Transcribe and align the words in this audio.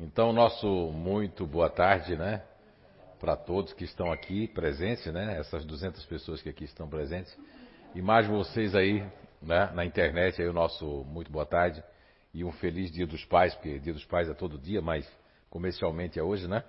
Então, 0.00 0.32
nosso 0.32 0.92
muito 0.92 1.44
boa 1.44 1.68
tarde, 1.68 2.14
né? 2.14 2.44
Para 3.18 3.34
todos 3.34 3.72
que 3.72 3.82
estão 3.82 4.12
aqui 4.12 4.46
presentes, 4.46 5.04
né? 5.12 5.36
Essas 5.40 5.64
200 5.64 6.04
pessoas 6.06 6.40
que 6.40 6.48
aqui 6.48 6.62
estão 6.62 6.88
presentes. 6.88 7.36
E 7.96 8.00
mais 8.00 8.24
vocês 8.28 8.76
aí, 8.76 9.04
né? 9.42 9.72
Na 9.74 9.84
internet, 9.84 10.40
aí 10.40 10.46
o 10.46 10.52
nosso 10.52 11.04
muito 11.08 11.32
boa 11.32 11.44
tarde. 11.44 11.82
E 12.32 12.44
um 12.44 12.52
feliz 12.52 12.92
Dia 12.92 13.08
dos 13.08 13.24
Pais, 13.24 13.52
porque 13.56 13.80
Dia 13.80 13.92
dos 13.92 14.04
Pais 14.04 14.28
é 14.28 14.34
todo 14.34 14.56
dia, 14.56 14.80
mas 14.80 15.04
comercialmente 15.50 16.16
é 16.16 16.22
hoje, 16.22 16.46
né? 16.46 16.62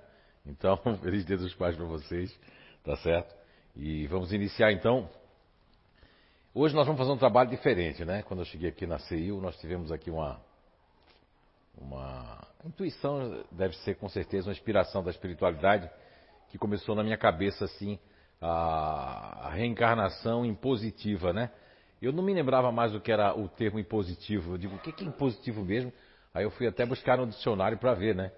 Então, 0.43 0.75
feliz 0.99 1.23
Dia 1.23 1.37
dos 1.37 1.53
Pais 1.53 1.75
para 1.75 1.85
vocês, 1.85 2.35
tá 2.83 2.95
certo? 2.95 3.31
E 3.75 4.07
vamos 4.07 4.33
iniciar 4.33 4.71
então. 4.71 5.07
Hoje 6.51 6.73
nós 6.73 6.87
vamos 6.87 6.99
fazer 6.99 7.11
um 7.11 7.17
trabalho 7.17 7.51
diferente, 7.51 8.03
né? 8.03 8.23
Quando 8.23 8.39
eu 8.39 8.45
cheguei 8.45 8.69
aqui 8.69 8.87
na 8.87 8.97
CIU, 8.97 9.39
nós 9.39 9.55
tivemos 9.59 9.91
aqui 9.91 10.09
uma 10.09 10.41
uma 11.79 12.45
intuição, 12.65 13.43
deve 13.51 13.75
ser 13.77 13.95
com 13.95 14.09
certeza 14.09 14.47
uma 14.47 14.53
inspiração 14.53 15.03
da 15.03 15.11
espiritualidade 15.11 15.89
que 16.49 16.57
começou 16.57 16.95
na 16.95 17.03
minha 17.03 17.17
cabeça 17.17 17.65
assim 17.65 17.97
a, 18.41 19.49
reencarnação 19.53 20.45
impositiva, 20.45 21.33
né? 21.33 21.51
Eu 22.01 22.13
não 22.13 22.23
me 22.23 22.33
lembrava 22.33 22.71
mais 22.71 22.95
o 22.95 23.01
que 23.01 23.11
era 23.11 23.37
o 23.37 23.49
termo 23.49 23.79
impositivo. 23.79 24.53
Eu 24.53 24.57
digo, 24.57 24.75
o 24.75 24.79
que 24.79 25.03
é 25.03 25.07
impositivo 25.07 25.63
mesmo? 25.63 25.91
Aí 26.33 26.43
eu 26.43 26.51
fui 26.51 26.67
até 26.67 26.85
buscar 26.85 27.17
no 27.17 27.27
dicionário 27.27 27.77
para 27.77 27.93
ver, 27.93 28.15
né? 28.15 28.31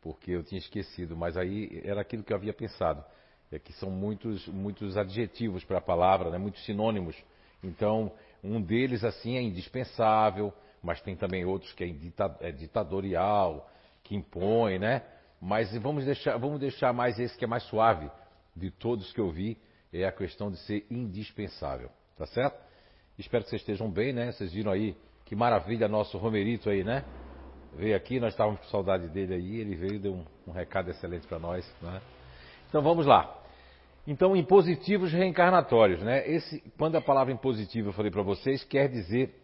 Porque 0.00 0.30
eu 0.30 0.44
tinha 0.44 0.58
esquecido, 0.58 1.16
mas 1.16 1.36
aí 1.36 1.80
era 1.84 2.00
aquilo 2.00 2.22
que 2.22 2.32
eu 2.32 2.36
havia 2.36 2.52
pensado. 2.52 3.04
É 3.50 3.58
que 3.58 3.72
são 3.72 3.90
muitos, 3.90 4.46
muitos 4.46 4.96
adjetivos 4.96 5.64
para 5.64 5.78
a 5.78 5.80
palavra, 5.80 6.30
né? 6.30 6.38
muitos 6.38 6.64
sinônimos. 6.64 7.16
Então, 7.64 8.12
um 8.44 8.60
deles, 8.60 9.02
assim, 9.02 9.36
é 9.36 9.42
indispensável, 9.42 10.52
mas 10.82 11.00
tem 11.00 11.16
também 11.16 11.44
outros 11.44 11.72
que 11.72 11.84
é, 11.84 12.48
é 12.48 12.52
ditatorial, 12.52 13.68
que 14.02 14.14
impõe, 14.14 14.78
né? 14.78 15.02
Mas 15.40 15.74
vamos 15.78 16.04
deixar, 16.04 16.36
vamos 16.36 16.58
deixar 16.58 16.92
mais 16.92 17.18
esse 17.18 17.36
que 17.36 17.44
é 17.44 17.48
mais 17.48 17.62
suave 17.64 18.10
de 18.54 18.70
todos 18.70 19.12
que 19.12 19.20
eu 19.20 19.30
vi, 19.30 19.56
é 19.92 20.04
a 20.04 20.12
questão 20.12 20.50
de 20.50 20.58
ser 20.58 20.86
indispensável, 20.90 21.90
tá 22.16 22.26
certo? 22.26 22.58
Espero 23.18 23.44
que 23.44 23.50
vocês 23.50 23.62
estejam 23.62 23.90
bem, 23.90 24.12
né? 24.12 24.32
Vocês 24.32 24.52
viram 24.52 24.72
aí 24.72 24.96
que 25.24 25.34
maravilha 25.34 25.88
nosso 25.88 26.18
Romerito 26.18 26.70
aí, 26.70 26.84
né? 26.84 27.04
Veio 27.74 27.96
aqui, 27.96 28.18
nós 28.18 28.32
estávamos 28.32 28.60
com 28.60 28.66
saudade 28.66 29.08
dele 29.08 29.34
aí, 29.34 29.56
ele 29.60 29.76
veio 29.76 29.94
e 29.94 29.98
deu 29.98 30.14
um, 30.14 30.24
um 30.46 30.52
recado 30.52 30.90
excelente 30.90 31.26
para 31.26 31.38
nós, 31.38 31.64
né? 31.82 32.00
Então 32.68 32.82
vamos 32.82 33.06
lá. 33.06 33.34
Então, 34.06 34.34
impositivos 34.34 35.12
reencarnatórios, 35.12 36.00
né? 36.00 36.26
Esse, 36.26 36.60
quando 36.78 36.96
a 36.96 37.00
palavra 37.00 37.32
impositivo 37.32 37.90
eu 37.90 37.92
falei 37.92 38.10
para 38.10 38.22
vocês, 38.22 38.64
quer 38.64 38.88
dizer 38.88 39.34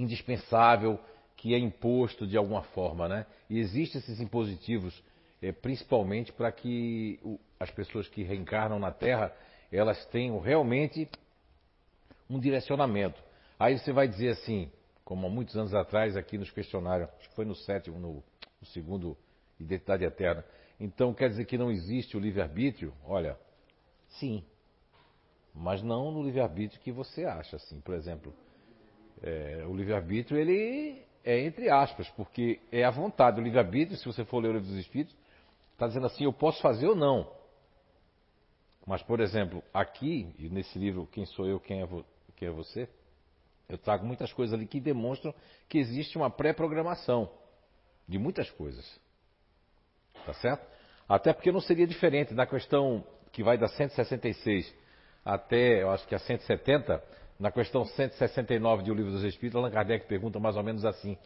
indispensável, 0.00 0.98
que 1.36 1.54
é 1.54 1.58
imposto 1.58 2.26
de 2.26 2.36
alguma 2.36 2.62
forma, 2.62 3.08
né? 3.08 3.26
E 3.48 3.58
existem 3.58 4.00
esses 4.00 4.20
impositivos 4.20 5.02
é, 5.42 5.52
principalmente 5.52 6.32
para 6.32 6.52
que 6.52 7.18
o, 7.22 7.38
as 7.58 7.70
pessoas 7.70 8.08
que 8.08 8.22
reencarnam 8.22 8.78
na 8.78 8.90
Terra 8.90 9.34
elas 9.72 10.04
tenham 10.06 10.38
realmente 10.40 11.08
um 12.28 12.38
direcionamento. 12.38 13.22
Aí 13.58 13.78
você 13.78 13.92
vai 13.92 14.08
dizer 14.08 14.30
assim, 14.30 14.70
como 15.04 15.26
há 15.26 15.30
muitos 15.30 15.56
anos 15.56 15.74
atrás 15.74 16.16
aqui 16.16 16.36
nos 16.36 16.50
questionários, 16.50 17.08
acho 17.18 17.28
que 17.28 17.34
foi 17.34 17.44
no 17.44 17.54
sétimo, 17.54 17.98
no, 17.98 18.14
no 18.60 18.66
segundo 18.66 19.16
Identidade 19.58 20.04
Eterna. 20.04 20.44
Então 20.78 21.14
quer 21.14 21.28
dizer 21.28 21.44
que 21.44 21.58
não 21.58 21.70
existe 21.70 22.16
o 22.16 22.20
livre-arbítrio? 22.20 22.92
Olha, 23.04 23.38
sim. 24.08 24.44
Mas 25.54 25.82
não 25.82 26.10
no 26.10 26.22
livre-arbítrio 26.22 26.80
que 26.80 26.92
você 26.92 27.24
acha, 27.24 27.56
assim. 27.56 27.80
Por 27.80 27.94
exemplo, 27.94 28.34
é, 29.22 29.64
o 29.66 29.74
livre-arbítrio, 29.74 30.38
ele 30.38 31.02
é 31.24 31.40
entre 31.40 31.68
aspas, 31.68 32.08
porque 32.10 32.60
é 32.72 32.84
a 32.84 32.90
vontade. 32.90 33.40
O 33.40 33.44
livre-arbítrio, 33.44 33.98
se 33.98 34.04
você 34.04 34.24
for 34.24 34.42
ler 34.42 34.48
o 34.48 34.52
livro 34.52 34.68
dos 34.68 34.78
Espíritos, 34.78 35.14
está 35.72 35.86
dizendo 35.86 36.06
assim, 36.06 36.24
eu 36.24 36.32
posso 36.32 36.60
fazer 36.62 36.86
ou 36.86 36.96
não. 36.96 37.30
Mas, 38.86 39.02
por 39.02 39.20
exemplo, 39.20 39.62
aqui, 39.72 40.34
e 40.38 40.48
nesse 40.48 40.78
livro, 40.78 41.06
Quem 41.12 41.26
Sou 41.26 41.46
Eu, 41.46 41.60
Quem 41.60 41.82
é, 41.82 41.88
quem 42.36 42.48
é 42.48 42.50
Você, 42.50 42.88
eu 43.68 43.78
trago 43.78 44.04
muitas 44.04 44.32
coisas 44.32 44.54
ali 44.54 44.66
que 44.66 44.80
demonstram 44.80 45.34
que 45.68 45.78
existe 45.78 46.16
uma 46.16 46.30
pré-programação 46.30 47.30
de 48.08 48.18
muitas 48.18 48.50
coisas. 48.50 49.00
Tá 50.26 50.34
certo? 50.34 50.66
Até 51.08 51.32
porque 51.32 51.52
não 51.52 51.60
seria 51.60 51.86
diferente 51.86 52.34
da 52.34 52.46
questão 52.46 53.04
que 53.30 53.42
vai 53.42 53.56
da 53.56 53.68
166 53.68 54.74
até, 55.24 55.82
eu 55.82 55.90
acho 55.90 56.06
que 56.08 56.14
a 56.14 56.18
170, 56.18 57.02
na 57.40 57.50
questão 57.50 57.86
169 57.86 58.82
de 58.82 58.90
O 58.92 58.94
Livro 58.94 59.10
dos 59.10 59.24
Espíritos, 59.24 59.56
Allan 59.56 59.70
Kardec 59.70 60.06
pergunta 60.06 60.38
mais 60.38 60.56
ou 60.56 60.62
menos 60.62 60.84
assim: 60.84 61.16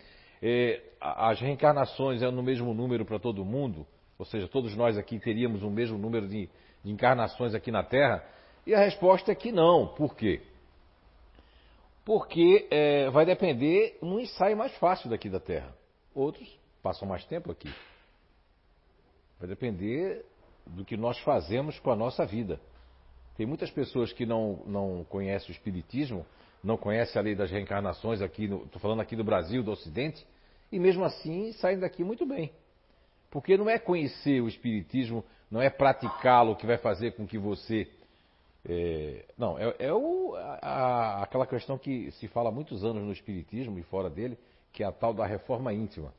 eh, 0.41 0.81
as 1.01 1.41
reencarnações 1.41 2.23
é 2.23 2.31
no 2.31 2.43
mesmo 2.43 2.73
número 2.73 3.05
para 3.05 3.19
todo 3.19 3.45
mundo? 3.45 3.85
Ou 4.17 4.25
seja, 4.25 4.47
todos 4.47 4.77
nós 4.77 4.97
aqui 4.97 5.19
teríamos 5.19 5.65
o 5.65 5.69
mesmo 5.69 5.99
número 5.99 6.29
de, 6.29 6.49
de 6.85 6.93
encarnações 6.93 7.53
aqui 7.53 7.73
na 7.73 7.83
Terra? 7.83 8.25
E 8.65 8.73
a 8.73 8.79
resposta 8.79 9.33
é 9.33 9.35
que 9.35 9.51
não. 9.51 9.89
Por 9.89 10.15
quê? 10.15 10.41
Porque 12.05 12.69
é, 12.71 13.11
vai 13.11 13.27
depender, 13.27 13.99
uns 14.01 14.33
saem 14.37 14.55
mais 14.55 14.73
fácil 14.77 15.11
daqui 15.11 15.29
da 15.29 15.41
Terra, 15.41 15.75
outros 16.15 16.49
passam 16.81 17.09
mais 17.09 17.25
tempo 17.25 17.51
aqui. 17.51 17.75
Vai 19.41 19.49
depender 19.49 20.25
do 20.65 20.85
que 20.85 20.97
nós 20.97 21.19
fazemos 21.21 21.79
com 21.81 21.91
a 21.91 21.97
nossa 21.97 22.25
vida. 22.25 22.61
Tem 23.37 23.47
muitas 23.47 23.71
pessoas 23.71 24.13
que 24.13 24.25
não, 24.25 24.63
não 24.67 25.05
conhecem 25.09 25.51
o 25.51 25.53
Espiritismo, 25.53 26.25
não 26.63 26.77
conhecem 26.77 27.21
a 27.21 27.23
lei 27.23 27.35
das 27.35 27.51
reencarnações 27.51 28.23
aqui, 28.23 28.45
estou 28.45 28.81
falando 28.81 29.01
aqui 29.01 29.17
do 29.17 29.25
Brasil, 29.25 29.63
do 29.63 29.73
Ocidente, 29.73 30.25
e 30.71 30.79
mesmo 30.79 31.05
assim 31.05 31.53
saem 31.53 31.79
daqui 31.79 32.05
muito 32.05 32.25
bem. 32.25 32.51
Porque 33.31 33.57
não 33.57 33.69
é 33.69 33.79
conhecer 33.79 34.41
o 34.41 34.49
Espiritismo, 34.49 35.25
não 35.51 35.61
é 35.61 35.69
praticá-lo 35.69 36.57
que 36.57 36.67
vai 36.67 36.79
fazer 36.79 37.13
com 37.13 37.27
que 37.27 37.37
você. 37.37 37.89
É, 38.67 39.25
não, 39.37 39.59
é, 39.59 39.75
é 39.79 39.93
o, 39.93 40.35
a, 40.37 41.23
aquela 41.25 41.47
questão 41.47 41.77
que 41.77 42.11
se 42.13 42.29
fala 42.29 42.49
há 42.49 42.53
muitos 42.53 42.85
anos 42.85 43.03
no 43.03 43.13
Espiritismo 43.13 43.79
e 43.79 43.83
fora 43.83 44.09
dele, 44.09 44.39
que 44.73 44.83
é 44.83 44.87
a 44.87 44.93
tal 44.93 45.13
da 45.13 45.27
reforma 45.27 45.73
íntima. 45.73 46.15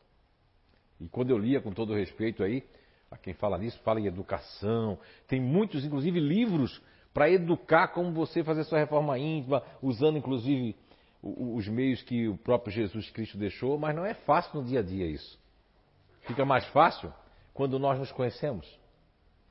E 1.00 1.08
quando 1.08 1.30
eu 1.30 1.38
lia 1.38 1.62
com 1.62 1.72
todo 1.72 1.94
respeito 1.94 2.44
aí, 2.44 2.64
a 3.09 3.18
quem 3.18 3.34
fala 3.34 3.58
nisso, 3.58 3.80
fala 3.84 4.00
em 4.00 4.06
educação, 4.06 5.00
tem 5.28 5.40
muitos, 5.40 5.86
inclusive, 5.86 6.20
livros 6.20 6.82
para 7.16 7.30
educar 7.30 7.88
como 7.88 8.12
você 8.12 8.44
fazer 8.44 8.66
sua 8.66 8.78
reforma 8.78 9.18
íntima, 9.18 9.64
usando 9.81 10.18
inclusive 10.18 10.76
os 11.24 11.66
meios 11.66 12.02
que 12.02 12.28
o 12.28 12.36
próprio 12.36 12.74
Jesus 12.74 13.09
Cristo 13.09 13.38
deixou, 13.38 13.80
mas 13.80 13.96
não 13.96 14.06
é 14.06 14.14
fácil 14.14 14.59
no 14.59 14.68
dia 14.68 14.81
a 14.81 14.84
dia 14.84 15.06
isso. 15.06 15.40
Fica 16.24 16.44
mais 16.44 16.66
fácil 16.68 17.14
quando 17.53 17.80
nós 17.80 17.98
nos 17.98 18.12
conhecemos, 18.12 18.68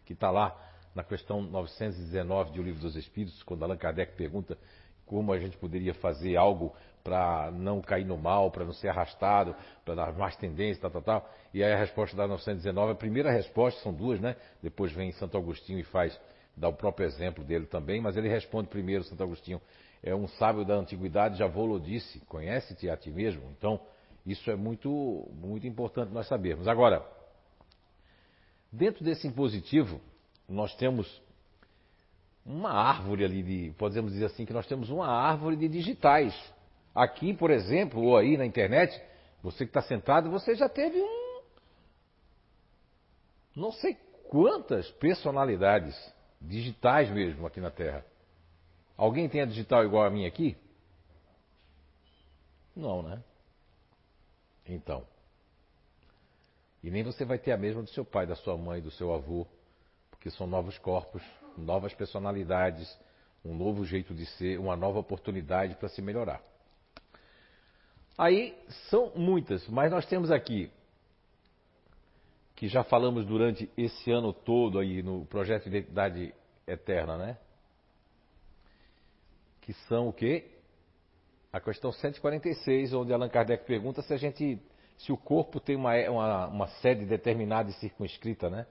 que 0.04 0.12
está 0.12 0.30
lá 0.30 0.54
na 0.94 1.02
questão 1.02 1.40
919 1.40 2.52
do 2.52 2.62
Livro 2.62 2.82
dos 2.82 2.96
Espíritos, 2.96 3.42
quando 3.42 3.62
Allan 3.62 3.78
Kardec 3.78 4.14
pergunta 4.14 4.58
como 5.06 5.32
a 5.32 5.38
gente 5.38 5.56
poderia 5.56 5.94
fazer 5.94 6.36
algo 6.36 6.76
para 7.02 7.50
não 7.50 7.80
cair 7.80 8.04
no 8.04 8.18
mal, 8.18 8.50
para 8.50 8.66
não 8.66 8.74
ser 8.74 8.88
arrastado, 8.88 9.56
para 9.86 9.94
dar 9.94 10.12
mais 10.12 10.36
tendências, 10.36 10.80
tal, 10.80 10.90
tal, 10.90 11.02
tal. 11.02 11.30
E 11.54 11.64
aí 11.64 11.72
a 11.72 11.78
resposta 11.78 12.14
da 12.14 12.28
919, 12.28 12.92
a 12.92 12.94
primeira 12.94 13.32
resposta, 13.32 13.80
são 13.80 13.92
duas, 13.92 14.20
né? 14.20 14.36
Depois 14.62 14.92
vem 14.92 15.12
Santo 15.12 15.38
Agostinho 15.38 15.78
e 15.78 15.84
faz 15.84 16.18
dá 16.56 16.68
o 16.68 16.72
próprio 16.72 17.06
exemplo 17.06 17.44
dele 17.44 17.66
também, 17.66 18.00
mas 18.00 18.16
ele 18.16 18.28
responde 18.28 18.68
primeiro, 18.68 19.04
Santo 19.04 19.22
Agostinho, 19.22 19.60
é 20.02 20.14
um 20.14 20.28
sábio 20.28 20.64
da 20.64 20.74
antiguidade, 20.74 21.38
já 21.38 21.46
vou 21.46 21.78
disse, 21.78 22.20
conhece-te 22.26 22.88
a 22.90 22.96
ti 22.96 23.10
mesmo. 23.10 23.42
Então, 23.56 23.80
isso 24.26 24.50
é 24.50 24.56
muito, 24.56 25.28
muito 25.32 25.66
importante 25.66 26.12
nós 26.12 26.26
sabermos. 26.28 26.68
Agora, 26.68 27.06
dentro 28.70 29.04
desse 29.04 29.26
impositivo, 29.26 30.00
nós 30.48 30.74
temos 30.76 31.22
uma 32.44 32.70
árvore 32.70 33.24
ali 33.24 33.42
de, 33.42 33.74
podemos 33.78 34.12
dizer 34.12 34.26
assim, 34.26 34.44
que 34.44 34.52
nós 34.52 34.66
temos 34.66 34.90
uma 34.90 35.06
árvore 35.06 35.56
de 35.56 35.68
digitais. 35.68 36.34
Aqui, 36.94 37.32
por 37.32 37.50
exemplo, 37.50 38.02
ou 38.02 38.16
aí 38.16 38.36
na 38.36 38.44
internet, 38.44 39.00
você 39.42 39.64
que 39.64 39.70
está 39.70 39.82
sentado, 39.82 40.30
você 40.30 40.54
já 40.54 40.68
teve 40.68 41.00
um. 41.00 41.40
Não 43.56 43.72
sei 43.72 43.96
quantas 44.28 44.90
personalidades 44.92 45.94
digitais 46.48 47.10
mesmo 47.10 47.46
aqui 47.46 47.60
na 47.60 47.70
Terra. 47.70 48.04
Alguém 48.96 49.28
tem 49.28 49.40
a 49.40 49.46
digital 49.46 49.84
igual 49.84 50.04
a 50.04 50.10
minha 50.10 50.28
aqui? 50.28 50.56
Não, 52.74 53.02
né? 53.02 53.22
Então. 54.66 55.06
E 56.82 56.90
nem 56.90 57.02
você 57.02 57.24
vai 57.24 57.38
ter 57.38 57.52
a 57.52 57.56
mesma 57.56 57.82
do 57.82 57.90
seu 57.90 58.04
pai, 58.04 58.26
da 58.26 58.36
sua 58.36 58.56
mãe, 58.56 58.80
do 58.80 58.90
seu 58.90 59.12
avô, 59.12 59.46
porque 60.10 60.30
são 60.30 60.46
novos 60.46 60.76
corpos, 60.78 61.22
novas 61.56 61.94
personalidades, 61.94 62.98
um 63.44 63.54
novo 63.54 63.84
jeito 63.84 64.14
de 64.14 64.26
ser, 64.26 64.58
uma 64.58 64.76
nova 64.76 64.98
oportunidade 64.98 65.74
para 65.76 65.88
se 65.88 66.02
melhorar. 66.02 66.42
Aí 68.16 68.56
são 68.90 69.12
muitas, 69.16 69.66
mas 69.68 69.90
nós 69.90 70.06
temos 70.06 70.30
aqui 70.30 70.70
que 72.64 72.68
já 72.68 72.82
falamos 72.82 73.26
durante 73.26 73.70
esse 73.76 74.10
ano 74.10 74.32
todo 74.32 74.78
aí 74.78 75.02
no 75.02 75.26
projeto 75.26 75.66
Identidade 75.66 76.34
Eterna, 76.66 77.18
né? 77.18 77.36
Que 79.60 79.74
são 79.86 80.08
o 80.08 80.12
quê? 80.14 80.46
A 81.52 81.60
questão 81.60 81.92
146, 81.92 82.94
onde 82.94 83.12
Allan 83.12 83.28
Kardec 83.28 83.66
pergunta 83.66 84.00
se 84.00 84.14
a 84.14 84.16
gente 84.16 84.58
se 84.96 85.12
o 85.12 85.16
corpo 85.18 85.60
tem 85.60 85.76
uma, 85.76 85.94
uma, 86.08 86.46
uma 86.46 86.66
sede 86.80 87.04
determinada 87.04 87.68
e 87.68 87.74
circunscrita, 87.74 88.48
né? 88.48 88.66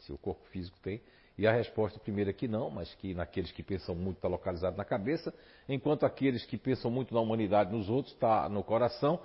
Se 0.00 0.12
o 0.12 0.18
corpo 0.18 0.44
físico 0.50 0.78
tem. 0.82 1.00
E 1.38 1.46
a 1.46 1.52
resposta 1.52 1.98
primeira 1.98 2.28
é 2.28 2.34
que 2.34 2.46
não, 2.46 2.68
mas 2.68 2.94
que 2.96 3.14
naqueles 3.14 3.50
que 3.50 3.62
pensam 3.62 3.94
muito 3.94 4.18
está 4.18 4.28
localizado 4.28 4.76
na 4.76 4.84
cabeça, 4.84 5.32
enquanto 5.66 6.04
aqueles 6.04 6.44
que 6.44 6.58
pensam 6.58 6.90
muito 6.90 7.14
na 7.14 7.20
humanidade 7.22 7.72
nos 7.72 7.88
outros 7.88 8.12
está 8.12 8.50
no 8.50 8.62
coração. 8.62 9.18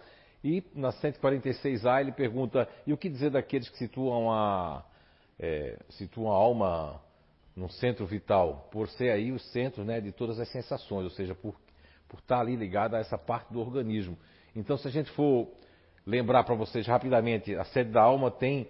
E 0.45 0.63
na 0.75 0.89
146A 0.89 2.01
ele 2.01 2.11
pergunta: 2.11 2.69
e 2.85 2.93
o 2.93 2.97
que 2.97 3.09
dizer 3.09 3.31
daqueles 3.31 3.67
que 3.67 3.79
situam 3.79 4.31
a, 4.31 4.85
é, 5.39 5.75
situam 5.89 6.31
a 6.31 6.35
alma 6.35 7.01
no 7.55 7.67
centro 7.67 8.05
vital, 8.05 8.69
por 8.71 8.87
ser 8.89 9.09
aí 9.09 9.31
o 9.31 9.39
centro 9.39 9.83
né, 9.83 9.99
de 9.99 10.11
todas 10.11 10.39
as 10.39 10.47
sensações, 10.49 11.03
ou 11.03 11.09
seja, 11.09 11.33
por, 11.33 11.55
por 12.07 12.19
estar 12.19 12.41
ali 12.41 12.55
ligado 12.55 12.93
a 12.95 12.99
essa 12.99 13.17
parte 13.17 13.51
do 13.51 13.59
organismo. 13.59 14.15
Então, 14.55 14.77
se 14.77 14.87
a 14.87 14.91
gente 14.91 15.09
for 15.13 15.49
lembrar 16.05 16.43
para 16.43 16.53
vocês 16.53 16.85
rapidamente, 16.85 17.55
a 17.55 17.65
sede 17.65 17.89
da 17.89 18.03
alma 18.03 18.29
tem 18.29 18.69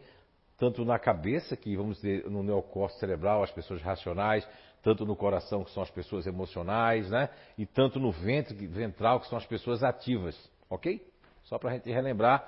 tanto 0.57 0.85
na 0.85 0.97
cabeça, 0.97 1.57
que 1.57 1.75
vamos 1.75 1.97
dizer, 1.97 2.29
no 2.29 2.41
neocórtex 2.41 3.01
cerebral, 3.01 3.43
as 3.43 3.51
pessoas 3.51 3.81
racionais, 3.81 4.47
tanto 4.81 5.05
no 5.05 5.13
coração, 5.13 5.65
que 5.65 5.71
são 5.71 5.83
as 5.83 5.91
pessoas 5.91 6.25
emocionais, 6.25 7.09
né? 7.09 7.29
E 7.57 7.65
tanto 7.65 7.99
no 7.99 8.11
ventre, 8.11 8.65
ventral, 8.65 9.19
que 9.19 9.27
são 9.27 9.37
as 9.37 9.45
pessoas 9.45 9.83
ativas, 9.83 10.37
ok? 10.69 11.05
Só 11.45 11.57
para 11.57 11.71
a 11.71 11.73
gente 11.73 11.91
relembrar, 11.91 12.47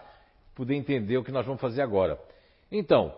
poder 0.53 0.75
entender 0.75 1.17
o 1.17 1.23
que 1.23 1.31
nós 1.31 1.45
vamos 1.45 1.61
fazer 1.61 1.81
agora. 1.81 2.19
Então, 2.71 3.13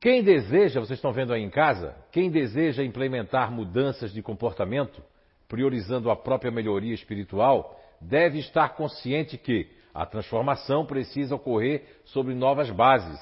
quem 0.00 0.22
deseja, 0.22 0.80
vocês 0.80 0.98
estão 0.98 1.12
vendo 1.12 1.32
aí 1.32 1.42
em 1.42 1.50
casa, 1.50 1.94
quem 2.12 2.30
deseja 2.30 2.82
implementar 2.82 3.50
mudanças 3.50 4.12
de 4.12 4.22
comportamento, 4.22 5.02
priorizando 5.48 6.10
a 6.10 6.16
própria 6.16 6.50
melhoria 6.50 6.94
espiritual, 6.94 7.80
deve 8.00 8.38
estar 8.38 8.70
consciente 8.70 9.38
que 9.38 9.70
a 9.94 10.04
transformação 10.04 10.84
precisa 10.84 11.34
ocorrer 11.34 12.00
sobre 12.04 12.34
novas 12.34 12.70
bases, 12.70 13.18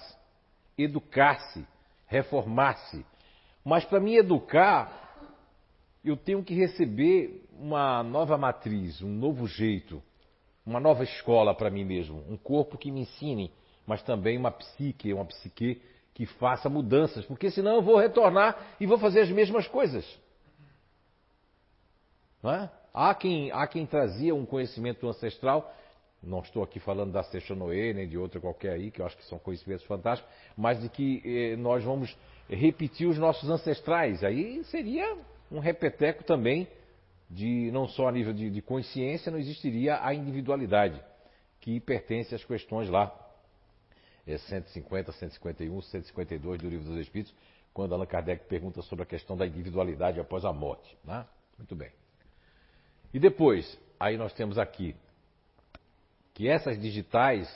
educar-se, 0.76 1.64
reformar-se. 2.06 3.04
Mas 3.64 3.84
para 3.84 4.00
me 4.00 4.16
educar, 4.16 5.16
eu 6.04 6.16
tenho 6.16 6.42
que 6.42 6.54
receber 6.54 7.46
uma 7.58 8.02
nova 8.02 8.36
matriz, 8.36 9.00
um 9.00 9.08
novo 9.08 9.46
jeito, 9.46 10.02
uma 10.64 10.80
nova 10.80 11.04
escola 11.04 11.54
para 11.54 11.70
mim 11.70 11.84
mesmo, 11.84 12.24
um 12.28 12.36
corpo 12.36 12.78
que 12.78 12.90
me 12.90 13.00
ensine, 13.00 13.52
mas 13.86 14.02
também 14.02 14.38
uma 14.38 14.50
psique, 14.50 15.12
uma 15.12 15.24
psique 15.24 15.82
que 16.14 16.26
faça 16.26 16.68
mudanças, 16.68 17.24
porque 17.26 17.50
senão 17.50 17.76
eu 17.76 17.82
vou 17.82 17.96
retornar 17.96 18.74
e 18.80 18.86
vou 18.86 18.98
fazer 18.98 19.20
as 19.20 19.30
mesmas 19.30 19.66
coisas. 19.66 20.04
É? 22.44 22.68
há, 22.92 23.14
quem, 23.14 23.50
há 23.50 23.66
quem 23.66 23.86
trazia 23.86 24.34
um 24.34 24.44
conhecimento 24.44 25.08
ancestral 25.08 25.74
não 26.26 26.40
estou 26.40 26.62
aqui 26.62 26.80
falando 26.80 27.12
da 27.12 27.22
Seixonoe, 27.22 27.92
nem 27.92 28.08
de 28.08 28.16
outra 28.16 28.40
qualquer 28.40 28.72
aí, 28.72 28.90
que 28.90 29.00
eu 29.00 29.06
acho 29.06 29.16
que 29.16 29.24
são 29.26 29.38
conhecimentos 29.38 29.84
fantásticos, 29.84 30.32
mas 30.56 30.80
de 30.80 30.88
que 30.88 31.22
eh, 31.24 31.56
nós 31.56 31.84
vamos 31.84 32.16
repetir 32.48 33.06
os 33.06 33.18
nossos 33.18 33.48
ancestrais. 33.48 34.24
Aí 34.24 34.62
seria 34.64 35.16
um 35.50 35.58
repeteco 35.58 36.24
também 36.24 36.66
de 37.28 37.70
não 37.72 37.88
só 37.88 38.08
a 38.08 38.12
nível 38.12 38.32
de, 38.32 38.50
de 38.50 38.62
consciência, 38.62 39.32
não 39.32 39.38
existiria 39.38 40.04
a 40.04 40.14
individualidade, 40.14 41.02
que 41.60 41.80
pertence 41.80 42.34
às 42.34 42.44
questões 42.44 42.88
lá, 42.88 43.12
é 44.26 44.38
150, 44.38 45.12
151, 45.12 45.82
152 45.82 46.60
do 46.60 46.68
Livro 46.68 46.86
dos 46.86 46.98
Espíritos, 46.98 47.34
quando 47.72 47.94
Allan 47.94 48.06
Kardec 48.06 48.46
pergunta 48.46 48.80
sobre 48.82 49.02
a 49.02 49.06
questão 49.06 49.36
da 49.36 49.46
individualidade 49.46 50.20
após 50.20 50.44
a 50.44 50.52
morte. 50.52 50.96
Né? 51.04 51.26
Muito 51.58 51.74
bem. 51.74 51.90
E 53.12 53.18
depois, 53.18 53.78
aí 53.98 54.16
nós 54.16 54.32
temos 54.32 54.58
aqui 54.58 54.96
que 56.32 56.48
essas 56.48 56.80
digitais, 56.80 57.48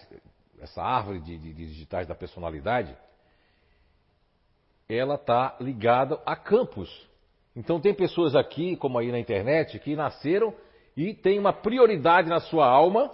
essa 0.60 0.82
árvore 0.82 1.20
de, 1.20 1.38
de, 1.38 1.52
de 1.52 1.66
digitais 1.66 2.06
da 2.06 2.14
personalidade, 2.14 2.96
ela 4.88 5.16
está 5.16 5.56
ligada 5.60 6.20
a 6.24 6.36
campos. 6.36 7.07
Então 7.58 7.80
tem 7.80 7.92
pessoas 7.92 8.36
aqui, 8.36 8.76
como 8.76 8.96
aí 8.96 9.10
na 9.10 9.18
internet, 9.18 9.80
que 9.80 9.96
nasceram 9.96 10.54
e 10.96 11.12
têm 11.12 11.40
uma 11.40 11.52
prioridade 11.52 12.28
na 12.28 12.38
sua 12.38 12.68
alma 12.68 13.12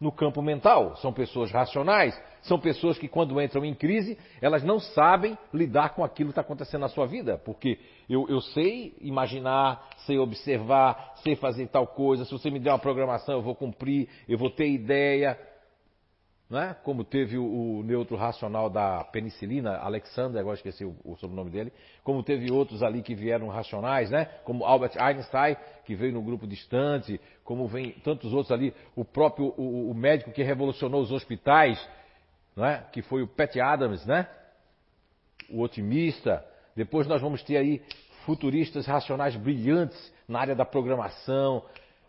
no 0.00 0.12
campo 0.12 0.40
mental. 0.40 0.94
São 0.98 1.12
pessoas 1.12 1.50
racionais, 1.50 2.16
são 2.42 2.56
pessoas 2.56 2.96
que 2.96 3.08
quando 3.08 3.40
entram 3.42 3.64
em 3.64 3.74
crise, 3.74 4.16
elas 4.40 4.62
não 4.62 4.78
sabem 4.78 5.36
lidar 5.52 5.92
com 5.96 6.04
aquilo 6.04 6.28
que 6.28 6.32
está 6.32 6.40
acontecendo 6.40 6.82
na 6.82 6.88
sua 6.88 7.04
vida. 7.04 7.36
Porque 7.44 7.80
eu, 8.08 8.28
eu 8.28 8.40
sei 8.40 8.94
imaginar, 9.00 9.88
sei 10.06 10.20
observar, 10.20 11.14
sei 11.24 11.34
fazer 11.34 11.66
tal 11.66 11.88
coisa. 11.88 12.24
Se 12.24 12.30
você 12.30 12.48
me 12.48 12.60
der 12.60 12.70
uma 12.70 12.78
programação, 12.78 13.34
eu 13.34 13.42
vou 13.42 13.56
cumprir, 13.56 14.08
eu 14.28 14.38
vou 14.38 14.50
ter 14.50 14.68
ideia. 14.68 15.36
Né? 16.50 16.74
Como 16.82 17.04
teve 17.04 17.38
o, 17.38 17.44
o 17.78 17.82
neutro 17.84 18.16
racional 18.16 18.68
da 18.68 19.04
penicilina, 19.04 19.76
Alexander, 19.76 20.40
agora 20.40 20.56
esqueci 20.56 20.84
o, 20.84 20.96
o, 21.04 21.16
sobrenome 21.16 21.48
dele, 21.48 21.72
como 22.02 22.24
teve 22.24 22.50
outros 22.50 22.82
ali 22.82 23.02
que 23.02 23.14
vieram 23.14 23.46
racionais, 23.46 24.10
né? 24.10 24.24
Como 24.42 24.64
Albert 24.64 25.00
Einstein, 25.00 25.56
que 25.84 25.94
veio 25.94 26.12
no 26.12 26.20
grupo 26.20 26.48
distante, 26.48 27.20
como 27.44 27.68
vem 27.68 27.92
tantos 28.02 28.32
outros 28.32 28.50
ali, 28.50 28.74
o 28.96 29.04
próprio 29.04 29.54
o, 29.56 29.92
o 29.92 29.94
médico 29.94 30.32
que 30.32 30.42
revolucionou 30.42 31.00
os 31.00 31.12
hospitais, 31.12 31.88
não 32.56 32.64
é? 32.64 32.84
Que 32.92 33.00
foi 33.00 33.22
o 33.22 33.28
Pat 33.28 33.56
Adams, 33.56 34.04
né? 34.04 34.26
O 35.48 35.62
otimista. 35.62 36.44
Depois 36.74 37.06
nós 37.06 37.22
vamos 37.22 37.44
ter 37.44 37.58
aí 37.58 37.80
futuristas 38.26 38.86
racionais 38.86 39.36
brilhantes 39.36 40.12
na 40.26 40.40
área 40.40 40.56
da 40.56 40.64
programação, 40.64 41.64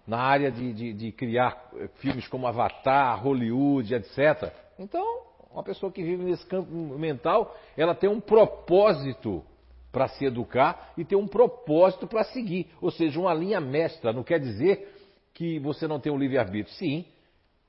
na 0.06 0.19
área 0.19 0.51
de, 0.51 0.74
de, 0.74 0.94
de 0.94 1.12
criar 1.12 1.69
eh, 1.75 1.88
filmes 1.95 2.27
como 2.27 2.48
Avatar, 2.48 3.24
Hollywood, 3.24 3.94
etc. 3.94 4.51
Então, 4.80 5.06
uma 5.51 5.63
pessoa 5.63 5.92
que 5.92 6.03
vive 6.03 6.24
nesse 6.24 6.45
campo 6.45 6.71
mental, 6.71 7.56
ela 7.77 7.94
tem 7.94 8.09
um 8.09 8.19
propósito 8.19 9.44
para 9.92 10.07
se 10.07 10.25
educar 10.25 10.94
e 10.98 11.03
tem 11.03 11.18
um 11.18 11.27
propósito 11.27 12.07
para 12.07 12.24
seguir, 12.24 12.68
ou 12.81 12.89
seja, 12.89 13.19
uma 13.19 13.33
linha 13.33 13.59
mestra. 13.59 14.13
Não 14.13 14.24
quer 14.24 14.39
dizer 14.39 14.88
que 15.33 15.59
você 15.59 15.88
não 15.88 16.00
tem 16.00 16.12
um 16.12 16.18
livre-arbítrio. 16.18 16.74
Sim, 16.75 17.06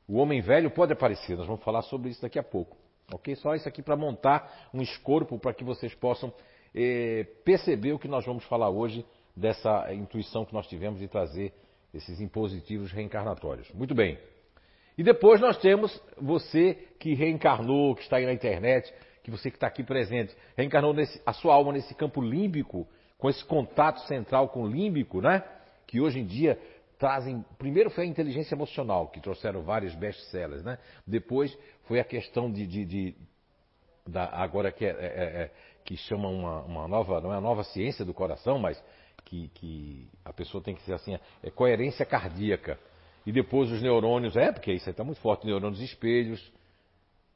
o 0.08 0.16
homem 0.16 0.40
velho 0.40 0.70
pode 0.70 0.92
aparecer, 0.92 1.36
nós 1.36 1.46
vamos 1.46 1.64
falar 1.64 1.82
sobre 1.82 2.10
isso 2.10 2.22
daqui 2.22 2.38
a 2.38 2.42
pouco. 2.42 2.76
Ok? 3.12 3.34
Só 3.36 3.54
isso 3.54 3.68
aqui 3.68 3.82
para 3.82 3.96
montar 3.96 4.70
um 4.72 4.80
escorpo 4.80 5.38
para 5.38 5.52
que 5.52 5.64
vocês 5.64 5.94
possam 5.94 6.32
eh, 6.74 7.26
perceber 7.44 7.92
o 7.92 7.98
que 7.98 8.08
nós 8.08 8.24
vamos 8.24 8.44
falar 8.44 8.70
hoje 8.70 9.04
dessa 9.36 9.92
intuição 9.92 10.44
que 10.44 10.52
nós 10.52 10.66
tivemos 10.66 11.00
de 11.00 11.08
trazer 11.08 11.52
esses 11.92 12.20
impositivos 12.20 12.90
reencarnatórios. 12.92 13.70
Muito 13.72 13.94
bem. 13.94 14.18
E 14.96 15.02
depois 15.02 15.40
nós 15.40 15.56
temos 15.58 16.02
você 16.20 16.74
que 16.98 17.14
reencarnou, 17.14 17.94
que 17.94 18.02
está 18.02 18.16
aí 18.16 18.26
na 18.26 18.32
internet, 18.32 18.92
que 19.22 19.30
você 19.30 19.50
que 19.50 19.56
está 19.56 19.66
aqui 19.66 19.82
presente, 19.82 20.36
reencarnou 20.56 20.92
nesse, 20.92 21.20
a 21.24 21.32
sua 21.32 21.54
alma 21.54 21.72
nesse 21.72 21.94
campo 21.94 22.20
límbico, 22.20 22.86
com 23.18 23.30
esse 23.30 23.44
contato 23.44 24.00
central 24.06 24.48
com 24.48 24.62
o 24.62 24.66
límbico, 24.66 25.20
né? 25.20 25.44
Que 25.86 26.00
hoje 26.00 26.18
em 26.18 26.26
dia 26.26 26.58
trazem. 26.98 27.44
Primeiro 27.56 27.88
foi 27.90 28.04
a 28.04 28.06
inteligência 28.06 28.54
emocional, 28.54 29.08
que 29.08 29.20
trouxeram 29.20 29.62
vários 29.62 29.94
best-sellers, 29.94 30.62
né? 30.62 30.78
Depois 31.06 31.56
foi 31.84 32.00
a 32.00 32.04
questão 32.04 32.50
de. 32.50 32.66
de, 32.66 32.84
de 32.84 33.14
da, 34.06 34.24
agora 34.24 34.72
que, 34.72 34.84
é, 34.84 34.90
é, 34.90 34.94
é, 34.94 35.50
que 35.84 35.96
chama 35.96 36.28
uma, 36.28 36.62
uma 36.62 36.88
nova. 36.88 37.20
Não 37.20 37.32
é 37.32 37.36
a 37.36 37.40
nova 37.40 37.62
ciência 37.64 38.04
do 38.04 38.12
coração, 38.12 38.58
mas 38.58 38.82
que, 39.24 39.48
que 39.48 40.08
a 40.24 40.32
pessoa 40.32 40.62
tem 40.62 40.74
que 40.74 40.82
ser 40.82 40.94
assim, 40.94 41.18
é 41.42 41.50
coerência 41.50 42.04
cardíaca. 42.04 42.78
E 43.24 43.32
depois 43.32 43.70
os 43.70 43.80
neurônios, 43.80 44.36
é, 44.36 44.50
porque 44.50 44.72
isso 44.72 44.88
aí 44.88 44.92
está 44.92 45.04
muito 45.04 45.20
forte, 45.20 45.46
neurônios 45.46 45.80
espelhos, 45.80 46.52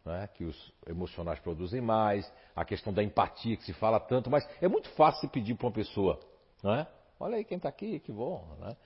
né, 0.05 0.29
que 0.35 0.45
os 0.45 0.73
emocionais 0.87 1.39
produzem 1.41 1.81
mais, 1.81 2.31
a 2.55 2.65
questão 2.65 2.93
da 2.93 3.03
empatia 3.03 3.57
que 3.57 3.65
se 3.65 3.73
fala 3.73 3.99
tanto, 3.99 4.31
mas 4.31 4.49
é 4.61 4.69
muito 4.69 4.89
fácil 4.91 5.29
pedir 5.29 5.55
para 5.55 5.67
uma 5.67 5.73
pessoa, 5.73 6.21
não 6.63 6.75
é? 6.75 6.87
Olha 7.19 7.37
aí 7.37 7.45
quem 7.45 7.57
está 7.57 7.69
aqui, 7.69 7.99
que 8.01 8.13
bom, 8.13 8.57
né? 8.61 8.77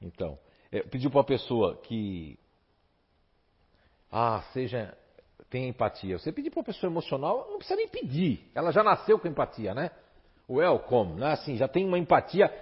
Então, 0.00 0.38
é, 0.70 0.82
pedir 0.82 1.08
para 1.08 1.18
uma 1.18 1.24
pessoa 1.24 1.76
que, 1.76 2.38
ah, 4.10 4.42
seja, 4.52 4.96
tenha 5.50 5.68
empatia. 5.68 6.18
Você 6.18 6.32
pedir 6.32 6.50
para 6.50 6.60
uma 6.60 6.64
pessoa 6.64 6.90
emocional, 6.90 7.48
não 7.50 7.58
precisa 7.58 7.76
nem 7.76 7.88
pedir, 7.88 8.50
ela 8.54 8.70
já 8.70 8.82
nasceu 8.82 9.18
com 9.18 9.28
empatia, 9.28 9.74
né? 9.74 9.90
Welcome, 10.48 11.14
né? 11.14 11.32
assim, 11.32 11.56
já 11.56 11.68
tem 11.68 11.84
uma 11.84 11.98
empatia, 11.98 12.52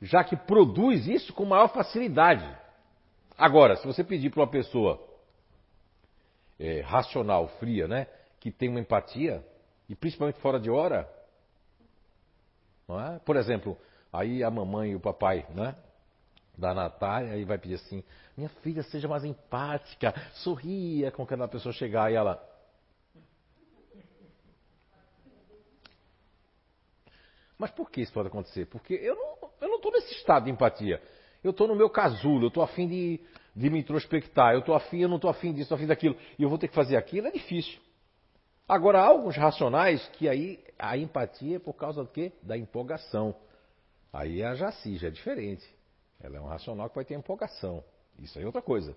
já 0.00 0.24
que 0.24 0.36
produz 0.36 1.06
isso 1.06 1.32
com 1.32 1.44
maior 1.44 1.68
facilidade. 1.68 2.46
Agora, 3.36 3.76
se 3.76 3.86
você 3.86 4.04
pedir 4.04 4.30
para 4.30 4.40
uma 4.40 4.50
pessoa 4.50 5.00
é, 6.58 6.80
racional, 6.80 7.48
fria, 7.58 7.88
né, 7.88 8.06
que 8.38 8.50
tem 8.50 8.68
uma 8.68 8.80
empatia, 8.80 9.44
e 9.88 9.94
principalmente 9.94 10.38
fora 10.40 10.60
de 10.60 10.70
hora, 10.70 11.08
é? 12.88 13.18
por 13.20 13.36
exemplo, 13.36 13.76
aí 14.12 14.44
a 14.44 14.50
mamãe 14.50 14.90
e 14.92 14.96
o 14.96 15.00
papai, 15.00 15.46
né, 15.50 15.74
da 16.56 16.74
Natália, 16.74 17.32
aí 17.32 17.44
vai 17.44 17.58
pedir 17.58 17.74
assim, 17.74 18.04
minha 18.36 18.48
filha, 18.48 18.82
seja 18.84 19.08
mais 19.08 19.24
empática, 19.24 20.14
sorria 20.34 21.10
com 21.10 21.22
aquela 21.22 21.48
pessoa 21.48 21.72
chegar 21.72 22.12
e 22.12 22.14
ela, 22.14 22.42
Mas 27.62 27.70
por 27.70 27.88
que 27.88 28.00
isso 28.00 28.12
pode 28.12 28.26
acontecer? 28.26 28.66
Porque 28.66 28.92
eu 28.92 29.14
não 29.60 29.76
estou 29.76 29.92
nesse 29.92 30.12
estado 30.14 30.46
de 30.46 30.50
empatia. 30.50 31.00
Eu 31.44 31.52
estou 31.52 31.68
no 31.68 31.76
meu 31.76 31.88
casulo, 31.88 32.46
eu 32.46 32.48
estou 32.48 32.60
afim 32.60 32.88
de, 32.88 33.20
de 33.54 33.70
me 33.70 33.78
introspectar. 33.78 34.54
Eu 34.54 34.58
estou 34.58 34.74
afim, 34.74 34.98
eu 34.98 35.08
não 35.08 35.14
estou 35.14 35.30
afim 35.30 35.52
disso, 35.52 35.66
estou 35.66 35.76
afim 35.76 35.86
daquilo, 35.86 36.16
e 36.36 36.42
eu 36.42 36.48
vou 36.48 36.58
ter 36.58 36.66
que 36.66 36.74
fazer 36.74 36.96
aquilo, 36.96 37.28
é 37.28 37.30
difícil. 37.30 37.80
Agora, 38.68 38.98
há 38.98 39.04
alguns 39.04 39.36
racionais 39.36 40.04
que 40.14 40.28
aí 40.28 40.58
a 40.76 40.98
empatia 40.98 41.54
é 41.54 41.58
por 41.60 41.74
causa 41.74 42.02
do 42.02 42.08
quê? 42.08 42.32
Da 42.42 42.58
empolgação. 42.58 43.32
Aí 44.12 44.42
a 44.42 44.56
Jaci 44.56 44.96
já 44.96 45.06
é 45.06 45.10
diferente. 45.12 45.64
Ela 46.18 46.38
é 46.38 46.40
um 46.40 46.46
racional 46.46 46.88
que 46.88 46.96
vai 46.96 47.04
ter 47.04 47.14
empolgação. 47.14 47.84
Isso 48.18 48.38
aí 48.38 48.42
é 48.42 48.46
outra 48.46 48.60
coisa. 48.60 48.96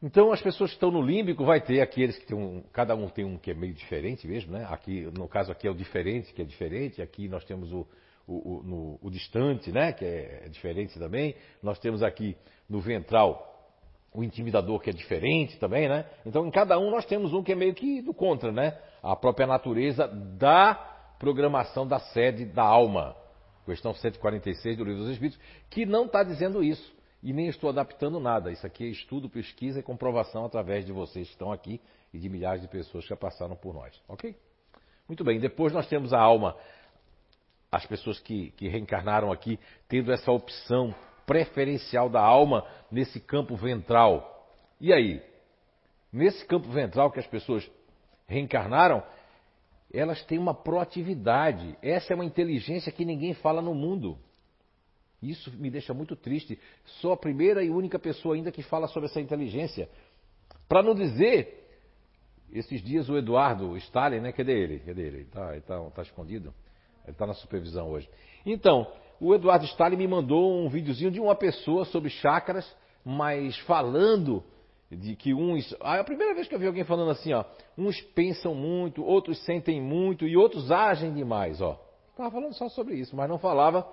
Então 0.00 0.30
as 0.30 0.40
pessoas 0.40 0.70
que 0.70 0.76
estão 0.76 0.92
no 0.92 1.02
límbico 1.02 1.44
vai 1.44 1.60
ter 1.60 1.80
aqueles 1.80 2.16
que 2.16 2.26
tem 2.26 2.36
um, 2.36 2.62
cada 2.72 2.94
um 2.94 3.08
tem 3.08 3.24
um 3.24 3.36
que 3.36 3.50
é 3.50 3.54
meio 3.54 3.74
diferente 3.74 4.28
mesmo, 4.28 4.52
né? 4.52 4.64
Aqui 4.70 5.02
no 5.12 5.28
caso 5.28 5.50
aqui 5.50 5.66
é 5.66 5.70
o 5.70 5.74
diferente 5.74 6.32
que 6.32 6.40
é 6.40 6.44
diferente, 6.44 7.02
aqui 7.02 7.28
nós 7.28 7.44
temos 7.44 7.72
o, 7.72 7.84
o, 8.24 8.58
o, 8.58 8.62
no, 8.62 8.98
o 9.02 9.10
distante, 9.10 9.72
né? 9.72 9.92
Que 9.92 10.04
é, 10.04 10.42
é 10.44 10.48
diferente 10.48 10.96
também. 10.98 11.34
Nós 11.60 11.80
temos 11.80 12.00
aqui 12.02 12.36
no 12.68 12.80
ventral 12.80 13.44
o 14.14 14.22
intimidador 14.22 14.78
que 14.80 14.88
é 14.88 14.92
diferente 14.92 15.58
também, 15.58 15.88
né? 15.88 16.06
Então 16.24 16.46
em 16.46 16.50
cada 16.50 16.78
um 16.78 16.92
nós 16.92 17.04
temos 17.04 17.32
um 17.32 17.42
que 17.42 17.50
é 17.50 17.56
meio 17.56 17.74
que 17.74 18.00
do 18.00 18.14
contra, 18.14 18.52
né? 18.52 18.78
A 19.02 19.16
própria 19.16 19.48
natureza 19.48 20.06
da 20.06 20.74
programação 21.18 21.84
da 21.84 21.98
sede 21.98 22.44
da 22.44 22.62
alma. 22.62 23.16
Questão 23.66 23.92
146 23.92 24.78
do 24.78 24.84
Livro 24.84 25.00
dos 25.00 25.10
Espíritos, 25.10 25.38
que 25.68 25.84
não 25.84 26.06
está 26.06 26.22
dizendo 26.22 26.62
isso 26.62 26.97
e 27.22 27.32
nem 27.32 27.48
estou 27.48 27.70
adaptando 27.70 28.20
nada. 28.20 28.50
Isso 28.50 28.66
aqui 28.66 28.84
é 28.84 28.88
estudo, 28.88 29.28
pesquisa 29.28 29.80
e 29.80 29.82
comprovação 29.82 30.44
através 30.44 30.84
de 30.84 30.92
vocês 30.92 31.26
que 31.26 31.32
estão 31.32 31.52
aqui 31.52 31.80
e 32.12 32.18
de 32.18 32.28
milhares 32.28 32.62
de 32.62 32.68
pessoas 32.68 33.04
que 33.04 33.10
já 33.10 33.16
passaram 33.16 33.56
por 33.56 33.74
nós. 33.74 34.00
Ok? 34.08 34.36
Muito 35.06 35.24
bem. 35.24 35.40
Depois 35.40 35.72
nós 35.72 35.88
temos 35.88 36.12
a 36.12 36.20
alma, 36.20 36.56
as 37.72 37.84
pessoas 37.86 38.20
que, 38.20 38.50
que 38.52 38.68
reencarnaram 38.68 39.32
aqui, 39.32 39.58
tendo 39.88 40.12
essa 40.12 40.30
opção 40.30 40.94
preferencial 41.26 42.08
da 42.08 42.20
alma 42.20 42.64
nesse 42.90 43.20
campo 43.20 43.56
ventral. 43.56 44.46
E 44.80 44.92
aí? 44.92 45.22
Nesse 46.12 46.46
campo 46.46 46.68
ventral 46.70 47.10
que 47.10 47.18
as 47.18 47.26
pessoas 47.26 47.68
reencarnaram, 48.26 49.02
elas 49.92 50.22
têm 50.24 50.38
uma 50.38 50.54
proatividade. 50.54 51.76
Essa 51.82 52.12
é 52.12 52.14
uma 52.14 52.24
inteligência 52.24 52.92
que 52.92 53.04
ninguém 53.04 53.34
fala 53.34 53.60
no 53.60 53.74
mundo. 53.74 54.18
Isso 55.22 55.50
me 55.56 55.70
deixa 55.70 55.92
muito 55.92 56.14
triste. 56.14 56.58
Sou 57.00 57.12
a 57.12 57.16
primeira 57.16 57.62
e 57.62 57.70
única 57.70 57.98
pessoa 57.98 58.34
ainda 58.34 58.52
que 58.52 58.62
fala 58.62 58.86
sobre 58.86 59.08
essa 59.08 59.20
inteligência. 59.20 59.88
Para 60.68 60.82
não 60.82 60.94
dizer, 60.94 61.66
esses 62.52 62.82
dias 62.82 63.08
o 63.08 63.16
Eduardo 63.16 63.76
Stalin, 63.78 64.20
né? 64.20 64.32
Cadê 64.32 64.52
ele? 64.52 64.78
Cadê 64.80 65.02
ele? 65.02 65.20
Está 65.22 65.60
tá, 65.60 65.90
tá 65.90 66.02
escondido? 66.02 66.54
Ele 67.04 67.12
está 67.12 67.26
na 67.26 67.34
supervisão 67.34 67.90
hoje. 67.90 68.08
Então, 68.46 68.86
o 69.20 69.34
Eduardo 69.34 69.64
Stalin 69.64 69.96
me 69.96 70.06
mandou 70.06 70.64
um 70.64 70.68
videozinho 70.68 71.10
de 71.10 71.20
uma 71.20 71.34
pessoa 71.34 71.84
sobre 71.86 72.10
chácaras, 72.10 72.70
mas 73.04 73.58
falando 73.60 74.44
de 74.90 75.16
que 75.16 75.34
uns. 75.34 75.74
Ah, 75.80 75.96
é 75.96 76.00
a 76.00 76.04
primeira 76.04 76.34
vez 76.34 76.46
que 76.46 76.54
eu 76.54 76.58
vi 76.58 76.66
alguém 76.66 76.84
falando 76.84 77.10
assim, 77.10 77.32
ó. 77.32 77.44
Uns 77.76 78.00
pensam 78.00 78.54
muito, 78.54 79.04
outros 79.04 79.44
sentem 79.44 79.80
muito 79.80 80.26
e 80.26 80.36
outros 80.36 80.70
agem 80.70 81.12
demais, 81.12 81.60
ó. 81.60 81.80
Estava 82.10 82.30
falando 82.30 82.54
só 82.54 82.68
sobre 82.68 82.94
isso, 82.94 83.14
mas 83.16 83.28
não 83.28 83.38
falava 83.38 83.86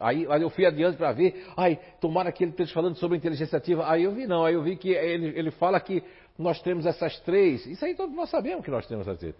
Aí, 0.00 0.26
aí 0.30 0.40
eu 0.40 0.48
fui 0.48 0.64
adiante 0.64 0.96
para 0.96 1.12
ver, 1.12 1.46
ai, 1.54 1.78
tomara 2.00 2.32
que 2.32 2.42
ele 2.42 2.52
esteja 2.52 2.72
falando 2.72 2.96
sobre 2.96 3.18
inteligência 3.18 3.58
ativa. 3.58 3.84
Aí 3.86 4.02
eu 4.02 4.12
vi 4.12 4.26
não, 4.26 4.46
aí 4.46 4.54
eu 4.54 4.62
vi 4.62 4.74
que 4.74 4.88
ele, 4.88 5.38
ele 5.38 5.50
fala 5.50 5.78
que 5.78 6.02
nós 6.38 6.60
temos 6.62 6.86
essas 6.86 7.20
três. 7.20 7.66
Isso 7.66 7.84
aí 7.84 7.94
todos 7.94 8.16
nós 8.16 8.30
sabemos 8.30 8.64
que 8.64 8.70
nós 8.70 8.86
temos 8.86 9.06
essas 9.06 9.20
três. 9.20 9.34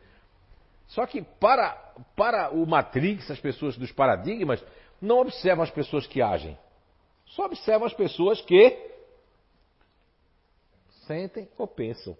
Só 0.88 1.06
que 1.06 1.22
para, 1.22 1.72
para 2.14 2.50
o 2.50 2.66
Matrix, 2.66 3.30
as 3.30 3.40
pessoas 3.40 3.78
dos 3.78 3.90
paradigmas, 3.90 4.62
não 5.00 5.20
observam 5.20 5.64
as 5.64 5.70
pessoas 5.70 6.06
que 6.06 6.20
agem. 6.20 6.58
Só 7.24 7.46
observam 7.46 7.86
as 7.86 7.94
pessoas 7.94 8.42
que 8.42 8.76
sentem 11.06 11.48
ou 11.56 11.66
pensam. 11.66 12.14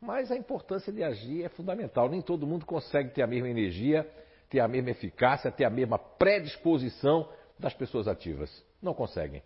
Mas 0.00 0.32
a 0.32 0.36
importância 0.36 0.92
de 0.92 1.04
agir 1.04 1.44
é 1.44 1.48
fundamental. 1.48 2.08
Nem 2.08 2.20
todo 2.20 2.46
mundo 2.46 2.66
consegue 2.66 3.10
ter 3.10 3.22
a 3.22 3.26
mesma 3.26 3.48
energia, 3.48 4.10
ter 4.50 4.58
a 4.58 4.66
mesma 4.66 4.90
eficácia, 4.90 5.52
ter 5.52 5.64
a 5.64 5.70
mesma 5.70 5.96
predisposição 5.96 7.28
das 7.58 7.74
pessoas 7.74 8.08
ativas. 8.08 8.64
Não 8.82 8.94
conseguem. 8.94 9.42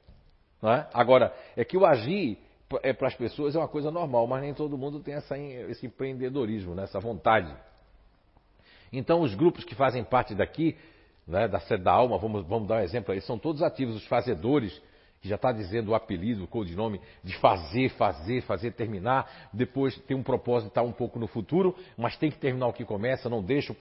Não 0.60 0.72
é? 0.72 0.88
Agora, 0.92 1.32
é 1.56 1.64
que 1.64 1.76
o 1.76 1.86
agir 1.86 2.38
é, 2.82 2.92
para 2.92 3.08
as 3.08 3.14
pessoas 3.14 3.54
é 3.54 3.58
uma 3.58 3.68
coisa 3.68 3.90
normal, 3.90 4.26
mas 4.26 4.42
nem 4.42 4.52
todo 4.52 4.76
mundo 4.76 5.00
tem 5.00 5.14
essa, 5.14 5.38
esse 5.38 5.86
empreendedorismo, 5.86 6.74
né? 6.74 6.84
essa 6.84 7.00
vontade. 7.00 7.54
Então, 8.92 9.20
os 9.20 9.34
grupos 9.34 9.64
que 9.64 9.74
fazem 9.74 10.02
parte 10.02 10.34
daqui, 10.34 10.76
né, 11.26 11.46
da 11.46 11.60
sede 11.60 11.88
alma, 11.88 12.18
vamos, 12.18 12.46
vamos 12.46 12.66
dar 12.68 12.76
um 12.76 12.80
exemplo 12.80 13.12
aí, 13.12 13.20
são 13.20 13.38
todos 13.38 13.62
ativos, 13.62 13.96
os 13.96 14.06
fazedores, 14.06 14.80
que 15.20 15.28
já 15.28 15.34
está 15.34 15.52
dizendo 15.52 15.90
o 15.90 15.94
apelido, 15.94 16.44
o 16.44 16.46
codinome, 16.46 17.00
de 17.24 17.36
fazer, 17.38 17.90
fazer, 17.90 18.40
fazer, 18.42 18.72
terminar. 18.72 19.48
Depois 19.52 19.96
tem 20.02 20.16
um 20.16 20.22
propósito 20.22 20.68
estar 20.68 20.82
um 20.82 20.92
pouco 20.92 21.18
no 21.18 21.26
futuro, 21.26 21.74
mas 21.96 22.16
tem 22.16 22.30
que 22.30 22.38
terminar 22.38 22.68
o 22.68 22.72
que 22.72 22.84
começa, 22.84 23.28
não 23.28 23.42
deixa 23.42 23.72
o, 23.72 23.76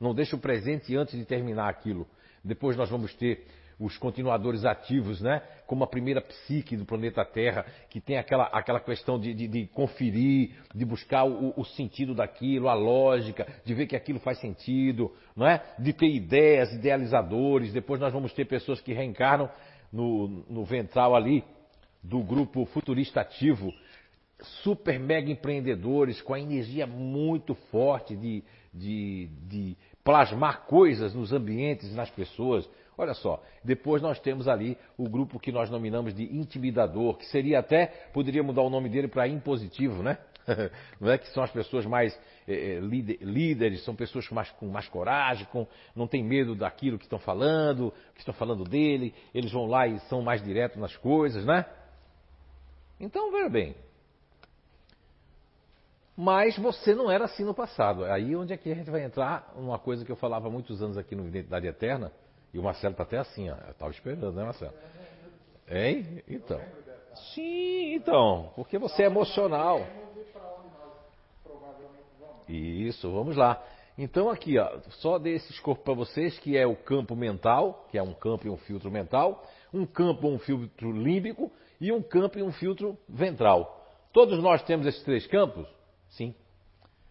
não 0.00 0.14
deixa 0.14 0.36
o 0.36 0.38
presente 0.38 0.96
antes 0.96 1.18
de 1.18 1.24
terminar 1.24 1.68
aquilo. 1.68 2.06
Depois 2.42 2.76
nós 2.76 2.88
vamos 2.88 3.12
ter 3.14 3.46
os 3.78 3.98
continuadores 3.98 4.64
ativos, 4.64 5.20
né? 5.20 5.42
Como 5.66 5.84
a 5.84 5.86
primeira 5.86 6.20
psique 6.20 6.76
do 6.76 6.86
planeta 6.86 7.24
Terra, 7.24 7.66
que 7.90 8.00
tem 8.00 8.16
aquela, 8.16 8.44
aquela 8.44 8.80
questão 8.80 9.18
de, 9.18 9.34
de, 9.34 9.46
de 9.46 9.66
conferir, 9.66 10.54
de 10.74 10.84
buscar 10.84 11.24
o, 11.24 11.52
o, 11.56 11.64
sentido 11.64 12.14
daquilo, 12.14 12.68
a 12.68 12.74
lógica, 12.74 13.46
de 13.64 13.74
ver 13.74 13.86
que 13.86 13.94
aquilo 13.94 14.18
faz 14.18 14.38
sentido, 14.38 15.12
não 15.36 15.46
é? 15.46 15.62
De 15.78 15.92
ter 15.92 16.08
ideias, 16.08 16.72
idealizadores. 16.72 17.72
Depois 17.72 18.00
nós 18.00 18.12
vamos 18.12 18.32
ter 18.32 18.46
pessoas 18.46 18.80
que 18.80 18.94
reencarnam 18.94 19.50
no, 19.92 20.44
no 20.48 20.64
ventral 20.64 21.14
ali 21.14 21.44
do 22.02 22.20
grupo 22.20 22.64
futurista 22.66 23.20
ativo, 23.20 23.74
super 24.62 24.98
mega 24.98 25.30
empreendedores 25.30 26.22
com 26.22 26.32
a 26.32 26.40
energia 26.40 26.86
muito 26.86 27.54
forte 27.70 28.16
de, 28.16 28.42
de, 28.72 29.28
de 29.48 29.76
plasmar 30.04 30.66
coisas 30.66 31.14
nos 31.14 31.32
ambientes, 31.32 31.94
nas 31.94 32.10
pessoas. 32.10 32.68
Olha 32.98 33.12
só, 33.12 33.42
depois 33.62 34.00
nós 34.00 34.18
temos 34.18 34.48
ali 34.48 34.78
o 34.96 35.08
grupo 35.08 35.38
que 35.38 35.52
nós 35.52 35.68
nominamos 35.68 36.14
de 36.14 36.24
intimidador, 36.34 37.18
que 37.18 37.26
seria 37.26 37.58
até, 37.58 37.86
poderia 38.12 38.42
mudar 38.42 38.62
o 38.62 38.70
nome 38.70 38.88
dele 38.88 39.06
para 39.06 39.28
impositivo, 39.28 40.02
né? 40.02 40.18
não 41.00 41.10
é 41.10 41.18
que 41.18 41.26
são 41.32 41.42
as 41.42 41.50
pessoas 41.50 41.84
mais 41.84 42.18
é, 42.48 42.78
líderes, 42.80 43.84
são 43.84 43.94
pessoas 43.94 44.26
com 44.26 44.34
mais, 44.34 44.50
com 44.52 44.66
mais 44.68 44.88
coragem, 44.88 45.46
com, 45.46 45.66
não 45.94 46.06
tem 46.06 46.24
medo 46.24 46.54
daquilo 46.54 46.98
que 46.98 47.04
estão 47.04 47.18
falando, 47.18 47.92
que 48.14 48.20
estão 48.20 48.32
falando 48.32 48.64
dele, 48.64 49.14
eles 49.34 49.52
vão 49.52 49.66
lá 49.66 49.86
e 49.86 49.98
são 50.08 50.22
mais 50.22 50.42
diretos 50.42 50.78
nas 50.78 50.96
coisas, 50.96 51.44
né? 51.44 51.66
Então, 52.98 53.30
veja 53.30 53.50
bem. 53.50 53.76
Mas 56.16 56.56
você 56.56 56.94
não 56.94 57.10
era 57.10 57.26
assim 57.26 57.44
no 57.44 57.52
passado. 57.52 58.04
Aí 58.06 58.34
onde 58.34 58.54
é 58.54 58.56
que 58.56 58.72
a 58.72 58.74
gente 58.74 58.90
vai 58.90 59.04
entrar 59.04 59.52
numa 59.54 59.78
coisa 59.78 60.02
que 60.02 60.10
eu 60.10 60.16
falava 60.16 60.48
há 60.48 60.50
muitos 60.50 60.82
anos 60.82 60.96
aqui 60.96 61.14
no 61.14 61.28
Identidade 61.28 61.66
Eterna, 61.66 62.10
e 62.56 62.58
o 62.58 62.62
Marcelo 62.62 62.92
está 62.92 63.02
até 63.02 63.18
assim, 63.18 63.50
ó. 63.50 63.54
Eu 63.54 63.72
estava 63.72 63.90
esperando, 63.90 64.32
né, 64.32 64.42
Marcelo? 64.42 64.72
Hein? 65.68 66.22
Então. 66.26 66.58
Sim, 67.34 67.94
então. 67.94 68.50
Porque 68.56 68.78
você 68.78 69.02
é 69.02 69.06
emocional. 69.06 69.86
Isso, 72.48 73.12
vamos 73.12 73.36
lá. 73.36 73.62
Então 73.98 74.30
aqui, 74.30 74.58
ó, 74.58 74.78
só 74.88 75.18
dei 75.18 75.34
esse 75.34 75.52
escopo 75.52 75.82
para 75.84 75.92
vocês, 75.92 76.38
que 76.38 76.56
é 76.56 76.66
o 76.66 76.74
campo 76.74 77.14
mental, 77.14 77.86
que 77.90 77.98
é 77.98 78.02
um 78.02 78.14
campo 78.14 78.46
e 78.46 78.50
um 78.50 78.56
filtro 78.56 78.90
mental, 78.90 79.46
um 79.72 79.84
campo 79.84 80.26
e 80.26 80.30
um 80.30 80.38
filtro 80.38 80.90
límbico 80.92 81.52
e 81.78 81.92
um 81.92 82.00
campo 82.00 82.38
e 82.38 82.42
um 82.42 82.52
filtro 82.52 82.96
ventral. 83.06 83.86
Todos 84.14 84.42
nós 84.42 84.62
temos 84.62 84.86
esses 84.86 85.02
três 85.02 85.26
campos? 85.26 85.68
Sim. 86.08 86.34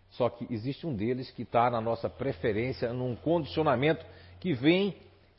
Só 0.09 0.27
que 0.27 0.51
existe 0.51 0.87
um 0.87 0.95
deles 0.95 1.29
que 1.29 1.43
está 1.43 1.69
na 1.69 1.81
nossa 1.81 2.09
preferência, 2.09 2.91
num 2.91 3.15
condicionamento 3.15 4.03
que 4.39 4.53
vem 4.53 4.95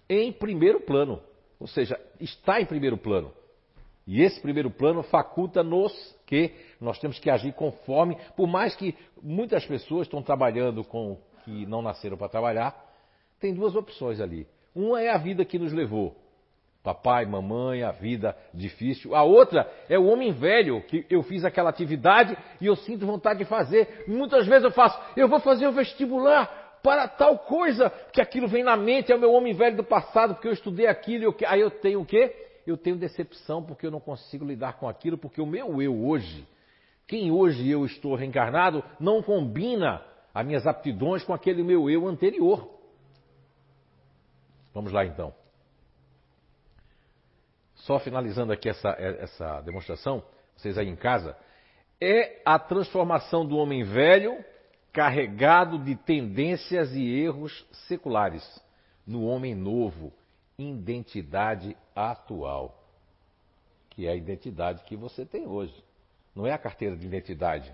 em 0.09 0.33
primeiro 0.33 0.81
plano. 0.81 1.21
Ou 1.59 1.67
seja, 1.67 1.99
está 2.21 2.61
em 2.61 2.67
primeiro 2.67 2.97
plano. 2.97 3.33
E 4.07 4.23
esse 4.23 4.41
primeiro 4.41 4.71
plano 4.71 5.03
faculta-nos 5.03 5.93
que 6.27 6.53
nós 6.81 6.99
temos 6.99 7.19
que 7.19 7.29
agir 7.29 7.53
conforme, 7.55 8.17
por 8.37 8.47
mais 8.47 8.77
que 8.77 8.95
muitas 9.21 9.67
pessoas 9.67 10.07
estão 10.07 10.23
trabalhando 10.23 10.85
com 10.85 11.19
que 11.45 11.67
não 11.67 11.83
nasceram 11.83 12.17
para 12.17 12.29
trabalhar, 12.29 12.75
tem 13.41 13.53
duas 13.53 13.75
opções 13.75 14.21
ali. 14.21 14.47
Uma 14.75 15.01
é 15.01 15.11
a 15.11 15.19
vida 15.19 15.45
que 15.45 15.59
nos 15.59 15.73
levou. 15.73 16.15
Papai, 16.85 17.27
mamãe, 17.27 17.83
a 17.83 17.91
vida 17.91 18.37
difícil. 18.55 19.13
A 19.13 19.25
outra 19.25 19.69
é 19.89 19.99
o 19.99 20.07
homem 20.07 20.31
velho, 20.31 20.81
que 20.83 21.05
eu 21.11 21.21
fiz 21.25 21.45
aquela 21.45 21.71
atividade 21.71 22.37
e 22.61 22.67
eu 22.67 22.77
sinto 22.77 23.05
vontade 23.05 23.41
de 23.41 23.45
fazer. 23.45 24.05
Muitas 24.07 24.47
vezes 24.47 24.63
eu 24.63 24.71
faço, 24.71 24.97
eu 25.17 25.27
vou 25.27 25.41
fazer 25.41 25.67
o 25.67 25.73
vestibular, 25.73 26.66
para 26.83 27.09
tal 27.09 27.39
coisa, 27.39 27.91
que 28.13 28.21
aquilo 28.21 28.49
vem 28.49 28.63
na 28.63 28.77
mente, 28.77 29.11
é 29.11 29.15
o 29.15 29.21
meu 29.21 29.33
homem 29.33 29.53
velho 29.53 29.77
do 29.77 29.85
passado, 29.85 30.35
porque 30.35 30.49
eu 30.49 30.53
estudei 30.53 30.87
aquilo, 30.87 31.25
eu, 31.25 31.37
aí 31.47 31.61
eu 31.61 31.71
tenho 31.71 32.01
o 32.01 32.07
quê? 32.07 32.35
Eu 32.67 32.77
tenho 32.77 32.97
decepção 32.97 33.63
porque 33.63 33.87
eu 33.87 33.91
não 33.91 34.01
consigo 34.01 34.45
lidar 34.45 34.79
com 34.79 34.89
aquilo, 34.89 35.17
porque 35.17 35.41
o 35.41 35.47
meu 35.47 35.81
eu 35.81 36.07
hoje, 36.07 36.47
quem 37.07 37.31
hoje 37.31 37.69
eu 37.69 37.85
estou 37.85 38.15
reencarnado, 38.15 38.83
não 38.99 39.23
combina 39.23 40.03
as 40.35 40.45
minhas 40.45 40.67
aptidões 40.67 41.25
com 41.25 41.33
aquele 41.33 41.63
meu 41.63 41.89
eu 41.89 42.07
anterior. 42.07 42.69
Vamos 44.75 44.93
lá 44.93 45.07
então. 45.07 45.33
só 47.77 47.99
finalizando 47.99 48.53
aqui 48.53 48.69
essa, 48.69 48.91
essa 48.91 49.61
demonstração, 49.63 50.23
vocês 50.57 50.77
aí 50.77 50.89
em 50.89 50.97
casa, 50.97 51.37
é 52.01 52.43
a 52.45 52.59
transformação 52.59 53.47
do 53.47 53.57
homem 53.57 53.85
velho 53.85 54.45
carregado 54.97 55.79
de 55.79 55.95
tendências 55.95 56.95
e 56.95 57.07
erros 57.21 57.67
seculares 57.87 58.43
no 59.07 59.27
homem 59.27 59.55
novo, 59.55 60.11
identidade 60.59 61.77
atual, 61.95 62.83
que 63.91 64.07
é 64.07 64.13
a 64.13 64.17
identidade 64.17 64.83
que 64.85 64.97
você 64.97 65.27
tem 65.27 65.47
hoje. 65.47 65.85
Não 66.35 66.47
é 66.47 66.53
a 66.53 66.57
carteira 66.57 66.97
de 66.97 67.07
identidade, 67.07 67.71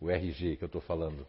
o 0.00 0.08
RG 0.08 0.56
que 0.56 0.62
eu 0.62 0.66
estou 0.66 0.80
falando. 0.80 1.26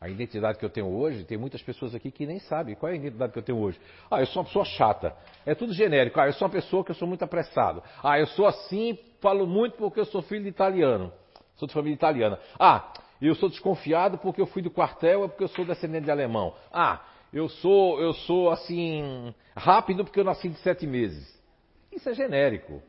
A 0.00 0.08
identidade 0.08 0.58
que 0.58 0.64
eu 0.64 0.70
tenho 0.70 0.88
hoje, 0.88 1.24
tem 1.24 1.38
muitas 1.38 1.62
pessoas 1.62 1.94
aqui 1.94 2.10
que 2.10 2.26
nem 2.26 2.40
sabem 2.40 2.74
qual 2.74 2.90
é 2.90 2.96
a 2.96 2.98
identidade 2.98 3.32
que 3.32 3.38
eu 3.38 3.42
tenho 3.44 3.58
hoje. 3.58 3.80
Ah, 4.10 4.18
eu 4.18 4.26
sou 4.26 4.42
uma 4.42 4.46
pessoa 4.48 4.64
chata. 4.64 5.14
É 5.46 5.54
tudo 5.54 5.72
genérico. 5.72 6.18
Ah, 6.18 6.26
eu 6.26 6.32
sou 6.32 6.48
uma 6.48 6.52
pessoa 6.52 6.84
que 6.84 6.90
eu 6.90 6.96
sou 6.96 7.06
muito 7.06 7.22
apressado. 7.22 7.84
Ah, 8.02 8.18
eu 8.18 8.26
sou 8.26 8.48
assim, 8.48 8.98
falo 9.20 9.46
muito 9.46 9.76
porque 9.76 10.00
eu 10.00 10.06
sou 10.06 10.22
filho 10.22 10.42
de 10.42 10.48
italiano. 10.48 11.12
Sou 11.54 11.68
de 11.68 11.74
família 11.74 11.94
italiana. 11.94 12.38
Ah, 12.58 12.92
eu 13.26 13.34
sou 13.34 13.48
desconfiado 13.48 14.18
porque 14.18 14.40
eu 14.40 14.46
fui 14.46 14.62
do 14.62 14.70
quartel, 14.70 15.24
é 15.24 15.28
porque 15.28 15.44
eu 15.44 15.48
sou 15.48 15.64
descendente 15.64 16.04
de 16.04 16.10
alemão. 16.10 16.54
Ah, 16.72 17.02
eu 17.32 17.48
sou, 17.48 18.00
eu 18.00 18.12
sou 18.12 18.50
assim, 18.50 19.34
rápido 19.56 20.04
porque 20.04 20.20
eu 20.20 20.24
nasci 20.24 20.48
de 20.48 20.58
sete 20.58 20.86
meses. 20.86 21.36
Isso 21.92 22.08
é 22.08 22.14
genérico. 22.14 22.82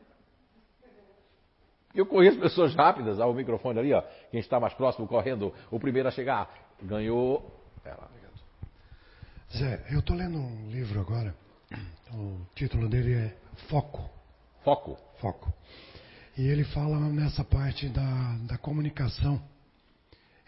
Eu 1.94 2.06
conheço 2.06 2.38
pessoas 2.38 2.74
rápidas, 2.74 3.18
ao 3.18 3.34
microfone 3.34 3.78
ali, 3.78 3.92
ó. 3.92 4.02
Quem 4.30 4.38
está 4.38 4.60
mais 4.60 4.72
próximo 4.74 5.08
correndo, 5.08 5.52
o 5.70 5.80
primeiro 5.80 6.08
a 6.08 6.12
chegar. 6.12 6.48
Ganhou. 6.80 7.58
Zé, 9.56 9.84
eu 9.90 9.98
estou 9.98 10.14
lendo 10.14 10.38
um 10.38 10.70
livro 10.70 11.00
agora. 11.00 11.34
O 12.14 12.40
título 12.54 12.88
dele 12.88 13.14
é 13.14 13.36
Foco. 13.68 14.08
Foco. 14.62 14.96
Foco. 15.20 15.52
E 16.38 16.46
ele 16.46 16.64
fala 16.64 16.98
nessa 16.98 17.42
parte 17.42 17.88
da, 17.88 18.36
da 18.46 18.56
comunicação 18.56 19.42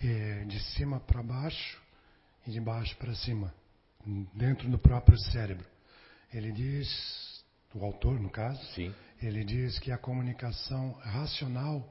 é, 0.02 0.44
de 0.44 0.60
cima 0.74 1.00
para 1.00 1.22
baixo 1.22 1.80
e 2.46 2.50
de 2.50 2.60
baixo 2.60 2.96
para 2.96 3.14
cima, 3.14 3.54
dentro 4.34 4.68
do 4.68 4.78
próprio 4.78 5.18
cérebro. 5.18 5.66
Ele 6.32 6.50
diz, 6.50 7.44
o 7.74 7.84
autor 7.84 8.18
no 8.18 8.30
caso, 8.30 8.62
Sim. 8.74 8.92
ele 9.20 9.44
diz 9.44 9.78
que 9.78 9.92
a 9.92 9.98
comunicação 9.98 10.92
racional 10.94 11.88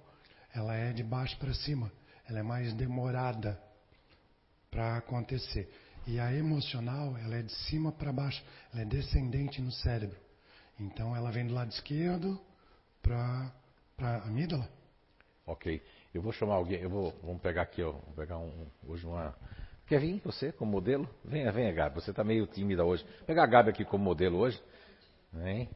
ela 0.53 0.75
é 0.75 0.91
de 0.91 1.03
baixo 1.03 1.37
para 1.37 1.53
cima, 1.53 1.91
ela 2.27 2.39
é 2.39 2.43
mais 2.43 2.73
demorada 2.73 3.61
para 4.69 4.97
acontecer. 4.97 5.71
E 6.07 6.19
a 6.19 6.33
emocional, 6.33 7.15
ela 7.17 7.35
é 7.35 7.41
de 7.41 7.53
cima 7.67 7.91
para 7.91 8.11
baixo, 8.11 8.43
ela 8.73 8.81
é 8.81 8.85
descendente 8.85 9.61
no 9.61 9.71
cérebro. 9.71 10.19
Então 10.79 11.15
ela 11.15 11.31
vem 11.31 11.45
do 11.45 11.53
lado 11.53 11.71
esquerdo 11.71 12.41
para 13.01 13.53
a 13.99 14.15
amígdala. 14.23 14.67
Ok. 15.45 15.81
Eu 16.13 16.21
vou 16.21 16.31
chamar 16.33 16.55
alguém, 16.55 16.79
eu 16.81 16.89
vou, 16.89 17.13
vamos 17.23 17.41
pegar 17.41 17.61
aqui, 17.61 17.81
ó, 17.81 17.91
vou 17.91 18.13
pegar 18.15 18.37
um, 18.37 18.67
hoje 18.87 19.05
uma... 19.05 19.33
Quer 19.87 19.99
vir 19.99 20.21
você 20.23 20.51
como 20.51 20.71
modelo? 20.71 21.07
Venha, 21.23 21.51
venha, 21.51 21.71
Gabi, 21.71 21.95
você 21.95 22.11
está 22.11 22.23
meio 22.23 22.45
tímida 22.47 22.83
hoje. 22.83 23.03
Vou 23.03 23.27
pegar 23.27 23.43
a 23.43 23.47
Gabi 23.47 23.69
aqui 23.69 23.85
como 23.85 24.03
modelo 24.03 24.37
hoje. 24.37 24.61
Vem. 25.33 25.69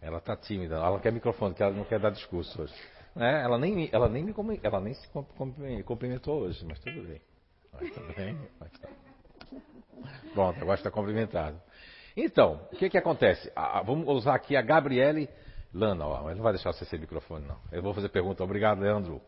Ela 0.00 0.18
está 0.18 0.36
tímida, 0.36 0.76
ela 0.76 1.00
quer 1.00 1.12
microfone, 1.12 1.54
que 1.54 1.62
ela 1.62 1.72
não 1.72 1.84
quer 1.84 1.98
dar 1.98 2.10
discurso 2.10 2.62
hoje. 2.62 2.74
Ela 3.16 3.58
nem, 3.58 3.88
ela 3.92 4.08
nem 4.08 4.24
me 4.24 4.34
ela 4.62 4.80
nem 4.80 4.94
se 4.94 5.08
cumprimentou 5.84 6.40
hoje, 6.42 6.64
mas 6.64 6.78
tudo 6.80 7.06
bem. 7.06 7.22
Mas 7.72 7.94
tá 7.94 8.00
bem, 8.16 8.38
mas 8.58 8.72
tá. 8.72 8.88
Pronto, 10.32 10.60
agora 10.60 10.78
está 10.78 10.90
cumprimentado. 10.90 11.60
Então, 12.16 12.68
o 12.72 12.76
que 12.76 12.90
que 12.90 12.98
acontece? 12.98 13.50
Vamos 13.84 14.08
usar 14.08 14.34
aqui 14.34 14.56
a 14.56 14.62
Gabriele 14.62 15.28
Lana, 15.74 16.06
ó, 16.06 16.28
ele 16.28 16.36
não 16.36 16.44
vai 16.44 16.52
deixar 16.52 16.72
você 16.72 16.84
sem 16.84 17.00
microfone, 17.00 17.44
não. 17.46 17.58
Eu 17.72 17.82
vou 17.82 17.92
fazer 17.92 18.08
pergunta. 18.08 18.44
Obrigado, 18.44 18.80
Leandro. 18.80 19.20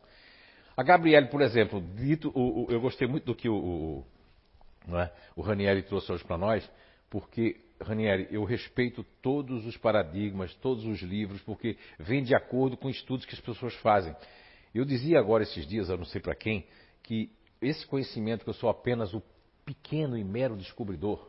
A 0.77 0.83
Gabriele, 0.83 1.27
por 1.27 1.43
exemplo, 1.43 1.81
dito, 1.81 2.31
o, 2.35 2.67
o, 2.67 2.71
eu 2.71 2.81
gostei 2.81 3.09
muito 3.09 3.25
do 3.25 3.35
que 3.35 3.49
o, 3.49 4.05
o, 4.89 4.97
é, 4.97 5.11
o 5.35 5.43
Ranieri 5.43 5.83
trouxe 5.83 6.13
hoje 6.13 6.23
para 6.23 6.39
nós, 6.39 6.71
porque, 7.11 7.61
Ranieri, 7.83 8.29
eu 8.31 8.45
respeito 8.45 9.05
todos 9.21 9.67
os 9.67 9.77
paradigmas, 9.77 10.55
todos 10.57 10.85
os 10.85 11.01
livros, 11.03 11.43
porque 11.43 11.77
vem 11.99 12.23
de 12.23 12.35
acordo 12.35 12.77
com 12.77 12.89
estudos 12.89 13.27
que 13.27 13.35
as 13.35 13.41
pessoas 13.41 13.75
fazem. 13.77 14.15
Eu 14.73 14.85
dizia 14.85 15.19
agora 15.19 15.43
esses 15.43 15.67
dias, 15.67 15.89
eu 15.89 15.97
não 15.97 16.05
sei 16.05 16.21
para 16.21 16.35
quem, 16.35 16.65
que 17.03 17.29
esse 17.61 17.85
conhecimento 17.87 18.45
que 18.45 18.51
eu 18.51 18.55
sou 18.55 18.69
apenas 18.69 19.13
o 19.15 19.23
pequeno 19.65 20.17
e 20.17 20.23
mero 20.23 20.57
descobridor, 20.57 21.27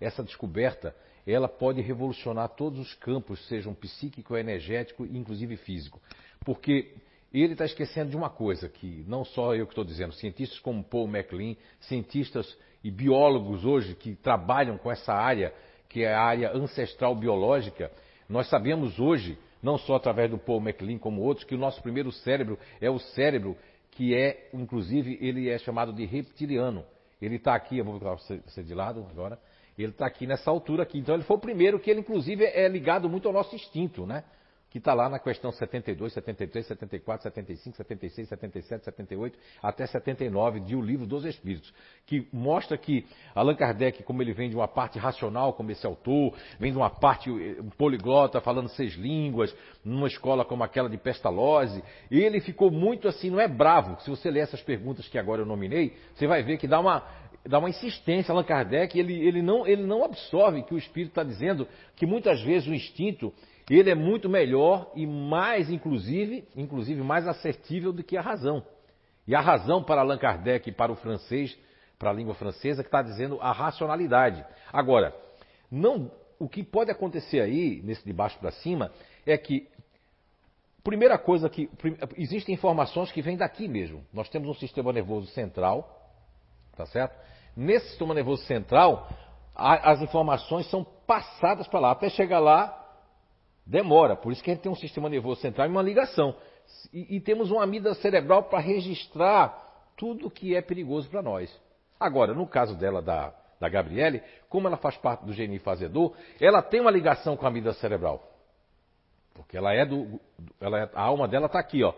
essa 0.00 0.22
descoberta 0.22 0.94
ela 1.26 1.48
pode 1.48 1.80
revolucionar 1.80 2.48
todos 2.50 2.78
os 2.78 2.94
campos, 2.94 3.46
sejam 3.48 3.74
psíquico, 3.74 4.36
energético 4.36 5.04
e 5.04 5.16
inclusive 5.16 5.56
físico. 5.56 6.00
Porque 6.44 6.94
ele 7.32 7.52
está 7.52 7.64
esquecendo 7.64 8.10
de 8.10 8.16
uma 8.16 8.30
coisa, 8.30 8.68
que 8.68 9.04
não 9.06 9.24
só 9.24 9.54
eu 9.54 9.66
que 9.66 9.72
estou 9.72 9.84
dizendo, 9.84 10.12
cientistas 10.12 10.58
como 10.58 10.82
Paul 10.82 11.06
MacLean, 11.06 11.54
cientistas 11.80 12.56
e 12.82 12.90
biólogos 12.90 13.64
hoje 13.64 13.94
que 13.94 14.16
trabalham 14.16 14.78
com 14.78 14.90
essa 14.90 15.12
área, 15.12 15.54
que 15.88 16.02
é 16.02 16.12
a 16.12 16.22
área 16.22 16.52
ancestral 16.52 17.14
biológica, 17.14 17.90
nós 18.28 18.48
sabemos 18.48 18.98
hoje, 18.98 19.38
não 19.62 19.76
só 19.76 19.96
através 19.96 20.30
do 20.30 20.38
Paul 20.38 20.60
MacLean 20.60 20.98
como 20.98 21.20
outros, 21.20 21.44
que 21.44 21.54
o 21.54 21.58
nosso 21.58 21.82
primeiro 21.82 22.10
cérebro 22.10 22.58
é 22.80 22.88
o 22.88 22.98
cérebro 22.98 23.56
que 23.90 24.14
é, 24.14 24.48
inclusive, 24.54 25.18
ele 25.20 25.48
é 25.48 25.58
chamado 25.58 25.92
de 25.92 26.04
reptiliano. 26.04 26.84
Ele 27.20 27.36
está 27.36 27.54
aqui, 27.54 27.78
eu 27.78 27.84
vou 27.84 27.98
colocar 27.98 28.22
você 28.46 28.62
de 28.62 28.74
lado 28.74 29.06
agora. 29.10 29.38
Ele 29.82 29.92
está 29.92 30.06
aqui 30.06 30.26
nessa 30.26 30.50
altura 30.50 30.82
aqui. 30.82 30.98
Então 30.98 31.14
ele 31.14 31.24
foi 31.24 31.36
o 31.36 31.40
primeiro 31.40 31.78
que 31.78 31.90
ele, 31.90 32.00
inclusive, 32.00 32.44
é 32.44 32.68
ligado 32.68 33.08
muito 33.08 33.26
ao 33.28 33.34
nosso 33.34 33.54
instinto, 33.54 34.06
né? 34.06 34.24
Que 34.70 34.78
está 34.78 34.94
lá 34.94 35.08
na 35.08 35.18
questão 35.18 35.50
72, 35.50 36.12
73, 36.12 36.64
74, 36.64 37.24
75, 37.24 37.76
76, 37.76 38.28
77, 38.28 38.84
78 38.84 39.38
até 39.60 39.84
79 39.84 40.60
de 40.60 40.76
O 40.76 40.80
Livro 40.80 41.06
dos 41.06 41.24
Espíritos. 41.24 41.74
Que 42.06 42.28
mostra 42.32 42.78
que 42.78 43.04
Allan 43.34 43.56
Kardec, 43.56 44.04
como 44.04 44.22
ele 44.22 44.32
vem 44.32 44.48
de 44.48 44.54
uma 44.54 44.68
parte 44.68 44.96
racional, 44.96 45.54
como 45.54 45.72
esse 45.72 45.84
autor, 45.84 46.36
vem 46.60 46.70
de 46.70 46.78
uma 46.78 46.88
parte 46.88 47.28
eh, 47.30 47.60
poliglota, 47.76 48.40
falando 48.40 48.68
seis 48.68 48.94
línguas, 48.94 49.52
numa 49.84 50.06
escola 50.06 50.44
como 50.44 50.62
aquela 50.62 50.88
de 50.88 50.98
Pestalozzi, 50.98 51.82
ele 52.08 52.40
ficou 52.40 52.70
muito 52.70 53.08
assim, 53.08 53.28
não 53.28 53.40
é 53.40 53.48
bravo. 53.48 54.00
Se 54.02 54.08
você 54.08 54.30
ler 54.30 54.40
essas 54.40 54.62
perguntas 54.62 55.08
que 55.08 55.18
agora 55.18 55.42
eu 55.42 55.46
nominei, 55.46 55.96
você 56.14 56.28
vai 56.28 56.44
ver 56.44 56.58
que 56.58 56.68
dá 56.68 56.78
uma 56.78 57.04
dá 57.46 57.58
uma 57.58 57.70
insistência, 57.70 58.32
Allan 58.32 58.44
Kardec, 58.44 58.98
ele, 58.98 59.14
ele, 59.26 59.42
não, 59.42 59.66
ele 59.66 59.82
não 59.82 60.04
absorve 60.04 60.62
que 60.62 60.74
o 60.74 60.78
Espírito 60.78 61.10
está 61.10 61.22
dizendo 61.22 61.66
que 61.96 62.06
muitas 62.06 62.42
vezes 62.42 62.68
o 62.68 62.74
instinto 62.74 63.32
ele 63.68 63.88
é 63.88 63.94
muito 63.94 64.28
melhor 64.28 64.90
e 64.94 65.06
mais, 65.06 65.70
inclusive, 65.70 66.44
inclusive 66.56 67.00
mais 67.02 67.26
assertível 67.28 67.92
do 67.92 68.02
que 68.02 68.16
a 68.16 68.20
razão. 68.20 68.64
E 69.26 69.34
a 69.34 69.40
razão 69.40 69.82
para 69.82 70.00
Allan 70.00 70.18
Kardec 70.18 70.68
e 70.68 70.72
para 70.72 70.90
o 70.90 70.96
francês, 70.96 71.56
para 71.98 72.10
a 72.10 72.12
língua 72.12 72.34
francesa, 72.34 72.82
que 72.82 72.88
está 72.88 73.00
dizendo 73.00 73.38
a 73.40 73.52
racionalidade. 73.52 74.44
Agora, 74.72 75.14
não, 75.70 76.10
o 76.38 76.48
que 76.48 76.64
pode 76.64 76.90
acontecer 76.90 77.40
aí, 77.40 77.80
nesse 77.84 78.04
de 78.04 78.12
baixo 78.12 78.38
para 78.40 78.50
cima, 78.50 78.90
é 79.24 79.36
que 79.38 79.68
primeira 80.82 81.16
coisa 81.16 81.48
que 81.48 81.70
existem 82.16 82.54
informações 82.54 83.12
que 83.12 83.22
vêm 83.22 83.36
daqui 83.36 83.68
mesmo. 83.68 84.04
Nós 84.12 84.28
temos 84.28 84.48
um 84.48 84.54
sistema 84.54 84.92
nervoso 84.92 85.28
central, 85.28 85.99
tá 86.76 86.86
certo? 86.86 87.14
Nesse 87.56 87.88
sistema 87.88 88.14
nervoso 88.14 88.42
central, 88.44 89.08
a, 89.54 89.92
as 89.92 90.02
informações 90.02 90.68
são 90.70 90.84
passadas 91.06 91.66
para 91.68 91.80
lá. 91.80 91.90
Até 91.92 92.08
chegar 92.08 92.38
lá, 92.38 92.76
demora. 93.66 94.16
Por 94.16 94.32
isso 94.32 94.42
que 94.42 94.50
a 94.50 94.54
gente 94.54 94.62
tem 94.62 94.72
um 94.72 94.76
sistema 94.76 95.08
nervoso 95.08 95.40
central 95.40 95.66
e 95.66 95.70
uma 95.70 95.82
ligação. 95.82 96.34
E, 96.92 97.16
e 97.16 97.20
temos 97.20 97.50
uma 97.50 97.64
amígdala 97.64 97.94
cerebral 97.96 98.44
para 98.44 98.58
registrar 98.60 99.70
tudo 99.96 100.30
que 100.30 100.54
é 100.54 100.62
perigoso 100.62 101.08
para 101.10 101.22
nós. 101.22 101.54
Agora, 101.98 102.32
no 102.32 102.46
caso 102.46 102.74
dela, 102.74 103.02
da, 103.02 103.34
da 103.60 103.68
Gabriele, 103.68 104.22
como 104.48 104.66
ela 104.66 104.76
faz 104.76 104.96
parte 104.96 105.24
do 105.26 105.32
gene 105.32 105.58
fazedor, 105.58 106.14
ela 106.40 106.62
tem 106.62 106.80
uma 106.80 106.90
ligação 106.90 107.36
com 107.36 107.44
a 107.44 107.48
amígdala 107.48 107.74
cerebral. 107.74 108.26
Porque 109.34 109.56
ela 109.56 109.72
é 109.74 109.84
do. 109.84 110.20
Ela 110.60 110.80
é, 110.80 110.90
a 110.94 111.02
alma 111.02 111.28
dela 111.28 111.46
está 111.46 111.58
aqui, 111.58 111.84
ó, 111.84 111.92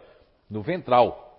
no 0.51 0.63
ventral. 0.63 1.32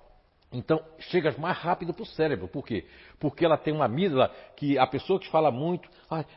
Então, 0.53 0.79
chega 0.99 1.33
mais 1.37 1.57
rápido 1.57 1.93
para 1.93 2.03
o 2.03 2.05
cérebro. 2.05 2.47
Por 2.47 2.63
quê? 2.63 2.85
Porque 3.19 3.43
ela 3.43 3.57
tem 3.57 3.73
uma 3.73 3.85
amígdala 3.85 4.31
que 4.55 4.77
a 4.77 4.85
pessoa 4.85 5.19
que 5.19 5.29
fala 5.29 5.51
muito. 5.51 5.89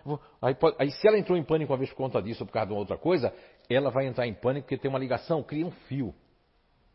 Vou, 0.04 0.18
aí, 0.40 0.54
pode, 0.54 0.74
aí, 0.78 0.90
se 0.90 1.06
ela 1.06 1.18
entrou 1.18 1.36
em 1.36 1.44
pânico 1.44 1.70
uma 1.72 1.78
vez 1.78 1.90
por 1.90 1.96
conta 1.96 2.22
disso 2.22 2.42
ou 2.42 2.46
por 2.46 2.52
causa 2.54 2.66
de 2.66 2.72
uma 2.72 2.80
outra 2.80 2.96
coisa, 2.96 3.32
ela 3.68 3.90
vai 3.90 4.06
entrar 4.06 4.26
em 4.26 4.32
pânico 4.32 4.66
porque 4.66 4.78
tem 4.78 4.88
uma 4.88 4.98
ligação, 4.98 5.42
cria 5.42 5.66
um 5.66 5.70
fio. 5.70 6.14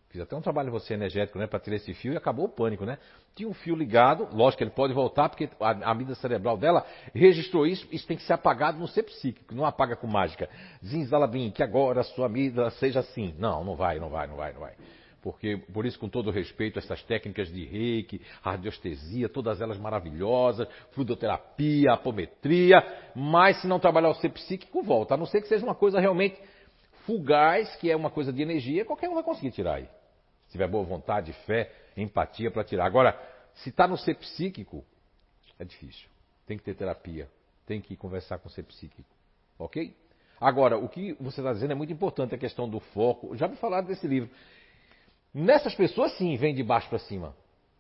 Fiz 0.10 0.19
até 0.19 0.36
um 0.36 0.41
trabalho 0.41 0.69
você 0.71 0.93
energético, 0.93 1.39
né, 1.39 1.47
para 1.47 1.57
tirar 1.57 1.77
esse 1.77 1.93
fio 1.93 2.12
e 2.12 2.17
acabou 2.17 2.45
o 2.45 2.49
pânico, 2.49 2.84
né? 2.84 2.97
Tinha 3.34 3.47
um 3.47 3.53
fio 3.53 3.73
ligado, 3.73 4.27
lógico 4.34 4.57
que 4.57 4.63
ele 4.65 4.71
pode 4.71 4.93
voltar, 4.93 5.29
porque 5.29 5.49
a, 5.57 5.69
a 5.69 5.91
amígdala 5.91 6.15
cerebral 6.15 6.57
dela 6.57 6.86
registrou 7.15 7.65
isso, 7.65 7.88
isso 7.93 8.05
tem 8.05 8.17
que 8.17 8.23
ser 8.23 8.34
apagado 8.34 8.77
no 8.77 8.89
ser 8.89 9.03
psíquico, 9.03 9.55
não 9.55 9.63
apaga 9.63 9.95
com 9.95 10.07
mágica. 10.07 10.49
Zinzalabim, 10.86 11.49
que 11.51 11.63
agora 11.63 12.01
a 12.01 12.03
sua 12.03 12.25
amígdala 12.25 12.71
seja 12.71 12.99
assim. 12.99 13.34
Não, 13.39 13.63
não 13.63 13.77
vai, 13.77 13.99
não 13.99 14.10
vai, 14.10 14.27
não 14.27 14.36
vai, 14.36 14.51
não 14.51 14.60
vai. 14.60 14.73
Porque 15.21 15.57
por 15.71 15.86
isso, 15.86 15.99
com 15.99 16.10
todo 16.10 16.31
respeito, 16.31 16.79
essas 16.79 17.01
técnicas 17.03 17.51
de 17.51 17.63
reiki, 17.65 18.21
radioestesia, 18.41 19.29
todas 19.29 19.62
elas 19.62 19.77
maravilhosas, 19.77 20.67
fluidoterapia, 20.91 21.93
apometria, 21.93 22.84
mas 23.15 23.62
se 23.62 23.67
não 23.67 23.79
trabalhar 23.79 24.10
o 24.10 24.15
ser 24.15 24.29
psíquico, 24.29 24.81
volta, 24.81 25.13
a 25.13 25.17
não 25.17 25.25
ser 25.25 25.41
que 25.41 25.47
seja 25.47 25.63
uma 25.63 25.75
coisa 25.75 25.99
realmente 25.99 26.41
fugaz, 27.05 27.75
que 27.75 27.91
é 27.91 27.95
uma 27.95 28.10
coisa 28.10 28.34
de 28.34 28.41
energia, 28.41 28.86
qualquer 28.86 29.10
um 29.10 29.13
vai 29.13 29.23
conseguir 29.23 29.51
tirar 29.51 29.75
aí. 29.75 29.88
Se 30.45 30.53
tiver 30.53 30.67
boa 30.67 30.84
vontade, 30.84 31.31
fé, 31.45 31.71
empatia 31.95 32.49
para 32.51 32.63
tirar. 32.63 32.86
Agora, 32.86 33.17
se 33.53 33.69
está 33.69 33.88
no 33.88 33.97
ser 33.97 34.15
psíquico, 34.15 34.84
é 35.60 35.63
difícil. 35.63 36.10
Tem 36.47 36.57
que 36.57 36.63
ter 36.63 36.75
terapia, 36.75 37.29
tem 37.65 37.79
que 37.79 37.95
conversar 37.95 38.39
com 38.39 38.49
o 38.49 38.51
ser 38.51 38.63
psíquico, 38.63 39.10
ok? 39.57 39.95
Agora, 40.39 40.75
o 40.75 40.89
que 40.89 41.13
você 41.19 41.39
está 41.39 41.53
dizendo 41.53 41.71
é 41.71 41.75
muito 41.75 41.93
importante, 41.93 42.34
a 42.34 42.38
questão 42.38 42.67
do 42.67 42.79
foco. 42.79 43.38
Já 43.38 43.47
me 43.47 43.55
falaram 43.57 43.88
desse 43.88 44.07
livro. 44.07 44.27
Nessas 45.34 45.74
pessoas, 45.74 46.12
sim, 46.17 46.36
vem 46.36 46.54
de 46.54 46.63
baixo 46.63 46.89
para 46.89 47.00
cima. 47.00 47.34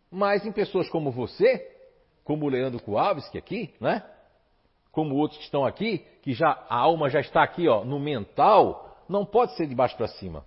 Mas 0.09 0.45
em 0.45 0.51
pessoas 0.51 0.89
como 0.89 1.11
você, 1.11 1.69
como 2.23 2.45
o 2.45 2.49
Leandro 2.49 2.81
Kowalski 2.81 3.37
aqui, 3.37 3.73
né? 3.79 4.03
Como 4.91 5.15
outros 5.15 5.37
que 5.37 5.45
estão 5.45 5.65
aqui, 5.65 6.05
que 6.21 6.33
já 6.33 6.65
a 6.69 6.75
alma 6.75 7.09
já 7.09 7.19
está 7.19 7.43
aqui, 7.43 7.67
ó, 7.67 7.83
no 7.83 7.99
mental, 7.99 9.03
não 9.07 9.25
pode 9.25 9.55
ser 9.55 9.67
de 9.67 9.75
baixo 9.75 9.95
para 9.95 10.07
cima. 10.07 10.45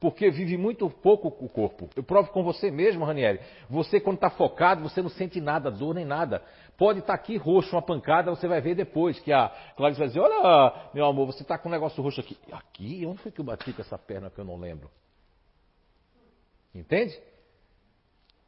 Porque 0.00 0.30
vive 0.30 0.56
muito 0.56 0.90
pouco 0.90 1.28
o 1.28 1.48
corpo. 1.48 1.88
Eu 1.96 2.02
provo 2.02 2.30
com 2.30 2.42
você 2.42 2.70
mesmo, 2.70 3.04
Ranieri. 3.04 3.40
Você, 3.70 3.98
quando 3.98 4.16
está 4.16 4.28
focado, 4.28 4.82
você 4.82 5.00
não 5.00 5.08
sente 5.08 5.40
nada, 5.40 5.70
dor 5.70 5.94
nem 5.94 6.04
nada. 6.04 6.42
Pode 6.76 6.98
estar 6.98 7.14
tá 7.16 7.22
aqui 7.22 7.36
roxo, 7.36 7.74
uma 7.74 7.80
pancada, 7.80 8.30
você 8.30 8.46
vai 8.46 8.60
ver 8.60 8.74
depois. 8.74 9.18
Que 9.20 9.32
a 9.32 9.50
Clarice 9.76 9.98
vai 9.98 10.08
dizer: 10.08 10.20
Olha, 10.20 10.90
meu 10.92 11.06
amor, 11.06 11.26
você 11.26 11.42
está 11.42 11.56
com 11.56 11.68
um 11.68 11.72
negócio 11.72 12.02
roxo 12.02 12.20
aqui. 12.20 12.36
Aqui? 12.52 13.06
Onde 13.06 13.18
foi 13.22 13.32
que 13.32 13.40
eu 13.40 13.44
bati 13.44 13.72
com 13.72 13.80
essa 13.80 13.96
perna 13.96 14.28
que 14.28 14.38
eu 14.38 14.44
não 14.44 14.58
lembro? 14.58 14.90
Entende? 16.74 17.18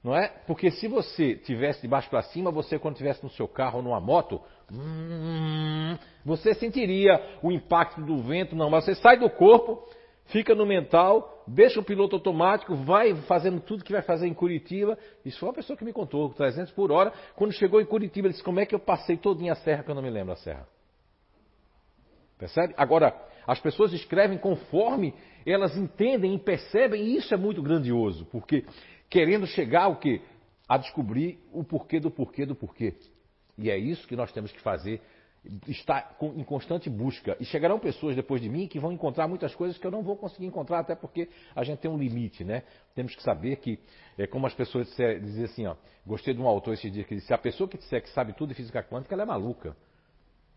Não 0.03 0.17
é? 0.17 0.29
Porque 0.47 0.71
se 0.71 0.87
você 0.87 1.35
tivesse 1.35 1.83
de 1.83 1.89
baixo 1.89 2.09
para 2.09 2.23
cima, 2.23 2.51
você 2.51 2.79
quando 2.79 2.95
estivesse 2.95 3.23
no 3.25 3.31
seu 3.31 3.49
carro 3.49 3.79
ou 3.79 3.83
numa 3.83 4.01
moto, 4.01 4.41
hum, 4.73 5.97
você 6.25 6.55
sentiria 6.55 7.39
o 7.43 7.51
impacto 7.51 8.01
do 8.03 8.23
vento, 8.23 8.55
não, 8.55 8.71
mas 8.71 8.85
você 8.85 8.95
sai 8.95 9.19
do 9.19 9.29
corpo, 9.29 9.85
fica 10.27 10.55
no 10.55 10.65
mental, 10.65 11.43
deixa 11.47 11.81
o 11.81 11.85
piloto 11.85 12.17
automático, 12.17 12.75
vai 12.77 13.15
fazendo 13.23 13.61
tudo 13.61 13.85
que 13.85 13.93
vai 13.93 14.03
fazer 14.03 14.29
em 14.29 14.35
Curitiba. 14.35 14.97
Isso 15.25 15.41
foi 15.41 15.49
uma 15.49 15.55
pessoa 15.55 15.77
que 15.77 15.85
me 15.85 15.93
contou, 15.93 16.29
300 16.31 16.73
por 16.73 16.93
hora. 16.93 17.13
Quando 17.35 17.53
chegou 17.53 17.81
em 17.81 17.87
Curitiba, 17.87 18.29
ele 18.29 18.33
disse: 18.33 18.45
Como 18.45 18.61
é 18.61 18.67
que 18.67 18.75
eu 18.75 18.81
passei 18.81 19.17
todinha 19.17 19.55
a 19.55 19.57
serra 19.57 19.83
que 19.83 19.91
eu 19.91 19.95
não 19.95 20.03
me 20.03 20.11
lembro 20.11 20.33
a 20.33 20.37
serra? 20.37 20.69
Percebe? 22.39 22.75
Agora, 22.77 23.13
as 23.47 23.61
pessoas 23.61 23.93
escrevem 23.93 24.39
conforme 24.39 25.15
elas 25.47 25.77
entendem 25.77 26.35
e 26.35 26.39
percebem, 26.39 27.03
e 27.03 27.17
isso 27.17 27.33
é 27.33 27.37
muito 27.37 27.63
grandioso, 27.63 28.27
porque 28.27 28.65
querendo 29.09 29.47
chegar 29.47 29.89
o 29.89 29.97
quê? 29.97 30.21
A 30.69 30.77
descobrir 30.77 31.39
o 31.53 31.63
porquê 31.63 32.01
do 32.01 32.11
porquê 32.11 32.45
do 32.45 32.55
porquê. 32.55 32.95
E 33.57 33.71
é 33.71 33.79
isso 33.79 34.07
que 34.07 34.17
nós 34.17 34.33
temos 34.33 34.51
que 34.51 34.61
fazer, 34.61 35.01
estar 35.69 36.17
em 36.21 36.43
constante 36.43 36.91
busca. 36.91 37.37
E 37.39 37.45
chegarão 37.45 37.79
pessoas 37.79 38.17
depois 38.17 38.41
de 38.41 38.49
mim 38.49 38.67
que 38.67 38.79
vão 38.79 38.93
encontrar 38.93 39.29
muitas 39.29 39.55
coisas 39.55 39.79
que 39.79 39.87
eu 39.87 39.91
não 39.91 40.03
vou 40.03 40.17
conseguir 40.17 40.47
encontrar, 40.47 40.81
até 40.81 40.95
porque 40.95 41.29
a 41.55 41.63
gente 41.63 41.79
tem 41.79 41.91
um 41.91 41.97
limite, 41.97 42.45
né? 42.45 42.65
Temos 42.95 43.15
que 43.15 43.23
saber 43.23 43.57
que, 43.57 43.79
é 44.19 44.27
como 44.27 44.47
as 44.47 44.55
pessoas 44.55 44.89
dizem 45.23 45.45
assim, 45.45 45.67
ó, 45.67 45.77
gostei 46.05 46.35
de 46.35 46.41
um 46.41 46.47
autor 46.47 46.75
esse 46.75 46.91
dia 46.91 47.05
que 47.05 47.15
disse, 47.15 47.33
a 47.33 47.39
pessoa 47.39 47.69
que 47.69 47.79
disser 47.79 48.03
que 48.03 48.11
sabe 48.11 48.33
tudo 48.33 48.49
de 48.49 48.55
física 48.55 48.83
quântica, 48.83 49.15
ela 49.15 49.23
é 49.23 49.27
maluca. 49.27 49.77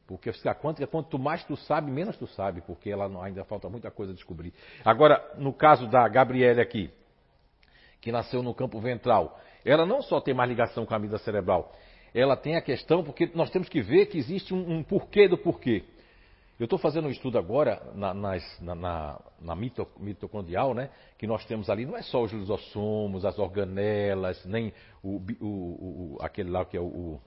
Porque 0.10 0.32
a 0.32 0.34
física 0.34 0.56
quântica, 0.56 0.88
quanto 0.88 1.19
mais 1.19 1.43
tu 1.43 1.56
sabe, 1.56 1.91
menos 1.91 2.17
tu 2.17 2.26
sabe, 2.26 2.62
porque 2.62 2.89
ela 2.89 3.08
não, 3.08 3.22
ainda 3.22 3.43
falta 3.43 3.69
muita 3.69 3.91
coisa 3.91 4.12
a 4.12 4.15
descobrir. 4.15 4.52
Agora, 4.84 5.24
no 5.38 5.54
caso 5.54 5.86
da 5.88 6.08
Gabriele 6.08 6.60
aqui, 6.60 6.89
que 8.02 8.12
nasceu 8.12 8.41
no 8.41 8.52
campo 8.56 8.80
ventral, 8.80 9.39
ela 9.63 9.86
não 9.86 10.02
só 10.02 10.19
tem 10.19 10.34
mais 10.34 10.50
ligação 10.50 10.84
com 10.84 10.95
a 10.95 10.98
amígdala 10.98 11.22
cerebral, 11.24 11.72
ela 12.12 12.36
tem 12.36 12.56
a 12.56 12.62
questão, 12.62 13.04
porque 13.04 13.30
nós 13.36 13.52
temos 13.52 13.69
que 13.69 13.84
ver 13.84 14.08
que 14.08 14.17
existe 14.17 14.52
um, 14.52 14.78
um 14.78 14.84
porquê 14.84 15.28
do 15.28 15.38
porquê. 15.38 15.84
Eu 16.60 16.63
estou 16.63 16.80
fazendo 16.80 17.08
um 17.08 17.12
estudo 17.12 17.38
agora 17.38 17.80
na, 17.93 18.12
nas, 18.12 18.60
na, 18.60 18.74
na, 18.74 19.22
na 19.39 19.56
mito, 19.56 19.88
mitocondrial, 20.00 20.74
né? 20.74 20.89
Que 21.19 21.28
nós 21.28 21.45
temos 21.45 21.69
ali, 21.69 21.86
não 21.86 21.95
é 21.95 22.02
só 22.02 22.24
os 22.24 22.34
lisossomos, 22.34 23.26
as 23.26 23.38
organelas, 23.38 24.43
nem 24.43 24.74
o, 25.04 25.22
o, 25.39 25.45
o, 25.45 26.17
aquele 26.19 26.50
lá 26.50 26.65
que 26.65 26.76
é 26.76 26.82
o, 26.82 27.22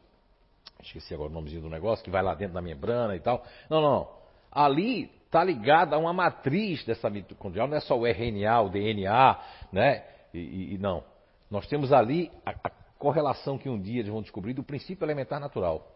esqueci 0.82 1.14
agora 1.14 1.30
o 1.30 1.32
nomezinho 1.32 1.62
do 1.62 1.70
negócio, 1.70 2.04
que 2.04 2.10
vai 2.10 2.22
lá 2.22 2.34
dentro 2.34 2.54
da 2.54 2.62
membrana 2.62 3.14
e 3.16 3.20
tal. 3.20 3.44
Não, 3.70 3.80
não. 3.80 4.08
Ali 4.50 5.10
está 5.24 5.42
ligado 5.42 5.94
a 5.94 5.98
uma 5.98 6.12
matriz 6.12 6.84
dessa 6.84 7.08
mitocondrial, 7.08 7.66
não 7.66 7.76
é 7.76 7.80
só 7.80 7.98
o 7.98 8.06
RNA, 8.06 8.60
o 8.60 8.68
DNA, 8.68 9.40
né? 9.72 10.04
E, 10.34 10.74
e 10.74 10.78
não. 10.78 11.02
Nós 11.50 11.66
temos 11.66 11.92
ali 11.92 12.30
a, 12.44 12.50
a, 12.50 12.70
correlação 12.98 13.58
que 13.58 13.68
um 13.68 13.80
dia 13.80 14.00
eles 14.00 14.12
vão 14.12 14.22
descobrir 14.22 14.52
do 14.54 14.62
princípio 14.62 15.04
elementar 15.04 15.40
natural, 15.40 15.90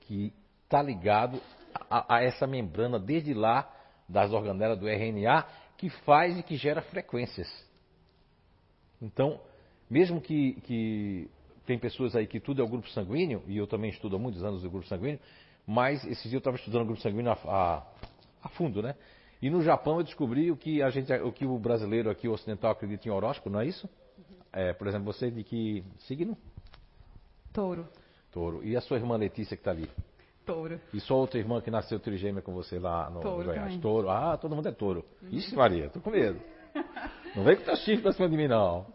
que 0.00 0.32
está 0.64 0.82
ligado 0.82 1.40
a, 1.88 2.16
a, 2.16 2.22
essa 2.22 2.46
membrana 2.46 2.98
desde 2.98 3.32
lá 3.32 3.70
das 4.08 4.32
organelas 4.32 4.78
do 4.78 4.88
RNA, 4.88 5.46
que 5.78 5.88
faz 5.88 6.38
e 6.38 6.42
que 6.42 6.56
gera 6.56 6.82
frequências. 6.82 7.48
Então, 9.00 9.40
mesmo 9.88 10.20
que, 10.20 10.60
que 10.62 11.30
tem 11.66 11.78
pessoas 11.78 12.14
aí 12.14 12.26
que 12.26 12.40
tudo 12.40 12.62
é 12.62 12.64
o 12.64 12.68
grupo 12.68 12.88
sanguíneo, 12.90 13.42
e 13.46 13.56
eu 13.56 13.66
também 13.66 13.90
estudo 13.90 14.16
há 14.16 14.18
muitos 14.18 14.42
anos 14.44 14.64
o 14.64 14.70
grupo 14.70 14.86
sanguíneo, 14.86 15.18
mas 15.66 16.04
esse 16.06 16.28
dia 16.28 16.36
eu 16.36 16.38
estava 16.38 16.56
estudando 16.56 16.82
o 16.82 16.86
grupo 16.86 17.00
sanguíneo 17.00 17.32
a, 17.32 17.38
a, 17.44 17.82
a, 18.44 18.48
fundo, 18.50 18.80
né? 18.80 18.94
E 19.42 19.50
no 19.50 19.62
Japão 19.62 19.98
eu 19.98 20.04
descobri 20.04 20.50
o 20.50 20.56
que, 20.56 20.80
a 20.82 20.88
gente, 20.90 21.12
o 21.12 21.32
que 21.32 21.44
o 21.44 21.58
brasileiro 21.58 22.08
aqui, 22.08 22.28
o 22.28 22.32
ocidental, 22.32 22.70
acredita 22.70 23.08
em 23.08 23.10
horóscopo, 23.10 23.50
não 23.50 23.60
é 23.60 23.66
isso? 23.66 23.88
É, 24.52 24.72
por 24.72 24.86
exemplo, 24.86 25.12
você 25.12 25.30
de 25.30 25.42
que 25.42 25.84
signo? 25.98 26.38
Touro. 27.52 27.86
Touro. 28.32 28.64
E 28.64 28.76
a 28.76 28.80
sua 28.80 28.96
irmã 28.96 29.16
Letícia 29.16 29.56
que 29.56 29.60
está 29.60 29.72
ali? 29.72 29.90
Touro. 30.46 30.80
E 30.94 31.00
sua 31.00 31.16
outra 31.16 31.38
irmã 31.38 31.60
que 31.60 31.70
nasceu 31.70 31.98
trigêmea 31.98 32.40
com 32.40 32.54
você 32.54 32.78
lá 32.78 33.10
no, 33.10 33.20
touro 33.20 33.44
Goiás? 33.44 33.64
Também. 33.64 33.80
Touro. 33.80 34.08
Ah, 34.08 34.36
todo 34.36 34.54
mundo 34.54 34.68
é 34.68 34.72
touro. 34.72 35.04
Uhum. 35.22 35.30
Ixi, 35.30 35.54
Maria, 35.56 35.90
tô 35.90 36.00
com 36.00 36.10
medo. 36.10 36.40
Não 37.34 37.44
vem 37.44 37.56
com 37.56 37.64
teu 37.64 37.76
chifre 37.76 38.02
pra 38.02 38.12
cima 38.12 38.28
de 38.28 38.36
mim, 38.36 38.46
não. 38.46 38.86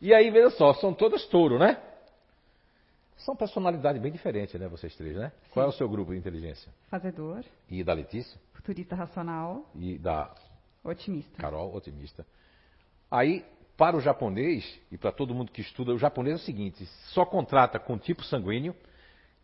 E 0.00 0.12
aí, 0.12 0.30
veja 0.30 0.50
só, 0.50 0.74
são 0.74 0.92
todas 0.92 1.24
touro, 1.26 1.58
né? 1.58 1.78
São 3.18 3.36
personalidades 3.36 4.00
bem 4.00 4.10
diferentes, 4.10 4.58
né, 4.60 4.68
vocês 4.68 4.94
três, 4.96 5.16
né? 5.16 5.30
Sim. 5.30 5.50
Qual 5.52 5.66
é 5.66 5.68
o 5.68 5.72
seu 5.72 5.88
grupo 5.88 6.12
de 6.12 6.18
inteligência? 6.18 6.72
Fazedor. 6.88 7.44
E 7.68 7.84
da 7.84 7.92
Letícia? 7.92 8.40
Futurista 8.52 8.94
racional. 8.94 9.66
E 9.74 9.98
da 9.98 10.32
Otimista. 10.84 11.36
Carol, 11.36 11.74
otimista. 11.74 12.26
Aí, 13.10 13.44
para 13.76 13.96
o 13.96 14.00
japonês 14.00 14.80
e 14.90 14.98
para 14.98 15.12
todo 15.12 15.34
mundo 15.34 15.52
que 15.52 15.60
estuda, 15.60 15.92
o 15.92 15.98
japonês 15.98 16.38
é 16.38 16.42
o 16.42 16.44
seguinte: 16.44 16.84
só 17.12 17.24
contrata 17.24 17.78
com 17.78 17.98
tipo 17.98 18.24
sanguíneo, 18.24 18.74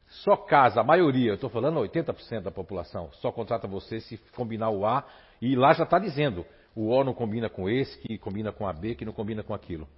só 0.07 0.37
casa, 0.37 0.81
a 0.81 0.85
maioria, 0.85 1.31
eu 1.31 1.35
estou 1.35 1.51
falando 1.51 1.81
80% 1.81 2.43
da 2.43 2.51
população, 2.51 3.11
só 3.15 3.31
contrata 3.33 3.67
você 3.67 4.01
se 4.01 4.19
combinar 4.35 4.71
o 4.71 4.87
A, 4.87 5.05
e 5.41 5.55
lá 5.55 5.73
já 5.73 5.85
está 5.85 5.99
dizendo: 5.99 6.47
o 6.75 6.89
O 6.89 7.05
não 7.05 7.15
combina 7.15 7.49
com 7.49 7.69
esse, 7.69 7.99
que 7.99 8.19
combina 8.19 8.53
com 8.53 8.67
a 8.67 8.73
B, 8.73 8.95
que 8.95 9.05
não 9.05 9.13
combina 9.13 9.43
com 9.43 9.55
aquilo. 9.55 9.89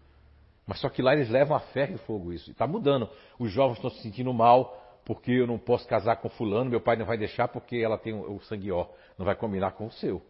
Mas 0.67 0.81
só 0.81 0.89
que 0.89 1.01
lá 1.01 1.15
eles 1.15 1.31
levam 1.31 1.57
a 1.57 1.61
ferro 1.61 1.95
e 1.95 1.99
fogo 1.99 2.33
isso. 2.33 2.51
Está 2.51 2.67
mudando. 2.67 3.09
Os 3.39 3.53
jovens 3.53 3.77
estão 3.77 3.91
se 3.91 4.03
sentindo 4.03 4.33
mal 4.33 4.83
porque 5.05 5.31
eu 5.31 5.47
não 5.47 5.57
posso 5.57 5.87
casar 5.87 6.17
com 6.17 6.29
fulano, 6.29 6.69
meu 6.69 6.81
pai 6.81 6.97
não 6.97 7.07
vai 7.07 7.17
deixar 7.17 7.47
porque 7.47 7.77
ela 7.77 7.97
tem 7.97 8.13
o 8.13 8.41
sangue 8.41 8.73
ó. 8.73 8.89
Não 9.17 9.25
vai 9.25 9.37
combinar 9.37 9.73
com 9.73 9.87
o 9.87 9.93
seu. 9.93 10.21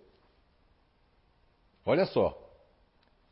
Olha 1.84 2.04
só. 2.04 2.42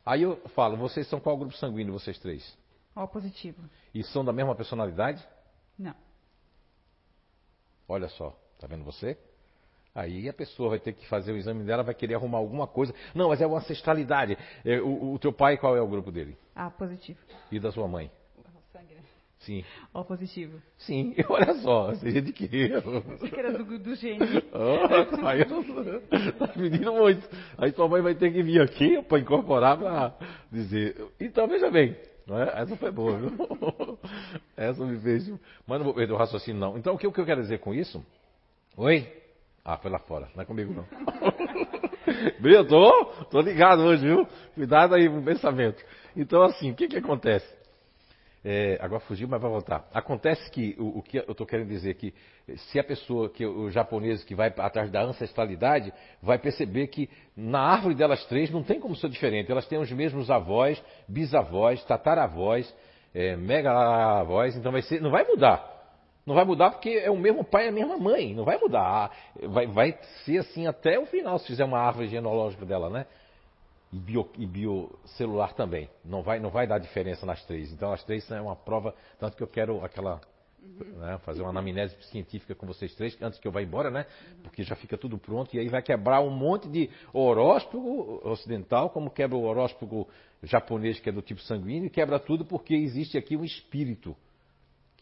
Aí 0.03 0.23
eu 0.23 0.37
falo, 0.49 0.77
vocês 0.77 1.07
são 1.07 1.19
qual 1.19 1.37
grupo 1.37 1.55
sanguíneo, 1.55 1.93
vocês 1.93 2.17
três? 2.17 2.57
O 2.95 3.07
positivo. 3.07 3.61
E 3.93 4.03
são 4.03 4.25
da 4.25 4.33
mesma 4.33 4.55
personalidade? 4.55 5.23
Não. 5.77 5.95
Olha 7.87 8.07
só, 8.09 8.35
tá 8.59 8.65
vendo 8.65 8.83
você? 8.83 9.17
Aí 9.95 10.27
a 10.27 10.33
pessoa 10.33 10.71
vai 10.71 10.79
ter 10.79 10.91
que 10.91 11.07
fazer 11.07 11.31
o 11.31 11.37
exame 11.37 11.63
dela, 11.63 11.81
vai 11.81 11.95
querer 11.95 12.15
arrumar 12.15 12.39
alguma 12.39 12.67
coisa. 12.67 12.93
Não, 13.15 13.29
mas 13.29 13.41
é 13.41 13.47
uma 13.47 13.59
ancestralidade. 13.59 14.37
É, 14.65 14.81
o, 14.81 15.13
o, 15.13 15.19
teu 15.19 15.31
pai, 15.31 15.57
qual 15.57 15.77
é 15.77 15.81
o 15.81 15.87
grupo 15.87 16.11
dele? 16.11 16.37
Ah, 16.53 16.69
positivo. 16.69 17.17
E 17.49 17.57
da 17.61 17.71
sua 17.71 17.87
mãe? 17.87 18.11
O 18.37 18.43
sangue, 18.73 18.93
né? 18.93 19.01
Sim. 19.39 19.63
O 19.93 20.03
positivo. 20.03 20.61
Sim, 20.79 21.15
olha 21.29 21.53
só, 21.61 21.95
seja 21.95 22.21
de 22.21 22.33
quê? 22.33 22.71
Achei 23.15 23.29
que 23.29 23.39
era 23.39 23.53
do, 23.57 23.79
do 23.79 23.95
gênio. 23.95 24.27
Oh, 24.51 25.25
aí 25.25 25.45
tá 26.33 26.47
pedindo 26.49 26.91
muito. 26.91 27.29
Aí 27.57 27.71
sua 27.71 27.87
mãe 27.87 28.01
vai 28.01 28.15
ter 28.15 28.33
que 28.33 28.43
vir 28.43 28.59
aqui 28.59 29.01
para 29.03 29.19
incorporar 29.19 29.77
para 29.77 30.13
dizer. 30.51 31.07
Então, 31.21 31.47
veja 31.47 31.71
bem. 31.71 31.95
Não 32.27 32.37
é? 32.37 32.61
Essa 32.61 32.75
foi 32.75 32.91
boa, 32.91 33.17
viu? 33.17 33.31
Essa 34.57 34.83
me 34.83 34.99
fez. 34.99 35.29
Mas 35.65 35.77
não 35.77 35.85
vou 35.85 35.93
perder 35.93 36.11
o 36.11 36.17
raciocínio, 36.17 36.59
não. 36.59 36.77
Então, 36.77 36.95
o 36.95 36.97
que, 36.97 37.07
o 37.07 37.13
que 37.13 37.21
eu 37.21 37.25
quero 37.25 37.41
dizer 37.41 37.59
com 37.59 37.73
isso? 37.73 38.05
Oi? 38.75 39.23
Ah, 39.67 39.77
foi 39.77 39.89
lá 39.89 39.97
fora, 39.97 40.29
não 40.35 40.43
é 40.43 40.45
comigo 40.45 40.71
não. 40.71 40.85
eu 42.43 42.67
tô, 42.67 43.05
tô 43.31 43.41
ligado 43.41 43.81
hoje, 43.81 44.05
viu? 44.05 44.27
Cuidado 44.53 44.93
aí 44.93 45.09
com 45.09 45.17
o 45.17 45.23
pensamento. 45.23 45.83
Então, 46.15 46.43
assim, 46.43 46.69
o 46.69 46.75
que 46.75 46.87
que 46.87 46.97
acontece? 46.97 47.51
É, 48.47 48.77
agora 48.79 48.99
fugiu, 48.99 49.27
mas 49.27 49.41
vai 49.41 49.49
voltar. 49.49 49.89
Acontece 49.91 50.51
que 50.51 50.75
o, 50.77 50.99
o 50.99 51.01
que 51.01 51.17
eu 51.17 51.31
estou 51.31 51.47
querendo 51.47 51.69
dizer 51.69 51.89
é 51.89 51.93
que 51.95 52.13
se 52.55 52.79
a 52.79 52.83
pessoa, 52.83 53.27
que 53.27 53.43
o 53.43 53.71
japonês 53.71 54.23
que 54.23 54.35
vai 54.35 54.53
atrás 54.55 54.91
da 54.91 55.01
ancestralidade, 55.01 55.91
vai 56.21 56.37
perceber 56.37 56.85
que 56.85 57.09
na 57.35 57.59
árvore 57.59 57.95
delas 57.95 58.23
três 58.27 58.51
não 58.51 58.61
tem 58.61 58.79
como 58.79 58.95
ser 58.95 59.09
diferente. 59.09 59.51
Elas 59.51 59.67
têm 59.67 59.79
os 59.79 59.91
mesmos 59.91 60.29
avós, 60.29 60.79
bisavós, 61.07 61.83
tataravós, 61.85 62.71
é, 63.15 63.35
megaavós, 63.35 64.55
então 64.55 64.71
vai 64.71 64.83
ser, 64.83 65.01
não 65.01 65.09
vai 65.09 65.23
mudar. 65.25 65.74
Não 66.25 66.33
vai 66.33 66.43
mudar 66.43 66.71
porque 66.71 66.89
é 66.89 67.11
o 67.11 67.17
mesmo 67.17 67.43
pai 67.43 67.65
e 67.65 67.69
a 67.69 67.71
mesma 67.71 67.97
mãe. 67.97 68.33
Não 68.33 68.43
vai 68.43 68.57
mudar. 68.57 69.11
Vai, 69.43 69.67
vai 69.67 69.97
ser 70.23 70.39
assim 70.39 70.65
até 70.65 70.97
o 70.97 71.05
final, 71.05 71.37
se 71.37 71.47
fizer 71.47 71.63
uma 71.63 71.79
árvore 71.79 72.07
genealógica 72.07 72.65
dela, 72.65 72.89
né? 72.89 73.05
e, 73.95 73.99
bio, 73.99 74.29
e 74.37 74.45
biocelular 74.45 75.53
também. 75.53 75.89
Não 76.03 76.21
vai, 76.21 76.39
não 76.39 76.49
vai 76.49 76.67
dar 76.67 76.79
diferença 76.79 77.25
nas 77.25 77.43
três. 77.45 77.71
Então 77.71 77.93
as 77.93 78.03
três 78.03 78.25
são 78.25 78.43
uma 78.43 78.55
prova, 78.55 78.93
tanto 79.17 79.37
que 79.37 79.43
eu 79.43 79.47
quero 79.47 79.83
aquela 79.83 80.19
uhum. 80.61 80.99
né, 80.99 81.17
fazer 81.19 81.41
uma 81.41 81.51
anamnese 81.51 81.95
científica 82.11 82.53
com 82.53 82.67
vocês 82.67 82.93
três 82.95 83.17
antes 83.21 83.39
que 83.39 83.47
eu 83.47 83.51
vá 83.51 83.61
embora, 83.61 83.89
né? 83.89 84.05
Porque 84.43 84.63
já 84.63 84.75
fica 84.75 84.97
tudo 84.97 85.17
pronto 85.17 85.55
e 85.55 85.59
aí 85.59 85.69
vai 85.69 85.81
quebrar 85.81 86.21
um 86.21 86.29
monte 86.29 86.67
de 86.67 86.89
horóscopo 87.13 88.21
ocidental, 88.27 88.89
como 88.89 89.09
quebra 89.09 89.37
o 89.37 89.43
horóscopo 89.43 90.07
japonês 90.43 90.99
que 90.99 91.09
é 91.09 91.11
do 91.11 91.21
tipo 91.21 91.41
sanguíneo, 91.41 91.87
e 91.87 91.89
quebra 91.89 92.19
tudo 92.19 92.43
porque 92.43 92.75
existe 92.75 93.17
aqui 93.17 93.37
um 93.37 93.45
espírito 93.45 94.15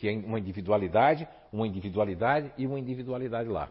que 0.03 0.09
é 0.09 0.11
uma 0.11 0.37
individualidade, 0.37 1.25
uma 1.49 1.65
individualidade 1.65 2.51
e 2.57 2.67
uma 2.67 2.77
individualidade 2.77 3.47
lá. 3.47 3.69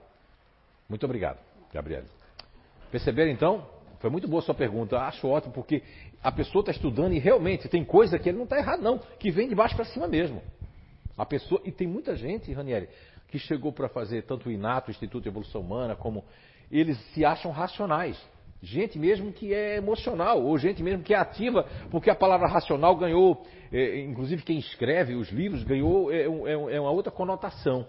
Muito 0.89 1.05
obrigado, 1.05 1.39
Gabriel. 1.71 2.05
Perceberam 2.91 3.31
então? 3.31 3.67
Foi 3.99 4.09
muito 4.09 4.27
boa 4.27 4.41
a 4.41 4.43
sua 4.43 4.55
pergunta. 4.55 4.99
Acho 4.99 5.29
ótimo, 5.29 5.53
porque 5.53 5.83
a 6.23 6.33
pessoa 6.33 6.63
está 6.63 6.73
estudando 6.73 7.13
e 7.13 7.19
realmente 7.19 7.69
tem 7.69 7.85
coisa 7.85 8.19
que 8.19 8.31
ele 8.31 8.39
não 8.39 8.45
está 8.45 8.57
errado, 8.57 8.81
não, 8.81 8.97
que 8.97 9.31
vem 9.31 9.47
de 9.47 9.55
baixo 9.55 9.77
para 9.77 9.85
cima 9.85 10.09
mesmo. 10.09 10.41
A 11.19 11.27
pessoa, 11.27 11.61
e 11.67 11.71
tem 11.71 11.87
muita 11.87 12.17
gente, 12.17 12.51
Ranieri, 12.51 12.89
que 13.29 13.39
chegou 13.39 13.71
para 13.71 13.91
fazer 13.91 14.23
tanto 14.23 14.49
o 14.49 14.51
INATO, 14.51 14.91
Instituto 14.91 15.25
de 15.25 15.29
Evolução 15.29 15.61
Humana, 15.61 15.95
como 15.95 16.25
eles 16.71 16.99
se 17.13 17.27
acham 17.27 17.53
racionais. 17.53 18.19
Gente 18.63 18.97
mesmo 18.97 19.33
que 19.33 19.53
é 19.53 19.77
emocional, 19.77 20.41
ou 20.41 20.57
gente 20.57 20.85
mesmo 20.85 21.03
que 21.03 21.13
é 21.13 21.17
ativa, 21.17 21.67
porque 21.91 22.09
a 22.09 22.15
palavra 22.15 22.47
racional 22.47 22.95
ganhou, 22.95 23.45
é, 23.73 24.01
inclusive 24.03 24.45
quem 24.45 24.57
escreve 24.57 25.17
os 25.17 25.31
livros, 25.31 25.65
ganhou 25.65 26.13
é, 26.13 26.23
é, 26.23 26.77
é 26.77 26.81
uma 26.81 26.93
outra 26.93 27.11
conotação. 27.11 27.85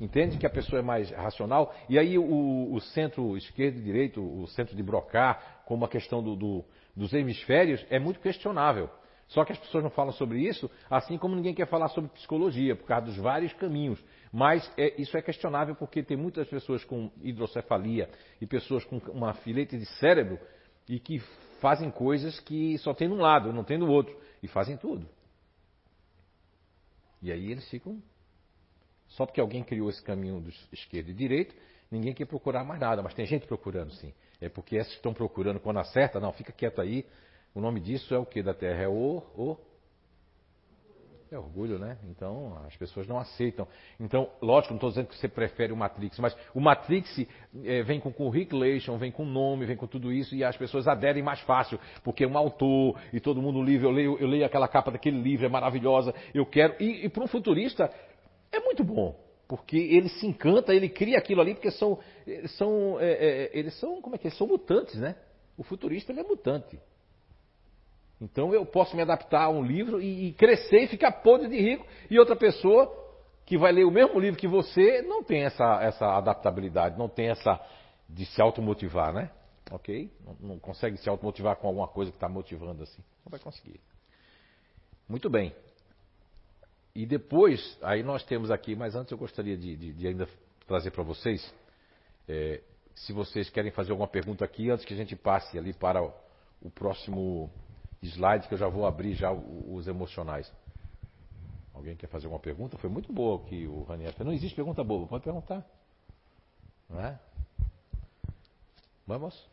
Entende 0.00 0.36
que 0.36 0.44
a 0.44 0.50
pessoa 0.50 0.80
é 0.80 0.82
mais 0.82 1.12
racional? 1.12 1.72
E 1.88 1.96
aí 1.96 2.18
o, 2.18 2.72
o 2.72 2.80
centro 2.80 3.36
esquerdo 3.36 3.78
e 3.78 3.82
direito, 3.82 4.20
o 4.20 4.48
centro 4.48 4.74
de 4.74 4.82
brocar, 4.82 5.62
como 5.64 5.84
a 5.84 5.88
questão 5.88 6.20
do, 6.20 6.34
do, 6.34 6.64
dos 6.96 7.12
hemisférios, 7.12 7.86
é 7.88 8.00
muito 8.00 8.18
questionável. 8.18 8.90
Só 9.28 9.44
que 9.44 9.52
as 9.52 9.58
pessoas 9.58 9.84
não 9.84 9.90
falam 9.90 10.12
sobre 10.12 10.40
isso, 10.40 10.68
assim 10.90 11.16
como 11.16 11.36
ninguém 11.36 11.54
quer 11.54 11.68
falar 11.68 11.86
sobre 11.88 12.10
psicologia, 12.10 12.74
por 12.74 12.86
causa 12.86 13.06
dos 13.06 13.16
vários 13.16 13.52
caminhos. 13.52 14.02
Mas 14.32 14.68
é, 14.78 15.00
isso 15.00 15.16
é 15.16 15.20
questionável 15.20 15.74
porque 15.74 16.02
tem 16.02 16.16
muitas 16.16 16.48
pessoas 16.48 16.82
com 16.84 17.12
hidrocefalia 17.20 18.08
e 18.40 18.46
pessoas 18.46 18.82
com 18.84 18.96
uma 19.10 19.34
filete 19.34 19.76
de 19.76 19.84
cérebro 19.98 20.38
e 20.88 20.98
que 20.98 21.18
fazem 21.60 21.90
coisas 21.90 22.40
que 22.40 22.78
só 22.78 22.94
tem 22.94 23.08
de 23.08 23.14
um 23.14 23.20
lado, 23.20 23.52
não 23.52 23.62
tem 23.62 23.78
do 23.78 23.86
outro. 23.86 24.18
E 24.42 24.48
fazem 24.48 24.76
tudo. 24.76 25.06
E 27.20 27.30
aí 27.30 27.52
eles 27.52 27.68
ficam 27.68 28.02
só 29.12 29.26
porque 29.26 29.40
alguém 29.40 29.62
criou 29.62 29.90
esse 29.90 30.02
caminho 30.02 30.40
do 30.40 30.50
esquerdo 30.72 31.10
e 31.10 31.14
direito, 31.14 31.54
ninguém 31.90 32.14
quer 32.14 32.24
procurar 32.24 32.64
mais 32.64 32.80
nada, 32.80 33.02
mas 33.02 33.14
tem 33.14 33.26
gente 33.26 33.46
procurando 33.46 33.92
sim. 33.92 34.12
É 34.40 34.48
porque 34.48 34.76
esses 34.76 34.94
estão 34.94 35.12
procurando 35.12 35.60
quando 35.60 35.78
acerta, 35.78 36.18
não, 36.18 36.32
fica 36.32 36.50
quieto 36.50 36.80
aí. 36.80 37.06
O 37.54 37.60
nome 37.60 37.80
disso 37.80 38.14
é 38.14 38.18
o 38.18 38.24
que 38.24 38.42
da 38.42 38.54
Terra? 38.54 38.84
É 38.84 38.88
o, 38.88 39.22
o 39.36 39.56
é 41.34 41.38
orgulho, 41.38 41.78
né? 41.78 41.96
Então 42.10 42.58
as 42.66 42.76
pessoas 42.76 43.06
não 43.06 43.18
aceitam. 43.18 43.66
Então, 43.98 44.28
lógico, 44.40 44.72
não 44.72 44.76
estou 44.76 44.90
dizendo 44.90 45.06
que 45.06 45.16
você 45.16 45.28
prefere 45.28 45.72
o 45.72 45.76
Matrix, 45.76 46.18
mas 46.18 46.36
o 46.54 46.60
Matrix 46.60 47.26
é, 47.64 47.82
vem 47.82 47.98
com 48.00 48.12
curriculation, 48.12 48.98
vem 48.98 49.10
com 49.10 49.24
nome, 49.24 49.64
vem 49.64 49.76
com 49.76 49.86
tudo 49.86 50.12
isso 50.12 50.34
e 50.34 50.44
as 50.44 50.56
pessoas 50.56 50.86
aderem 50.86 51.22
mais 51.22 51.40
fácil, 51.40 51.78
porque 52.04 52.24
é 52.24 52.28
um 52.28 52.36
autor 52.36 53.00
e 53.12 53.20
todo 53.20 53.40
mundo 53.40 53.62
livro, 53.62 53.88
eu 53.88 53.92
leio, 53.92 54.18
eu 54.18 54.28
leio 54.28 54.44
aquela 54.44 54.68
capa 54.68 54.90
daquele 54.90 55.20
livro, 55.20 55.46
é 55.46 55.48
maravilhosa, 55.48 56.14
eu 56.34 56.44
quero. 56.44 56.74
E, 56.78 57.06
e 57.06 57.08
para 57.08 57.24
um 57.24 57.28
futurista, 57.28 57.90
é 58.50 58.60
muito 58.60 58.84
bom, 58.84 59.18
porque 59.48 59.76
ele 59.76 60.08
se 60.08 60.26
encanta, 60.26 60.74
ele 60.74 60.88
cria 60.88 61.18
aquilo 61.18 61.40
ali, 61.40 61.54
porque 61.54 61.70
são, 61.70 61.98
são, 62.58 63.00
é, 63.00 63.12
é, 63.12 63.50
eles 63.58 63.78
são, 63.80 64.02
como 64.02 64.14
é 64.14 64.18
que 64.18 64.28
é? 64.28 64.30
São 64.30 64.46
mutantes, 64.46 64.96
né? 64.96 65.16
O 65.56 65.62
futurista 65.62 66.12
ele 66.12 66.20
é 66.20 66.24
mutante. 66.24 66.78
Então 68.22 68.54
eu 68.54 68.64
posso 68.64 68.94
me 68.94 69.02
adaptar 69.02 69.42
a 69.42 69.48
um 69.48 69.64
livro 69.64 70.00
e, 70.00 70.28
e 70.28 70.32
crescer 70.34 70.84
e 70.84 70.86
ficar 70.86 71.10
podre 71.10 71.48
de 71.48 71.60
rico, 71.60 71.84
e 72.08 72.18
outra 72.18 72.36
pessoa 72.36 72.90
que 73.44 73.58
vai 73.58 73.72
ler 73.72 73.84
o 73.84 73.90
mesmo 73.90 74.18
livro 74.20 74.38
que 74.38 74.46
você 74.46 75.02
não 75.02 75.24
tem 75.24 75.42
essa, 75.42 75.82
essa 75.82 76.06
adaptabilidade, 76.16 76.96
não 76.96 77.08
tem 77.08 77.30
essa 77.30 77.60
de 78.08 78.24
se 78.26 78.40
automotivar, 78.40 79.12
né? 79.12 79.30
Ok? 79.72 80.08
Não, 80.24 80.36
não 80.40 80.58
consegue 80.58 80.96
se 80.98 81.08
automotivar 81.08 81.56
com 81.56 81.66
alguma 81.66 81.88
coisa 81.88 82.12
que 82.12 82.16
está 82.16 82.28
motivando 82.28 82.84
assim. 82.84 83.02
Não 83.24 83.30
vai 83.30 83.40
conseguir. 83.40 83.80
Muito 85.08 85.28
bem. 85.28 85.52
E 86.94 87.04
depois, 87.04 87.76
aí 87.82 88.02
nós 88.04 88.22
temos 88.22 88.50
aqui, 88.50 88.76
mas 88.76 88.94
antes 88.94 89.10
eu 89.10 89.18
gostaria 89.18 89.56
de, 89.56 89.76
de, 89.76 89.92
de 89.94 90.06
ainda 90.06 90.28
trazer 90.66 90.92
para 90.92 91.02
vocês, 91.02 91.52
é, 92.28 92.60
se 92.94 93.12
vocês 93.12 93.50
querem 93.50 93.72
fazer 93.72 93.90
alguma 93.90 94.06
pergunta 94.06 94.44
aqui, 94.44 94.70
antes 94.70 94.84
que 94.84 94.94
a 94.94 94.96
gente 94.96 95.16
passe 95.16 95.58
ali 95.58 95.72
para 95.72 96.02
o, 96.02 96.12
o 96.60 96.70
próximo 96.70 97.50
slide, 98.02 98.48
que 98.48 98.54
eu 98.54 98.58
já 98.58 98.68
vou 98.68 98.86
abrir 98.86 99.14
já 99.14 99.30
os 99.32 99.86
emocionais. 99.86 100.52
Alguém 101.72 101.96
quer 101.96 102.08
fazer 102.08 102.26
alguma 102.26 102.40
pergunta? 102.40 102.76
Foi 102.78 102.90
muito 102.90 103.12
boa 103.12 103.42
aqui 103.42 103.66
o 103.66 103.82
Raniel. 103.84 104.12
Não 104.20 104.32
existe 104.32 104.54
pergunta 104.54 104.84
boa, 104.84 105.06
pode 105.06 105.24
perguntar. 105.24 105.64
Não 106.88 107.00
é? 107.00 107.18
Vamos? 109.06 109.48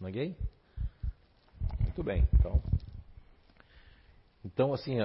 Ninguém? 0.00 0.36
Muito 1.80 2.02
bem, 2.02 2.28
então. 2.34 2.62
Então, 4.44 4.74
assim, 4.74 4.98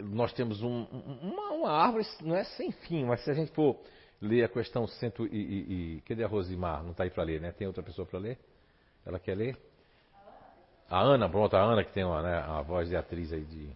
nós 0.00 0.32
temos 0.32 0.62
um, 0.62 0.84
uma, 0.84 1.52
uma, 1.52 1.70
árvore, 1.70 2.04
não 2.22 2.34
é 2.34 2.44
sem 2.44 2.72
fim, 2.72 3.04
mas 3.04 3.22
se 3.22 3.30
a 3.30 3.34
gente 3.34 3.52
for 3.52 3.78
ler 4.20 4.44
a 4.44 4.48
questão 4.48 4.86
cento 4.86 5.26
e, 5.26 5.36
e, 5.36 5.96
e 5.96 6.00
cadê 6.02 6.24
a 6.24 6.28
Rosimar? 6.28 6.82
Não 6.82 6.92
está 6.92 7.04
aí 7.04 7.10
para 7.10 7.22
ler, 7.22 7.40
né? 7.40 7.52
Tem 7.52 7.66
outra 7.66 7.82
pessoa 7.82 8.06
para 8.06 8.18
ler? 8.18 8.38
Ela 9.04 9.18
quer 9.18 9.36
ler? 9.36 9.56
A 10.92 11.00
Ana, 11.00 11.26
pronto, 11.26 11.56
a 11.56 11.60
Ana 11.60 11.82
que 11.82 11.90
tem 11.90 12.04
uma, 12.04 12.20
né, 12.20 12.36
a 12.36 12.60
voz 12.60 12.86
de 12.86 12.94
atriz 12.94 13.32
aí 13.32 13.40
de. 13.40 13.70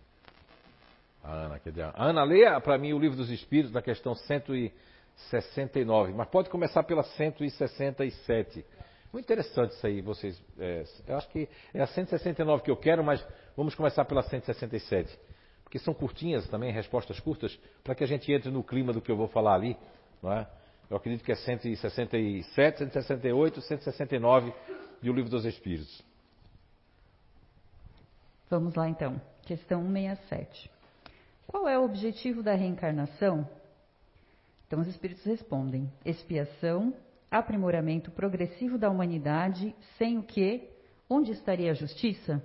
A 1.24 1.32
Ana, 1.32 1.58
cadê 1.58 1.80
a 1.80 1.94
Ana? 1.96 2.22
Leia 2.22 2.60
para 2.60 2.76
mim 2.76 2.92
o 2.92 2.98
livro 2.98 3.16
dos 3.16 3.30
Espíritos 3.30 3.72
na 3.72 3.80
questão 3.80 4.14
169, 4.14 6.12
mas 6.12 6.28
pode 6.28 6.50
começar 6.50 6.82
pela 6.82 7.02
167. 7.02 8.62
Muito 9.10 9.24
interessante 9.24 9.70
isso 9.70 9.86
aí, 9.86 10.02
vocês. 10.02 10.38
É, 10.58 10.84
eu 11.08 11.16
acho 11.16 11.26
que 11.30 11.48
é 11.72 11.80
a 11.80 11.86
169 11.86 12.62
que 12.62 12.70
eu 12.70 12.76
quero, 12.76 13.02
mas 13.02 13.26
vamos 13.56 13.74
começar 13.74 14.04
pela 14.04 14.22
167 14.22 15.18
porque 15.64 15.80
são 15.80 15.92
curtinhas 15.92 16.46
também, 16.48 16.70
respostas 16.70 17.18
curtas, 17.18 17.58
para 17.82 17.92
que 17.92 18.04
a 18.04 18.06
gente 18.06 18.30
entre 18.30 18.52
no 18.52 18.62
clima 18.62 18.92
do 18.92 19.00
que 19.00 19.10
eu 19.10 19.16
vou 19.16 19.26
falar 19.26 19.54
ali. 19.54 19.76
Não 20.22 20.32
é? 20.32 20.46
Eu 20.88 20.96
acredito 20.96 21.24
que 21.24 21.32
é 21.32 21.34
167, 21.34 22.78
168, 22.78 23.60
169 23.60 24.54
e 25.02 25.10
o 25.10 25.12
Livro 25.12 25.28
dos 25.28 25.44
Espíritos. 25.44 26.04
Vamos 28.48 28.74
lá 28.74 28.88
então. 28.88 29.20
Questão 29.42 29.82
167. 29.82 30.70
Qual 31.46 31.68
é 31.68 31.78
o 31.78 31.84
objetivo 31.84 32.42
da 32.42 32.54
reencarnação? 32.54 33.48
Então 34.66 34.80
os 34.80 34.86
espíritos 34.88 35.24
respondem: 35.24 35.90
expiação, 36.04 36.94
aprimoramento 37.30 38.10
progressivo 38.10 38.78
da 38.78 38.90
humanidade, 38.90 39.74
sem 39.98 40.18
o 40.18 40.22
que, 40.22 40.68
onde 41.08 41.32
estaria 41.32 41.70
a 41.70 41.74
justiça? 41.74 42.42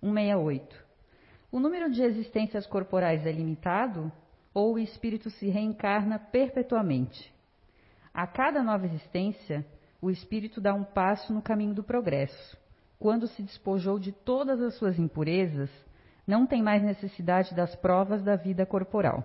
168. 0.00 0.84
O 1.50 1.60
número 1.60 1.90
de 1.90 2.02
existências 2.02 2.66
corporais 2.66 3.24
é 3.26 3.32
limitado 3.32 4.12
ou 4.52 4.74
o 4.74 4.78
espírito 4.78 5.30
se 5.30 5.48
reencarna 5.48 6.18
perpetuamente? 6.18 7.32
A 8.12 8.26
cada 8.26 8.62
nova 8.62 8.86
existência, 8.86 9.66
o 10.00 10.10
espírito 10.10 10.60
dá 10.60 10.74
um 10.74 10.84
passo 10.84 11.32
no 11.32 11.42
caminho 11.42 11.74
do 11.74 11.82
progresso. 11.82 12.63
Quando 12.98 13.26
se 13.26 13.42
despojou 13.42 13.98
de 13.98 14.12
todas 14.12 14.60
as 14.60 14.74
suas 14.74 14.98
impurezas, 14.98 15.70
não 16.26 16.46
tem 16.46 16.62
mais 16.62 16.82
necessidade 16.82 17.54
das 17.54 17.74
provas 17.76 18.22
da 18.22 18.36
vida 18.36 18.64
corporal. 18.64 19.24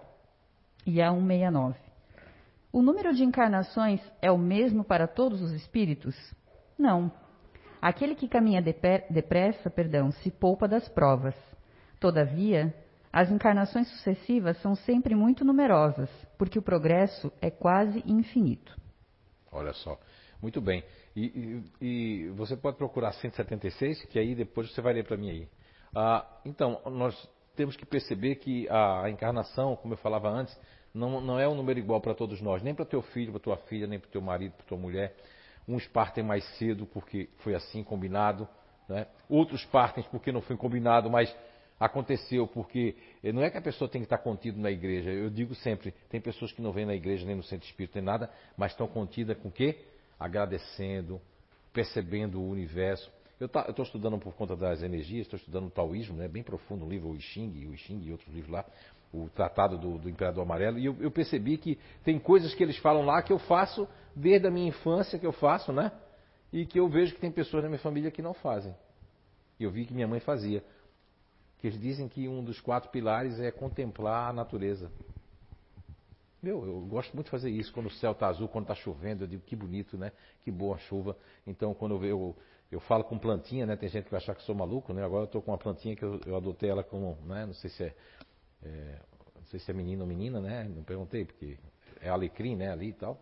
E 0.85 1.01
a 1.01 1.11
169. 1.11 1.77
O 2.71 2.81
número 2.81 3.13
de 3.13 3.23
encarnações 3.23 4.01
é 4.21 4.31
o 4.31 4.37
mesmo 4.37 4.83
para 4.83 5.07
todos 5.07 5.41
os 5.41 5.51
espíritos? 5.51 6.15
Não. 6.77 7.11
Aquele 7.81 8.13
que 8.13 8.27
caminha 8.27 8.61
depressa, 8.61 9.69
perdão, 9.69 10.11
se 10.11 10.29
poupa 10.29 10.67
das 10.67 10.87
provas. 10.89 11.35
Todavia, 11.99 12.73
as 13.11 13.31
encarnações 13.31 13.87
sucessivas 13.87 14.61
são 14.61 14.75
sempre 14.75 15.15
muito 15.15 15.43
numerosas, 15.43 16.09
porque 16.37 16.59
o 16.59 16.61
progresso 16.61 17.31
é 17.41 17.49
quase 17.49 18.03
infinito. 18.05 18.77
Olha 19.51 19.73
só, 19.73 19.99
muito 20.41 20.61
bem. 20.61 20.83
E, 21.15 21.63
e, 21.81 21.85
e 21.85 22.29
você 22.29 22.55
pode 22.55 22.77
procurar 22.77 23.11
176, 23.13 24.05
que 24.05 24.19
aí 24.19 24.35
depois 24.35 24.71
você 24.71 24.81
vai 24.81 24.93
ler 24.93 25.05
para 25.05 25.17
mim 25.17 25.29
aí. 25.29 25.47
Ah, 25.95 26.25
então, 26.45 26.81
nós 26.85 27.29
temos 27.55 27.75
que 27.75 27.85
perceber 27.85 28.35
que 28.35 28.69
a, 28.69 29.09
encarnação, 29.09 29.75
como 29.75 29.93
eu 29.93 29.97
falava 29.97 30.29
antes, 30.29 30.57
não, 30.93 31.19
não 31.19 31.39
é 31.39 31.47
um 31.47 31.55
número 31.55 31.79
igual 31.79 31.99
para 31.99 32.13
todos 32.13 32.41
nós, 32.41 32.63
nem 32.63 32.73
para 32.73 32.85
teu 32.85 33.01
filho, 33.01 33.31
para 33.31 33.41
tua 33.41 33.57
filha, 33.57 33.87
nem 33.87 33.99
para 33.99 34.09
teu 34.09 34.21
marido, 34.21 34.53
para 34.53 34.65
tua 34.65 34.77
mulher. 34.77 35.15
Uns 35.67 35.85
partem 35.87 36.23
mais 36.23 36.43
cedo 36.57 36.85
porque 36.85 37.29
foi 37.39 37.53
assim 37.53 37.83
combinado, 37.83 38.47
né? 38.87 39.07
outros 39.27 39.63
partem 39.65 40.03
porque 40.09 40.31
não 40.31 40.41
foi 40.41 40.57
combinado, 40.57 41.09
mas 41.09 41.35
aconteceu 41.79 42.47
porque 42.47 42.95
eh, 43.23 43.31
não 43.31 43.43
é 43.43 43.49
que 43.49 43.57
a 43.57 43.61
pessoa 43.61 43.89
tem 43.89 44.01
que 44.01 44.05
estar 44.05 44.17
contido 44.17 44.59
na 44.59 44.71
igreja. 44.71 45.11
Eu 45.11 45.29
digo 45.29 45.53
sempre, 45.55 45.93
tem 46.09 46.19
pessoas 46.19 46.51
que 46.51 46.61
não 46.61 46.71
vêm 46.71 46.85
na 46.85 46.95
igreja 46.95 47.25
nem 47.25 47.35
no 47.35 47.43
centro 47.43 47.67
espírita 47.67 47.99
nem 47.99 48.05
nada, 48.05 48.29
mas 48.57 48.71
estão 48.71 48.87
contidas 48.87 49.37
com 49.37 49.49
o 49.49 49.51
quê? 49.51 49.79
Agradecendo, 50.19 51.21
percebendo 51.71 52.39
o 52.39 52.49
universo. 52.49 53.11
Eu 53.39 53.45
estou 53.45 53.83
estudando 53.83 54.17
por 54.19 54.33
conta 54.33 54.55
das 54.55 54.83
energias, 54.83 55.21
estou 55.21 55.37
estudando 55.37 55.67
o 55.67 55.71
taoísmo, 55.71 56.17
né, 56.17 56.27
bem 56.27 56.43
profundo, 56.43 56.85
o 56.85 56.89
livro 56.89 57.09
O 57.09 57.15
I 57.15 57.21
Ching, 57.21 57.65
o 57.67 57.73
I 57.73 57.77
Ching 57.77 58.01
e 58.03 58.11
outros 58.11 58.33
livros 58.33 58.51
lá, 58.51 58.65
o 59.13 59.29
Tratado 59.29 59.77
do, 59.77 59.97
do 59.97 60.09
Imperador 60.09 60.43
Amarelo, 60.43 60.77
e 60.77 60.85
eu, 60.85 60.95
eu, 60.99 61.09
percebi 61.09 61.57
que 61.57 61.79
tem 62.03 62.19
coisas 62.19 62.53
que 62.53 62.61
eles 62.61 62.77
falam 62.77 63.05
lá 63.05 63.21
que 63.21 63.31
eu 63.31 63.39
faço 63.39 63.87
desde 64.15 64.47
a 64.47 64.51
minha 64.51 64.67
infância, 64.67 65.17
que 65.17 65.25
eu 65.25 65.31
faço, 65.31 65.71
né? 65.71 65.91
E 66.51 66.65
que 66.65 66.79
eu 66.79 66.89
vejo 66.89 67.15
que 67.15 67.21
tem 67.21 67.31
pessoas 67.31 67.63
na 67.63 67.69
minha 67.69 67.79
família 67.79 68.11
que 68.11 68.21
não 68.21 68.33
fazem. 68.33 68.75
E 69.59 69.63
eu 69.63 69.71
vi 69.71 69.85
que 69.85 69.93
minha 69.93 70.07
mãe 70.07 70.19
fazia. 70.19 70.63
Que 71.59 71.67
eles 71.67 71.79
dizem 71.79 72.07
que 72.07 72.27
um 72.27 72.43
dos 72.43 72.59
quatro 72.59 72.89
pilares 72.89 73.39
é 73.39 73.51
contemplar 73.51 74.29
a 74.29 74.33
natureza. 74.33 74.91
Meu, 76.41 76.65
eu 76.65 76.81
gosto 76.81 77.13
muito 77.13 77.25
de 77.25 77.31
fazer 77.31 77.49
isso. 77.49 77.73
Quando 77.73 77.87
o 77.87 77.91
céu 77.91 78.11
está 78.13 78.27
azul, 78.27 78.47
quando 78.47 78.65
está 78.65 78.75
chovendo, 78.75 79.23
eu 79.23 79.27
digo 79.27 79.43
que 79.43 79.55
bonito, 79.55 79.97
né? 79.97 80.11
Que 80.43 80.51
boa 80.51 80.77
chuva. 80.77 81.17
Então, 81.45 81.73
quando 81.73 81.95
eu, 81.95 82.05
eu, 82.05 82.35
eu 82.71 82.79
falo 82.79 83.03
com 83.03 83.17
plantinha, 83.17 83.65
né? 83.65 83.75
Tem 83.75 83.89
gente 83.89 84.05
que 84.05 84.11
vai 84.11 84.19
achar 84.19 84.35
que 84.35 84.43
sou 84.43 84.55
maluco, 84.55 84.93
né? 84.93 85.03
Agora 85.03 85.23
eu 85.23 85.25
estou 85.25 85.41
com 85.41 85.51
uma 85.51 85.57
plantinha 85.57 85.95
que 85.95 86.03
eu, 86.03 86.19
eu 86.25 86.35
adotei 86.35 86.69
ela 86.69 86.83
como, 86.83 87.17
né? 87.25 87.45
Não 87.45 87.53
sei 87.53 87.69
se 87.69 87.83
é 87.83 87.93
é, 88.63 88.99
não 89.35 89.45
sei 89.45 89.59
se 89.59 89.71
é 89.71 89.73
menino 89.73 90.01
ou 90.01 90.07
menina, 90.07 90.39
né? 90.39 90.63
Não 90.63 90.83
perguntei, 90.83 91.25
porque 91.25 91.57
é 92.01 92.09
alecrim, 92.09 92.55
né? 92.55 92.71
Ali 92.71 92.89
e 92.89 92.93
tal. 92.93 93.19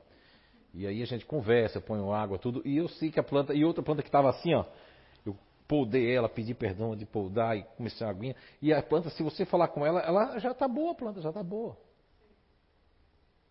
E 0.73 0.85
aí 0.85 1.01
a 1.01 1.05
gente 1.05 1.25
conversa, 1.25 1.79
põe 1.79 1.99
água, 2.13 2.37
tudo. 2.37 2.61
E 2.65 2.77
eu 2.77 2.87
sei 2.87 3.11
que 3.11 3.19
a 3.19 3.23
planta. 3.23 3.53
E 3.53 3.63
outra 3.63 3.83
planta 3.83 4.01
que 4.01 4.09
estava 4.09 4.29
assim, 4.29 4.53
ó. 4.53 4.65
Eu 5.25 5.37
poldei 5.67 6.13
ela, 6.13 6.29
pedi 6.29 6.53
perdão 6.53 6.95
de 6.95 7.05
poldar 7.05 7.57
e 7.57 7.63
comecei 7.75 8.05
a 8.05 8.09
aguinha. 8.09 8.35
E 8.61 8.73
a 8.73 8.81
planta, 8.81 9.09
se 9.09 9.23
você 9.23 9.45
falar 9.45 9.69
com 9.69 9.85
ela, 9.85 10.01
ela 10.01 10.39
já 10.39 10.51
está 10.51 10.67
boa, 10.67 10.91
a 10.91 10.95
planta 10.95 11.21
já 11.21 11.29
está 11.29 11.43
boa. 11.43 11.77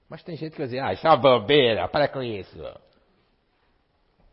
Mas 0.08 0.22
tem 0.22 0.36
gente 0.36 0.52
que 0.52 0.58
vai 0.58 0.66
dizer, 0.66 0.80
ah, 0.80 0.92
isso 0.92 1.06
é 1.06 1.10
uma 1.10 1.16
bobeira, 1.16 1.88
para 1.88 2.08
com 2.08 2.22
isso. 2.22 2.58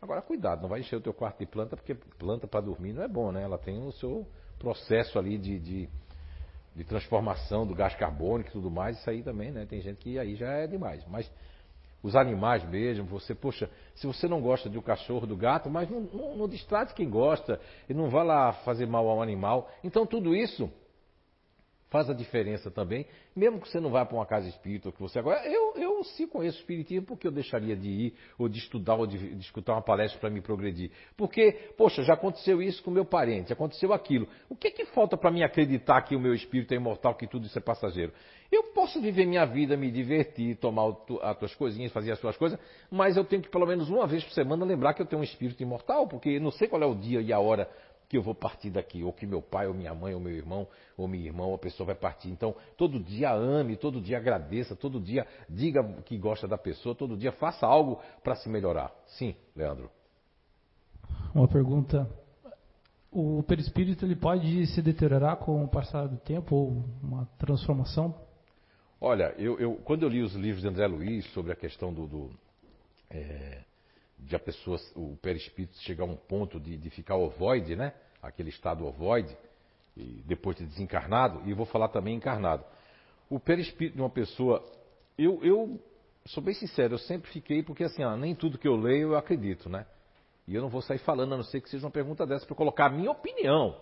Agora, 0.00 0.22
cuidado, 0.22 0.62
não 0.62 0.68
vai 0.68 0.80
encher 0.80 0.96
o 0.96 1.00
teu 1.00 1.14
quarto 1.14 1.38
de 1.38 1.46
planta, 1.46 1.76
porque 1.76 1.94
planta 1.94 2.46
para 2.46 2.60
dormir 2.60 2.92
não 2.92 3.02
é 3.02 3.08
bom, 3.08 3.32
né? 3.32 3.42
Ela 3.42 3.58
tem 3.58 3.82
o 3.84 3.92
seu 3.92 4.26
processo 4.58 5.18
ali 5.18 5.38
de, 5.38 5.58
de 5.58 5.88
de 6.74 6.82
transformação 6.82 7.66
do 7.66 7.74
gás 7.74 7.94
carbônico 7.94 8.50
e 8.50 8.52
tudo 8.52 8.70
mais, 8.70 8.98
isso 8.98 9.08
aí 9.08 9.22
também, 9.22 9.52
né? 9.52 9.64
Tem 9.64 9.80
gente 9.80 9.98
que 9.98 10.18
aí 10.18 10.34
já 10.34 10.48
é 10.48 10.66
demais. 10.66 11.04
Mas 11.06 11.30
os 12.02 12.16
animais 12.16 12.64
mesmo, 12.68 13.04
você, 13.06 13.34
poxa, 13.34 13.70
se 13.94 14.06
você 14.06 14.26
não 14.26 14.40
gosta 14.40 14.68
do 14.68 14.82
cachorro, 14.82 15.26
do 15.26 15.36
gato, 15.36 15.70
mas 15.70 15.88
não, 15.88 16.00
não, 16.00 16.36
não 16.36 16.48
distrate 16.48 16.92
quem 16.92 17.08
gosta 17.08 17.60
e 17.88 17.94
não 17.94 18.10
vá 18.10 18.22
lá 18.22 18.52
fazer 18.64 18.86
mal 18.86 19.08
ao 19.08 19.22
animal. 19.22 19.70
Então 19.84 20.04
tudo 20.04 20.34
isso 20.34 20.70
faz 21.94 22.10
a 22.10 22.12
diferença 22.12 22.72
também, 22.72 23.06
mesmo 23.36 23.60
que 23.60 23.68
você 23.68 23.78
não 23.78 23.88
vá 23.88 24.04
para 24.04 24.16
uma 24.16 24.26
casa 24.26 24.48
espírita, 24.48 24.90
que 24.90 25.00
você 25.00 25.20
agora, 25.20 25.46
eu, 25.46 25.74
eu 25.76 26.02
sim 26.02 26.26
conheço 26.26 26.58
espiritismo, 26.58 27.06
porque 27.06 27.24
eu 27.24 27.30
deixaria 27.30 27.76
de 27.76 27.88
ir, 27.88 28.14
ou 28.36 28.48
de 28.48 28.58
estudar, 28.58 28.96
ou 28.96 29.06
de, 29.06 29.16
de 29.16 29.40
escutar 29.40 29.74
uma 29.74 29.80
palestra 29.80 30.18
para 30.18 30.28
me 30.28 30.40
progredir? 30.40 30.90
Porque, 31.16 31.52
poxa, 31.76 32.02
já 32.02 32.14
aconteceu 32.14 32.60
isso 32.60 32.82
com 32.82 32.90
meu 32.90 33.04
parente, 33.04 33.52
aconteceu 33.52 33.92
aquilo. 33.92 34.26
O 34.48 34.56
que 34.56 34.66
é 34.66 34.70
que 34.72 34.84
falta 34.86 35.16
para 35.16 35.30
mim 35.30 35.44
acreditar 35.44 36.02
que 36.02 36.16
o 36.16 36.18
meu 36.18 36.34
espírito 36.34 36.74
é 36.74 36.76
imortal, 36.78 37.14
que 37.14 37.28
tudo 37.28 37.46
isso 37.46 37.56
é 37.56 37.62
passageiro? 37.62 38.12
Eu 38.50 38.64
posso 38.72 39.00
viver 39.00 39.24
minha 39.24 39.44
vida, 39.44 39.76
me 39.76 39.88
divertir, 39.88 40.56
tomar 40.56 40.96
as 41.22 41.38
tuas 41.38 41.54
coisinhas, 41.54 41.92
fazer 41.92 42.10
as 42.10 42.18
suas 42.18 42.36
coisas, 42.36 42.58
mas 42.90 43.16
eu 43.16 43.24
tenho 43.24 43.40
que 43.40 43.48
pelo 43.48 43.66
menos 43.66 43.88
uma 43.88 44.04
vez 44.04 44.24
por 44.24 44.32
semana 44.32 44.64
lembrar 44.64 44.94
que 44.94 45.02
eu 45.02 45.06
tenho 45.06 45.20
um 45.20 45.24
espírito 45.24 45.62
imortal, 45.62 46.08
porque 46.08 46.40
não 46.40 46.50
sei 46.50 46.66
qual 46.66 46.82
é 46.82 46.86
o 46.86 46.94
dia 46.96 47.20
e 47.20 47.32
a 47.32 47.38
hora 47.38 47.70
que 48.14 48.18
eu 48.18 48.22
vou 48.22 48.34
partir 48.34 48.70
daqui, 48.70 49.02
ou 49.02 49.12
que 49.12 49.26
meu 49.26 49.42
pai, 49.42 49.66
ou 49.66 49.74
minha 49.74 49.92
mãe, 49.92 50.14
ou 50.14 50.20
meu 50.20 50.32
irmão, 50.32 50.68
ou 50.96 51.08
minha 51.08 51.26
irmã, 51.26 51.46
ou 51.46 51.56
a 51.56 51.58
pessoa 51.58 51.88
vai 51.88 51.96
partir. 51.96 52.28
Então, 52.28 52.54
todo 52.76 53.00
dia 53.00 53.32
ame, 53.32 53.76
todo 53.76 54.00
dia 54.00 54.18
agradeça, 54.18 54.76
todo 54.76 55.00
dia 55.00 55.26
diga 55.48 55.82
que 56.04 56.16
gosta 56.16 56.46
da 56.46 56.56
pessoa, 56.56 56.94
todo 56.94 57.16
dia 57.16 57.32
faça 57.32 57.66
algo 57.66 58.00
para 58.22 58.36
se 58.36 58.48
melhorar. 58.48 58.92
Sim, 59.18 59.34
Leandro. 59.56 59.90
Uma 61.34 61.48
pergunta. 61.48 62.08
O 63.10 63.42
perispírito 63.42 64.04
ele 64.04 64.14
pode 64.14 64.64
se 64.68 64.80
deteriorar 64.80 65.38
com 65.38 65.64
o 65.64 65.68
passar 65.68 66.06
do 66.06 66.16
tempo 66.18 66.54
ou 66.54 66.84
uma 67.02 67.26
transformação? 67.36 68.14
Olha, 69.00 69.34
eu, 69.38 69.58
eu 69.58 69.74
quando 69.84 70.04
eu 70.04 70.08
li 70.08 70.22
os 70.22 70.34
livros 70.36 70.62
de 70.62 70.68
André 70.68 70.86
Luiz 70.86 71.26
sobre 71.32 71.50
a 71.50 71.56
questão 71.56 71.92
do, 71.92 72.06
do 72.06 72.30
é, 73.10 73.62
de 74.18 74.34
a 74.36 74.38
pessoa, 74.38 74.78
o 74.94 75.16
perispírito 75.16 75.76
chegar 75.82 76.04
a 76.04 76.06
um 76.06 76.16
ponto 76.16 76.58
de, 76.58 76.76
de 76.76 76.90
ficar 76.90 77.16
ovoide, 77.16 77.76
né? 77.76 77.92
aquele 78.26 78.48
estado 78.48 78.86
ovoide, 78.86 79.36
e 79.96 80.22
depois 80.26 80.56
de 80.56 80.64
desencarnado, 80.64 81.42
e 81.48 81.52
vou 81.52 81.66
falar 81.66 81.88
também 81.88 82.16
encarnado. 82.16 82.64
O 83.28 83.38
perispírito 83.38 83.96
de 83.96 84.02
uma 84.02 84.10
pessoa, 84.10 84.64
eu, 85.16 85.42
eu 85.44 85.80
sou 86.26 86.42
bem 86.42 86.54
sincero, 86.54 86.94
eu 86.94 86.98
sempre 86.98 87.30
fiquei, 87.30 87.62
porque 87.62 87.84
assim, 87.84 88.02
ó, 88.02 88.16
nem 88.16 88.34
tudo 88.34 88.58
que 88.58 88.66
eu 88.66 88.76
leio 88.76 89.12
eu 89.12 89.16
acredito, 89.16 89.68
né? 89.68 89.86
E 90.46 90.54
eu 90.54 90.62
não 90.62 90.68
vou 90.68 90.82
sair 90.82 90.98
falando, 90.98 91.34
a 91.34 91.36
não 91.36 91.44
ser 91.44 91.60
que 91.60 91.70
seja 91.70 91.84
uma 91.84 91.92
pergunta 91.92 92.26
dessa, 92.26 92.44
para 92.44 92.56
colocar 92.56 92.86
a 92.86 92.90
minha 92.90 93.10
opinião. 93.10 93.80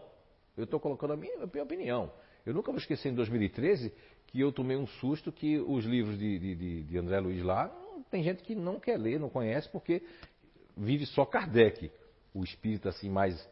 Eu 0.57 0.65
estou 0.65 0.79
colocando 0.79 1.15
a 1.15 1.17
minha, 1.17 1.43
a 1.43 1.47
minha, 1.47 1.65
opinião. 1.65 2.13
Eu 2.45 2.55
nunca 2.55 2.71
vou 2.71 2.79
esquecer 2.79 3.09
em 3.09 3.15
2013 3.15 3.93
que 4.27 4.41
eu 4.41 4.53
tomei 4.53 4.77
um 4.77 4.87
susto 4.87 5.33
que 5.33 5.59
os 5.59 5.85
livros 5.85 6.19
de, 6.19 6.39
de, 6.39 6.83
de 6.85 6.99
André 6.99 7.19
Luiz 7.21 7.43
lá, 7.43 7.71
tem 8.11 8.23
gente 8.23 8.43
que 8.43 8.55
não 8.55 8.79
quer 8.79 8.99
ler, 8.99 9.19
não 9.19 9.29
conhece, 9.29 9.69
porque 9.69 10.03
vive 10.77 11.07
só 11.07 11.25
Kardec, 11.25 11.91
o 12.35 12.43
espírito 12.43 12.89
assim 12.89 13.11
mais 13.11 13.49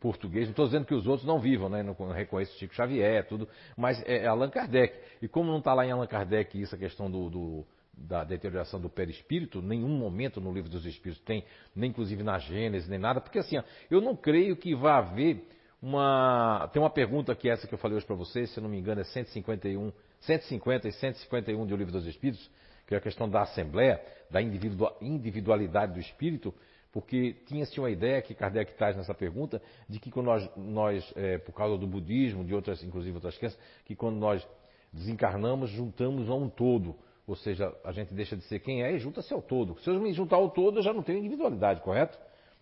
português. 0.00 0.44
Não 0.44 0.52
estou 0.52 0.66
dizendo 0.66 0.86
que 0.86 0.94
os 0.94 1.06
outros 1.06 1.26
não 1.26 1.38
vivam, 1.38 1.68
né? 1.68 1.82
não 1.82 1.94
reconheço 2.10 2.56
Chico 2.58 2.74
Xavier, 2.74 3.26
tudo, 3.26 3.48
mas 3.76 4.02
é, 4.06 4.26
Allan 4.26 4.50
Kardec. 4.50 4.96
E 5.20 5.28
como 5.28 5.50
não 5.50 5.58
está 5.58 5.74
lá 5.74 5.86
em 5.86 5.90
Allan 5.90 6.06
Kardec 6.06 6.60
isso, 6.60 6.74
a 6.74 6.78
questão 6.78 7.10
do, 7.10 7.28
do 7.28 7.66
da 7.94 8.24
deterioração 8.24 8.80
do 8.80 8.88
perispírito, 8.88 9.60
nenhum 9.60 9.88
momento 9.88 10.40
no 10.40 10.52
livro 10.52 10.70
dos 10.70 10.86
Espíritos 10.86 11.22
tem, 11.24 11.44
nem 11.76 11.90
inclusive 11.90 12.22
na 12.22 12.38
Gênesis, 12.38 12.88
nem 12.88 12.98
nada, 12.98 13.20
porque 13.20 13.38
assim, 13.38 13.56
eu 13.90 14.00
não 14.00 14.16
creio 14.16 14.56
que 14.56 14.74
vá 14.74 14.98
haver 14.98 15.46
uma. 15.80 16.70
Tem 16.72 16.80
uma 16.80 16.90
pergunta 16.90 17.34
que 17.34 17.48
é 17.48 17.52
essa 17.52 17.66
que 17.66 17.74
eu 17.74 17.78
falei 17.78 17.96
hoje 17.96 18.06
para 18.06 18.16
vocês, 18.16 18.50
se 18.50 18.58
eu 18.58 18.62
não 18.62 18.70
me 18.70 18.78
engano, 18.78 19.00
é 19.00 19.04
151, 19.04 19.92
150 20.20 20.88
e 20.88 20.92
151 20.92 21.66
do 21.66 21.76
livro 21.76 21.92
dos 21.92 22.06
Espíritos, 22.06 22.50
que 22.86 22.94
é 22.94 22.98
a 22.98 23.00
questão 23.00 23.28
da 23.28 23.42
Assembleia, 23.42 24.00
da 24.30 24.40
individualidade 24.40 25.94
do 25.94 26.00
espírito, 26.00 26.54
porque 26.92 27.34
tinha-se 27.46 27.78
uma 27.78 27.90
ideia 27.90 28.20
que 28.20 28.34
Kardec 28.34 28.74
traz 28.74 28.96
nessa 28.96 29.14
pergunta, 29.14 29.62
de 29.88 29.98
que 29.98 30.10
quando 30.10 30.26
nós, 30.26 30.50
nós 30.56 31.12
é, 31.16 31.38
por 31.38 31.52
causa 31.52 31.78
do 31.78 31.86
budismo, 31.86 32.44
de 32.44 32.54
outras, 32.54 32.82
inclusive 32.82 33.14
outras 33.14 33.36
crenças, 33.38 33.58
que 33.84 33.96
quando 33.96 34.16
nós 34.16 34.46
desencarnamos, 34.92 35.70
juntamos 35.70 36.28
a 36.28 36.34
um 36.34 36.50
todo. 36.50 36.94
Ou 37.26 37.34
seja, 37.36 37.74
a 37.84 37.92
gente 37.92 38.12
deixa 38.12 38.36
de 38.36 38.42
ser 38.44 38.58
quem 38.58 38.82
é 38.82 38.92
e 38.92 38.98
junta-se 38.98 39.32
ao 39.32 39.40
todo. 39.40 39.78
Se 39.80 39.88
eu 39.88 39.98
me 39.98 40.12
juntar 40.12 40.36
ao 40.36 40.50
todo, 40.50 40.80
eu 40.80 40.82
já 40.82 40.92
não 40.92 41.02
tenho 41.02 41.18
individualidade, 41.18 41.80
correto? 41.80 42.18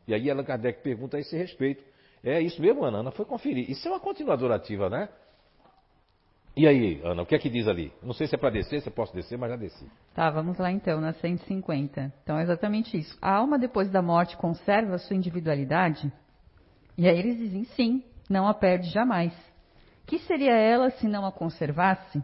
E 0.06 0.14
aí 0.14 0.30
Allan 0.30 0.44
Kardec 0.44 0.82
pergunta 0.82 1.16
a 1.16 1.20
esse 1.20 1.36
respeito. 1.36 1.82
É 2.22 2.40
isso 2.40 2.60
mesmo, 2.60 2.84
Ana? 2.84 2.98
Ana 2.98 3.10
foi 3.10 3.24
conferir. 3.24 3.68
Isso 3.70 3.88
é 3.88 3.90
uma 3.90 4.00
continuadora 4.00 4.54
ativa, 4.54 4.88
né? 4.88 5.08
E 6.56 6.66
aí, 6.66 7.00
Ana, 7.04 7.22
o 7.22 7.26
que 7.26 7.34
é 7.34 7.38
que 7.38 7.48
diz 7.48 7.68
ali? 7.68 7.92
Não 8.02 8.12
sei 8.12 8.26
se 8.26 8.34
é 8.34 8.38
para 8.38 8.50
descer, 8.50 8.80
se 8.80 8.88
eu 8.88 8.92
posso 8.92 9.14
descer, 9.14 9.38
mas 9.38 9.50
já 9.50 9.56
desci. 9.56 9.86
Tá, 10.14 10.30
vamos 10.30 10.58
lá 10.58 10.70
então, 10.70 11.00
na 11.00 11.12
150. 11.12 12.12
Então 12.22 12.38
é 12.38 12.42
exatamente 12.42 12.98
isso. 12.98 13.16
A 13.22 13.36
alma 13.36 13.58
depois 13.58 13.88
da 13.88 14.02
morte 14.02 14.36
conserva 14.36 14.96
a 14.96 14.98
sua 14.98 15.16
individualidade? 15.16 16.12
E 16.98 17.08
aí 17.08 17.18
eles 17.18 17.38
dizem 17.38 17.64
sim, 17.64 18.04
não 18.28 18.48
a 18.48 18.54
perde 18.54 18.90
jamais. 18.90 19.32
Que 20.06 20.18
seria 20.18 20.52
ela 20.52 20.90
se 20.90 21.06
não 21.06 21.24
a 21.24 21.30
conservasse? 21.30 22.22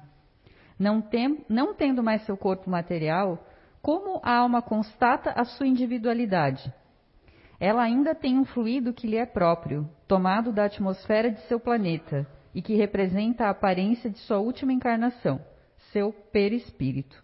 Não, 0.79 1.01
tem, 1.01 1.45
não 1.49 1.73
tendo 1.73 2.03
mais 2.03 2.23
seu 2.27 2.37
corpo 2.37 2.69
material, 2.69 3.39
como 3.81 4.21
a 4.25 4.39
alma 4.39 4.61
constata 4.61 5.31
a 5.31 5.45
sua 5.45 5.69
individualidade? 5.69 6.71
Ela 7.61 7.85
ainda 7.85 8.15
tem 8.15 8.37
um 8.37 8.45
fluido 8.45 8.93
que 8.93 9.07
lhe 9.07 9.17
é 9.17 9.25
próprio, 9.25 9.89
tomado 10.07 10.53
da 10.53 10.65
atmosfera 10.65 11.31
de 11.31 11.41
seu 11.43 11.59
planeta 11.59 12.27
e 12.57 12.63
que 12.63 12.75
representa 12.75 13.45
a 13.45 13.51
aparência 13.51 14.09
de 14.09 14.19
sua 14.21 14.39
última 14.39 14.73
encarnação, 14.73 15.39
seu 15.93 16.11
perispírito. 16.11 17.23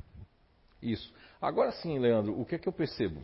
Isso. 0.83 1.11
Agora 1.40 1.73
sim, 1.73 1.99
Leandro, 1.99 2.38
o 2.38 2.45
que 2.45 2.57
é 2.57 2.59
que 2.59 2.68
eu 2.68 2.73
percebo? 2.73 3.23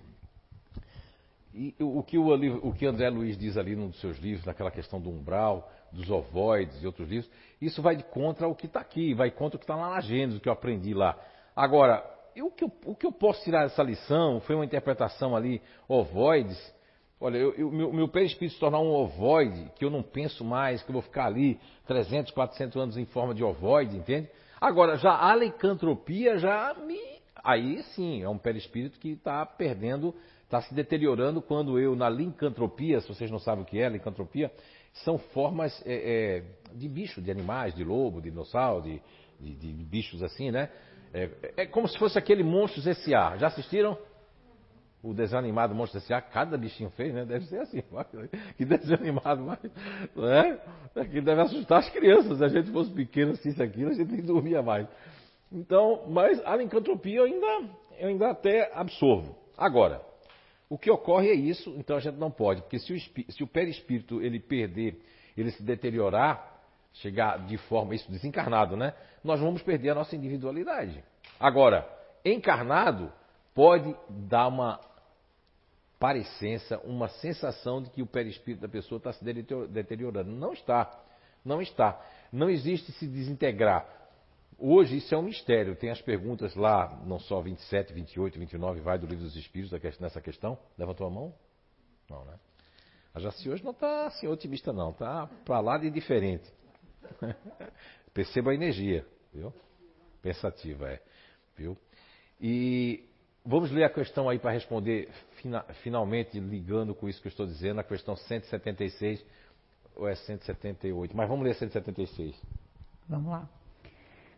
E 1.52 1.74
o 1.78 2.02
que, 2.02 2.16
o, 2.16 2.66
o 2.66 2.72
que 2.72 2.86
André 2.86 3.10
Luiz 3.10 3.36
diz 3.36 3.58
ali 3.58 3.76
num 3.76 3.90
dos 3.90 4.00
seus 4.00 4.16
livros, 4.20 4.46
naquela 4.46 4.70
questão 4.70 4.98
do 4.98 5.10
umbral, 5.10 5.70
dos 5.92 6.10
ovoides 6.10 6.82
e 6.82 6.86
outros 6.86 7.06
livros, 7.10 7.30
isso 7.60 7.82
vai 7.82 8.02
contra 8.02 8.48
o 8.48 8.54
que 8.54 8.64
está 8.64 8.80
aqui, 8.80 9.12
vai 9.12 9.30
contra 9.30 9.56
o 9.56 9.58
que 9.58 9.64
está 9.64 9.76
lá 9.76 9.90
na 9.90 10.00
Gênesis, 10.00 10.38
o 10.38 10.40
que 10.40 10.48
eu 10.48 10.52
aprendi 10.54 10.94
lá. 10.94 11.14
Agora, 11.54 12.02
eu, 12.34 12.46
o, 12.46 12.50
que 12.50 12.64
eu, 12.64 12.72
o 12.86 12.94
que 12.94 13.04
eu 13.04 13.12
posso 13.12 13.44
tirar 13.44 13.64
dessa 13.64 13.82
lição 13.82 14.40
foi 14.40 14.54
uma 14.54 14.64
interpretação 14.64 15.36
ali, 15.36 15.60
ovoides, 15.86 16.58
Olha, 17.20 17.36
eu, 17.36 17.52
eu, 17.54 17.70
meu, 17.70 17.92
meu 17.92 18.08
perispírito 18.08 18.54
se 18.54 18.60
tornar 18.60 18.78
um 18.78 18.90
ovoide, 18.90 19.70
que 19.76 19.84
eu 19.84 19.90
não 19.90 20.02
penso 20.02 20.44
mais, 20.44 20.82
que 20.82 20.90
eu 20.90 20.92
vou 20.92 21.02
ficar 21.02 21.26
ali 21.26 21.58
300, 21.86 22.30
400 22.32 22.76
anos 22.76 22.96
em 22.96 23.04
forma 23.06 23.34
de 23.34 23.42
ovoide, 23.42 23.96
entende? 23.96 24.28
Agora, 24.60 24.96
já 24.96 25.12
a 25.12 25.34
licantropia 25.34 26.38
já 26.38 26.74
me. 26.74 26.98
Aí 27.42 27.82
sim, 27.94 28.22
é 28.22 28.28
um 28.28 28.38
perispírito 28.38 29.00
que 29.00 29.10
está 29.10 29.44
perdendo, 29.44 30.14
está 30.44 30.60
se 30.60 30.72
deteriorando 30.72 31.42
quando 31.42 31.78
eu, 31.78 31.96
na 31.96 32.08
lincantropia, 32.08 33.00
se 33.00 33.08
vocês 33.08 33.30
não 33.30 33.38
sabem 33.38 33.64
o 33.64 33.66
que 33.66 33.80
é 33.80 33.88
lincantropia, 33.88 34.52
são 35.04 35.18
formas 35.18 35.82
é, 35.86 36.42
é, 36.72 36.74
de 36.74 36.88
bicho, 36.88 37.20
de 37.20 37.30
animais, 37.30 37.74
de 37.74 37.82
lobo, 37.82 38.20
de 38.20 38.30
dinossauro, 38.30 38.82
de, 38.82 39.02
de, 39.40 39.72
de 39.72 39.84
bichos 39.84 40.22
assim, 40.22 40.50
né? 40.50 40.70
É, 41.12 41.30
é, 41.56 41.66
como 41.66 41.88
se 41.88 41.98
fosse 41.98 42.18
aquele 42.18 42.42
Monstros 42.42 42.86
S.A. 42.86 43.36
Já 43.38 43.46
assistiram? 43.48 43.96
O 45.02 45.14
desenho 45.14 45.38
animado 45.38 45.74
Monstros 45.74 46.02
S.A. 46.04 46.20
Cada 46.20 46.56
bichinho 46.56 46.90
fez, 46.90 47.14
né? 47.14 47.24
Deve 47.24 47.46
ser 47.46 47.60
assim. 47.60 47.82
Que 48.56 48.64
desenho 48.64 48.98
animado, 49.00 49.42
mas, 49.42 49.58
né? 50.16 50.58
Que 51.10 51.20
deve 51.20 51.40
assustar 51.40 51.78
as 51.78 51.90
crianças. 51.90 52.38
Se 52.38 52.44
a 52.44 52.48
gente 52.48 52.70
fosse 52.72 52.90
pequeno, 52.90 53.32
assim, 53.32 53.50
isso, 53.50 53.62
aquilo, 53.62 53.90
a 53.90 53.94
gente 53.94 54.22
dormia 54.22 54.60
mais. 54.60 54.88
Então, 55.52 56.04
mas 56.08 56.44
a 56.44 56.56
lincantropia 56.56 57.18
eu 57.18 57.24
ainda, 57.24 57.70
eu 57.98 58.08
ainda 58.08 58.30
até 58.30 58.70
absorvo. 58.74 59.36
Agora, 59.56 60.02
o 60.68 60.76
que 60.76 60.90
ocorre 60.90 61.30
é 61.30 61.34
isso, 61.34 61.74
então 61.78 61.96
a 61.96 62.00
gente 62.00 62.16
não 62.16 62.30
pode, 62.30 62.60
porque 62.62 62.78
se 62.78 62.92
o, 62.92 63.32
se 63.32 63.42
o 63.42 63.46
perispírito 63.46 64.20
ele 64.20 64.38
perder, 64.38 65.00
ele 65.36 65.50
se 65.50 65.62
deteriorar, 65.62 66.60
chegar 66.92 67.38
de 67.46 67.56
forma, 67.56 67.94
isso 67.94 68.10
desencarnado, 68.10 68.76
né? 68.76 68.92
Nós 69.24 69.40
vamos 69.40 69.62
perder 69.62 69.90
a 69.90 69.94
nossa 69.94 70.14
individualidade. 70.14 71.02
Agora, 71.40 71.88
encarnado 72.24 73.10
pode 73.54 73.94
dar 74.08 74.48
uma 74.48 74.78
parecença, 75.98 76.78
uma 76.84 77.08
sensação 77.08 77.82
de 77.82 77.90
que 77.90 78.02
o 78.02 78.06
perispírito 78.06 78.62
da 78.62 78.68
pessoa 78.68 78.98
está 78.98 79.12
se 79.12 79.24
deteriorando. 79.24 80.30
Não 80.30 80.52
está. 80.52 81.04
Não 81.44 81.60
está. 81.60 82.00
Não 82.32 82.48
existe 82.48 82.92
se 82.92 83.06
desintegrar. 83.06 83.86
Hoje 84.58 84.96
isso 84.96 85.14
é 85.14 85.18
um 85.18 85.22
mistério. 85.22 85.76
Tem 85.76 85.90
as 85.90 86.00
perguntas 86.00 86.54
lá, 86.54 87.00
não 87.04 87.18
só 87.18 87.40
27, 87.40 87.92
28, 87.92 88.38
29, 88.38 88.80
vai 88.80 88.98
do 88.98 89.06
livro 89.06 89.24
dos 89.24 89.36
Espíritos 89.36 89.98
nessa 90.00 90.20
questão. 90.20 90.58
Levantou 90.76 91.06
a 91.06 91.10
mão? 91.10 91.34
Não, 92.08 92.24
né? 92.24 92.34
A 93.14 93.20
Jaci 93.20 93.48
hoje 93.48 93.64
não 93.64 93.72
está 93.72 94.06
assim 94.06 94.26
otimista, 94.26 94.72
não. 94.72 94.90
Está 94.90 95.28
para 95.44 95.60
lá 95.60 95.78
de 95.78 95.90
diferente. 95.90 96.48
Perceba 98.12 98.50
a 98.50 98.54
energia, 98.54 99.06
viu? 99.32 99.52
Pensativa, 100.20 100.90
é. 100.90 101.02
Viu? 101.56 101.76
E 102.40 103.07
vamos 103.48 103.70
ler 103.70 103.84
a 103.84 103.90
questão 103.90 104.28
aí 104.28 104.38
para 104.38 104.52
responder 104.52 105.08
fina, 105.40 105.62
finalmente, 105.82 106.38
ligando 106.38 106.94
com 106.94 107.08
isso 107.08 107.20
que 107.20 107.28
eu 107.28 107.30
estou 107.30 107.46
dizendo, 107.46 107.80
a 107.80 107.84
questão 107.84 108.14
176 108.14 109.24
ou 109.96 110.06
é 110.06 110.14
178. 110.14 111.16
Mas 111.16 111.28
vamos 111.28 111.44
ler 111.44 111.54
176. 111.54 112.40
Vamos 113.08 113.30
lá. 113.30 113.48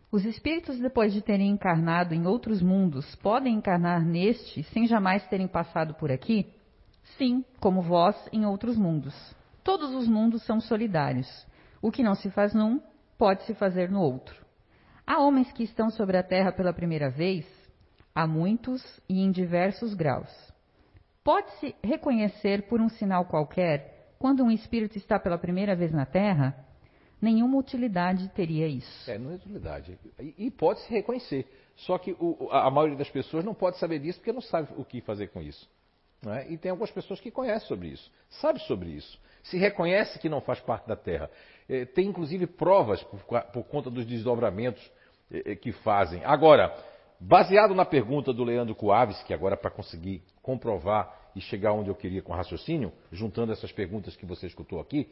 Os 0.09 0.25
espíritos, 0.25 0.79
depois 0.79 1.13
de 1.13 1.21
terem 1.21 1.49
encarnado 1.49 2.13
em 2.13 2.25
outros 2.25 2.61
mundos, 2.61 3.15
podem 3.17 3.55
encarnar 3.55 4.03
neste 4.03 4.63
sem 4.63 4.87
jamais 4.87 5.27
terem 5.27 5.47
passado 5.47 5.93
por 5.93 6.11
aqui? 6.11 6.47
Sim, 7.17 7.43
como 7.59 7.81
vós 7.81 8.15
em 8.31 8.45
outros 8.45 8.77
mundos. 8.77 9.13
Todos 9.63 9.93
os 9.93 10.07
mundos 10.07 10.43
são 10.43 10.59
solidários. 10.59 11.27
O 11.81 11.91
que 11.91 12.03
não 12.03 12.15
se 12.15 12.29
faz 12.29 12.53
num, 12.53 12.81
pode 13.17 13.43
se 13.43 13.53
fazer 13.53 13.89
no 13.89 14.01
outro. 14.01 14.35
Há 15.05 15.19
homens 15.19 15.51
que 15.51 15.63
estão 15.63 15.89
sobre 15.89 16.17
a 16.17 16.23
Terra 16.23 16.51
pela 16.51 16.73
primeira 16.73 17.09
vez, 17.09 17.45
há 18.13 18.27
muitos 18.27 18.83
e 19.07 19.21
em 19.21 19.31
diversos 19.31 19.93
graus. 19.93 20.29
Pode-se 21.23 21.75
reconhecer 21.83 22.63
por 22.63 22.81
um 22.81 22.89
sinal 22.89 23.25
qualquer 23.25 24.13
quando 24.17 24.43
um 24.43 24.51
espírito 24.51 24.97
está 24.97 25.19
pela 25.19 25.37
primeira 25.37 25.75
vez 25.75 25.91
na 25.91 26.05
Terra? 26.05 26.67
nenhuma 27.21 27.57
utilidade 27.57 28.27
teria 28.29 28.67
isso. 28.67 29.09
É, 29.09 29.17
não 29.17 29.31
é 29.31 29.35
utilidade. 29.35 29.97
E, 30.19 30.47
e 30.47 30.51
pode 30.51 30.81
se 30.81 30.91
reconhecer. 30.91 31.45
Só 31.77 31.97
que 31.97 32.15
o, 32.19 32.49
a, 32.51 32.67
a, 32.67 32.71
maioria 32.71 32.97
das 32.97 33.09
pessoas 33.09 33.45
não 33.45 33.53
pode 33.53 33.77
saber 33.77 33.99
disso 33.99 34.19
porque 34.19 34.33
não 34.33 34.41
sabe 34.41 34.69
o 34.75 34.83
que 34.83 35.01
fazer 35.01 35.27
com 35.27 35.41
isso. 35.41 35.69
É? 36.25 36.51
E 36.51 36.57
tem 36.57 36.69
algumas 36.69 36.91
pessoas 36.91 37.19
que 37.19 37.31
conhecem 37.31 37.67
sobre 37.67 37.87
isso, 37.87 38.11
sabe 38.29 38.59
sobre 38.67 38.89
isso, 38.89 39.19
se 39.41 39.57
reconhece 39.57 40.19
que 40.19 40.29
não 40.29 40.39
faz 40.39 40.59
parte 40.59 40.87
da 40.87 40.95
Terra. 40.95 41.31
É, 41.67 41.83
tem 41.85 42.07
inclusive 42.07 42.45
provas 42.45 43.01
por, 43.03 43.19
por 43.51 43.63
conta 43.63 43.89
dos 43.89 44.05
desdobramentos 44.05 44.91
é, 45.31 45.53
é, 45.53 45.55
que 45.55 45.71
fazem. 45.71 46.23
Agora, 46.23 46.75
baseado 47.21 47.73
na 47.75 47.85
pergunta 47.85 48.33
do 48.33 48.43
Leandro 48.43 48.73
Coaves, 48.73 49.21
que 49.23 49.33
agora 49.33 49.55
para 49.55 49.69
conseguir 49.69 50.23
comprovar 50.41 51.29
e 51.35 51.41
chegar 51.41 51.71
onde 51.71 51.89
eu 51.89 51.95
queria 51.95 52.23
com 52.23 52.33
raciocínio, 52.33 52.91
juntando 53.11 53.51
essas 53.51 53.71
perguntas 53.71 54.15
que 54.15 54.25
você 54.25 54.47
escutou 54.47 54.79
aqui, 54.79 55.07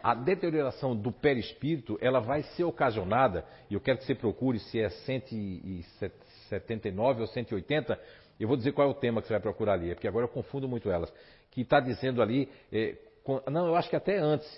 a 0.00 0.14
deterioração 0.14 0.94
do 0.96 1.10
perispírito 1.10 1.98
ela 2.00 2.20
vai 2.20 2.44
ser 2.54 2.62
ocasionada, 2.64 3.44
e 3.68 3.74
eu 3.74 3.80
quero 3.80 3.98
que 3.98 4.04
você 4.04 4.14
procure 4.14 4.60
se 4.60 4.80
é 4.80 4.88
179 4.88 7.22
ou 7.22 7.26
180, 7.26 8.00
eu 8.38 8.46
vou 8.46 8.56
dizer 8.56 8.70
qual 8.72 8.86
é 8.88 8.90
o 8.90 8.94
tema 8.94 9.20
que 9.20 9.26
você 9.26 9.34
vai 9.34 9.40
procurar 9.40 9.72
ali, 9.74 9.90
é 9.90 9.94
porque 9.94 10.08
agora 10.08 10.24
eu 10.24 10.28
confundo 10.28 10.68
muito 10.68 10.88
elas, 10.88 11.12
que 11.50 11.62
está 11.62 11.80
dizendo 11.80 12.22
ali, 12.22 12.48
é, 12.72 12.94
não, 13.50 13.66
eu 13.66 13.74
acho 13.74 13.90
que 13.90 13.96
até 13.96 14.18
antes, 14.18 14.48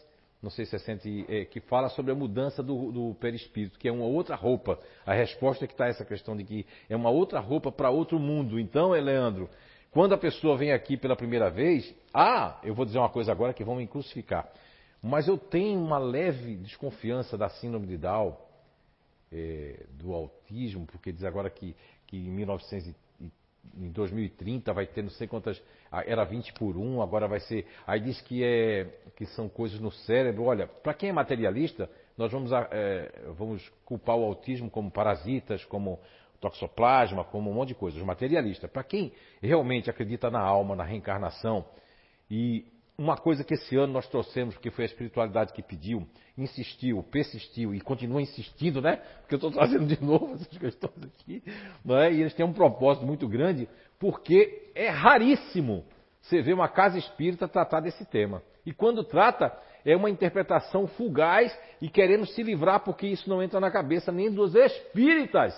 não 0.43 0.51
sei 0.51 0.67
se 0.67 0.75
é, 0.75 0.79
cento, 0.81 1.07
é 1.29 1.45
que 1.45 1.61
fala 1.61 1.89
sobre 1.89 2.11
a 2.11 2.15
mudança 2.15 2.63
do, 2.63 2.91
do, 2.91 3.15
perispírito, 3.15 3.79
que 3.79 3.87
é 3.87 3.93
uma 3.93 4.05
outra 4.05 4.35
roupa. 4.35 4.79
A 5.07 5.15
resposta 5.15 5.65
é 5.65 5.69
que 5.69 5.75
está 5.75 5.87
essa 5.87 6.05
questão 6.05 6.37
de 6.37 6.43
que 6.43 6.67
é 6.89 6.97
uma 6.97 7.11
outra 7.11 7.39
roupa 7.39 7.71
para 7.71 7.91
outro 7.91 8.19
mundo. 8.19 8.59
Então, 8.59 8.93
é, 8.93 9.01
Leandro, 9.01 9.49
quando 9.93 10.15
a 10.15 10.19
pessoa 10.19 10.57
vem 10.57 10.73
aqui 10.73 10.97
pela 10.97 11.15
primeira 11.15 11.49
vez, 11.49 11.95
ah, 12.13 12.59
eu 12.65 12.75
vou 12.75 12.85
dizer 12.85 12.99
uma 12.99 13.09
coisa 13.09 13.31
agora 13.31 13.55
que 13.55 13.63
vão 13.63 13.77
me 13.77 13.87
crucificar. 13.87 14.51
Mas 15.01 15.29
eu 15.29 15.39
tenho 15.39 15.81
uma 15.81 15.99
leve 15.99 16.57
desconfiança 16.57 17.39
da 17.39 17.49
síndrome 17.49 17.87
de 17.87 17.97
Down, 17.97 18.37
é, 19.31 19.85
do 19.91 20.13
autismo, 20.13 20.87
porque 20.87 21.13
diz 21.13 21.23
agora 21.23 21.49
que, 21.51 21.77
que 22.07 22.17
em 22.17 22.31
1900 22.31 22.95
em 23.77 23.91
2030 23.91 24.73
vai 24.73 24.87
ter 24.87 25.03
não 25.03 25.11
sei 25.11 25.27
quantas. 25.27 25.63
Era 26.07 26.25
20 26.25 26.53
por 26.55 26.77
1, 26.77 27.03
agora 27.03 27.29
vai 27.29 27.41
ser. 27.41 27.67
Aí 27.87 28.01
diz 28.01 28.21
que, 28.23 28.43
é, 28.43 28.85
que 29.17 29.27
são 29.27 29.49
coisas 29.49 29.81
no 29.81 29.91
cérebro. 29.91 30.45
Olha, 30.45 30.67
para 30.67 30.95
quem 30.95 31.11
é 31.11 31.13
materialista, 31.13 31.89
nós 32.17 32.31
vamos, 32.31 32.51
é, 32.53 33.11
vamos 33.37 33.69
culpar 33.85 34.17
o 34.17 34.25
autismo 34.25 34.71
como 34.71 34.91
parasitas, 34.91 35.65
como 35.65 35.99
toxoplasma, 36.41 37.25
como 37.25 37.51
um 37.51 37.55
monte 37.55 37.69
de 37.69 37.75
coisas. 37.75 38.03
Materialista. 38.03 38.69
Para 38.69 38.83
quem 38.83 39.13
realmente 39.41 39.89
acredita 39.89 40.31
na 40.31 40.41
alma, 40.41 40.75
na 40.75 40.85
reencarnação 40.85 41.65
e 42.31 42.67
uma 43.03 43.17
coisa 43.17 43.43
que 43.43 43.55
esse 43.55 43.77
ano 43.77 43.93
nós 43.93 44.07
trouxemos, 44.07 44.57
que 44.57 44.71
foi 44.71 44.85
a 44.85 44.87
espiritualidade 44.87 45.53
que 45.53 45.63
pediu, 45.63 46.07
insistiu, 46.39 47.03
persistiu 47.03 47.75
e 47.75 47.81
continua 47.81 48.23
insistindo, 48.23 48.81
né? 48.81 48.97
Porque 49.21 49.35
eu 49.35 49.37
estou 49.37 49.51
trazendo 49.51 49.87
de 49.87 50.03
novo 50.03 50.35
essas 50.35 50.57
questões 50.57 51.05
aqui, 51.05 51.43
é? 51.89 52.13
E 52.13 52.21
eles 52.21 52.33
têm 52.35 52.47
um 52.47 52.53
propósito 52.53 53.05
muito 53.05 53.27
grande, 53.27 53.69
porque 53.99 54.71
é 54.75 54.89
raríssimo 54.89 55.85
você 56.21 56.41
ver 56.41 56.55
uma 56.55 56.69
casa 56.69 56.97
espírita 56.97 57.49
tratar 57.49 57.81
desse 57.81 58.05
tema. 58.05 58.41
E 58.65 58.73
quando 58.73 59.03
trata, 59.03 59.53
é 59.85 59.97
uma 59.97 60.09
interpretação 60.09 60.87
fugaz 60.87 61.53
e 61.81 61.89
querendo 61.89 62.25
se 62.25 62.41
livrar, 62.45 62.85
porque 62.85 63.09
isso 63.09 63.29
não 63.29 63.43
entra 63.43 63.59
na 63.59 63.71
cabeça 63.73 64.13
nem 64.13 64.31
dos 64.31 64.55
espíritas, 64.55 65.53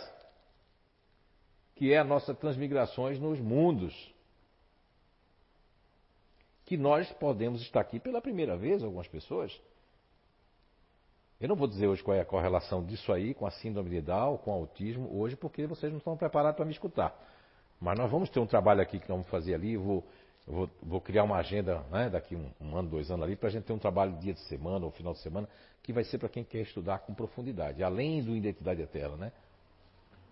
que 1.76 1.92
é 1.92 1.98
a 1.98 2.04
nossa 2.04 2.34
transmigrações 2.34 3.18
nos 3.18 3.38
mundos 3.38 4.13
que 6.64 6.76
nós 6.76 7.10
podemos 7.12 7.60
estar 7.62 7.80
aqui 7.80 8.00
pela 8.00 8.20
primeira 8.20 8.56
vez, 8.56 8.82
algumas 8.82 9.06
pessoas. 9.08 9.58
Eu 11.40 11.48
não 11.48 11.56
vou 11.56 11.66
dizer 11.66 11.86
hoje 11.86 12.02
qual 12.02 12.16
é 12.16 12.20
a 12.20 12.24
correlação 12.24 12.82
disso 12.82 13.12
aí 13.12 13.34
com 13.34 13.46
a 13.46 13.50
síndrome 13.50 13.90
de 13.90 14.00
Down, 14.00 14.38
com 14.38 14.50
o 14.50 14.54
autismo, 14.54 15.10
hoje, 15.14 15.36
porque 15.36 15.66
vocês 15.66 15.92
não 15.92 15.98
estão 15.98 16.16
preparados 16.16 16.56
para 16.56 16.64
me 16.64 16.72
escutar. 16.72 17.14
Mas 17.80 17.98
nós 17.98 18.10
vamos 18.10 18.30
ter 18.30 18.40
um 18.40 18.46
trabalho 18.46 18.80
aqui 18.80 18.98
que 18.98 19.08
vamos 19.08 19.26
fazer 19.28 19.54
ali, 19.54 19.76
vou, 19.76 20.02
vou, 20.46 20.70
vou, 20.82 21.00
criar 21.00 21.24
uma 21.24 21.36
agenda 21.36 21.84
né, 21.90 22.08
daqui 22.08 22.34
um, 22.34 22.50
um, 22.60 22.76
ano, 22.76 22.88
dois 22.88 23.10
anos 23.10 23.24
ali, 23.24 23.36
para 23.36 23.48
a 23.48 23.52
gente 23.52 23.64
ter 23.64 23.72
um 23.72 23.78
trabalho 23.78 24.16
dia 24.18 24.32
de 24.32 24.40
semana 24.40 24.86
ou 24.86 24.90
final 24.90 25.12
de 25.12 25.18
semana, 25.18 25.48
que 25.82 25.92
vai 25.92 26.04
ser 26.04 26.18
para 26.18 26.28
quem 26.28 26.44
quer 26.44 26.60
estudar 26.60 27.00
com 27.00 27.12
profundidade, 27.12 27.82
além 27.82 28.22
do 28.22 28.34
Identidade 28.34 28.80
Eterna, 28.80 29.16
né? 29.16 29.32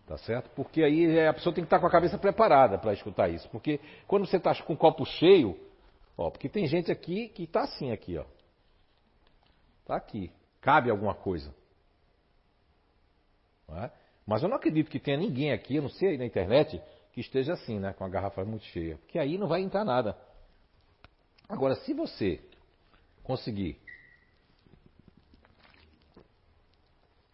Tá 0.07 0.16
certo? 0.18 0.51
Porque 0.57 0.83
aí 0.83 1.26
a 1.26 1.33
pessoa 1.33 1.55
tem 1.55 1.62
que 1.62 1.66
estar 1.66 1.78
com 1.78 1.87
a 1.87 1.91
cabeça 1.91 2.16
preparada 2.16 2.78
para 2.78 2.93
escutar 2.93 3.28
isso. 3.28 3.49
Porque 3.51 3.78
quando 4.07 4.26
você 4.26 4.37
está 4.37 4.55
com 4.62 4.72
o 4.72 4.76
copo 4.76 5.05
cheio, 5.05 5.59
Ó, 6.23 6.31
porque 6.31 6.49
tem 6.49 6.66
gente 6.66 6.91
aqui 6.91 7.29
que 7.29 7.43
está 7.45 7.62
assim 7.62 7.91
aqui, 7.91 8.16
ó. 8.16 8.25
Está 9.81 9.97
aqui. 9.97 10.31
Cabe 10.61 10.89
alguma 10.89 11.14
coisa. 11.14 11.53
É? 13.68 13.91
Mas 14.25 14.43
eu 14.43 14.49
não 14.49 14.57
acredito 14.57 14.91
que 14.91 15.01
tenha 15.01 15.16
ninguém 15.16 15.51
aqui, 15.51 15.77
eu 15.77 15.83
não 15.83 15.89
sei 15.89 16.11
aí 16.11 16.18
na 16.18 16.25
internet, 16.25 16.81
que 17.12 17.20
esteja 17.20 17.55
assim, 17.55 17.81
né? 17.81 17.93
Com 17.93 18.05
a 18.05 18.09
garrafa 18.09 18.45
muito 18.45 18.64
cheia. 18.66 18.97
Porque 18.99 19.18
aí 19.18 19.37
não 19.37 19.49
vai 19.49 19.62
entrar 19.62 19.85
nada. 19.85 20.16
Agora, 21.49 21.75
se 21.75 21.93
você 21.93 22.41
conseguir 23.25 23.81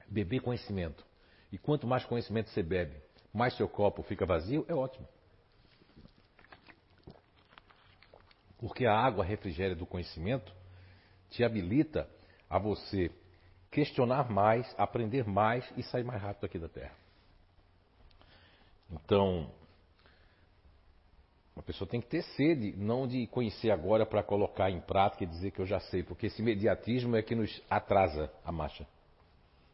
beber 0.08 0.40
conhecimento, 0.40 1.04
e 1.52 1.58
quanto 1.58 1.86
mais 1.86 2.04
conhecimento 2.06 2.48
você 2.48 2.62
bebe, 2.62 2.96
mais 3.34 3.54
seu 3.56 3.68
copo 3.68 4.02
fica 4.02 4.24
vazio, 4.24 4.64
é 4.66 4.74
ótimo. 4.74 5.06
Porque 8.58 8.84
a 8.86 8.94
água 8.94 9.24
refrigéria 9.24 9.76
do 9.76 9.86
conhecimento 9.86 10.52
te 11.30 11.44
habilita 11.44 12.08
a 12.48 12.58
você 12.58 13.10
questionar 13.70 14.30
mais, 14.30 14.72
aprender 14.78 15.26
mais 15.26 15.64
e 15.76 15.82
sair 15.82 16.04
mais 16.04 16.20
rápido 16.20 16.44
aqui 16.44 16.58
da 16.58 16.68
Terra. 16.68 16.94
Então, 18.90 19.50
a 21.56 21.62
pessoa 21.62 21.88
tem 21.88 22.00
que 22.00 22.06
ter 22.06 22.22
sede, 22.22 22.74
não 22.76 23.06
de 23.06 23.26
conhecer 23.26 23.70
agora 23.70 24.06
para 24.06 24.22
colocar 24.22 24.70
em 24.70 24.80
prática 24.80 25.24
e 25.24 25.26
dizer 25.26 25.50
que 25.50 25.60
eu 25.60 25.66
já 25.66 25.80
sei, 25.80 26.02
porque 26.02 26.26
esse 26.26 26.40
imediatismo 26.40 27.16
é 27.16 27.22
que 27.22 27.34
nos 27.34 27.62
atrasa 27.68 28.32
a 28.44 28.50
marcha. 28.50 28.86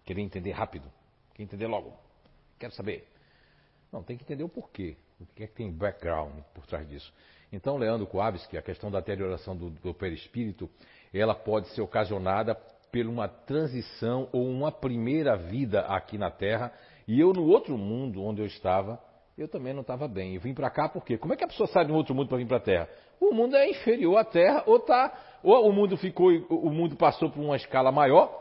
Querer 0.04 0.22
entender 0.22 0.52
rápido, 0.52 0.90
quer 1.34 1.42
entender 1.42 1.66
logo, 1.66 1.96
quero 2.58 2.72
saber. 2.72 3.08
Não, 3.92 4.02
tem 4.02 4.16
que 4.16 4.24
entender 4.24 4.42
o 4.42 4.48
porquê, 4.48 4.96
o 5.20 5.26
que 5.26 5.44
é 5.44 5.46
que 5.46 5.54
tem 5.54 5.70
background 5.70 6.40
por 6.52 6.66
trás 6.66 6.88
disso. 6.88 7.12
Então, 7.54 7.76
Leandro 7.76 8.06
Coabski, 8.06 8.58
a 8.58 8.62
questão 8.62 8.90
da 8.90 8.98
deterioração 8.98 9.56
do, 9.56 9.70
do 9.70 9.94
perispírito, 9.94 10.68
ela 11.12 11.34
pode 11.34 11.68
ser 11.68 11.82
ocasionada 11.82 12.54
por 12.54 13.06
uma 13.06 13.28
transição 13.28 14.28
ou 14.32 14.44
uma 14.48 14.72
primeira 14.72 15.36
vida 15.36 15.80
aqui 15.82 16.18
na 16.18 16.30
Terra, 16.30 16.72
e 17.06 17.20
eu 17.20 17.32
no 17.32 17.44
outro 17.46 17.78
mundo 17.78 18.22
onde 18.22 18.40
eu 18.40 18.46
estava, 18.46 19.00
eu 19.36 19.48
também 19.48 19.72
não 19.72 19.82
estava 19.82 20.08
bem. 20.08 20.34
Eu 20.34 20.40
vim 20.40 20.54
para 20.54 20.70
cá 20.70 20.88
por 20.88 21.04
quê? 21.04 21.16
Como 21.16 21.32
é 21.32 21.36
que 21.36 21.44
a 21.44 21.48
pessoa 21.48 21.66
sai 21.68 21.84
de 21.84 21.92
um 21.92 21.96
outro 21.96 22.14
mundo 22.14 22.28
para 22.28 22.38
vir 22.38 22.46
para 22.46 22.56
a 22.56 22.60
Terra? 22.60 22.88
O 23.20 23.32
mundo 23.32 23.56
é 23.56 23.70
inferior 23.70 24.16
à 24.16 24.24
Terra, 24.24 24.64
ou 24.66 24.80
tá, 24.80 25.12
ou 25.42 25.68
o 25.68 25.72
mundo 25.72 25.96
ficou, 25.96 26.30
o 26.48 26.70
mundo 26.70 26.96
passou 26.96 27.30
por 27.30 27.40
uma 27.40 27.56
escala 27.56 27.92
maior, 27.92 28.32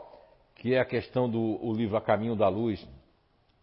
que 0.56 0.74
é 0.74 0.80
a 0.80 0.84
questão 0.84 1.28
do 1.28 1.72
livro 1.72 1.96
A 1.96 2.00
Caminho 2.00 2.34
da 2.34 2.48
Luz, 2.48 2.84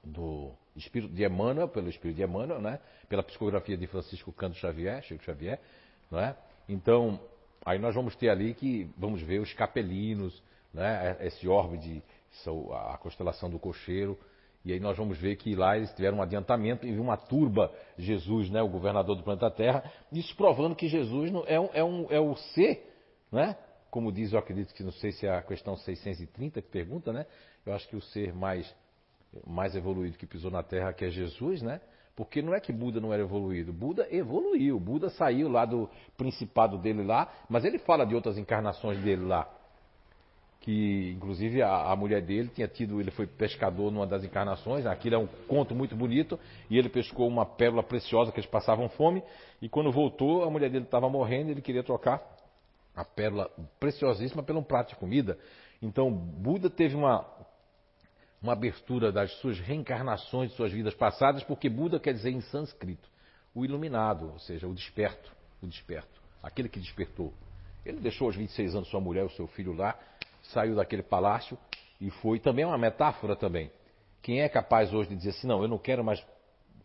do 0.03 0.51
Espírito 0.75 1.13
de 1.13 1.25
Emmanuel, 1.25 1.67
pelo 1.67 1.89
Espírito 1.89 2.17
de 2.17 2.23
Emmanuel, 2.23 2.61
né? 2.61 2.79
pela 3.09 3.23
psicografia 3.23 3.77
de 3.77 3.87
Francisco 3.87 4.31
Canto 4.31 4.55
Xavier, 4.57 5.01
Chico 5.03 5.23
Xavier. 5.23 5.59
Não 6.09 6.19
é? 6.19 6.35
Então, 6.67 7.19
aí 7.65 7.77
nós 7.79 7.93
vamos 7.93 8.15
ter 8.15 8.29
ali 8.29 8.53
que 8.53 8.89
vamos 8.97 9.21
ver 9.21 9.39
os 9.39 9.53
capelinos, 9.53 10.41
né? 10.73 11.17
esse 11.21 11.47
orbe 11.47 11.77
de 11.77 12.03
a 12.73 12.97
constelação 12.97 13.49
do 13.49 13.59
cocheiro. 13.59 14.17
E 14.63 14.71
aí 14.71 14.79
nós 14.79 14.95
vamos 14.95 15.17
ver 15.17 15.35
que 15.37 15.55
lá 15.55 15.75
eles 15.75 15.91
tiveram 15.93 16.19
um 16.19 16.21
adiantamento 16.21 16.85
e 16.85 16.97
uma 16.99 17.17
turba 17.17 17.73
Jesus, 17.97 18.49
né, 18.49 18.61
o 18.61 18.69
governador 18.69 19.15
do 19.15 19.23
planeta 19.23 19.49
Terra, 19.49 19.83
isso 20.11 20.35
provando 20.35 20.75
que 20.75 20.87
Jesus 20.87 21.31
é, 21.47 21.59
um, 21.59 21.69
é, 21.73 21.83
um, 21.83 22.07
é 22.11 22.19
o 22.19 22.35
ser, 22.35 22.87
né? 23.31 23.55
Como 23.89 24.11
diz, 24.11 24.31
eu 24.31 24.39
acredito 24.39 24.73
que 24.73 24.83
não 24.83 24.91
sei 24.91 25.11
se 25.11 25.25
é 25.25 25.35
a 25.35 25.41
questão 25.41 25.75
630 25.75 26.61
que 26.61 26.69
pergunta, 26.69 27.11
né? 27.11 27.25
Eu 27.65 27.73
acho 27.73 27.87
que 27.89 27.95
o 27.95 28.01
ser 28.01 28.33
mais 28.33 28.73
mais 29.45 29.75
evoluído 29.75 30.17
que 30.17 30.25
pisou 30.25 30.51
na 30.51 30.63
Terra, 30.63 30.93
que 30.93 31.05
é 31.05 31.09
Jesus, 31.09 31.61
né? 31.61 31.81
Porque 32.15 32.41
não 32.41 32.53
é 32.53 32.59
que 32.59 32.73
Buda 32.73 32.99
não 32.99 33.13
era 33.13 33.23
evoluído, 33.23 33.71
Buda 33.71 34.07
evoluiu, 34.11 34.79
Buda 34.79 35.09
saiu 35.09 35.47
lá 35.49 35.65
do 35.65 35.89
principado 36.17 36.77
dele 36.77 37.03
lá, 37.03 37.31
mas 37.49 37.63
ele 37.63 37.79
fala 37.79 38.05
de 38.05 38.13
outras 38.13 38.37
encarnações 38.37 38.99
dele 38.99 39.23
lá. 39.23 39.49
Que 40.59 41.13
inclusive 41.15 41.61
a, 41.63 41.91
a 41.91 41.95
mulher 41.95 42.21
dele 42.21 42.49
tinha 42.53 42.67
tido, 42.67 42.99
ele 42.99 43.09
foi 43.11 43.25
pescador 43.25 43.89
numa 43.91 44.05
das 44.05 44.23
encarnações, 44.23 44.85
aquilo 44.85 45.15
é 45.15 45.17
um 45.17 45.27
conto 45.47 45.73
muito 45.73 45.95
bonito, 45.95 46.37
e 46.69 46.77
ele 46.77 46.89
pescou 46.89 47.27
uma 47.27 47.45
pérola 47.45 47.81
preciosa 47.81 48.31
que 48.31 48.39
eles 48.39 48.49
passavam 48.49 48.87
fome, 48.89 49.23
e 49.61 49.69
quando 49.69 49.91
voltou, 49.91 50.43
a 50.43 50.51
mulher 50.51 50.69
dele 50.69 50.85
estava 50.85 51.09
morrendo, 51.09 51.49
ele 51.49 51.61
queria 51.61 51.81
trocar 51.81 52.21
a 52.95 53.05
pérola 53.05 53.49
preciosíssima 53.79 54.43
por 54.43 54.55
um 54.55 54.63
prato 54.63 54.89
de 54.89 54.95
comida. 54.97 55.37
Então 55.81 56.11
Buda 56.11 56.69
teve 56.69 56.95
uma 56.95 57.25
uma 58.41 58.53
abertura 58.53 59.11
das 59.11 59.31
suas 59.39 59.59
reencarnações 59.59 60.49
de 60.49 60.55
suas 60.55 60.71
vidas 60.71 60.95
passadas, 60.95 61.43
porque 61.43 61.69
Buda 61.69 61.99
quer 61.99 62.13
dizer 62.13 62.31
em 62.31 62.41
sânscrito 62.41 63.09
o 63.53 63.63
iluminado, 63.63 64.31
ou 64.31 64.39
seja, 64.39 64.67
o 64.67 64.73
desperto, 64.73 65.31
o 65.61 65.67
desperto, 65.67 66.21
aquele 66.41 66.67
que 66.67 66.79
despertou. 66.79 67.33
Ele 67.85 67.99
deixou 67.99 68.27
aos 68.27 68.35
26 68.35 68.75
anos 68.75 68.89
sua 68.89 69.01
mulher 69.01 69.23
e 69.23 69.27
o 69.27 69.29
seu 69.31 69.47
filho 69.47 69.73
lá, 69.73 69.97
saiu 70.41 70.75
daquele 70.75 71.03
palácio 71.03 71.57
e 71.99 72.09
foi 72.09 72.39
também 72.39 72.65
uma 72.65 72.77
metáfora 72.77 73.35
também. 73.35 73.71
Quem 74.21 74.41
é 74.41 74.49
capaz 74.49 74.93
hoje 74.93 75.09
de 75.09 75.15
dizer 75.15 75.31
assim, 75.31 75.47
não, 75.47 75.61
eu 75.61 75.67
não 75.67 75.77
quero 75.77 76.03
mais 76.03 76.25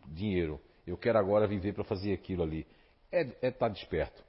dinheiro, 0.07 0.59
eu 0.85 0.97
quero 0.97 1.17
agora 1.17 1.47
viver 1.47 1.73
para 1.73 1.83
fazer 1.83 2.13
aquilo 2.13 2.43
ali, 2.43 2.67
é 3.11 3.21
estar 3.21 3.47
é 3.47 3.51
tá 3.51 3.67
desperto. 3.67 4.23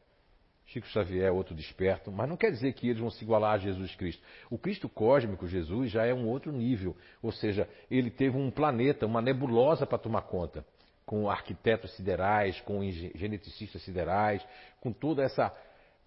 Chico 0.69 0.87
Xavier 0.89 1.25
é 1.25 1.33
outro 1.33 1.55
desperto, 1.55 2.13
mas 2.13 2.29
não 2.29 2.37
quer 2.37 2.51
dizer 2.51 2.75
que 2.75 2.89
eles 2.89 3.01
vão 3.01 3.11
se 3.11 3.25
igualar 3.25 3.55
a 3.55 3.59
Jesus 3.59 3.95
Cristo. 3.95 4.23
O 4.51 4.59
Cristo 4.59 4.87
cósmico, 4.87 5.49
Jesus, 5.49 5.91
já 5.91 6.05
é 6.05 6.13
um 6.13 6.29
outro 6.29 6.53
nível. 6.53 6.95
Ou 7.23 7.33
seja, 7.33 7.67
ele 7.91 8.11
teve 8.11 8.37
um 8.37 8.51
planeta, 8.51 9.07
uma 9.07 9.23
nebulosa 9.23 9.87
para 9.87 9.97
tomar 9.97 10.23
conta. 10.23 10.65
Com 11.07 11.31
arquitetos 11.31 11.97
siderais, 11.97 12.61
com 12.61 12.83
geneticistas 13.15 13.83
siderais, 13.83 14.47
com 14.79 14.93
toda 14.93 15.23
essa 15.23 15.51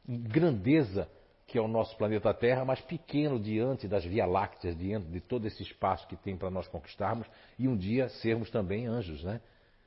grandeza 0.08 1.10
que 1.48 1.58
é 1.58 1.62
o 1.62 1.68
nosso 1.68 1.98
planeta 1.98 2.34
Terra, 2.34 2.64
mas 2.64 2.80
pequeno 2.80 3.38
diante 3.38 3.88
das 3.88 4.06
Via 4.06 4.26
Lácteas, 4.26 4.78
diante 4.78 5.08
de 5.08 5.20
todo 5.20 5.46
esse 5.48 5.62
espaço 5.64 6.08
que 6.08 6.16
tem 6.16 6.38
para 6.38 6.50
nós 6.50 6.66
conquistarmos 6.68 7.28
e 7.60 7.68
um 7.68 7.76
dia 7.76 8.08
sermos 8.08 8.50
também 8.50 8.86
anjos, 8.86 9.22
né? 9.24 9.42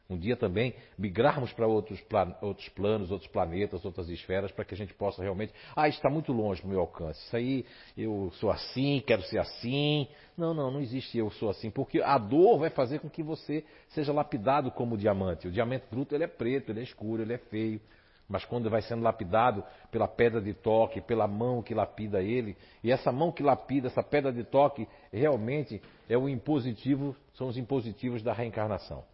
Um 0.09 0.19
dia 0.19 0.37
também 0.37 0.75
migrarmos 0.99 1.51
para 1.55 1.67
outros, 1.67 1.99
plan 2.03 2.35
outros 2.43 2.69
planos, 2.69 3.11
outros 3.11 3.31
planetas, 3.31 3.83
outras 3.85 4.09
esferas, 4.11 4.53
para 4.53 4.65
que 4.65 4.75
a 4.75 4.77
gente 4.77 4.93
possa 4.93 5.23
realmente. 5.23 5.55
Ah, 5.75 5.89
está 5.89 6.11
muito 6.11 6.31
longe 6.31 6.61
do 6.61 6.69
meu 6.69 6.81
alcance. 6.81 7.19
Isso 7.25 7.35
aí, 7.35 7.65
eu 7.97 8.31
sou 8.35 8.51
assim, 8.51 9.03
quero 9.07 9.23
ser 9.23 9.39
assim. 9.39 10.07
Não, 10.37 10.53
não, 10.53 10.71
não 10.71 10.81
existe 10.81 11.17
eu 11.17 11.31
sou 11.31 11.49
assim, 11.49 11.71
porque 11.71 12.03
a 12.03 12.19
dor 12.19 12.59
vai 12.59 12.69
fazer 12.69 12.99
com 12.99 13.09
que 13.09 13.23
você 13.23 13.65
seja 13.89 14.13
lapidado 14.13 14.71
como 14.71 14.99
diamante. 14.99 15.49
O 15.49 15.51
diamante 15.51 15.87
bruto 15.91 16.15
ele 16.15 16.25
é 16.25 16.29
preto, 16.29 16.71
ele 16.71 16.81
é 16.81 16.83
escuro, 16.83 17.23
ele 17.23 17.33
é 17.33 17.39
feio. 17.39 17.81
Mas 18.29 18.45
quando 18.45 18.69
vai 18.69 18.83
sendo 18.83 19.03
lapidado 19.03 19.65
pela 19.91 20.09
pedra 20.09 20.41
de 20.41 20.53
toque, 20.53 21.01
pela 21.01 21.27
mão 21.27 21.63
que 21.63 21.75
lapida 21.75 22.23
ele, 22.23 22.57
e 22.83 22.91
essa 22.91 23.11
mão 23.11 23.33
que 23.33 23.43
lapida, 23.43 23.89
essa 23.89 24.03
pedra 24.03 24.33
de 24.33 24.45
toque, 24.45 24.87
realmente 25.11 25.81
é 26.09 26.17
o 26.17 26.29
impositivo, 26.29 27.17
são 27.35 27.49
os 27.49 27.57
impositivos 27.57 28.23
da 28.23 28.33
reencarnação. 28.33 29.05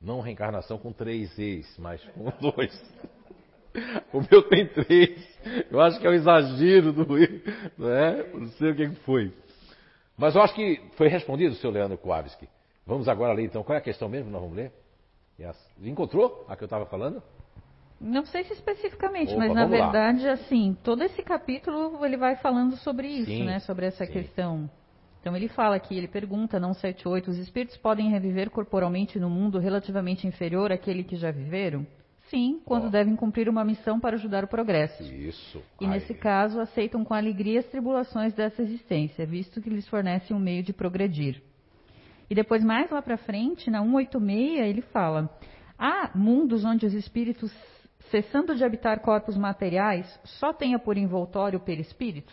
Não 0.00 0.20
reencarnação 0.20 0.78
com 0.78 0.92
três 0.92 1.38
ex, 1.38 1.76
mas 1.78 2.02
com 2.14 2.24
dois. 2.40 3.10
O 4.12 4.20
meu 4.20 4.42
tem 4.48 4.66
três. 4.66 5.38
Eu 5.70 5.80
acho 5.80 6.00
que 6.00 6.06
é 6.06 6.10
o 6.10 6.12
um 6.12 6.16
exagero 6.16 6.92
do. 6.92 7.06
Não, 7.78 7.90
é? 7.90 8.32
não 8.32 8.48
sei 8.48 8.70
o 8.70 8.74
que 8.74 8.88
foi. 9.02 9.32
Mas 10.16 10.34
eu 10.34 10.42
acho 10.42 10.54
que 10.54 10.80
foi 10.96 11.08
respondido, 11.08 11.54
seu 11.56 11.70
Leandro 11.70 11.98
Kowalski. 11.98 12.48
Vamos 12.86 13.08
agora 13.08 13.32
ler 13.32 13.44
então. 13.44 13.62
Qual 13.62 13.76
é 13.76 13.78
a 13.78 13.84
questão 13.84 14.08
mesmo 14.08 14.26
que 14.26 14.32
nós 14.32 14.42
vamos 14.42 14.56
ler? 14.56 14.72
Encontrou 15.82 16.44
a 16.48 16.56
que 16.56 16.62
eu 16.62 16.66
estava 16.66 16.84
falando? 16.86 17.22
Não 18.00 18.24
sei 18.24 18.44
se 18.44 18.52
especificamente, 18.54 19.32
Opa, 19.32 19.38
mas 19.38 19.54
na 19.54 19.66
verdade, 19.66 20.26
lá. 20.26 20.32
assim, 20.32 20.76
todo 20.82 21.02
esse 21.02 21.22
capítulo 21.22 22.04
ele 22.04 22.16
vai 22.16 22.36
falando 22.36 22.76
sobre 22.76 23.08
isso, 23.08 23.30
sim, 23.30 23.44
né? 23.44 23.58
Sobre 23.60 23.86
essa 23.86 24.06
sim. 24.06 24.12
questão 24.12 24.70
então 25.20 25.36
ele 25.36 25.48
fala 25.48 25.76
aqui, 25.76 25.96
ele 25.96 26.08
pergunta, 26.08 26.58
não 26.58 26.72
78, 26.72 27.30
os 27.30 27.38
espíritos 27.38 27.76
podem 27.76 28.08
reviver 28.08 28.50
corporalmente 28.50 29.18
no 29.18 29.28
mundo 29.28 29.58
relativamente 29.58 30.26
inferior 30.26 30.72
àquele 30.72 31.04
que 31.04 31.16
já 31.16 31.30
viveram? 31.30 31.86
Sim, 32.30 32.60
quando 32.64 32.86
oh. 32.86 32.90
devem 32.90 33.14
cumprir 33.16 33.48
uma 33.48 33.64
missão 33.64 34.00
para 34.00 34.16
ajudar 34.16 34.44
o 34.44 34.48
progresso. 34.48 35.02
Isso. 35.02 35.62
E 35.80 35.84
Ai. 35.84 35.90
nesse 35.90 36.14
caso 36.14 36.60
aceitam 36.60 37.04
com 37.04 37.12
alegria 37.12 37.58
as 37.58 37.66
tribulações 37.66 38.32
dessa 38.32 38.62
existência, 38.62 39.26
visto 39.26 39.60
que 39.60 39.68
lhes 39.68 39.86
fornecem 39.88 40.34
um 40.34 40.40
meio 40.40 40.62
de 40.62 40.72
progredir. 40.72 41.42
E 42.30 42.34
depois 42.34 42.62
mais 42.64 42.88
lá 42.90 43.02
para 43.02 43.16
frente, 43.16 43.68
na 43.68 43.82
186, 43.82 44.60
ele 44.60 44.80
fala: 44.80 45.28
há 45.76 46.12
mundos 46.14 46.64
onde 46.64 46.86
os 46.86 46.94
espíritos, 46.94 47.52
cessando 48.10 48.54
de 48.54 48.64
habitar 48.64 49.00
corpos 49.00 49.36
materiais, 49.36 50.06
só 50.24 50.52
tenha 50.52 50.78
por 50.78 50.96
envoltório 50.96 51.58
o 51.58 51.62
perispírito? 51.62 52.32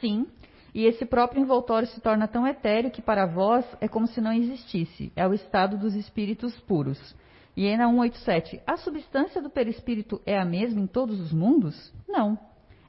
Sim 0.00 0.26
e 0.74 0.86
esse 0.86 1.06
próprio 1.06 1.40
envoltório 1.40 1.86
se 1.86 2.00
torna 2.00 2.26
tão 2.26 2.44
etéreo 2.46 2.90
que 2.90 3.00
para 3.00 3.26
vós 3.26 3.64
é 3.80 3.86
como 3.86 4.08
se 4.08 4.20
não 4.20 4.32
existisse. 4.32 5.12
É 5.14 5.26
o 5.26 5.32
estado 5.32 5.78
dos 5.78 5.94
espíritos 5.94 6.58
puros. 6.62 7.14
E 7.56 7.64
na 7.76 7.86
187, 7.86 8.60
a 8.66 8.76
substância 8.76 9.40
do 9.40 9.48
perispírito 9.48 10.20
é 10.26 10.36
a 10.36 10.44
mesma 10.44 10.80
em 10.80 10.88
todos 10.88 11.20
os 11.20 11.32
mundos? 11.32 11.94
Não. 12.08 12.36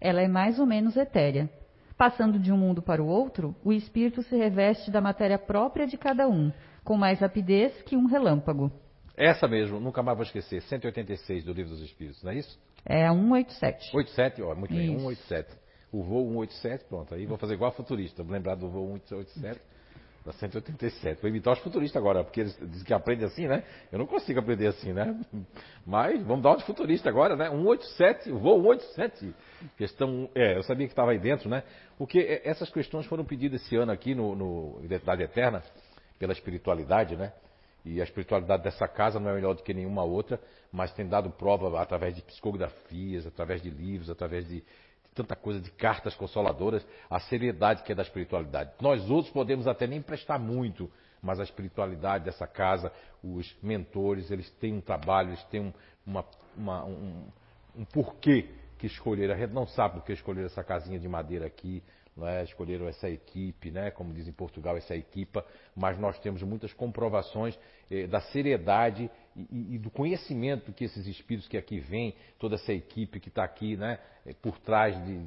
Ela 0.01 0.21
é 0.21 0.27
mais 0.27 0.59
ou 0.59 0.65
menos 0.65 0.97
etérea. 0.97 1.47
Passando 1.95 2.39
de 2.39 2.51
um 2.51 2.57
mundo 2.57 2.81
para 2.81 3.03
o 3.03 3.07
outro, 3.07 3.55
o 3.63 3.71
espírito 3.71 4.23
se 4.23 4.35
reveste 4.35 4.89
da 4.89 4.99
matéria 4.99 5.37
própria 5.37 5.85
de 5.85 5.95
cada 5.95 6.27
um, 6.27 6.51
com 6.83 6.97
mais 6.97 7.19
rapidez 7.19 7.79
que 7.83 7.95
um 7.95 8.07
relâmpago. 8.07 8.71
Essa 9.15 9.47
mesmo, 9.47 9.79
nunca 9.79 10.01
mais 10.01 10.17
vou 10.17 10.25
esquecer, 10.25 10.61
186 10.63 11.45
do 11.45 11.53
Livro 11.53 11.71
dos 11.71 11.83
Espíritos, 11.83 12.21
não 12.23 12.31
é 12.31 12.35
isso? 12.35 12.59
É 12.83 13.05
a 13.05 13.13
187. 13.13 13.95
87, 13.95 14.41
ó, 14.41 14.55
muito 14.55 14.73
bem, 14.73 14.97
187 14.97 15.64
o 15.99 16.03
voo 16.03 16.27
187, 16.29 16.85
pronto, 16.85 17.13
aí 17.13 17.25
vou 17.25 17.37
fazer 17.37 17.53
igual 17.53 17.69
a 17.69 17.73
futurista, 17.73 18.23
vou 18.23 18.33
lembrar 18.33 18.55
do 18.55 18.69
voo 18.69 18.87
187 19.07 19.75
da 20.25 20.33
187. 20.33 21.21
Vou 21.21 21.29
imitar 21.29 21.53
os 21.53 21.59
futuristas 21.59 22.01
agora, 22.01 22.23
porque 22.23 22.41
eles 22.41 22.57
dizem 22.57 22.83
que 22.83 22.93
aprende 22.93 23.23
assim, 23.23 23.47
né? 23.47 23.63
Eu 23.91 23.99
não 23.99 24.07
consigo 24.07 24.39
aprender 24.39 24.67
assim, 24.67 24.91
né? 24.91 25.15
Mas 25.85 26.21
vamos 26.23 26.41
dar 26.41 26.49
uma 26.49 26.57
de 26.57 26.65
futurista 26.65 27.07
agora, 27.07 27.35
né? 27.35 27.47
187, 27.49 28.31
o 28.31 28.39
voo 28.39 28.59
187. 28.63 29.33
Questão, 29.77 30.27
é, 30.33 30.57
eu 30.57 30.63
sabia 30.63 30.87
que 30.87 30.93
estava 30.93 31.11
aí 31.11 31.19
dentro, 31.19 31.47
né? 31.47 31.63
Porque 31.97 32.41
essas 32.43 32.69
questões 32.71 33.05
foram 33.05 33.23
pedidas 33.23 33.61
esse 33.61 33.75
ano 33.75 33.91
aqui 33.91 34.15
no, 34.15 34.35
no 34.35 34.79
Identidade 34.83 35.21
Eterna, 35.21 35.61
pela 36.17 36.33
espiritualidade, 36.33 37.15
né? 37.15 37.31
E 37.85 38.01
a 38.01 38.03
espiritualidade 38.03 38.63
dessa 38.63 38.87
casa 38.87 39.19
não 39.19 39.29
é 39.29 39.35
melhor 39.35 39.53
do 39.53 39.61
que 39.61 39.71
nenhuma 39.71 40.03
outra, 40.03 40.39
mas 40.71 40.91
tem 40.91 41.07
dado 41.07 41.29
prova 41.29 41.79
através 41.79 42.15
de 42.15 42.23
psicografias, 42.23 43.27
através 43.27 43.61
de 43.61 43.69
livros, 43.69 44.09
através 44.09 44.47
de 44.47 44.63
tanta 45.15 45.35
coisa, 45.35 45.61
de 45.61 45.71
cartas 45.71 46.13
consoladoras, 46.13 46.85
a 47.09 47.19
seriedade 47.21 47.81
que 47.83 47.91
é 47.93 47.95
da 47.95 48.03
espiritualidade. 48.03 48.71
Nós 48.81 49.09
outros 49.09 49.33
podemos 49.33 49.65
até 49.65 49.87
nem 49.87 50.01
prestar 50.01 50.37
muito, 50.37 50.91
mas 51.21 51.39
a 51.39 51.43
espiritualidade 51.43 52.25
dessa 52.25 52.45
casa, 52.45 52.91
os 53.23 53.55
mentores, 53.63 54.29
eles 54.29 54.49
têm 54.59 54.73
um 54.73 54.81
trabalho, 54.81 55.29
eles 55.29 55.43
têm 55.45 55.61
um, 55.61 55.73
uma, 56.05 56.25
uma, 56.55 56.85
um, 56.85 57.27
um 57.77 57.85
porquê 57.85 58.49
que 58.77 58.85
escolheram. 58.85 59.33
A 59.33 59.37
gente 59.37 59.53
não 59.53 59.65
sabe 59.65 59.95
por 59.95 60.05
que 60.05 60.13
escolheram 60.13 60.47
essa 60.47 60.63
casinha 60.63 60.99
de 60.99 61.07
madeira 61.07 61.47
aqui, 61.47 61.81
não 62.15 62.27
é? 62.27 62.43
escolheram 62.43 62.87
essa 62.87 63.09
equipe, 63.09 63.71
né? 63.71 63.91
como 63.91 64.13
diz 64.13 64.27
em 64.27 64.33
Portugal, 64.33 64.77
essa 64.77 64.95
equipa, 64.95 65.45
mas 65.75 65.97
nós 65.97 66.19
temos 66.19 66.43
muitas 66.43 66.73
comprovações 66.73 67.57
eh, 67.89 68.05
da 68.05 68.19
seriedade 68.19 69.09
e, 69.35 69.75
e, 69.75 69.77
do 69.77 69.89
conhecimento 69.89 70.71
que 70.71 70.85
esses 70.85 71.05
espíritos 71.07 71.47
que 71.47 71.57
aqui 71.57 71.79
vêm, 71.79 72.15
toda 72.39 72.55
essa 72.55 72.71
equipe 72.71 73.19
que 73.19 73.29
está 73.29 73.43
aqui 73.43 73.75
né? 73.75 73.99
Eh, 74.25 74.33
por 74.41 74.57
trás 74.59 74.95
de 75.05 75.25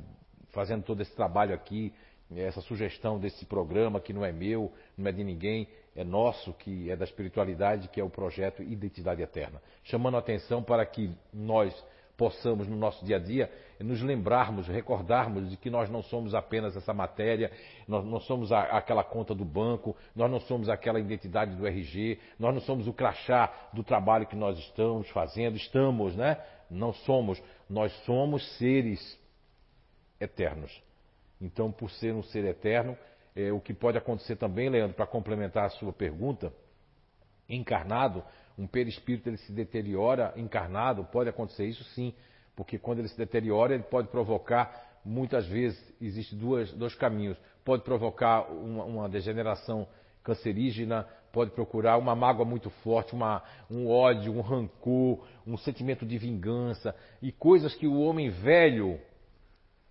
fazendo 0.50 0.82
todo 0.82 1.00
esse 1.02 1.14
trabalho 1.14 1.54
aqui, 1.54 1.92
essa 2.34 2.61
sugestão 2.61 3.18
desse 3.18 3.44
programa 3.46 4.00
que 4.00 4.12
não 4.12 4.24
é 4.24 4.32
meu, 4.32 4.72
não 4.96 5.09
é 5.09 5.12
de 5.12 5.24
ninguém, 5.24 5.68
é 5.96 6.04
nosso, 6.04 6.52
que 6.52 6.90
é 6.90 6.96
da 6.96 7.04
espiritualidade, 7.04 7.88
que 7.88 8.00
é 8.00 8.04
o 8.04 8.11
projeto 8.11 8.62
Identidade 8.62 9.22
Eterna. 9.22 9.62
Chamando 9.84 10.16
a 10.16 10.20
atenção 10.20 10.62
para 10.62 10.84
que 10.84 11.11
nós 11.32 11.74
possamos, 12.18 12.66
no 12.66 12.76
nosso 12.76 13.02
dia 13.06 13.16
a 13.16 13.18
dia, 13.20 13.50
nos 13.78 14.02
lembrarmos, 14.02 14.66
recordarmos 14.66 15.48
de 15.48 15.56
que 15.56 15.70
nós 15.70 15.88
não 15.88 16.02
somos 16.02 16.34
apenas 16.34 16.76
essa 16.76 16.92
matéria, 16.92 17.50
nós 17.86 18.04
não 18.04 18.18
somos 18.18 18.50
a, 18.50 18.62
aquela 18.76 19.04
conta 19.04 19.32
do 19.34 19.44
banco, 19.44 19.96
nós 20.16 20.28
não 20.28 20.40
somos 20.40 20.68
aquela 20.68 20.98
identidade 20.98 21.54
do 21.54 21.64
RG, 21.64 22.18
nós 22.36 22.52
não 22.52 22.60
somos 22.60 22.88
o 22.88 22.92
crachá 22.92 23.70
do 23.72 23.84
trabalho 23.84 24.26
que 24.26 24.34
nós 24.34 24.58
estamos 24.58 25.08
fazendo, 25.10 25.56
estamos, 25.56 26.16
né? 26.16 26.36
Não 26.68 26.92
somos, 26.92 27.40
nós 27.70 27.92
somos 28.04 28.44
seres 28.58 29.18
eternos. 30.20 30.82
Então, 31.40 31.70
por 31.70 31.88
ser 31.88 32.12
um 32.12 32.22
ser 32.24 32.44
eterno, 32.44 32.98
é, 33.36 33.52
o 33.52 33.60
que 33.60 33.72
pode 33.72 33.96
acontecer 33.96 34.34
também, 34.34 34.68
Leandro, 34.68 34.96
para 34.96 35.06
complementar 35.06 35.66
a 35.66 35.70
sua 35.70 35.92
pergunta, 35.92 36.52
encarnado, 37.48 38.24
um 38.59 38.66
perispírito 38.66 39.28
ele 39.28 39.36
se 39.36 39.52
deteriora 39.52 40.34
encarnado, 40.36 41.04
pode 41.04 41.30
acontecer 41.30 41.66
isso 41.66 41.84
sim, 41.94 42.12
porque 42.56 42.76
quando 42.76 42.98
ele 42.98 43.09
se 43.09 43.16
deteriora, 43.16 43.72
ele 43.72 43.84
pode 43.84 44.09
provocar, 44.09 44.98
muitas 45.04 45.46
vezes, 45.46 45.80
existem 46.00 46.36
dois 46.36 46.94
caminhos. 46.96 47.38
Pode 47.64 47.84
provocar 47.84 48.50
uma, 48.50 48.84
uma 48.84 49.09
degeneração 49.09 49.86
cancerígena, 50.24 51.06
pode 51.32 51.52
procurar 51.52 51.98
uma 51.98 52.16
mágoa 52.16 52.44
muito 52.44 52.68
forte, 52.82 53.14
uma, 53.14 53.44
um 53.70 53.88
ódio, 53.88 54.32
um 54.32 54.40
rancor, 54.40 55.24
um 55.46 55.56
sentimento 55.56 56.04
de 56.04 56.18
vingança. 56.18 56.96
E 57.22 57.30
coisas 57.30 57.74
que 57.76 57.86
o 57.86 58.00
homem 58.00 58.28
velho, 58.28 59.00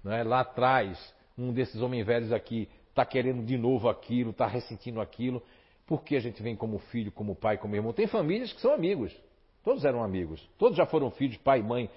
né, 0.03 0.23
lá 0.23 0.41
atrás, 0.41 1.13
um 1.37 1.53
desses 1.53 1.81
homens 1.81 2.05
velhos 2.05 2.33
aqui, 2.33 2.67
está 2.89 3.05
querendo 3.05 3.45
de 3.45 3.57
novo 3.57 3.87
aquilo, 3.87 4.31
está 4.31 4.45
ressentindo 4.45 4.99
aquilo, 4.99 5.41
porque 5.87 6.17
a 6.17 6.19
gente 6.19 6.43
vem 6.43 6.55
como 6.55 6.77
filho, 6.77 7.11
como 7.11 7.33
pai, 7.33 7.57
como 7.57 7.75
irmão. 7.75 7.93
Tem 7.93 8.05
famílias 8.05 8.51
que 8.51 8.61
são 8.61 8.73
amigos. 8.73 9.15
Todos 9.63 9.85
eram 9.85 10.03
amigos. 10.03 10.47
Todos 10.57 10.77
já 10.77 10.85
foram 10.85 11.09
filhos, 11.09 11.37
pai 11.37 11.63
mãe. 11.63 11.89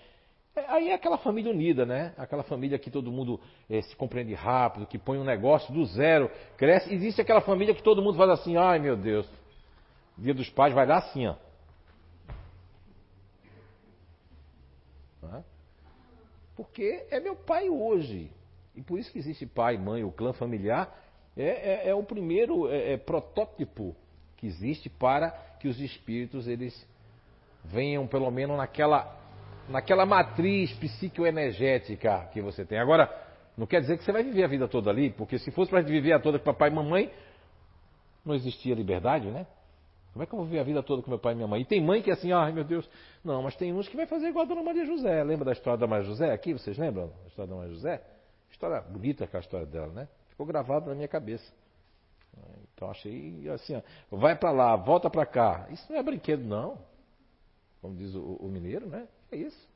É, 0.55 0.65
aí 0.69 0.89
é 0.89 0.95
aquela 0.95 1.19
família 1.19 1.51
unida, 1.51 1.85
né? 1.85 2.15
Aquela 2.17 2.45
família 2.45 2.79
que 2.79 2.91
todo 2.91 3.11
mundo 3.11 3.41
é, 3.69 3.83
se 3.83 3.95
compreende 3.97 4.33
rápido, 4.33 4.87
que 4.87 4.99
põe 4.99 5.19
um 5.19 5.25
negócio 5.25 5.75
do 5.75 5.85
zero, 5.85 6.31
cresce. 6.57 6.95
Existe 6.95 7.21
aquela 7.21 7.41
família 7.41 7.75
que 7.75 7.83
todo 7.83 8.01
mundo 8.01 8.17
faz 8.17 8.31
assim, 8.31 8.57
ai 8.57 8.79
meu 8.79 8.97
Deus. 8.97 9.29
Dia 10.17 10.35
dos 10.35 10.49
pais 10.51 10.73
vai 10.73 10.87
lá 10.87 10.99
assim, 10.99 11.27
ó. 11.27 11.35
Porque 16.55 17.07
é 17.11 17.19
meu 17.19 17.35
pai 17.35 17.71
hoje. 17.71 18.31
E 18.77 18.83
por 18.83 18.99
isso 18.99 19.11
que 19.11 19.19
existe 19.19 19.47
pai, 19.47 19.79
mãe, 19.79 20.05
o 20.05 20.13
clã 20.13 20.35
familiar 20.35 20.95
é, 21.37 21.45
é, 21.87 21.89
é 21.89 21.95
o 21.95 22.03
primeiro 22.03 22.69
é, 22.69 22.93
é, 22.93 22.97
protótipo 22.97 23.95
que 24.37 24.47
existe 24.47 24.89
para 24.89 25.31
que 25.61 25.69
os 25.69 25.81
espíritos 25.81 26.49
eles 26.49 26.87
venham 27.65 28.07
pelo 28.07 28.31
menos 28.31 28.57
naquela, 28.57 29.17
naquela 29.69 30.07
matriz 30.07 30.73
psicoenergética 30.75 32.29
que 32.33 32.41
você 32.41 32.65
tem. 32.65 32.79
Agora, 32.79 33.11
não 33.57 33.67
quer 33.67 33.81
dizer 33.81 33.99
que 33.99 34.05
você 34.05 34.13
vai 34.13 34.23
viver 34.23 34.45
a 34.45 34.49
vida 34.49 34.67
toda 34.67 34.91
ali, 34.91 35.11
porque 35.11 35.39
se 35.39 35.51
fosse 35.51 35.71
para 35.71 35.83
viver 35.83 36.13
a 36.13 36.21
toda 36.21 36.39
com 36.39 36.45
papai 36.45 36.71
e 36.71 36.75
mamãe, 36.75 37.13
não 38.25 38.35
existia 38.35 38.75
liberdade, 38.75 39.29
né? 39.29 39.47
Como 40.13 40.23
é 40.25 40.27
que 40.27 40.33
eu 40.33 40.39
vou 40.39 40.47
viver 40.47 40.61
a 40.61 40.65
vida 40.65 40.83
toda 40.83 41.03
com 41.03 41.11
meu 41.11 41.19
pai 41.19 41.35
e 41.35 41.37
minha 41.37 41.47
mãe? 41.47 41.63
E 41.63 41.65
tem 41.65 41.81
mãe 41.81 42.03
que 42.03 42.11
é 42.11 42.15
assim, 42.15 42.33
ai 42.33 42.53
meu 42.53 42.65
Deus. 42.65 42.89
Não, 43.25 43.43
mas 43.43 43.55
tem 43.57 43.73
uns 43.73 43.89
que 43.89 43.97
vai 43.97 44.07
fazer 44.07 44.29
igual 44.29 44.45
a 44.45 44.49
Dona 44.49 44.63
Maria 44.63 44.85
José. 44.85 45.23
Lembra 45.23 45.45
da 45.45 45.53
história 45.53 45.79
da 45.79 45.87
Maria 45.87 46.05
José 46.05 46.33
aqui? 46.33 46.53
Vocês 46.53 46.77
lembram 46.77 47.09
da 47.09 47.29
história 47.29 47.49
da 47.49 47.57
Maria 47.57 47.73
José? 47.73 48.03
História 48.51 48.81
bonita 48.81 49.25
aquela 49.25 49.41
história 49.41 49.67
dela, 49.67 49.93
né? 49.93 50.09
Ficou 50.41 50.47
gravado 50.47 50.89
na 50.89 50.95
minha 50.95 51.09
cabeça. 51.09 51.53
Então 52.75 52.91
achei 52.91 53.47
assim, 53.51 53.77
ó, 53.77 54.17
vai 54.17 54.35
para 54.35 54.51
lá, 54.51 54.75
volta 54.75 55.11
para 55.11 55.27
cá. 55.27 55.67
Isso 55.71 55.93
não 55.93 55.99
é 55.99 56.03
brinquedo 56.03 56.43
não. 56.43 56.79
Como 57.83 57.95
diz 57.95 58.15
o, 58.15 58.37
o, 58.37 58.49
mineiro, 58.49 58.89
né? 58.89 59.07
É 59.31 59.37
isso. 59.37 59.69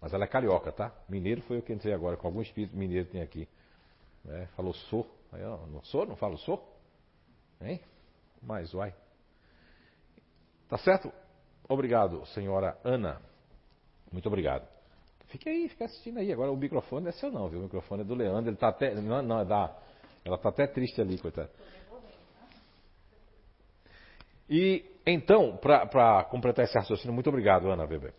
Mas 0.00 0.12
ela 0.12 0.24
é 0.24 0.26
carioca, 0.26 0.70
tá? 0.70 0.92
Mineiro 1.08 1.40
foi 1.42 1.58
o 1.58 1.62
que 1.62 1.72
entrei 1.72 1.94
agora, 1.94 2.16
com 2.16 2.26
algum 2.26 2.42
espírito 2.42 2.76
mineiro 2.76 3.08
tem 3.08 3.22
aqui. 3.22 3.48
Né? 4.22 4.48
Falou 4.54 4.74
sou. 4.74 5.06
Aí, 5.32 5.42
ó, 5.42 5.66
não 5.66 5.82
sou? 5.84 6.04
Não 6.04 6.16
falo 6.16 6.36
sou? 6.36 6.62
Hein? 7.62 7.80
Mas 8.42 8.72
vai. 8.72 8.94
Tá 10.68 10.76
certo? 10.76 11.10
Obrigado, 11.66 12.24
senhora 12.26 12.78
Ana. 12.84 13.22
Muito 14.12 14.26
obrigado. 14.26 14.73
Fique 15.34 15.48
aí, 15.48 15.68
fica 15.68 15.86
assistindo 15.86 16.18
aí. 16.18 16.32
Agora 16.32 16.52
o 16.52 16.56
microfone 16.56 17.02
não 17.02 17.08
é 17.08 17.12
seu 17.12 17.28
não, 17.28 17.48
viu? 17.48 17.58
O 17.58 17.62
microfone 17.64 18.02
é 18.02 18.04
do 18.04 18.14
Leandro, 18.14 18.50
ele 18.50 18.56
tá 18.56 18.68
até. 18.68 18.94
Não, 18.94 19.20
não 19.20 19.40
é 19.40 19.44
da. 19.44 19.76
Ela 20.24 20.38
tá 20.38 20.48
até 20.48 20.64
triste 20.64 21.00
ali, 21.00 21.18
coitada. 21.18 21.50
E 24.48 24.84
então, 25.04 25.56
para 25.56 26.22
completar 26.30 26.64
esse 26.64 26.78
raciocínio, 26.78 27.12
muito 27.12 27.28
obrigado, 27.28 27.68
Ana 27.68 27.82
Weber. 27.82 28.14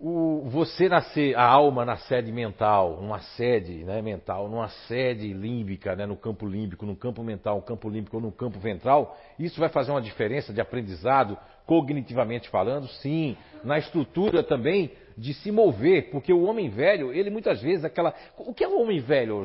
O, 0.00 0.48
você 0.48 0.88
nascer, 0.88 1.36
a 1.36 1.44
alma 1.44 1.84
na 1.84 1.98
sede 1.98 2.32
mental, 2.32 3.02
numa 3.02 3.20
sede 3.20 3.84
né, 3.84 4.00
mental, 4.00 4.48
numa 4.48 4.68
sede 4.88 5.30
límbica, 5.34 5.94
né, 5.94 6.06
no 6.06 6.16
campo 6.16 6.46
límbico, 6.46 6.86
no 6.86 6.96
campo 6.96 7.22
mental, 7.22 7.56
no 7.56 7.62
campo 7.62 7.90
límbico 7.90 8.16
ou 8.16 8.22
no 8.22 8.32
campo 8.32 8.58
ventral, 8.58 9.16
isso 9.38 9.60
vai 9.60 9.68
fazer 9.68 9.90
uma 9.90 10.02
diferença 10.02 10.54
de 10.54 10.60
aprendizado, 10.60 11.38
cognitivamente 11.66 12.48
falando? 12.48 12.88
Sim. 12.88 13.36
Na 13.62 13.78
estrutura 13.78 14.42
também 14.42 14.90
de 15.16 15.34
se 15.34 15.50
mover, 15.50 16.10
porque 16.10 16.32
o 16.32 16.42
homem 16.42 16.68
velho, 16.68 17.12
ele 17.12 17.30
muitas 17.30 17.60
vezes 17.62 17.84
aquela. 17.84 18.14
O 18.36 18.52
que 18.52 18.64
é 18.64 18.68
o 18.68 18.80
homem 18.80 19.00
velho, 19.00 19.44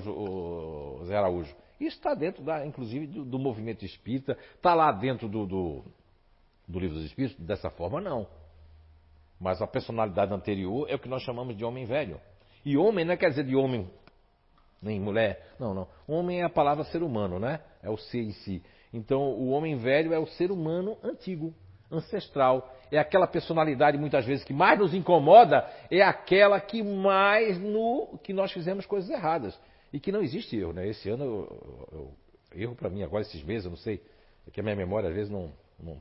Zé 1.06 1.16
Araújo? 1.16 1.56
Isso 1.80 1.98
está 1.98 2.14
dentro, 2.14 2.44
da, 2.44 2.66
inclusive, 2.66 3.08
do, 3.08 3.24
do 3.24 3.40
movimento 3.40 3.86
espírita, 3.86 4.38
está 4.56 4.74
lá 4.74 4.92
dentro 4.92 5.30
do, 5.30 5.46
do, 5.46 5.84
do 6.68 6.80
livro 6.80 6.96
dos 6.96 7.06
espíritos? 7.06 7.40
Dessa 7.46 7.70
forma, 7.70 8.02
não. 8.02 8.28
Mas 9.40 9.62
a 9.62 9.68
personalidade 9.68 10.34
anterior 10.34 10.90
é 10.90 10.96
o 10.96 11.00
que 11.00 11.08
nós 11.08 11.24
chamamos 11.24 11.56
de 11.56 11.64
homem 11.64 11.86
velho. 11.86 12.20
E 12.66 12.76
homem 12.76 13.06
não 13.06 13.16
quer 13.16 13.30
dizer 13.30 13.46
de 13.46 13.56
homem 13.56 13.90
nem 14.82 15.00
mulher. 15.00 15.54
Não, 15.60 15.74
não. 15.74 15.88
Homem 16.08 16.42
é 16.42 16.44
a 16.44 16.50
palavra 16.50 16.84
ser 16.86 17.02
humano, 17.02 17.40
né? 17.40 17.62
É 17.82 17.90
o 17.90 17.98
ser 17.98 18.22
em 18.22 18.32
si. 18.32 18.64
Então, 18.94 19.22
o 19.22 19.50
homem 19.50 19.78
velho 19.78 20.14
é 20.14 20.20
o 20.20 20.26
ser 20.26 20.52
humano 20.52 20.98
antigo, 21.04 21.54
ancestral. 21.92 22.76
É 22.92 22.98
aquela 22.98 23.28
personalidade, 23.28 23.98
muitas 23.98 24.26
vezes, 24.26 24.44
que 24.44 24.54
mais 24.54 24.80
nos 24.80 24.94
incomoda, 24.94 25.68
é 25.92 26.02
aquela 26.02 26.60
que 26.60 26.82
mais 26.82 27.60
no 27.60 28.20
que 28.24 28.34
nós 28.34 28.52
fizemos 28.52 28.86
coisas 28.86 29.10
erradas. 29.10 29.60
E 29.92 30.00
que 30.00 30.12
não 30.12 30.22
existe 30.22 30.58
erro, 30.58 30.74
né? 30.74 30.88
Esse 30.88 31.10
ano, 31.10 31.24
eu, 31.24 31.88
eu, 31.92 32.62
erro 32.62 32.76
para 32.76 32.90
mim 32.90 33.04
agora, 33.04 33.22
esses 33.22 33.44
meses, 33.44 33.66
eu 33.66 33.72
não 33.72 33.78
sei, 33.78 34.02
é 34.48 34.52
que 34.52 34.60
a 34.60 34.64
minha 34.64 34.76
memória 34.76 35.10
às 35.10 35.16
vezes 35.16 35.32
não. 35.32 35.52
não 35.80 35.98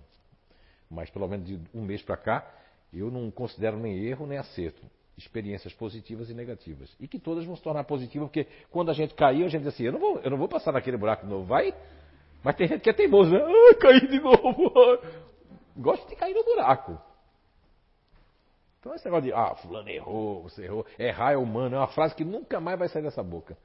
mas 0.91 1.11
pelo 1.11 1.29
menos 1.29 1.47
de 1.47 1.61
um 1.75 1.83
mês 1.83 2.03
para 2.03 2.17
cá, 2.17 2.51
eu 2.93 3.11
não 3.11 3.31
considero 3.31 3.77
nem 3.77 3.99
erro 4.05 4.27
nem 4.27 4.39
acerto. 4.39 4.83
Experiências 5.17 5.75
positivas 5.75 6.31
e 6.31 6.35
negativas. 6.35 6.95
E 7.01 7.09
que 7.09 7.19
todas 7.19 7.45
vão 7.45 7.57
se 7.57 7.63
tornar 7.63 7.83
positivas, 7.85 8.29
porque 8.29 8.47
quando 8.71 8.91
a 8.91 8.95
gente 8.95 9.15
caiu, 9.15 9.47
a 9.47 9.49
gente 9.49 9.63
diz 9.63 9.75
assim: 9.75 9.83
eu 9.83 9.93
não 9.93 9.99
vou, 9.99 10.21
eu 10.21 10.31
não 10.31 10.39
vou 10.39 10.49
passar 10.49 10.73
naquele 10.73 10.97
buraco 10.97 11.27
novo. 11.27 11.45
Vai. 11.45 11.75
Mas 12.43 12.55
tem 12.55 12.69
gente 12.69 12.83
que 12.83 12.91
é 12.91 12.93
teimoso, 12.93 13.31
né? 13.31 13.41
Ah, 13.43 13.75
caí 13.75 14.07
de 14.07 14.21
novo. 14.21 14.73
Gosta 15.79 16.09
de 16.09 16.17
cair 16.17 16.35
no 16.35 16.45
buraco. 16.45 17.01
Então 18.81 18.95
esse 18.95 19.05
negócio 19.05 19.25
de, 19.25 19.33
ah, 19.33 19.55
fulano 19.55 19.89
errou, 19.89 20.43
você 20.43 20.65
errou. 20.65 20.85
Errar 20.99 21.33
é 21.33 21.37
humano, 21.37 21.77
é 21.77 21.79
uma 21.79 21.89
frase 21.89 22.15
que 22.15 22.25
nunca 22.25 22.61
mais 22.61 22.79
vai 22.79 22.89
sair 22.89 23.03
dessa 23.03 23.23
boca. 23.23 23.57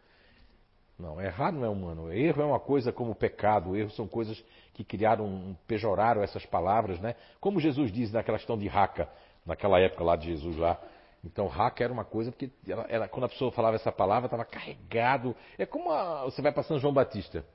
Não, 0.98 1.20
errar 1.20 1.52
não 1.52 1.66
é 1.66 1.70
humano. 1.70 2.14
Erro 2.14 2.42
é 2.42 2.46
uma 2.46 2.60
coisa 2.60 2.92
como 2.92 3.16
pecado. 3.16 3.76
Erro 3.76 3.90
são 3.92 4.08
coisas 4.08 4.44
que 4.74 4.84
criaram, 4.84 5.58
pejoraram 5.68 6.22
essas 6.22 6.46
palavras, 6.46 7.00
né? 7.00 7.16
Como 7.40 7.60
Jesus 7.60 7.92
diz 7.92 8.12
naquela 8.12 8.38
questão 8.38 8.58
de 8.58 8.68
raca, 8.68 9.10
naquela 9.46 9.80
época 9.80 10.04
lá 10.04 10.16
de 10.16 10.28
Jesus 10.28 10.56
lá. 10.58 10.80
Então, 11.24 11.48
raca 11.48 11.84
era 11.84 11.92
uma 11.92 12.06
coisa, 12.06 12.32
porque 12.32 12.52
ela, 12.68 12.86
ela, 12.90 13.08
quando 13.08 13.24
a 13.24 13.30
pessoa 13.30 13.52
falava 13.52 13.76
essa 13.76 13.92
palavra, 13.92 14.28
estava 14.28 14.46
carregado. 14.46 15.36
É 15.58 15.66
como 15.66 15.92
a, 15.92 16.26
você 16.26 16.42
vai 16.42 16.52
passando 16.52 16.80
João 16.80 16.94
Batista. 16.94 17.46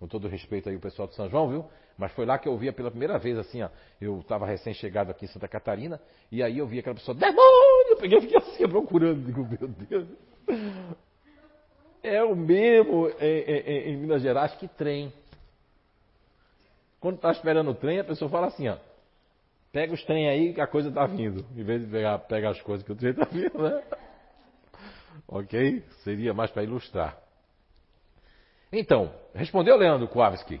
Com 0.00 0.06
todo 0.06 0.28
respeito 0.28 0.66
aí 0.66 0.76
o 0.76 0.80
pessoal 0.80 1.06
de 1.06 1.14
São 1.14 1.28
João, 1.28 1.50
viu? 1.50 1.66
Mas 1.98 2.10
foi 2.12 2.24
lá 2.24 2.38
que 2.38 2.48
eu 2.48 2.56
via 2.56 2.72
pela 2.72 2.90
primeira 2.90 3.18
vez, 3.18 3.36
assim, 3.36 3.60
ó. 3.62 3.68
Eu 4.00 4.20
estava 4.20 4.46
recém-chegado 4.46 5.10
aqui 5.10 5.26
em 5.26 5.28
Santa 5.28 5.46
Catarina, 5.46 6.00
e 6.32 6.42
aí 6.42 6.56
eu 6.56 6.66
vi 6.66 6.78
aquela 6.78 6.94
pessoa, 6.94 7.14
demônio! 7.14 7.90
Eu 7.90 8.22
fiquei 8.22 8.38
assim, 8.38 8.64
procurando. 8.66 9.26
Digo, 9.26 9.46
meu 9.46 9.68
Deus. 9.68 10.08
É 12.02 12.24
o 12.24 12.34
mesmo 12.34 13.10
em, 13.20 13.40
em, 13.42 13.90
em 13.90 13.96
Minas 13.98 14.22
Gerais 14.22 14.54
que 14.54 14.66
trem. 14.68 15.12
Quando 16.98 17.16
está 17.16 17.30
esperando 17.30 17.70
o 17.70 17.74
trem, 17.74 18.00
a 18.00 18.04
pessoa 18.04 18.30
fala 18.30 18.46
assim, 18.46 18.68
ó. 18.68 18.78
Pega 19.70 19.92
os 19.92 20.02
trem 20.04 20.30
aí 20.30 20.54
que 20.54 20.62
a 20.62 20.66
coisa 20.66 20.88
está 20.88 21.04
vindo. 21.04 21.44
Em 21.54 21.62
vez 21.62 21.82
de 21.82 21.88
pegar, 21.88 22.18
pegar 22.20 22.50
as 22.52 22.62
coisas 22.62 22.86
que 22.86 22.92
o 22.92 22.96
trem 22.96 23.10
está 23.10 23.26
vindo, 23.26 23.62
né? 23.62 23.82
Ok? 25.28 25.84
Seria 26.02 26.32
mais 26.32 26.50
para 26.50 26.62
ilustrar. 26.62 27.18
Então, 28.72 29.12
respondeu 29.34 29.76
Leandro 29.76 30.08
Kowalski. 30.08 30.60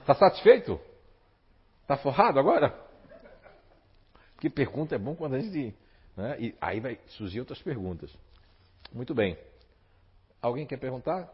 Está 0.00 0.14
satisfeito? 0.14 0.80
Está 1.82 1.96
forrado 1.96 2.38
agora? 2.38 2.78
Que 4.38 4.50
pergunta 4.50 4.94
é 4.94 4.98
bom 4.98 5.14
quando 5.14 5.34
a 5.34 5.38
gente. 5.38 5.74
Né? 6.16 6.36
E 6.38 6.54
aí 6.60 6.80
vai 6.80 6.98
surgir 7.06 7.40
outras 7.40 7.62
perguntas. 7.62 8.10
Muito 8.92 9.14
bem. 9.14 9.38
Alguém 10.40 10.66
quer 10.66 10.78
perguntar? 10.78 11.32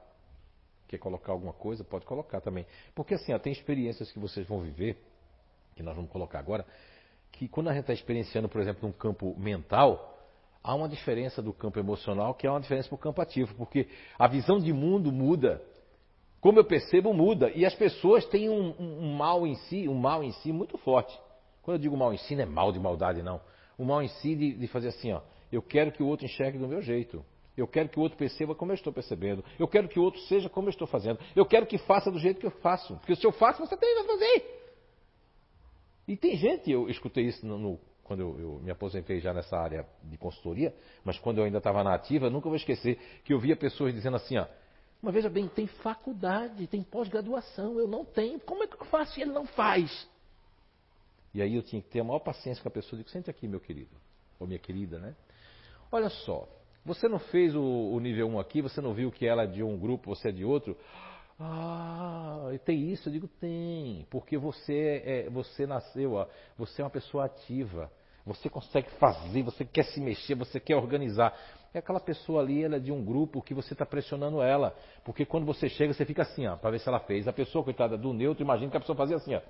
Quer 0.87 0.99
colocar 0.99 1.33
alguma 1.33 1.53
coisa? 1.53 1.83
Pode 1.83 2.05
colocar 2.05 2.41
também. 2.41 2.67
Porque 2.95 3.15
assim, 3.15 3.33
ó, 3.33 3.39
tem 3.39 3.53
experiências 3.53 4.13
que 4.13 4.19
vocês 4.19 4.47
vão 4.47 4.61
viver, 4.61 4.97
que 5.75 5.83
nós 5.83 5.97
vamos 5.97 6.11
colocar 6.11 6.39
agora, 6.39 6.67
que 7.33 7.49
quando 7.49 7.69
a 7.69 7.73
gente 7.73 7.83
está 7.83 7.93
experienciando, 7.93 8.49
por 8.49 8.61
exemplo, 8.61 8.87
num 8.87 8.93
campo 8.93 9.35
mental, 9.39 10.18
há 10.69 10.75
uma 10.75 10.87
diferença 10.87 11.41
do 11.41 11.51
campo 11.51 11.79
emocional 11.79 12.35
que 12.35 12.47
é 12.47 12.51
uma 12.51 12.61
diferença 12.61 12.91
para 12.91 12.97
o 12.97 12.99
campo 12.99 13.23
ativo, 13.23 13.55
porque 13.55 13.89
a 14.19 14.29
visão 14.29 14.59
de 14.59 14.71
mundo 14.71 15.11
muda. 15.11 15.63
Como 16.43 16.59
eu 16.59 16.65
percebo, 16.65 17.15
muda. 17.15 17.51
E 17.55 17.65
as 17.65 17.75
pessoas 17.75 18.27
têm 18.27 18.51
um, 18.51 18.75
um, 18.79 19.15
mal 19.17 19.47
em 19.47 19.55
si, 19.55 19.89
um 19.89 19.95
mal 19.95 20.23
em 20.23 20.31
si 20.31 20.53
muito 20.53 20.77
forte. 20.77 21.19
Quando 21.63 21.77
eu 21.77 21.81
digo 21.81 21.97
mal 21.97 22.13
em 22.13 22.19
si, 22.19 22.37
não 22.37 22.43
é 22.43 22.47
mal 22.47 22.71
de 22.71 22.79
maldade, 22.79 23.23
não. 23.23 23.41
O 23.79 23.85
mal 23.85 24.03
em 24.03 24.09
si 24.09 24.37
de, 24.37 24.53
de 24.53 24.67
fazer 24.69 24.89
assim, 24.89 25.11
ó. 25.11 25.23
Eu 25.51 25.63
quero 25.63 25.91
que 25.91 26.03
o 26.03 26.07
outro 26.07 26.27
enxergue 26.27 26.59
do 26.59 26.69
meu 26.69 26.83
jeito. 26.83 27.25
Eu 27.57 27.67
quero 27.67 27.89
que 27.89 27.99
o 27.99 28.03
outro 28.03 28.19
perceba 28.19 28.55
como 28.55 28.71
eu 28.71 28.75
estou 28.75 28.93
percebendo. 28.93 29.43
Eu 29.59 29.67
quero 29.67 29.89
que 29.89 29.99
o 29.99 30.03
outro 30.03 30.21
seja 30.23 30.51
como 30.51 30.69
eu 30.69 30.71
estou 30.71 30.87
fazendo. 30.87 31.19
Eu 31.35 31.47
quero 31.47 31.67
que 31.67 31.79
faça 31.79 32.11
do 32.11 32.19
jeito 32.19 32.39
que 32.39 32.47
eu 32.47 32.51
faço. 32.51 32.95
Porque 32.97 33.17
se 33.17 33.27
eu 33.27 33.33
faço, 33.33 33.59
você 33.59 33.77
tem 33.77 34.03
que 34.03 34.07
fazer. 34.07 34.45
E 36.07 36.17
tem 36.17 36.37
gente, 36.37 36.71
eu 36.71 36.89
escutei 36.91 37.25
isso 37.25 37.45
no, 37.45 37.59
no 37.59 37.81
quando 38.09 38.21
eu, 38.21 38.41
eu, 38.41 38.61
me 38.61 38.71
aposentei 38.71 39.21
já 39.21 39.35
nessa 39.35 39.57
área 39.57 39.87
de 40.03 40.17
consultoria, 40.17 40.75
mas 41.05 41.19
quando 41.19 41.39
eu 41.39 41.45
ainda 41.45 41.59
estava 41.59 41.85
na 41.85 41.95
ativa, 41.95 42.31
nunca 42.31 42.49
vou 42.49 42.57
esquecer 42.57 42.99
que 43.23 43.35
eu 43.35 43.39
via 43.39 43.55
pessoas 43.55 43.93
dizendo 43.93 44.17
assim, 44.17 44.39
ó, 44.39 44.47
mas 45.03 45.15
veja 45.15 45.29
bem, 45.29 45.47
tem 45.47 45.67
faculdade, 45.67 46.67
tem 46.67 46.83
pós-graduação, 46.83 47.79
eu 47.79 47.87
não 47.87 48.07
tenho, 48.07 48.41
como 48.41 48.65
é 48.65 48.67
que 48.67 48.75
eu 48.75 48.87
faço 48.87 49.19
e 49.21 49.23
ele 49.23 49.31
não 49.31 49.47
faz? 49.47 50.09
E 51.35 51.43
aí 51.43 51.55
eu 51.55 51.63
tinha 51.63 51.83
que 51.83 51.89
ter 51.91 52.01
a 52.01 52.05
maior 52.05 52.21
paciência 52.21 52.63
com 52.63 52.69
a 52.69 52.73
pessoa, 52.73 52.97
digo, 52.97 53.11
sente 53.11 53.29
aqui, 53.29 53.47
meu 53.47 53.61
querido, 53.61 53.95
ou 54.41 54.47
minha 54.47 54.59
querida, 54.59 54.99
né? 54.99 55.15
Olha 55.93 56.09
só, 56.09 56.49
você 56.85 57.07
não 57.07 57.19
fez 57.19 57.55
o, 57.55 57.63
o 57.63 58.01
nível 58.01 58.27
1 58.29 58.41
aqui, 58.41 58.63
você 58.63 58.81
não 58.81 58.95
viu 58.95 59.13
que 59.13 59.27
ela 59.27 59.43
é 59.43 59.47
de 59.47 59.63
um 59.63 59.79
grupo, 59.79 60.15
você 60.15 60.31
é 60.31 60.33
de 60.33 60.45
outro? 60.45 60.75
Ah, 61.39 62.51
tem 62.65 62.91
isso? 62.91 63.09
Eu 63.09 63.13
digo, 63.13 63.29
tem, 63.29 64.05
porque 64.11 64.37
você, 64.37 65.03
é, 65.05 65.31
você 65.31 65.67
nasceu, 65.67 66.15
ó, 66.15 66.27
você 66.57 66.83
é 66.83 66.85
uma 66.85 66.91
pessoa 66.91 67.27
ativa. 67.27 67.93
Você 68.29 68.51
consegue 68.51 68.91
fazer, 68.99 69.43
você 69.43 69.65
quer 69.65 69.85
se 69.85 70.01
mexer, 70.01 70.35
você 70.35 70.61
quer 70.61 70.77
organizar. 70.77 71.35
É 71.73 71.79
aquela 71.79 71.99
pessoa 71.99 72.43
ali, 72.43 72.63
ela 72.63 72.77
é 72.77 72.79
de 72.79 72.93
um 72.93 73.03
grupo 73.03 73.41
que 73.41 73.55
você 73.55 73.73
está 73.73 73.87
pressionando 73.87 74.43
ela. 74.43 74.77
Porque 75.03 75.25
quando 75.25 75.47
você 75.47 75.69
chega, 75.69 75.95
você 75.95 76.05
fica 76.05 76.23
assim, 76.23 76.47
ó, 76.47 76.55
para 76.57 76.71
ver 76.71 76.79
se 76.79 76.89
ela 76.89 77.01
fez. 77.01 77.27
A 77.27 77.33
pessoa, 77.33 77.65
coitada, 77.65 77.97
do 77.97 78.13
neutro, 78.13 78.45
imagina 78.45 78.71
que 78.71 78.77
a 78.77 78.81
pessoa 78.81 78.97
fazia 78.97 79.17
assim, 79.17 79.35
ó. 79.35 79.41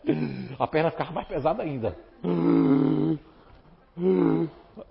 A 0.62 0.66
perna 0.68 0.92
ficava 0.92 1.10
mais 1.10 1.26
pesada 1.26 1.62
ainda. 1.62 1.96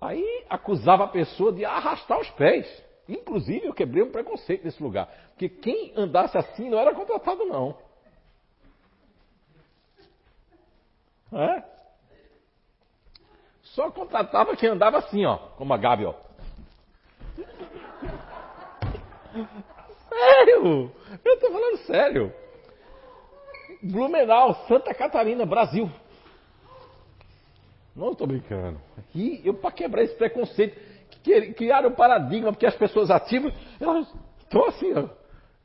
Aí 0.02 0.46
acusava 0.50 1.06
a 1.06 1.08
pessoa 1.08 1.54
de 1.54 1.64
arrastar 1.64 2.20
os 2.20 2.30
pés. 2.32 2.84
Inclusive, 3.08 3.68
eu 3.68 3.74
quebrei 3.74 4.04
um 4.04 4.12
preconceito 4.12 4.66
nesse 4.66 4.84
lugar. 4.84 5.08
Porque 5.30 5.48
quem 5.48 5.94
andasse 5.96 6.38
assim 6.38 6.70
não 6.70 6.78
era 6.78 6.94
contratado, 6.94 7.46
não. 7.46 7.78
É? 11.32 11.77
Só 13.78 13.92
contratava 13.92 14.56
quem 14.56 14.70
andava 14.70 14.98
assim, 14.98 15.24
ó, 15.24 15.38
como 15.56 15.72
a 15.72 15.78
Gabi, 15.78 16.04
ó. 16.04 16.16
Sério! 20.10 20.92
Eu 21.24 21.40
tô 21.40 21.52
falando 21.52 21.78
sério. 21.86 22.34
Blumenau, 23.84 24.56
Santa 24.68 24.96
Catarina, 24.96 25.46
Brasil. 25.46 25.88
Não 27.96 28.14
estou 28.14 28.26
brincando. 28.26 28.82
E 29.14 29.44
eu 29.46 29.54
para 29.54 29.72
quebrar 29.72 30.02
esse 30.02 30.16
preconceito, 30.16 30.76
que 31.22 31.54
criaram 31.54 31.90
um 31.90 31.94
paradigma, 31.94 32.52
porque 32.52 32.66
as 32.66 32.76
pessoas 32.76 33.12
ativas, 33.12 33.54
elas 33.80 34.12
estão 34.40 34.66
assim, 34.70 34.92
ó. 34.96 35.08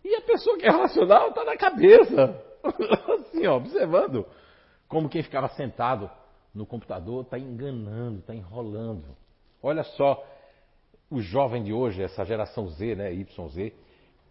E 0.05 0.17
a 0.17 0.21
pessoa 0.21 0.59
que 0.59 0.67
é 0.67 0.71
racional 0.71 1.31
está 1.31 1.45
na 1.45 1.57
cabeça. 1.57 2.39
assim, 3.09 3.47
ó, 3.47 3.57
observando. 3.57 4.27
Como 4.87 5.09
quem 5.09 5.23
ficava 5.23 5.49
sentado 5.49 6.11
no 6.55 6.67
computador 6.67 7.23
está 7.23 7.39
enganando, 7.39 8.19
está 8.19 8.35
enrolando. 8.35 9.17
Olha 9.63 9.83
só, 9.83 10.23
o 11.11 11.21
jovem 11.21 11.63
de 11.63 11.73
hoje, 11.73 12.03
essa 12.03 12.25
geração 12.25 12.69
Z, 12.69 12.95
né, 12.95 13.13
YZ, 13.13 13.73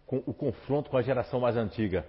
com 0.06 0.22
o 0.26 0.34
confronto 0.34 0.90
com 0.90 0.96
a 0.96 1.02
geração 1.02 1.40
mais 1.40 1.56
antiga. 1.56 2.06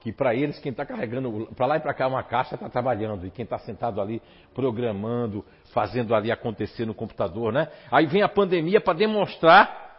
Que 0.00 0.12
para 0.12 0.34
eles, 0.34 0.58
quem 0.58 0.70
está 0.70 0.86
carregando 0.86 1.48
para 1.54 1.66
lá 1.66 1.76
e 1.76 1.80
para 1.80 1.92
cá 1.92 2.06
uma 2.06 2.22
caixa 2.22 2.54
está 2.54 2.70
trabalhando, 2.70 3.26
e 3.26 3.30
quem 3.30 3.42
está 3.42 3.58
sentado 3.58 4.00
ali 4.00 4.22
programando, 4.54 5.44
fazendo 5.74 6.14
ali 6.14 6.30
acontecer 6.32 6.86
no 6.86 6.94
computador, 6.94 7.52
né? 7.52 7.70
Aí 7.90 8.06
vem 8.06 8.22
a 8.22 8.28
pandemia 8.28 8.80
para 8.80 8.96
demonstrar 8.96 9.90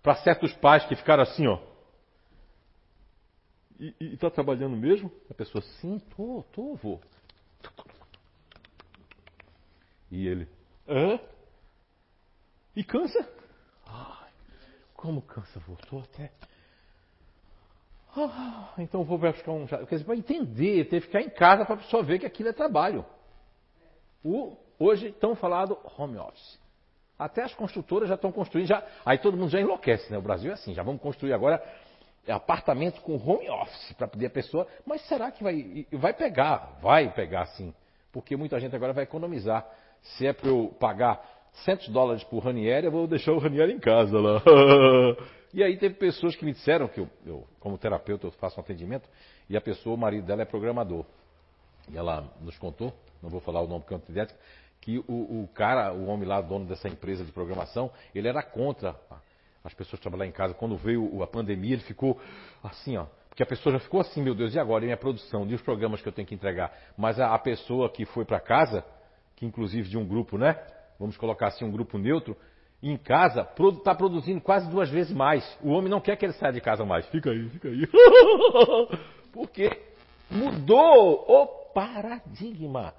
para 0.00 0.14
certos 0.16 0.52
pais 0.54 0.84
que 0.84 0.94
ficaram 0.94 1.24
assim, 1.24 1.46
ó. 1.48 1.58
E 3.80 3.94
está 4.14 4.30
trabalhando 4.30 4.76
mesmo? 4.76 5.10
A 5.30 5.34
pessoa, 5.34 5.62
sim, 5.80 6.00
tô, 6.16 6.44
tô, 6.52 6.74
vou. 6.74 7.00
E 10.10 10.26
ele, 10.26 10.48
hã? 10.88 11.20
E 12.74 12.84
cansa? 12.84 13.28
Ai, 13.86 14.30
como 14.94 15.22
cansa? 15.22 15.58
Voltou 15.60 16.00
até. 16.00 16.30
Ah, 18.16 18.72
então 18.78 19.04
vou 19.04 19.18
buscar 19.18 19.52
um. 19.52 19.66
Quer 19.66 19.84
dizer, 19.84 20.04
para 20.04 20.16
entender, 20.16 20.84
ter 20.86 21.00
que 21.00 21.06
ficar 21.06 21.20
em 21.20 21.30
casa 21.30 21.64
para 21.64 21.74
a 21.74 21.78
pessoa 21.78 22.02
ver 22.02 22.18
que 22.18 22.26
aquilo 22.26 22.48
é 22.48 22.52
trabalho. 22.52 23.04
O, 24.24 24.56
hoje 24.78 25.12
tão 25.12 25.36
falado 25.36 25.78
home 25.96 26.16
office. 26.18 26.58
Até 27.18 27.42
as 27.42 27.54
construtoras 27.54 28.08
já 28.08 28.14
estão 28.14 28.30
construindo, 28.30 28.68
já, 28.68 28.84
aí 29.04 29.18
todo 29.18 29.36
mundo 29.36 29.50
já 29.50 29.60
enlouquece, 29.60 30.10
né? 30.10 30.18
O 30.18 30.22
Brasil 30.22 30.50
é 30.50 30.54
assim, 30.54 30.72
já 30.72 30.82
vamos 30.82 31.02
construir 31.02 31.32
agora 31.32 31.62
apartamento 32.28 33.00
com 33.00 33.16
home 33.16 33.48
office 33.48 33.92
para 33.94 34.06
pedir 34.06 34.26
a 34.26 34.30
pessoa. 34.30 34.66
Mas 34.86 35.02
será 35.08 35.30
que 35.30 35.42
vai, 35.42 35.86
vai 35.92 36.12
pegar? 36.12 36.78
Vai 36.80 37.12
pegar 37.12 37.46
sim, 37.46 37.74
porque 38.12 38.36
muita 38.36 38.60
gente 38.60 38.74
agora 38.74 38.92
vai 38.92 39.04
economizar. 39.04 39.66
Se 40.02 40.26
é 40.26 40.32
para 40.32 40.48
eu 40.48 40.74
pagar 40.78 41.20
100 41.64 41.90
dólares 41.90 42.24
por 42.24 42.40
Ranieri, 42.40 42.86
eu 42.86 42.92
vou 42.92 43.06
deixar 43.06 43.32
o 43.32 43.38
Ranieri 43.38 43.72
em 43.72 43.78
casa 43.78 44.18
lá. 44.18 44.42
e 45.52 45.62
aí 45.62 45.76
teve 45.76 45.94
pessoas 45.94 46.36
que 46.36 46.44
me 46.44 46.52
disseram 46.52 46.88
que 46.88 47.00
eu, 47.00 47.08
eu, 47.26 47.46
como 47.58 47.78
terapeuta, 47.78 48.26
eu 48.26 48.30
faço 48.32 48.58
um 48.58 48.62
atendimento, 48.62 49.08
e 49.48 49.56
a 49.56 49.60
pessoa, 49.60 49.94
o 49.94 49.98
marido 49.98 50.26
dela 50.26 50.42
é 50.42 50.44
programador. 50.44 51.04
E 51.90 51.96
ela 51.96 52.30
nos 52.40 52.56
contou, 52.58 52.92
não 53.22 53.30
vou 53.30 53.40
falar 53.40 53.60
o 53.62 53.66
nome 53.66 53.80
porque 53.80 53.94
é 53.94 53.96
antidiético, 53.96 54.38
que 54.80 54.98
o, 55.08 55.42
o, 55.42 55.48
cara, 55.54 55.92
o 55.92 56.06
homem 56.06 56.26
lá, 56.26 56.40
dono 56.40 56.66
dessa 56.66 56.88
empresa 56.88 57.24
de 57.24 57.32
programação, 57.32 57.90
ele 58.14 58.28
era 58.28 58.42
contra 58.42 58.94
as 59.64 59.74
pessoas 59.74 60.00
trabalhar 60.00 60.26
em 60.26 60.32
casa. 60.32 60.54
Quando 60.54 60.76
veio 60.76 61.22
a 61.22 61.26
pandemia, 61.26 61.74
ele 61.74 61.82
ficou 61.82 62.20
assim, 62.62 62.96
ó. 62.96 63.06
Porque 63.28 63.42
a 63.42 63.46
pessoa 63.46 63.72
já 63.72 63.80
ficou 63.80 64.00
assim, 64.00 64.22
meu 64.22 64.34
Deus, 64.34 64.54
e 64.54 64.58
agora? 64.58 64.84
E 64.84 64.86
minha 64.86 64.96
produção? 64.96 65.46
E 65.46 65.54
os 65.54 65.62
programas 65.62 66.00
que 66.00 66.08
eu 66.08 66.12
tenho 66.12 66.26
que 66.26 66.34
entregar? 66.34 66.72
Mas 66.96 67.20
a, 67.20 67.34
a 67.34 67.38
pessoa 67.38 67.90
que 67.90 68.04
foi 68.06 68.24
para 68.24 68.40
casa, 68.40 68.84
que 69.38 69.46
inclusive 69.46 69.88
de 69.88 69.96
um 69.96 70.04
grupo, 70.04 70.36
né? 70.36 70.58
Vamos 70.98 71.16
colocar 71.16 71.46
assim, 71.46 71.64
um 71.64 71.70
grupo 71.70 71.96
neutro, 71.96 72.36
em 72.82 72.96
casa, 72.96 73.48
está 73.76 73.94
produzindo 73.94 74.40
quase 74.40 74.68
duas 74.68 74.90
vezes 74.90 75.12
mais. 75.12 75.44
O 75.62 75.70
homem 75.70 75.88
não 75.88 76.00
quer 76.00 76.16
que 76.16 76.26
ele 76.26 76.32
saia 76.32 76.52
de 76.52 76.60
casa 76.60 76.84
mais. 76.84 77.06
Fica 77.06 77.30
aí, 77.30 77.48
fica 77.50 77.68
aí. 77.68 77.86
Porque 79.32 79.80
mudou 80.28 81.24
o 81.28 81.46
paradigma. 81.72 82.94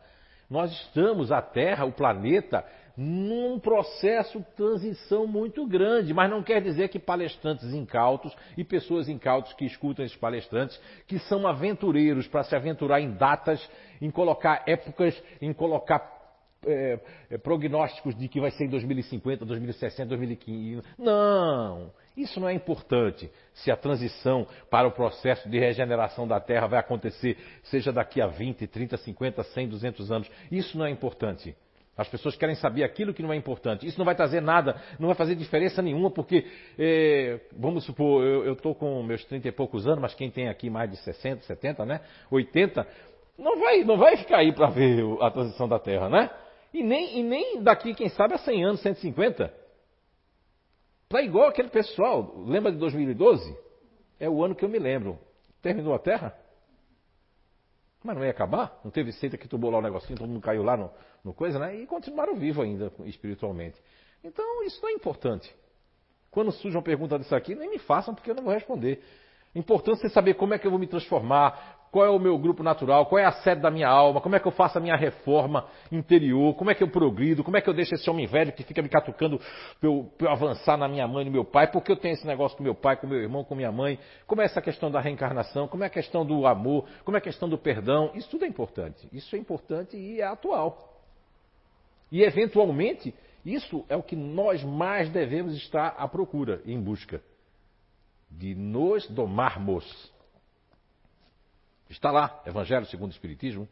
Nós 0.50 0.72
estamos, 0.72 1.30
a 1.30 1.42
Terra, 1.42 1.86
o 1.86 1.92
planeta, 1.92 2.66
num 2.96 3.60
processo 3.60 4.40
de 4.40 4.46
transição 4.56 5.28
muito 5.28 5.68
grande, 5.68 6.14
mas 6.14 6.30
não 6.30 6.42
quer 6.42 6.62
dizer 6.62 6.88
que 6.88 7.00
palestrantes 7.00 7.74
incautos 7.74 8.34
e 8.58 8.64
pessoas 8.64 9.10
incautas 9.10 9.54
que 9.54 9.66
escutam 9.66 10.06
esses 10.06 10.18
palestrantes, 10.18 10.80
que 11.06 11.20
são 11.20 11.46
aventureiros 11.46 12.28
para 12.28 12.44
se 12.44 12.56
aventurar 12.56 13.02
em 13.02 13.12
datas, 13.12 13.62
em 14.02 14.10
colocar 14.10 14.64
épocas, 14.66 15.22
em 15.42 15.54
colocar 15.54 16.18
é, 16.66 16.99
é, 17.30 17.38
prognósticos 17.38 18.16
de 18.16 18.28
que 18.28 18.39
vai 18.39 18.51
ser 18.51 18.66
em 18.66 18.70
2050, 18.70 19.45
2060, 19.45 20.05
2015. 20.05 20.84
Não, 20.97 21.91
isso 22.18 22.39
não 22.39 22.49
é 22.49 22.53
importante. 22.53 23.30
Se 23.53 23.72
a 23.72 23.78
transição 23.78 24.45
para 24.70 24.88
o 24.88 24.91
processo 24.91 25.49
de 25.49 25.60
regeneração 25.60 26.28
da 26.28 26.39
Terra 26.39 26.68
vai 26.68 26.80
acontecer, 26.80 27.38
seja 27.64 27.91
daqui 27.91 28.22
a 28.22 28.28
20, 28.28 28.68
30, 28.68 28.97
50, 28.97 29.43
100, 29.43 29.68
200 29.70 30.12
anos, 30.12 30.32
isso 30.51 30.78
não 30.78 30.86
é 30.86 30.89
importante. 30.89 31.55
As 31.99 32.07
pessoas 32.07 32.38
querem 32.38 32.55
saber 32.55 32.86
aquilo 32.86 33.14
que 33.14 33.22
não 33.22 33.34
é 33.34 33.36
importante. 33.36 33.86
Isso 33.86 33.97
não 33.97 34.05
vai 34.05 34.16
trazer 34.16 34.41
nada, 34.41 34.82
não 34.97 35.07
vai 35.07 35.16
fazer 35.16 35.36
diferença 35.36 35.82
nenhuma, 35.82 36.10
porque, 36.10 36.45
é, 36.78 37.41
vamos 37.51 37.84
supor, 37.84 38.24
eu 38.24 38.53
estou 38.53 38.74
com 38.74 39.03
meus 39.03 39.26
30 39.26 39.49
e 39.49 39.51
poucos 39.51 39.86
anos, 39.86 39.99
mas 39.99 40.14
quem 40.14 40.32
tem 40.32 40.47
aqui 40.47 40.70
mais 40.70 40.89
de 40.89 40.95
60, 40.95 41.43
70, 41.43 41.86
né? 41.86 41.99
80, 42.32 42.88
não 43.38 43.60
vai, 43.60 43.84
não 43.84 43.97
vai 43.97 44.16
ficar 44.16 44.38
aí 44.38 44.53
para 44.53 44.68
ver 44.68 45.03
a 45.22 45.30
transição 45.30 45.68
da 45.68 45.78
Terra, 45.78 46.07
né? 46.07 46.30
E 46.74 46.84
nem, 46.84 47.20
e 47.20 47.24
nem 47.24 47.63
daqui, 47.63 47.93
quem 47.93 48.09
sabe, 48.09 48.36
a 48.36 48.38
100 48.38 48.65
anos, 48.65 48.82
150. 48.82 49.53
Para 51.07 51.24
igual 51.24 51.47
aquele 51.47 51.70
pessoal, 51.70 52.43
lembra 52.45 52.72
de 52.72 52.78
2012? 52.78 53.57
É 54.20 54.30
o 54.30 54.43
ano 54.43 54.53
que 54.53 54.63
eu 54.63 54.70
me 54.70 54.78
lembro. 54.78 55.17
Terminou 55.61 55.93
a 55.93 55.99
Terra? 55.99 56.38
Mas 58.03 58.15
não 58.15 58.24
ia 58.24 58.32
acabar? 58.32 58.80
Não 58.84 58.91
teve 58.91 59.11
seita 59.11 59.38
que 59.38 59.47
tubou 59.47 59.72
lá 59.72 59.80
o 59.80 59.82
negocinho, 59.82 60.17
todo 60.17 60.30
mundo 60.30 60.41
caiu 60.41 60.63
lá 60.63 60.78
no, 60.78 60.91
no 61.24 61.34
coisa, 61.34 61.59
né? 61.59 61.76
E 61.76 61.86
continuaram 61.86 62.36
vivos 62.36 62.63
ainda 62.63 62.91
espiritualmente. 63.05 63.78
Então 64.24 64.63
isso 64.63 64.82
não 64.82 64.89
é 64.89 64.93
importante. 64.93 65.53
Quando 66.32 66.51
surge 66.51 66.78
uma 66.78 66.84
pergunta 66.84 67.17
disso 67.17 67.36
aqui, 67.36 67.55
nem 67.55 67.70
me 67.70 67.80
façam 67.80 68.13
porque 68.13 68.30
eu 68.30 68.36
não 68.36 68.43
vou 68.43 68.53
responder. 68.53 69.03
Importante 69.55 70.01
você 70.01 70.09
saber 70.09 70.36
como 70.36 70.53
é 70.53 70.59
que 70.59 70.67
eu 70.67 70.72
vou 70.72 70.80
me 70.80 70.88
transformar, 70.88 71.78
qual 71.92 72.06
é 72.06 72.10
o 72.10 72.20
meu 72.20 72.38
grupo 72.38 72.62
natural, 72.62 73.06
qual 73.08 73.20
é 73.20 73.26
a 73.26 73.32
sede 73.32 73.62
da 73.62 73.72
minha 73.72 73.88
alma, 73.88 74.22
como 74.22 74.36
é 74.36 74.40
que 74.40 74.48
eu 74.48 74.52
faço 74.52 74.78
a 74.78 74.82
minha 74.82 74.96
reforma 74.96 75.66
interior, 75.92 76.54
como 76.56 76.70
é 76.70 76.76
que 76.76 76.84
eu 76.84 76.90
progrido, 76.90 77.44
como 77.44 77.58
é 77.58 77.62
que 77.62 77.70
eu 77.70 77.74
deixo 77.74 77.96
esse 77.96 78.10
homem 78.10 78.28
velho 78.28 78.52
que 78.52 78.64
fica 78.64 78.82
me 78.82 78.90
catucando 78.90 79.40
para 79.80 79.90
eu, 79.90 80.12
eu, 80.20 80.30
avançar 80.30 80.78
na 80.78 80.88
minha 80.88 81.08
mãe 81.08 81.24
e 81.24 81.26
no 81.26 81.32
meu 81.32 81.46
pai, 81.46 81.72
porque 81.72 81.92
eu 81.92 81.96
tenho 81.96 82.14
esse 82.14 82.28
negócio 82.28 82.58
com 82.58 82.64
meu 82.64 82.76
pai, 82.76 82.96
com 82.98 83.08
meu 83.08 83.20
irmão, 83.20 83.44
com 83.44 83.56
minha 83.56 83.72
mãe, 83.72 83.98
como 84.28 84.42
é 84.42 84.46
essa 84.46 84.62
questão 84.62 84.92
da 84.92 85.00
reencarnação, 85.00 85.68
como 85.68 85.84
é 85.84 85.88
a 85.88 85.90
questão 85.90 86.26
do 86.26 86.46
amor, 86.46 86.86
como 87.04 87.18
é 87.18 87.20
a 87.20 87.22
questão 87.22 87.50
do 87.50 87.58
perdão, 87.58 88.12
isso 88.14 88.30
tudo 88.30 88.46
é 88.46 88.48
importante. 88.48 89.08
Isso 89.12 89.36
é 89.36 89.40
importante 89.40 89.98
e 89.98 90.22
é 90.22 90.26
atual. 90.26 91.02
E 92.12 92.24
eventualmente, 92.24 93.14
isso 93.46 93.86
é 93.90 93.96
o 93.96 94.04
que 94.04 94.16
nós 94.16 94.64
mais 94.64 95.10
devemos 95.10 95.56
estar 95.56 95.96
à 95.98 96.08
procura, 96.08 96.62
em 96.66 96.80
busca 96.80 97.22
de 98.30 98.54
nos 98.54 99.08
domarmos 99.08 100.14
Está 101.90 102.12
lá, 102.12 102.44
Evangelho 102.46 102.86
segundo 102.86 103.10
o 103.10 103.14
Espiritismo, 103.14 103.68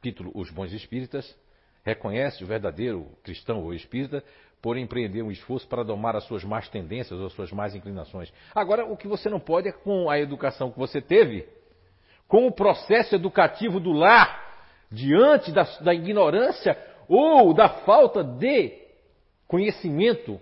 título 0.00 0.30
Os 0.36 0.50
Bons 0.50 0.72
Espíritas, 0.72 1.36
reconhece 1.84 2.44
o 2.44 2.46
verdadeiro 2.46 3.08
cristão 3.24 3.60
ou 3.60 3.74
espírita 3.74 4.22
por 4.60 4.76
empreender 4.76 5.20
um 5.20 5.30
esforço 5.32 5.66
para 5.66 5.82
domar 5.82 6.14
as 6.14 6.22
suas 6.24 6.44
más 6.44 6.68
tendências 6.68 7.18
ou 7.18 7.26
as 7.26 7.32
suas 7.32 7.50
más 7.50 7.74
inclinações. 7.74 8.32
Agora, 8.54 8.84
o 8.86 8.96
que 8.96 9.08
você 9.08 9.28
não 9.28 9.40
pode 9.40 9.68
é 9.68 9.72
com 9.72 10.08
a 10.08 10.20
educação 10.20 10.70
que 10.70 10.78
você 10.78 11.00
teve, 11.00 11.48
com 12.28 12.46
o 12.46 12.52
processo 12.52 13.16
educativo 13.16 13.80
do 13.80 13.90
lar, 13.90 14.40
diante 14.88 15.50
da, 15.50 15.64
da 15.80 15.92
ignorância 15.92 16.78
ou 17.08 17.52
da 17.52 17.68
falta 17.68 18.22
de 18.22 18.78
conhecimento 19.48 20.40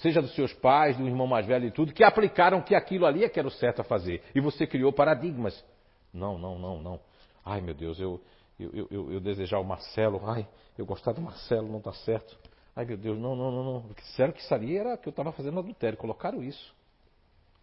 seja 0.00 0.20
dos 0.20 0.34
seus 0.34 0.52
pais, 0.52 0.96
do 0.96 1.06
irmão 1.06 1.26
mais 1.26 1.46
velho 1.46 1.66
e 1.66 1.70
tudo, 1.70 1.92
que 1.92 2.04
aplicaram 2.04 2.60
que 2.62 2.74
aquilo 2.74 3.06
ali 3.06 3.24
é 3.24 3.28
que 3.28 3.38
era 3.38 3.48
o 3.48 3.50
certo 3.50 3.80
a 3.80 3.84
fazer. 3.84 4.22
E 4.34 4.40
você 4.40 4.66
criou 4.66 4.92
paradigmas. 4.92 5.64
Não, 6.12 6.38
não, 6.38 6.58
não, 6.58 6.82
não. 6.82 7.00
Ai, 7.44 7.60
meu 7.60 7.74
Deus, 7.74 7.98
eu, 8.00 8.20
eu, 8.58 8.88
eu, 8.90 9.12
eu 9.12 9.20
desejar 9.20 9.58
o 9.58 9.64
Marcelo, 9.64 10.20
ai, 10.24 10.46
eu 10.76 10.84
gostar 10.84 11.12
do 11.12 11.20
Marcelo, 11.20 11.68
não 11.68 11.78
está 11.78 11.92
certo. 11.92 12.36
Ai, 12.74 12.84
meu 12.84 12.96
Deus, 12.96 13.18
não, 13.18 13.34
não, 13.34 13.50
não, 13.50 13.64
não. 13.64 13.94
Disseram 13.94 14.32
que 14.32 14.40
isso 14.40 14.54
ali 14.54 14.76
era 14.76 14.96
que 14.96 15.08
eu 15.08 15.10
estava 15.10 15.32
fazendo 15.32 15.58
adultério, 15.58 15.98
colocaram 15.98 16.42
isso. 16.42 16.74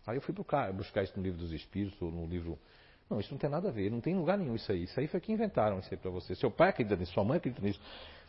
Aí 0.05 0.17
eu 0.17 0.21
fui 0.21 0.33
buscar 0.33 1.03
isso 1.03 1.13
no 1.17 1.23
livro 1.23 1.39
dos 1.39 1.51
Espíritos, 1.51 2.01
ou 2.01 2.11
no 2.11 2.25
livro. 2.25 2.57
Não, 3.09 3.19
isso 3.19 3.31
não 3.31 3.37
tem 3.37 3.49
nada 3.49 3.69
a 3.69 3.71
ver, 3.71 3.89
não 3.89 4.01
tem 4.01 4.15
lugar 4.15 4.37
nenhum 4.37 4.55
isso 4.55 4.71
aí. 4.71 4.83
Isso 4.83 4.99
aí 4.99 5.07
foi 5.07 5.19
que 5.19 5.31
inventaram 5.31 5.79
isso 5.79 5.89
aí 5.91 5.97
para 5.97 6.11
você. 6.11 6.35
Seu 6.35 6.51
pai 6.51 6.69
acredita 6.69 6.95
nisso, 6.95 7.13
sua 7.13 7.23
mãe 7.23 7.37
acredita 7.37 7.61
nisso. 7.61 7.79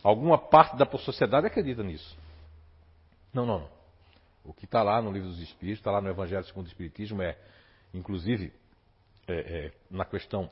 Alguma 0.03 0.37
parte 0.37 0.77
da 0.77 0.85
sociedade 0.97 1.47
acredita 1.47 1.83
nisso. 1.83 2.17
Não, 3.33 3.45
não, 3.45 3.59
não. 3.59 3.78
O 4.49 4.53
que 4.53 4.65
está 4.65 4.81
lá 4.81 4.99
no 4.99 5.11
livro 5.11 5.29
dos 5.29 5.39
Espíritos, 5.39 5.79
está 5.79 5.91
lá 5.91 6.01
no 6.01 6.09
Evangelho 6.09 6.43
segundo 6.43 6.65
o 6.65 6.69
Espiritismo, 6.69 7.21
é, 7.21 7.37
inclusive, 7.93 8.51
é, 9.27 9.67
é, 9.67 9.71
na 9.91 10.03
questão 10.03 10.49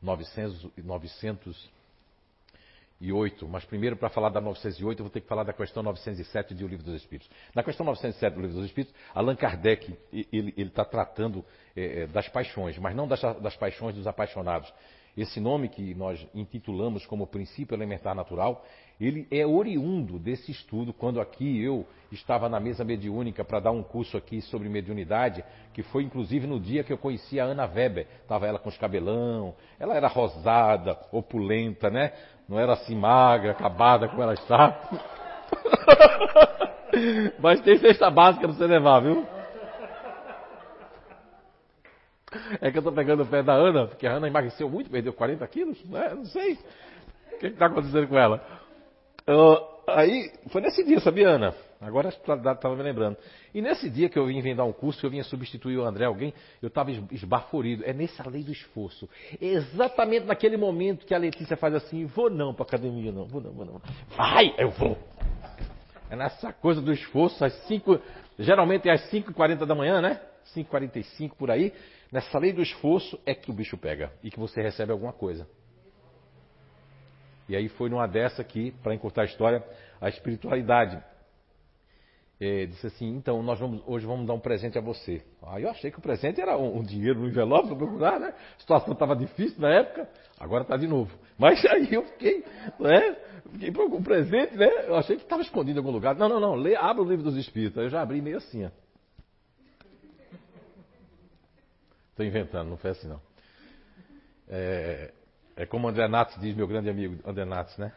900, 0.00 0.70
908, 0.84 3.48
mas 3.48 3.64
primeiro 3.64 3.96
para 3.96 4.08
falar 4.08 4.28
da 4.28 4.40
908 4.40 5.00
eu 5.00 5.04
vou 5.04 5.10
ter 5.10 5.22
que 5.22 5.26
falar 5.26 5.42
da 5.42 5.52
questão 5.52 5.82
907 5.82 6.54
do 6.54 6.68
Livro 6.68 6.84
dos 6.84 6.94
Espíritos. 6.94 7.28
Na 7.52 7.64
questão 7.64 7.84
907 7.84 8.36
do 8.36 8.42
Livro 8.42 8.58
dos 8.58 8.66
Espíritos, 8.66 8.94
Allan 9.12 9.34
Kardec 9.34 9.98
ele 10.32 10.54
está 10.56 10.84
tratando 10.84 11.44
é, 11.74 12.02
é, 12.02 12.06
das 12.06 12.28
paixões, 12.28 12.78
mas 12.78 12.94
não 12.94 13.08
das, 13.08 13.20
das 13.40 13.56
paixões 13.56 13.96
dos 13.96 14.06
apaixonados. 14.06 14.72
Esse 15.16 15.40
nome 15.40 15.68
que 15.68 15.96
nós 15.96 16.24
intitulamos 16.32 17.04
como 17.06 17.26
princípio 17.26 17.74
elementar 17.74 18.14
natural, 18.14 18.64
ele 19.00 19.28
é 19.30 19.46
oriundo 19.46 20.18
desse 20.18 20.50
estudo, 20.50 20.92
quando 20.92 21.20
aqui 21.20 21.62
eu 21.62 21.86
estava 22.10 22.48
na 22.48 22.58
mesa 22.58 22.84
mediúnica 22.84 23.44
para 23.44 23.60
dar 23.60 23.70
um 23.70 23.82
curso 23.82 24.16
aqui 24.16 24.40
sobre 24.40 24.68
mediunidade, 24.68 25.44
que 25.72 25.84
foi 25.84 26.02
inclusive 26.02 26.46
no 26.46 26.58
dia 26.58 26.82
que 26.82 26.92
eu 26.92 26.98
conheci 26.98 27.38
a 27.38 27.44
Ana 27.44 27.64
Weber. 27.64 28.06
Estava 28.22 28.46
ela 28.46 28.58
com 28.58 28.68
os 28.68 28.76
cabelão, 28.76 29.54
ela 29.78 29.94
era 29.94 30.08
rosada, 30.08 30.98
opulenta, 31.12 31.88
né? 31.88 32.12
Não 32.48 32.58
era 32.58 32.72
assim 32.72 32.96
magra, 32.96 33.52
acabada 33.52 34.08
como 34.08 34.22
ela 34.22 34.34
está. 34.34 34.80
Mas 37.38 37.60
tem 37.60 37.78
cesta 37.78 38.10
básica 38.10 38.48
para 38.48 38.56
você 38.56 38.66
levar, 38.66 39.00
viu? 39.00 39.24
É 42.60 42.70
que 42.70 42.78
eu 42.78 42.80
estou 42.80 42.92
pegando 42.92 43.22
o 43.22 43.26
pé 43.26 43.42
da 43.42 43.52
Ana, 43.52 43.86
porque 43.86 44.06
a 44.06 44.12
Ana 44.12 44.26
emagreceu 44.26 44.68
muito, 44.68 44.90
perdeu 44.90 45.12
40 45.12 45.46
quilos, 45.46 45.82
né? 45.84 46.14
Não 46.14 46.24
sei. 46.24 46.58
O 47.32 47.38
que 47.38 47.46
está 47.46 47.66
acontecendo 47.66 48.08
com 48.08 48.18
ela? 48.18 48.42
Uh, 49.28 49.62
aí, 49.88 50.32
foi 50.48 50.62
nesse 50.62 50.82
dia, 50.82 50.98
sabia, 51.00 51.28
Ana? 51.28 51.54
Agora 51.82 52.08
estava 52.08 52.74
me 52.74 52.82
lembrando. 52.82 53.18
E 53.54 53.60
nesse 53.60 53.90
dia 53.90 54.08
que 54.08 54.18
eu 54.18 54.26
vim 54.26 54.40
vendar 54.40 54.64
um 54.64 54.72
curso, 54.72 54.98
que 54.98 55.06
eu 55.06 55.10
vinha 55.10 55.22
substituir 55.22 55.76
o 55.76 55.84
André, 55.84 56.06
alguém, 56.06 56.32
eu 56.62 56.68
estava 56.68 56.90
esbaforido. 56.90 57.84
É 57.84 57.92
nessa 57.92 58.28
lei 58.28 58.42
do 58.42 58.50
esforço. 58.50 59.08
É 59.40 59.46
exatamente 59.46 60.24
naquele 60.24 60.56
momento 60.56 61.04
que 61.04 61.14
a 61.14 61.18
Letícia 61.18 61.58
faz 61.58 61.74
assim, 61.74 62.06
vou 62.06 62.30
não 62.30 62.54
para 62.54 62.64
academia, 62.64 63.12
não, 63.12 63.26
vou 63.26 63.40
não, 63.40 63.52
vou 63.52 63.66
não. 63.66 63.82
Vai, 64.16 64.54
eu 64.56 64.70
vou. 64.70 64.96
É 66.10 66.16
nessa 66.16 66.50
coisa 66.50 66.80
do 66.80 66.90
esforço, 66.90 67.44
às 67.44 67.52
5, 67.66 68.00
geralmente 68.38 68.88
é 68.88 68.92
às 68.92 69.10
5h40 69.10 69.66
da 69.66 69.74
manhã, 69.74 70.00
né? 70.00 70.20
5h45 70.56 71.32
por 71.36 71.50
aí. 71.50 71.72
Nessa 72.10 72.38
lei 72.38 72.52
do 72.52 72.62
esforço 72.62 73.20
é 73.26 73.34
que 73.34 73.50
o 73.50 73.54
bicho 73.54 73.76
pega 73.76 74.10
e 74.24 74.30
que 74.30 74.38
você 74.40 74.62
recebe 74.62 74.90
alguma 74.90 75.12
coisa. 75.12 75.46
E 77.48 77.56
aí 77.56 77.68
foi 77.68 77.88
numa 77.88 78.06
dessa 78.06 78.44
que, 78.44 78.72
para 78.82 78.94
encurtar 78.94 79.22
a 79.22 79.24
história, 79.24 79.64
a 80.00 80.08
espiritualidade 80.08 81.02
é, 82.40 82.66
disse 82.66 82.86
assim, 82.86 83.16
então 83.16 83.42
nós 83.42 83.58
vamos, 83.58 83.82
hoje 83.84 84.06
vamos 84.06 84.26
dar 84.26 84.34
um 84.34 84.38
presente 84.38 84.78
a 84.78 84.80
você. 84.80 85.22
Aí 85.42 85.64
eu 85.64 85.70
achei 85.70 85.90
que 85.90 85.98
o 85.98 86.02
presente 86.02 86.40
era 86.40 86.56
um, 86.56 86.78
um 86.78 86.82
dinheiro 86.84 87.18
no 87.18 87.28
envelope 87.28 87.68
para 87.68 87.76
procurar, 87.76 88.20
né? 88.20 88.32
A 88.56 88.60
situação 88.60 88.92
estava 88.92 89.16
difícil 89.16 89.60
na 89.60 89.70
época, 89.70 90.08
agora 90.38 90.62
está 90.62 90.76
de 90.76 90.86
novo. 90.86 91.10
Mas 91.36 91.64
aí 91.66 91.92
eu 91.92 92.04
fiquei, 92.04 92.44
né? 92.78 93.16
Fiquei 93.52 93.72
com 93.72 93.96
um 93.96 94.02
presente, 94.02 94.54
né? 94.56 94.68
Eu 94.86 94.94
achei 94.94 95.16
que 95.16 95.22
estava 95.22 95.42
escondido 95.42 95.78
em 95.78 95.80
algum 95.80 95.90
lugar. 95.90 96.14
Não, 96.14 96.28
não, 96.28 96.38
não, 96.38 96.54
lê, 96.54 96.76
abre 96.76 97.02
o 97.02 97.08
livro 97.08 97.24
dos 97.24 97.36
Espíritos. 97.36 97.82
Eu 97.82 97.88
já 97.88 98.02
abri 98.02 98.20
meio 98.22 98.36
assim, 98.36 98.66
ó. 98.66 98.70
Estou 102.10 102.26
inventando, 102.26 102.68
não 102.68 102.76
foi 102.76 102.90
assim 102.90 103.08
não. 103.08 103.20
É, 104.48 105.12
é 105.58 105.66
como 105.66 105.88
André 105.88 106.06
Natos 106.06 106.40
diz, 106.40 106.54
meu 106.54 106.68
grande 106.68 106.88
amigo 106.88 107.18
André 107.28 107.44
Natos, 107.44 107.76
né? 107.78 107.92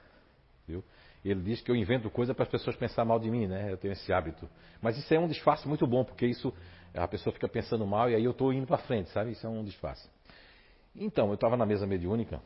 Viu? 0.68 0.84
Ele 1.24 1.41
diz 1.41 1.62
que 1.62 1.70
eu 1.70 1.76
invento 1.76 2.09
coisa 2.09 2.34
para 2.34 2.43
as 2.43 2.49
pessoas 2.49 2.76
pensar 2.76 3.05
mal 3.05 3.20
de 3.20 3.30
mim, 3.30 3.45
né? 3.45 3.72
Eu 3.72 3.78
tenho 3.78 3.91
esse 3.91 4.12
hábito. 4.12 4.49
Mas 4.82 4.97
isso 4.97 5.14
é 5.14 5.20
um 5.20 5.28
disfarce 5.28 5.68
muito 5.68 5.86
bom, 5.86 6.03
porque 6.03 6.26
isso 6.26 6.51
a 6.91 7.07
pessoa 7.07 7.32
fica 7.32 7.47
pensando 7.47 7.86
mal 7.86 8.09
e 8.09 8.16
aí 8.16 8.24
eu 8.24 8.32
estou 8.32 8.51
indo 8.51 8.66
para 8.66 8.80
frente, 8.80 9.12
sabe? 9.12 9.34
Isso 9.34 9.45
é 9.45 9.49
um 9.49 9.64
disfarce. 9.64 10.09
Então, 10.95 11.28
eu 11.28 11.36
estava 11.36 11.55
na 11.55 11.64
mesa 11.64 11.86
mediúnica 11.86 12.41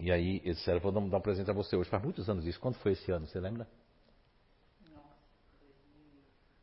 e 0.00 0.10
aí 0.10 0.42
eles 0.44 0.56
disseram, 0.56 0.80
vou 0.80 0.90
dar 0.90 1.18
um 1.18 1.20
presente 1.20 1.48
a 1.48 1.54
você 1.54 1.76
hoje. 1.76 1.88
Faz 1.88 2.02
muitos 2.02 2.28
anos 2.28 2.44
isso. 2.44 2.58
Quando 2.58 2.74
foi 2.78 2.92
esse 2.92 3.12
ano, 3.12 3.28
você 3.28 3.38
lembra? 3.38 3.68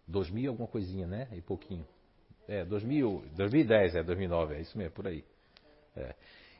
2000 0.05 0.51
alguma 0.51 0.67
coisinha, 0.67 1.07
né? 1.07 1.29
E 1.31 1.41
pouquinho. 1.41 1.87
É, 2.45 2.65
2000, 2.65 3.23
2010, 3.37 3.95
é 3.95 4.03
2009, 4.03 4.55
é 4.55 4.59
isso 4.59 4.77
mesmo, 4.77 4.93
por 4.93 5.07
aí. 5.07 5.23
É. 5.95 6.13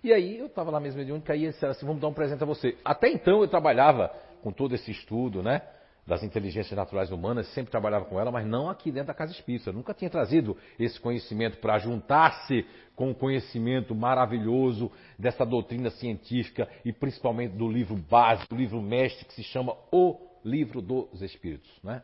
E 0.04 0.12
aí 0.12 0.38
eu 0.38 0.48
estava 0.48 0.70
lá 0.70 0.80
mesmo 0.80 1.00
mediúnica 1.00 1.36
e 1.36 1.44
eles 1.44 1.56
disseram 1.56 1.72
assim, 1.72 1.86
vamos 1.86 2.02
dar 2.02 2.08
um 2.08 2.14
presente 2.14 2.44
a 2.44 2.46
você. 2.46 2.78
Até 2.84 3.10
então 3.10 3.42
eu 3.42 3.48
trabalhava 3.48 4.10
com 4.42 4.52
todo 4.52 4.76
esse 4.76 4.92
estudo, 4.92 5.42
né? 5.42 5.62
das 6.06 6.22
inteligências 6.22 6.76
naturais 6.76 7.12
humanas, 7.12 7.48
sempre 7.54 7.72
trabalhava 7.72 8.06
com 8.06 8.20
ela, 8.20 8.32
mas 8.32 8.46
não 8.46 8.70
aqui 8.70 8.92
dentro 8.92 9.08
da 9.08 9.14
casa 9.14 9.32
espírita. 9.32 9.70
Eu 9.70 9.74
nunca 9.74 9.94
tinha 9.94 10.10
trazido 10.10 10.58
esse 10.78 11.00
conhecimento 11.00 11.58
para 11.58 11.78
juntar-se 11.80 12.66
com 12.96 13.12
o 13.12 13.16
conhecimento 13.16 13.96
maravilhoso 13.96 14.92
dessa 15.18 15.46
doutrina 15.46 15.90
científica 15.90 16.68
e 16.84 16.92
principalmente 16.92 17.56
do 17.56 17.70
livro 17.70 17.96
básico, 17.96 18.54
do 18.54 18.60
livro 18.60 18.82
mestre 18.82 19.26
que 19.26 19.34
se 19.34 19.44
chama 19.44 19.76
O 19.92 20.20
Livro 20.44 20.82
dos 20.82 21.22
Espíritos, 21.22 21.72
né? 21.82 22.04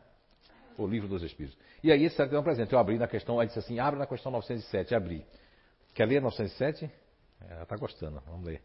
O 0.77 0.87
Livro 0.87 1.09
dos 1.09 1.21
Espíritos. 1.21 1.57
E 1.83 1.91
aí 1.91 2.05
esse 2.05 2.15
certidão 2.15 2.41
presente, 2.41 2.71
eu 2.71 2.79
abri 2.79 2.97
na 2.97 3.07
questão, 3.07 3.37
aí 3.37 3.47
disse 3.47 3.59
assim, 3.59 3.79
abre 3.79 3.99
na 3.99 4.07
questão 4.07 4.31
907, 4.31 4.95
abri. 4.95 5.25
Quer 5.93 6.05
ler 6.05 6.21
907? 6.21 6.89
Ela 7.47 7.63
está 7.63 7.75
gostando, 7.75 8.21
vamos 8.25 8.45
ler. 8.45 8.61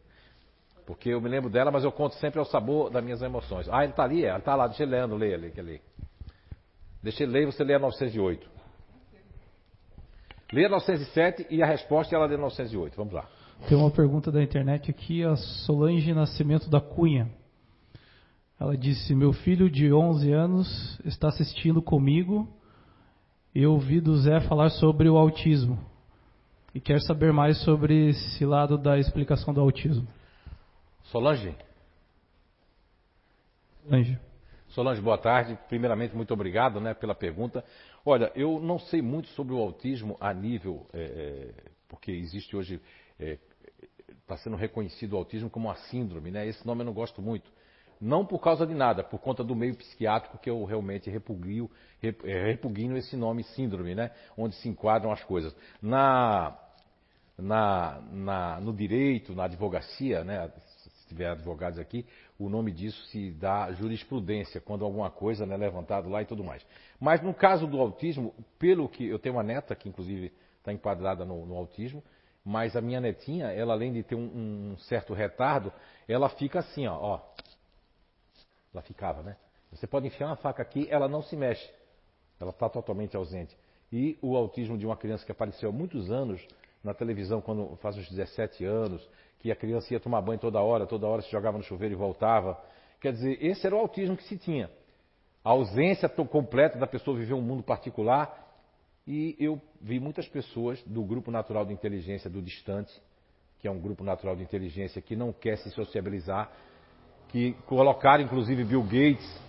Porque 0.87 1.09
eu 1.09 1.20
me 1.20 1.29
lembro 1.29 1.49
dela, 1.49 1.70
mas 1.70 1.85
eu 1.85 1.93
conto 1.93 2.14
sempre 2.16 2.39
ao 2.39 2.45
sabor 2.45 2.91
das 2.91 3.03
minhas 3.03 3.22
emoções. 3.22 3.68
Ah, 3.70 3.83
ele 3.83 3.93
está 3.93 4.05
ali? 4.05 4.25
É, 4.25 4.29
ele 4.29 4.39
está 4.39 4.55
lá, 4.55 4.66
deixa 4.66 4.83
ele 4.83 4.93
lendo, 4.93 5.16
leia, 5.16 5.37
leia, 5.37 5.62
leia. 5.62 5.81
Deixa 7.03 7.22
ele 7.22 7.33
ler 7.33 7.43
e 7.43 7.47
você 7.47 7.64
lê 7.64 7.75
a 7.75 7.79
908. 7.79 8.47
Lê 10.53 10.66
a 10.66 10.68
907 10.68 11.47
e 11.51 11.62
a 11.62 11.66
resposta 11.66 12.14
ela 12.14 12.27
lê 12.27 12.35
a 12.35 12.39
908. 12.39 12.97
Vamos 12.97 13.14
lá. 13.14 13.27
Tem 13.68 13.79
uma 13.79 13.91
pergunta 13.91 14.31
da 14.31 14.43
internet 14.43 14.91
aqui, 14.91 15.25
a 15.25 15.37
Solange 15.37 16.12
Nascimento 16.12 16.68
da 16.68 16.81
Cunha. 16.81 17.31
Ela 18.61 18.77
disse: 18.77 19.14
Meu 19.14 19.33
filho 19.33 19.70
de 19.70 19.93
11 19.93 20.33
anos 20.33 21.01
está 21.05 21.29
assistindo 21.29 21.81
comigo. 21.81 22.47
Eu 23.55 23.72
ouvi 23.72 24.01
do 24.01 24.16
Zé 24.18 24.41
falar 24.41 24.68
sobre 24.70 25.09
o 25.09 25.16
autismo 25.16 25.79
e 26.75 26.81
quer 26.81 27.01
saber 27.01 27.33
mais 27.33 27.62
sobre 27.62 28.09
esse 28.09 28.45
lado 28.45 28.77
da 28.77 28.99
explicação 28.99 29.55
do 29.55 29.61
autismo. 29.61 30.07
Solange? 31.05 31.55
Solange. 33.85 34.18
Solange, 34.70 35.01
boa 35.01 35.16
tarde. 35.16 35.57
Primeiramente, 35.68 36.16
muito 36.16 36.35
obrigado 36.35 36.81
né, 36.81 36.93
pela 36.93 37.14
pergunta. 37.14 37.64
Olha, 38.05 38.33
eu 38.35 38.59
não 38.59 38.79
sei 38.79 39.01
muito 39.01 39.29
sobre 39.29 39.55
o 39.55 39.59
autismo 39.59 40.16
a 40.20 40.35
nível, 40.35 40.85
é, 40.93 41.01
é, 41.01 41.70
porque 41.89 42.11
existe 42.11 42.57
hoje, 42.57 42.81
está 43.18 43.25
é, 43.25 43.39
tá 44.27 44.37
sendo 44.39 44.57
reconhecido 44.57 45.12
o 45.12 45.16
autismo 45.16 45.49
como 45.49 45.68
uma 45.68 45.77
síndrome, 45.77 46.33
né? 46.33 46.47
Esse 46.47 46.66
nome 46.66 46.83
eu 46.83 46.87
não 46.87 46.93
gosto 46.93 47.22
muito. 47.22 47.49
Não 48.01 48.27
por 48.27 48.41
causa 48.41 48.66
de 48.66 48.75
nada, 48.75 49.05
por 49.05 49.20
conta 49.20 49.45
do 49.45 49.55
meio 49.55 49.77
psiquiátrico 49.77 50.39
que 50.39 50.51
eu 50.51 50.64
realmente 50.64 51.09
repugio, 51.09 51.70
é, 52.03 52.47
repugno 52.47 52.97
esse 52.97 53.16
nome 53.16 53.45
síndrome, 53.45 53.95
né? 53.95 54.11
Onde 54.37 54.57
se 54.57 54.68
enquadram 54.68 55.12
as 55.12 55.22
coisas. 55.22 55.55
Na, 55.81 56.59
na, 57.37 58.01
na, 58.12 58.61
no 58.61 58.72
direito, 58.72 59.35
na 59.35 59.45
advocacia, 59.45 60.24
né? 60.24 60.51
se 60.76 61.09
tiver 61.09 61.30
advogados 61.30 61.78
aqui, 61.78 62.07
o 62.39 62.49
nome 62.49 62.72
disso 62.72 63.05
se 63.07 63.30
dá 63.32 63.70
jurisprudência, 63.72 64.61
quando 64.61 64.85
alguma 64.85 65.11
coisa 65.11 65.45
é 65.45 65.47
né, 65.47 65.57
levantado 65.57 66.09
lá 66.09 66.22
e 66.22 66.26
tudo 66.26 66.43
mais. 66.43 66.64
Mas 66.99 67.20
no 67.22 67.35
caso 67.35 67.66
do 67.66 67.80
autismo, 67.80 68.35
pelo 68.59 68.89
que 68.89 69.07
eu 69.07 69.18
tenho 69.18 69.35
uma 69.35 69.43
neta 69.43 69.74
que 69.74 69.89
inclusive 69.89 70.32
está 70.59 70.72
enquadrada 70.72 71.24
no, 71.24 71.45
no, 71.45 71.57
autismo, 71.57 72.03
mas 72.45 72.76
a 72.76 72.80
minha 72.80 73.01
netinha, 73.01 73.47
ela 73.49 73.74
além 73.74 73.93
de 73.93 74.03
ter 74.03 74.14
um, 74.14 74.72
um 74.72 74.78
certo 74.78 75.12
retardo, 75.12 75.72
ela 76.09 76.28
fica 76.28 76.61
assim, 76.61 76.87
ó, 76.87 76.97
ó. 76.97 77.20
Ela 78.72 78.82
ficava, 78.82 79.22
né? 79.22 79.37
Você 79.70 79.87
pode 79.87 80.07
enfiar 80.07 80.28
uma 80.28 80.37
faca 80.37 80.62
aqui, 80.62 80.87
ela 80.91 81.09
não 81.09 81.22
se 81.22 81.37
mexe. 81.37 81.68
Ela 82.41 82.51
está 82.51 82.68
totalmente 82.68 83.16
ausente. 83.16 83.57
E 83.93 84.18
o 84.20 84.37
autismo 84.37 84.76
de 84.76 84.87
uma 84.87 84.97
criança 84.97 85.24
que 85.24 85.32
apareceu 85.32 85.68
há 85.68 85.72
muitos 85.72 86.11
anos 86.11 86.45
na 86.85 86.95
televisão, 86.95 87.41
quando 87.41 87.76
faz 87.76 87.97
uns 87.97 88.09
17 88.11 88.64
anos, 88.64 89.09
que 89.39 89.51
a 89.51 89.57
criança 89.57 89.93
ia 89.93 89.99
tomar 89.99 90.20
banho 90.20 90.39
toda 90.39 90.61
hora, 90.61 90.87
toda 90.87 91.07
hora 91.07 91.22
se 91.22 91.30
jogava 91.30 91.59
no 91.59 91.64
chuveiro 91.64 91.95
e 91.95 91.97
voltava. 91.97 92.62
Quer 93.01 93.12
dizer, 93.12 93.39
esse 93.45 93.66
era 93.66 93.74
o 93.74 93.78
autismo 93.78 94.16
que 94.16 94.24
se 94.24 94.39
tinha. 94.39 94.70
A 95.43 95.51
ausência 95.51 96.09
completa 96.09 96.78
da 96.78 96.87
pessoa 96.87 97.16
viver 97.16 97.35
um 97.35 97.43
mundo 97.43 97.62
particular. 97.62 98.43
E 99.07 99.37
eu 99.39 99.61
vi 99.80 100.01
muitas 100.01 100.26
pessoas 100.26 100.82
do 100.85 101.03
grupo 101.03 101.30
natural 101.30 101.66
de 101.66 101.72
inteligência 101.72 102.30
do 102.30 102.41
distante, 102.41 102.91
que 103.59 103.68
é 103.68 103.70
um 103.70 103.78
grupo 103.78 104.03
natural 104.03 104.35
de 104.35 104.43
inteligência 104.43 105.03
que 105.03 105.14
não 105.14 105.32
quer 105.32 105.59
se 105.59 105.70
sociabilizar, 105.72 106.51
que 107.28 107.53
colocaram 107.66 108.24
inclusive 108.24 108.64
Bill 108.64 108.82
Gates, 108.82 109.43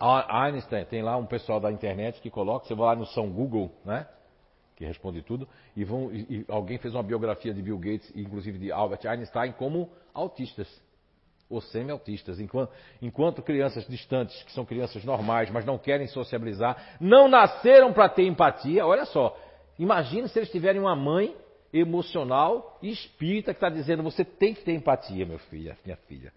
Einstein, 0.00 0.84
tem 0.84 1.02
lá 1.02 1.16
um 1.16 1.26
pessoal 1.26 1.60
da 1.60 1.70
internet 1.70 2.20
que 2.20 2.30
coloca, 2.30 2.66
você 2.66 2.74
vai 2.74 2.86
lá 2.86 2.96
no 2.96 3.06
São 3.06 3.28
Google, 3.30 3.70
né? 3.84 4.06
Que 4.78 4.84
responde 4.84 5.20
tudo, 5.22 5.48
e, 5.76 5.82
vão, 5.82 6.12
e, 6.12 6.20
e 6.30 6.44
alguém 6.46 6.78
fez 6.78 6.94
uma 6.94 7.02
biografia 7.02 7.52
de 7.52 7.60
Bill 7.60 7.76
Gates, 7.78 8.12
inclusive 8.14 8.60
de 8.60 8.70
Albert 8.70 9.00
Einstein, 9.08 9.50
como 9.50 9.90
autistas 10.14 10.68
ou 11.50 11.60
semi-autistas. 11.60 12.38
Enquanto, 12.38 12.70
enquanto, 13.02 13.42
crianças 13.42 13.84
distantes, 13.88 14.40
que 14.44 14.52
são 14.52 14.64
crianças 14.64 15.02
normais, 15.02 15.50
mas 15.50 15.64
não 15.64 15.76
querem 15.76 16.06
sociabilizar, 16.06 16.96
não 17.00 17.26
nasceram 17.26 17.92
para 17.92 18.08
ter 18.08 18.24
empatia. 18.28 18.86
Olha 18.86 19.04
só, 19.04 19.36
imagine 19.80 20.28
se 20.28 20.38
eles 20.38 20.50
tiverem 20.52 20.80
uma 20.80 20.94
mãe 20.94 21.34
emocional 21.72 22.78
espírita 22.80 23.52
que 23.52 23.56
está 23.56 23.68
dizendo: 23.68 24.04
você 24.04 24.24
tem 24.24 24.54
que 24.54 24.62
ter 24.62 24.74
empatia, 24.74 25.26
meu 25.26 25.40
filho, 25.40 25.76
minha 25.84 25.96
filha. 25.96 26.32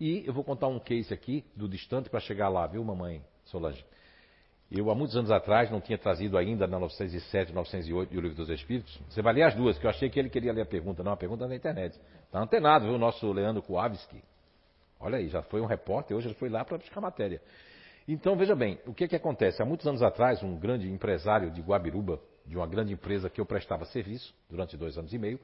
E 0.00 0.24
eu 0.26 0.32
vou 0.32 0.42
contar 0.42 0.68
um 0.68 0.78
case 0.78 1.12
aqui 1.12 1.44
do 1.54 1.68
distante 1.68 2.08
para 2.08 2.18
chegar 2.18 2.48
lá, 2.48 2.66
viu, 2.66 2.82
mamãe 2.82 3.22
Solange? 3.44 3.84
Eu, 4.70 4.90
há 4.90 4.94
muitos 4.94 5.16
anos 5.16 5.30
atrás, 5.30 5.70
não 5.70 5.80
tinha 5.80 5.96
trazido 5.96 6.36
ainda 6.36 6.66
na 6.66 6.78
907, 6.78 7.52
908 7.52 8.12
e 8.12 8.18
o 8.18 8.20
Livro 8.20 8.36
dos 8.36 8.48
Espíritos. 8.48 9.00
Você 9.08 9.22
vai 9.22 9.34
ler 9.34 9.44
as 9.44 9.54
duas, 9.54 9.78
que 9.78 9.86
eu 9.86 9.90
achei 9.90 10.08
que 10.08 10.18
ele 10.18 10.28
queria 10.28 10.52
ler 10.52 10.62
a 10.62 10.66
pergunta. 10.66 11.02
Não, 11.02 11.12
a 11.12 11.16
pergunta 11.16 11.44
é 11.44 11.48
na 11.48 11.54
internet. 11.54 12.00
Está 12.24 12.40
antenado, 12.40 12.86
viu, 12.86 12.94
o 12.94 12.98
nosso 12.98 13.30
Leandro 13.32 13.62
Kuavski. 13.62 14.22
Olha 14.98 15.18
aí, 15.18 15.28
já 15.28 15.42
foi 15.42 15.60
um 15.60 15.66
repórter, 15.66 16.16
hoje 16.16 16.28
ele 16.28 16.34
foi 16.34 16.48
lá 16.48 16.64
para 16.64 16.78
buscar 16.78 17.00
matéria. 17.00 17.40
Então, 18.08 18.36
veja 18.36 18.54
bem, 18.54 18.78
o 18.86 18.92
que, 18.92 19.06
que 19.06 19.16
acontece? 19.16 19.62
Há 19.62 19.64
muitos 19.64 19.86
anos 19.86 20.02
atrás, 20.02 20.42
um 20.42 20.58
grande 20.58 20.90
empresário 20.90 21.50
de 21.50 21.60
Guabiruba, 21.60 22.20
de 22.44 22.56
uma 22.56 22.66
grande 22.66 22.92
empresa 22.92 23.30
que 23.30 23.40
eu 23.40 23.46
prestava 23.46 23.84
serviço 23.86 24.34
durante 24.50 24.76
dois 24.76 24.98
anos 24.98 25.12
e 25.12 25.18
meio, 25.18 25.38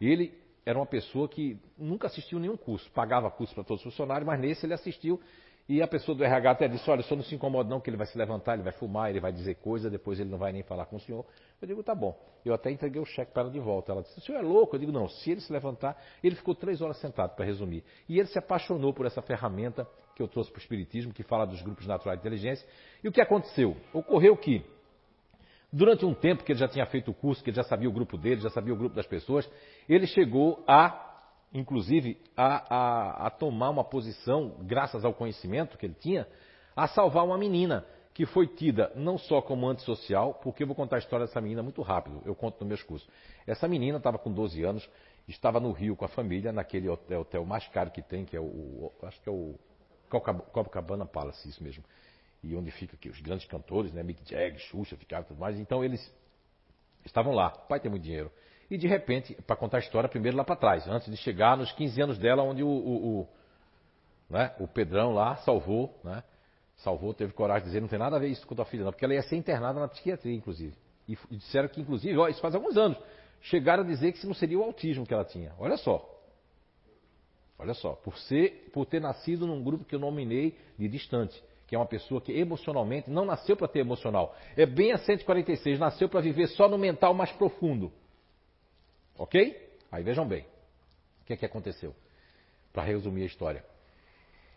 ele 0.00 0.32
era 0.64 0.78
uma 0.78 0.86
pessoa 0.86 1.28
que 1.28 1.58
nunca 1.78 2.08
assistiu 2.08 2.38
nenhum 2.38 2.56
curso, 2.56 2.90
pagava 2.90 3.30
curso 3.30 3.54
para 3.54 3.64
todos 3.64 3.84
os 3.84 3.92
funcionários, 3.92 4.26
mas 4.26 4.40
nesse 4.40 4.66
ele 4.66 4.74
assistiu 4.74 5.20
e 5.68 5.82
a 5.82 5.88
pessoa 5.88 6.16
do 6.16 6.22
RH 6.22 6.50
até 6.50 6.68
disse, 6.68 6.88
olha, 6.88 7.02
senhor 7.02 7.16
não 7.16 7.24
se 7.24 7.34
incomoda 7.34 7.68
não, 7.68 7.80
que 7.80 7.90
ele 7.90 7.96
vai 7.96 8.06
se 8.06 8.16
levantar, 8.16 8.54
ele 8.54 8.62
vai 8.62 8.72
fumar, 8.72 9.10
ele 9.10 9.18
vai 9.18 9.32
dizer 9.32 9.56
coisa, 9.56 9.90
depois 9.90 10.20
ele 10.20 10.30
não 10.30 10.38
vai 10.38 10.52
nem 10.52 10.62
falar 10.62 10.86
com 10.86 10.94
o 10.94 11.00
senhor. 11.00 11.26
Eu 11.60 11.66
digo, 11.66 11.82
tá 11.82 11.92
bom. 11.92 12.16
Eu 12.44 12.54
até 12.54 12.70
entreguei 12.70 13.02
o 13.02 13.04
cheque 13.04 13.32
para 13.32 13.42
ela 13.42 13.50
de 13.50 13.58
volta. 13.58 13.90
Ela 13.90 14.02
disse, 14.02 14.16
o 14.16 14.22
senhor 14.22 14.38
é 14.38 14.42
louco? 14.42 14.76
Eu 14.76 14.80
digo, 14.80 14.92
não, 14.92 15.08
se 15.08 15.32
ele 15.32 15.40
se 15.40 15.52
levantar, 15.52 16.00
ele 16.22 16.36
ficou 16.36 16.54
três 16.54 16.80
horas 16.80 16.98
sentado, 16.98 17.34
para 17.34 17.44
resumir. 17.44 17.82
E 18.08 18.16
ele 18.18 18.28
se 18.28 18.38
apaixonou 18.38 18.94
por 18.94 19.06
essa 19.06 19.20
ferramenta 19.20 19.88
que 20.14 20.22
eu 20.22 20.28
trouxe 20.28 20.52
para 20.52 20.58
o 20.58 20.62
Espiritismo, 20.62 21.12
que 21.12 21.24
fala 21.24 21.44
dos 21.44 21.60
grupos 21.62 21.84
naturais 21.84 22.20
de 22.20 22.26
inteligência. 22.26 22.66
E 23.02 23.08
o 23.08 23.12
que 23.12 23.20
aconteceu? 23.20 23.76
Ocorreu 23.92 24.36
que, 24.36 24.64
durante 25.72 26.06
um 26.06 26.14
tempo 26.14 26.44
que 26.44 26.52
ele 26.52 26.60
já 26.60 26.68
tinha 26.68 26.86
feito 26.86 27.10
o 27.10 27.14
curso, 27.14 27.42
que 27.42 27.50
ele 27.50 27.56
já 27.56 27.64
sabia 27.64 27.88
o 27.88 27.92
grupo 27.92 28.16
dele, 28.16 28.40
já 28.40 28.50
sabia 28.50 28.72
o 28.72 28.76
grupo 28.76 28.94
das 28.94 29.06
pessoas, 29.06 29.50
ele 29.88 30.06
chegou 30.06 30.62
a 30.68 31.05
inclusive, 31.52 32.18
a, 32.36 32.74
a, 32.74 33.26
a 33.26 33.30
tomar 33.30 33.70
uma 33.70 33.84
posição, 33.84 34.56
graças 34.60 35.04
ao 35.04 35.14
conhecimento 35.14 35.78
que 35.78 35.86
ele 35.86 35.96
tinha, 35.98 36.26
a 36.74 36.86
salvar 36.86 37.24
uma 37.24 37.38
menina 37.38 37.84
que 38.12 38.24
foi 38.24 38.46
tida 38.46 38.90
não 38.94 39.18
só 39.18 39.42
como 39.42 39.68
antissocial, 39.68 40.34
porque 40.34 40.62
eu 40.62 40.66
vou 40.66 40.74
contar 40.74 40.96
a 40.96 40.98
história 40.98 41.26
dessa 41.26 41.40
menina 41.40 41.62
muito 41.62 41.82
rápido, 41.82 42.22
eu 42.24 42.34
conto 42.34 42.58
nos 42.60 42.68
meus 42.68 42.82
cursos. 42.82 43.06
Essa 43.46 43.68
menina 43.68 43.98
estava 43.98 44.18
com 44.18 44.32
12 44.32 44.62
anos, 44.62 44.88
estava 45.28 45.60
no 45.60 45.70
Rio 45.70 45.94
com 45.94 46.04
a 46.04 46.08
família, 46.08 46.52
naquele 46.52 46.88
hotel, 46.88 47.20
hotel 47.20 47.44
mais 47.44 47.68
caro 47.68 47.90
que 47.90 48.00
tem, 48.00 48.24
que 48.24 48.36
é 48.36 48.40
o, 48.40 48.44
o 48.44 48.92
acho 49.02 49.20
que 49.20 49.28
é 49.28 49.32
o 49.32 49.54
Copacabana 50.08 51.04
Palace, 51.04 51.48
isso 51.48 51.62
mesmo. 51.62 51.84
E 52.42 52.54
onde 52.54 52.70
fica 52.70 52.94
aqui 52.96 53.08
os 53.08 53.20
grandes 53.20 53.46
cantores, 53.46 53.92
né, 53.92 54.02
Mick 54.02 54.22
Jagger, 54.24 54.60
Xuxa, 54.60 54.96
ficaram 54.96 55.24
tudo 55.24 55.38
mais. 55.38 55.58
Então 55.58 55.84
eles 55.84 56.10
estavam 57.04 57.34
lá, 57.34 57.48
o 57.48 57.68
pai 57.68 57.80
tem 57.80 57.90
muito 57.90 58.04
dinheiro. 58.04 58.30
E 58.70 58.76
de 58.76 58.86
repente, 58.86 59.34
para 59.46 59.56
contar 59.56 59.78
a 59.78 59.80
história, 59.80 60.08
primeiro 60.08 60.36
lá 60.36 60.44
para 60.44 60.56
trás, 60.56 60.86
antes 60.88 61.08
de 61.08 61.16
chegar 61.16 61.56
nos 61.56 61.70
15 61.72 62.02
anos 62.02 62.18
dela, 62.18 62.42
onde 62.42 62.62
o, 62.62 62.68
o, 62.68 63.20
o, 63.20 63.28
né, 64.28 64.54
o 64.58 64.66
Pedrão 64.66 65.12
lá 65.12 65.36
salvou, 65.36 65.98
né, 66.02 66.22
salvou, 66.78 67.14
teve 67.14 67.32
coragem 67.32 67.62
de 67.62 67.68
dizer, 67.68 67.80
não 67.80 67.88
tem 67.88 67.98
nada 67.98 68.16
a 68.16 68.18
ver 68.18 68.28
isso 68.28 68.46
com 68.46 68.54
tua 68.54 68.64
filha, 68.64 68.84
não, 68.84 68.90
porque 68.90 69.04
ela 69.04 69.14
ia 69.14 69.22
ser 69.22 69.36
internada 69.36 69.78
na 69.78 69.88
psiquiatria, 69.88 70.34
inclusive. 70.34 70.74
E, 71.08 71.16
e 71.30 71.36
disseram 71.36 71.68
que, 71.68 71.80
inclusive, 71.80 72.18
ó, 72.18 72.28
isso 72.28 72.40
faz 72.40 72.54
alguns 72.54 72.76
anos, 72.76 72.98
chegaram 73.40 73.84
a 73.84 73.86
dizer 73.86 74.10
que 74.12 74.18
isso 74.18 74.26
não 74.26 74.34
seria 74.34 74.58
o 74.58 74.62
autismo 74.62 75.06
que 75.06 75.14
ela 75.14 75.24
tinha. 75.24 75.52
Olha 75.58 75.76
só. 75.76 76.12
Olha 77.58 77.72
só, 77.72 77.92
por, 77.92 78.18
ser, 78.18 78.70
por 78.72 78.84
ter 78.84 79.00
nascido 79.00 79.46
num 79.46 79.62
grupo 79.62 79.84
que 79.84 79.94
eu 79.94 79.98
nominei 79.98 80.58
de 80.78 80.88
distante, 80.88 81.42
que 81.66 81.74
é 81.74 81.78
uma 81.78 81.86
pessoa 81.86 82.20
que 82.20 82.32
emocionalmente 82.32 83.10
não 83.10 83.24
nasceu 83.24 83.56
para 83.56 83.68
ter 83.68 83.78
emocional. 83.78 84.34
É 84.56 84.66
bem 84.66 84.92
a 84.92 84.98
146, 84.98 85.78
nasceu 85.78 86.08
para 86.08 86.20
viver 86.20 86.48
só 86.48 86.68
no 86.68 86.76
mental 86.76 87.14
mais 87.14 87.32
profundo. 87.32 87.90
Ok? 89.18 89.78
Aí 89.90 90.02
vejam 90.02 90.26
bem. 90.26 90.42
O 91.22 91.24
que 91.26 91.32
é 91.32 91.36
que 91.36 91.46
aconteceu? 91.46 91.94
Para 92.72 92.82
resumir 92.82 93.22
a 93.22 93.26
história. 93.26 93.64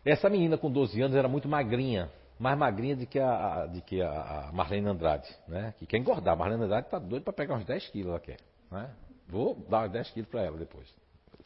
Essa 0.05 0.29
menina 0.29 0.57
com 0.57 0.71
12 0.71 1.01
anos 1.01 1.15
era 1.15 1.27
muito 1.27 1.47
magrinha. 1.47 2.11
Mais 2.39 2.57
magrinha 2.57 2.95
do 2.95 3.05
que 3.05 3.19
a, 3.19 3.65
de 3.65 3.81
que 3.81 4.01
a 4.01 4.49
Marlene 4.53 4.87
Andrade, 4.87 5.27
né? 5.47 5.73
Que 5.77 5.85
quer 5.85 5.97
engordar. 5.97 6.33
A 6.33 6.37
Marlene 6.37 6.63
Andrade 6.63 6.87
está 6.87 6.97
doida 6.97 7.23
para 7.23 7.33
pegar 7.33 7.55
uns 7.55 7.65
10 7.65 7.89
quilos, 7.89 8.09
ela 8.11 8.19
quer. 8.19 8.37
Né? 8.71 8.89
Vou 9.27 9.55
dar 9.69 9.85
uns 9.85 9.91
10 9.91 10.11
quilos 10.11 10.29
para 10.29 10.43
ela 10.43 10.57
depois. 10.57 10.87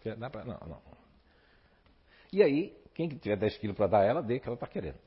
Pra, 0.03 0.45
não, 0.45 0.59
não. 0.67 0.81
E 2.31 2.43
aí, 2.43 2.77
quem 2.93 3.09
tiver 3.09 3.37
10 3.37 3.57
quilos 3.57 3.75
para 3.75 3.87
dar 3.87 4.03
ela, 4.03 4.21
dê 4.21 4.39
que 4.39 4.47
ela 4.47 4.55
está 4.55 4.67
querendo. 4.67 4.97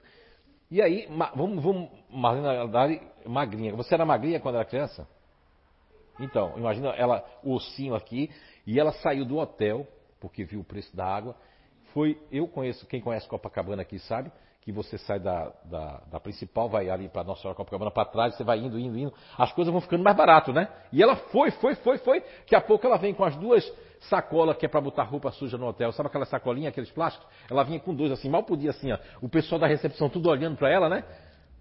E 0.70 0.82
aí, 0.82 1.06
vamos, 1.36 1.62
vamos 1.62 1.90
Marlene 2.10 2.68
Dari, 2.72 3.00
magrinha. 3.24 3.74
Você 3.76 3.94
era 3.94 4.04
magrinha 4.04 4.40
quando 4.40 4.56
era 4.56 4.64
criança? 4.64 5.06
Então, 6.18 6.54
imagina 6.56 6.88
ela, 6.90 7.24
o 7.42 7.54
ossinho 7.54 7.94
aqui, 7.94 8.30
e 8.66 8.78
ela 8.78 8.92
saiu 8.92 9.24
do 9.24 9.36
hotel, 9.36 9.86
porque 10.20 10.44
viu 10.44 10.60
o 10.60 10.64
preço 10.64 10.94
da 10.96 11.04
água. 11.04 11.36
Foi, 11.92 12.20
eu 12.30 12.48
conheço, 12.48 12.86
quem 12.86 13.00
conhece 13.00 13.28
Copacabana 13.28 13.82
aqui 13.82 13.98
sabe, 13.98 14.30
que 14.66 14.72
você 14.72 14.98
sai 14.98 15.20
da, 15.20 15.52
da, 15.64 16.02
da 16.10 16.18
principal, 16.18 16.68
vai 16.68 16.90
ali 16.90 17.08
para 17.08 17.22
Nossa 17.22 17.40
Senhora 17.40 17.56
Copacabana 17.56 17.88
para 17.88 18.04
trás, 18.04 18.34
você 18.34 18.42
vai 18.42 18.58
indo, 18.58 18.76
indo, 18.76 18.98
indo, 18.98 19.14
as 19.38 19.52
coisas 19.52 19.70
vão 19.70 19.80
ficando 19.80 20.02
mais 20.02 20.16
barato, 20.16 20.52
né? 20.52 20.68
E 20.92 21.00
ela 21.00 21.14
foi, 21.14 21.52
foi, 21.52 21.76
foi, 21.76 21.98
foi, 21.98 22.20
daqui 22.20 22.56
a 22.56 22.60
pouco 22.60 22.84
ela 22.84 22.96
vem 22.96 23.14
com 23.14 23.24
as 23.24 23.36
duas 23.36 23.64
sacolas 24.00 24.56
que 24.56 24.66
é 24.66 24.68
para 24.68 24.80
botar 24.80 25.04
roupa 25.04 25.30
suja 25.30 25.56
no 25.56 25.68
hotel, 25.68 25.92
sabe 25.92 26.08
aquela 26.08 26.24
sacolinha, 26.24 26.70
aqueles 26.70 26.90
plásticos? 26.90 27.28
Ela 27.48 27.62
vinha 27.62 27.78
com 27.78 27.94
dois 27.94 28.10
assim, 28.10 28.28
mal 28.28 28.42
podia 28.42 28.70
assim, 28.70 28.90
ó, 28.90 28.98
o 29.22 29.28
pessoal 29.28 29.60
da 29.60 29.68
recepção 29.68 30.08
tudo 30.08 30.28
olhando 30.28 30.56
para 30.56 30.68
ela, 30.68 30.88
né? 30.88 31.04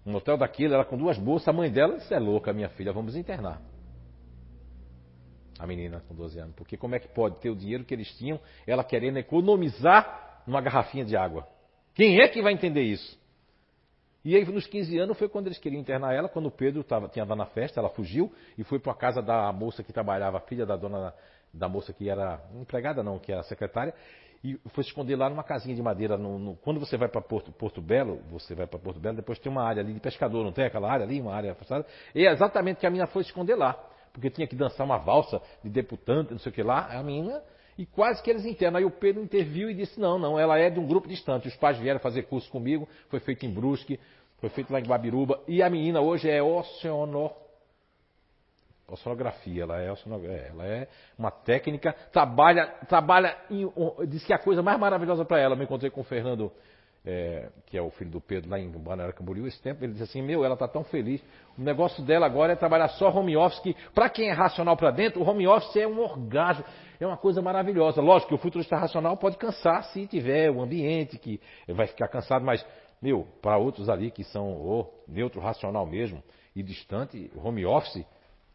Um 0.04 0.16
hotel 0.16 0.36
daquele, 0.36 0.74
ela 0.74 0.84
com 0.84 0.96
duas 0.96 1.16
bolsas, 1.16 1.46
a 1.46 1.52
mãe 1.52 1.70
dela, 1.70 1.98
isso 1.98 2.12
é 2.12 2.18
louca, 2.18 2.52
minha 2.52 2.70
filha, 2.70 2.92
vamos 2.92 3.14
internar. 3.14 3.60
A 5.58 5.66
menina 5.66 6.02
com 6.06 6.14
12 6.14 6.38
anos, 6.38 6.54
porque 6.54 6.76
como 6.76 6.94
é 6.94 6.98
que 6.98 7.08
pode 7.08 7.36
ter 7.40 7.50
o 7.50 7.56
dinheiro 7.56 7.84
que 7.84 7.94
eles 7.94 8.08
tinham, 8.18 8.38
ela 8.66 8.84
querendo 8.84 9.16
economizar 9.18 10.42
numa 10.46 10.60
garrafinha 10.60 11.04
de 11.04 11.16
água? 11.16 11.46
Quem 11.94 12.20
é 12.20 12.28
que 12.28 12.42
vai 12.42 12.52
entender 12.52 12.82
isso? 12.82 13.18
E 14.22 14.34
aí, 14.34 14.44
nos 14.44 14.66
15 14.66 14.98
anos, 14.98 15.16
foi 15.16 15.28
quando 15.28 15.46
eles 15.46 15.56
queriam 15.56 15.80
internar 15.80 16.12
ela, 16.12 16.28
quando 16.28 16.46
o 16.46 16.50
Pedro 16.50 16.82
tava, 16.82 17.08
tinha 17.08 17.24
na 17.24 17.46
festa, 17.46 17.78
ela 17.78 17.88
fugiu 17.88 18.32
e 18.58 18.64
foi 18.64 18.78
para 18.78 18.92
a 18.92 18.94
casa 18.94 19.22
da 19.22 19.52
moça 19.52 19.84
que 19.84 19.92
trabalhava, 19.92 20.40
filha 20.40 20.66
da 20.66 20.76
dona 20.76 21.14
da 21.54 21.68
moça 21.68 21.92
que 21.92 22.08
era 22.08 22.40
empregada, 22.54 23.02
não, 23.02 23.18
que 23.18 23.32
era 23.32 23.42
secretária, 23.44 23.94
e 24.44 24.58
foi 24.70 24.84
se 24.84 24.90
esconder 24.90 25.16
lá 25.16 25.30
numa 25.30 25.42
casinha 25.42 25.74
de 25.74 25.82
madeira. 25.82 26.18
No, 26.18 26.38
no, 26.38 26.56
quando 26.56 26.78
você 26.78 26.96
vai 26.96 27.08
para 27.08 27.20
Porto, 27.20 27.50
Porto 27.52 27.80
Belo, 27.80 28.20
você 28.28 28.54
vai 28.54 28.66
para 28.66 28.78
Porto 28.78 29.00
Belo, 29.00 29.16
depois 29.16 29.38
tem 29.38 29.50
uma 29.50 29.62
área 29.62 29.82
ali 29.82 29.94
de 29.94 30.00
pescador, 30.00 30.44
não 30.44 30.52
tem 30.52 30.64
aquela 30.64 30.90
área 30.90 31.06
ali, 31.06 31.20
uma 31.20 31.34
área 31.34 31.52
afastada? 31.52 31.86
E 32.14 32.26
é 32.26 32.32
exatamente 32.32 32.78
que 32.78 32.86
a 32.86 32.90
menina 32.90 33.06
foi 33.06 33.22
se 33.22 33.30
esconder 33.30 33.54
lá, 33.54 33.78
porque 34.16 34.30
tinha 34.30 34.46
que 34.46 34.56
dançar 34.56 34.86
uma 34.86 34.96
valsa 34.96 35.42
de 35.62 35.68
deputante, 35.68 36.32
não 36.32 36.38
sei 36.38 36.50
o 36.50 36.54
que 36.54 36.62
lá. 36.62 36.86
A 36.86 37.02
menina 37.02 37.42
e 37.76 37.84
quase 37.84 38.22
que 38.22 38.30
eles 38.30 38.46
internam. 38.46 38.78
Aí 38.78 38.84
o 38.86 38.90
Pedro 38.90 39.22
interviu 39.22 39.70
e 39.70 39.74
disse: 39.74 40.00
não, 40.00 40.18
não, 40.18 40.40
ela 40.40 40.58
é 40.58 40.70
de 40.70 40.80
um 40.80 40.86
grupo 40.86 41.06
distante. 41.06 41.46
Os 41.46 41.56
pais 41.56 41.76
vieram 41.76 42.00
fazer 42.00 42.22
curso 42.22 42.50
comigo, 42.50 42.88
foi 43.10 43.20
feito 43.20 43.44
em 43.44 43.52
Brusque, 43.52 44.00
foi 44.38 44.48
feito 44.48 44.72
lá 44.72 44.80
em 44.80 44.84
Guabiruba. 44.84 45.42
E 45.46 45.62
a 45.62 45.68
menina 45.68 46.00
hoje 46.00 46.30
é 46.30 46.42
oceanor... 46.42 47.30
oceanografia, 48.88 49.64
ela 49.64 49.82
é, 49.82 49.88
é, 49.88 50.48
ela 50.48 50.66
é 50.66 50.88
uma 51.18 51.30
técnica, 51.30 51.92
trabalha, 52.10 52.68
trabalha 52.88 53.36
em, 53.50 53.70
diz 54.08 54.24
que 54.24 54.32
é 54.32 54.36
a 54.36 54.42
coisa 54.42 54.62
mais 54.62 54.80
maravilhosa 54.80 55.26
para 55.26 55.38
ela. 55.38 55.52
Eu 55.52 55.58
me 55.58 55.64
encontrei 55.64 55.90
com 55.90 56.00
o 56.00 56.04
Fernando 56.04 56.50
é, 57.06 57.48
que 57.66 57.78
é 57.78 57.80
o 57.80 57.88
filho 57.90 58.10
do 58.10 58.20
Pedro 58.20 58.50
lá 58.50 58.58
em 58.58 58.68
Balneário 58.68 59.14
Camboriú, 59.14 59.46
esse 59.46 59.62
tempo, 59.62 59.84
ele 59.84 59.92
disse 59.92 60.02
assim, 60.02 60.20
meu, 60.20 60.44
ela 60.44 60.54
está 60.54 60.66
tão 60.66 60.82
feliz, 60.82 61.22
o 61.56 61.62
negócio 61.62 62.02
dela 62.04 62.26
agora 62.26 62.52
é 62.52 62.56
trabalhar 62.56 62.88
só 62.88 63.08
home 63.08 63.36
office, 63.36 63.60
que 63.60 63.76
para 63.94 64.10
quem 64.10 64.28
é 64.28 64.32
racional 64.32 64.76
para 64.76 64.90
dentro, 64.90 65.22
o 65.22 65.24
home 65.24 65.46
office 65.46 65.76
é 65.76 65.86
um 65.86 66.00
orgasmo, 66.00 66.64
é 66.98 67.06
uma 67.06 67.16
coisa 67.16 67.40
maravilhosa. 67.40 68.00
Lógico 68.00 68.30
que 68.30 68.34
o 68.34 68.38
futurista 68.38 68.76
racional 68.76 69.16
pode 69.16 69.36
cansar 69.36 69.84
se 69.84 70.04
tiver 70.08 70.50
o 70.50 70.60
ambiente, 70.60 71.16
que 71.16 71.40
vai 71.68 71.86
ficar 71.86 72.08
cansado, 72.08 72.44
mas, 72.44 72.66
meu, 73.00 73.24
para 73.40 73.56
outros 73.56 73.88
ali 73.88 74.10
que 74.10 74.24
são 74.24 74.50
o 74.50 74.92
neutro 75.06 75.40
racional 75.40 75.86
mesmo, 75.86 76.20
e 76.56 76.62
distante, 76.62 77.30
home 77.36 77.64
office, 77.64 78.04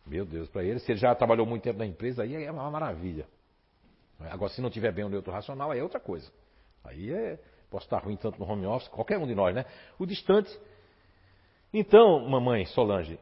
meu 0.05 0.25
Deus, 0.25 0.49
para 0.49 0.63
ele, 0.63 0.79
se 0.79 0.91
ele 0.91 0.99
já 0.99 1.15
trabalhou 1.15 1.45
muito 1.45 1.63
tempo 1.63 1.79
na 1.79 1.85
empresa, 1.85 2.23
aí 2.23 2.35
é 2.35 2.51
uma 2.51 2.69
maravilha. 2.69 3.25
Agora, 4.29 4.51
se 4.51 4.61
não 4.61 4.69
tiver 4.69 4.91
bem 4.91 5.05
o 5.05 5.09
neutro 5.09 5.31
racional, 5.31 5.71
aí 5.71 5.79
é 5.79 5.83
outra 5.83 5.99
coisa. 5.99 6.29
Aí 6.83 7.13
é, 7.13 7.39
Posso 7.71 7.85
estar 7.85 7.99
ruim 7.99 8.17
tanto 8.17 8.37
no 8.37 8.45
home 8.45 8.65
office, 8.65 8.89
qualquer 8.89 9.17
um 9.17 9.25
de 9.25 9.33
nós, 9.33 9.55
né? 9.55 9.65
O 9.97 10.05
distante. 10.05 10.51
Então, 11.73 12.27
mamãe 12.27 12.65
Solange, 12.65 13.17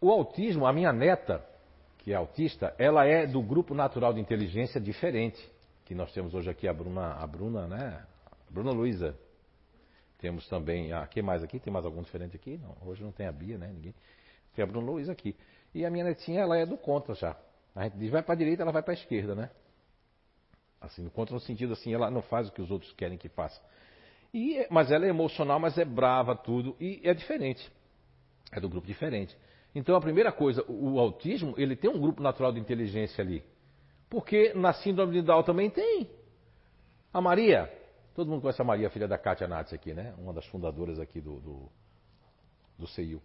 o 0.00 0.10
autismo, 0.10 0.66
a 0.66 0.72
minha 0.72 0.92
neta, 0.92 1.46
que 1.98 2.12
é 2.12 2.16
autista, 2.16 2.74
ela 2.78 3.06
é 3.06 3.28
do 3.28 3.40
grupo 3.40 3.74
natural 3.74 4.12
de 4.12 4.20
inteligência 4.20 4.80
diferente, 4.80 5.40
que 5.84 5.94
nós 5.94 6.12
temos 6.12 6.34
hoje 6.34 6.50
aqui 6.50 6.66
a 6.66 6.72
Bruna, 6.72 7.14
a 7.14 7.26
Bruna, 7.28 7.68
né? 7.68 8.04
Bruna 8.50 8.72
Luiza. 8.72 9.16
Temos 10.18 10.48
também, 10.48 10.92
ah, 10.92 11.06
quem 11.06 11.22
mais 11.22 11.44
aqui? 11.44 11.60
Tem 11.60 11.72
mais 11.72 11.84
algum 11.84 12.02
diferente 12.02 12.34
aqui? 12.34 12.58
Não, 12.58 12.76
hoje 12.88 13.04
não 13.04 13.12
tem 13.12 13.28
a 13.28 13.32
Bia, 13.32 13.56
né? 13.56 13.70
Ninguém. 13.72 13.94
Tem 14.52 14.64
a 14.64 14.66
Bruna 14.66 14.84
Luiza 14.84 15.12
aqui. 15.12 15.36
E 15.72 15.86
a 15.86 15.90
minha 15.90 16.04
netinha, 16.04 16.40
ela 16.40 16.58
é 16.58 16.66
do 16.66 16.76
contra 16.76 17.14
já. 17.14 17.36
A 17.72 17.84
gente 17.84 17.98
diz 17.98 18.10
vai 18.10 18.22
para 18.22 18.34
a 18.34 18.36
direita, 18.36 18.62
ela 18.62 18.72
vai 18.72 18.82
para 18.82 18.94
a 18.94 18.96
esquerda, 18.96 19.36
né? 19.36 19.50
Assim, 20.80 21.08
contra 21.08 21.34
no 21.34 21.40
sentido 21.40 21.72
assim, 21.72 21.92
ela 21.92 22.10
não 22.10 22.22
faz 22.22 22.48
o 22.48 22.52
que 22.52 22.60
os 22.60 22.70
outros 22.70 22.92
querem 22.92 23.18
que 23.18 23.28
faça. 23.28 23.60
E, 24.32 24.66
mas 24.70 24.90
ela 24.90 25.06
é 25.06 25.08
emocional, 25.08 25.58
mas 25.58 25.78
é 25.78 25.84
brava, 25.84 26.36
tudo, 26.36 26.76
e 26.78 27.00
é 27.04 27.14
diferente. 27.14 27.70
É 28.52 28.60
do 28.60 28.68
grupo 28.68 28.86
diferente. 28.86 29.36
Então 29.74 29.96
a 29.96 30.00
primeira 30.00 30.32
coisa, 30.32 30.64
o, 30.68 30.98
autismo, 30.98 31.54
ele 31.56 31.76
tem 31.76 31.90
um 31.90 32.00
grupo 32.00 32.22
natural 32.22 32.52
de 32.52 32.60
inteligência 32.60 33.22
ali. 33.22 33.42
Porque 34.08 34.54
na 34.54 34.72
síndrome 34.72 35.12
de 35.12 35.22
Down 35.22 35.42
também 35.42 35.68
tem. 35.68 36.08
A 37.12 37.20
Maria, 37.20 37.70
todo 38.14 38.30
mundo 38.30 38.40
conhece 38.40 38.62
a 38.62 38.64
Maria, 38.64 38.88
filha 38.88 39.08
da 39.08 39.18
Kátia 39.18 39.48
Natz 39.48 39.72
aqui, 39.72 39.92
né? 39.92 40.14
Uma 40.18 40.32
das 40.32 40.46
fundadoras 40.46 40.98
aqui 40.98 41.20
do, 41.20 41.40
do, 41.40 41.70
do. 42.78 43.22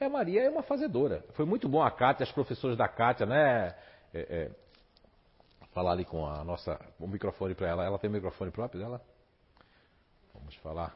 É, 0.00 0.06
a 0.06 0.10
Maria 0.10 0.42
é 0.42 0.50
uma 0.50 0.62
fazedora. 0.62 1.24
Foi 1.34 1.44
muito 1.44 1.68
bom 1.68 1.82
a 1.82 1.90
Kátia, 1.90 2.24
as 2.24 2.32
professoras 2.32 2.76
da 2.76 2.88
Kátia, 2.88 3.24
né? 3.24 3.74
É, 4.12 4.20
é, 4.20 4.50
falar 5.74 5.92
ali 5.92 6.04
com 6.04 6.24
a 6.26 6.44
nossa, 6.44 6.80
o 6.98 7.06
microfone 7.06 7.54
para 7.54 7.68
ela. 7.68 7.84
Ela 7.84 7.98
tem 7.98 8.08
microfone 8.08 8.50
próprio 8.50 8.80
dela? 8.80 9.02
Vamos 10.32 10.54
falar 10.56 10.94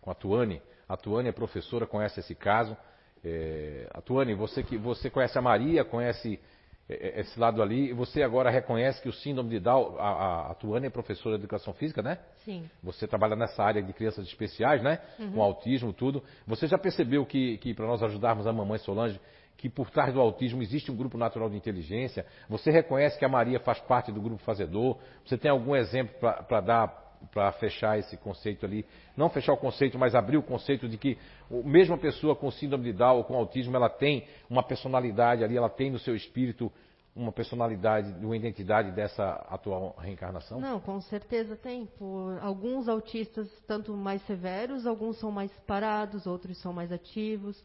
com 0.00 0.10
a 0.10 0.14
Tuane. 0.14 0.60
A 0.88 0.96
Tuane 0.96 1.28
é 1.28 1.32
professora, 1.32 1.86
conhece 1.86 2.20
esse 2.20 2.34
caso. 2.34 2.76
É, 3.24 3.88
a 3.94 4.00
Tuane, 4.00 4.34
você 4.34 4.62
que 4.62 4.76
você 4.76 5.08
conhece 5.08 5.38
a 5.38 5.42
Maria, 5.42 5.84
conhece 5.84 6.40
é, 6.88 7.08
é, 7.08 7.20
esse 7.20 7.38
lado 7.38 7.62
ali, 7.62 7.92
você 7.92 8.22
agora 8.22 8.50
reconhece 8.50 9.00
que 9.02 9.08
o 9.08 9.12
síndrome 9.12 9.50
de 9.50 9.60
Down, 9.60 9.96
a, 9.98 10.08
a, 10.08 10.50
a 10.50 10.54
Tuane 10.54 10.86
é 10.86 10.90
professora 10.90 11.36
de 11.36 11.42
educação 11.42 11.74
física, 11.74 12.02
né? 12.02 12.18
Sim. 12.44 12.68
Você 12.82 13.06
trabalha 13.06 13.36
nessa 13.36 13.62
área 13.62 13.82
de 13.82 13.92
crianças 13.92 14.26
especiais, 14.26 14.82
né? 14.82 15.00
Uhum. 15.18 15.32
Com 15.32 15.42
autismo, 15.42 15.92
tudo. 15.92 16.24
Você 16.46 16.66
já 16.66 16.78
percebeu 16.78 17.26
que, 17.26 17.58
que 17.58 17.74
para 17.74 17.86
nós 17.86 18.02
ajudarmos 18.02 18.46
a 18.46 18.52
mamãe 18.52 18.78
Solange, 18.78 19.20
que 19.58 19.68
por 19.68 19.90
trás 19.90 20.14
do 20.14 20.20
autismo 20.20 20.62
existe 20.62 20.90
um 20.90 20.96
grupo 20.96 21.18
natural 21.18 21.50
de 21.50 21.56
inteligência? 21.56 22.24
Você 22.48 22.70
reconhece 22.70 23.18
que 23.18 23.24
a 23.24 23.28
Maria 23.28 23.58
faz 23.58 23.80
parte 23.80 24.10
do 24.12 24.22
grupo 24.22 24.40
fazedor? 24.44 24.96
Você 25.26 25.36
tem 25.36 25.50
algum 25.50 25.76
exemplo 25.76 26.14
para 26.48 26.60
dar 26.60 27.08
para 27.32 27.50
fechar 27.50 27.98
esse 27.98 28.16
conceito 28.16 28.64
ali, 28.64 28.86
não 29.16 29.28
fechar 29.28 29.52
o 29.52 29.56
conceito, 29.56 29.98
mas 29.98 30.14
abrir 30.14 30.36
o 30.36 30.42
conceito 30.42 30.88
de 30.88 30.96
que 30.96 31.18
a 31.50 31.68
mesma 31.68 31.98
pessoa 31.98 32.36
com 32.36 32.48
síndrome 32.48 32.84
de 32.84 32.92
Down 32.92 33.16
ou 33.16 33.24
com 33.24 33.34
autismo, 33.34 33.74
ela 33.74 33.90
tem 33.90 34.24
uma 34.48 34.62
personalidade 34.62 35.42
ali, 35.42 35.56
ela 35.56 35.68
tem 35.68 35.90
no 35.90 35.98
seu 35.98 36.14
espírito 36.14 36.70
uma 37.16 37.32
personalidade, 37.32 38.24
uma 38.24 38.36
identidade 38.36 38.92
dessa 38.92 39.44
atual 39.50 39.96
reencarnação? 39.98 40.60
Não, 40.60 40.78
com 40.78 41.00
certeza 41.00 41.56
tem. 41.56 41.86
Por 41.98 42.38
alguns 42.40 42.88
autistas, 42.88 43.50
tanto 43.66 43.92
mais 43.94 44.24
severos, 44.26 44.86
alguns 44.86 45.18
são 45.18 45.32
mais 45.32 45.50
parados, 45.66 46.24
outros 46.24 46.56
são 46.58 46.72
mais 46.72 46.92
ativos. 46.92 47.60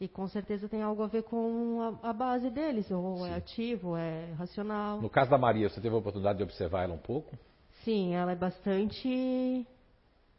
E 0.00 0.08
com 0.08 0.26
certeza 0.26 0.68
tem 0.68 0.82
algo 0.82 1.02
a 1.02 1.06
ver 1.06 1.22
com 1.22 1.98
a, 2.02 2.10
a 2.10 2.12
base 2.12 2.50
deles, 2.50 2.90
ou 2.90 3.24
é 3.24 3.28
Sim. 3.28 3.30
é 3.30 3.36
ativo, 3.36 3.88
ou 3.90 3.96
é 3.96 4.32
racional. 4.36 5.00
No 5.00 5.08
caso 5.08 5.30
da 5.30 5.38
Maria, 5.38 5.68
você 5.68 5.80
teve 5.80 5.94
a 5.94 5.98
oportunidade 5.98 6.38
de 6.38 6.44
observar 6.44 6.82
ela 6.82 6.94
um 6.94 6.98
pouco? 6.98 7.36
Sim, 7.84 8.14
ela 8.14 8.32
é 8.32 8.36
bastante 8.36 9.66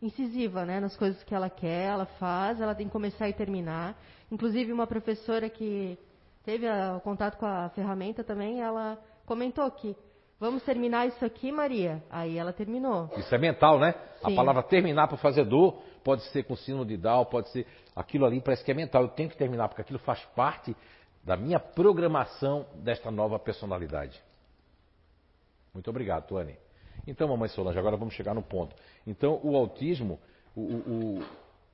incisiva, 0.02 0.66
né, 0.66 0.80
nas 0.80 0.96
coisas 0.96 1.24
que 1.24 1.34
ela 1.34 1.50
quer, 1.50 1.86
ela 1.88 2.06
faz, 2.06 2.60
ela 2.60 2.76
tem 2.76 2.88
que 2.88 2.92
começar 2.92 3.30
e 3.30 3.34
terminar. 3.34 3.96
Inclusive 4.32 4.72
uma 4.72 4.86
professora 4.86 5.50
que 5.50 5.98
teve 6.44 6.68
o 6.70 7.00
contato 7.00 7.38
com 7.38 7.46
a 7.46 7.70
ferramenta 7.70 8.24
também, 8.24 8.62
ela 8.62 9.00
comentou 9.26 9.70
que 9.72 9.96
vamos 10.40 10.64
terminar 10.64 11.08
isso 11.08 11.24
aqui, 11.26 11.52
Maria. 11.52 12.04
Aí 12.10 12.38
ela 12.38 12.54
terminou. 12.54 13.10
Isso 13.18 13.34
é 13.34 13.38
mental, 13.38 13.80
né? 13.80 13.94
Sim. 13.94 14.34
A 14.34 14.36
palavra 14.36 14.64
terminar 14.64 15.08
para 15.08 15.18
fazer 15.18 15.46
dor 15.46 15.82
pode 16.06 16.22
ser 16.26 16.44
com 16.44 16.56
síndrome 16.56 16.90
de 16.90 16.98
Down, 16.98 17.26
pode 17.26 17.50
ser 17.50 17.66
aquilo 17.96 18.28
ali 18.28 18.40
parece 18.40 18.64
que 18.64 18.70
é 18.70 18.76
mental. 18.76 19.02
Eu 19.02 19.10
tenho 19.10 19.28
que 19.28 19.36
terminar 19.36 19.68
porque 19.68 19.82
aquilo 19.82 19.98
faz 19.98 20.24
parte 20.36 20.78
da 21.24 21.36
minha 21.36 21.60
programação 21.60 22.68
desta 22.76 23.10
nova 23.10 23.40
personalidade. 23.40 24.22
Muito 25.74 25.90
obrigado, 25.90 26.28
Tuane. 26.28 26.56
Então, 27.08 27.28
mamãe 27.28 27.50
Solange, 27.50 27.80
agora 27.80 27.98
vamos 27.98 28.14
chegar 28.14 28.36
no 28.36 28.44
ponto. 28.44 28.76
Então, 29.06 29.42
o 29.44 29.56
autismo, 29.58 30.20
o, 30.56 30.62
o, 30.62 31.26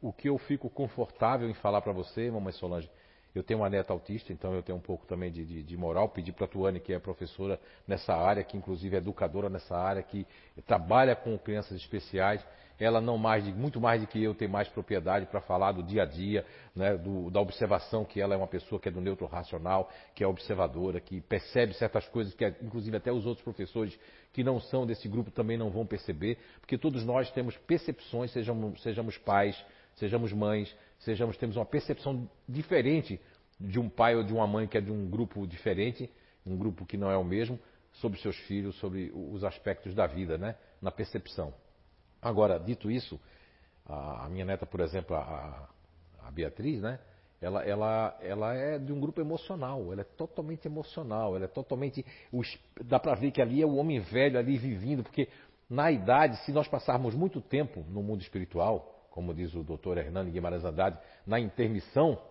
o 0.01 0.13
que 0.13 0.29
eu 0.29 0.37
fico 0.37 0.69
confortável 0.69 1.49
em 1.49 1.53
falar 1.53 1.81
para 1.81 1.91
você, 1.91 2.31
mamãe 2.31 2.53
Solange, 2.53 2.89
eu 3.35 3.43
tenho 3.43 3.59
uma 3.59 3.69
neta 3.69 3.91
autista, 3.93 4.33
então 4.33 4.53
eu 4.53 4.63
tenho 4.63 4.77
um 4.77 4.81
pouco 4.81 5.05
também 5.05 5.31
de, 5.31 5.45
de, 5.45 5.63
de 5.63 5.77
moral. 5.77 6.09
Pedi 6.09 6.31
para 6.31 6.45
a 6.45 6.47
Tuane, 6.47 6.79
que 6.79 6.93
é 6.93 6.99
professora 6.99 7.59
nessa 7.85 8.13
área, 8.13 8.43
que 8.43 8.57
inclusive 8.57 8.95
é 8.95 8.99
educadora 8.99 9.49
nessa 9.49 9.77
área, 9.77 10.01
que 10.01 10.25
trabalha 10.65 11.15
com 11.15 11.37
crianças 11.37 11.77
especiais. 11.77 12.45
Ela 12.83 12.99
não 12.99 13.15
mais 13.15 13.45
muito 13.55 13.79
mais 13.79 14.01
do 14.01 14.07
que 14.07 14.21
eu 14.21 14.33
tem 14.33 14.47
mais 14.47 14.67
propriedade 14.67 15.27
para 15.27 15.39
falar 15.39 15.71
do 15.71 15.83
dia 15.83 16.01
a 16.01 16.05
dia, 16.05 16.43
né, 16.75 16.97
do, 16.97 17.29
da 17.29 17.39
observação 17.39 18.03
que 18.03 18.19
ela 18.19 18.33
é 18.33 18.37
uma 18.37 18.47
pessoa 18.47 18.81
que 18.81 18.89
é 18.89 18.91
do 18.91 18.99
neutro 18.99 19.27
racional, 19.27 19.87
que 20.15 20.23
é 20.23 20.27
observadora, 20.27 20.99
que 20.99 21.21
percebe 21.21 21.75
certas 21.75 22.07
coisas 22.07 22.33
que 22.33 22.43
inclusive 22.59 22.97
até 22.97 23.11
os 23.11 23.27
outros 23.27 23.43
professores 23.43 23.97
que 24.33 24.43
não 24.43 24.59
são 24.59 24.83
desse 24.83 25.07
grupo 25.07 25.29
também 25.29 25.57
não 25.57 25.69
vão 25.69 25.85
perceber, 25.85 26.39
porque 26.59 26.75
todos 26.75 27.05
nós 27.05 27.29
temos 27.29 27.55
percepções, 27.55 28.31
sejamos, 28.31 28.81
sejamos 28.81 29.15
pais, 29.19 29.63
sejamos 29.95 30.33
mães, 30.33 30.75
sejamos 31.01 31.37
temos 31.37 31.57
uma 31.57 31.65
percepção 31.65 32.27
diferente 32.49 33.21
de 33.59 33.79
um 33.79 33.87
pai 33.87 34.15
ou 34.15 34.23
de 34.23 34.33
uma 34.33 34.47
mãe 34.47 34.65
que 34.65 34.79
é 34.79 34.81
de 34.81 34.91
um 34.91 35.07
grupo 35.07 35.45
diferente, 35.45 36.09
um 36.43 36.57
grupo 36.57 36.83
que 36.83 36.97
não 36.97 37.11
é 37.11 37.17
o 37.17 37.23
mesmo, 37.23 37.59
sobre 37.93 38.19
seus 38.19 38.37
filhos, 38.47 38.75
sobre 38.79 39.11
os 39.13 39.43
aspectos 39.43 39.93
da 39.93 40.07
vida, 40.07 40.35
né? 40.35 40.55
Na 40.81 40.89
percepção. 40.89 41.53
Agora, 42.21 42.59
dito 42.59 42.91
isso, 42.91 43.19
a, 43.85 44.27
minha 44.29 44.45
neta, 44.45 44.65
por 44.65 44.79
exemplo, 44.79 45.15
a, 45.15 45.69
a 46.23 46.31
Beatriz, 46.31 46.81
né? 46.81 46.99
Ela, 47.41 47.63
ela, 47.65 48.17
ela 48.21 48.53
é 48.53 48.77
de 48.77 48.93
um 48.93 48.99
grupo 48.99 49.19
emocional, 49.19 49.91
ela 49.91 50.01
é 50.01 50.03
totalmente 50.03 50.67
emocional, 50.67 51.35
ela 51.35 51.45
é 51.45 51.47
totalmente. 51.47 52.05
Dá 52.83 52.99
para 52.99 53.15
ver 53.15 53.31
que 53.31 53.41
ali 53.41 53.61
é 53.61 53.65
o 53.65 53.77
homem 53.77 53.99
velho 53.99 54.37
ali 54.37 54.57
vivendo, 54.57 55.01
porque 55.01 55.27
na 55.67 55.91
idade, 55.91 56.37
se 56.45 56.51
nós 56.51 56.67
passarmos 56.67 57.15
muito 57.15 57.41
tempo 57.41 57.83
no 57.89 58.03
mundo 58.03 58.21
espiritual, 58.21 59.07
como 59.09 59.33
diz 59.33 59.55
o 59.55 59.63
doutor 59.63 59.97
Hernani 59.97 60.29
Guimarães 60.29 60.63
Andrade, 60.63 60.99
na 61.25 61.39
intermissão, 61.39 62.21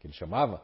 que 0.00 0.06
ele 0.06 0.14
chamava, 0.14 0.62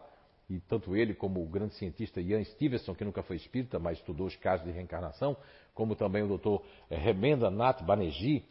e 0.48 0.58
tanto 0.60 0.96
ele 0.96 1.14
como 1.14 1.42
o 1.42 1.46
grande 1.46 1.74
cientista 1.74 2.20
Ian 2.20 2.42
Stevenson, 2.44 2.94
que 2.94 3.04
nunca 3.04 3.22
foi 3.22 3.36
espírita, 3.36 3.78
mas 3.78 3.98
estudou 3.98 4.26
os 4.26 4.36
casos 4.36 4.64
de 4.64 4.72
reencarnação, 4.72 5.36
como 5.74 5.94
também 5.94 6.22
o 6.22 6.28
doutor 6.28 6.64
Remenda 6.90 7.50
Nath 7.50 7.82
Banerjee, 7.82 8.44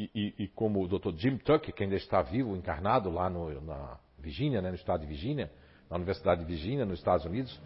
e, 0.00 0.10
e, 0.14 0.44
e, 0.44 0.48
como 0.48 0.82
o 0.82 0.88
doutor 0.88 1.14
Jim 1.14 1.36
Tuck, 1.36 1.72
que 1.72 1.82
ainda 1.82 1.96
está 1.96 2.22
vivo, 2.22 2.56
encarnado 2.56 3.10
lá 3.10 3.28
no, 3.28 3.60
na 3.60 3.98
Virgínia, 4.18 4.62
né, 4.62 4.70
no 4.70 4.74
estado 4.74 5.02
de 5.02 5.06
Virgínia, 5.06 5.50
na 5.90 5.96
Universidade 5.96 6.40
de 6.40 6.46
Virgínia, 6.46 6.86
nos 6.86 6.98
Estados 6.98 7.26
Unidos. 7.26 7.60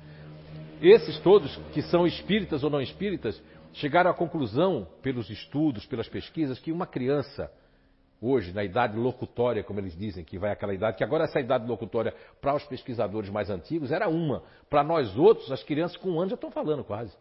Esses 0.82 1.18
todos, 1.20 1.54
que 1.72 1.82
são 1.82 2.04
espíritas 2.06 2.64
ou 2.64 2.70
não 2.70 2.80
espíritas, 2.80 3.40
chegaram 3.74 4.10
à 4.10 4.14
conclusão, 4.14 4.86
pelos 5.00 5.30
estudos, 5.30 5.86
pelas 5.86 6.08
pesquisas, 6.08 6.58
que 6.58 6.72
uma 6.72 6.86
criança, 6.86 7.52
hoje, 8.20 8.52
na 8.52 8.64
idade 8.64 8.96
locutória, 8.96 9.62
como 9.62 9.78
eles 9.78 9.96
dizem, 9.96 10.24
que 10.24 10.36
vai 10.36 10.50
aquela 10.50 10.74
idade, 10.74 10.96
que 10.96 11.04
agora 11.04 11.24
essa 11.24 11.38
idade 11.38 11.66
locutória, 11.68 12.12
para 12.40 12.56
os 12.56 12.64
pesquisadores 12.64 13.30
mais 13.30 13.48
antigos, 13.48 13.92
era 13.92 14.08
uma. 14.08 14.42
Para 14.68 14.82
nós 14.82 15.16
outros, 15.16 15.52
as 15.52 15.62
crianças 15.62 15.96
com 15.96 16.10
um 16.10 16.20
ano 16.20 16.30
já 16.30 16.34
estão 16.34 16.50
falando 16.50 16.82
quase. 16.82 17.14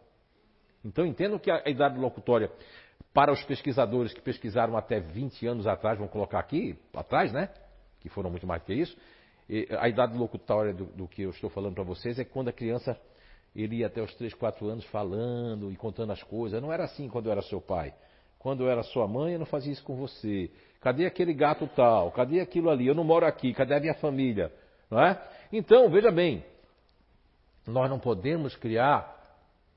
Então 0.84 1.06
entendam 1.06 1.38
que 1.38 1.50
a 1.50 1.62
idade 1.66 1.98
locutória, 1.98 2.50
para 3.14 3.32
os 3.32 3.42
pesquisadores 3.44 4.12
que 4.12 4.20
pesquisaram 4.20 4.76
até 4.76 5.00
20 5.00 5.46
anos 5.46 5.66
atrás, 5.66 5.96
vamos 5.96 6.12
colocar 6.12 6.40
aqui, 6.40 6.76
atrás, 6.92 7.32
né? 7.32 7.48
Que 8.00 8.08
foram 8.08 8.28
muito 8.28 8.46
mais 8.46 8.62
que 8.64 8.74
isso, 8.74 8.94
a 9.78 9.88
idade 9.88 10.16
locutória 10.16 10.74
do, 10.74 10.86
do 10.86 11.06
que 11.06 11.22
eu 11.22 11.30
estou 11.30 11.48
falando 11.48 11.74
para 11.74 11.84
vocês 11.84 12.18
é 12.18 12.24
quando 12.24 12.48
a 12.48 12.52
criança 12.52 12.98
ele 13.54 13.76
ia 13.76 13.86
até 13.86 14.02
os 14.02 14.12
3, 14.14 14.34
4 14.34 14.68
anos 14.68 14.84
falando 14.86 15.70
e 15.70 15.76
contando 15.76 16.12
as 16.12 16.22
coisas. 16.22 16.60
Não 16.60 16.72
era 16.72 16.84
assim 16.84 17.08
quando 17.08 17.26
eu 17.26 17.32
era 17.32 17.42
seu 17.42 17.60
pai. 17.60 17.94
Quando 18.38 18.64
eu 18.64 18.70
era 18.70 18.82
sua 18.82 19.06
mãe, 19.06 19.34
eu 19.34 19.38
não 19.38 19.46
fazia 19.46 19.72
isso 19.72 19.84
com 19.84 19.94
você. 19.94 20.50
Cadê 20.80 21.06
aquele 21.06 21.32
gato 21.32 21.68
tal? 21.68 22.10
Cadê 22.10 22.40
aquilo 22.40 22.68
ali? 22.68 22.86
Eu 22.86 22.94
não 22.94 23.04
moro 23.04 23.24
aqui. 23.24 23.54
Cadê 23.54 23.74
a 23.74 23.80
minha 23.80 23.94
família? 23.94 24.52
Não 24.90 25.00
é? 25.00 25.22
Então, 25.52 25.88
veja 25.88 26.10
bem, 26.10 26.44
nós 27.66 27.88
não 27.88 27.98
podemos 27.98 28.56
criar 28.56 29.14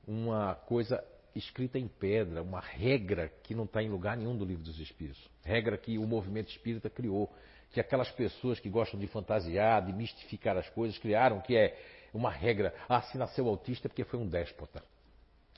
uma 0.08 0.56
coisa 0.56 1.04
escrita 1.38 1.78
em 1.78 1.88
pedra, 1.88 2.42
uma 2.42 2.60
regra 2.60 3.32
que 3.44 3.56
não 3.56 3.66
está 3.66 3.82
em 3.82 3.90
lugar 3.90 4.18
nenhum 4.18 4.36
do 4.36 4.46
livro 4.46 4.64
dos 4.64 4.80
Espíritos. 4.80 5.22
Regra 5.44 5.78
que 5.78 5.98
o 5.98 6.06
movimento 6.06 6.50
espírita 6.50 6.90
criou 6.90 7.32
que 7.72 7.80
aquelas 7.80 8.10
pessoas 8.12 8.60
que 8.60 8.70
gostam 8.70 9.00
de 9.00 9.08
fantasiar, 9.08 9.86
de 9.86 9.94
mistificar 9.94 10.58
as 10.58 10.70
coisas, 10.70 10.98
criaram, 10.98 11.42
que 11.42 11.56
é 11.56 11.78
uma 12.14 12.32
regra. 12.32 12.74
Ah, 12.88 13.02
se 13.02 13.18
nasceu 13.18 13.48
autista 13.48 13.88
é 13.88 13.90
porque 13.90 14.04
foi 14.04 14.20
um 14.20 14.28
déspota. 14.28 14.84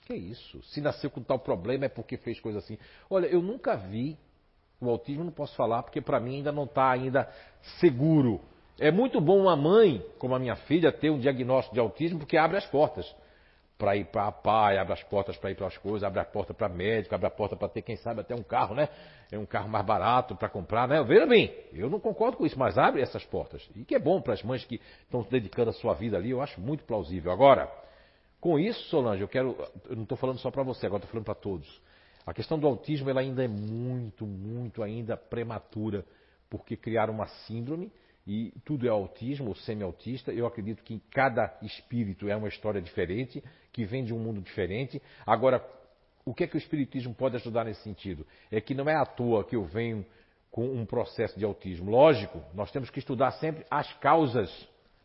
Que 0.06 0.14
isso? 0.16 0.62
Se 0.64 0.82
nasceu 0.82 1.10
com 1.10 1.22
tal 1.22 1.40
problema 1.40 1.86
é 1.86 1.90
porque 1.90 2.18
fez 2.18 2.40
coisa 2.40 2.60
assim. 2.60 2.78
Olha, 3.10 3.28
eu 3.28 3.42
nunca 3.42 3.76
vi 3.76 4.18
o 4.82 4.90
autismo, 4.90 5.24
não 5.24 5.32
posso 5.32 5.56
falar, 5.56 5.84
porque 5.84 6.02
para 6.02 6.20
mim 6.20 6.38
ainda 6.38 6.52
não 6.52 6.64
está 6.64 6.90
ainda 6.90 7.30
seguro. 7.80 8.42
É 8.80 8.92
muito 8.92 9.20
bom 9.20 9.40
uma 9.42 9.56
mãe, 9.56 10.04
como 10.18 10.34
a 10.34 10.40
minha 10.40 10.56
filha, 10.56 10.92
ter 10.92 11.10
um 11.10 11.20
diagnóstico 11.20 11.76
de 11.76 11.80
autismo, 11.80 12.20
porque 12.20 12.38
abre 12.38 12.58
as 12.58 12.66
portas 12.66 13.06
para 13.80 13.96
ir 13.96 14.04
para 14.08 14.28
a 14.28 14.32
pai, 14.32 14.78
abre 14.78 14.92
as 14.92 15.02
portas 15.04 15.38
para 15.38 15.52
ir 15.52 15.56
para 15.56 15.68
as 15.68 15.78
coisas, 15.78 16.04
abre 16.04 16.20
a 16.20 16.26
porta 16.26 16.54
para 16.54 16.68
médico, 16.68 17.16
abre 17.16 17.26
a 17.26 17.32
porta 17.32 17.56
para 17.56 17.70
ter, 17.70 17.82
quem 17.82 17.96
sabe, 17.96 18.20
até 18.20 18.36
um 18.36 18.44
carro, 18.44 18.76
né? 18.76 18.90
É 19.32 19.40
um 19.40 19.46
carro 19.46 19.70
mais 19.70 19.86
barato 19.86 20.36
para 20.36 20.50
comprar, 20.50 20.86
né? 20.86 21.02
Veja 21.02 21.26
bem, 21.26 21.56
eu 21.72 21.90
não 21.90 21.98
concordo 21.98 22.36
com 22.36 22.46
isso, 22.46 22.60
mas 22.60 22.78
abre 22.78 23.02
essas 23.02 23.24
portas. 23.24 23.68
E 23.74 23.86
que 23.86 23.96
é 23.96 24.00
bom 24.00 24.22
para 24.22 24.34
as 24.34 24.44
mães 24.44 24.66
que 24.66 24.82
estão 25.04 25.26
dedicando 25.32 25.70
a 25.70 25.74
sua 25.74 25.94
vida 25.94 26.18
ali, 26.18 26.32
eu 26.32 26.42
acho 26.42 26.60
muito 26.60 26.84
plausível. 26.84 27.32
Agora, 27.32 27.72
com 28.42 28.60
isso, 28.60 28.82
Solange, 28.90 29.22
eu 29.22 29.30
quero, 29.30 29.56
eu 29.90 29.96
não 29.96 30.04
estou 30.04 30.18
falando 30.18 30.40
só 30.40 30.52
para 30.52 30.62
você, 30.62 30.86
agora 30.86 31.00
estou 31.00 31.12
falando 31.12 31.26
para 31.26 31.36
todos. 31.36 31.82
A 32.26 32.34
questão 32.34 32.60
do 32.60 32.68
autismo, 32.68 33.10
ela 33.10 33.22
ainda 33.22 33.46
é 33.46 33.48
muito, 33.48 34.26
muito 34.26 34.84
ainda 34.84 35.16
prematura, 35.16 36.04
porque 36.50 36.76
criaram 36.76 37.14
uma 37.14 37.28
síndrome 37.28 37.90
e 38.28 38.52
tudo 38.66 38.86
é 38.86 38.90
autismo 38.90 39.48
ou 39.48 39.56
semi-autista. 39.56 40.34
Eu 40.34 40.46
acredito 40.46 40.84
que 40.84 41.00
cada 41.12 41.58
espírito 41.62 42.28
é 42.28 42.36
uma 42.36 42.50
história 42.50 42.82
diferente, 42.82 43.42
que 43.72 43.86
vem 43.86 44.04
de 44.04 44.14
um 44.14 44.20
mundo 44.20 44.42
diferente. 44.42 45.02
Agora, 45.26 45.64
o 46.26 46.34
que 46.34 46.44
é 46.44 46.48
que 46.48 46.56
o 46.56 46.58
espiritismo 46.58 47.14
pode 47.14 47.36
ajudar 47.36 47.66
nesse 47.66 47.82
sentido? 47.82 48.26
É 48.52 48.60
que 48.62 48.74
não 48.74 48.90
é 48.90 48.96
à 48.96 49.06
toa 49.06 49.44
que 49.44 49.56
eu 49.56 49.64
venho 49.64 50.06
com 50.52 50.66
um 50.66 50.86
processo 50.86 51.38
de 51.38 51.46
autismo. 51.46 51.92
Lógico, 51.92 52.42
nós 52.54 52.72
temos 52.72 52.90
que 52.90 53.00
estudar 53.00 53.32
sempre 53.34 53.66
as 53.70 53.92
causas. 54.00 54.50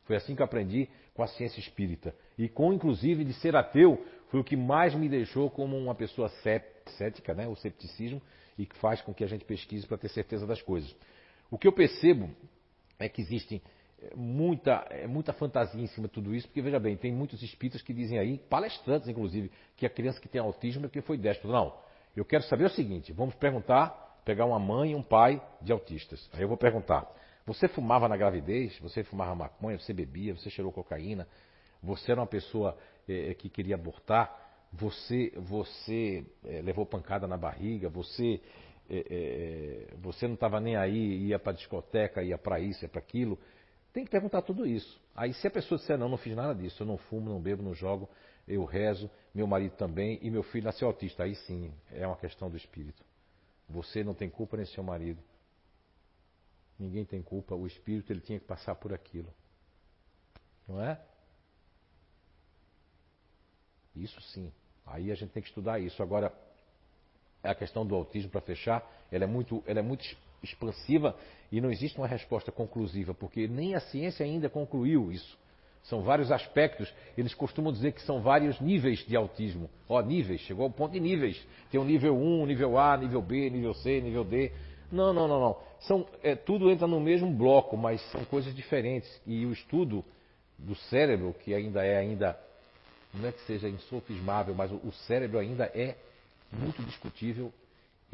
Foi 0.04 0.16
assim 0.16 0.34
que 0.34 0.42
aprendi 0.42 0.88
com 1.14 1.22
a 1.22 1.26
ciência 1.26 1.60
espírita. 1.60 2.14
E 2.36 2.48
com, 2.48 2.72
inclusive, 2.72 3.24
de 3.24 3.32
ser 3.34 3.54
ateu, 3.54 4.04
foi 4.30 4.40
o 4.40 4.44
que 4.44 4.56
mais 4.56 4.94
me 4.94 5.08
deixou 5.08 5.48
como 5.48 5.78
uma 5.78 5.94
pessoa 5.94 6.28
cética, 6.86 7.34
né? 7.34 7.46
o 7.46 7.54
cepticismo, 7.54 8.20
e 8.58 8.66
que 8.66 8.76
faz 8.78 9.00
com 9.00 9.14
que 9.14 9.24
a 9.24 9.26
gente 9.26 9.44
pesquise 9.44 9.86
para 9.86 9.98
ter 9.98 10.08
certeza 10.08 10.46
das 10.46 10.60
coisas. 10.60 10.94
O 11.50 11.58
que 11.58 11.68
eu 11.68 11.72
percebo 11.72 12.30
é 12.98 13.08
que 13.08 13.20
existe 13.20 13.56
é, 13.56 13.62
muita, 14.14 14.86
é, 14.90 15.06
muita 15.06 15.32
fantasia 15.32 15.82
em 15.82 15.86
cima 15.86 16.06
de 16.08 16.14
tudo 16.14 16.34
isso, 16.34 16.46
porque 16.48 16.60
veja 16.60 16.78
bem, 16.78 16.96
tem 16.96 17.12
muitos 17.12 17.42
espíritas 17.42 17.82
que 17.82 17.92
dizem 17.92 18.18
aí, 18.18 18.38
palestrantes 18.38 19.08
inclusive, 19.08 19.50
que 19.76 19.86
a 19.86 19.90
criança 19.90 20.20
que 20.20 20.28
tem 20.28 20.40
autismo 20.40 20.84
é 20.84 20.88
porque 20.88 21.02
foi 21.02 21.16
déspota. 21.16 21.52
Não, 21.52 21.74
eu 22.16 22.24
quero 22.24 22.42
saber 22.44 22.64
o 22.64 22.70
seguinte, 22.70 23.12
vamos 23.12 23.34
perguntar, 23.34 24.20
pegar 24.24 24.46
uma 24.46 24.58
mãe 24.58 24.92
e 24.92 24.94
um 24.94 25.02
pai 25.02 25.42
de 25.60 25.72
autistas. 25.72 26.28
Aí 26.32 26.42
eu 26.42 26.48
vou 26.48 26.56
perguntar, 26.56 27.06
você 27.46 27.68
fumava 27.68 28.08
na 28.08 28.16
gravidez? 28.16 28.78
Você 28.78 29.04
fumava 29.04 29.34
maconha? 29.34 29.78
Você 29.78 29.92
bebia? 29.92 30.34
Você 30.34 30.48
cheirou 30.48 30.72
cocaína? 30.72 31.28
Você 31.82 32.10
era 32.10 32.20
uma 32.20 32.26
pessoa 32.26 32.76
é, 33.06 33.34
que 33.34 33.50
queria 33.50 33.74
abortar? 33.74 34.34
Você, 34.72 35.32
você 35.36 36.24
é, 36.44 36.62
levou 36.62 36.86
pancada 36.86 37.26
na 37.26 37.36
barriga? 37.36 37.90
Você 37.90 38.40
é, 38.88 38.96
é, 38.96 39.02
é, 39.10 39.94
você 39.96 40.26
não 40.26 40.34
estava 40.34 40.60
nem 40.60 40.76
aí, 40.76 41.26
ia 41.26 41.38
para 41.38 41.52
discoteca, 41.52 42.22
ia 42.22 42.36
para 42.38 42.60
isso, 42.60 42.84
ia 42.84 42.88
para 42.88 43.00
aquilo. 43.00 43.38
Tem 43.94 44.04
que 44.04 44.10
perguntar 44.10 44.42
tudo 44.42 44.66
isso. 44.66 45.00
Aí 45.14 45.32
se 45.32 45.46
a 45.46 45.50
pessoa 45.50 45.78
disser, 45.78 45.96
não, 45.96 46.08
não 46.08 46.18
fiz 46.18 46.34
nada 46.34 46.52
disso, 46.52 46.82
eu 46.82 46.86
não 46.86 46.98
fumo, 46.98 47.30
não 47.30 47.40
bebo, 47.40 47.62
não 47.62 47.72
jogo, 47.72 48.10
eu 48.46 48.64
rezo, 48.64 49.08
meu 49.32 49.46
marido 49.46 49.76
também, 49.76 50.18
e 50.20 50.28
meu 50.28 50.42
filho 50.42 50.64
nasceu 50.64 50.88
autista, 50.88 51.22
aí 51.22 51.36
sim, 51.36 51.72
é 51.92 52.04
uma 52.04 52.16
questão 52.16 52.50
do 52.50 52.56
espírito. 52.56 53.04
Você 53.68 54.02
não 54.02 54.12
tem 54.12 54.28
culpa 54.28 54.56
nem 54.56 54.66
seu 54.66 54.82
marido. 54.82 55.22
Ninguém 56.76 57.04
tem 57.04 57.22
culpa, 57.22 57.54
o 57.54 57.68
espírito 57.68 58.12
ele 58.12 58.20
tinha 58.20 58.40
que 58.40 58.44
passar 58.44 58.74
por 58.74 58.92
aquilo. 58.92 59.32
Não 60.66 60.82
é? 60.82 61.00
Isso 63.94 64.20
sim. 64.20 64.52
Aí 64.84 65.12
a 65.12 65.14
gente 65.14 65.30
tem 65.30 65.42
que 65.42 65.48
estudar 65.48 65.78
isso. 65.78 66.02
Agora, 66.02 66.34
a 67.44 67.54
questão 67.54 67.86
do 67.86 67.94
autismo, 67.94 68.28
para 68.28 68.40
fechar, 68.40 68.84
ela 69.12 69.22
é, 69.22 69.26
muito, 69.26 69.62
ela 69.68 69.78
é 69.78 69.82
muito 69.82 70.04
expansiva 70.44 71.16
e 71.50 71.60
não 71.60 71.70
existe 71.70 71.98
uma 71.98 72.06
resposta 72.06 72.52
conclusiva, 72.52 73.14
porque 73.14 73.48
nem 73.48 73.74
a 73.74 73.80
ciência 73.80 74.24
ainda 74.24 74.48
concluiu 74.48 75.10
isso. 75.10 75.38
São 75.84 76.02
vários 76.02 76.32
aspectos. 76.32 76.92
Eles 77.16 77.34
costumam 77.34 77.72
dizer 77.72 77.92
que 77.92 78.02
são 78.02 78.20
vários 78.22 78.58
níveis 78.60 79.04
de 79.06 79.14
autismo. 79.14 79.68
Ó, 79.88 80.00
níveis, 80.00 80.40
chegou 80.40 80.64
ao 80.64 80.70
ponto 80.70 80.92
de 80.92 81.00
níveis. 81.00 81.40
Tem 81.70 81.78
o 81.78 81.84
nível 81.84 82.16
1, 82.16 82.46
nível 82.46 82.78
A, 82.78 82.96
nível 82.96 83.20
B, 83.20 83.50
nível 83.50 83.74
C, 83.74 84.00
nível 84.00 84.24
D. 84.24 84.50
Não, 84.90 85.12
não, 85.12 85.28
não, 85.28 85.40
não. 85.40 85.56
São, 85.80 86.06
é, 86.22 86.34
tudo 86.34 86.70
entra 86.70 86.86
no 86.86 86.98
mesmo 87.00 87.30
bloco, 87.30 87.76
mas 87.76 88.00
são 88.10 88.24
coisas 88.24 88.54
diferentes. 88.54 89.08
E 89.26 89.44
o 89.44 89.52
estudo 89.52 90.02
do 90.58 90.74
cérebro, 90.74 91.34
que 91.44 91.52
ainda 91.52 91.84
é 91.84 91.98
ainda, 91.98 92.38
não 93.12 93.28
é 93.28 93.32
que 93.32 93.40
seja 93.42 93.68
insofismável, 93.68 94.54
mas 94.54 94.72
o, 94.72 94.76
o 94.76 94.92
cérebro 95.06 95.38
ainda 95.38 95.70
é 95.74 95.96
muito 96.50 96.82
discutível 96.82 97.52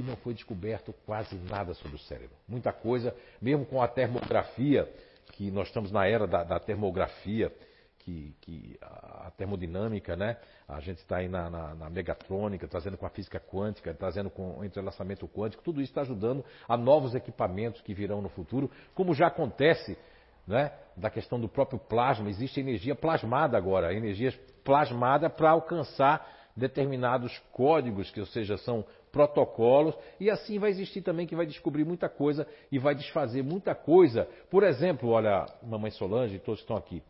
e 0.01 0.03
não 0.03 0.17
foi 0.17 0.33
descoberto 0.33 0.95
quase 1.05 1.37
nada 1.37 1.75
sobre 1.75 1.97
o 1.97 1.99
cérebro. 1.99 2.35
Muita 2.49 2.73
coisa, 2.73 3.15
mesmo 3.41 3.67
com 3.67 3.83
a 3.83 3.87
termografia, 3.87 4.91
que 5.33 5.51
nós 5.51 5.69
estamos 5.69 5.93
na 5.93 6.07
era 6.07 6.27
da, 6.27 6.43
da 6.43 6.59
termografia, 6.59 7.53
que, 7.99 8.35
que, 8.41 8.79
a 8.81 9.31
termodinâmica, 9.37 10.17
né? 10.17 10.39
A 10.67 10.81
gente 10.81 10.99
está 10.99 11.19
aí 11.19 11.29
na, 11.29 11.51
na, 11.51 11.75
na, 11.75 11.91
megatrônica, 11.91 12.67
trazendo 12.67 12.97
com 12.97 13.05
a 13.05 13.11
física 13.11 13.39
quântica, 13.39 13.93
trazendo 13.93 14.31
com 14.31 14.59
o 14.59 14.65
entrelaçamento 14.65 15.29
quântico, 15.29 15.63
tudo 15.63 15.83
isso 15.83 15.91
está 15.91 16.01
ajudando 16.01 16.43
a 16.67 16.79
novos 16.79 17.15
equipamentos 17.15 17.83
que 17.83 17.93
virão 17.93 18.23
no 18.23 18.31
futuro, 18.31 18.71
como 18.95 19.13
já 19.13 19.27
acontece 19.27 19.99
né, 20.47 20.73
da 20.97 21.11
questão 21.11 21.39
do 21.39 21.47
próprio 21.47 21.79
plasma. 21.79 22.31
Existe 22.31 22.59
energia 22.59 22.95
plasmada 22.95 23.59
agora, 23.59 23.93
energia 23.93 24.33
plasmada 24.65 25.29
para 25.29 25.51
alcançar 25.51 26.40
determinados 26.57 27.39
códigos, 27.53 28.11
que 28.11 28.21
ou 28.21 28.27
seja, 28.27 28.57
são 28.59 28.85
protocolos, 29.11 29.95
e 30.19 30.31
assim 30.31 30.59
vai 30.59 30.71
existir 30.71 31.03
também 31.03 31.27
que 31.27 31.35
vai 31.35 31.47
descobrir 31.47 31.85
muita 31.85 32.09
coisa 32.09 32.47
e 32.71 32.79
vai 32.79 32.95
desfazer 32.95 33.43
muita 33.43 33.75
coisa. 33.75 34.29
Por 34.51 34.63
exemplo, 34.63 35.11
olha, 35.11 35.47
mamãe 35.63 35.91
Solange, 35.91 36.39
todos 36.39 36.61
estão 36.61 36.77
aqui. 36.77 37.03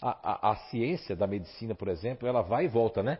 A, 0.00 0.48
a, 0.48 0.52
a 0.52 0.56
ciência 0.70 1.16
da 1.16 1.26
medicina, 1.26 1.74
por 1.74 1.88
exemplo, 1.88 2.28
ela 2.28 2.42
vai 2.42 2.66
e 2.66 2.68
volta, 2.68 3.02
né? 3.02 3.18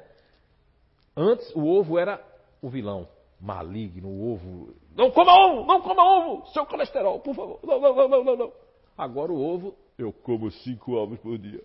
Antes 1.17 1.53
o 1.55 1.67
ovo 1.67 1.99
era 1.99 2.25
o 2.63 2.69
vilão, 2.69 3.09
maligno, 3.41 4.09
o 4.09 4.33
ovo. 4.33 4.75
Não 4.95 5.11
coma 5.11 5.33
ovo, 5.33 5.67
não 5.67 5.81
coma 5.81 6.05
ovo, 6.05 6.47
seu 6.53 6.65
colesterol, 6.65 7.19
por 7.19 7.35
favor. 7.35 7.59
Não, 7.65 7.81
não, 7.81 8.09
não, 8.09 8.25
não, 8.25 8.37
não. 8.37 8.53
Agora 8.97 9.33
o 9.33 9.41
ovo, 9.41 9.75
eu 9.99 10.13
como 10.13 10.51
cinco 10.51 10.93
ovos 10.93 11.19
por 11.19 11.37
dia. 11.37 11.63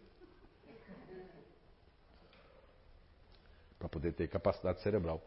Para 3.84 3.90
poder 3.90 4.14
ter 4.14 4.30
capacidade 4.30 4.80
cerebral. 4.82 5.22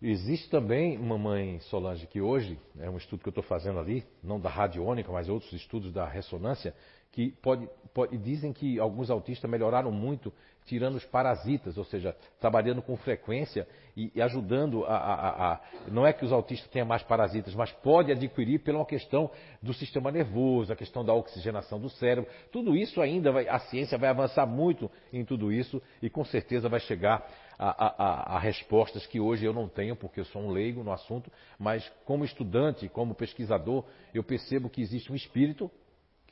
Existe 0.00 0.48
também, 0.48 0.96
mamãe 0.96 1.60
Solange, 1.60 2.06
que 2.06 2.18
hoje, 2.18 2.58
é 2.78 2.88
um 2.88 2.96
estudo 2.96 3.20
que 3.20 3.28
eu 3.28 3.32
estou 3.32 3.44
fazendo 3.44 3.78
ali, 3.78 4.02
não 4.22 4.40
da 4.40 4.48
radiônica, 4.48 5.12
mas 5.12 5.28
outros 5.28 5.52
estudos 5.52 5.92
da 5.92 6.08
ressonância, 6.08 6.74
que 7.14 7.30
pode, 7.40 7.68
pode, 7.94 8.18
dizem 8.18 8.52
que 8.52 8.80
alguns 8.80 9.08
autistas 9.08 9.48
melhoraram 9.48 9.92
muito 9.92 10.32
tirando 10.66 10.96
os 10.96 11.04
parasitas, 11.04 11.76
ou 11.76 11.84
seja, 11.84 12.16
trabalhando 12.40 12.82
com 12.82 12.96
frequência 12.96 13.68
e, 13.96 14.10
e 14.14 14.22
ajudando 14.22 14.84
a, 14.84 14.96
a, 14.96 15.52
a, 15.52 15.60
Não 15.88 16.06
é 16.06 16.12
que 16.12 16.24
os 16.24 16.32
autistas 16.32 16.68
tenham 16.70 16.88
mais 16.88 17.02
parasitas, 17.02 17.54
mas 17.54 17.70
pode 17.70 18.10
adquirir 18.10 18.60
pela 18.60 18.84
questão 18.84 19.30
do 19.62 19.74
sistema 19.74 20.10
nervoso, 20.10 20.72
a 20.72 20.76
questão 20.76 21.04
da 21.04 21.12
oxigenação 21.14 21.78
do 21.78 21.90
cérebro. 21.90 22.30
Tudo 22.50 22.74
isso 22.74 23.00
ainda 23.00 23.30
vai. 23.30 23.46
A 23.46 23.58
ciência 23.58 23.98
vai 23.98 24.08
avançar 24.08 24.46
muito 24.46 24.90
em 25.12 25.24
tudo 25.24 25.52
isso 25.52 25.80
e 26.02 26.08
com 26.08 26.24
certeza 26.24 26.68
vai 26.68 26.80
chegar 26.80 27.24
a, 27.58 28.36
a, 28.36 28.38
respostas 28.38 29.06
que 29.06 29.20
hoje 29.20 29.44
eu 29.44 29.52
não 29.52 29.68
tenho, 29.68 29.94
porque 29.94 30.18
eu 30.18 30.24
sou 30.24 30.42
um 30.42 30.50
leigo 30.50 30.82
no 30.82 30.90
assunto, 30.90 31.30
mas 31.58 31.88
como 32.04 32.24
estudante, 32.24 32.88
como 32.88 33.14
pesquisador, 33.14 33.84
eu 34.12 34.24
percebo 34.24 34.68
que 34.68 34.80
existe 34.80 35.12
um 35.12 35.14
espírito 35.14 35.70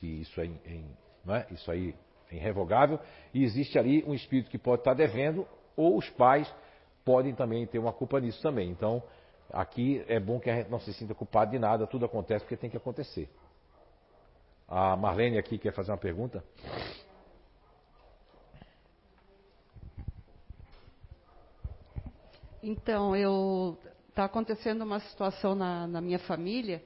que 0.03 0.21
isso 0.21 0.41
é, 0.41 0.45
em, 0.45 0.85
é? 1.29 1.45
isso 1.51 1.71
aí 1.71 1.95
é 2.29 2.35
irrevogável, 2.35 2.99
e 3.33 3.45
existe 3.45 3.79
ali 3.79 4.03
um 4.05 4.13
espírito 4.13 4.49
que 4.49 4.57
pode 4.57 4.81
estar 4.81 4.93
devendo, 4.93 5.47
ou 5.77 5.97
os 5.97 6.09
pais 6.09 6.53
podem 7.05 7.33
também 7.33 7.65
ter 7.65 7.79
uma 7.79 7.93
culpa 7.93 8.19
nisso 8.19 8.41
também. 8.41 8.69
Então, 8.69 9.01
aqui 9.49 10.03
é 10.09 10.19
bom 10.19 10.41
que 10.41 10.49
a 10.49 10.55
gente 10.57 10.69
não 10.69 10.79
se 10.79 10.93
sinta 10.93 11.15
culpado 11.15 11.51
de 11.51 11.59
nada, 11.59 11.87
tudo 11.87 12.05
acontece 12.05 12.43
porque 12.43 12.57
tem 12.57 12.69
que 12.69 12.75
acontecer. 12.75 13.29
A 14.67 14.97
Marlene 14.97 15.37
aqui 15.37 15.57
quer 15.57 15.71
fazer 15.71 15.91
uma 15.91 15.97
pergunta. 15.97 16.43
Então, 22.61 23.15
eu 23.15 23.77
está 24.09 24.25
acontecendo 24.25 24.81
uma 24.81 24.99
situação 24.99 25.55
na, 25.55 25.87
na 25.87 26.01
minha 26.01 26.19
família 26.19 26.83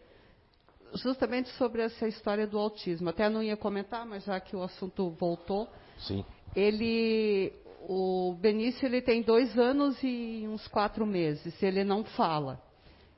justamente 0.94 1.50
sobre 1.52 1.82
essa 1.82 2.08
história 2.08 2.48
do 2.48 2.58
autismo. 2.58 3.10
Até 3.10 3.30
não 3.30 3.44
ia 3.44 3.58
comentar, 3.58 4.06
mas 4.06 4.24
já 4.24 4.40
que 4.40 4.56
o 4.56 4.64
assunto 4.64 5.10
voltou. 5.12 5.68
Sim. 6.00 6.26
Ele, 6.56 7.54
o 7.88 8.36
Benício, 8.40 8.86
ele 8.86 9.02
tem 9.02 9.22
dois 9.22 9.58
anos 9.58 9.98
e 10.04 10.46
uns 10.48 10.68
quatro 10.68 11.06
meses. 11.06 11.62
Ele 11.62 11.84
não 11.84 12.04
fala. 12.04 12.62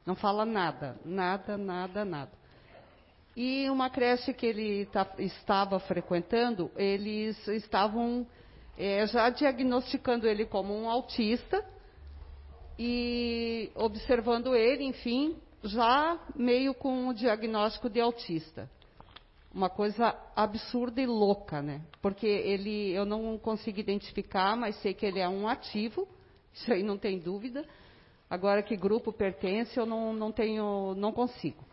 Não 0.06 0.16
fala 0.16 0.46
nada. 0.46 1.00
Nada, 1.06 1.58
nada, 1.58 2.04
nada. 2.04 2.32
E 3.36 3.70
uma 3.70 3.90
creche 3.90 4.34
que 4.34 4.46
ele 4.46 4.86
tá, 4.88 5.08
estava 5.18 5.80
frequentando, 5.80 6.70
eles 6.76 7.48
estavam 7.48 8.28
é, 8.78 9.06
já 9.08 9.30
diagnosticando 9.30 10.28
ele 10.28 10.46
como 10.46 10.74
um 10.74 10.90
autista 10.90 11.64
e 12.78 13.72
observando 13.76 14.56
ele, 14.56 14.84
enfim, 14.84 15.38
já 15.64 16.19
meio 16.36 16.73
com 16.73 17.07
o 17.07 17.14
diagnóstico 17.14 17.90
de 17.90 17.99
autista. 17.99 18.69
Uma 19.53 19.69
coisa 19.69 20.15
absurda 20.36 21.02
e 21.02 21.06
louca, 21.06 21.61
né? 21.61 21.81
Porque 22.02 22.27
ele, 22.27 22.91
eu 22.91 23.06
não 23.06 23.38
consigo 23.38 23.80
identificar, 23.80 24.56
mas 24.56 24.76
sei 24.77 24.94
que 24.94 25.06
ele 25.06 25.19
é 25.19 25.27
um 25.27 25.48
ativo, 25.48 26.07
isso 26.53 26.72
aí 26.72 26.84
não 26.84 26.98
tem 26.98 27.19
dúvida. 27.19 27.65
Agora 28.30 28.61
que 28.61 28.77
grupo 28.77 29.11
pertence, 29.11 29.77
eu 29.77 29.88
não, 29.88 30.14
não 30.14 30.31
tenho, 30.31 30.94
não 30.95 31.11
consigo. 31.11 31.65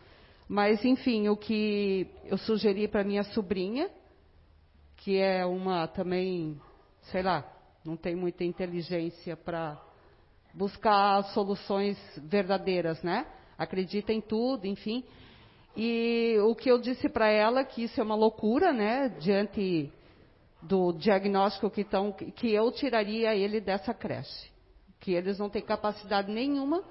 Mas, 0.48 0.84
enfim, 0.84 1.28
o 1.28 1.36
que 1.36 2.08
eu 2.24 2.38
sugeri 2.38 2.88
para 2.88 3.04
minha 3.04 3.24
sobrinha, 3.24 3.90
que 4.96 5.18
é 5.18 5.44
uma 5.44 5.86
também, 5.88 6.58
sei 7.02 7.22
lá, 7.22 7.44
não 7.84 7.96
tem 7.96 8.14
muita 8.14 8.42
inteligência 8.42 9.36
para 9.36 9.80
buscar 10.54 11.22
soluções 11.34 11.98
verdadeiras, 12.24 13.02
né? 13.02 13.26
Acredita 13.58 14.12
em 14.12 14.20
tudo, 14.20 14.66
enfim. 14.66 15.04
E 15.76 16.36
o 16.40 16.54
que 16.54 16.70
eu 16.70 16.78
disse 16.78 17.08
para 17.08 17.28
ela 17.28 17.64
que 17.64 17.84
isso 17.84 18.00
é 18.00 18.04
uma 18.04 18.14
loucura, 18.14 18.72
né, 18.72 19.10
diante 19.20 19.92
do 20.62 20.92
diagnóstico 20.92 21.70
que, 21.70 21.84
que 22.34 22.52
eu 22.52 22.72
tiraria 22.72 23.34
ele 23.34 23.60
dessa 23.60 23.92
creche, 23.92 24.50
que 24.98 25.12
eles 25.12 25.38
não 25.38 25.50
têm 25.50 25.62
capacidade 25.62 26.32
nenhuma 26.32 26.82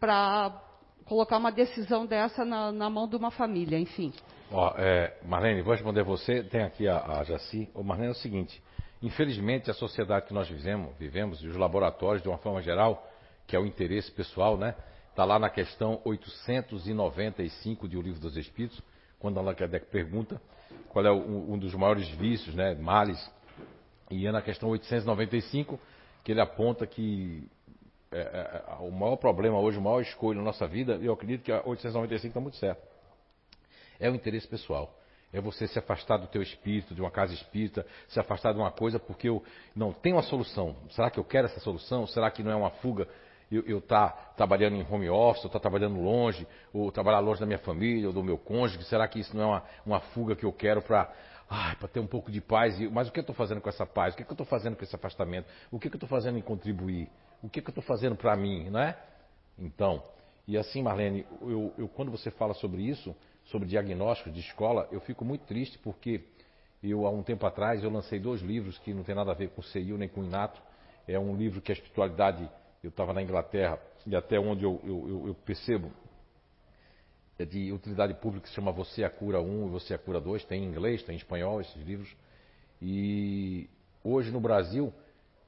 para 0.00 0.60
colocar 1.04 1.36
uma 1.36 1.52
decisão 1.52 2.06
dessa 2.06 2.44
na, 2.44 2.72
na, 2.72 2.88
mão 2.88 3.06
de 3.06 3.16
uma 3.16 3.30
família, 3.30 3.78
enfim. 3.78 4.12
Ó, 4.50 4.72
é, 4.76 5.16
Marlene, 5.24 5.62
vou 5.62 5.72
responder 5.72 6.02
você. 6.02 6.42
Tem 6.42 6.62
aqui 6.62 6.88
a, 6.88 7.18
a 7.18 7.24
Jaci. 7.24 7.68
Marlene, 7.74 8.08
é 8.08 8.12
o 8.12 8.14
seguinte: 8.14 8.62
infelizmente 9.02 9.70
a 9.70 9.74
sociedade 9.74 10.26
que 10.26 10.34
nós 10.34 10.48
vivemos, 10.48 10.96
vivemos 10.98 11.42
e 11.42 11.46
os 11.46 11.56
laboratórios 11.56 12.22
de 12.22 12.28
uma 12.28 12.38
forma 12.38 12.62
geral, 12.62 13.06
que 13.46 13.54
é 13.54 13.58
o 13.58 13.66
interesse 13.66 14.10
pessoal, 14.10 14.56
né? 14.56 14.74
Está 15.12 15.26
lá 15.26 15.38
na 15.38 15.50
questão 15.50 16.00
895 16.06 17.86
de 17.86 17.98
O 17.98 18.00
Livro 18.00 18.18
dos 18.18 18.34
Espíritos, 18.34 18.80
quando 19.18 19.38
Allan 19.38 19.54
Kardec 19.54 19.84
pergunta 19.90 20.40
qual 20.88 21.04
é 21.04 21.12
um 21.12 21.58
dos 21.58 21.74
maiores 21.74 22.08
vícios, 22.08 22.54
né, 22.54 22.74
males, 22.74 23.30
e 24.10 24.26
é 24.26 24.32
na 24.32 24.40
questão 24.40 24.70
895 24.70 25.78
que 26.24 26.32
ele 26.32 26.40
aponta 26.40 26.86
que 26.86 27.46
é, 28.10 28.20
é, 28.20 28.64
é, 28.70 28.74
o 28.80 28.90
maior 28.90 29.16
problema 29.16 29.58
hoje, 29.58 29.76
o 29.76 29.82
maior 29.82 30.00
escolha 30.00 30.38
na 30.38 30.44
nossa 30.44 30.66
vida, 30.66 30.96
e 30.96 31.04
eu 31.04 31.12
acredito 31.12 31.42
que 31.42 31.52
a 31.52 31.60
895 31.62 32.28
está 32.28 32.40
muito 32.40 32.56
certo, 32.56 32.82
é 34.00 34.10
o 34.10 34.14
interesse 34.14 34.48
pessoal. 34.48 34.98
É 35.30 35.42
você 35.42 35.66
se 35.66 35.78
afastar 35.78 36.16
do 36.16 36.26
teu 36.26 36.40
espírito, 36.40 36.94
de 36.94 37.02
uma 37.02 37.10
casa 37.10 37.34
espírita, 37.34 37.86
se 38.08 38.18
afastar 38.18 38.54
de 38.54 38.58
uma 38.58 38.70
coisa 38.70 38.98
porque 38.98 39.28
eu 39.28 39.42
não 39.76 39.92
tenho 39.92 40.16
uma 40.16 40.22
solução. 40.22 40.74
Será 40.90 41.10
que 41.10 41.18
eu 41.18 41.24
quero 41.24 41.46
essa 41.46 41.60
solução? 41.60 42.06
Será 42.06 42.30
que 42.30 42.42
não 42.42 42.50
é 42.50 42.56
uma 42.56 42.70
fuga 42.70 43.08
eu 43.54 43.78
estar 43.78 44.08
tá 44.08 44.32
trabalhando 44.36 44.76
em 44.76 44.86
home 44.88 45.08
office, 45.08 45.44
ou 45.44 45.48
estar 45.48 45.58
tá 45.58 45.60
trabalhando 45.60 46.00
longe, 46.00 46.46
ou 46.72 46.90
trabalhar 46.90 47.20
longe 47.20 47.40
da 47.40 47.46
minha 47.46 47.58
família, 47.58 48.06
ou 48.06 48.12
do 48.12 48.22
meu 48.22 48.38
cônjuge? 48.38 48.84
Será 48.84 49.06
que 49.06 49.20
isso 49.20 49.36
não 49.36 49.42
é 49.42 49.46
uma, 49.46 49.64
uma 49.86 50.00
fuga 50.00 50.34
que 50.34 50.44
eu 50.44 50.52
quero 50.52 50.82
para 50.82 51.12
ter 51.92 52.00
um 52.00 52.06
pouco 52.06 52.30
de 52.30 52.40
paz? 52.40 52.78
Mas 52.90 53.08
o 53.08 53.12
que 53.12 53.20
eu 53.20 53.22
estou 53.22 53.34
fazendo 53.34 53.60
com 53.60 53.68
essa 53.68 53.86
paz? 53.86 54.14
O 54.14 54.16
que, 54.16 54.22
eu 54.22 54.32
estou 54.32 54.46
fazendo 54.46 54.76
com 54.76 54.84
esse 54.84 54.94
afastamento? 54.94 55.46
O 55.70 55.78
que, 55.78 55.88
eu 55.88 55.94
estou 55.94 56.08
fazendo 56.08 56.38
em 56.38 56.42
contribuir? 56.42 57.08
O 57.42 57.48
que, 57.48 57.60
que 57.60 57.68
eu 57.68 57.72
estou 57.72 57.84
fazendo 57.84 58.16
para 58.16 58.34
mim, 58.36 58.70
não 58.70 58.80
é? 58.80 58.96
Então, 59.58 60.02
e 60.46 60.56
assim, 60.58 60.82
Marlene, 60.82 61.26
eu, 61.40 61.72
eu, 61.78 61.88
quando 61.88 62.10
você 62.10 62.30
fala 62.30 62.54
sobre 62.54 62.82
isso, 62.82 63.14
sobre 63.44 63.68
diagnóstico 63.68 64.30
de 64.30 64.40
escola, 64.40 64.88
eu 64.90 65.00
fico 65.00 65.24
muito 65.24 65.44
triste 65.44 65.78
porque 65.78 66.24
eu, 66.82 67.06
há 67.06 67.10
um 67.10 67.22
tempo 67.22 67.46
atrás, 67.46 67.84
eu 67.84 67.90
lancei 67.90 68.18
dois 68.18 68.40
livros 68.42 68.76
que 68.78 68.92
não 68.92 69.04
tem 69.04 69.14
nada 69.14 69.30
a 69.30 69.34
ver 69.34 69.50
com 69.50 69.60
o 69.60 69.64
CIU 69.64 69.96
nem 69.96 70.08
com 70.08 70.20
o 70.20 70.24
Inato. 70.24 70.60
É 71.06 71.18
um 71.18 71.36
livro 71.36 71.60
que 71.60 71.70
a 71.70 71.74
espiritualidade 71.74 72.48
eu 72.82 72.90
estava 72.90 73.12
na 73.12 73.22
Inglaterra 73.22 73.78
e 74.06 74.16
até 74.16 74.38
onde 74.38 74.64
eu, 74.64 74.80
eu, 74.84 75.28
eu, 75.28 75.34
percebo 75.34 75.92
é 77.38 77.44
de 77.44 77.72
utilidade 77.72 78.14
pública 78.14 78.44
que 78.44 78.48
se 78.48 78.54
chama 78.54 78.72
Você 78.72 79.04
a 79.04 79.10
Cura 79.10 79.40
1 79.40 79.66
e 79.66 79.70
Você 79.70 79.94
a 79.94 79.98
Cura 79.98 80.20
2, 80.20 80.44
tem 80.44 80.64
em 80.64 80.66
inglês, 80.66 81.02
tem 81.02 81.14
em 81.14 81.18
espanhol 81.18 81.60
esses 81.60 81.80
livros. 81.82 82.14
E 82.80 83.70
hoje 84.04 84.30
no 84.30 84.40
Brasil 84.40 84.92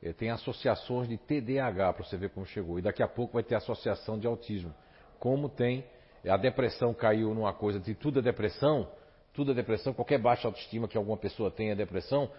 é, 0.02 0.12
tem 0.12 0.31
associações 0.31 1.09
de 1.09 1.16
TDAH, 1.19 1.93
para 1.93 2.05
você 2.05 2.16
ver 2.16 2.31
como 2.31 2.47
chegou. 2.47 2.78
E 2.78 2.82
daqui 2.82 3.02
a 3.02 3.09
pouco 3.09 3.35
vai 3.35 3.43
ter 3.43 3.55
associação 3.55 4.19
de 4.19 4.27
autismo. 4.27 4.74
Como 5.19 5.48
tem, 5.48 5.85
a 6.27 6.36
depressão 6.36 6.94
caiu 6.94 7.35
numa 7.35 7.52
coisa 7.52 7.81
de 7.81 7.94
tudo 7.94 8.20
é 8.20 8.23
depressão, 8.23 8.89
tudo 9.32 9.51
é 9.51 9.55
depressão, 9.55 9.93
qualquer 9.93 10.19
baixa 10.19 10.47
autoestima 10.47 10.86
que 10.86 10.97
alguma 10.97 11.16
pessoa 11.16 11.51
tenha 11.51 11.73
é 11.73 11.74
depressão, 11.74 12.31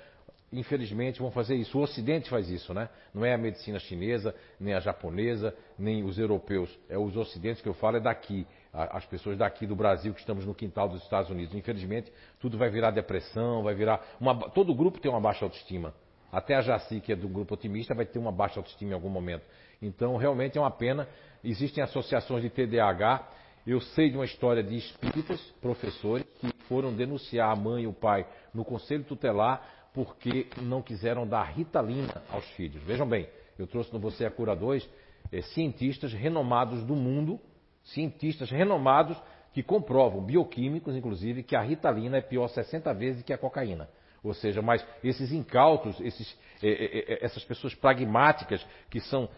infelizmente, 0.59 1.19
vão 1.19 1.31
fazer 1.31 1.55
isso. 1.55 1.77
O 1.77 1.81
Ocidente 1.81 2.29
faz 2.29 2.49
isso, 2.49 2.73
né? 2.73 2.89
Não 3.13 3.25
é 3.25 3.33
a 3.33 3.37
medicina 3.37 3.79
chinesa, 3.79 4.33
nem 4.59 4.73
a 4.73 4.79
japonesa, 4.79 5.55
nem 5.77 6.03
os 6.03 6.17
europeus. 6.17 6.69
É 6.89 6.97
os 6.97 7.15
ocidentes 7.15 7.61
que 7.61 7.69
eu 7.69 7.73
falo, 7.73 7.97
é 7.97 7.99
daqui. 7.99 8.45
As 8.73 9.05
pessoas 9.05 9.37
daqui 9.37 9.65
do 9.65 9.75
Brasil 9.75 10.13
que 10.13 10.19
estamos 10.19 10.45
no 10.45 10.53
quintal 10.53 10.89
dos 10.89 11.01
Estados 11.03 11.29
Unidos. 11.29 11.55
Infelizmente, 11.55 12.11
tudo 12.39 12.57
vai 12.57 12.69
virar 12.69 12.91
depressão, 12.91 13.63
vai 13.63 13.73
virar. 13.73 14.05
Uma... 14.19 14.49
Todo 14.49 14.73
grupo 14.75 14.99
tem 14.99 15.09
uma 15.09 15.21
baixa 15.21 15.45
autoestima. 15.45 15.93
Até 16.31 16.55
a 16.55 16.61
Jaci, 16.61 16.99
que 16.99 17.13
é 17.13 17.15
do 17.15 17.29
grupo 17.29 17.53
otimista, 17.53 17.95
vai 17.95 18.05
ter 18.05 18.19
uma 18.19 18.31
baixa 18.31 18.59
autoestima 18.59 18.91
em 18.91 18.93
algum 18.93 19.09
momento. 19.09 19.43
Então, 19.81 20.17
realmente 20.17 20.57
é 20.57 20.61
uma 20.61 20.71
pena. 20.71 21.07
Existem 21.43 21.83
associações 21.83 22.43
de 22.43 22.49
TDAH. 22.49 23.25
Eu 23.65 23.79
sei 23.79 24.09
de 24.09 24.17
uma 24.17 24.25
história 24.25 24.61
de 24.61 24.75
espíritas, 24.75 25.41
professores, 25.61 26.25
que 26.39 26.53
foram 26.67 26.93
denunciar 26.93 27.51
a 27.51 27.55
mãe 27.55 27.83
e 27.83 27.87
o 27.87 27.93
pai 27.93 28.27
no 28.53 28.63
conselho 28.63 29.03
tutelar 29.03 29.74
porque 29.95 30.47
não 30.61 30.81
quiseram 30.81 31.25
dar 31.25 31.45
ritalina 31.45 32.21
aos 32.29 32.45
filhos. 32.51 32.83
Vejam 32.83 33.07
bem, 33.07 33.27
Eu 33.57 33.65
trouxe 33.65 33.91
no 33.93 33.99
Você 33.99 34.25
é 34.25 34.29
Cura 34.29 34.53
2 34.53 34.87
é, 35.31 35.41
cientistas 35.41 36.11
renomados 36.11 36.83
do 36.83 36.95
mundo, 36.95 37.39
cientistas 37.85 38.51
renomados 38.51 39.17
que 39.53 39.63
comprovam, 39.63 40.21
bioquímicos 40.21 40.95
inclusive, 40.95 41.41
que 41.41 41.55
a 41.55 41.61
ritalina 41.61 42.17
é 42.17 42.21
pior 42.21 42.49
60 42.49 42.93
vezes 42.93 43.23
que 43.23 43.31
a 43.31 43.37
cocaína. 43.37 43.89
Ou 44.25 44.33
seja, 44.33 44.61
mas 44.61 44.85
esses 45.03 45.31
incautos, 45.31 45.99
esses, 45.99 46.35
é, 46.61 46.69
é, 46.69 47.13
é, 47.13 47.25
essas 47.25 47.43
pessoas 47.43 47.75
pragmáticas 47.75 48.65
que 48.89 48.99
são 48.99 49.29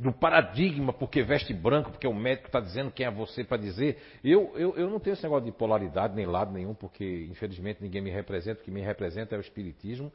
do 0.00 0.14
paradigma, 0.14 0.94
porque 0.94 1.22
veste 1.22 1.52
branco, 1.52 1.90
porque 1.90 2.06
o 2.06 2.14
médico 2.14 2.46
está 2.46 2.58
dizendo 2.58 2.90
quem 2.90 3.04
é 3.04 3.10
você 3.10 3.44
para 3.44 3.58
dizer. 3.58 3.98
Eu, 4.24 4.50
eu, 4.56 4.74
eu 4.78 4.88
não 4.88 4.98
tenho 4.98 5.12
esse 5.12 5.22
negócio 5.24 5.44
de 5.44 5.52
polaridade, 5.52 6.14
nem 6.14 6.24
lado 6.24 6.54
nenhum, 6.54 6.72
porque 6.72 7.26
infelizmente 7.30 7.82
ninguém 7.82 8.00
me 8.00 8.08
representa. 8.08 8.62
O 8.62 8.64
que 8.64 8.70
me 8.70 8.80
representa 8.80 9.34
é 9.34 9.38
o 9.38 9.42
Espiritismo, 9.42 10.10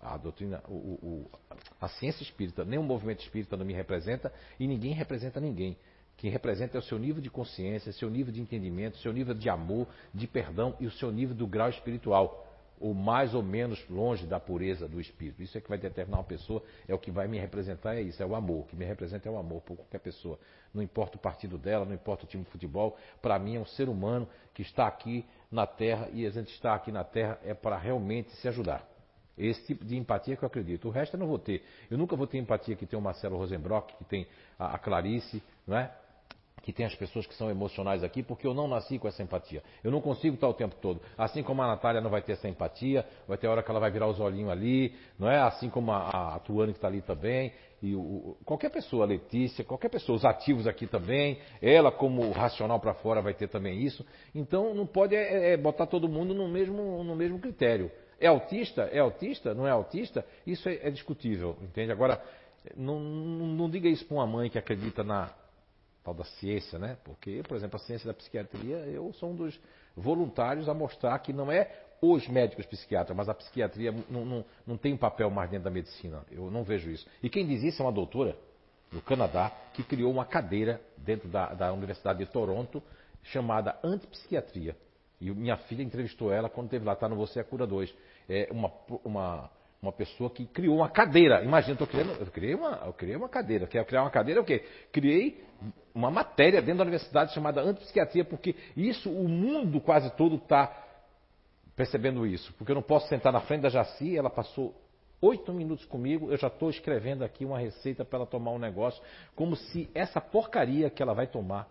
a 0.00 0.16
doutrina, 0.16 0.64
o, 0.66 0.72
o, 0.72 1.30
a 1.80 1.86
ciência 1.86 2.24
espírita, 2.24 2.64
nem 2.64 2.76
o 2.76 2.82
movimento 2.82 3.20
espírita 3.20 3.56
não 3.56 3.64
me 3.64 3.72
representa 3.72 4.32
e 4.58 4.66
ninguém 4.66 4.92
representa 4.92 5.38
ninguém. 5.40 5.76
Quem 6.16 6.30
representa 6.30 6.76
é 6.76 6.80
o 6.80 6.82
seu 6.82 6.98
nível 6.98 7.22
de 7.22 7.30
consciência, 7.30 7.92
seu 7.92 8.10
nível 8.10 8.32
de 8.32 8.40
entendimento, 8.40 8.98
seu 8.98 9.12
nível 9.12 9.34
de 9.34 9.48
amor, 9.48 9.86
de 10.12 10.26
perdão 10.26 10.74
e 10.80 10.86
o 10.86 10.90
seu 10.90 11.12
nível 11.12 11.36
do 11.36 11.46
grau 11.46 11.68
espiritual 11.68 12.45
ou 12.80 12.94
mais 12.94 13.34
ou 13.34 13.42
menos 13.42 13.84
longe 13.88 14.26
da 14.26 14.38
pureza 14.38 14.88
do 14.88 15.00
espírito. 15.00 15.42
Isso 15.42 15.56
é 15.56 15.60
que 15.60 15.68
vai 15.68 15.78
determinar 15.78 16.18
uma 16.18 16.24
pessoa, 16.24 16.62
é 16.86 16.94
o 16.94 16.98
que 16.98 17.10
vai 17.10 17.26
me 17.26 17.38
representar, 17.38 17.96
é 17.96 18.02
isso, 18.02 18.22
é 18.22 18.26
o 18.26 18.34
amor. 18.34 18.60
O 18.60 18.64
que 18.64 18.76
me 18.76 18.84
representa 18.84 19.28
é 19.28 19.32
o 19.32 19.38
amor 19.38 19.62
por 19.62 19.76
qualquer 19.76 19.98
pessoa. 19.98 20.38
Não 20.72 20.82
importa 20.82 21.16
o 21.16 21.20
partido 21.20 21.56
dela, 21.56 21.84
não 21.84 21.94
importa 21.94 22.24
o 22.24 22.28
time 22.28 22.44
de 22.44 22.50
futebol, 22.50 22.96
para 23.22 23.38
mim 23.38 23.56
é 23.56 23.60
um 23.60 23.66
ser 23.66 23.88
humano 23.88 24.28
que 24.52 24.62
está 24.62 24.86
aqui 24.86 25.24
na 25.50 25.66
Terra 25.66 26.08
e 26.12 26.26
a 26.26 26.30
gente 26.30 26.52
está 26.52 26.74
aqui 26.74 26.92
na 26.92 27.04
Terra 27.04 27.38
é 27.44 27.54
para 27.54 27.78
realmente 27.78 28.30
se 28.36 28.48
ajudar. 28.48 28.86
Esse 29.38 29.66
tipo 29.66 29.84
de 29.84 29.96
empatia 29.96 30.34
que 30.34 30.42
eu 30.42 30.46
acredito. 30.46 30.88
O 30.88 30.90
resto 30.90 31.14
eu 31.14 31.20
não 31.20 31.26
vou 31.26 31.38
ter. 31.38 31.62
Eu 31.90 31.98
nunca 31.98 32.16
vou 32.16 32.26
ter 32.26 32.38
empatia 32.38 32.74
que 32.74 32.86
tem 32.86 32.98
o 32.98 33.02
Marcelo 33.02 33.36
Rosenbrock, 33.36 33.94
que 33.96 34.04
tem 34.04 34.26
a 34.58 34.78
Clarice, 34.78 35.42
não 35.66 35.76
é? 35.76 35.94
Que 36.66 36.72
tem 36.72 36.84
as 36.84 36.96
pessoas 36.96 37.24
que 37.24 37.34
são 37.34 37.48
emocionais 37.48 38.02
aqui, 38.02 38.24
porque 38.24 38.44
eu 38.44 38.52
não 38.52 38.66
nasci 38.66 38.98
com 38.98 39.06
essa 39.06 39.22
empatia. 39.22 39.62
Eu 39.84 39.90
não 39.92 40.00
consigo 40.00 40.34
estar 40.34 40.48
o 40.48 40.52
tempo 40.52 40.74
todo. 40.82 41.00
Assim 41.16 41.40
como 41.40 41.62
a 41.62 41.66
Natália 41.68 42.00
não 42.00 42.10
vai 42.10 42.20
ter 42.20 42.32
essa 42.32 42.48
empatia, 42.48 43.06
vai 43.28 43.38
ter 43.38 43.46
hora 43.46 43.62
que 43.62 43.70
ela 43.70 43.78
vai 43.78 43.88
virar 43.88 44.08
os 44.08 44.18
olhinhos 44.18 44.50
ali, 44.50 44.92
não 45.16 45.30
é? 45.30 45.38
Assim 45.38 45.70
como 45.70 45.92
a, 45.92 46.34
a 46.34 46.40
Tuane 46.40 46.72
que 46.72 46.78
está 46.78 46.88
ali 46.88 47.02
também, 47.02 47.52
e 47.80 47.94
o, 47.94 48.36
qualquer 48.44 48.70
pessoa, 48.70 49.04
a 49.04 49.06
Letícia, 49.06 49.64
qualquer 49.64 49.88
pessoa, 49.88 50.16
os 50.16 50.24
ativos 50.24 50.66
aqui 50.66 50.88
também, 50.88 51.38
ela 51.62 51.92
como 51.92 52.32
racional 52.32 52.80
para 52.80 52.94
fora 52.94 53.22
vai 53.22 53.32
ter 53.32 53.46
também 53.46 53.80
isso. 53.80 54.04
Então 54.34 54.74
não 54.74 54.88
pode 54.88 55.14
é, 55.14 55.52
é, 55.52 55.56
botar 55.56 55.86
todo 55.86 56.08
mundo 56.08 56.34
no 56.34 56.48
mesmo, 56.48 57.04
no 57.04 57.14
mesmo 57.14 57.38
critério. 57.38 57.92
É 58.18 58.26
autista? 58.26 58.88
É 58.90 58.98
autista? 58.98 59.54
Não 59.54 59.68
é 59.68 59.70
autista? 59.70 60.26
Isso 60.44 60.68
é, 60.68 60.80
é 60.82 60.90
discutível, 60.90 61.56
entende? 61.62 61.92
Agora, 61.92 62.20
não, 62.76 62.98
não, 62.98 63.46
não 63.46 63.70
diga 63.70 63.88
isso 63.88 64.04
para 64.04 64.16
uma 64.16 64.26
mãe 64.26 64.50
que 64.50 64.58
acredita 64.58 65.04
na 65.04 65.30
tal 66.06 66.14
da 66.14 66.24
ciência, 66.24 66.78
né? 66.78 66.96
Porque, 67.04 67.42
por 67.42 67.56
exemplo, 67.56 67.76
a 67.76 67.80
ciência 67.80 68.06
da 68.06 68.14
psiquiatria, 68.14 68.76
eu 68.76 69.12
sou 69.14 69.30
um 69.30 69.34
dos 69.34 69.58
voluntários 69.96 70.68
a 70.68 70.74
mostrar 70.74 71.18
que 71.18 71.32
não 71.32 71.50
é 71.50 71.68
os 72.00 72.28
médicos 72.28 72.64
psiquiatras, 72.66 73.16
mas 73.16 73.28
a 73.28 73.34
psiquiatria 73.34 73.92
não, 74.08 74.24
não, 74.24 74.44
não 74.64 74.76
tem 74.76 74.92
um 74.92 74.96
papel 74.96 75.28
mais 75.30 75.50
dentro 75.50 75.64
da 75.64 75.70
medicina. 75.70 76.24
Eu 76.30 76.48
não 76.48 76.62
vejo 76.62 76.90
isso. 76.90 77.04
E 77.20 77.28
quem 77.28 77.44
diz 77.44 77.62
isso 77.64 77.82
é 77.82 77.84
uma 77.84 77.92
doutora 77.92 78.36
do 78.92 79.02
Canadá 79.02 79.50
que 79.74 79.82
criou 79.82 80.12
uma 80.12 80.24
cadeira 80.24 80.80
dentro 80.96 81.28
da, 81.28 81.52
da 81.54 81.72
Universidade 81.72 82.20
de 82.20 82.30
Toronto 82.30 82.80
chamada 83.24 83.76
Antipsiquiatria. 83.82 84.76
E 85.20 85.30
minha 85.32 85.56
filha 85.56 85.82
entrevistou 85.82 86.30
ela 86.30 86.48
quando 86.48 86.68
teve 86.68 86.84
lá, 86.84 86.92
está 86.92 87.08
no 87.08 87.16
Você 87.16 87.40
é 87.40 87.42
Cura 87.42 87.66
2. 87.66 87.92
É 88.28 88.48
uma, 88.52 88.70
uma, 89.02 89.50
uma 89.82 89.92
pessoa 89.92 90.30
que 90.30 90.46
criou 90.46 90.76
uma 90.76 90.90
cadeira. 90.90 91.42
Imagina, 91.42 91.76
eu, 91.80 91.86
criando, 91.86 92.12
eu, 92.20 92.26
criei 92.26 92.54
uma, 92.54 92.82
eu 92.84 92.92
criei 92.92 93.16
uma 93.16 93.28
cadeira. 93.28 93.66
Quer 93.66 93.84
criar 93.86 94.02
uma 94.02 94.10
cadeira 94.10 94.40
é 94.40 94.42
o 94.42 94.44
quê? 94.44 94.64
Criei 94.92 95.42
uma 95.96 96.10
matéria 96.10 96.60
dentro 96.60 96.78
da 96.78 96.82
universidade 96.82 97.32
chamada 97.32 97.62
antipsiquiatria, 97.62 98.22
porque 98.22 98.54
isso, 98.76 99.10
o 99.10 99.26
mundo 99.26 99.80
quase 99.80 100.14
todo 100.14 100.36
está 100.36 100.70
percebendo 101.74 102.26
isso. 102.26 102.52
Porque 102.58 102.70
eu 102.70 102.74
não 102.74 102.82
posso 102.82 103.08
sentar 103.08 103.32
na 103.32 103.40
frente 103.40 103.62
da 103.62 103.70
Jaci, 103.70 104.14
ela 104.14 104.28
passou 104.28 104.74
oito 105.22 105.54
minutos 105.54 105.86
comigo, 105.86 106.30
eu 106.30 106.36
já 106.36 106.48
estou 106.48 106.68
escrevendo 106.68 107.24
aqui 107.24 107.46
uma 107.46 107.58
receita 107.58 108.04
para 108.04 108.18
ela 108.18 108.26
tomar 108.26 108.50
um 108.50 108.58
negócio, 108.58 109.02
como 109.34 109.56
se 109.56 109.88
essa 109.94 110.20
porcaria 110.20 110.90
que 110.90 111.02
ela 111.02 111.14
vai 111.14 111.26
tomar, 111.26 111.66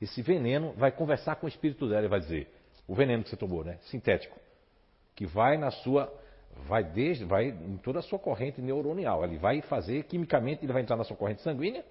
esse 0.00 0.22
veneno, 0.22 0.72
vai 0.76 0.92
conversar 0.92 1.34
com 1.36 1.46
o 1.46 1.48
espírito 1.48 1.88
dela 1.88 2.04
e 2.04 2.08
vai 2.08 2.20
dizer, 2.20 2.48
o 2.86 2.94
veneno 2.94 3.24
que 3.24 3.30
você 3.30 3.36
tomou, 3.36 3.64
né? 3.64 3.78
Sintético. 3.86 4.38
Que 5.16 5.26
vai 5.26 5.58
na 5.58 5.72
sua 5.72 6.12
vai 6.68 6.84
desde, 6.84 7.24
vai 7.24 7.48
em 7.48 7.76
toda 7.78 7.98
a 7.98 8.02
sua 8.02 8.20
corrente 8.20 8.60
neuronial. 8.60 9.24
Ele 9.24 9.36
vai 9.36 9.60
fazer 9.62 10.04
quimicamente, 10.04 10.64
ele 10.64 10.72
vai 10.72 10.82
entrar 10.82 10.96
na 10.96 11.02
sua 11.02 11.16
corrente 11.16 11.42
sanguínea, 11.42 11.84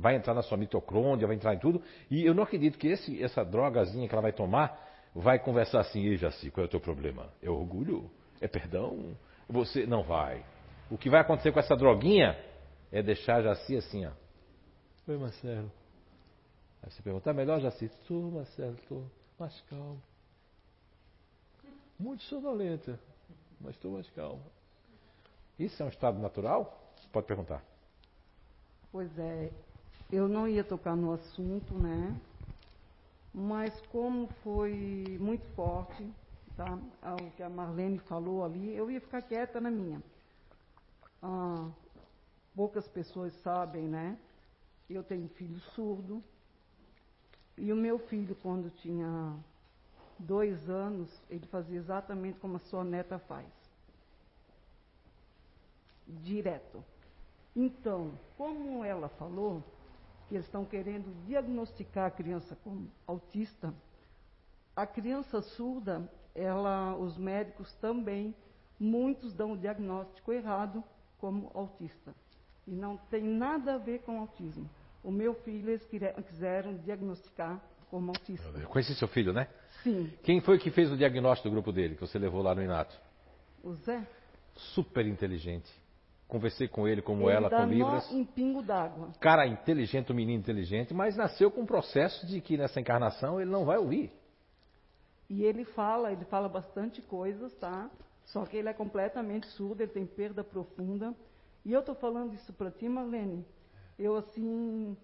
vai 0.00 0.16
entrar 0.16 0.34
na 0.34 0.42
sua 0.42 0.56
mitocôndria, 0.56 1.26
vai 1.26 1.36
entrar 1.36 1.54
em 1.54 1.58
tudo. 1.58 1.82
E 2.10 2.24
eu 2.24 2.34
não 2.34 2.42
acredito 2.42 2.78
que 2.78 2.88
esse, 2.88 3.22
essa 3.22 3.44
drogazinha 3.44 4.08
que 4.08 4.14
ela 4.14 4.22
vai 4.22 4.32
tomar 4.32 4.88
vai 5.14 5.38
conversar 5.38 5.80
assim, 5.80 6.06
ei 6.06 6.16
Jaci, 6.16 6.50
qual 6.50 6.64
é 6.64 6.66
o 6.66 6.70
teu 6.70 6.80
problema? 6.80 7.28
É 7.42 7.50
orgulho? 7.50 8.10
É 8.40 8.48
perdão? 8.48 9.16
Você 9.48 9.86
não 9.86 10.02
vai. 10.02 10.44
O 10.90 10.96
que 10.96 11.10
vai 11.10 11.20
acontecer 11.20 11.52
com 11.52 11.60
essa 11.60 11.76
droguinha 11.76 12.36
é 12.90 13.02
deixar 13.02 13.42
Jaci 13.42 13.76
assim, 13.76 14.06
ó. 14.06 14.12
Oi, 15.06 15.18
Marcelo. 15.18 15.70
Aí 16.82 16.90
você 16.90 17.02
pergunta, 17.02 17.24
tá 17.24 17.32
melhor, 17.32 17.60
Jaci? 17.60 17.90
Tô, 18.08 18.30
Marcelo, 18.30 18.76
tô 18.88 19.02
mais 19.38 19.60
calmo. 19.68 20.00
Muito 21.98 22.22
sonolenta 22.24 22.98
mas 23.60 23.74
estou 23.74 23.92
mais 23.92 24.08
calma. 24.10 24.42
Isso 25.58 25.82
é 25.82 25.86
um 25.86 25.90
estado 25.90 26.18
natural? 26.18 26.94
Pode 27.12 27.26
perguntar. 27.26 27.62
Pois 28.90 29.16
é, 29.18 29.50
eu 30.12 30.28
não 30.28 30.48
ia 30.48 30.64
tocar 30.64 30.96
no 30.96 31.12
assunto, 31.12 31.74
né? 31.74 32.16
Mas 33.32 33.80
como 33.92 34.26
foi 34.42 35.16
muito 35.20 35.46
forte, 35.54 36.04
tá? 36.56 36.78
O 37.22 37.30
que 37.36 37.42
a 37.42 37.48
Marlene 37.48 37.98
falou 38.00 38.44
ali, 38.44 38.74
eu 38.74 38.90
ia 38.90 39.00
ficar 39.00 39.22
quieta 39.22 39.60
na 39.60 39.70
minha. 39.70 40.02
Ah, 41.22 41.68
poucas 42.56 42.88
pessoas 42.88 43.32
sabem, 43.42 43.86
né? 43.86 44.18
Eu 44.88 45.04
tenho 45.04 45.28
filho 45.28 45.60
surdo. 45.74 46.22
E 47.56 47.72
o 47.72 47.76
meu 47.76 47.98
filho, 47.98 48.34
quando 48.42 48.70
tinha 48.70 49.36
dois 50.18 50.68
anos, 50.68 51.08
ele 51.30 51.46
fazia 51.46 51.78
exatamente 51.78 52.40
como 52.40 52.56
a 52.56 52.60
sua 52.60 52.82
neta 52.82 53.18
faz. 53.20 53.46
Direto. 56.08 56.82
Então, 57.54 58.12
como 58.36 58.84
ela 58.84 59.08
falou, 59.10 59.62
que 60.30 60.36
eles 60.36 60.46
estão 60.46 60.64
querendo 60.64 61.12
diagnosticar 61.26 62.06
a 62.06 62.10
criança 62.10 62.56
como 62.62 62.88
autista, 63.04 63.74
a 64.76 64.86
criança 64.86 65.42
surda, 65.42 66.08
ela, 66.36 66.94
os 66.96 67.18
médicos 67.18 67.74
também, 67.80 68.32
muitos 68.78 69.34
dão 69.34 69.54
o 69.54 69.58
diagnóstico 69.58 70.32
errado 70.32 70.84
como 71.18 71.50
autista. 71.52 72.14
E 72.64 72.70
não 72.70 72.96
tem 72.96 73.24
nada 73.24 73.74
a 73.74 73.78
ver 73.78 74.02
com 74.02 74.20
autismo. 74.20 74.70
O 75.02 75.10
meu 75.10 75.34
filho, 75.34 75.68
eles 75.68 75.84
quiseram 76.28 76.76
diagnosticar 76.76 77.60
como 77.90 78.10
autista. 78.10 78.56
Eu 78.56 78.68
conheci 78.68 78.94
seu 78.94 79.08
filho, 79.08 79.32
né? 79.32 79.48
Sim. 79.82 80.12
Quem 80.22 80.40
foi 80.40 80.60
que 80.60 80.70
fez 80.70 80.92
o 80.92 80.96
diagnóstico 80.96 81.48
do 81.48 81.52
grupo 81.52 81.72
dele, 81.72 81.96
que 81.96 82.00
você 82.00 82.20
levou 82.20 82.40
lá 82.40 82.54
no 82.54 82.62
Inato? 82.62 82.96
O 83.64 83.74
Zé. 83.74 84.06
Super 84.54 85.04
inteligente. 85.06 85.68
Conversei 86.30 86.68
com 86.68 86.86
ele, 86.86 87.02
como 87.02 87.28
ele 87.28 87.36
ela, 87.36 87.50
com 87.50 87.64
Libras. 87.66 88.10
em 88.12 88.24
pingo 88.24 88.62
d'água. 88.62 89.10
Cara 89.18 89.48
inteligente, 89.48 90.12
um 90.12 90.14
menino 90.14 90.40
inteligente, 90.40 90.94
mas 90.94 91.16
nasceu 91.16 91.50
com 91.50 91.62
um 91.62 91.66
processo 91.66 92.24
de 92.24 92.40
que 92.40 92.56
nessa 92.56 92.80
encarnação 92.80 93.40
ele 93.40 93.50
não 93.50 93.64
vai 93.64 93.78
ouvir. 93.78 94.12
E 95.28 95.42
ele 95.42 95.64
fala, 95.64 96.12
ele 96.12 96.24
fala 96.26 96.48
bastante 96.48 97.02
coisas, 97.02 97.52
tá? 97.56 97.90
Só 98.26 98.46
que 98.46 98.56
ele 98.56 98.68
é 98.68 98.72
completamente 98.72 99.48
surdo, 99.48 99.82
ele 99.82 99.90
tem 99.90 100.06
perda 100.06 100.44
profunda. 100.44 101.12
E 101.64 101.72
eu 101.72 101.80
estou 101.80 101.96
falando 101.96 102.32
isso 102.34 102.52
para 102.52 102.70
ti, 102.70 102.88
Marlene. 102.88 103.44
Eu, 103.98 104.16
assim, 104.16 104.96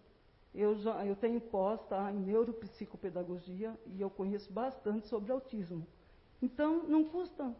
eu, 0.55 0.77
já, 0.77 1.05
eu 1.05 1.17
tenho 1.17 1.41
pós 1.41 1.81
tá, 1.89 2.13
em 2.13 2.21
neuropsicopedagogia 2.21 3.75
e 3.87 4.01
eu 4.01 4.09
conheço 4.09 4.53
bastante 4.53 5.09
sobre 5.09 5.33
autismo. 5.33 5.85
Então, 6.41 6.85
não 6.85 7.03
custa 7.05 7.53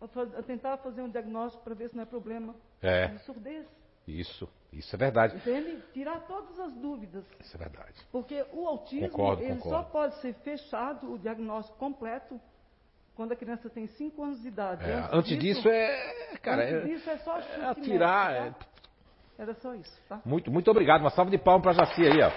a, 0.00 0.08
faz, 0.08 0.34
a 0.34 0.42
tentar 0.42 0.78
fazer 0.78 1.00
um 1.00 1.08
diagnóstico 1.08 1.62
para 1.62 1.74
ver 1.74 1.90
se 1.90 1.96
não 1.96 2.02
é 2.02 2.06
problema 2.06 2.54
é. 2.86 3.08
de 3.08 3.18
surdez. 3.20 3.66
Isso, 4.06 4.48
isso 4.72 4.94
é 4.94 4.98
verdade. 4.98 5.36
Entende? 5.36 5.82
Tirar 5.92 6.20
todas 6.26 6.58
as 6.60 6.74
dúvidas. 6.74 7.24
Isso 7.40 7.56
é 7.56 7.58
verdade. 7.58 7.94
Porque 8.12 8.44
o 8.52 8.66
autismo, 8.66 9.08
concordo, 9.08 9.42
ele 9.42 9.56
concordo. 9.56 9.76
só 9.76 9.90
pode 9.90 10.14
ser 10.20 10.34
fechado, 10.34 11.12
o 11.12 11.18
diagnóstico 11.18 11.78
completo, 11.78 12.38
quando 13.14 13.32
a 13.32 13.36
criança 13.36 13.70
tem 13.70 13.86
5 13.86 14.22
anos 14.22 14.42
de 14.42 14.48
idade. 14.48 14.84
É, 14.84 14.94
antes, 14.94 15.12
antes 15.12 15.38
disso, 15.38 15.62
disso, 15.62 15.68
é. 15.68 16.36
Cara, 16.42 16.64
antes 16.64 16.74
é, 16.74 16.80
disso 16.80 17.10
é 17.10 17.16
só 17.18 17.38
é 17.38 17.64
atirar. 17.64 18.54
Tá? 18.54 18.66
Era 19.38 19.54
só 19.54 19.74
isso, 19.74 20.00
tá? 20.08 20.20
Muito, 20.24 20.50
muito 20.50 20.70
obrigado. 20.70 21.00
Uma 21.00 21.10
salva 21.10 21.30
de 21.30 21.38
palmas 21.38 21.62
para 21.62 21.84
a 21.84 21.86
Jaci 21.86 22.02
aí, 22.06 22.20
ó. 22.22 22.30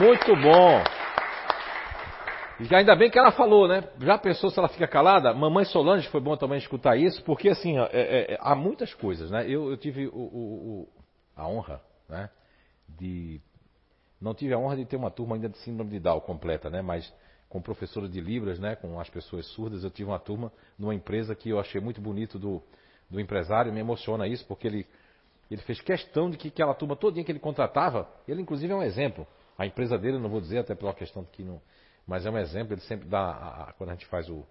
Muito 0.00 0.34
bom. 0.36 1.05
Ainda 2.58 2.96
bem 2.96 3.10
que 3.10 3.18
ela 3.18 3.32
falou, 3.32 3.68
né? 3.68 3.84
Já 4.00 4.16
pensou 4.16 4.48
se 4.50 4.58
ela 4.58 4.68
fica 4.68 4.88
calada? 4.88 5.32
Mamãe 5.34 5.66
Solange, 5.66 6.08
foi 6.08 6.20
bom 6.20 6.36
também 6.36 6.58
escutar 6.58 6.96
isso, 6.96 7.22
porque 7.22 7.50
assim, 7.50 7.78
ó, 7.78 7.86
é, 7.92 8.32
é, 8.32 8.38
há 8.40 8.54
muitas 8.54 8.94
coisas, 8.94 9.30
né? 9.30 9.44
Eu, 9.46 9.70
eu 9.70 9.76
tive 9.76 10.06
o, 10.08 10.16
o, 10.16 10.80
o, 10.82 10.88
a 11.36 11.46
honra, 11.46 11.82
né? 12.08 12.30
De. 12.88 13.40
Não 14.18 14.32
tive 14.32 14.54
a 14.54 14.58
honra 14.58 14.76
de 14.76 14.86
ter 14.86 14.96
uma 14.96 15.10
turma 15.10 15.36
ainda 15.36 15.50
de 15.50 15.58
síndrome 15.58 15.90
de 15.90 16.00
Down 16.00 16.20
completa, 16.20 16.70
né? 16.70 16.80
Mas 16.80 17.12
com 17.50 17.60
professora 17.60 18.08
de 18.08 18.20
Libras, 18.20 18.58
né? 18.58 18.74
Com 18.74 18.98
as 18.98 19.10
pessoas 19.10 19.46
surdas, 19.48 19.84
eu 19.84 19.90
tive 19.90 20.08
uma 20.08 20.18
turma 20.18 20.50
numa 20.78 20.94
empresa 20.94 21.34
que 21.34 21.50
eu 21.50 21.60
achei 21.60 21.78
muito 21.78 22.00
bonito 22.00 22.38
do, 22.38 22.62
do 23.10 23.20
empresário, 23.20 23.70
me 23.70 23.80
emociona 23.80 24.26
isso, 24.26 24.46
porque 24.46 24.66
ele, 24.66 24.86
ele 25.50 25.60
fez 25.60 25.78
questão 25.82 26.30
de 26.30 26.38
que 26.38 26.48
aquela 26.48 26.74
turma 26.74 26.96
todinha 26.96 27.22
que 27.22 27.30
ele 27.30 27.38
contratava, 27.38 28.08
ele 28.26 28.40
inclusive 28.40 28.72
é 28.72 28.76
um 28.76 28.82
exemplo. 28.82 29.26
A 29.58 29.66
empresa 29.66 29.98
dele, 29.98 30.18
não 30.18 30.30
vou 30.30 30.40
dizer, 30.40 30.58
até 30.58 30.74
pela 30.74 30.94
questão 30.94 31.22
que 31.22 31.42
não 31.42 31.60
mas 32.06 32.24
é 32.24 32.30
um 32.30 32.38
exemplo, 32.38 32.74
ele 32.74 32.82
sempre 32.82 33.08
dá, 33.08 33.74
quando 33.76 33.90
a 33.90 33.92
gente 33.94 34.06
faz 34.06 34.28
o, 34.28 34.46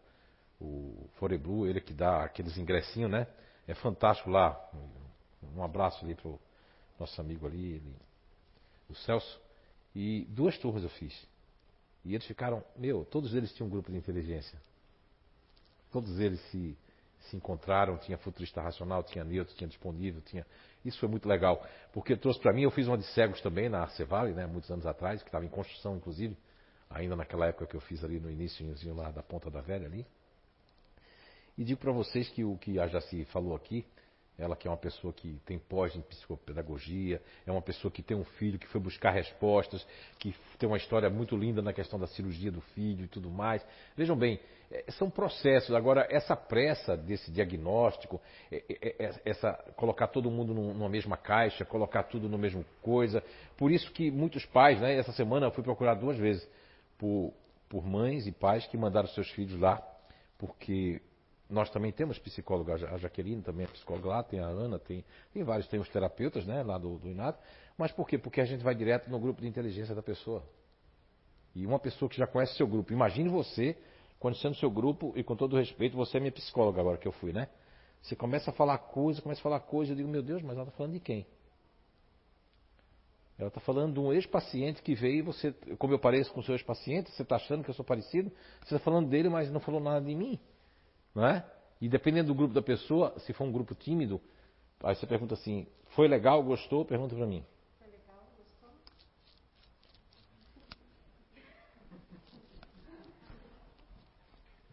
o 0.60 1.08
Foreblu, 1.16 1.66
ele 1.66 1.80
que 1.80 1.94
dá 1.94 2.24
aqueles 2.24 2.58
ingressinhos, 2.58 3.10
né? 3.10 3.28
É 3.68 3.74
fantástico 3.74 4.30
lá. 4.30 4.60
Um 5.56 5.64
abraço 5.64 6.04
ali 6.04 6.16
pro 6.16 6.40
nosso 7.00 7.20
amigo 7.22 7.48
ali, 7.48 7.74
ele, 7.74 7.96
o 8.90 8.96
Celso. 8.96 9.40
E 9.96 10.26
duas 10.30 10.58
turmas 10.58 10.84
eu 10.84 10.90
fiz. 10.90 11.28
E 12.04 12.14
eles 12.14 12.28
ficaram, 12.28 12.64
meu, 12.76 13.06
todos 13.06 13.34
eles 13.34 13.54
tinham 13.54 13.68
um 13.68 13.70
grupo 13.70 13.90
de 13.90 13.98
inteligência. 13.98 14.60
Todos 15.92 16.20
eles 16.20 16.42
se, 16.52 16.78
se 17.22 17.38
encontraram, 17.38 17.98
tinha 17.98 18.18
futurista 18.18 18.62
racional, 18.62 19.02
tinha 19.02 19.24
neutro, 19.24 19.56
tinha 19.56 19.68
disponível, 19.68 20.22
tinha. 20.22 20.46
Isso 20.84 21.00
foi 21.00 21.08
muito 21.08 21.28
legal, 21.28 21.66
porque 21.94 22.18
trouxe 22.18 22.40
para 22.40 22.52
mim, 22.52 22.64
eu 22.64 22.72
fiz 22.72 22.86
uma 22.88 22.98
de 22.98 23.06
cegos 23.06 23.42
também 23.42 23.70
na 23.70 23.88
Cevale, 23.88 24.34
né, 24.34 24.46
muitos 24.46 24.70
anos 24.70 24.86
atrás, 24.86 25.24
que 25.24 25.30
estava 25.30 25.46
em 25.46 25.50
construção, 25.50 25.96
inclusive 25.96 26.38
ainda 26.90 27.16
naquela 27.16 27.48
época 27.48 27.66
que 27.66 27.76
eu 27.76 27.82
fiz 27.82 28.04
ali 28.04 28.20
no 28.20 28.30
iníciozinho 28.30 28.96
lá 28.96 29.12
da 29.12 29.24
Ponta 29.24 29.50
da 29.50 29.62
Velha 29.62 29.86
ali. 29.86 30.06
E 31.58 31.64
digo 31.64 31.80
para 31.80 31.92
vocês 31.92 32.30
que 32.30 32.44
o 32.44 32.58
que 32.58 32.80
a 32.80 32.88
Jaci 32.88 33.26
falou 33.26 33.56
aqui, 33.56 33.86
ela 34.38 34.56
que 34.56 34.68
é 34.68 34.72
uma 34.72 34.78
pessoa 34.78 35.14
que 35.14 35.40
tem 35.46 35.58
pós 35.58 35.96
em 35.96 36.02
psicopedagogia, 36.02 37.22
é 37.46 37.52
uma 37.52 37.62
pessoa 37.62 37.90
que 37.90 38.04
tem 38.04 38.18
um 38.18 38.26
filho 38.26 38.60
que 38.60 38.68
foi 38.68 38.82
buscar 38.82 39.12
respostas, 39.12 39.86
que 40.20 40.36
tem 40.60 40.68
uma 40.68 40.76
história 40.76 41.10
muito 41.10 41.38
linda 41.38 41.62
na 41.62 41.72
questão 41.72 41.98
da 41.98 42.08
cirurgia 42.08 42.52
do 42.52 42.60
filho 42.60 43.06
e 43.06 43.08
tudo 43.08 43.30
mais. 43.30 43.66
Vejam 43.96 44.18
bem, 44.18 44.38
é, 44.70 44.92
são 44.92 45.10
processos. 45.10 45.74
Agora, 45.74 46.06
essa 46.10 46.36
pressa 46.36 46.98
desse 46.98 47.32
diagnóstico, 47.32 48.22
é, 48.52 48.62
é, 48.70 49.22
essa 49.24 49.54
colocar 49.78 50.08
todo 50.08 50.30
mundo 50.30 50.54
numa 50.54 50.90
mesma 50.90 51.16
caixa, 51.16 51.64
colocar 51.64 52.04
tudo 52.04 52.28
no 52.28 52.38
mesmo 52.38 52.66
coisa. 52.82 53.24
Por 53.56 53.72
isso 53.72 53.90
que 53.94 54.12
muitos 54.12 54.46
pais, 54.46 54.82
né, 54.82 54.98
essa 54.98 55.14
semana 55.14 55.46
eu 55.46 55.52
fui 55.52 55.64
procurar 55.64 55.94
duas 55.94 56.18
vezes 56.18 56.46
por, 56.98 57.34
por 57.70 57.86
mães 57.86 58.28
e 58.28 58.32
pais 58.32 58.66
que 58.68 58.78
mandaram 58.78 59.08
seus 59.10 59.30
filhos 59.32 59.60
lá, 59.60 59.82
porque 60.38 61.02
nós 61.50 61.70
também 61.70 61.92
temos 61.92 62.18
psicóloga, 62.18 62.74
a 62.74 62.98
Jaqueline 62.98 63.42
também 63.42 63.66
é 63.66 63.70
psicóloga 63.70 64.10
lá, 64.10 64.24
tem 64.24 64.40
a 64.40 64.48
Ana, 64.48 64.80
tem, 64.80 65.06
tem 65.34 65.44
vários, 65.44 65.68
tem 65.68 65.80
os 65.80 65.90
terapeutas 65.90 66.46
né, 66.46 66.64
lá 66.64 66.78
do, 66.78 66.98
do 66.98 67.08
INAT. 67.08 67.38
Mas 67.78 67.92
por 67.92 68.08
quê? 68.08 68.18
Porque 68.18 68.42
a 68.42 68.46
gente 68.46 68.64
vai 68.64 68.74
direto 68.74 69.10
no 69.10 69.20
grupo 69.20 69.42
de 69.42 69.48
inteligência 69.48 69.94
da 69.94 70.02
pessoa. 70.02 70.44
E 71.54 71.66
uma 71.66 71.80
pessoa 71.80 72.10
que 72.10 72.18
já 72.18 72.26
conhece 72.26 72.56
seu 72.56 72.68
grupo, 72.68 72.92
imagine 72.92 73.30
você, 73.30 73.78
conhecendo 74.20 74.56
seu 74.56 74.70
grupo, 74.70 75.14
e 75.16 75.24
com 75.24 75.36
todo 75.36 75.56
respeito, 75.56 75.96
você 75.96 76.18
é 76.18 76.20
minha 76.20 76.32
psicóloga 76.32 76.82
agora 76.82 76.98
que 76.98 77.08
eu 77.08 77.12
fui, 77.12 77.32
né? 77.32 77.48
Você 78.02 78.16
começa 78.16 78.52
a 78.52 78.54
falar 78.54 78.78
coisa, 78.78 79.22
começa 79.22 79.40
a 79.42 79.44
falar 79.44 79.60
coisa, 79.62 79.92
eu 79.92 79.96
digo, 79.96 80.10
meu 80.10 80.22
Deus, 80.22 80.42
mas 80.42 80.54
ela 80.54 80.64
está 80.64 80.78
falando 80.78 80.94
de 80.94 81.00
quem? 81.00 81.26
Ela 83.38 83.50
está 83.50 83.60
falando 83.60 83.94
de 83.94 84.00
um 84.00 84.14
ex-paciente 84.14 84.82
que 84.82 84.96
veio 84.96 85.18
e 85.18 85.22
você, 85.22 85.52
como 85.78 85.94
eu 85.94 86.00
pareço 86.00 86.32
com 86.32 86.40
o 86.40 86.44
seu 86.44 86.56
ex-paciente, 86.56 87.12
você 87.12 87.22
está 87.22 87.36
achando 87.36 87.64
que 87.64 87.70
eu 87.70 87.74
sou 87.74 87.84
parecido, 87.84 88.32
você 88.60 88.76
está 88.76 88.80
falando 88.80 89.10
dele, 89.10 89.28
mas 89.28 89.52
não 89.52 89.60
falou 89.60 89.82
nada 89.82 90.06
de 90.06 90.16
mim. 90.16 90.40
Não 91.14 91.26
é? 91.26 91.46
E 91.82 91.90
dependendo 91.90 92.28
do 92.28 92.36
grupo 92.36 92.54
da 92.54 92.62
pessoa, 92.62 93.14
se 93.20 93.34
for 93.34 93.44
um 93.44 93.52
grupo 93.52 93.76
tímido, 93.76 94.22
aí 94.82 94.96
você 94.96 95.06
pergunta 95.06 95.34
assim, 95.34 95.68
foi 95.90 96.08
legal, 96.08 96.42
gostou? 96.44 96.86
Pergunta 96.86 97.14
para 97.14 97.26
mim. 97.26 97.46
Foi 97.78 97.88
legal, 97.88 98.24
gostou? 98.38 98.70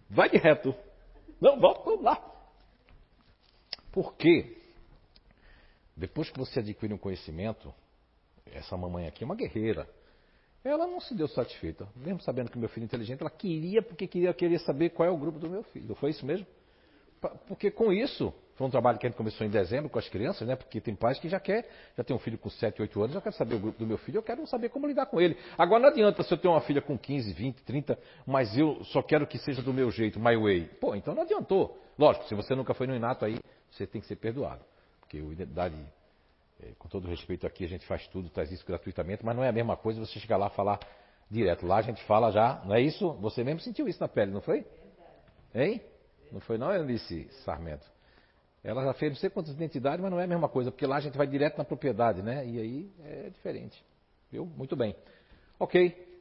Vai 0.08 0.30
direto. 0.30 0.72
Não, 1.40 1.58
volta 1.58 2.00
lá. 2.00 2.32
Por 3.90 4.14
quê? 4.14 4.56
Depois 5.96 6.30
que 6.30 6.38
você 6.38 6.60
adquire 6.60 6.94
um 6.94 6.98
conhecimento, 6.98 7.74
essa 8.50 8.76
mamãe 8.76 9.06
aqui 9.06 9.24
é 9.24 9.26
uma 9.26 9.34
guerreira. 9.34 9.88
Ela 10.64 10.86
não 10.86 11.00
se 11.00 11.14
deu 11.14 11.26
satisfeita, 11.26 11.88
mesmo 11.96 12.20
sabendo 12.20 12.50
que 12.50 12.58
meu 12.58 12.68
filho 12.68 12.84
é 12.84 12.86
inteligente, 12.86 13.20
ela 13.20 13.30
queria 13.30 13.82
porque 13.82 14.06
queria, 14.06 14.32
queria 14.32 14.58
saber 14.60 14.90
qual 14.90 15.08
é 15.08 15.10
o 15.10 15.16
grupo 15.16 15.38
do 15.38 15.50
meu 15.50 15.64
filho. 15.64 15.94
Foi 15.96 16.10
isso 16.10 16.24
mesmo? 16.24 16.46
Porque 17.46 17.70
com 17.70 17.92
isso, 17.92 18.32
foi 18.54 18.66
um 18.66 18.70
trabalho 18.70 18.98
que 18.98 19.06
a 19.06 19.08
gente 19.08 19.16
começou 19.16 19.46
em 19.46 19.50
dezembro 19.50 19.88
com 19.88 19.98
as 19.98 20.08
crianças, 20.08 20.46
né? 20.46 20.56
Porque 20.56 20.80
tem 20.80 20.94
pais 20.94 21.18
que 21.18 21.28
já 21.28 21.40
quer, 21.40 21.68
já 21.96 22.04
tem 22.04 22.14
um 22.14 22.18
filho 22.18 22.36
com 22.38 22.50
7, 22.50 22.80
8 22.80 23.00
anos, 23.00 23.14
já 23.14 23.20
quer 23.20 23.32
saber 23.32 23.54
o 23.56 23.58
grupo 23.58 23.78
do 23.78 23.86
meu 23.86 23.98
filho, 23.98 24.18
eu 24.18 24.22
quero 24.22 24.46
saber 24.46 24.68
como 24.68 24.86
lidar 24.86 25.06
com 25.06 25.20
ele. 25.20 25.36
Agora 25.56 25.82
não 25.82 25.88
adianta 25.88 26.22
se 26.22 26.32
eu 26.32 26.38
tenho 26.38 26.54
uma 26.54 26.60
filha 26.60 26.82
com 26.82 26.98
15, 26.98 27.32
20, 27.32 27.62
30, 27.62 27.98
mas 28.26 28.56
eu 28.56 28.82
só 28.84 29.02
quero 29.02 29.26
que 29.26 29.38
seja 29.38 29.62
do 29.62 29.72
meu 29.72 29.90
jeito, 29.90 30.20
my 30.20 30.36
way. 30.36 30.68
Pô, 30.80 30.94
então 30.94 31.14
não 31.14 31.22
adiantou. 31.22 31.78
Lógico, 31.98 32.26
se 32.26 32.34
você 32.34 32.54
nunca 32.54 32.74
foi 32.74 32.86
no 32.86 32.94
Inato 32.94 33.24
aí, 33.24 33.38
você 33.70 33.86
tem 33.86 34.00
que 34.00 34.06
ser 34.06 34.16
perdoado. 34.16 34.64
Porque 35.00 35.18
a 35.18 35.66
é, 35.66 35.72
com 36.78 36.88
todo 36.88 37.08
respeito 37.08 37.46
aqui, 37.46 37.64
a 37.64 37.68
gente 37.68 37.86
faz 37.86 38.06
tudo, 38.08 38.28
traz 38.30 38.50
isso 38.50 38.66
gratuitamente, 38.66 39.24
mas 39.24 39.36
não 39.36 39.42
é 39.42 39.48
a 39.48 39.52
mesma 39.52 39.76
coisa 39.76 40.00
você 40.00 40.18
chegar 40.18 40.36
lá 40.36 40.46
e 40.46 40.56
falar 40.56 40.78
direto. 41.30 41.66
Lá 41.66 41.76
a 41.76 41.82
gente 41.82 42.02
fala 42.04 42.30
já, 42.30 42.62
não 42.64 42.74
é 42.74 42.80
isso? 42.80 43.12
Você 43.14 43.42
mesmo 43.42 43.60
sentiu 43.60 43.88
isso 43.88 44.00
na 44.00 44.08
pele, 44.08 44.30
não 44.30 44.40
foi? 44.40 44.66
Hein? 45.54 45.80
Não 46.30 46.40
foi 46.40 46.58
não, 46.58 46.72
Eunice 46.72 47.28
Sarmento? 47.44 47.86
Ela 48.64 48.84
já 48.84 48.92
fez 48.94 49.12
não 49.12 49.18
sei 49.18 49.28
quantas 49.28 49.52
identidades, 49.54 50.00
mas 50.00 50.10
não 50.10 50.20
é 50.20 50.24
a 50.24 50.26
mesma 50.26 50.48
coisa, 50.48 50.70
porque 50.70 50.86
lá 50.86 50.96
a 50.96 51.00
gente 51.00 51.18
vai 51.18 51.26
direto 51.26 51.58
na 51.58 51.64
propriedade, 51.64 52.22
né? 52.22 52.46
E 52.46 52.60
aí 52.60 52.90
é 53.04 53.30
diferente. 53.30 53.82
Viu? 54.30 54.46
Muito 54.46 54.76
bem. 54.76 54.94
Ok. 55.58 56.12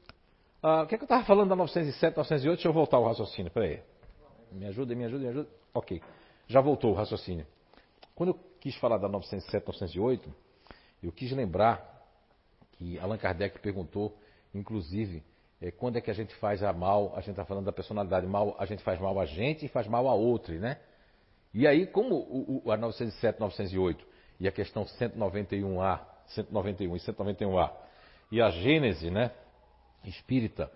Uh, 0.64 0.84
o 0.84 0.88
que, 0.88 0.96
é 0.96 0.98
que 0.98 1.04
eu 1.04 1.06
estava 1.06 1.24
falando 1.24 1.50
da 1.50 1.56
907, 1.56 2.18
908? 2.18 2.58
Deixa 2.58 2.68
eu 2.68 2.74
voltar 2.74 2.98
o 2.98 3.06
raciocínio. 3.06 3.52
Peraí. 3.52 3.82
Me 4.52 4.66
ajuda, 4.66 4.96
me 4.96 5.06
ajuda, 5.06 5.24
me 5.24 5.30
ajuda. 5.30 5.50
Ok. 5.74 6.02
Já 6.48 6.62
voltou 6.62 6.92
o 6.92 6.96
raciocínio. 6.96 7.46
Quando 8.16 8.38
quis 8.62 8.76
falar 8.76 8.98
da 8.98 9.10
907, 9.10 9.66
908, 9.66 10.34
eu 11.04 11.12
quis 11.12 11.32
lembrar 11.32 12.06
que 12.74 12.98
Allan 13.00 13.18
Kardec 13.18 13.60
perguntou, 13.60 14.16
inclusive, 14.54 15.24
é, 15.60 15.72
quando 15.72 15.98
é 15.98 16.02
que 16.02 16.12
a 16.12 16.14
gente 16.14 16.34
faz 16.36 16.64
a 16.64 16.72
mal, 16.72 17.12
a 17.16 17.22
gente 17.22 17.32
está 17.32 17.44
falando 17.44 17.66
da 17.66 17.72
personalidade 17.72 18.26
mal, 18.28 18.56
a 18.60 18.66
gente 18.66 18.84
faz 18.84 19.00
mal 19.00 19.20
a 19.20 19.26
gente 19.26 19.66
e 19.66 19.68
faz 19.68 19.88
mal 19.88 20.08
a 20.08 20.14
outro, 20.14 20.54
né? 20.60 20.78
E 21.54 21.68
aí, 21.68 21.88
como 21.88 22.16
o, 22.16 22.62
o, 22.66 22.72
a 22.72 22.78
907, 22.78 23.40
908 23.40 24.06
e 24.40 24.48
a 24.48 24.52
questão 24.52 24.86
191A, 24.86 26.00
191 26.28 26.96
e 26.96 27.00
191A 27.00 27.72
e 28.32 28.42
a 28.42 28.50
Gênese, 28.52 29.10
né, 29.10 29.32
espírita, 30.06 30.72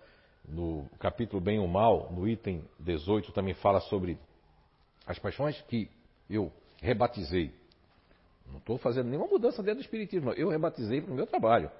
no 0.48 0.88
capítulo 0.98 1.40
Bem 1.40 1.58
ou 1.58 1.66
Mal, 1.66 2.12
no 2.12 2.28
item 2.28 2.62
18, 2.78 3.32
também 3.32 3.54
fala 3.54 3.80
sobre 3.80 4.18
as 5.06 5.18
paixões 5.18 5.60
que 5.62 5.90
eu 6.28 6.52
rebatizei. 6.80 7.52
Não 8.50 8.58
estou 8.58 8.78
fazendo 8.78 9.08
nenhuma 9.08 9.26
mudança 9.26 9.62
dentro 9.62 9.80
do 9.80 9.84
Espiritismo. 9.84 10.32
Eu 10.32 10.48
rebatizei 10.48 11.00
para 11.00 11.12
o 11.12 11.14
meu 11.14 11.26
trabalho. 11.26 11.70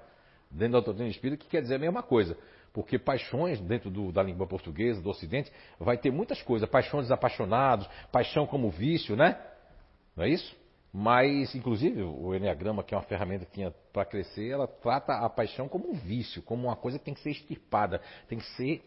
Dentro 0.49 0.73
da 0.73 0.79
doutrina 0.79 1.09
espírita, 1.09 1.43
que 1.43 1.49
quer 1.49 1.61
dizer 1.61 1.75
a 1.75 1.79
mesma 1.79 2.01
coisa. 2.01 2.37
Porque 2.71 2.97
paixões, 2.97 3.59
dentro 3.59 3.89
do, 3.89 4.11
da 4.11 4.23
língua 4.23 4.47
portuguesa, 4.47 5.01
do 5.01 5.09
Ocidente, 5.09 5.51
vai 5.79 5.97
ter 5.97 6.11
muitas 6.11 6.41
coisas. 6.41 6.69
Paixões 6.69 7.03
desapaixonados, 7.03 7.87
paixão 8.11 8.45
como 8.45 8.69
vício, 8.69 9.15
né? 9.15 9.39
Não 10.15 10.23
é 10.23 10.29
isso? 10.29 10.55
Mas, 10.93 11.53
inclusive, 11.53 12.01
o 12.01 12.33
Enneagrama, 12.33 12.83
que 12.83 12.93
é 12.93 12.97
uma 12.97 13.03
ferramenta 13.03 13.45
que 13.45 13.51
tinha 13.51 13.73
para 13.91 14.05
crescer, 14.05 14.49
ela 14.49 14.67
trata 14.67 15.13
a 15.13 15.29
paixão 15.29 15.67
como 15.67 15.89
um 15.89 15.93
vício, 15.93 16.41
como 16.41 16.67
uma 16.67 16.75
coisa 16.75 16.97
que 16.97 17.05
tem 17.05 17.13
que 17.13 17.19
ser 17.21 17.31
extirpada, 17.31 18.01
tem 18.27 18.37
que 18.37 18.45
ser 18.55 18.83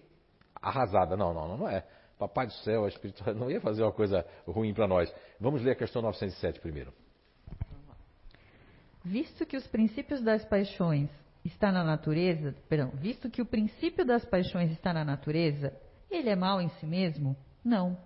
arrasada. 0.60 1.16
Não, 1.16 1.32
não, 1.34 1.56
não 1.56 1.68
é. 1.68 1.84
Papai 2.18 2.46
do 2.46 2.52
céu, 2.52 2.84
a 2.84 2.88
espiritualidade 2.88 3.38
não 3.40 3.50
ia 3.50 3.60
fazer 3.60 3.82
uma 3.82 3.92
coisa 3.92 4.26
ruim 4.46 4.74
para 4.74 4.88
nós. 4.88 5.12
Vamos 5.38 5.62
ler 5.62 5.72
a 5.72 5.76
questão 5.76 6.02
907 6.02 6.60
primeiro. 6.60 6.92
Visto 9.04 9.46
que 9.46 9.56
os 9.56 9.66
princípios 9.66 10.20
das 10.22 10.44
paixões 10.44 11.08
está 11.44 11.72
na 11.72 11.82
natureza, 11.82 12.54
perdão, 12.68 12.90
visto 12.94 13.30
que 13.30 13.40
o 13.40 13.46
princípio 13.46 14.04
das 14.04 14.24
paixões 14.24 14.70
está 14.72 14.92
na 14.92 15.04
natureza, 15.04 15.72
ele 16.10 16.28
é 16.28 16.36
mal 16.36 16.60
em 16.60 16.68
si 16.68 16.86
mesmo? 16.86 17.34
Não. 17.64 17.96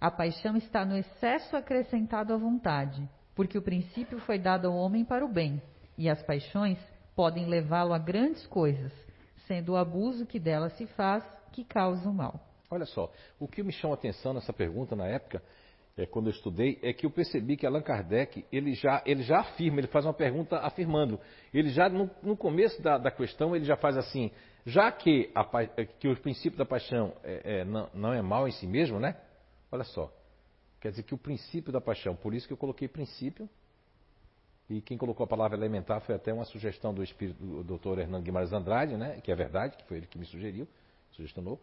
A 0.00 0.10
paixão 0.10 0.56
está 0.56 0.84
no 0.84 0.96
excesso 0.96 1.56
acrescentado 1.56 2.34
à 2.34 2.36
vontade, 2.36 3.08
porque 3.34 3.56
o 3.56 3.62
princípio 3.62 4.18
foi 4.20 4.38
dado 4.38 4.66
ao 4.66 4.74
homem 4.74 5.04
para 5.04 5.24
o 5.24 5.32
bem, 5.32 5.62
e 5.96 6.08
as 6.08 6.20
paixões 6.22 6.78
podem 7.14 7.46
levá-lo 7.46 7.94
a 7.94 7.98
grandes 7.98 8.44
coisas, 8.48 8.92
sendo 9.46 9.72
o 9.72 9.76
abuso 9.76 10.26
que 10.26 10.40
dela 10.40 10.68
se 10.70 10.86
faz 10.88 11.24
que 11.52 11.64
causa 11.64 12.08
o 12.08 12.12
mal. 12.12 12.40
Olha 12.68 12.86
só, 12.86 13.12
o 13.38 13.46
que 13.46 13.62
me 13.62 13.70
chama 13.70 13.94
a 13.94 13.96
atenção 13.96 14.34
nessa 14.34 14.52
pergunta 14.52 14.96
na 14.96 15.06
época, 15.06 15.40
é, 15.96 16.06
quando 16.06 16.26
eu 16.26 16.32
estudei, 16.32 16.78
é 16.82 16.92
que 16.92 17.06
eu 17.06 17.10
percebi 17.10 17.56
que 17.56 17.64
Allan 17.64 17.82
Kardec, 17.82 18.44
ele 18.50 18.74
já, 18.74 19.02
ele 19.06 19.22
já 19.22 19.40
afirma, 19.40 19.78
ele 19.78 19.86
faz 19.86 20.04
uma 20.04 20.12
pergunta 20.12 20.58
afirmando. 20.58 21.20
Ele 21.52 21.68
já, 21.68 21.88
no, 21.88 22.10
no 22.22 22.36
começo 22.36 22.82
da, 22.82 22.98
da, 22.98 23.10
questão, 23.12 23.54
ele 23.54 23.64
já 23.64 23.76
faz 23.76 23.96
assim, 23.96 24.32
já 24.66 24.90
que, 24.90 25.30
a, 25.34 25.44
que 26.00 26.08
o 26.08 26.20
princípio 26.20 26.58
da 26.58 26.64
paixão 26.64 27.14
é, 27.22 27.60
é, 27.60 27.64
não, 27.64 27.88
não 27.94 28.12
é 28.12 28.20
mal 28.20 28.48
em 28.48 28.50
si 28.50 28.66
mesmo, 28.66 28.98
né? 28.98 29.16
Olha 29.70 29.84
só, 29.84 30.12
quer 30.80 30.90
dizer 30.90 31.04
que 31.04 31.14
o 31.14 31.18
princípio 31.18 31.72
da 31.72 31.80
paixão, 31.80 32.16
por 32.16 32.34
isso 32.34 32.46
que 32.48 32.52
eu 32.52 32.58
coloquei 32.58 32.88
princípio, 32.88 33.48
e 34.68 34.80
quem 34.80 34.98
colocou 34.98 35.22
a 35.24 35.28
palavra 35.28 35.56
elementar 35.56 36.00
foi 36.00 36.14
até 36.16 36.32
uma 36.32 36.44
sugestão 36.44 36.92
do, 36.92 37.04
espírito, 37.04 37.38
do 37.62 37.78
Dr. 37.78 38.00
Hernando 38.00 38.24
Guimarães 38.24 38.52
Andrade, 38.52 38.96
né? 38.96 39.20
que 39.20 39.30
é 39.30 39.34
verdade, 39.34 39.76
que 39.76 39.84
foi 39.84 39.98
ele 39.98 40.06
que 40.06 40.18
me 40.18 40.24
sugeriu, 40.24 40.66
sugestionou, 41.12 41.60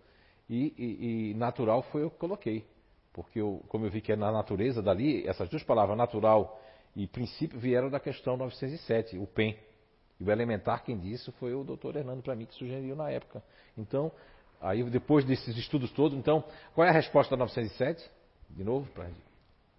e, 0.50 0.74
e, 0.78 1.32
e 1.32 1.34
natural 1.34 1.82
foi 1.84 2.04
eu 2.04 2.10
que 2.10 2.18
coloquei. 2.18 2.66
Porque, 3.14 3.40
eu, 3.40 3.64
como 3.68 3.86
eu 3.86 3.90
vi 3.90 4.02
que 4.02 4.12
é 4.12 4.16
na 4.16 4.32
natureza 4.32 4.82
dali, 4.82 5.28
essas 5.28 5.50
duas 5.50 5.64
palavras, 5.64 5.98
natural 5.98 6.60
e 6.96 7.08
princípio, 7.08 7.60
vieram 7.60 7.90
da 7.90 8.00
questão 8.00 8.38
907, 8.38 9.18
o 9.18 9.28
PEN. 9.28 9.58
E 10.20 10.24
o 10.24 10.32
elementar, 10.32 10.84
quem 10.84 10.98
disse, 10.98 11.32
foi 11.34 11.54
o 11.54 11.64
doutor 11.64 11.96
Hernando 11.96 12.22
para 12.22 12.36
mim, 12.36 12.46
que 12.46 12.54
sugeriu 12.54 12.96
na 12.96 13.10
época. 13.10 13.44
Então, 13.78 14.12
aí 14.62 14.84
depois 14.84 15.26
desses 15.26 15.58
estudos 15.58 15.92
todos, 15.92 16.18
então, 16.18 16.44
qual 16.76 16.86
é 16.86 16.90
a 16.90 16.94
resposta 16.94 17.36
da 17.36 17.40
907? 17.40 18.10
De 18.50 18.64
novo, 18.64 18.90
para 18.92 19.10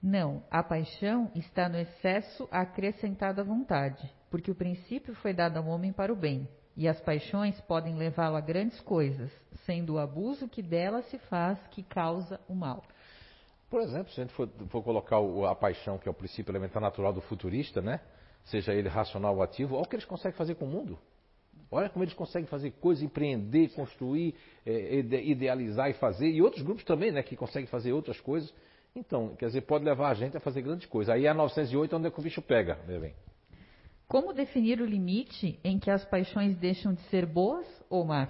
Não, 0.03 0.43
a 0.51 0.63
paixão 0.63 1.31
está 1.35 1.69
no 1.69 1.79
excesso 1.79 2.49
acrescentado 2.51 3.41
à 3.41 3.45
vontade, 3.45 4.11
porque 4.31 4.51
o 4.51 4.55
princípio 4.55 5.15
foi 5.17 5.33
dado 5.33 5.59
ao 5.59 5.67
homem 5.67 5.93
para 5.93 6.13
o 6.13 6.17
bem, 6.17 6.49
e 6.77 6.89
as 6.89 7.01
paixões 7.01 7.61
podem 7.63 7.95
levá-lo 7.97 8.37
a 8.37 8.41
grandes 8.41 8.81
coisas, 8.81 9.31
sendo 9.65 9.95
o 9.95 9.99
abuso 9.99 10.49
que 10.49 10.63
dela 10.63 11.03
se 11.03 11.19
faz 11.19 11.59
que 11.69 11.83
causa 11.83 12.41
o 12.49 12.55
mal. 12.55 12.83
Por 13.73 13.81
exemplo, 13.81 14.13
se 14.13 14.21
a 14.21 14.25
gente 14.25 14.35
for, 14.35 14.47
for 14.69 14.83
colocar 14.83 15.19
o, 15.19 15.47
a 15.47 15.55
paixão, 15.57 15.97
que 15.97 16.07
é 16.07 16.11
o 16.11 16.15
princípio 16.15 16.53
elementar 16.53 16.79
natural 16.79 17.11
do 17.11 17.23
futurista, 17.23 17.81
né? 17.81 18.01
seja 18.45 18.75
ele 18.75 18.87
racional 18.87 19.35
ou 19.35 19.43
ativo, 19.43 19.77
olha 19.77 19.85
o 19.85 19.89
que 19.89 19.97
eles 19.97 20.05
conseguem 20.05 20.37
fazer 20.37 20.57
com 20.57 20.67
o 20.67 20.69
mundo. 20.69 20.99
Olha 21.71 21.89
como 21.89 22.05
eles 22.05 22.13
conseguem 22.13 22.47
fazer 22.47 22.73
coisas, 22.73 23.03
empreender, 23.03 23.71
construir, 23.71 24.35
é, 24.67 24.99
idealizar 24.99 25.89
e 25.89 25.95
fazer. 25.95 26.29
E 26.29 26.43
outros 26.43 26.63
grupos 26.63 26.85
também, 26.85 27.13
né, 27.13 27.23
que 27.23 27.35
conseguem 27.35 27.67
fazer 27.67 27.95
outras 27.95 28.21
coisas. 28.21 28.53
Então, 28.95 29.35
quer 29.37 29.47
dizer, 29.47 29.63
pode 29.63 29.87
levar 29.87 30.11
a 30.11 30.15
gente 30.15 30.37
a 30.37 30.41
fazer 30.41 30.61
grandes 30.61 30.87
coisas. 30.87 31.15
Aí 31.15 31.27
a 31.27 31.33
908 31.33 31.95
é 31.95 31.99
onde 31.99 32.09
é 32.09 32.11
que 32.11 32.21
o 32.21 32.23
bicho 32.23 32.43
pega, 32.43 32.79
meu 32.87 33.01
bem. 33.01 33.15
Como 34.07 34.35
definir 34.35 34.83
o 34.83 34.85
limite 34.85 35.59
em 35.65 35.79
que 35.79 35.91
as 35.91 36.05
paixões 36.05 36.59
deixam 36.59 36.93
de 36.93 37.01
ser 37.05 37.25
boas 37.25 37.67
ou 37.89 38.05
más? 38.05 38.29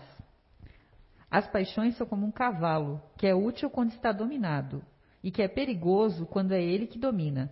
As 1.29 1.49
paixões 1.49 1.97
são 1.97 2.07
como 2.07 2.25
um 2.25 2.31
cavalo, 2.31 3.03
que 3.19 3.27
é 3.27 3.35
útil 3.35 3.69
quando 3.69 3.91
está 3.91 4.13
dominado, 4.13 4.85
e 5.23 5.31
que 5.31 5.43
é 5.43 5.49
perigoso 5.49 6.27
quando 6.27 6.53
é 6.53 6.63
ele 6.63 6.87
que 6.87 6.99
domina. 6.99 7.51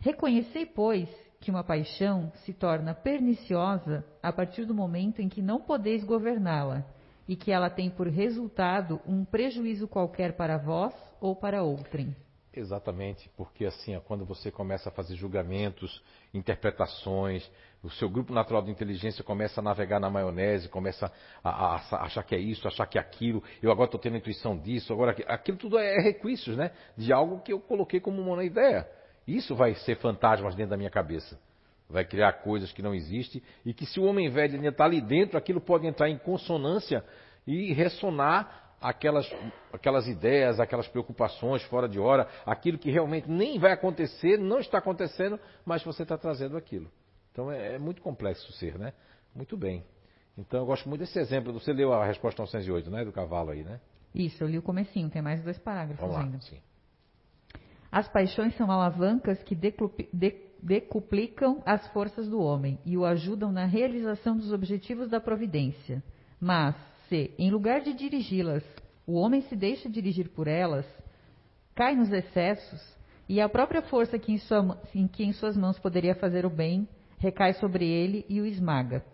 Reconhecei, 0.00 0.66
pois, 0.66 1.08
que 1.40 1.50
uma 1.50 1.62
paixão 1.62 2.32
se 2.44 2.52
torna 2.52 2.94
perniciosa 2.94 4.04
a 4.22 4.32
partir 4.32 4.64
do 4.64 4.74
momento 4.74 5.20
em 5.20 5.28
que 5.28 5.42
não 5.42 5.60
podeis 5.60 6.02
governá-la 6.02 6.84
e 7.28 7.36
que 7.36 7.52
ela 7.52 7.70
tem 7.70 7.90
por 7.90 8.08
resultado 8.08 9.00
um 9.06 9.24
prejuízo 9.24 9.86
qualquer 9.86 10.36
para 10.36 10.56
vós 10.56 10.94
ou 11.20 11.36
para 11.36 11.62
outrem. 11.62 12.14
Exatamente, 12.56 13.28
porque 13.36 13.66
assim, 13.66 13.98
quando 14.06 14.24
você 14.24 14.48
começa 14.48 14.88
a 14.88 14.92
fazer 14.92 15.16
julgamentos, 15.16 16.00
interpretações, 16.32 17.50
o 17.82 17.90
seu 17.90 18.08
grupo 18.08 18.32
natural 18.32 18.62
de 18.62 18.70
inteligência 18.70 19.24
começa 19.24 19.60
a 19.60 19.62
navegar 19.62 19.98
na 19.98 20.08
maionese, 20.08 20.68
começa 20.68 21.10
a, 21.42 21.50
a, 21.50 21.76
a 21.76 22.04
achar 22.04 22.22
que 22.22 22.32
é 22.32 22.38
isso, 22.38 22.68
achar 22.68 22.86
que 22.86 22.96
é 22.96 23.00
aquilo, 23.00 23.42
eu 23.60 23.72
agora 23.72 23.86
estou 23.86 23.98
tendo 23.98 24.14
a 24.14 24.18
intuição 24.18 24.56
disso, 24.56 24.92
agora 24.92 25.16
aquilo 25.26 25.58
tudo 25.58 25.78
é 25.78 26.00
requisitos, 26.00 26.56
né? 26.56 26.70
De 26.96 27.12
algo 27.12 27.40
que 27.40 27.52
eu 27.52 27.58
coloquei 27.58 27.98
como 27.98 28.22
uma 28.22 28.44
ideia. 28.44 28.88
Isso 29.26 29.56
vai 29.56 29.74
ser 29.74 29.96
fantasmas 29.96 30.54
dentro 30.54 30.70
da 30.70 30.76
minha 30.76 30.90
cabeça. 30.90 31.36
Vai 31.90 32.04
criar 32.04 32.34
coisas 32.34 32.70
que 32.72 32.82
não 32.82 32.94
existem 32.94 33.42
e 33.66 33.74
que 33.74 33.84
se 33.84 33.98
o 33.98 34.04
homem 34.04 34.30
velho 34.30 34.54
ainda 34.54 34.68
está 34.68 34.84
ali 34.84 35.00
dentro, 35.00 35.36
aquilo 35.36 35.60
pode 35.60 35.88
entrar 35.88 36.08
em 36.08 36.18
consonância 36.18 37.04
e 37.46 37.72
ressonar 37.72 38.63
aquelas, 38.84 39.26
aquelas 39.72 40.06
ideias, 40.06 40.60
aquelas 40.60 40.86
preocupações 40.86 41.62
fora 41.64 41.88
de 41.88 41.98
hora, 41.98 42.28
aquilo 42.44 42.76
que 42.76 42.90
realmente 42.90 43.30
nem 43.30 43.58
vai 43.58 43.72
acontecer, 43.72 44.38
não 44.38 44.58
está 44.58 44.76
acontecendo, 44.76 45.40
mas 45.64 45.82
você 45.82 46.02
está 46.02 46.18
trazendo 46.18 46.54
aquilo. 46.54 46.90
Então 47.32 47.50
é, 47.50 47.76
é 47.76 47.78
muito 47.78 48.02
complexo 48.02 48.52
ser, 48.52 48.78
né? 48.78 48.92
Muito 49.34 49.56
bem. 49.56 49.82
Então 50.36 50.60
eu 50.60 50.66
gosto 50.66 50.86
muito 50.86 51.00
desse 51.00 51.18
exemplo. 51.18 51.50
Você 51.54 51.72
leu 51.72 51.94
a 51.94 52.04
resposta 52.04 52.42
908, 52.42 52.90
né? 52.90 53.04
Do 53.06 53.12
cavalo 53.12 53.52
aí, 53.52 53.64
né? 53.64 53.80
Isso, 54.14 54.44
eu 54.44 54.48
li 54.48 54.58
o 54.58 54.62
comecinho, 54.62 55.08
tem 55.08 55.22
mais 55.22 55.42
dois 55.42 55.58
parágrafos 55.58 56.00
Vamos 56.00 56.16
ainda. 56.16 56.36
Lá, 56.36 56.42
sim. 56.42 56.60
As 57.90 58.06
paixões 58.08 58.54
são 58.56 58.70
alavancas 58.70 59.42
que 59.44 59.54
decuplicam 60.62 61.62
as 61.64 61.88
forças 61.88 62.28
do 62.28 62.38
homem 62.38 62.78
e 62.84 62.98
o 62.98 63.04
ajudam 63.06 63.50
na 63.50 63.64
realização 63.64 64.36
dos 64.36 64.52
objetivos 64.52 65.08
da 65.08 65.20
providência. 65.20 66.02
Mas, 66.38 66.76
se, 67.08 67.32
em 67.38 67.50
lugar 67.50 67.80
de 67.80 67.92
dirigi-las, 67.92 68.64
o 69.06 69.14
homem 69.14 69.42
se 69.42 69.56
deixa 69.56 69.88
dirigir 69.88 70.30
por 70.30 70.48
elas, 70.48 70.86
cai 71.74 71.94
nos 71.94 72.10
excessos, 72.10 72.80
e 73.28 73.40
a 73.40 73.48
própria 73.48 73.82
força 73.82 74.18
que 74.18 74.32
em, 74.32 74.38
sua, 74.38 74.80
em 74.94 75.06
que 75.06 75.24
em 75.24 75.32
suas 75.32 75.56
mãos 75.56 75.78
poderia 75.78 76.14
fazer 76.14 76.44
o 76.44 76.50
bem 76.50 76.88
recai 77.18 77.54
sobre 77.54 77.86
ele 77.86 78.24
e 78.28 78.40
o 78.40 78.46
esmaga. 78.46 79.04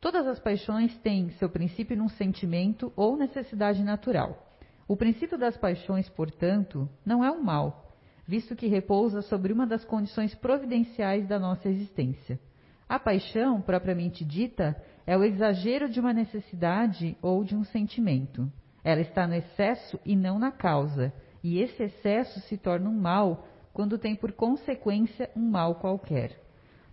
Todas 0.00 0.26
as 0.26 0.40
paixões 0.40 0.96
têm 0.98 1.30
seu 1.32 1.48
princípio 1.48 1.96
num 1.96 2.08
sentimento 2.08 2.92
ou 2.96 3.16
necessidade 3.16 3.82
natural. 3.84 4.48
O 4.88 4.96
princípio 4.96 5.38
das 5.38 5.56
paixões, 5.56 6.08
portanto, 6.08 6.88
não 7.04 7.24
é 7.24 7.30
um 7.30 7.42
mal, 7.42 7.92
visto 8.26 8.56
que 8.56 8.66
repousa 8.66 9.22
sobre 9.22 9.52
uma 9.52 9.66
das 9.66 9.84
condições 9.84 10.34
providenciais 10.34 11.28
da 11.28 11.38
nossa 11.38 11.68
existência. 11.68 12.40
A 12.88 12.98
paixão, 12.98 13.60
propriamente 13.60 14.24
dita, 14.24 14.76
é 15.06 15.16
o 15.16 15.24
exagero 15.24 15.88
de 15.88 16.00
uma 16.00 16.12
necessidade 16.12 17.16
ou 17.20 17.44
de 17.44 17.54
um 17.56 17.64
sentimento. 17.64 18.50
Ela 18.84 19.00
está 19.00 19.26
no 19.26 19.34
excesso 19.34 19.98
e 20.04 20.16
não 20.16 20.38
na 20.38 20.50
causa, 20.50 21.12
e 21.42 21.58
esse 21.58 21.82
excesso 21.82 22.40
se 22.40 22.56
torna 22.56 22.88
um 22.88 23.00
mal 23.00 23.46
quando 23.72 23.98
tem 23.98 24.14
por 24.14 24.32
consequência 24.32 25.30
um 25.36 25.48
mal 25.48 25.76
qualquer. 25.76 26.40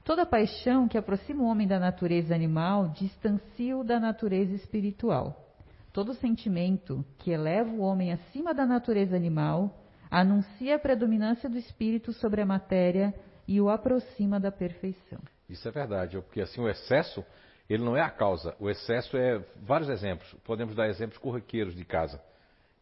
Toda 0.04 0.26
paixão 0.26 0.88
que 0.88 0.98
aproxima 0.98 1.44
o 1.44 1.48
homem 1.48 1.68
da 1.68 1.80
natureza 1.80 2.34
animal 2.34 2.90
distancia-o 2.90 3.84
da 3.84 4.00
natureza 4.00 4.56
espiritual. 4.56 5.46
Todo 5.92 6.14
sentimento 6.14 7.06
que 7.18 7.32
eleva 7.32 7.70
o 7.70 7.82
homem 7.82 8.12
acima 8.12 8.54
da 8.54 8.66
natureza 8.66 9.16
animal 9.16 9.78
anuncia 10.10 10.76
a 10.76 10.80
predominância 10.80 11.50
do 11.50 11.58
espírito 11.58 12.14
sobre 12.14 12.42
a 12.42 12.46
matéria 12.46 13.14
e 13.48 13.60
o 13.60 13.70
aproxima 13.70 14.40
da 14.40 14.52
perfeição. 14.52 15.20
Isso 15.50 15.68
é 15.68 15.72
verdade, 15.72 16.20
porque 16.22 16.42
assim 16.42 16.62
o 16.62 16.70
excesso 16.70 17.24
ele 17.70 17.84
não 17.84 17.96
é 17.96 18.02
a 18.02 18.10
causa. 18.10 18.56
O 18.60 18.70
excesso 18.70 19.16
é 19.16 19.44
vários 19.62 19.90
exemplos. 19.90 20.34
Podemos 20.44 20.76
dar 20.76 20.88
exemplos 20.88 21.18
corriqueiros 21.20 21.76
de 21.76 21.86
casa. 21.86 22.22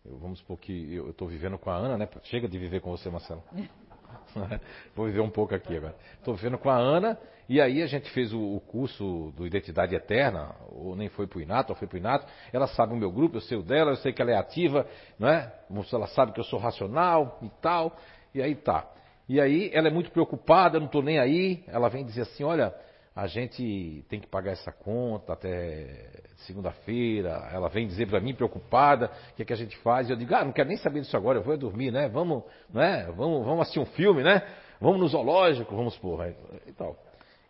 Eu, 0.05 0.18
vamos 0.18 0.39
supor 0.39 0.57
que 0.57 0.93
eu 0.93 1.09
estou 1.09 1.27
vivendo 1.27 1.57
com 1.57 1.69
a 1.69 1.76
Ana, 1.76 1.97
né? 1.97 2.07
Chega 2.23 2.47
de 2.47 2.57
viver 2.57 2.80
com 2.80 2.91
você, 2.91 3.09
Marcelo. 3.09 3.43
Vou 4.95 5.05
viver 5.05 5.19
um 5.19 5.30
pouco 5.30 5.53
aqui 5.53 5.76
agora. 5.76 5.95
Estou 6.18 6.34
vivendo 6.35 6.57
com 6.57 6.69
a 6.69 6.77
Ana 6.77 7.19
e 7.49 7.59
aí 7.61 7.81
a 7.81 7.88
gente 7.88 8.09
fez 8.11 8.34
o, 8.34 8.39
o, 8.39 8.59
curso 8.59 9.34
do 9.35 9.45
Identidade 9.45 9.95
Eterna, 9.95 10.53
ou 10.69 10.95
nem 10.95 11.07
foi 11.09 11.27
para 11.27 11.39
o 11.39 11.41
Inato, 11.41 11.72
ou 11.72 11.77
foi 11.77 11.88
para 11.88 11.95
o 11.95 11.97
Inato. 11.97 12.27
Ela 12.51 12.68
sabe 12.68 12.93
o 12.93 12.97
meu 12.97 13.11
grupo, 13.11 13.38
eu 13.38 13.41
sei 13.41 13.57
o 13.57 13.64
dela, 13.64 13.91
eu 13.91 13.95
sei 13.97 14.11
que 14.11 14.22
ela 14.22 14.31
é 14.31 14.38
ativa, 14.38 14.85
não 15.18 15.30
é? 15.30 15.53
Ela 15.93 16.07
sabe 16.07 16.34
que 16.34 16.39
eu 16.39 16.43
sou 16.43 16.59
racional 16.59 17.39
e 17.41 17.49
tal. 17.61 17.97
E 18.34 18.41
aí 18.41 18.55
tá. 18.55 18.89
E 19.30 19.39
aí 19.39 19.69
ela 19.73 19.88
é 19.88 19.91
muito 19.91 20.11
preocupada, 20.11 20.77
eu 20.77 20.80
não 20.80 20.88
estou 20.88 21.01
nem 21.01 21.19
aí. 21.19 21.64
Ela 21.68 21.89
vem 21.89 22.05
dizer 22.05 22.22
assim, 22.22 22.43
olha, 22.43 22.73
a 23.18 23.26
gente 23.26 24.06
tem 24.07 24.19
que 24.19 24.27
pagar 24.27 24.52
essa 24.52 24.72
conta 24.72 25.34
até 25.34 26.22
segunda-feira. 26.45 27.49
Ela 27.52 27.68
vem 27.68 27.88
dizer 27.88 28.07
para 28.07 28.19
mim, 28.19 28.35
preocupada, 28.35 29.10
o 29.31 29.35
que, 29.35 29.41
é 29.41 29.45
que 29.45 29.53
a 29.53 29.56
gente 29.56 29.76
faz? 29.77 30.07
E 30.07 30.11
eu 30.11 30.15
digo, 30.15 30.35
ah, 30.35 30.45
não 30.45 30.52
quero 30.52 30.69
nem 30.69 30.77
saber 30.77 31.02
disso 31.02 31.18
agora, 31.18 31.39
eu 31.39 31.44
vou 31.44 31.57
dormir, 31.57 31.89
né? 31.89 32.07
Vamos, 32.07 32.44
né? 32.72 33.11
Vamos, 33.15 33.44
vamos 33.44 33.61
assistir 33.61 33.80
um 33.80 33.88
filme, 33.88 34.22
né? 34.22 34.44
Vamos 34.80 34.99
no 34.99 35.07
zoológico, 35.07 35.76
vamos 35.76 35.98
por 35.98 36.23
e 36.68 36.72
tal. 36.73 36.95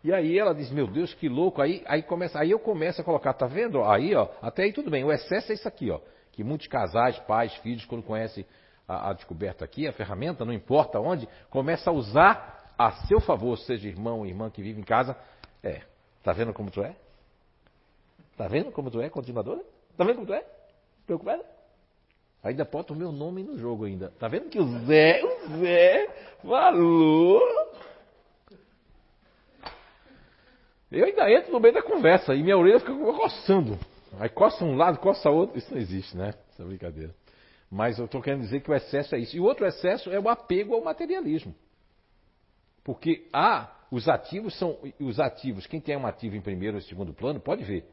E 0.02 0.10
aí 0.10 0.38
ela 0.38 0.54
diz, 0.54 0.70
meu 0.70 0.86
Deus, 0.86 1.12
que 1.12 1.28
louco. 1.28 1.60
Aí, 1.60 1.84
aí, 1.86 2.02
começa, 2.02 2.40
aí 2.40 2.50
eu 2.50 2.58
começo 2.58 3.02
a 3.02 3.04
colocar, 3.04 3.34
tá 3.34 3.46
vendo? 3.46 3.84
Aí, 3.84 4.14
ó, 4.14 4.26
até 4.40 4.62
aí 4.62 4.72
tudo 4.72 4.90
bem. 4.90 5.04
O 5.04 5.12
excesso 5.12 5.52
é 5.52 5.54
isso 5.54 5.68
aqui, 5.68 5.90
ó. 5.90 6.00
Que 6.32 6.42
muitos 6.42 6.66
casais, 6.66 7.18
pais, 7.18 7.54
filhos, 7.56 7.84
quando 7.84 8.02
conhecem 8.02 8.46
a, 8.88 9.10
a 9.10 9.12
descoberta 9.12 9.66
aqui, 9.66 9.86
a 9.86 9.92
ferramenta, 9.92 10.46
não 10.46 10.52
importa 10.54 10.98
onde, 10.98 11.28
começa 11.50 11.90
a 11.90 11.92
usar 11.92 12.72
a 12.78 12.92
seu 13.06 13.20
favor, 13.20 13.58
seja 13.58 13.86
irmão 13.86 14.20
ou 14.20 14.26
irmã 14.26 14.48
que 14.48 14.62
vive 14.62 14.80
em 14.80 14.84
casa, 14.84 15.14
é. 15.68 15.82
Tá 16.22 16.32
vendo 16.32 16.52
como 16.52 16.70
tu 16.70 16.82
é? 16.82 16.96
Tá 18.36 18.48
vendo 18.48 18.70
como 18.70 18.90
tu 18.90 19.00
é, 19.00 19.08
continuadora? 19.08 19.62
Tá 19.96 20.04
vendo 20.04 20.16
como 20.16 20.26
tu 20.26 20.34
é? 20.34 20.44
Preocupada? 21.06 21.44
Ainda 22.42 22.64
bota 22.64 22.92
o 22.92 22.96
meu 22.96 23.10
nome 23.10 23.42
no 23.42 23.58
jogo 23.58 23.84
ainda. 23.84 24.10
Tá 24.18 24.28
vendo 24.28 24.48
que 24.48 24.60
o 24.60 24.86
Zé, 24.86 25.22
o 25.24 25.58
Zé 25.58 26.08
falou? 26.42 27.42
Eu 30.90 31.04
ainda 31.04 31.30
entro 31.30 31.52
no 31.52 31.60
meio 31.60 31.74
da 31.74 31.82
conversa 31.82 32.34
e 32.34 32.42
minha 32.42 32.56
orelha 32.56 32.80
fica 32.80 32.94
coçando. 32.94 33.78
Aí 34.18 34.28
coça 34.28 34.64
um 34.64 34.76
lado, 34.76 34.98
coça 34.98 35.28
outro. 35.28 35.58
Isso 35.58 35.72
não 35.72 35.80
existe, 35.80 36.16
né? 36.16 36.32
Essa 36.52 36.62
é 36.62 36.66
brincadeira. 36.66 37.14
Mas 37.70 37.98
eu 37.98 38.06
estou 38.06 38.22
querendo 38.22 38.40
dizer 38.42 38.60
que 38.60 38.70
o 38.70 38.74
excesso 38.74 39.14
é 39.14 39.18
isso. 39.18 39.36
E 39.36 39.40
o 39.40 39.44
outro 39.44 39.66
excesso 39.66 40.10
é 40.10 40.18
o 40.18 40.28
apego 40.28 40.74
ao 40.74 40.82
materialismo. 40.82 41.54
Porque 42.82 43.28
há 43.32 43.70
os 43.90 44.08
ativos 44.08 44.58
são 44.58 44.78
os 45.00 45.18
ativos. 45.18 45.66
Quem 45.66 45.80
tem 45.80 45.96
um 45.96 46.06
ativo 46.06 46.36
em 46.36 46.40
primeiro 46.40 46.76
ou 46.76 46.82
segundo 46.82 47.12
plano 47.14 47.40
pode 47.40 47.64
ver. 47.64 47.84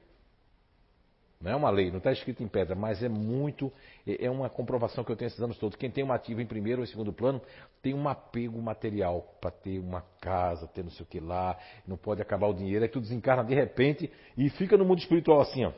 Não 1.39 1.51
é 1.51 1.55
uma 1.55 1.69
lei, 1.69 1.91
não 1.91 1.97
está 1.97 2.11
escrito 2.11 2.41
em 2.41 2.47
pedra, 2.47 2.75
mas 2.75 3.03
é 3.03 3.09
muito, 3.09 3.71
é, 4.07 4.25
é 4.25 4.31
uma 4.31 4.49
comprovação 4.49 5.03
que 5.03 5.11
eu 5.11 5.15
tenho 5.15 5.27
esses 5.27 5.41
anos 5.41 5.57
todos. 5.57 5.77
Quem 5.77 5.91
tem 5.91 6.03
um 6.03 6.11
ativo 6.11 6.41
em 6.41 6.45
primeiro 6.45 6.81
ou 6.81 6.87
segundo 6.87 7.11
plano 7.11 7.41
tem 7.81 7.93
um 7.93 8.07
apego 8.07 8.59
material 8.61 9.21
para 9.39 9.51
ter 9.51 9.79
uma 9.79 10.01
casa, 10.21 10.67
ter 10.67 10.83
não 10.83 10.91
sei 10.91 11.03
o 11.03 11.05
que 11.05 11.19
lá, 11.19 11.57
não 11.85 11.97
pode 11.97 12.21
acabar 12.21 12.47
o 12.47 12.53
dinheiro, 12.53 12.83
aí 12.83 12.89
tu 12.89 13.01
desencarna 13.01 13.43
de 13.43 13.53
repente 13.53 14.11
e 14.37 14.49
fica 14.49 14.77
no 14.77 14.85
mundo 14.85 14.99
espiritual 14.99 15.41
assim, 15.41 15.65
ó. 15.65 15.73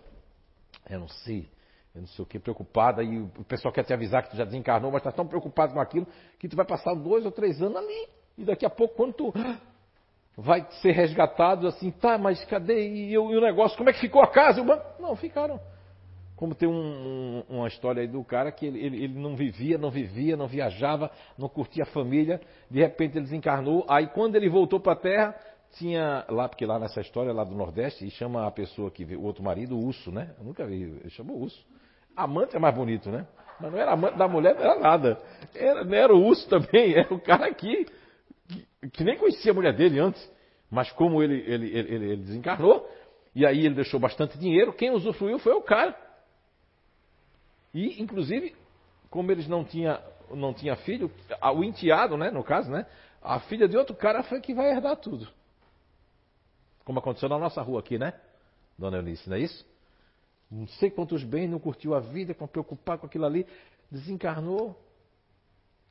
Eu 0.90 1.00
não 1.00 1.08
sei, 1.08 1.50
eu 1.94 2.02
não 2.02 2.08
sei 2.08 2.24
o 2.24 2.26
que, 2.26 2.40
preocupada, 2.40 3.04
e 3.04 3.20
o 3.20 3.44
pessoal 3.46 3.74
quer 3.74 3.84
te 3.84 3.92
avisar 3.92 4.24
que 4.24 4.30
tu 4.30 4.38
já 4.38 4.46
desencarnou, 4.46 4.92
mas 4.92 5.02
está 5.02 5.12
tão 5.12 5.28
preocupado 5.28 5.74
com 5.74 5.82
aquilo 5.82 6.08
que 6.40 6.48
tu 6.48 6.56
vai 6.56 6.66
passar 6.66 6.94
dois 6.94 7.26
ou 7.26 7.32
três 7.32 7.62
anos 7.62 7.76
ali. 7.76 8.08
E 8.38 8.46
daqui 8.46 8.66
a 8.66 8.70
pouco, 8.70 8.96
quando 8.96 9.14
tu 9.14 9.34
vai 10.38 10.68
ser 10.82 10.92
resgatado 10.92 11.68
assim, 11.68 11.90
tá, 11.90 12.16
mas 12.16 12.44
cadê? 12.46 12.88
E, 12.88 13.12
e 13.14 13.18
o 13.18 13.42
negócio, 13.42 13.76
como 13.76 13.90
é 13.90 13.94
que 13.94 14.00
ficou 14.00 14.22
a 14.22 14.28
casa? 14.28 14.64
Não, 15.00 15.16
ficaram. 15.16 15.60
Como 16.36 16.54
tem 16.54 16.70
um, 16.70 16.74
um, 16.74 17.44
uma 17.50 17.68
história 17.68 18.02
aí 18.02 18.08
do 18.08 18.24
cara 18.24 18.52
que 18.52 18.64
ele, 18.68 18.80
ele, 18.80 19.04
ele, 19.06 19.20
não 19.20 19.36
vivia, 19.36 19.76
não 19.80 19.90
vivia, 19.90 20.38
não 20.38 20.48
viajava, 20.48 21.10
não 21.36 21.50
curtia 21.50 21.82
a 21.82 21.88
família, 21.88 22.40
de 22.70 22.80
repente 22.80 23.18
ele 23.18 23.26
desencarnou, 23.26 23.84
aí 23.90 24.06
quando 24.06 24.36
ele 24.36 24.48
voltou 24.48 24.80
para 24.80 24.94
a 24.94 24.98
Terra, 24.98 25.36
tinha 25.72 26.24
lá, 26.30 26.48
porque 26.48 26.64
lá 26.64 26.78
nessa 26.78 27.02
história 27.02 27.34
lá 27.34 27.44
do 27.44 27.56
Nordeste, 27.56 28.06
e 28.06 28.12
chama 28.12 28.46
a 28.46 28.52
pessoa 28.52 28.92
que 28.92 29.04
o 29.16 29.24
outro 29.24 29.44
marido 29.44 29.76
Urso, 29.76 30.12
né? 30.12 30.36
Eu 30.38 30.46
nunca 30.46 30.64
vi, 30.68 30.84
ele 30.84 31.10
chamou 31.10 31.42
Urso. 31.42 31.66
Amante 32.16 32.56
é 32.56 32.60
mais 32.60 32.76
bonito, 32.76 33.10
né? 33.10 33.26
Mas 33.60 33.72
não 33.72 33.80
era 33.80 33.94
amante 33.94 34.16
da 34.16 34.28
mulher, 34.28 34.54
não 34.54 34.62
era 34.62 34.80
nada. 34.80 35.18
Era, 35.56 35.84
não 35.84 35.96
era 35.96 36.16
o 36.16 36.24
Urso 36.24 36.48
também, 36.48 36.94
era 36.98 37.12
o 37.12 37.20
cara 37.20 37.52
que 37.52 37.88
que, 38.48 38.90
que 38.90 39.04
nem 39.04 39.18
conhecia 39.18 39.52
a 39.52 39.56
mulher 39.56 39.76
dele 39.76 40.00
antes, 40.00 40.32
mas 40.70 40.92
como 40.92 41.22
ele, 41.22 41.36
ele, 41.46 41.78
ele, 41.78 42.06
ele, 42.06 42.18
desencarnou, 42.18 42.90
e 43.34 43.46
aí 43.46 43.66
ele 43.66 43.76
deixou 43.76 44.00
bastante 44.00 44.38
dinheiro, 44.38 44.74
quem 44.74 44.92
usufruiu 44.92 45.40
foi 45.40 45.54
o 45.54 45.62
cara. 45.62 45.96
E, 47.74 48.02
inclusive, 48.02 48.56
como 49.10 49.32
eles 49.32 49.48
não 49.48 49.64
tinham 49.64 50.00
não 50.32 50.54
tinha 50.54 50.76
filho, 50.76 51.10
o 51.56 51.64
enteado, 51.64 52.18
né, 52.18 52.30
no 52.30 52.44
caso, 52.44 52.70
né, 52.70 52.86
a 53.22 53.40
filha 53.40 53.68
de 53.68 53.78
outro 53.78 53.96
cara 53.96 54.24
foi 54.24 54.42
que 54.42 54.54
vai 54.54 54.72
herdar 54.72 54.98
tudo. 54.98 55.28
Como 56.84 57.00
aconteceu 57.00 57.30
na 57.30 57.38
nossa 57.38 57.62
rua 57.62 57.80
aqui, 57.80 57.98
né, 57.98 58.14
dona 58.78 58.98
Eunice, 58.98 59.30
não 59.30 59.38
é 59.38 59.40
isso? 59.40 59.66
Não 60.50 60.68
sei 60.68 60.90
quantos 60.90 61.24
bens, 61.24 61.50
não 61.50 61.60
curtiu 61.60 61.94
a 61.94 62.00
vida, 62.00 62.34
preocupado 62.34 63.02
com 63.02 63.08
aquilo 63.08 63.26
ali, 63.26 63.46
desencarnou, 63.92 64.78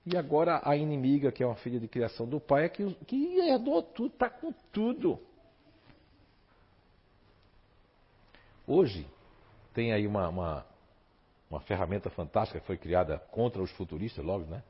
e 0.06 0.16
agora 0.16 0.60
a 0.62 0.76
inimiga, 0.76 1.32
que 1.32 1.42
é 1.42 1.46
uma 1.46 1.56
filha 1.56 1.80
de 1.80 1.88
criação 1.88 2.28
do 2.28 2.38
pai, 2.38 2.66
é 2.66 2.68
que, 2.68 2.94
que 3.06 3.38
herdou 3.40 3.82
tudo, 3.82 4.12
está 4.12 4.30
com 4.30 4.52
tudo. 4.72 5.18
Hoje 8.64 9.04
tem 9.74 9.92
aí 9.92 10.06
uma, 10.06 10.28
uma, 10.28 10.66
uma, 11.50 11.60
ferramenta 11.60 12.08
fantástica 12.08 12.60
que 12.60 12.66
foi 12.66 12.78
criada 12.78 13.18
contra 13.30 13.60
os 13.60 13.70
futuristas, 13.72 14.24
logo, 14.24 14.44
né? 14.44 14.62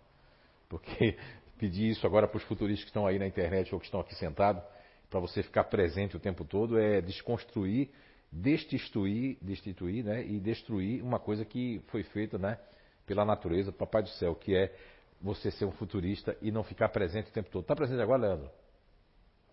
Porque 0.70 1.18
pedir 1.58 1.90
isso 1.90 2.06
agora 2.06 2.26
para 2.26 2.38
os 2.38 2.44
futuristas 2.44 2.84
que 2.84 2.90
estão 2.90 3.06
aí 3.06 3.18
na 3.18 3.26
internet 3.26 3.74
ou 3.74 3.78
que 3.78 3.86
estão 3.86 4.00
aqui 4.00 4.14
sentados, 4.14 4.62
para 5.10 5.20
você 5.20 5.42
ficar 5.42 5.64
presente 5.64 6.16
o 6.16 6.20
tempo 6.20 6.44
todo, 6.44 6.78
é 6.78 7.00
desconstruir, 7.02 7.90
destituir, 8.32 9.36
destituir 9.40 10.02
né? 10.02 10.26
e 10.26 10.40
destruir 10.40 11.02
uma 11.02 11.18
coisa 11.18 11.44
que 11.44 11.80
foi 11.88 12.02
feita 12.02 12.38
né? 12.38 12.58
pela 13.06 13.24
natureza, 13.24 13.70
Papai 13.70 14.02
do 14.02 14.08
Céu, 14.10 14.34
que 14.34 14.54
é 14.54 14.74
você 15.20 15.50
ser 15.50 15.64
um 15.64 15.72
futurista 15.72 16.36
e 16.40 16.50
não 16.50 16.62
ficar 16.62 16.88
presente 16.88 17.30
o 17.30 17.32
tempo 17.32 17.50
todo. 17.50 17.62
Está 17.62 17.74
presente 17.74 18.00
agora, 18.00 18.22
Leandro? 18.22 18.50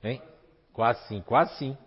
Hein? 0.04 0.22
Quase 0.72 1.08
sim, 1.08 1.22
quase 1.22 1.56
sim. 1.58 1.78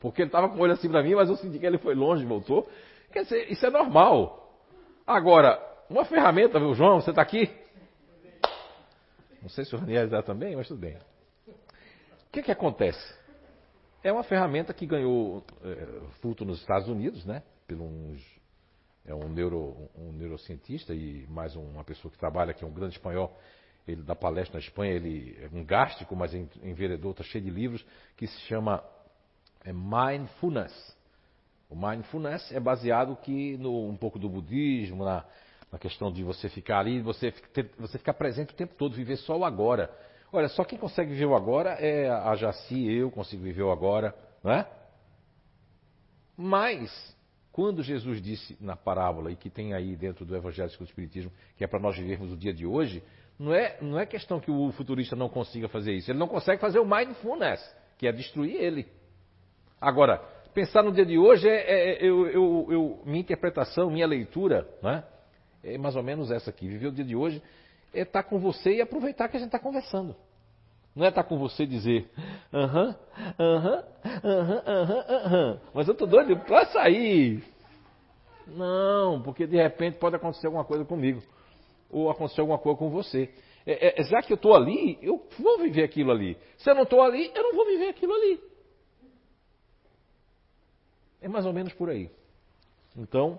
Porque 0.00 0.22
ele 0.22 0.28
estava 0.28 0.48
com 0.48 0.56
o 0.56 0.60
olho 0.60 0.72
assim 0.72 0.88
para 0.88 1.02
mim, 1.02 1.14
mas 1.14 1.28
eu 1.28 1.36
senti 1.36 1.58
que 1.58 1.66
ele 1.66 1.78
foi 1.78 1.94
longe 1.94 2.24
voltou. 2.24 2.68
Quer 3.12 3.24
dizer, 3.24 3.50
isso 3.50 3.64
é 3.66 3.70
normal. 3.70 4.62
Agora, 5.06 5.60
uma 5.88 6.04
ferramenta, 6.04 6.58
viu, 6.58 6.74
João? 6.74 7.00
Você 7.00 7.10
está 7.10 7.22
aqui? 7.22 7.50
Não 9.42 9.48
sei 9.48 9.64
se 9.64 9.74
o 9.74 9.78
Raniel 9.78 10.04
está 10.04 10.22
também, 10.22 10.54
mas 10.54 10.68
tudo 10.68 10.80
bem. 10.80 10.96
O 11.46 12.30
que, 12.30 12.42
que 12.42 12.52
acontece? 12.52 13.16
É 14.02 14.12
uma 14.12 14.22
ferramenta 14.22 14.72
que 14.72 14.86
ganhou 14.86 15.44
é, 15.64 16.00
fruto 16.20 16.44
nos 16.44 16.60
Estados 16.60 16.88
Unidos, 16.88 17.24
né? 17.24 17.42
Por 17.66 17.80
uns 17.80 18.37
é 19.08 19.14
um, 19.14 19.28
neuro, 19.28 19.88
um 19.96 20.12
neurocientista 20.12 20.94
e 20.94 21.26
mais 21.28 21.56
uma 21.56 21.82
pessoa 21.82 22.12
que 22.12 22.18
trabalha, 22.18 22.52
que 22.52 22.62
é 22.62 22.66
um 22.66 22.72
grande 22.72 22.94
espanhol, 22.94 23.36
ele 23.86 24.02
dá 24.02 24.14
palestra 24.14 24.58
na 24.58 24.64
Espanha, 24.64 24.92
ele 24.92 25.36
é 25.40 25.48
um 25.50 25.64
gástrico, 25.64 26.14
mas 26.14 26.34
é 26.34 26.46
enveredor, 26.62 27.12
está 27.12 27.24
cheio 27.24 27.42
de 27.42 27.50
livros, 27.50 27.84
que 28.16 28.26
se 28.26 28.38
chama 28.40 28.84
é 29.64 29.72
Mindfulness. 29.72 30.96
O 31.70 31.74
Mindfulness 31.74 32.52
é 32.52 32.60
baseado 32.60 33.16
que 33.16 33.56
no, 33.56 33.88
um 33.88 33.96
pouco 33.96 34.18
do 34.18 34.28
budismo, 34.28 35.04
na, 35.04 35.24
na 35.72 35.78
questão 35.78 36.12
de 36.12 36.22
você 36.22 36.50
ficar 36.50 36.80
ali, 36.80 37.00
você, 37.00 37.32
você 37.78 37.96
ficar 37.96 38.12
presente 38.12 38.52
o 38.52 38.56
tempo 38.56 38.74
todo, 38.74 38.94
viver 38.94 39.16
só 39.16 39.38
o 39.38 39.44
agora. 39.44 39.90
Olha, 40.30 40.48
só 40.48 40.64
quem 40.64 40.78
consegue 40.78 41.12
viver 41.12 41.24
o 41.24 41.34
agora 41.34 41.70
é 41.70 42.10
a 42.10 42.36
Jaci, 42.36 42.92
eu 42.92 43.10
consigo 43.10 43.42
viver 43.42 43.62
o 43.62 43.72
agora, 43.72 44.14
não 44.44 44.52
é? 44.52 44.68
Mas 46.36 47.16
quando 47.58 47.82
Jesus 47.82 48.22
disse 48.22 48.56
na 48.60 48.76
parábola, 48.76 49.32
e 49.32 49.34
que 49.34 49.50
tem 49.50 49.74
aí 49.74 49.96
dentro 49.96 50.24
do 50.24 50.36
Evangelho 50.36 50.70
do 50.70 50.84
Espiritismo, 50.84 51.32
que 51.56 51.64
é 51.64 51.66
para 51.66 51.80
nós 51.80 51.98
vivermos 51.98 52.32
o 52.32 52.36
dia 52.36 52.54
de 52.54 52.64
hoje, 52.64 53.02
não 53.36 53.52
é, 53.52 53.76
não 53.82 53.98
é 53.98 54.06
questão 54.06 54.38
que 54.38 54.48
o 54.48 54.70
futurista 54.70 55.16
não 55.16 55.28
consiga 55.28 55.66
fazer 55.66 55.92
isso. 55.92 56.08
Ele 56.08 56.20
não 56.20 56.28
consegue 56.28 56.60
fazer 56.60 56.78
o 56.78 56.88
mindfulness, 56.88 57.60
que 57.98 58.06
é 58.06 58.12
destruir 58.12 58.54
ele. 58.54 58.86
Agora, 59.80 60.18
pensar 60.54 60.84
no 60.84 60.92
dia 60.92 61.04
de 61.04 61.18
hoje, 61.18 61.48
é, 61.48 61.56
é, 61.56 61.90
é 61.94 62.08
eu, 62.08 62.28
eu, 62.28 62.66
eu, 62.70 63.02
minha 63.04 63.18
interpretação, 63.18 63.90
minha 63.90 64.06
leitura, 64.06 64.64
né, 64.80 65.02
é 65.64 65.76
mais 65.76 65.96
ou 65.96 66.02
menos 66.04 66.30
essa 66.30 66.50
aqui. 66.50 66.68
Viver 66.68 66.86
o 66.86 66.92
dia 66.92 67.04
de 67.04 67.16
hoje 67.16 67.42
é 67.92 68.02
estar 68.02 68.22
com 68.22 68.38
você 68.38 68.76
e 68.76 68.80
aproveitar 68.80 69.28
que 69.28 69.36
a 69.36 69.40
gente 69.40 69.48
está 69.48 69.58
conversando. 69.58 70.14
Não 70.98 71.06
é 71.06 71.10
estar 71.10 71.22
com 71.22 71.38
você 71.38 71.64
dizer, 71.64 72.10
aham, 72.52 72.96
aham, 73.38 73.84
aham, 74.24 74.62
aham, 74.66 75.04
aham, 75.08 75.60
mas 75.72 75.86
eu 75.86 75.92
estou 75.92 76.08
doido 76.08 76.36
para 76.40 76.66
sair. 76.66 77.40
Não, 78.48 79.22
porque 79.22 79.46
de 79.46 79.56
repente 79.56 79.96
pode 79.96 80.16
acontecer 80.16 80.48
alguma 80.48 80.64
coisa 80.64 80.84
comigo. 80.84 81.22
Ou 81.88 82.10
acontecer 82.10 82.40
alguma 82.40 82.58
coisa 82.58 82.76
com 82.76 82.90
você. 82.90 83.32
É, 83.64 84.00
é, 84.00 84.02
já 84.02 84.20
que 84.22 84.32
eu 84.32 84.34
estou 84.34 84.56
ali, 84.56 84.98
eu 85.00 85.24
vou 85.38 85.58
viver 85.60 85.84
aquilo 85.84 86.10
ali. 86.10 86.36
Se 86.56 86.68
eu 86.68 86.74
não 86.74 86.82
estou 86.82 87.00
ali, 87.00 87.30
eu 87.32 87.44
não 87.44 87.54
vou 87.54 87.64
viver 87.64 87.90
aquilo 87.90 88.12
ali. 88.14 88.40
É 91.22 91.28
mais 91.28 91.46
ou 91.46 91.52
menos 91.52 91.72
por 91.74 91.90
aí. 91.90 92.10
Então, 92.96 93.38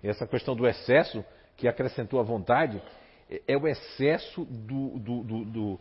essa 0.00 0.28
questão 0.28 0.54
do 0.54 0.64
excesso 0.64 1.24
que 1.56 1.66
acrescentou 1.66 2.20
a 2.20 2.22
vontade 2.22 2.80
é, 3.28 3.42
é 3.48 3.56
o 3.56 3.66
excesso 3.66 4.44
do, 4.44 4.98
do, 5.00 5.22
do, 5.24 5.44
do 5.44 5.80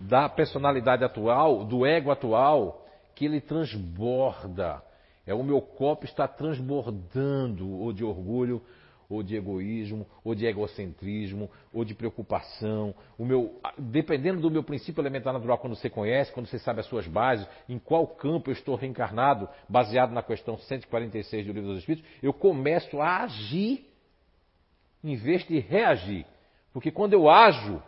da 0.00 0.28
personalidade 0.28 1.04
atual, 1.04 1.64
do 1.64 1.86
ego 1.86 2.10
atual, 2.10 2.86
que 3.14 3.24
ele 3.24 3.40
transborda. 3.40 4.82
É 5.26 5.34
o 5.34 5.42
meu 5.42 5.60
copo 5.60 6.04
está 6.04 6.28
transbordando 6.28 7.68
ou 7.68 7.92
de 7.92 8.04
orgulho, 8.04 8.62
ou 9.08 9.22
de 9.22 9.36
egoísmo, 9.36 10.06
ou 10.24 10.34
de 10.34 10.46
egocentrismo, 10.46 11.48
ou 11.72 11.84
de 11.84 11.94
preocupação. 11.94 12.94
O 13.16 13.24
meu, 13.24 13.60
dependendo 13.78 14.40
do 14.40 14.50
meu 14.50 14.62
princípio 14.62 15.00
elementar 15.00 15.32
natural, 15.32 15.58
quando 15.58 15.76
você 15.76 15.88
conhece, 15.88 16.32
quando 16.32 16.46
você 16.46 16.58
sabe 16.58 16.80
as 16.80 16.86
suas 16.86 17.06
bases, 17.06 17.46
em 17.68 17.78
qual 17.78 18.06
campo 18.06 18.50
eu 18.50 18.52
estou 18.52 18.74
reencarnado, 18.74 19.48
baseado 19.68 20.12
na 20.12 20.22
questão 20.22 20.58
146 20.58 21.46
do 21.46 21.52
Livro 21.52 21.70
dos 21.70 21.78
Espíritos, 21.80 22.10
eu 22.22 22.32
começo 22.32 23.00
a 23.00 23.22
agir 23.22 23.88
em 25.02 25.14
vez 25.14 25.46
de 25.46 25.58
reagir. 25.60 26.26
Porque 26.72 26.90
quando 26.90 27.12
eu 27.12 27.30
ajo, 27.30 27.80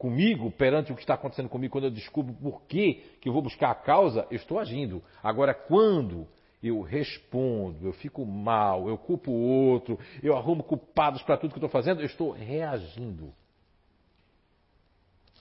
comigo, 0.00 0.50
perante 0.50 0.90
o 0.90 0.94
que 0.94 1.02
está 1.02 1.12
acontecendo 1.12 1.50
comigo, 1.50 1.72
quando 1.72 1.84
eu 1.84 1.90
descubro 1.90 2.32
por 2.32 2.62
que, 2.62 3.18
eu 3.22 3.34
vou 3.34 3.42
buscar 3.42 3.70
a 3.70 3.74
causa, 3.74 4.26
eu 4.30 4.36
estou 4.36 4.58
agindo. 4.58 5.04
Agora, 5.22 5.52
quando 5.52 6.26
eu 6.62 6.80
respondo, 6.80 7.86
eu 7.86 7.92
fico 7.92 8.24
mal, 8.24 8.88
eu 8.88 8.96
culpo 8.96 9.30
o 9.30 9.38
outro, 9.38 9.98
eu 10.22 10.34
arrumo 10.34 10.64
culpados 10.64 11.22
para 11.22 11.36
tudo 11.36 11.50
que 11.50 11.58
eu 11.58 11.66
estou 11.66 11.68
fazendo, 11.68 12.00
eu 12.00 12.06
estou 12.06 12.30
reagindo. 12.30 13.30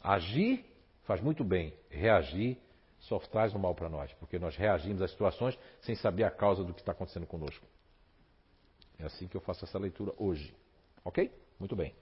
Agir 0.03 0.65
faz 1.03 1.21
muito 1.21 1.41
bem, 1.41 1.73
reagir 1.89 2.57
só 2.99 3.17
traz 3.17 3.53
o 3.55 3.59
mal 3.59 3.73
para 3.73 3.87
nós, 3.87 4.11
porque 4.15 4.37
nós 4.37 4.57
reagimos 4.57 5.01
às 5.01 5.11
situações 5.11 5.57
sem 5.79 5.95
saber 5.95 6.25
a 6.25 6.31
causa 6.31 6.65
do 6.65 6.73
que 6.73 6.81
está 6.81 6.91
acontecendo 6.91 7.25
conosco. 7.25 7.65
É 8.99 9.05
assim 9.05 9.25
que 9.25 9.37
eu 9.37 9.41
faço 9.41 9.63
essa 9.63 9.79
leitura 9.79 10.11
hoje. 10.17 10.53
Ok? 11.05 11.31
Muito 11.57 11.77
bem. 11.77 11.93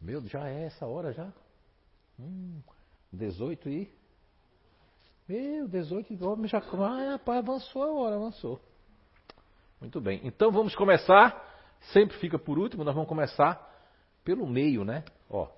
Meu, 0.00 0.26
já 0.26 0.48
é 0.48 0.64
essa 0.64 0.86
hora 0.86 1.12
já? 1.12 1.32
Hum, 2.18 2.60
18 3.12 3.68
e. 3.68 3.92
Meu, 5.28 5.68
18 5.68 6.12
e 6.12 6.24
homem 6.24 6.48
já. 6.48 6.58
Ah, 6.58 7.12
rapaz, 7.12 7.38
avançou 7.38 7.82
a 7.82 7.92
hora, 7.92 8.16
avançou. 8.16 8.60
Muito 9.80 10.00
bem. 10.00 10.20
Então 10.24 10.50
vamos 10.50 10.74
começar 10.74 11.50
sempre 11.80 12.16
fica 12.18 12.38
por 12.38 12.58
último, 12.58 12.84
nós 12.84 12.94
vamos 12.94 13.08
começar 13.08 13.68
pelo 14.24 14.46
meio, 14.46 14.84
né? 14.84 15.04
Ó, 15.28 15.48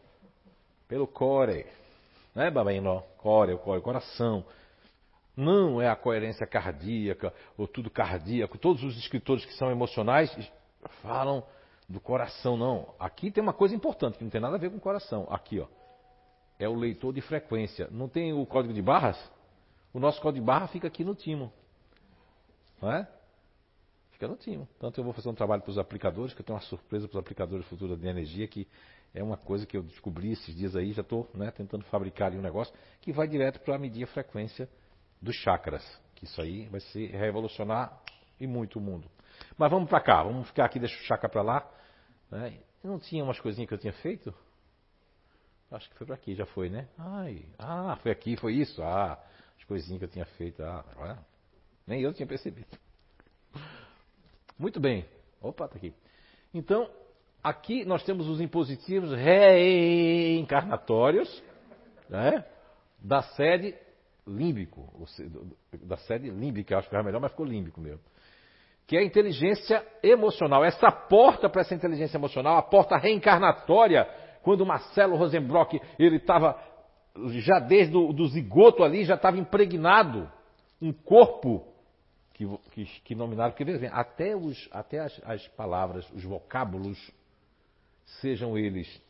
pelo 0.89 1.07
core, 1.07 1.67
né, 2.35 2.51
Babainó? 2.51 3.01
Core, 3.19 3.55
o 3.55 3.59
core, 3.59 3.83
coração. 3.83 4.45
Não 5.37 5.81
é 5.81 5.89
a 5.89 5.97
coerência 5.97 6.47
cardíaca 6.47 7.33
ou 7.57 7.67
tudo 7.67 7.91
cardíaco. 7.91 8.59
Todos 8.59 8.83
os 8.85 8.97
escritores 8.99 9.45
que 9.45 9.55
são 9.55 9.71
emocionais 9.71 10.31
falam 11.01 11.43
do 11.89 12.01
coração, 12.01 12.57
não. 12.57 12.95
Aqui 12.99 13.31
tem 13.31 13.43
uma 13.43 13.53
coisa 13.53 13.75
importante 13.75 14.19
que 14.19 14.25
não 14.25 14.31
tem 14.31 14.41
nada 14.41 14.57
a 14.57 14.59
ver 14.59 14.71
com 14.71 14.77
o 14.77 14.81
coração. 14.81 15.27
Aqui, 15.31 15.61
ó. 15.61 15.67
É 16.59 16.69
o 16.69 16.75
leitor 16.75 17.13
de 17.13 17.21
frequência. 17.21 17.89
Não 17.91 18.09
tem 18.09 18.33
o 18.33 18.47
código 18.47 18.73
de 18.73 18.83
barras? 18.83 19.19
O 19.93 19.99
nosso 19.99 20.21
código 20.21 20.41
de 20.41 20.47
barra 20.47 20.69
fica 20.69 20.87
aqui 20.87 21.05
no 21.05 21.15
timo. 21.15 21.53
Não 22.81 22.93
é? 22.93 23.09
Fica 24.13 24.27
no 24.29 24.37
timo. 24.37 24.69
Tanto 24.79 25.01
eu 25.01 25.05
vou 25.05 25.13
fazer 25.13 25.29
um 25.29 25.35
trabalho 25.35 25.63
para 25.63 25.71
os 25.71 25.79
aplicadores, 25.79 26.33
que 26.33 26.41
eu 26.41 26.45
tenho 26.45 26.57
uma 26.57 26.65
surpresa 26.65 27.09
para 27.09 27.17
os 27.17 27.21
aplicadores 27.21 27.67
futuros 27.67 27.99
de 28.01 28.07
energia, 28.07 28.47
que 28.47 28.67
é 29.15 29.23
uma 29.23 29.37
coisa 29.37 29.67
que 29.67 29.77
eu 29.77 29.83
descobri 29.83 30.33
esses 30.33 30.55
dias 30.55 30.75
aí, 30.75 30.93
já 30.93 31.03
estou 31.03 31.29
né, 31.35 31.51
tentando 31.51 31.85
fabricar 31.85 32.33
um 32.33 32.41
negócio 32.41 32.73
que 33.01 33.13
vai 33.13 33.29
direto 33.29 33.61
para 33.61 33.79
medir 33.79 34.05
a 34.05 34.07
frequência 34.07 34.69
dos 35.21 35.35
chakras. 35.37 35.85
Que 36.15 36.25
isso 36.25 36.41
aí 36.41 36.67
vai 36.69 36.81
ser 36.81 37.11
revolucionar 37.11 38.01
e 38.41 38.47
muito 38.47 38.79
o 38.79 38.83
mundo. 38.83 39.11
Mas 39.63 39.71
vamos 39.71 39.89
para 39.89 40.01
cá, 40.01 40.25
vamos 40.25 40.49
ficar 40.49 40.65
aqui, 40.65 40.81
deixa 40.81 40.97
o 40.97 41.05
chakra 41.05 41.29
para 41.29 41.41
lá. 41.41 41.71
Né? 42.29 42.59
Não 42.83 42.99
tinha 42.99 43.23
umas 43.23 43.39
coisinhas 43.39 43.69
que 43.69 43.75
eu 43.75 43.79
tinha 43.79 43.93
feito? 43.93 44.35
Acho 45.71 45.89
que 45.89 45.95
foi 45.95 46.05
para 46.05 46.17
aqui, 46.17 46.35
já 46.35 46.45
foi, 46.47 46.69
né? 46.69 46.89
Ai, 46.99 47.45
ah, 47.61 47.97
foi 48.03 48.11
aqui, 48.11 48.37
foi 48.37 48.55
isso. 48.55 48.83
Ah, 48.83 49.17
as 49.57 49.63
coisinhas 49.63 50.01
que 50.01 50.05
eu 50.05 50.09
tinha 50.09 50.25
feito. 50.25 50.65
Ah, 50.65 50.85
é? 50.99 51.17
nem 51.87 52.03
eu 52.03 52.13
tinha 52.13 52.27
percebido. 52.27 52.67
Muito 54.59 54.81
bem. 54.81 55.07
Opa, 55.41 55.69
tá 55.69 55.77
aqui. 55.77 55.95
Então, 56.53 56.91
aqui 57.41 57.85
nós 57.85 58.03
temos 58.03 58.27
os 58.27 58.41
impositivos 58.41 59.13
reencarnatórios 59.13 61.41
né, 62.11 62.45
da 62.99 63.23
sede 63.23 63.77
límbico, 64.27 65.07
da 65.85 65.99
sede 65.99 66.31
límbica, 66.31 66.79
acho 66.79 66.89
que 66.89 66.97
era 66.97 67.05
melhor, 67.05 67.21
mas 67.21 67.31
ficou 67.31 67.47
límbico 67.47 67.81
mesmo. 67.81 68.03
Que 68.87 68.97
é 68.97 69.01
a 69.01 69.05
inteligência 69.05 69.85
emocional. 70.03 70.65
Essa 70.65 70.91
porta 70.91 71.49
para 71.49 71.63
essa 71.63 71.75
inteligência 71.75 72.17
emocional, 72.17 72.57
a 72.57 72.63
porta 72.63 72.97
reencarnatória, 72.97 74.09
quando 74.43 74.67
Marcelo 74.67 75.17
Rosenbrock, 75.17 75.81
ele 75.99 76.17
estava 76.17 76.59
já 77.41 77.59
desde 77.59 77.97
o 77.97 78.27
zigoto 78.27 78.83
ali, 78.83 79.05
já 79.05 79.15
estava 79.15 79.39
impregnado 79.39 80.31
um 80.81 80.93
corpo 80.93 81.67
que, 82.35 82.47
que, 82.73 82.85
que 83.03 83.15
nominaram, 83.15 83.53
porque 83.53 83.65
veja, 83.65 83.89
até, 83.89 84.35
os, 84.35 84.69
até 84.73 84.99
as, 84.99 85.21
as 85.25 85.47
palavras, 85.49 86.11
os 86.11 86.25
vocábulos, 86.25 86.99
sejam 88.21 88.59
eles 88.59 89.01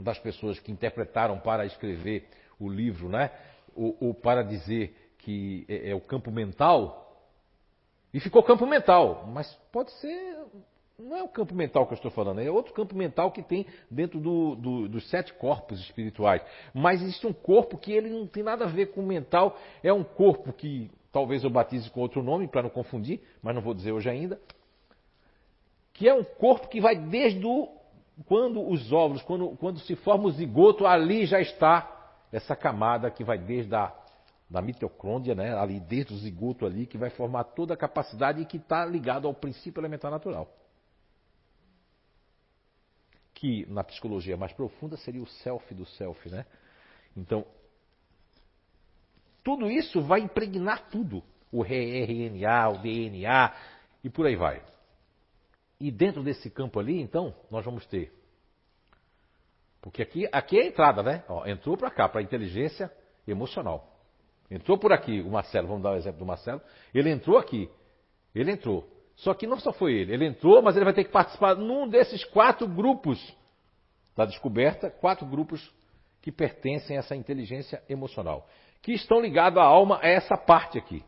das 0.00 0.18
pessoas 0.18 0.58
que 0.58 0.72
interpretaram 0.72 1.38
para 1.38 1.64
escrever 1.64 2.28
o 2.58 2.68
livro, 2.68 3.08
né? 3.08 3.30
ou, 3.76 3.96
ou 4.00 4.14
para 4.14 4.42
dizer 4.42 4.96
que 5.18 5.64
é, 5.68 5.90
é, 5.90 5.94
o 5.94 6.00
campo 6.00 6.30
mental, 6.30 7.05
e 8.16 8.20
ficou 8.20 8.42
campo 8.42 8.66
mental, 8.66 9.28
mas 9.30 9.46
pode 9.70 9.92
ser. 10.00 10.38
Não 10.98 11.18
é 11.18 11.22
o 11.22 11.28
campo 11.28 11.54
mental 11.54 11.86
que 11.86 11.92
eu 11.92 11.96
estou 11.96 12.10
falando, 12.10 12.40
é 12.40 12.50
outro 12.50 12.72
campo 12.72 12.96
mental 12.96 13.30
que 13.30 13.42
tem 13.42 13.66
dentro 13.90 14.18
do, 14.18 14.54
do, 14.54 14.88
dos 14.88 15.06
sete 15.10 15.34
corpos 15.34 15.78
espirituais. 15.80 16.40
Mas 16.72 17.02
existe 17.02 17.26
um 17.26 17.32
corpo 17.34 17.76
que 17.76 17.92
ele 17.92 18.08
não 18.08 18.26
tem 18.26 18.42
nada 18.42 18.64
a 18.64 18.68
ver 18.68 18.86
com 18.86 19.02
o 19.02 19.06
mental, 19.06 19.58
é 19.82 19.92
um 19.92 20.02
corpo 20.02 20.50
que 20.50 20.90
talvez 21.12 21.44
eu 21.44 21.50
batize 21.50 21.90
com 21.90 22.00
outro 22.00 22.22
nome 22.22 22.48
para 22.48 22.62
não 22.62 22.70
confundir, 22.70 23.20
mas 23.42 23.54
não 23.54 23.60
vou 23.60 23.74
dizer 23.74 23.92
hoje 23.92 24.08
ainda. 24.08 24.40
Que 25.92 26.08
é 26.08 26.14
um 26.14 26.24
corpo 26.24 26.68
que 26.68 26.80
vai 26.80 26.96
desde 26.96 27.44
o, 27.44 27.68
quando 28.24 28.66
os 28.66 28.90
óvulos, 28.94 29.20
quando, 29.24 29.50
quando 29.58 29.78
se 29.80 29.94
forma 29.94 30.24
o 30.24 30.30
zigoto, 30.30 30.86
ali 30.86 31.26
já 31.26 31.38
está 31.38 32.14
essa 32.32 32.56
camada 32.56 33.10
que 33.10 33.22
vai 33.22 33.36
desde 33.36 33.74
a 33.74 33.92
da 34.48 34.62
mitocôndria, 34.62 35.34
né, 35.34 35.54
ali 35.56 35.80
desde 35.80 36.14
o 36.14 36.18
zigoto 36.18 36.64
ali, 36.64 36.86
que 36.86 36.96
vai 36.96 37.10
formar 37.10 37.44
toda 37.44 37.74
a 37.74 37.76
capacidade 37.76 38.40
e 38.40 38.46
que 38.46 38.58
está 38.58 38.84
ligado 38.84 39.26
ao 39.26 39.34
princípio 39.34 39.80
elementar 39.80 40.10
natural. 40.10 40.48
Que 43.34 43.66
na 43.66 43.82
psicologia 43.84 44.36
mais 44.36 44.52
profunda 44.52 44.96
seria 44.96 45.22
o 45.22 45.26
self 45.26 45.74
do 45.74 45.84
self, 45.84 46.28
né? 46.30 46.46
Então, 47.16 47.44
tudo 49.42 49.70
isso 49.70 50.00
vai 50.02 50.20
impregnar 50.20 50.88
tudo. 50.90 51.22
O 51.52 51.62
RNA, 51.62 52.68
o 52.68 52.78
DNA 52.78 53.54
e 54.02 54.10
por 54.10 54.26
aí 54.26 54.36
vai. 54.36 54.62
E 55.78 55.90
dentro 55.90 56.22
desse 56.22 56.50
campo 56.50 56.80
ali, 56.80 57.00
então, 57.00 57.34
nós 57.50 57.64
vamos 57.64 57.86
ter 57.86 58.16
porque 59.86 60.02
aqui, 60.02 60.28
aqui 60.32 60.58
é 60.58 60.62
a 60.64 60.66
entrada, 60.66 61.00
né? 61.00 61.22
Ó, 61.28 61.46
entrou 61.46 61.76
para 61.76 61.92
cá, 61.92 62.08
para 62.08 62.20
a 62.20 62.24
inteligência 62.24 62.90
emocional. 63.24 63.95
Entrou 64.50 64.78
por 64.78 64.92
aqui 64.92 65.20
o 65.20 65.30
Marcelo, 65.30 65.66
vamos 65.66 65.82
dar 65.82 65.92
o 65.92 65.96
exemplo 65.96 66.20
do 66.20 66.26
Marcelo. 66.26 66.60
Ele 66.94 67.10
entrou 67.10 67.38
aqui. 67.38 67.68
Ele 68.34 68.52
entrou. 68.52 68.86
Só 69.16 69.34
que 69.34 69.46
não 69.46 69.58
só 69.58 69.72
foi 69.72 69.94
ele. 69.94 70.12
Ele 70.12 70.26
entrou, 70.26 70.62
mas 70.62 70.76
ele 70.76 70.84
vai 70.84 70.94
ter 70.94 71.04
que 71.04 71.10
participar 71.10 71.56
num 71.56 71.88
desses 71.88 72.24
quatro 72.24 72.68
grupos 72.68 73.18
da 74.16 74.24
descoberta 74.24 74.90
quatro 74.90 75.26
grupos 75.26 75.70
que 76.22 76.32
pertencem 76.32 76.96
a 76.96 77.00
essa 77.00 77.14
inteligência 77.14 77.82
emocional. 77.88 78.48
Que 78.82 78.92
estão 78.92 79.20
ligados 79.20 79.58
à 79.58 79.62
alma, 79.62 80.00
a 80.02 80.08
essa 80.08 80.36
parte 80.36 80.78
aqui, 80.78 81.04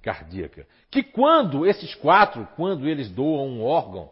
cardíaca. 0.00 0.66
Que 0.90 1.02
quando 1.02 1.66
esses 1.66 1.94
quatro, 1.96 2.48
quando 2.56 2.88
eles 2.88 3.10
doam 3.10 3.48
um 3.48 3.64
órgão, 3.64 4.10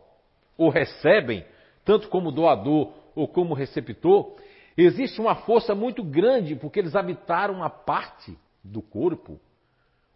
ou 0.57 0.69
recebem, 0.69 1.45
tanto 1.85 2.09
como 2.09 2.33
doador 2.33 2.93
ou 3.15 3.29
como 3.29 3.55
receptor, 3.55 4.37
existe 4.85 5.21
uma 5.21 5.35
força 5.35 5.75
muito 5.75 6.05
grande, 6.05 6.55
porque 6.55 6.79
eles 6.79 6.95
habitaram 6.95 7.55
uma 7.55 7.71
parte 7.71 8.39
do 8.63 8.81
corpo 8.81 9.41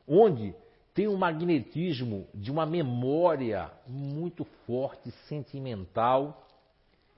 onde 0.07 0.55
tem 0.95 1.09
um 1.09 1.17
magnetismo 1.17 2.29
de 2.35 2.51
uma 2.51 2.67
memória 2.67 3.71
muito 3.87 4.45
forte, 4.67 5.11
sentimental 5.29 6.47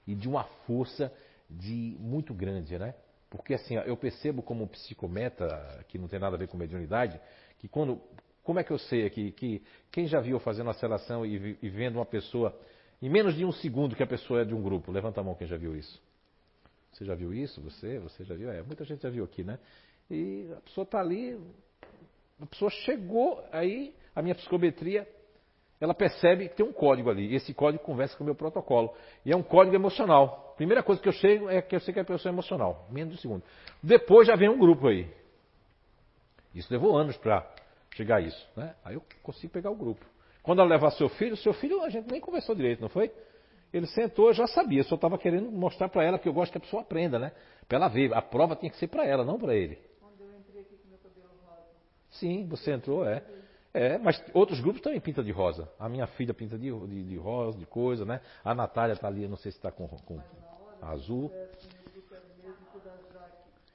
e 0.07 0.15
de 0.15 0.27
uma 0.27 0.43
força 0.65 1.11
de 1.49 1.97
muito 1.99 2.33
grande, 2.33 2.77
né? 2.77 2.95
Porque 3.29 3.53
assim, 3.53 3.75
eu 3.75 3.97
percebo 3.97 4.41
como 4.41 4.67
psicometa, 4.67 5.83
que 5.89 5.97
não 5.97 6.07
tem 6.07 6.19
nada 6.19 6.35
a 6.35 6.39
ver 6.39 6.47
com 6.47 6.57
mediunidade, 6.57 7.19
que 7.59 7.67
quando. 7.67 8.01
Como 8.43 8.59
é 8.59 8.63
que 8.63 8.71
eu 8.71 8.77
sei 8.77 9.05
aqui? 9.07 9.31
Que 9.31 9.61
quem 9.91 10.05
já 10.05 10.19
viu 10.19 10.39
fazendo 10.39 10.67
uma 10.67 10.73
seleção 10.73 11.25
e, 11.25 11.57
e 11.61 11.69
vendo 11.69 11.95
uma 11.95 12.05
pessoa 12.05 12.55
em 13.01 13.09
menos 13.09 13.35
de 13.35 13.43
um 13.43 13.51
segundo 13.51 13.95
que 13.95 14.03
a 14.03 14.07
pessoa 14.07 14.41
é 14.41 14.45
de 14.45 14.53
um 14.53 14.61
grupo. 14.61 14.91
Levanta 14.91 15.19
a 15.19 15.23
mão 15.23 15.35
quem 15.35 15.47
já 15.47 15.57
viu 15.57 15.75
isso. 15.75 15.99
Você 16.95 17.03
já 17.03 17.13
viu 17.13 17.33
isso? 17.33 17.61
Você? 17.61 17.99
Você 17.99 18.23
já 18.23 18.33
viu? 18.35 18.49
É, 18.49 18.63
muita 18.63 18.85
gente 18.85 19.03
já 19.03 19.09
viu 19.09 19.25
aqui, 19.25 19.43
né? 19.43 19.59
E 20.09 20.47
a 20.57 20.61
pessoa 20.61 20.85
está 20.85 21.01
ali, 21.01 21.37
a 22.41 22.45
pessoa 22.45 22.71
chegou, 22.71 23.43
aí 23.51 23.93
a 24.15 24.21
minha 24.21 24.33
psicometria, 24.33 25.05
ela 25.81 25.93
percebe 25.93 26.47
que 26.47 26.55
tem 26.55 26.65
um 26.65 26.71
código 26.71 27.09
ali. 27.09 27.33
E 27.33 27.35
esse 27.35 27.53
código 27.53 27.83
conversa 27.83 28.15
com 28.15 28.23
o 28.23 28.25
meu 28.25 28.33
protocolo. 28.33 28.95
E 29.25 29.33
é 29.33 29.35
um 29.35 29.43
código 29.43 29.75
emocional. 29.75 30.53
Primeira 30.55 30.81
coisa 30.81 31.01
que 31.01 31.09
eu 31.09 31.13
chego 31.13 31.49
é 31.49 31.61
que 31.61 31.75
eu 31.75 31.81
sei 31.81 31.93
que 31.93 31.99
a 31.99 32.05
pessoa 32.05 32.31
é 32.31 32.33
emocional. 32.33 32.87
Menos 32.89 33.09
de 33.09 33.19
um 33.19 33.21
segundo. 33.21 33.43
Depois 33.83 34.25
já 34.25 34.37
vem 34.37 34.47
um 34.47 34.57
grupo 34.57 34.87
aí. 34.87 35.11
Isso 36.53 36.71
levou 36.71 36.97
anos 36.97 37.17
para 37.17 37.45
chegar 37.93 38.17
a 38.17 38.21
isso. 38.21 38.47
Né? 38.55 38.73
Aí 38.85 38.95
eu 38.95 39.03
consigo 39.21 39.51
pegar 39.51 39.69
o 39.69 39.75
grupo. 39.75 40.05
Quando 40.41 40.61
ela 40.61 40.69
levar 40.69 40.91
seu 40.91 41.09
filho, 41.09 41.35
seu 41.35 41.51
filho 41.51 41.83
a 41.83 41.89
gente 41.89 42.09
nem 42.09 42.21
conversou 42.21 42.55
direito, 42.55 42.79
não 42.79 42.87
foi? 42.87 43.11
Ele 43.75 43.87
sentou, 43.87 44.29
eu 44.29 44.33
já 44.33 44.47
sabia, 44.47 44.85
só 44.85 44.95
estava 44.95 45.17
querendo 45.17 45.51
mostrar 45.51 45.89
para 45.89 46.01
ela, 46.01 46.17
porque 46.17 46.29
eu 46.29 46.33
gosto 46.33 46.49
que 46.49 46.57
a 46.57 46.61
pessoa 46.61 46.81
aprenda, 46.81 47.19
né? 47.19 47.33
Para 47.67 47.77
ela 47.77 47.89
ver. 47.89 48.13
A 48.13 48.21
prova 48.21 48.55
tinha 48.55 48.71
que 48.71 48.77
ser 48.77 48.87
para 48.87 49.05
ela, 49.05 49.25
não 49.25 49.37
para 49.37 49.53
ele. 49.53 49.77
Quando 49.99 50.21
eu 50.21 50.39
entrei 50.39 50.61
aqui 50.61 50.77
com 50.77 50.87
meu 50.87 50.97
cabelo 50.97 51.27
rosa. 51.45 51.61
Sim, 52.11 52.47
você 52.47 52.71
entrou, 52.71 53.05
é. 53.05 53.21
É, 53.73 53.97
mas 53.97 54.23
outros 54.33 54.61
grupos 54.61 54.81
também 54.81 55.01
pintam 55.01 55.21
de 55.21 55.31
rosa. 55.33 55.69
A 55.77 55.89
minha 55.89 56.07
filha 56.07 56.33
pinta 56.33 56.57
de, 56.57 56.71
de, 56.71 57.03
de 57.03 57.17
rosa, 57.17 57.59
de 57.59 57.65
coisa, 57.65 58.05
né? 58.05 58.21
A 58.45 58.55
Natália 58.55 58.93
está 58.93 59.09
ali, 59.09 59.27
não 59.27 59.35
sei 59.35 59.51
se 59.51 59.57
está 59.57 59.69
com, 59.69 59.89
com 59.89 60.21
azul. 60.81 61.29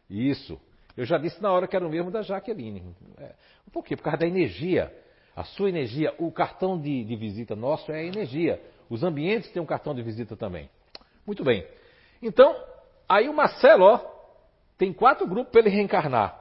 Isso. 0.09 0.59
Eu 0.97 1.05
já 1.05 1.19
disse 1.19 1.43
na 1.43 1.53
hora 1.53 1.69
que 1.69 1.77
era 1.77 1.87
o 1.87 1.91
mesmo 1.91 2.11
da 2.11 2.23
Jaqueline. 2.23 2.97
É. 3.19 3.35
Por 3.71 3.85
quê? 3.85 3.97
Por 3.97 4.05
causa 4.05 4.17
da 4.17 4.27
energia. 4.27 4.91
A 5.37 5.45
sua 5.45 5.69
energia, 5.69 6.15
o 6.19 6.33
cartão 6.33 6.81
de, 6.81 7.05
de 7.05 7.17
visita 7.17 7.55
nosso 7.55 7.93
é 7.93 7.99
a 7.99 8.03
energia. 8.03 8.59
Os 8.91 9.05
ambientes 9.05 9.51
têm 9.53 9.63
um 9.63 9.67
cartão 9.67 9.95
de 9.95 10.03
visita 10.03 10.37
também. 10.37 10.69
Muito 11.25 11.45
bem. 11.45 11.65
Então, 12.21 12.55
aí 13.09 13.29
o 13.29 13.33
Marcelo, 13.33 13.85
ó, 13.85 13.99
tem 14.77 14.93
quatro 14.93 15.27
grupos 15.29 15.53
para 15.53 15.61
ele 15.61 15.71
reencarnar. 15.71 16.39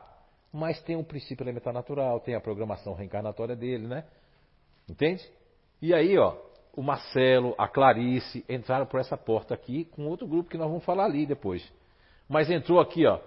Mas 0.51 0.81
tem 0.81 0.95
o 0.95 1.03
princípio 1.03 1.43
elementar 1.43 1.71
natural, 1.71 2.19
tem 2.19 2.33
a 2.33 2.41
programação 2.41 2.95
reencarnatória 2.95 3.55
dele, 3.55 3.87
né? 3.87 4.03
Entende? 4.89 5.23
E 5.79 5.93
aí, 5.93 6.17
ó, 6.17 6.35
o 6.75 6.81
Marcelo, 6.81 7.53
a 7.55 7.67
Clarice 7.67 8.43
entraram 8.49 8.87
por 8.87 8.99
essa 8.99 9.15
porta 9.15 9.53
aqui 9.53 9.85
com 9.85 10.07
outro 10.07 10.27
grupo 10.27 10.49
que 10.49 10.57
nós 10.57 10.67
vamos 10.67 10.83
falar 10.83 11.05
ali 11.05 11.27
depois. 11.27 11.71
Mas 12.27 12.49
entrou 12.49 12.79
aqui, 12.79 13.05
ó, 13.05 13.19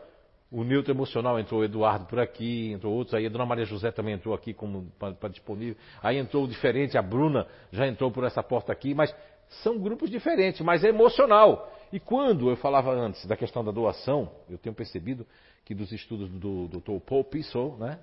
o 0.53 0.63
neutro 0.65 0.93
emocional 0.93 1.41
entrou 1.41 1.63
o 1.63 1.65
Eduardo 1.65 2.05
por 2.05 2.21
aqui, 2.21 2.71
entrou 2.73 2.93
outros 2.93 3.15
aí, 3.15 3.25
a 3.25 3.29
Dona 3.31 3.47
Maria 3.47 3.65
José 3.65 3.91
também 3.91 4.15
entrou 4.15 4.35
aqui 4.35 4.53
como 4.53 4.93
para 4.99 5.31
disponível. 5.31 5.77
Aí 6.03 6.19
entrou 6.19 6.45
o 6.45 6.49
diferente, 6.49 6.99
a 6.99 7.03
Bruna 7.03 7.47
já 7.73 7.87
entrou 7.87 8.11
por 8.11 8.23
essa 8.25 8.43
porta 8.43 8.71
aqui, 8.71 8.95
mas 8.95 9.15
São 9.63 9.79
grupos 9.79 10.11
diferentes, 10.11 10.61
mas 10.63 10.83
é 10.83 10.89
emocional. 10.89 11.71
E 11.93 12.01
quando 12.01 12.49
eu 12.49 12.57
falava 12.57 12.91
antes 12.91 13.27
da 13.27 13.37
questão 13.37 13.63
da 13.63 13.71
doação, 13.71 14.33
eu 14.49 14.57
tenho 14.57 14.75
percebido 14.75 15.27
que 15.65 15.75
dos 15.75 15.93
estudos 15.93 16.29
do 16.31 16.69
Dr. 16.69 16.99
Paul 17.05 17.25
Pissou, 17.25 17.77
né? 17.77 17.99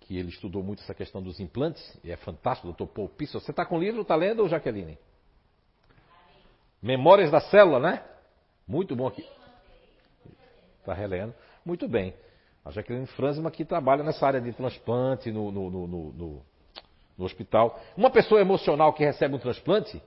Que 0.00 0.18
ele 0.18 0.28
estudou 0.28 0.62
muito 0.62 0.82
essa 0.82 0.94
questão 0.94 1.22
dos 1.22 1.40
implantes, 1.40 1.82
e 2.04 2.12
é 2.12 2.16
fantástico, 2.16 2.72
Dr. 2.72 2.86
Paul 2.86 3.08
Pissou. 3.08 3.40
Você 3.40 3.50
está 3.50 3.64
com 3.64 3.78
o 3.78 3.80
livro, 3.80 4.02
está 4.02 4.14
lendo, 4.14 4.46
Jaqueline? 4.48 4.98
Memórias 6.82 7.30
da 7.30 7.40
Célula, 7.40 7.80
né? 7.80 8.04
Muito 8.68 8.94
bom 8.94 9.06
aqui. 9.06 9.26
Está 10.86 10.94
relendo. 10.94 11.34
Muito 11.64 11.88
bem. 11.88 12.14
A 12.64 12.70
Jaqueline 12.70 13.08
Franzima 13.08 13.50
que 13.50 13.64
trabalha 13.64 14.04
nessa 14.04 14.24
área 14.24 14.40
de 14.40 14.52
transplante 14.52 15.32
no, 15.32 15.50
no, 15.50 15.68
no, 15.68 16.42
no, 17.18 17.24
hospital. 17.24 17.80
Uma 17.96 18.08
pessoa 18.08 18.40
emocional 18.40 18.92
que 18.92 19.04
recebe 19.04 19.34
um 19.34 19.38
transplante, 19.38 20.00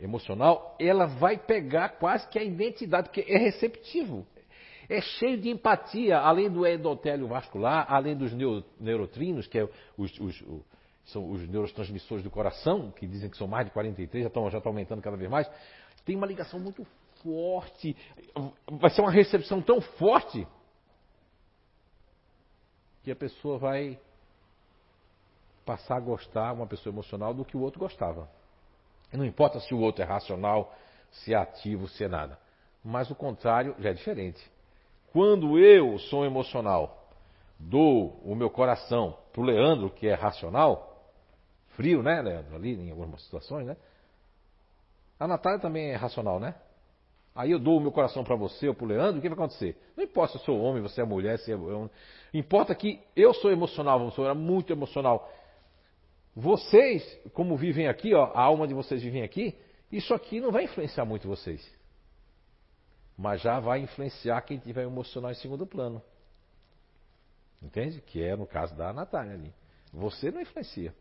emocional, 0.00 0.74
ela 0.80 1.04
vai 1.04 1.36
pegar 1.36 1.90
quase 1.90 2.26
que 2.28 2.38
a 2.38 2.42
identidade, 2.42 3.10
porque 3.10 3.30
é 3.30 3.36
receptivo. 3.36 4.26
É 4.88 5.02
cheio 5.02 5.38
de 5.38 5.50
empatia, 5.50 6.18
além 6.18 6.50
do 6.50 6.66
endotélio 6.66 7.26
vascular, 7.28 7.86
além 7.88 8.16
dos 8.16 8.32
neurotrinos, 8.80 9.46
que 9.46 9.58
é 9.58 9.68
os, 9.96 10.10
os, 10.18 10.40
os, 10.40 10.62
são 11.04 11.30
os 11.30 11.46
neurotransmissores 11.46 12.24
do 12.24 12.30
coração, 12.30 12.90
que 12.92 13.06
dizem 13.06 13.28
que 13.28 13.36
são 13.36 13.46
mais 13.46 13.66
de 13.66 13.72
43, 13.72 14.22
já 14.22 14.28
estão, 14.28 14.50
já 14.50 14.58
estão 14.58 14.70
aumentando 14.70 15.02
cada 15.02 15.18
vez 15.18 15.30
mais. 15.30 15.50
Tem 16.04 16.16
uma 16.16 16.26
ligação 16.26 16.58
muito 16.58 16.86
forte, 17.24 17.96
vai 18.70 18.90
ser 18.90 19.00
uma 19.00 19.10
recepção 19.10 19.60
tão 19.60 19.80
forte 19.80 20.46
que 23.02 23.10
a 23.10 23.16
pessoa 23.16 23.58
vai 23.58 23.98
passar 25.64 25.96
a 25.96 26.00
gostar, 26.00 26.52
uma 26.52 26.66
pessoa 26.66 26.92
emocional, 26.94 27.34
do 27.34 27.44
que 27.44 27.56
o 27.56 27.60
outro 27.60 27.80
gostava. 27.80 28.28
Não 29.12 29.24
importa 29.24 29.58
se 29.60 29.74
o 29.74 29.80
outro 29.80 30.02
é 30.02 30.06
racional, 30.06 30.74
se 31.10 31.32
é 31.32 31.36
ativo, 31.36 31.88
se 31.88 32.04
é 32.04 32.08
nada. 32.08 32.38
Mas 32.84 33.10
o 33.10 33.14
contrário 33.14 33.74
já 33.78 33.90
é 33.90 33.94
diferente. 33.94 34.44
Quando 35.12 35.58
eu 35.58 35.98
sou 35.98 36.24
emocional, 36.24 37.08
dou 37.58 38.20
o 38.24 38.34
meu 38.34 38.50
coração 38.50 39.16
para 39.32 39.40
o 39.40 39.44
Leandro, 39.44 39.90
que 39.90 40.06
é 40.06 40.14
racional, 40.14 41.02
frio, 41.76 42.02
né, 42.02 42.20
Leandro, 42.20 42.56
ali 42.56 42.74
em 42.74 42.90
algumas 42.90 43.22
situações, 43.22 43.66
né? 43.66 43.76
A 45.18 45.28
Natália 45.28 45.60
também 45.60 45.90
é 45.90 45.96
racional, 45.96 46.40
né? 46.40 46.54
Aí 47.34 47.50
eu 47.50 47.58
dou 47.58 47.78
o 47.78 47.80
meu 47.80 47.90
coração 47.90 48.22
para 48.22 48.36
você 48.36 48.68
ou 48.68 48.74
para 48.74 48.84
o 48.84 48.88
Leandro, 48.88 49.18
o 49.18 49.20
que 49.20 49.28
vai 49.28 49.36
acontecer? 49.36 49.76
Não 49.96 50.04
importa 50.04 50.34
se 50.34 50.38
eu 50.38 50.44
sou 50.44 50.60
homem, 50.60 50.80
você 50.80 51.00
é 51.00 51.04
mulher, 51.04 51.38
se 51.40 51.52
é... 51.52 51.56
Importa 52.32 52.74
que 52.74 53.00
eu 53.16 53.34
sou 53.34 53.50
emocional, 53.50 53.98
você 54.08 54.20
era 54.20 54.34
muito 54.34 54.72
emocional. 54.72 55.28
Vocês, 56.34 57.02
como 57.32 57.56
vivem 57.56 57.88
aqui, 57.88 58.14
ó, 58.14 58.26
a 58.34 58.40
alma 58.40 58.68
de 58.68 58.74
vocês 58.74 59.02
vivem 59.02 59.22
aqui, 59.22 59.56
isso 59.90 60.14
aqui 60.14 60.40
não 60.40 60.52
vai 60.52 60.64
influenciar 60.64 61.04
muito 61.04 61.26
vocês. 61.26 61.68
Mas 63.16 63.40
já 63.40 63.58
vai 63.58 63.80
influenciar 63.80 64.40
quem 64.42 64.58
tiver 64.58 64.82
emocional 64.82 65.30
em 65.30 65.36
segundo 65.36 65.66
plano. 65.66 66.02
Entende? 67.60 68.00
Que 68.00 68.22
é 68.22 68.36
no 68.36 68.46
caso 68.46 68.76
da 68.76 68.92
Natália 68.92 69.34
ali. 69.34 69.52
Você 69.92 70.30
não 70.30 70.40
influencia. 70.40 70.94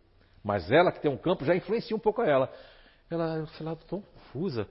Mas 0.43 0.71
ela 0.71 0.91
que 0.91 0.99
tem 0.99 1.11
um 1.11 1.17
campo 1.17 1.45
já 1.45 1.55
influencia 1.55 1.95
um 1.95 1.99
pouco 1.99 2.21
a 2.21 2.27
ela. 2.27 2.53
Ela, 3.09 3.45
sei 3.57 3.65
lá, 3.65 3.75
tão 3.75 4.01
confusa. 4.01 4.67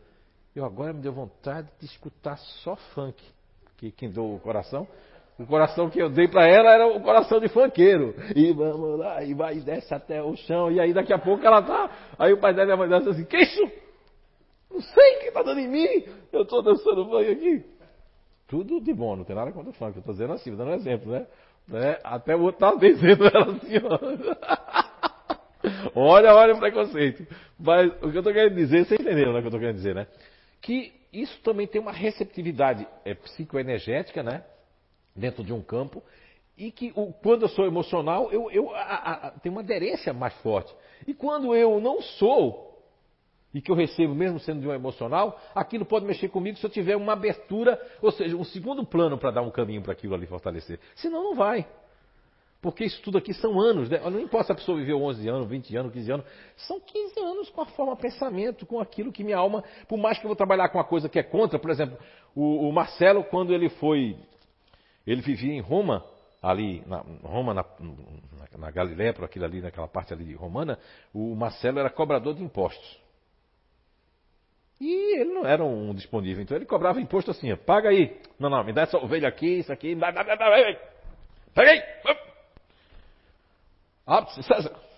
Eu 0.54 0.64
agora 0.64 0.92
me 0.92 1.00
deu 1.00 1.12
vontade 1.12 1.68
de 1.78 1.86
escutar 1.86 2.36
só 2.36 2.76
funk. 2.94 3.22
Que 3.76 3.90
quem 3.90 4.10
deu 4.10 4.34
o 4.34 4.40
coração 4.40 4.86
o 5.38 5.46
coração 5.46 5.88
que 5.88 6.00
eu 6.00 6.08
dei 6.10 6.28
para 6.28 6.46
ela 6.46 6.70
era 6.70 6.86
o 6.86 7.00
coração 7.00 7.40
de 7.40 7.48
fanqueiro. 7.48 8.14
E 8.34 8.52
vamos 8.52 8.98
lá, 8.98 9.24
e 9.24 9.34
vai 9.34 9.56
desce 9.56 9.92
até 9.92 10.22
o 10.22 10.36
chão. 10.36 10.70
E 10.70 10.78
aí 10.78 10.92
daqui 10.92 11.12
a 11.12 11.18
pouco 11.18 11.44
ela 11.44 11.62
tá. 11.62 11.90
Aí 12.18 12.32
o 12.32 12.38
pai 12.38 12.54
dela 12.54 12.70
e 12.70 12.72
a 12.72 12.76
mãe 12.76 12.88
dela 12.88 13.10
assim: 13.10 13.24
Que 13.24 13.38
isso? 13.38 13.62
Não 14.70 14.80
sei 14.80 15.16
quem 15.20 15.32
tá 15.32 15.42
dando 15.42 15.60
em 15.60 15.68
mim. 15.68 16.04
Eu 16.32 16.44
tô 16.44 16.62
dançando 16.62 17.06
funk 17.06 17.30
aqui. 17.30 17.64
Tudo 18.46 18.80
de 18.80 18.92
bom, 18.92 19.16
não 19.16 19.24
tem 19.24 19.34
nada 19.34 19.50
contra 19.52 19.70
o 19.70 19.74
funk. 19.74 19.96
Eu 19.96 20.02
tô 20.02 20.12
dizendo 20.12 20.34
assim, 20.34 20.54
dando 20.54 20.70
um 20.70 20.74
exemplo, 20.74 21.10
né? 21.10 21.26
né? 21.66 21.98
Até 22.04 22.36
o 22.36 22.42
outro 22.42 22.60
tá 22.60 22.74
dizendo 22.74 23.24
ela 23.34 23.52
assim, 23.52 23.78
ó. 23.84 23.98
olha, 25.98 26.34
olha 26.34 26.54
o 26.54 26.58
preconceito. 26.58 27.26
Mas 27.58 27.90
o 28.02 28.10
que 28.10 28.18
eu 28.18 28.22
tô 28.22 28.32
querendo 28.32 28.54
dizer, 28.54 28.84
você 28.84 28.94
entendeu 28.94 29.32
né, 29.32 29.38
o 29.38 29.42
que 29.42 29.48
eu 29.48 29.52
tô 29.52 29.58
querendo 29.58 29.76
dizer, 29.76 29.94
né? 29.94 30.06
Que 30.62 30.94
isso 31.12 31.38
também 31.42 31.66
tem 31.66 31.80
uma 31.80 31.92
receptividade 31.92 32.88
é, 33.04 33.14
psicoenergética, 33.14 34.22
né? 34.22 34.42
dentro 35.14 35.44
de 35.44 35.52
um 35.52 35.62
campo 35.62 36.02
e 36.56 36.70
que 36.70 36.92
o, 36.94 37.12
quando 37.12 37.42
eu 37.42 37.48
sou 37.48 37.66
emocional, 37.66 38.30
eu, 38.30 38.50
eu 38.50 38.74
a, 38.74 38.80
a, 38.80 39.30
tenho 39.32 39.54
uma 39.54 39.62
aderência 39.62 40.12
mais 40.12 40.34
forte. 40.42 40.74
E 41.06 41.14
quando 41.14 41.54
eu 41.54 41.80
não 41.80 42.00
sou, 42.02 42.82
e 43.54 43.60
que 43.60 43.70
eu 43.70 43.74
recebo 43.74 44.14
mesmo 44.14 44.38
sendo 44.38 44.60
de 44.60 44.68
um 44.68 44.72
emocional, 44.72 45.40
aquilo 45.54 45.84
pode 45.84 46.04
mexer 46.04 46.28
comigo 46.28 46.58
se 46.58 46.64
eu 46.64 46.70
tiver 46.70 46.96
uma 46.96 47.14
abertura, 47.14 47.80
ou 48.00 48.12
seja, 48.12 48.36
um 48.36 48.44
segundo 48.44 48.84
plano 48.84 49.18
para 49.18 49.30
dar 49.30 49.42
um 49.42 49.50
caminho 49.50 49.82
para 49.82 49.92
aquilo 49.92 50.14
ali 50.14 50.26
fortalecer. 50.26 50.78
Senão 50.94 51.22
não 51.22 51.34
vai. 51.34 51.66
Porque 52.62 52.84
isso 52.84 53.02
tudo 53.02 53.18
aqui 53.18 53.34
são 53.34 53.60
anos, 53.60 53.90
né? 53.90 53.98
não 54.08 54.20
importa 54.20 54.46
se 54.46 54.52
a 54.52 54.54
pessoa 54.54 54.78
viveu 54.78 55.02
11 55.02 55.28
anos, 55.28 55.48
20 55.48 55.76
anos, 55.76 55.92
15 55.92 56.12
anos, 56.12 56.26
são 56.56 56.80
15 56.80 57.20
anos 57.20 57.50
com 57.50 57.60
a 57.60 57.66
forma 57.66 57.96
pensamento, 57.96 58.64
com 58.64 58.80
aquilo 58.80 59.12
que 59.12 59.24
minha 59.24 59.36
alma, 59.36 59.64
por 59.88 59.98
mais 59.98 60.16
que 60.16 60.24
eu 60.24 60.28
vou 60.28 60.36
trabalhar 60.36 60.68
com 60.68 60.78
uma 60.78 60.84
coisa 60.84 61.08
que 61.08 61.18
é 61.18 61.24
contra, 61.24 61.58
por 61.58 61.70
exemplo, 61.70 61.98
o, 62.36 62.68
o 62.68 62.72
Marcelo, 62.72 63.24
quando 63.24 63.52
ele 63.52 63.68
foi 63.68 64.16
ele 65.06 65.20
vivia 65.20 65.52
em 65.52 65.60
Roma, 65.60 66.04
ali, 66.40 66.82
na 66.86 66.98
Roma, 67.22 67.52
na, 67.52 67.64
na, 67.80 68.58
na 68.58 68.70
Galiléia, 68.70 69.12
por 69.12 69.24
aquilo 69.24 69.44
ali, 69.44 69.60
naquela 69.60 69.88
parte 69.88 70.12
ali 70.12 70.32
romana, 70.34 70.78
o 71.12 71.34
Marcelo 71.34 71.80
era 71.80 71.90
cobrador 71.90 72.34
de 72.34 72.42
impostos. 72.42 73.00
E 74.80 75.20
ele 75.20 75.32
não 75.32 75.46
era 75.46 75.64
um 75.64 75.94
disponível, 75.94 76.42
então 76.42 76.56
ele 76.56 76.66
cobrava 76.66 77.00
imposto 77.00 77.30
assim, 77.30 77.54
paga 77.56 77.88
aí. 77.88 78.20
Não, 78.38 78.50
não, 78.50 78.64
me 78.64 78.72
dá 78.72 78.82
essa 78.82 78.98
ovelha 78.98 79.28
aqui, 79.28 79.58
isso 79.58 79.72
aqui, 79.72 79.94
dá, 79.94 80.10
dá, 80.10 80.22
aí. 80.54 80.76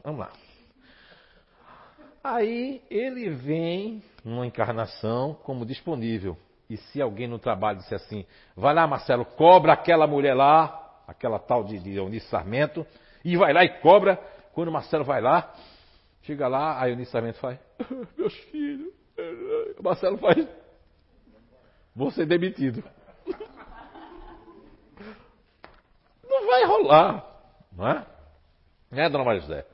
Vamos 0.03 0.21
lá. 0.21 0.33
Aí 2.23 2.83
ele 2.91 3.29
vem 3.29 4.03
numa 4.25 4.47
encarnação 4.47 5.35
como 5.43 5.67
disponível. 5.67 6.39
E 6.71 6.79
se 6.79 7.03
alguém 7.03 7.29
no 7.29 7.39
trabalho 7.39 7.79
disser 7.79 7.97
assim, 7.97 8.25
vai 8.57 8.75
lá 8.75 8.87
Marcelo, 8.87 9.27
cobra 9.27 9.75
aquela 9.75 10.07
mulher 10.07 10.35
lá, 10.35 11.03
aquela 11.07 11.39
tal 11.39 11.63
de, 11.63 11.95
Eunice 11.95 12.27
Sarmento, 12.29 12.87
e 13.23 13.37
vai 13.37 13.53
lá 13.53 13.63
e 13.63 13.81
cobra. 13.81 14.17
Quando 14.55 14.73
Marcelo 14.73 15.05
vai 15.05 15.21
lá, 15.21 15.55
chega 16.23 16.49
lá, 16.49 16.81
a 16.81 16.89
Eunice 16.89 17.11
Sarmento 17.11 17.39
faz, 17.39 17.59
meus 18.17 18.35
filhos, 18.45 18.95
o 19.79 19.83
Marcelo 19.83 20.17
faz, 20.17 20.49
vou 21.95 22.11
ser 22.11 22.25
demitido. 22.25 22.83
Não 26.27 26.47
vai 26.47 26.65
rolar, 26.65 27.25
não 27.71 27.87
é? 27.87 28.14
Não 28.95 29.03
é, 29.03 29.11
dona 29.11 29.25
Maria 29.25 29.41
José? 29.41 29.67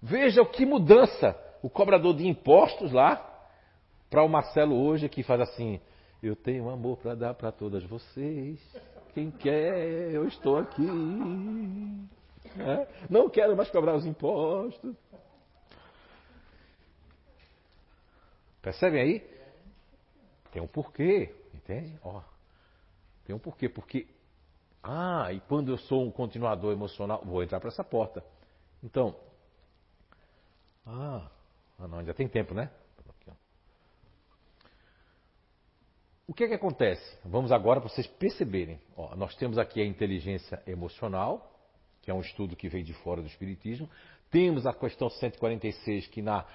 Veja 0.00 0.44
que 0.46 0.64
mudança 0.64 1.36
o 1.60 1.68
cobrador 1.68 2.14
de 2.14 2.26
impostos 2.26 2.92
lá 2.92 3.16
para 4.08 4.22
o 4.22 4.28
Marcelo 4.28 4.76
hoje 4.76 5.08
que 5.08 5.22
faz 5.24 5.40
assim, 5.40 5.80
eu 6.22 6.36
tenho 6.36 6.70
amor 6.70 6.98
para 6.98 7.14
dar 7.14 7.34
para 7.34 7.50
todas 7.50 7.82
vocês. 7.84 8.60
Quem 9.12 9.30
quer, 9.30 10.12
eu 10.12 10.26
estou 10.28 10.56
aqui. 10.56 10.86
É? 12.58 12.86
Não 13.10 13.28
quero 13.28 13.56
mais 13.56 13.70
cobrar 13.70 13.96
os 13.96 14.06
impostos. 14.06 14.94
Percebem 18.62 19.02
aí? 19.02 19.34
Tem 20.52 20.62
um 20.62 20.68
porquê, 20.68 21.34
entende? 21.52 21.98
Ó, 22.04 22.22
tem 23.26 23.34
um 23.34 23.38
porquê, 23.38 23.68
porque 23.68 24.06
ah, 24.86 25.32
e 25.32 25.40
quando 25.40 25.72
eu 25.72 25.78
sou 25.78 26.04
um 26.04 26.10
continuador 26.10 26.70
emocional, 26.70 27.22
vou 27.24 27.42
entrar 27.42 27.58
para 27.58 27.70
essa 27.70 27.82
porta. 27.82 28.22
Então, 28.84 29.16
ah, 30.86 31.30
ah 31.78 31.88
não, 31.88 31.98
ainda 31.98 32.12
tem 32.12 32.28
tempo, 32.28 32.54
né? 32.54 32.70
O 36.26 36.32
que, 36.32 36.44
é 36.44 36.48
que 36.48 36.54
acontece? 36.54 37.18
Vamos 37.24 37.52
agora 37.52 37.80
para 37.80 37.90
vocês 37.90 38.06
perceberem. 38.06 38.80
Ó, 38.96 39.14
nós 39.14 39.34
temos 39.36 39.58
aqui 39.58 39.80
a 39.80 39.84
inteligência 39.84 40.62
emocional, 40.66 41.52
que 42.00 42.10
é 42.10 42.14
um 42.14 42.20
estudo 42.20 42.56
que 42.56 42.68
veio 42.68 42.82
de 42.82 42.94
fora 42.94 43.20
do 43.20 43.28
Espiritismo. 43.28 43.88
Temos 44.30 44.66
a 44.66 44.72
questão 44.72 45.10
146, 45.10 46.06
que 46.06 46.22
na, 46.22 46.46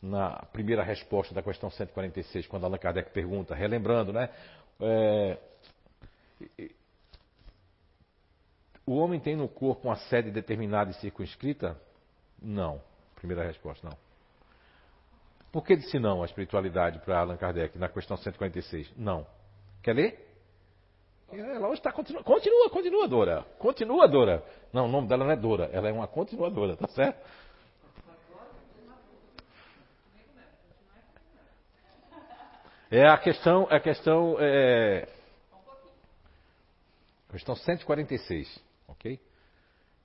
na 0.00 0.44
primeira 0.52 0.82
resposta 0.82 1.32
da 1.32 1.42
questão 1.42 1.70
146, 1.70 2.48
quando 2.48 2.64
Allan 2.64 2.78
Kardec 2.78 3.12
pergunta, 3.12 3.54
relembrando, 3.54 4.12
né? 4.12 4.28
É, 4.80 5.38
o 8.86 8.96
homem 8.96 9.20
tem 9.20 9.36
no 9.36 9.48
corpo 9.48 9.88
uma 9.88 9.96
sede 9.96 10.30
determinada 10.30 10.90
e 10.90 10.94
circunscrita? 10.94 11.80
Não. 12.40 12.80
Primeira 13.14 13.44
resposta, 13.44 13.88
não. 13.88 13.96
Por 15.52 15.64
que 15.64 15.76
disse 15.76 15.98
não 15.98 16.22
a 16.22 16.24
espiritualidade 16.24 16.98
para 17.00 17.20
Allan 17.20 17.36
Kardec 17.36 17.78
na 17.78 17.88
questão 17.88 18.16
146? 18.16 18.92
Não. 18.96 19.26
Quer 19.82 19.94
ler? 19.94 20.32
Ela 21.30 21.68
hoje 21.68 21.80
está 21.80 21.90
continua, 21.92 22.22
continua, 22.22 22.68
continua, 22.70 23.08
Dora. 23.08 23.42
Continua, 23.58 24.06
Dora. 24.06 24.44
Não, 24.72 24.86
o 24.86 24.88
nome 24.88 25.08
dela 25.08 25.24
não 25.24 25.30
é 25.30 25.36
Dora, 25.36 25.70
ela 25.72 25.88
é 25.88 25.92
uma 25.92 26.06
continuadora, 26.06 26.76
tá 26.76 26.88
certo? 26.88 27.18
É 32.90 33.08
a 33.08 33.16
questão, 33.16 33.66
a 33.70 33.80
questão, 33.80 34.36
é... 34.38 35.08
questão 37.30 37.56
146, 37.56 38.62
ok? 38.88 39.18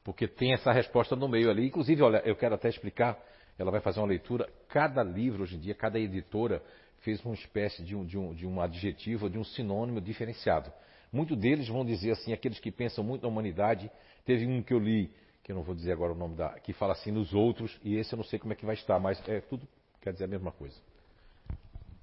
Porque 0.03 0.27
tem 0.27 0.53
essa 0.53 0.71
resposta 0.71 1.15
no 1.15 1.27
meio 1.27 1.49
ali. 1.49 1.67
Inclusive, 1.67 2.01
olha, 2.01 2.21
eu 2.25 2.35
quero 2.35 2.55
até 2.55 2.69
explicar. 2.69 3.17
Ela 3.57 3.71
vai 3.71 3.81
fazer 3.81 3.99
uma 3.99 4.07
leitura. 4.07 4.47
Cada 4.69 5.03
livro 5.03 5.43
hoje 5.43 5.55
em 5.55 5.59
dia, 5.59 5.75
cada 5.75 5.99
editora 5.99 6.61
fez 6.99 7.23
uma 7.25 7.33
espécie 7.33 7.83
de 7.83 7.95
um, 7.95 8.05
de 8.05 8.17
um, 8.17 8.33
de 8.33 8.45
um 8.45 8.61
adjetivo, 8.61 9.29
de 9.29 9.37
um 9.37 9.43
sinônimo 9.43 9.99
diferenciado. 9.99 10.71
Muitos 11.11 11.37
deles 11.37 11.67
vão 11.67 11.85
dizer 11.85 12.11
assim, 12.11 12.33
aqueles 12.33 12.59
que 12.59 12.71
pensam 12.71 13.03
muito 13.03 13.23
na 13.23 13.27
humanidade. 13.27 13.89
Teve 14.25 14.45
um 14.45 14.61
que 14.61 14.73
eu 14.73 14.79
li, 14.79 15.11
que 15.43 15.51
eu 15.51 15.55
não 15.55 15.63
vou 15.63 15.73
dizer 15.73 15.93
agora 15.93 16.13
o 16.13 16.15
nome 16.15 16.35
da, 16.35 16.59
que 16.59 16.73
fala 16.73 16.93
assim 16.93 17.11
nos 17.11 17.33
outros, 17.33 17.79
e 17.83 17.95
esse 17.95 18.13
eu 18.13 18.17
não 18.17 18.23
sei 18.23 18.37
como 18.37 18.53
é 18.53 18.55
que 18.55 18.65
vai 18.65 18.75
estar, 18.75 18.99
mas 18.99 19.21
é 19.27 19.39
tudo 19.39 19.67
quer 20.01 20.13
dizer 20.13 20.25
a 20.25 20.27
mesma 20.27 20.51
coisa. 20.51 20.75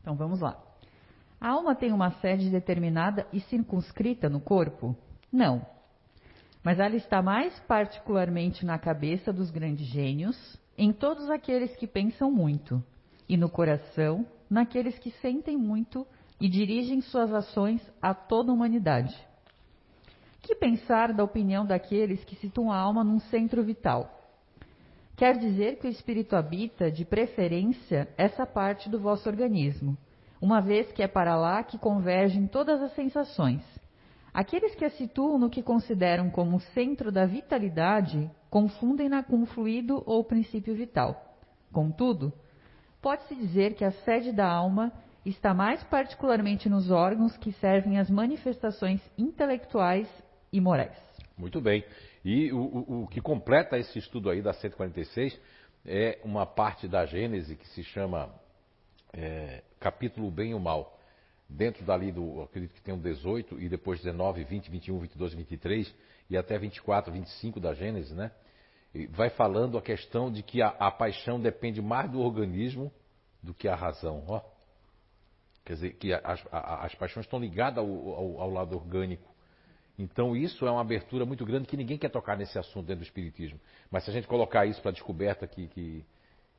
Então 0.01 0.15
vamos 0.15 0.41
lá. 0.41 0.63
A 1.41 1.49
alma 1.51 1.75
tem 1.75 1.93
uma 1.93 2.11
sede 2.21 2.51
determinada 2.51 3.27
e 3.33 3.41
circunscrita 3.41 4.29
no 4.29 4.41
corpo? 4.41 4.97
Não. 5.33 5.67
Mas 6.65 6.81
ela 6.81 6.97
está 6.97 7.21
mais 7.21 7.57
particularmente 7.69 8.65
na 8.65 8.79
cabeça 8.79 9.31
dos 9.31 9.51
grandes 9.51 9.87
gênios, 9.87 10.59
em 10.79 10.95
todos 10.95 11.29
aqueles 11.29 11.77
que 11.77 11.87
pensam 11.87 12.33
muito, 12.33 12.83
e 13.29 13.37
no 13.37 13.51
coração, 13.51 14.27
naqueles 14.49 14.99
que 14.99 15.11
sentem 15.21 15.59
muito 15.59 16.07
e 16.41 16.49
dirigem 16.49 17.03
suas 17.03 17.33
ações 17.35 17.83
a 18.01 18.15
toda 18.15 18.51
a 18.51 18.55
humanidade. 18.55 19.15
Que 20.41 20.55
pensar 20.55 21.13
da 21.13 21.23
opinião 21.23 21.67
daqueles 21.67 22.25
que 22.25 22.35
citam 22.37 22.73
a 22.73 22.77
alma 22.77 23.05
num 23.05 23.19
centro 23.19 23.63
vital? 23.63 24.11
Quer 25.17 25.37
dizer 25.39 25.79
que 25.79 25.87
o 25.87 25.91
espírito 25.91 26.35
habita, 26.35 26.91
de 26.91 27.05
preferência, 27.05 28.09
essa 28.17 28.47
parte 28.47 28.89
do 28.89 28.99
vosso 28.99 29.29
organismo, 29.29 29.97
uma 30.41 30.61
vez 30.61 30.91
que 30.93 31.03
é 31.03 31.09
para 31.09 31.37
lá 31.37 31.63
que 31.63 31.79
convergem 31.79 32.47
todas 32.47 32.83
as 32.83 32.93
sensações. 32.95 33.63
Aqueles 34.35 34.75
que 34.75 34.85
a 34.85 34.91
situam 34.91 35.39
no 35.39 35.49
que 35.49 35.63
consideram 35.63 36.29
como 36.29 36.59
centro 36.59 37.13
da 37.13 37.25
vitalidade 37.25 38.29
confundem-na 38.51 39.23
com 39.23 39.43
o 39.43 39.47
fluido 39.47 40.03
ou 40.05 40.25
princípio 40.25 40.75
vital. 40.75 41.39
Contudo, 41.73 42.33
pode-se 43.01 43.33
dizer 43.37 43.75
que 43.75 43.85
a 43.85 43.93
sede 43.93 44.33
da 44.33 44.45
alma 44.45 44.93
está 45.25 45.55
mais 45.55 45.85
particularmente 45.85 46.69
nos 46.69 46.91
órgãos 46.91 47.37
que 47.37 47.53
servem 47.53 47.97
às 47.97 48.11
manifestações 48.11 49.01
intelectuais 49.17 50.09
e 50.53 50.61
morais. 50.61 50.99
Muito 51.39 51.61
bem. 51.61 51.85
E 52.25 52.53
o, 52.53 52.59
o, 52.59 53.03
o, 53.03 53.07
que 53.07 53.21
completa 53.21 53.79
esse 53.79 54.01
estudo 54.01 54.31
aí 54.31 54.43
da 54.43 54.53
146 54.53 55.41
é 55.87 56.19
uma 56.25 56.45
parte 56.45 56.89
da 56.89 57.07
Gênese 57.07 57.55
que 57.55 57.69
se 57.69 57.85
chama 57.85 58.35
é, 59.13 59.63
capítulo 59.79 60.29
bem 60.29 60.51
e 60.51 60.55
o 60.55 60.61
mal. 60.61 60.99
Dentro 61.55 61.85
dali 61.85 62.11
do, 62.11 62.43
acredito 62.43 62.75
que 62.75 62.83
tem 62.83 62.93
um 62.93 62.99
18 62.99 63.61
e 63.61 63.69
depois 63.69 64.01
19, 64.01 64.43
20, 64.43 64.71
21, 64.73 64.99
22, 64.99 65.35
23 65.35 65.95
e 66.29 66.37
até 66.37 66.59
24, 66.59 67.13
25 67.13 67.61
da 67.61 67.73
Gênese, 67.73 68.13
né? 68.13 68.33
Vai 69.11 69.31
falando 69.31 69.79
a 69.79 69.83
questão 69.83 70.33
de 70.33 70.43
que 70.43 70.61
a, 70.61 70.69
a 70.69 70.91
paixão 70.91 71.41
depende 71.41 71.81
mais 71.81 72.11
do 72.11 72.21
organismo 72.21 72.93
do 73.41 73.55
que 73.55 73.69
a 73.69 73.77
razão. 73.77 74.25
Ó. 74.27 74.41
Quer 75.65 75.75
dizer, 75.75 75.93
que 75.95 76.13
as, 76.13 76.45
as 76.51 76.95
paixões 76.97 77.25
estão 77.25 77.39
ligadas 77.39 77.79
ao, 77.79 77.87
ao, 77.89 78.41
ao 78.41 78.51
lado 78.51 78.75
orgânico. 78.75 79.33
Então 79.97 80.35
isso 80.35 80.67
é 80.67 80.71
uma 80.73 80.81
abertura 80.81 81.25
muito 81.25 81.45
grande 81.45 81.69
que 81.69 81.77
ninguém 81.77 81.97
quer 81.97 82.11
tocar 82.11 82.37
nesse 82.37 82.59
assunto 82.59 82.87
dentro 82.87 83.05
do 83.05 83.07
Espiritismo. 83.07 83.61
Mas 83.93 84.05
se 84.05 84.11
a 84.11 84.13
gente 84.13 84.27
colocar 84.27 84.67
isso 84.67 84.83
para 84.83 84.91
a 84.91 84.95
descoberta 84.95 85.47
que, 85.47 85.69
que, 85.69 86.05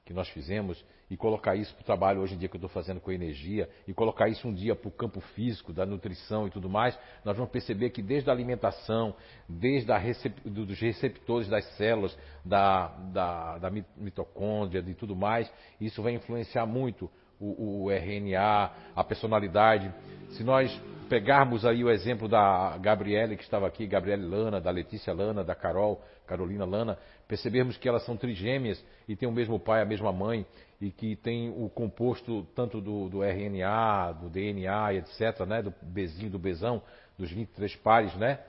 que, 0.06 0.14
nós 0.14 0.30
fizemos, 0.30 0.86
e 1.10 1.18
colocar 1.18 1.56
isso 1.56 1.74
para 1.74 1.82
o 1.82 1.86
trabalho 1.86 2.22
hoje 2.22 2.36
em 2.36 2.38
dia 2.38 2.48
que 2.48 2.56
eu 2.56 2.60
estou 2.60 2.70
fazendo 2.70 3.02
com 3.02 3.12
energia, 3.12 3.68
e 3.88 3.94
colocar 3.94 4.30
isso 4.30 4.48
um 4.48 4.54
dia 4.54 4.76
para 4.76 4.88
o 4.88 4.92
campo 4.92 5.20
físico, 5.20 5.74
da 5.74 5.86
nutrição 5.86 6.48
e 6.48 6.52
tudo 6.52 6.70
mais, 6.70 6.98
nós 7.24 7.36
vamos 7.36 7.52
perceber 7.52 7.90
que 7.90 8.02
desde 8.02 8.30
a 8.30 8.34
alimentação, 8.34 9.16
desde 9.50 9.92
a 9.92 9.98
recep, 9.98 10.40
dos 10.48 10.80
receptores 10.80 11.48
das 11.48 11.66
células, 11.76 12.16
da, 12.44 12.88
da, 12.88 13.58
da 13.58 13.72
mitocôndria 13.98 14.84
e 14.88 14.94
tudo 14.94 15.16
mais, 15.16 15.52
isso 15.82 16.04
vai 16.04 16.14
influenciar 16.14 16.66
muito 16.66 17.10
o, 17.40 17.86
o 17.86 17.92
RNA, 17.92 18.72
a 18.96 19.04
personalidade. 19.04 19.94
Se 20.32 20.44
nós 20.44 20.72
pegarmos 21.10 21.66
aí 21.66 21.84
o 21.84 21.90
exemplo 21.90 22.28
da 22.28 22.78
Gabriele, 22.78 23.38
que 23.38 23.44
estava 23.44 23.68
aqui, 23.68 23.86
Gabriele 23.86 24.26
Lana, 24.26 24.60
da 24.60 24.72
Letícia 24.72 25.14
Lana, 25.14 25.44
da 25.44 25.56
Carol, 25.56 26.02
Carolina 26.26 26.66
Lana, 26.66 26.98
percebermos 27.28 27.78
que 27.78 27.88
elas 27.88 28.04
são 28.06 28.18
trigêmeas 28.18 28.84
e 29.08 29.16
têm 29.16 29.30
o 29.30 29.32
mesmo 29.32 29.60
pai, 29.60 29.82
a 29.82 29.86
mesma 29.86 30.12
mãe, 30.12 30.46
e 30.82 30.92
que 30.92 31.16
tem 31.16 31.50
o 31.50 31.70
composto 31.70 32.46
tanto 32.56 32.82
do, 32.82 33.10
do 33.10 33.24
RNA, 33.24 34.14
do 34.14 34.30
DNA 34.30 34.94
e 34.94 34.98
etc., 34.98 35.46
né, 35.46 35.62
do 35.62 35.74
bezinho, 35.82 36.30
do 36.30 36.40
bezão, 36.40 36.82
dos 37.18 37.32
23 37.32 37.76
pares, 37.78 38.14
né, 38.16 38.40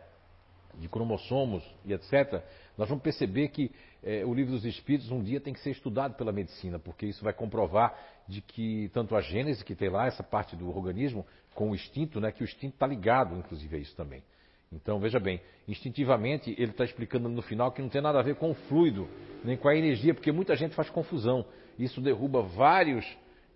de 0.75 0.89
cromossomos 0.89 1.63
e 1.85 1.93
etc., 1.93 2.43
nós 2.77 2.89
vamos 2.89 3.03
perceber 3.03 3.49
que 3.49 3.71
é, 4.03 4.25
o 4.25 4.35
livro 4.35 4.53
dos 4.53 4.65
Espíritos 4.65 5.11
um 5.11 5.23
dia 5.23 5.41
tem 5.41 5.55
que 5.55 5.61
ser 5.61 5.71
estudado 5.71 6.15
pela 6.15 6.31
medicina, 6.31 6.79
porque 6.79 7.07
isso 7.07 7.25
vai 7.25 7.33
comprovar 7.33 7.99
de 8.29 8.41
que 8.41 8.91
tanto 8.93 9.15
a 9.15 9.21
gênese 9.21 9.65
que 9.65 9.75
tem 9.75 9.89
lá, 9.89 10.07
essa 10.07 10.23
parte 10.23 10.57
do 10.57 10.69
organismo, 10.75 11.25
com 11.55 11.71
o 11.71 11.75
instinto, 11.75 12.21
né, 12.21 12.31
que 12.33 12.43
o 12.43 12.45
instinto 12.45 12.75
está 12.75 12.87
ligado, 12.87 13.37
inclusive, 13.37 13.77
a 13.77 13.79
isso 13.79 13.97
também. 13.97 14.23
Então, 14.73 14.99
veja 14.99 15.21
bem, 15.21 15.41
instintivamente 15.69 16.55
ele 16.59 16.73
está 16.73 16.85
explicando 16.85 17.29
no 17.29 17.41
final 17.41 17.71
que 17.71 17.81
não 17.81 17.89
tem 17.89 18.03
nada 18.03 18.19
a 18.19 18.23
ver 18.23 18.35
com 18.35 18.51
o 18.51 18.55
fluido, 18.55 19.09
nem 19.45 19.57
com 19.57 19.69
a 19.69 19.77
energia, 19.77 20.13
porque 20.13 20.33
muita 20.33 20.57
gente 20.57 20.75
faz 20.75 20.91
confusão. 20.91 21.47
Isso 21.79 22.01
derruba 22.01 22.43
vários, 22.43 23.07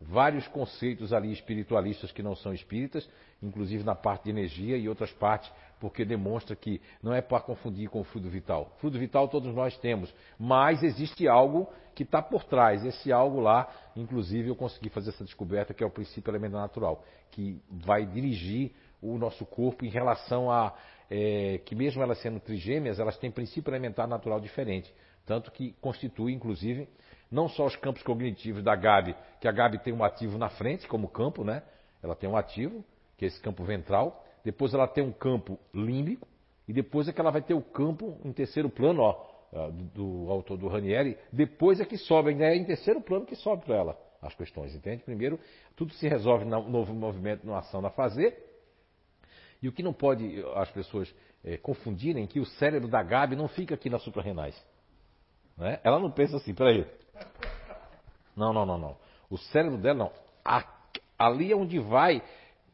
vários 0.01 0.47
conceitos 0.49 1.13
ali 1.13 1.33
espiritualistas 1.33 2.13
que 2.13 2.23
não 2.23 2.37
são 2.37 2.55
espíritas, 2.55 3.09
inclusive 3.43 3.83
na 3.83 3.95
parte 3.95 4.25
de 4.25 4.31
energia 4.31 4.77
e 4.77 4.89
outras 4.89 5.11
partes, 5.13 5.51
porque 5.81 6.05
demonstra 6.05 6.55
que 6.55 6.81
não 7.03 7.13
é 7.13 7.21
para 7.21 7.41
confundir 7.41 7.89
com 7.89 8.01
o 8.01 8.05
fluido 8.05 8.31
vital. 8.31 8.77
Fluido 8.79 8.99
vital 8.99 9.27
todos 9.29 9.53
nós 9.55 9.77
temos, 9.79 10.15
mas 10.39 10.83
existe 10.83 11.27
algo 11.27 11.69
que 12.01 12.05
está 12.05 12.23
por 12.23 12.45
trás. 12.45 12.83
Esse 12.83 13.13
algo 13.13 13.41
lá, 13.41 13.69
inclusive, 13.95 14.49
eu 14.49 14.57
consegui 14.57 14.89
fazer 14.89 15.11
essa 15.11 15.23
descoberta, 15.23 15.75
que 15.75 15.85
é 15.85 15.87
o 15.87 15.91
princípio 15.91 16.31
elementar 16.31 16.59
natural 16.59 17.05
que 17.31 17.61
vai 17.69 18.07
dirigir 18.07 18.73
o 19.03 19.19
nosso 19.19 19.45
corpo 19.45 19.85
em 19.85 19.91
relação 19.91 20.51
a 20.51 20.75
é, 21.11 21.59
que 21.59 21.75
mesmo 21.75 22.03
elas 22.03 22.19
sendo 22.23 22.41
trigêmeas, 22.41 22.99
elas 22.99 23.19
têm 23.19 23.31
princípio 23.31 23.71
elementar 23.71 24.09
natural 24.09 24.41
diferente, 24.41 24.91
tanto 25.27 25.53
que 25.53 25.73
constitui, 25.79 26.33
inclusive, 26.33 26.89
não 27.31 27.51
só 27.51 27.67
os 27.67 27.77
campos 27.77 28.03
cognitivos 28.03 28.63
da 28.63 28.75
Gabi, 28.75 29.15
que 29.39 29.47
a 29.47 29.53
Gabi 29.53 29.79
tem 29.79 29.93
um 29.93 30.03
ativo 30.03 30.39
na 30.39 30.49
frente 30.49 30.89
como 30.89 31.07
campo, 31.07 31.45
né? 31.45 31.63
Ela 32.03 32.17
tem 32.17 32.31
um 32.31 32.37
ativo, 32.37 32.83
que 33.19 33.27
é 33.27 33.29
esse 33.29 33.41
campo 33.43 33.63
ventral, 33.63 34.25
depois 34.43 34.73
ela 34.73 34.89
tem 34.89 35.05
um 35.05 35.13
campo 35.13 35.59
límbico, 35.75 36.27
e 36.67 36.73
depois 36.73 37.09
é 37.09 37.13
que 37.13 37.21
ela 37.21 37.31
vai 37.31 37.43
ter 37.43 37.53
o 37.53 37.61
campo 37.61 38.19
em 38.25 38.33
terceiro 38.33 38.71
plano, 38.71 39.03
ó, 39.03 39.30
do, 39.53 40.25
do 40.25 40.31
autor 40.31 40.57
do 40.57 40.69
Ranieri, 40.69 41.19
depois 41.33 41.81
é 41.81 41.85
que 41.85 41.97
sobe, 41.97 42.31
ainda 42.31 42.45
é 42.45 42.57
em 42.57 42.65
terceiro 42.65 43.01
plano 43.01 43.27
que 43.27 43.35
sobe 43.37 43.65
para 43.65 43.77
ela 43.77 44.11
as 44.23 44.35
questões, 44.35 44.75
entende? 44.75 45.03
Primeiro, 45.03 45.41
tudo 45.75 45.93
se 45.95 46.07
resolve 46.07 46.45
no 46.45 46.69
novo 46.69 46.93
movimento, 46.93 47.47
numa 47.47 47.59
ação 47.59 47.81
na 47.81 47.91
fazer. 47.91 48.49
E 49.63 49.69
o 49.69 49.73
que 49.73 49.83
não 49.83 49.93
pode 49.93 50.43
as 50.55 50.71
pessoas 50.71 51.13
é, 51.45 51.57
confundirem 51.57 52.27
que 52.27 52.39
o 52.39 52.47
cérebro 52.47 52.89
da 52.89 53.03
Gabi 53.03 53.35
não 53.35 53.49
fica 53.49 53.75
aqui 53.75 53.89
nas 53.91 54.03
suprarrenais. 54.03 54.63
Né? 55.57 55.81
Ela 55.83 55.99
não 55.99 56.11
pensa 56.11 56.37
assim, 56.37 56.55
peraí. 56.55 56.87
Não, 58.37 58.53
não, 58.53 58.65
não, 58.65 58.79
não. 58.79 58.97
O 59.29 59.37
cérebro 59.37 59.79
dela 59.79 59.99
não. 59.99 60.13
A, 60.45 60.65
ali 61.19 61.53
é 61.53 61.57
onde 61.57 61.79
vai 61.79 62.23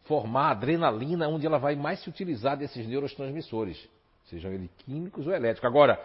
formar 0.05 0.49
a 0.49 0.51
adrenalina, 0.51 1.29
onde 1.29 1.47
ela 1.47 1.59
vai 1.59 1.75
mais 1.75 2.01
se 2.01 2.09
utilizar 2.09 2.57
desses 2.57 2.87
neurotransmissores, 2.87 3.89
sejam 4.27 4.53
eles 4.53 4.71
químicos 4.79 5.27
ou 5.27 5.33
elétricos. 5.33 5.69
Agora, 5.69 6.01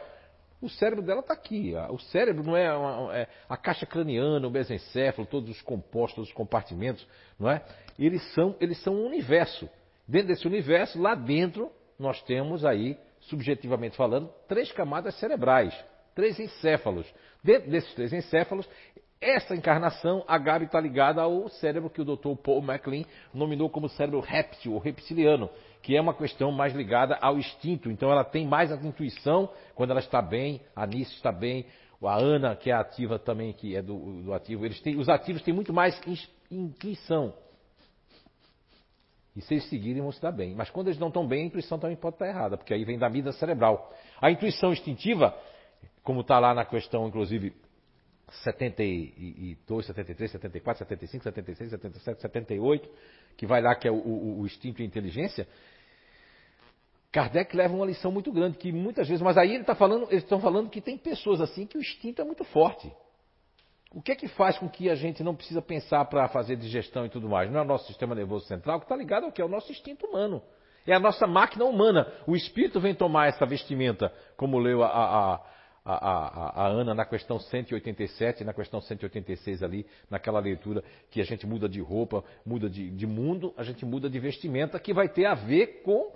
o 0.61 0.69
cérebro 0.69 1.03
dela 1.03 1.21
está 1.21 1.33
aqui. 1.33 1.73
O 1.89 1.97
cérebro 1.97 2.43
não 2.43 2.55
é, 2.55 2.71
uma, 2.73 3.17
é, 3.17 3.27
a 3.49 3.57
caixa 3.57 3.85
craniana, 3.85 4.47
o 4.47 4.51
mesencéfalo, 4.51 5.27
todos 5.27 5.49
os 5.49 5.61
compostos, 5.61 6.27
os 6.27 6.33
compartimentos, 6.33 7.05
não 7.39 7.49
é? 7.49 7.63
Eles 7.97 8.21
são, 8.33 8.55
eles 8.59 8.81
são 8.83 8.93
um 8.93 9.05
universo. 9.05 9.67
Dentro 10.07 10.27
desse 10.27 10.47
universo, 10.47 11.01
lá 11.01 11.15
dentro, 11.15 11.71
nós 11.97 12.21
temos 12.23 12.63
aí, 12.63 12.97
subjetivamente 13.21 13.97
falando, 13.97 14.29
três 14.47 14.71
camadas 14.71 15.15
cerebrais, 15.15 15.73
três 16.13 16.39
encéfalos. 16.39 17.11
Dentro 17.43 17.71
desses 17.71 17.93
três 17.95 18.13
encéfalos, 18.13 18.67
essa 19.21 19.55
encarnação, 19.55 20.23
a 20.27 20.38
Gabi 20.39 20.65
está 20.65 20.79
ligada 20.79 21.21
ao 21.21 21.47
cérebro 21.49 21.91
que 21.91 22.01
o 22.01 22.05
Dr. 22.05 22.35
Paul 22.41 22.61
MacLean 22.61 23.05
nominou 23.31 23.69
como 23.69 23.88
cérebro 23.88 24.19
réptil 24.19 24.73
ou 24.73 24.79
reptiliano, 24.79 25.47
que 25.81 25.95
é 25.95 26.01
uma 26.01 26.13
questão 26.13 26.51
mais 26.51 26.73
ligada 26.73 27.17
ao 27.21 27.37
instinto. 27.37 27.89
Então 27.89 28.11
ela 28.11 28.23
tem 28.23 28.47
mais 28.47 28.71
a 28.71 28.75
intuição 28.75 29.49
quando 29.75 29.91
ela 29.91 29.99
está 29.99 30.21
bem, 30.21 30.61
a 30.75 30.85
Nice 30.85 31.13
está 31.15 31.31
bem, 31.31 31.65
a 32.03 32.15
Ana, 32.15 32.55
que 32.55 32.69
é 32.69 32.73
ativa 32.73 33.19
também, 33.19 33.53
que 33.53 33.75
é 33.75 33.81
do, 33.81 34.23
do 34.23 34.33
ativo, 34.33 34.65
eles 34.65 34.79
têm, 34.81 34.97
os 34.97 35.09
ativos 35.09 35.41
têm 35.41 35.53
muito 35.53 35.73
mais 35.73 35.99
intuição. 36.49 37.33
E 39.35 39.41
se 39.41 39.53
eles 39.53 39.69
seguirem, 39.69 40.01
vão 40.01 40.11
se 40.11 40.21
dar 40.21 40.31
bem. 40.31 40.53
Mas 40.53 40.69
quando 40.69 40.87
eles 40.87 40.99
não 40.99 41.07
estão 41.07 41.25
bem, 41.25 41.43
a 41.43 41.45
intuição 41.45 41.79
também 41.79 41.95
pode 41.95 42.15
estar 42.15 42.27
errada, 42.27 42.57
porque 42.57 42.73
aí 42.73 42.83
vem 42.83 42.97
da 42.97 43.07
vida 43.07 43.31
cerebral. 43.31 43.93
A 44.19 44.29
intuição 44.29 44.73
instintiva, 44.73 45.33
como 46.03 46.21
está 46.21 46.37
lá 46.37 46.53
na 46.53 46.65
questão, 46.65 47.07
inclusive, 47.07 47.53
72, 48.43 49.85
73, 49.85 50.31
74, 50.31 50.79
75, 50.79 51.23
76, 51.23 51.69
77, 51.69 52.21
78, 52.21 52.89
que 53.37 53.45
vai 53.45 53.61
lá 53.61 53.75
que 53.75 53.87
é 53.87 53.91
o, 53.91 53.95
o, 53.95 54.41
o 54.41 54.45
instinto 54.45 54.81
e 54.81 54.83
a 54.83 54.85
inteligência, 54.85 55.47
Kardec 57.11 57.55
leva 57.55 57.73
uma 57.73 57.85
lição 57.85 58.11
muito 58.11 58.31
grande, 58.31 58.57
que 58.57 58.71
muitas 58.71 59.07
vezes, 59.07 59.21
mas 59.21 59.37
aí 59.37 59.53
ele 59.53 59.65
tá 59.65 59.75
falando, 59.75 60.03
eles 60.09 60.23
estão 60.23 60.39
falando 60.39 60.69
que 60.69 60.79
tem 60.79 60.97
pessoas 60.97 61.41
assim 61.41 61.65
que 61.65 61.77
o 61.77 61.81
instinto 61.81 62.21
é 62.21 62.25
muito 62.25 62.43
forte. 62.45 62.91
O 63.93 64.01
que 64.01 64.13
é 64.13 64.15
que 64.15 64.29
faz 64.29 64.57
com 64.57 64.69
que 64.69 64.89
a 64.89 64.95
gente 64.95 65.21
não 65.21 65.35
precisa 65.35 65.61
pensar 65.61 66.05
para 66.05 66.25
fazer 66.29 66.55
digestão 66.55 67.05
e 67.05 67.09
tudo 67.09 67.27
mais? 67.27 67.51
Não 67.51 67.59
é 67.59 67.63
o 67.63 67.67
nosso 67.67 67.85
sistema 67.87 68.15
nervoso 68.15 68.45
central 68.45 68.79
que 68.79 68.85
está 68.85 68.95
ligado 68.95 69.25
ao 69.25 69.31
que? 69.33 69.41
É 69.41 69.45
o 69.45 69.49
nosso 69.49 69.69
instinto 69.69 70.05
humano. 70.05 70.41
É 70.87 70.93
a 70.93 70.99
nossa 70.99 71.27
máquina 71.27 71.65
humana. 71.65 72.07
O 72.25 72.33
espírito 72.33 72.79
vem 72.79 72.95
tomar 72.95 73.27
essa 73.27 73.45
vestimenta, 73.45 74.11
como 74.37 74.57
leu 74.57 74.81
a, 74.81 74.87
a, 74.87 75.41
a, 75.83 75.93
a, 75.93 76.63
a 76.63 76.67
Ana 76.67 76.93
na 76.93 77.05
questão 77.05 77.39
187, 77.39 78.43
na 78.43 78.53
questão 78.53 78.79
186 78.79 79.63
ali, 79.63 79.85
naquela 80.09 80.39
leitura 80.39 80.83
que 81.09 81.19
a 81.19 81.23
gente 81.23 81.45
muda 81.47 81.67
de 81.67 81.81
roupa, 81.81 82.23
muda 82.45 82.69
de, 82.69 82.89
de 82.89 83.07
mundo, 83.07 83.53
a 83.57 83.63
gente 83.63 83.85
muda 83.85 84.09
de 84.09 84.19
vestimenta, 84.19 84.79
que 84.79 84.93
vai 84.93 85.09
ter 85.09 85.25
a 85.25 85.33
ver 85.33 85.81
com 85.83 86.11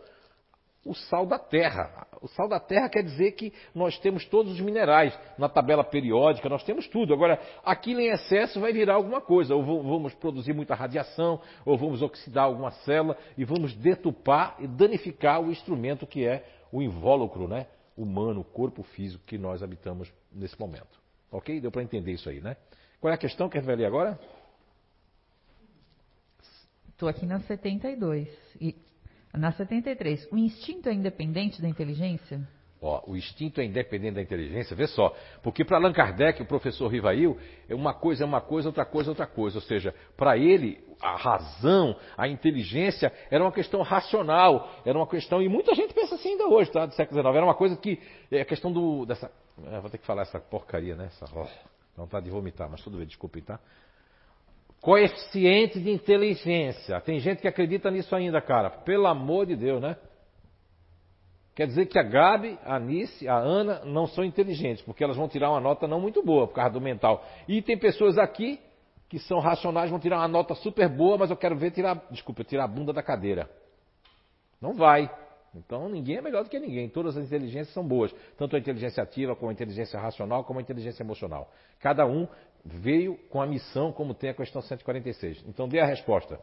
o 0.86 0.94
sal 0.94 1.26
da 1.26 1.40
terra. 1.40 2.08
O 2.22 2.28
sal 2.28 2.48
da 2.48 2.60
terra 2.60 2.88
quer 2.88 3.02
dizer 3.02 3.32
que 3.32 3.52
nós 3.74 3.98
temos 3.98 4.24
todos 4.26 4.54
os 4.54 4.60
minerais 4.60 5.18
na 5.36 5.50
tabela 5.50 5.84
periódica, 5.84 6.48
nós 6.48 6.64
temos 6.64 6.88
tudo. 6.88 7.12
Agora, 7.12 7.40
aquilo 7.66 8.00
em 8.00 8.10
excesso 8.10 8.60
vai 8.60 8.72
virar 8.72 8.94
alguma 8.94 9.20
coisa, 9.20 9.56
ou 9.56 9.64
vamos 9.64 10.14
produzir 10.14 10.54
muita 10.54 10.76
radiação, 10.76 11.42
ou 11.66 11.76
vamos 11.76 12.04
oxidar 12.04 12.46
alguma 12.46 12.70
célula 12.70 13.18
e 13.36 13.44
vamos 13.44 13.74
detupar 13.74 14.58
e 14.60 14.68
danificar 14.68 15.42
o 15.42 15.52
instrumento 15.52 16.06
que 16.06 16.24
é 16.24 16.46
o 16.72 16.84
invólucro, 16.84 17.48
né? 17.48 17.66
Humano, 17.96 18.44
corpo 18.44 18.84
físico 18.84 19.24
que 19.26 19.38
nós 19.38 19.64
habitamos 19.64 20.12
nesse 20.32 20.60
momento. 20.60 21.00
Ok? 21.32 21.60
Deu 21.60 21.72
para 21.72 21.84
entender 21.84 22.12
isso 22.12 22.30
aí, 22.30 22.42
né? 22.42 22.58
Qual 23.00 23.12
é 23.12 23.16
a 23.16 23.18
questão 23.18 23.48
que 23.50 23.58
a 23.58 23.62
gente 23.62 23.68
vai 23.68 23.76
ler 23.76 23.86
agora? 23.86 24.20
Estou 26.90 27.10
aqui 27.10 27.26
na 27.26 27.40
72. 27.42 28.28
E 28.60 28.76
na 29.34 29.52
73, 29.52 30.28
o 30.32 30.38
instinto 30.38 30.88
é 30.88 30.94
independente 30.94 31.62
da 31.62 31.68
inteligência? 31.68 32.48
Ó, 32.86 33.02
o 33.08 33.18
instinto 33.18 33.60
é 33.60 33.66
independente 33.66 34.14
da 34.14 34.22
inteligência, 34.22 34.76
vê 34.76 34.86
só. 34.86 35.12
Porque 35.42 35.66
para 35.66 35.78
Allan 35.78 35.92
Kardec, 35.92 36.40
o 36.40 36.46
professor 36.46 36.88
Rivail, 36.88 37.36
é 37.68 37.74
uma 37.74 37.96
coisa 37.96 38.24
é 38.24 38.28
uma 38.28 38.42
coisa, 38.42 38.70
outra 38.70 38.86
coisa 38.86 39.10
é 39.10 39.12
outra 39.12 39.26
coisa. 39.26 39.58
Ou 39.58 39.62
seja, 39.64 39.92
para 40.16 40.38
ele, 40.38 40.84
a 41.02 41.16
razão, 41.16 41.96
a 42.16 42.28
inteligência 42.28 43.12
era 43.32 43.44
uma 43.44 43.52
questão 43.52 43.82
racional, 43.82 44.70
era 44.86 44.96
uma 44.96 45.08
questão, 45.08 45.42
e 45.42 45.50
muita 45.50 45.74
gente 45.74 45.96
pensa 45.96 46.14
assim 46.14 46.34
ainda 46.34 46.48
hoje, 46.48 46.72
tá? 46.72 46.86
Do 46.86 46.94
século 46.94 47.20
XIX. 47.20 47.36
Era 47.36 47.46
uma 47.46 47.56
coisa 47.56 47.76
que, 47.76 48.00
é 48.32 48.42
a 48.42 48.46
questão 48.46 48.72
do, 48.72 49.04
dessa, 49.04 49.32
é, 49.66 49.80
vou 49.80 49.90
ter 49.90 49.98
que 49.98 50.06
falar 50.06 50.22
essa 50.22 50.40
porcaria, 50.40 50.96
né? 50.96 51.06
Essa, 51.08 51.26
oh, 51.36 51.48
não 51.98 52.06
tá 52.06 52.20
de 52.20 52.30
vomitar, 52.30 52.70
mas 52.70 52.84
tudo 52.84 52.98
bem, 52.98 53.08
desculpem, 53.08 53.42
tá? 53.42 53.60
Coeficiente 54.80 55.80
de 55.80 55.90
inteligência. 55.90 57.02
Tem 57.02 57.20
gente 57.20 57.42
que 57.42 57.48
acredita 57.48 57.90
nisso 57.90 58.16
ainda, 58.16 58.40
cara. 58.40 58.70
Pelo 58.70 59.08
amor 59.08 59.48
de 59.48 59.56
Deus, 59.56 59.82
né? 59.82 59.98
Quer 61.56 61.68
dizer 61.68 61.86
que 61.86 61.98
a 61.98 62.04
Gabi, 62.04 62.60
a 62.66 62.76
Anice, 62.76 63.30
a 63.30 63.38
Ana 63.38 63.86
não 63.86 64.06
são 64.08 64.26
inteligentes, 64.26 64.84
porque 64.84 65.02
elas 65.02 65.16
vão 65.16 65.30
tirar 65.30 65.50
uma 65.50 65.62
nota 65.62 65.88
não 65.88 66.02
muito 66.02 66.22
boa 66.22 66.48
por 66.48 66.56
causa 66.56 66.74
do 66.74 66.82
mental. 66.82 67.26
E 67.48 67.62
tem 67.62 67.78
pessoas 67.78 68.18
aqui 68.18 68.60
que 69.08 69.18
são 69.20 69.40
racionais, 69.40 69.90
vão 69.90 69.98
tirar 69.98 70.18
uma 70.18 70.28
nota 70.28 70.54
super 70.56 70.90
boa, 70.90 71.18
mas 71.18 71.30
eu 71.30 71.38
quero 71.38 71.56
ver 71.56 71.72
tirar, 71.72 72.06
desculpa, 72.12 72.44
tirar 72.44 72.66
a 72.66 72.68
bunda 72.68 72.92
da 72.92 73.02
cadeira. 73.02 73.50
Não 74.62 74.74
vai. 74.74 75.10
Então 75.56 75.88
ninguém 75.88 76.18
é 76.18 76.22
melhor 76.22 76.44
do 76.44 76.50
que 76.50 76.60
ninguém. 76.60 76.90
Todas 76.90 77.16
as 77.16 77.26
inteligências 77.26 77.74
são 77.74 77.88
boas, 77.88 78.14
tanto 78.38 78.58
a 78.58 78.60
inteligência 78.60 79.02
ativa, 79.02 79.34
como 79.34 79.50
a 79.50 79.54
inteligência 79.54 79.98
racional, 79.98 80.44
como 80.44 80.60
a 80.60 80.62
inteligência 80.62 81.04
emocional. 81.04 81.50
Cada 81.80 82.06
um 82.06 82.28
veio 82.66 83.16
com 83.30 83.42
a 83.42 83.48
missão, 83.48 83.94
como 83.94 84.14
tem 84.14 84.30
a 84.30 84.34
questão 84.34 84.62
146. 84.62 85.46
Então 85.48 85.70
dê 85.70 85.80
a 85.80 85.86
resposta. 85.86 86.38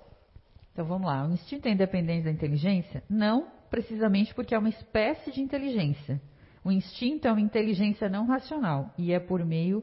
Então 0.72 0.86
vamos 0.86 1.06
lá. 1.06 1.26
O 1.26 1.32
instinto 1.32 1.68
é 1.68 1.72
independente 1.72 2.24
da 2.24 2.30
inteligência? 2.30 3.02
Não, 3.10 3.47
precisamente 3.72 4.34
porque 4.34 4.54
é 4.54 4.58
uma 4.58 4.68
espécie 4.68 5.32
de 5.32 5.40
inteligência. 5.40 6.20
O 6.62 6.70
instinto 6.70 7.26
é 7.26 7.32
uma 7.32 7.40
inteligência 7.40 8.06
não 8.06 8.26
racional 8.26 8.92
e 8.98 9.14
é 9.14 9.18
por 9.18 9.42
meio 9.46 9.82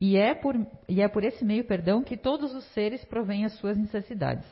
e 0.00 0.16
é 0.16 0.34
por, 0.34 0.56
e 0.88 1.00
é 1.00 1.06
por 1.06 1.22
esse 1.22 1.44
meio, 1.44 1.64
perdão, 1.64 2.02
que 2.02 2.16
todos 2.16 2.52
os 2.52 2.64
seres 2.72 3.04
provêm 3.04 3.44
as 3.44 3.52
suas 3.58 3.78
necessidades. 3.78 4.44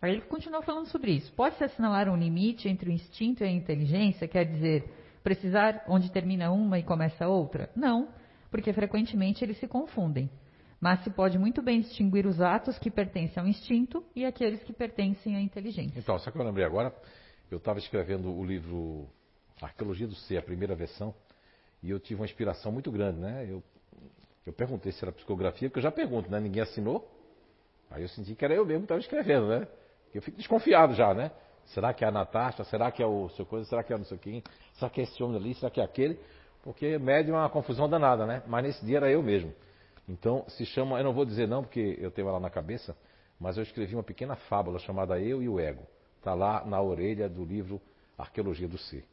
Aí 0.00 0.12
ele 0.12 0.20
continua 0.20 0.62
falando 0.62 0.86
sobre 0.86 1.10
isso. 1.10 1.32
Pode-se 1.32 1.64
assinalar 1.64 2.08
um 2.08 2.16
limite 2.16 2.68
entre 2.68 2.88
o 2.88 2.92
instinto 2.92 3.42
e 3.42 3.46
a 3.46 3.50
inteligência, 3.50 4.28
quer 4.28 4.44
dizer, 4.44 4.84
precisar 5.24 5.84
onde 5.88 6.12
termina 6.12 6.52
uma 6.52 6.78
e 6.78 6.84
começa 6.84 7.24
a 7.24 7.28
outra? 7.28 7.68
Não, 7.74 8.08
porque 8.52 8.72
frequentemente 8.72 9.44
eles 9.44 9.58
se 9.58 9.66
confundem. 9.66 10.30
Mas 10.80 11.02
se 11.02 11.10
pode 11.10 11.36
muito 11.38 11.60
bem 11.60 11.80
distinguir 11.80 12.24
os 12.24 12.40
atos 12.40 12.78
que 12.78 12.90
pertencem 12.90 13.42
ao 13.42 13.48
instinto 13.48 14.02
e 14.14 14.24
aqueles 14.24 14.62
que 14.62 14.72
pertencem 14.72 15.36
à 15.36 15.40
inteligência. 15.40 15.98
Então, 15.98 16.16
só 16.20 16.30
que 16.30 16.38
eu 16.38 16.44
lembrei 16.44 16.64
agora? 16.64 16.94
Eu 17.50 17.58
estava 17.58 17.78
escrevendo 17.78 18.30
o 18.30 18.44
livro 18.44 19.08
Arqueologia 19.60 20.06
do 20.06 20.14
Ser, 20.14 20.38
a 20.38 20.42
primeira 20.42 20.74
versão, 20.74 21.12
e 21.82 21.90
eu 21.90 21.98
tive 21.98 22.20
uma 22.20 22.26
inspiração 22.26 22.70
muito 22.70 22.92
grande, 22.92 23.18
né? 23.18 23.46
Eu, 23.48 23.62
eu 24.46 24.52
perguntei 24.52 24.92
se 24.92 25.04
era 25.04 25.10
psicografia, 25.10 25.68
porque 25.68 25.80
eu 25.80 25.82
já 25.82 25.90
pergunto, 25.90 26.30
né? 26.30 26.38
Ninguém 26.38 26.62
assinou. 26.62 27.10
Aí 27.90 28.02
eu 28.02 28.08
senti 28.08 28.34
que 28.36 28.44
era 28.44 28.54
eu 28.54 28.64
mesmo 28.64 28.82
que 28.82 28.84
estava 28.84 29.00
escrevendo, 29.00 29.48
né? 29.48 29.66
Eu 30.14 30.22
fico 30.22 30.36
desconfiado 30.36 30.94
já, 30.94 31.12
né? 31.12 31.32
Será 31.66 31.92
que 31.92 32.04
é 32.04 32.08
a 32.08 32.10
Natasha? 32.10 32.62
Será 32.64 32.90
que 32.90 33.02
é 33.02 33.06
o 33.06 33.28
seu 33.30 33.44
coisa? 33.44 33.68
Será 33.68 33.82
que 33.82 33.92
é 33.92 33.98
não 33.98 34.04
sei 34.04 34.18
quem? 34.18 34.44
Será 34.74 34.88
que 34.88 35.00
é 35.00 35.04
esse 35.04 35.22
homem 35.22 35.36
ali? 35.36 35.54
Será 35.54 35.70
que 35.70 35.80
é 35.80 35.84
aquele? 35.84 36.20
Porque 36.62 36.98
médium 36.98 37.36
é 37.36 37.40
uma 37.40 37.50
confusão 37.50 37.88
danada, 37.88 38.26
né? 38.26 38.42
Mas 38.46 38.62
nesse 38.62 38.84
dia 38.84 38.98
era 38.98 39.10
eu 39.10 39.22
mesmo. 39.22 39.52
Então 40.08 40.44
se 40.48 40.64
chama, 40.66 40.98
eu 40.98 41.04
não 41.04 41.12
vou 41.12 41.24
dizer 41.24 41.48
não 41.48 41.62
porque 41.62 41.96
eu 42.00 42.10
tenho 42.10 42.30
lá 42.30 42.38
na 42.38 42.50
cabeça, 42.50 42.96
mas 43.38 43.56
eu 43.56 43.62
escrevi 43.62 43.94
uma 43.94 44.02
pequena 44.02 44.36
fábula 44.36 44.78
chamada 44.78 45.18
Eu 45.18 45.42
e 45.42 45.48
o 45.48 45.58
Ego. 45.58 45.82
Está 46.20 46.34
lá 46.34 46.62
na 46.66 46.78
orelha 46.82 47.30
do 47.30 47.42
livro 47.46 47.80
Arqueologia 48.18 48.68
do 48.68 48.76
Ser, 48.76 49.06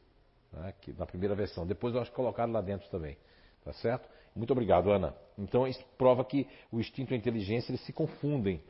né? 0.52 0.74
que, 0.78 0.92
na 0.92 1.06
primeira 1.06 1.34
versão. 1.34 1.66
Depois 1.66 1.94
eu 1.94 2.02
acho 2.02 2.10
que 2.10 2.16
colocaram 2.16 2.52
lá 2.52 2.60
dentro 2.60 2.86
também. 2.90 3.16
Tá 3.64 3.72
certo? 3.72 4.06
Muito 4.36 4.50
obrigado, 4.50 4.90
Ana. 4.90 5.14
Então 5.38 5.66
isso 5.66 5.82
prova 5.96 6.22
que 6.22 6.46
o 6.70 6.78
instinto 6.78 7.12
e 7.12 7.14
a 7.14 7.16
inteligência 7.16 7.70
eles 7.70 7.80
se 7.86 7.94
confundem. 7.94 8.62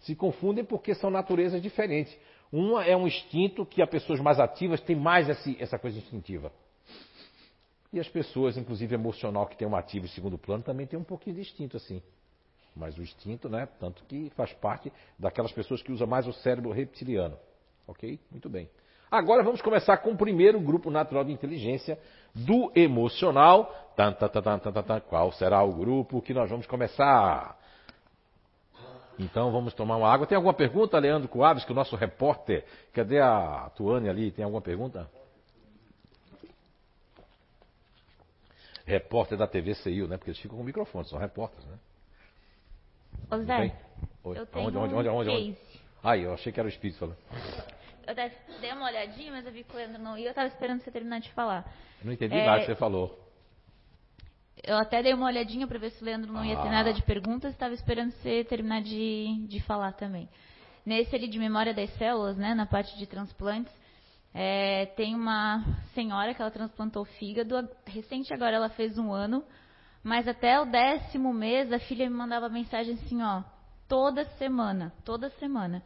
Se 0.00 0.16
confundem 0.16 0.64
porque 0.64 0.96
são 0.96 1.10
naturezas 1.10 1.62
diferentes. 1.62 2.12
Uma 2.50 2.84
é 2.84 2.96
um 2.96 3.06
instinto 3.06 3.64
que 3.64 3.80
as 3.80 3.88
pessoas 3.88 4.18
mais 4.18 4.40
ativas 4.40 4.80
têm 4.80 4.96
mais 4.96 5.28
esse, 5.28 5.56
essa 5.60 5.78
coisa 5.78 5.96
instintiva. 5.96 6.50
E 7.92 8.00
as 8.00 8.08
pessoas, 8.08 8.56
inclusive 8.56 8.96
emocional, 8.96 9.46
que 9.46 9.56
tem 9.56 9.66
um 9.66 9.76
ativo 9.76 10.06
em 10.06 10.08
segundo 10.08 10.36
plano, 10.36 10.64
também 10.64 10.88
tem 10.88 10.98
um 10.98 11.04
pouquinho 11.04 11.36
de 11.36 11.42
instinto 11.42 11.76
assim. 11.76 12.02
Mas 12.74 12.98
o 12.98 13.02
instinto, 13.02 13.48
né? 13.48 13.68
Tanto 13.78 14.02
que 14.04 14.28
faz 14.30 14.52
parte 14.54 14.92
daquelas 15.16 15.52
pessoas 15.52 15.82
que 15.82 15.92
usam 15.92 16.08
mais 16.08 16.26
o 16.26 16.32
cérebro 16.32 16.72
reptiliano. 16.72 17.38
Ok? 17.86 18.18
Muito 18.30 18.48
bem. 18.48 18.68
Agora 19.10 19.42
vamos 19.42 19.62
começar 19.62 19.98
com 19.98 20.10
o 20.10 20.16
primeiro 20.16 20.58
grupo 20.60 20.90
natural 20.90 21.24
de 21.24 21.32
inteligência 21.32 21.98
do 22.34 22.72
emocional. 22.74 23.92
Tan, 23.96 24.12
tan, 24.12 24.28
tan, 24.28 25.00
Qual 25.00 25.32
será 25.32 25.62
o 25.62 25.72
grupo 25.72 26.20
que 26.20 26.34
nós 26.34 26.50
vamos 26.50 26.66
começar? 26.66 27.56
Então 29.18 29.50
vamos 29.50 29.72
tomar 29.74 29.96
uma 29.96 30.12
água. 30.12 30.26
Tem 30.26 30.36
alguma 30.36 30.52
pergunta, 30.52 30.98
Leandro 30.98 31.28
Coaves, 31.28 31.64
que 31.64 31.72
o 31.72 31.74
nosso 31.74 31.96
repórter. 31.96 32.64
Cadê 32.92 33.20
a 33.20 33.70
Tuane 33.76 34.08
ali? 34.08 34.30
Tem 34.30 34.44
alguma 34.44 34.60
pergunta? 34.60 35.08
repórter 38.86 39.36
da 39.36 39.46
TV 39.46 39.74
CIU, 39.74 40.06
né? 40.06 40.16
Porque 40.16 40.30
eles 40.30 40.40
ficam 40.40 40.56
com 40.56 40.64
microfone, 40.64 41.06
são 41.08 41.18
repórteres, 41.18 41.66
né? 41.66 41.78
Ô 43.30 43.38
Zé, 43.38 43.72
Oi. 44.22 44.38
eu 44.38 44.46
tenho 44.46 44.68
onde, 44.68 44.78
onde, 44.78 44.94
onde, 44.94 45.08
onde, 45.08 45.30
onde? 45.30 45.58
Aí, 46.02 46.22
eu 46.22 46.32
achei 46.32 46.52
que 46.52 46.60
era 46.60 46.68
o 46.68 46.70
espírito 46.70 46.98
falando. 47.00 47.16
Eu 48.06 48.14
dei 48.60 48.72
uma 48.72 48.86
olhadinha, 48.86 49.32
mas 49.32 49.44
eu 49.46 49.52
vi 49.52 49.64
que 49.64 49.72
o 49.74 49.76
Leandro 49.76 50.00
não 50.00 50.16
ia, 50.16 50.28
eu 50.30 50.34
tava 50.34 50.46
esperando 50.48 50.80
você 50.80 50.90
terminar 50.90 51.20
de 51.20 51.30
falar. 51.32 51.64
Eu 52.00 52.06
não 52.06 52.12
entendi 52.12 52.36
É, 52.36 52.46
nada 52.46 52.60
que 52.60 52.66
você 52.66 52.76
falou. 52.76 53.18
Eu 54.62 54.76
até 54.78 55.02
dei 55.02 55.12
uma 55.12 55.26
olhadinha 55.26 55.66
para 55.66 55.78
ver 55.78 55.90
se 55.90 56.02
o 56.02 56.04
Leandro 56.04 56.32
não 56.32 56.44
ia 56.44 56.56
ter 56.56 56.68
Ah. 56.68 56.70
nada 56.70 56.92
de 56.92 57.02
perguntas, 57.02 57.52
estava 57.52 57.74
esperando 57.74 58.10
você 58.12 58.42
terminar 58.44 58.80
de, 58.82 59.46
de 59.48 59.60
falar 59.60 59.92
também. 59.92 60.28
Nesse 60.84 61.14
ali 61.14 61.28
de 61.28 61.38
memória 61.38 61.74
das 61.74 61.90
células, 61.98 62.36
né, 62.36 62.54
na 62.54 62.64
parte 62.64 62.96
de 62.96 63.06
transplantes, 63.06 63.72
é, 64.32 64.86
tem 64.96 65.14
uma 65.14 65.64
senhora 65.94 66.32
que 66.32 66.40
ela 66.40 66.50
transplantou 66.50 67.04
fígado, 67.04 67.56
a- 67.56 67.68
recente 67.86 68.32
agora 68.32 68.56
ela 68.56 68.68
fez 68.70 68.96
um 68.98 69.12
ano, 69.12 69.44
mas 70.02 70.28
até 70.28 70.60
o 70.60 70.64
décimo 70.64 71.32
mês 71.34 71.72
a 71.72 71.78
filha 71.80 72.08
me 72.08 72.16
mandava 72.16 72.48
mensagem 72.48 72.94
assim, 72.94 73.22
ó, 73.22 73.42
toda 73.88 74.24
semana, 74.36 74.92
toda 75.04 75.28
semana. 75.30 75.82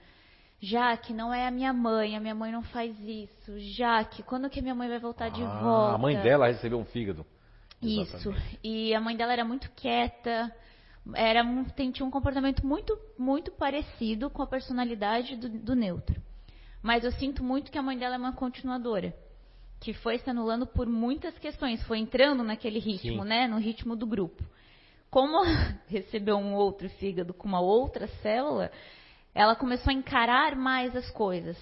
Jaque, 0.60 1.14
não 1.14 1.32
é 1.32 1.46
a 1.46 1.50
minha 1.50 1.72
mãe, 1.72 2.16
a 2.16 2.20
minha 2.20 2.34
mãe 2.34 2.52
não 2.52 2.62
faz 2.62 2.94
isso. 3.00 3.58
Jaque, 3.58 4.22
quando 4.22 4.50
que 4.50 4.58
a 4.60 4.62
minha 4.62 4.74
mãe 4.74 4.88
vai 4.88 4.98
voltar 4.98 5.30
de 5.30 5.42
Ah, 5.42 5.60
volta? 5.60 5.94
A 5.94 5.98
mãe 5.98 6.16
dela 6.20 6.48
recebeu 6.48 6.78
um 6.78 6.84
fígado. 6.84 7.24
Isso. 7.80 8.16
Exatamente. 8.16 8.58
E 8.62 8.94
a 8.94 9.00
mãe 9.00 9.16
dela 9.16 9.32
era 9.32 9.44
muito 9.44 9.70
quieta, 9.70 10.54
era 11.14 11.42
um- 11.42 11.64
tinha 11.64 12.06
um 12.06 12.10
comportamento 12.10 12.64
muito, 12.66 12.98
muito 13.18 13.50
parecido 13.50 14.28
com 14.28 14.42
a 14.42 14.46
personalidade 14.46 15.34
do, 15.36 15.48
do 15.48 15.74
neutro. 15.74 16.20
Mas 16.82 17.04
eu 17.04 17.12
sinto 17.12 17.42
muito 17.42 17.70
que 17.70 17.78
a 17.78 17.82
mãe 17.82 17.96
dela 17.96 18.16
é 18.16 18.18
uma 18.18 18.34
continuadora, 18.34 19.14
que 19.80 19.94
foi 19.94 20.18
se 20.18 20.28
anulando 20.28 20.66
por 20.66 20.86
muitas 20.86 21.38
questões, 21.38 21.82
foi 21.84 21.98
entrando 21.98 22.42
naquele 22.44 22.78
ritmo, 22.78 23.22
Sim. 23.22 23.28
né, 23.28 23.48
no 23.48 23.58
ritmo 23.58 23.96
do 23.96 24.06
grupo. 24.06 24.44
como 25.10 25.42
recebeu 25.88 26.36
um 26.36 26.54
outro 26.54 26.88
fígado 26.90 27.34
com 27.34 27.48
uma 27.48 27.60
outra 27.60 28.06
célula, 28.22 28.70
ela 29.34 29.54
começou 29.54 29.90
a 29.90 29.94
encarar 29.94 30.56
mais 30.56 30.94
as 30.94 31.10
coisas, 31.10 31.56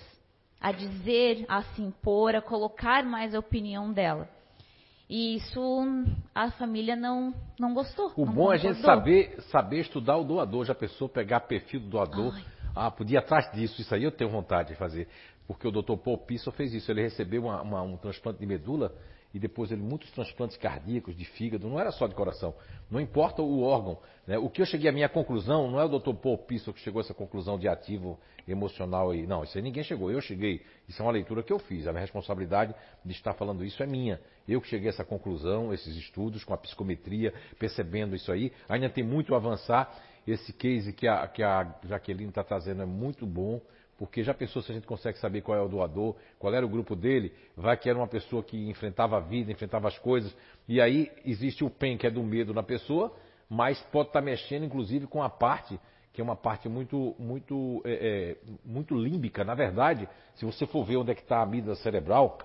a 0.61 0.73
dizer, 0.73 1.45
a 1.49 1.62
se 1.62 1.82
impor, 1.82 2.35
a 2.35 2.43
colocar 2.43 3.05
mais 3.05 3.35
a 3.35 3.39
opinião 3.39 3.93
dela. 3.93 4.28
E 5.09 5.36
isso 5.36 5.61
a 6.35 6.51
família 6.51 6.95
não, 6.95 7.32
não 7.59 7.73
gostou. 7.73 8.12
O 8.15 8.27
não 8.27 8.32
bom 8.32 8.53
é 8.53 8.57
a 8.57 8.59
gente 8.59 8.81
saber, 8.82 9.40
saber 9.51 9.81
estudar 9.81 10.19
o 10.19 10.24
doador, 10.24 10.66
já 10.66 10.74
pensou 10.74 11.09
pegar 11.09 11.40
perfil 11.40 11.81
do 11.81 11.89
doador. 11.89 12.35
Ai. 12.35 12.45
Ah, 12.77 12.90
podia 12.90 13.16
ir 13.16 13.19
atrás 13.19 13.51
disso, 13.53 13.81
isso 13.81 13.95
aí 13.95 14.05
eu 14.05 14.12
tenho 14.12 14.31
vontade 14.31 14.69
de 14.69 14.74
fazer. 14.74 15.09
Porque 15.47 15.66
o 15.66 15.73
Dr. 15.73 15.97
Paul 15.97 16.19
Pisso 16.19 16.53
fez 16.53 16.74
isso, 16.74 16.90
ele 16.93 17.01
recebeu 17.03 17.45
uma- 17.45 17.62
uma- 17.62 17.82
um 17.82 17.97
transplante 17.97 18.39
de 18.39 18.47
medula 18.47 18.95
e 19.33 19.39
depois 19.39 19.71
ele 19.71 19.83
muitos 19.83 20.11
transplantes 20.13 20.57
cardíacos, 20.57 21.17
de 21.17 21.25
fígado, 21.25 21.69
não 21.69 21.79
era 21.79 21.91
só 21.93 22.07
de 22.07 22.15
coração, 22.15 22.55
não 22.91 23.01
importa 23.01 23.43
o 23.43 23.63
órgão. 23.63 23.99
né? 24.27 24.39
O 24.39 24.49
que 24.49 24.63
eu 24.63 24.67
cheguei 24.67 24.89
à 24.89 24.93
minha 24.93 25.09
conclusão, 25.09 25.71
não 25.71 25.79
é 25.79 25.85
o 25.85 25.99
Dr. 25.99 26.15
Paul 26.15 26.39
Pisso 26.39 26.73
que 26.73 26.81
chegou 26.81 27.01
a 27.01 27.05
essa 27.05 27.15
conclusão 27.15 27.59
de 27.59 27.69
ativo 27.69 28.19
emocional 28.47 29.11
aí, 29.11 29.27
não, 29.27 29.45
isso 29.45 29.59
aí 29.59 29.63
ninguém 29.63 29.85
chegou, 29.85 30.11
eu 30.11 30.21
cheguei, 30.23 30.63
isso 30.89 31.03
é 31.03 31.05
uma 31.05 31.13
leitura 31.13 31.43
que 31.43 31.53
eu 31.53 31.59
fiz, 31.59 31.87
a 31.87 31.93
minha 31.93 32.01
responsabilidade 32.01 32.75
de 33.05 33.13
estar 33.13 33.35
falando 33.35 33.65
isso 33.65 33.83
é 33.83 33.87
minha. 33.87 34.19
Eu 34.49 34.63
que 34.63 34.69
cheguei 34.69 34.89
a 34.89 34.91
essa 34.91 35.05
conclusão, 35.05 35.75
esses 35.75 35.95
estudos 35.97 36.43
com 36.45 36.55
a 36.55 36.57
psicometria, 36.57 37.35
percebendo 37.59 38.17
isso 38.17 38.33
aí, 38.33 38.51
ainda 38.69 38.89
tem 38.89 39.05
muito 39.05 39.35
a 39.35 39.37
avançar. 39.37 39.95
Esse 40.27 40.53
case 40.53 40.93
que 40.93 41.09
a, 41.09 41.27
que 41.27 41.43
a 41.43 41.75
Jaqueline 41.85 42.29
está 42.29 42.45
trazendo 42.45 42.83
é 42.83 42.87
muito 42.87 43.27
bom, 43.27 43.63
porque 43.99 44.23
já 44.23 44.33
pensou 44.33 44.62
se 44.62 44.70
a 44.70 44.75
gente 44.75 44.87
consegue 44.87 45.19
saber 45.19 45.43
qual 45.43 45.59
é 45.59 45.61
o 45.61 45.69
doador, 45.69 46.15
qual 46.39 46.55
era 46.55 46.65
o 46.65 46.69
grupo 46.69 46.95
dele, 46.95 47.35
vai 47.57 47.77
que 47.77 47.91
era 47.91 47.99
uma 47.99 48.07
pessoa 48.07 48.45
que 48.45 48.57
enfrentava 48.70 49.16
a 49.16 49.20
vida, 49.20 49.51
enfrentava 49.51 49.89
as 49.89 49.99
coisas, 49.99 50.35
e 50.69 50.81
aí 50.81 51.11
existe 51.25 51.65
o 51.65 51.69
PEN, 51.69 51.99
que 51.99 52.07
é 52.07 52.11
do 52.11 52.23
medo 52.23 52.55
na 52.55 52.62
pessoa, 52.62 53.12
mas 53.51 53.81
pode 53.91 54.11
estar 54.11 54.20
mexendo 54.20 54.65
inclusive 54.65 55.09
com 55.09 55.20
a 55.20 55.29
parte, 55.29 55.79
que 56.12 56.20
é 56.20 56.25
uma 56.25 56.37
parte 56.37 56.69
muito, 56.69 57.16
muito, 57.19 57.83
é, 57.85 57.93
é, 57.93 58.37
muito 58.65 58.95
límbica. 58.95 59.45
Na 59.45 59.55
verdade, 59.55 60.09
se 60.37 60.45
você 60.45 60.65
for 60.66 60.85
ver 60.85 60.97
onde 60.97 61.11
é 61.11 61.15
que 61.15 61.23
está 61.23 61.39
a 61.39 61.43
amígdala 61.43 61.77
cerebral, 61.77 62.39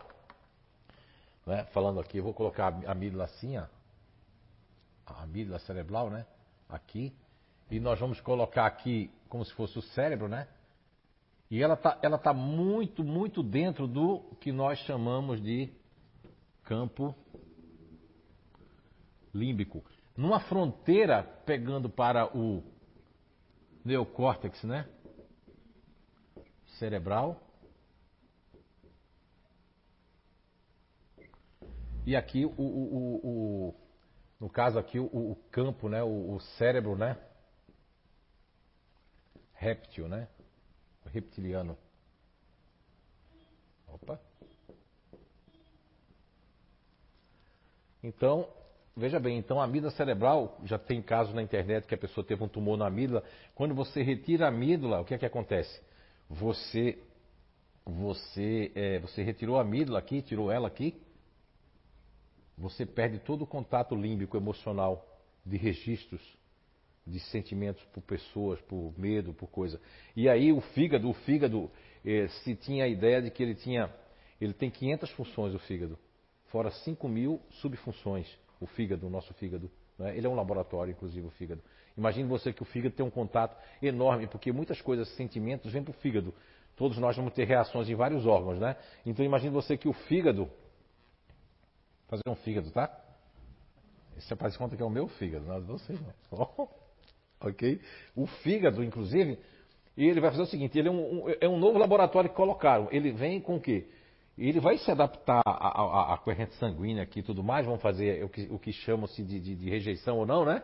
né, 1.46 1.66
falando 1.72 2.00
aqui, 2.00 2.18
eu 2.18 2.24
vou 2.24 2.34
colocar 2.34 2.74
a 2.86 2.92
amígdala 2.92 3.26
assim, 3.26 3.58
ó, 3.58 3.66
a 5.06 5.22
amígdala 5.22 5.60
cerebral, 5.60 6.10
né, 6.10 6.26
aqui, 6.68 7.14
e 7.70 7.80
nós 7.80 8.00
vamos 8.00 8.20
colocar 8.22 8.66
aqui 8.66 9.12
como 9.30 9.46
se 9.46 9.54
fosse 9.54 9.78
o 9.78 9.82
cérebro, 9.82 10.28
né? 10.28 10.48
E 11.50 11.62
ela 11.62 11.76
está 11.76 12.00
ela 12.02 12.18
tá 12.18 12.34
muito, 12.34 13.04
muito 13.04 13.44
dentro 13.44 13.88
do 13.88 14.20
que 14.42 14.52
nós 14.52 14.80
chamamos 14.80 15.42
de 15.42 15.70
campo 16.64 17.16
límbico. 19.34 19.84
Numa 20.16 20.40
fronteira 20.40 21.24
pegando 21.46 21.90
para 21.90 22.26
o 22.38 22.64
neocórtex, 23.84 24.64
né? 24.64 24.88
Cerebral. 26.80 27.40
E 32.06 32.16
aqui, 32.16 32.46
o, 32.46 32.52
o, 32.58 32.64
o, 32.64 33.68
o- 33.70 33.76
no 34.40 34.50
caso 34.50 34.78
aqui, 34.78 35.00
o, 35.00 35.36
campo, 35.52 35.88
né? 35.88 36.04
O 36.04 36.40
cérebro, 36.58 36.96
né? 36.98 37.18
Réptil, 39.54 40.08
né? 40.10 40.28
Reptiliano. 41.12 41.78
Opa. 43.88 44.20
Então, 48.04 48.48
veja 48.98 49.20
bem, 49.20 49.38
então 49.38 49.62
a 49.62 49.64
amígdala 49.64 49.94
cerebral, 49.94 50.60
já 50.66 50.78
tem 50.78 51.02
casos 51.02 51.34
na 51.34 51.42
internet 51.42 51.88
que 51.88 51.96
a 51.96 51.98
pessoa 51.98 52.26
teve 52.26 52.44
um 52.44 52.48
tumor 52.48 52.78
na 52.78 52.88
amígdala. 52.88 53.24
Quando 53.56 53.74
você 53.74 54.02
retira 54.02 54.46
a 54.46 54.50
amígdala, 54.50 55.02
o 55.02 55.06
que 55.06 55.14
é 55.14 55.18
que 55.18 55.26
acontece? 55.26 55.82
Você, 56.30 57.00
você, 57.86 58.72
é, 58.76 59.00
você 59.00 59.24
retirou 59.24 59.58
a 59.58 59.62
amígdala 59.62 60.00
aqui, 60.00 60.22
tirou 60.22 60.52
ela 60.52 60.68
aqui, 60.68 61.02
você 62.58 62.86
perde 62.86 63.20
todo 63.20 63.44
o 63.44 63.48
contato 63.48 63.96
límbico 63.96 64.38
emocional 64.38 65.08
de 65.46 65.58
registros 65.58 66.22
de 67.06 67.20
sentimentos 67.20 67.84
por 67.86 68.02
pessoas, 68.02 68.60
por 68.62 68.94
medo, 68.98 69.34
por 69.34 69.48
coisa. 69.50 69.80
E 70.16 70.30
aí 70.30 70.52
o 70.52 70.62
fígado, 70.62 71.10
o 71.10 71.14
fígado, 71.14 71.70
eh, 72.06 72.28
se 72.44 72.56
tinha 72.56 72.86
a 72.86 72.88
ideia 72.88 73.22
de 73.22 73.30
que 73.30 73.44
ele 73.44 73.56
tinha, 73.56 73.94
ele 74.40 74.54
tem 74.54 74.70
500 74.70 75.10
funções 75.12 75.54
o 75.54 75.60
fígado, 75.60 75.98
fora 76.46 76.72
5 76.72 77.08
mil 77.08 77.42
subfunções, 77.62 78.28
o 78.60 78.66
fígado, 78.66 79.06
o 79.06 79.10
nosso 79.10 79.34
fígado. 79.34 79.70
né? 79.98 80.18
Ele 80.18 80.26
é 80.26 80.30
um 80.30 80.36
laboratório, 80.36 80.92
inclusive, 80.92 81.28
o 81.28 81.32
fígado. 81.32 81.62
Imagine 81.98 82.28
você 82.28 82.52
que 82.52 82.62
o 82.62 82.66
fígado 82.66 82.96
tem 82.96 83.06
um 83.06 83.12
contato 83.12 83.56
enorme, 83.82 84.28
porque 84.28 84.52
muitas 84.52 84.82
coisas, 84.82 85.08
sentimentos, 85.16 85.72
vêm 85.72 85.84
para 85.84 85.92
o 85.92 85.96
fígado. 85.96 86.34
Todos 86.76 86.98
nós 86.98 87.16
vamos 87.16 87.34
ter 87.34 87.46
reações 87.46 87.88
em 87.88 87.96
vários 87.96 88.26
órgãos, 88.26 88.60
né? 88.60 88.76
Então 89.06 89.24
imagine 89.24 89.54
você 89.54 89.78
que 89.78 89.88
o 89.88 89.94
fígado, 89.94 90.50
fazer 92.08 92.24
um 92.28 92.36
fígado, 92.36 92.72
tá? 92.72 93.00
Isso 94.18 94.36
faz 94.38 94.58
conta 94.58 94.76
que 94.76 94.82
é 94.82 94.86
o 94.86 94.90
meu 94.90 95.08
fígado, 95.08 95.46
não 95.46 95.58
é 95.58 95.60
de 95.60 95.68
vocês 95.68 96.00
não. 96.02 96.83
Ok? 97.48 97.80
O 98.16 98.26
fígado, 98.28 98.84
inclusive, 98.84 99.38
ele 99.98 100.20
vai 100.20 100.32
fazer 100.32 100.44
o 100.44 100.48
seguinte: 100.48 100.78
ele 100.78 100.88
é 100.88 100.92
um, 100.92 101.26
um- 101.26 101.34
é 101.42 101.48
um 101.48 101.58
novo 101.58 101.78
laboratório 101.78 102.30
que 102.30 102.36
colocaram. 102.36 102.88
Ele 102.92 103.12
vem 103.12 103.40
com 103.40 103.56
o 103.58 103.62
quê? 103.62 103.86
Ele 104.38 104.60
vai 104.60 104.78
se 104.80 104.90
adaptar 104.90 105.42
à 105.46 106.18
corrente 106.24 106.56
sanguínea 106.56 107.04
aqui 107.04 107.20
e 107.20 107.24
tudo 107.24 107.44
mais, 107.44 107.66
vão 107.68 107.78
fazer 107.78 108.24
o 108.24 108.30
que, 108.30 108.48
o 108.50 108.58
que 108.58 108.72
chamam-se 108.74 109.22
de, 109.24 109.40
de- 109.40 109.56
de 109.56 109.70
rejeição 109.70 110.18
ou 110.18 110.26
não, 110.26 110.44
né? 110.44 110.64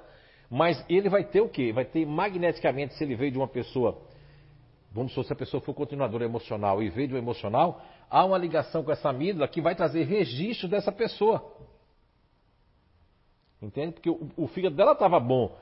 Mas 0.50 0.84
ele 0.90 1.08
vai 1.10 1.24
ter 1.24 1.42
o 1.42 1.48
quê? 1.50 1.72
Vai 1.72 1.86
ter 1.86 2.04
magneticamente, 2.08 2.96
se 2.96 3.04
ele 3.04 3.16
veio 3.16 3.32
de 3.32 3.38
uma 3.38 3.48
pessoa, 3.48 4.02
vamos 4.92 5.12
supor, 5.12 5.26
se 5.26 5.34
a 5.34 5.36
pessoa 5.36 5.62
for 5.62 5.76
continuadora 5.76 6.26
emocional 6.26 6.82
e 6.82 6.90
veio 6.90 7.10
de 7.10 7.14
um 7.14 7.18
emocional, 7.20 7.80
há 8.10 8.26
uma 8.26 8.40
ligação 8.40 8.84
com 8.84 8.92
essa 8.92 9.10
amígdala 9.10 9.48
que 9.48 9.62
vai 9.62 9.76
trazer 9.76 10.04
registro 10.06 10.68
dessa 10.68 10.92
pessoa. 10.92 11.56
Entende? 13.62 13.94
Porque 13.94 14.10
o, 14.10 14.30
o 14.38 14.48
fígado 14.48 14.76
dela 14.76 14.94
estava 14.94 15.20
bom, 15.20 15.56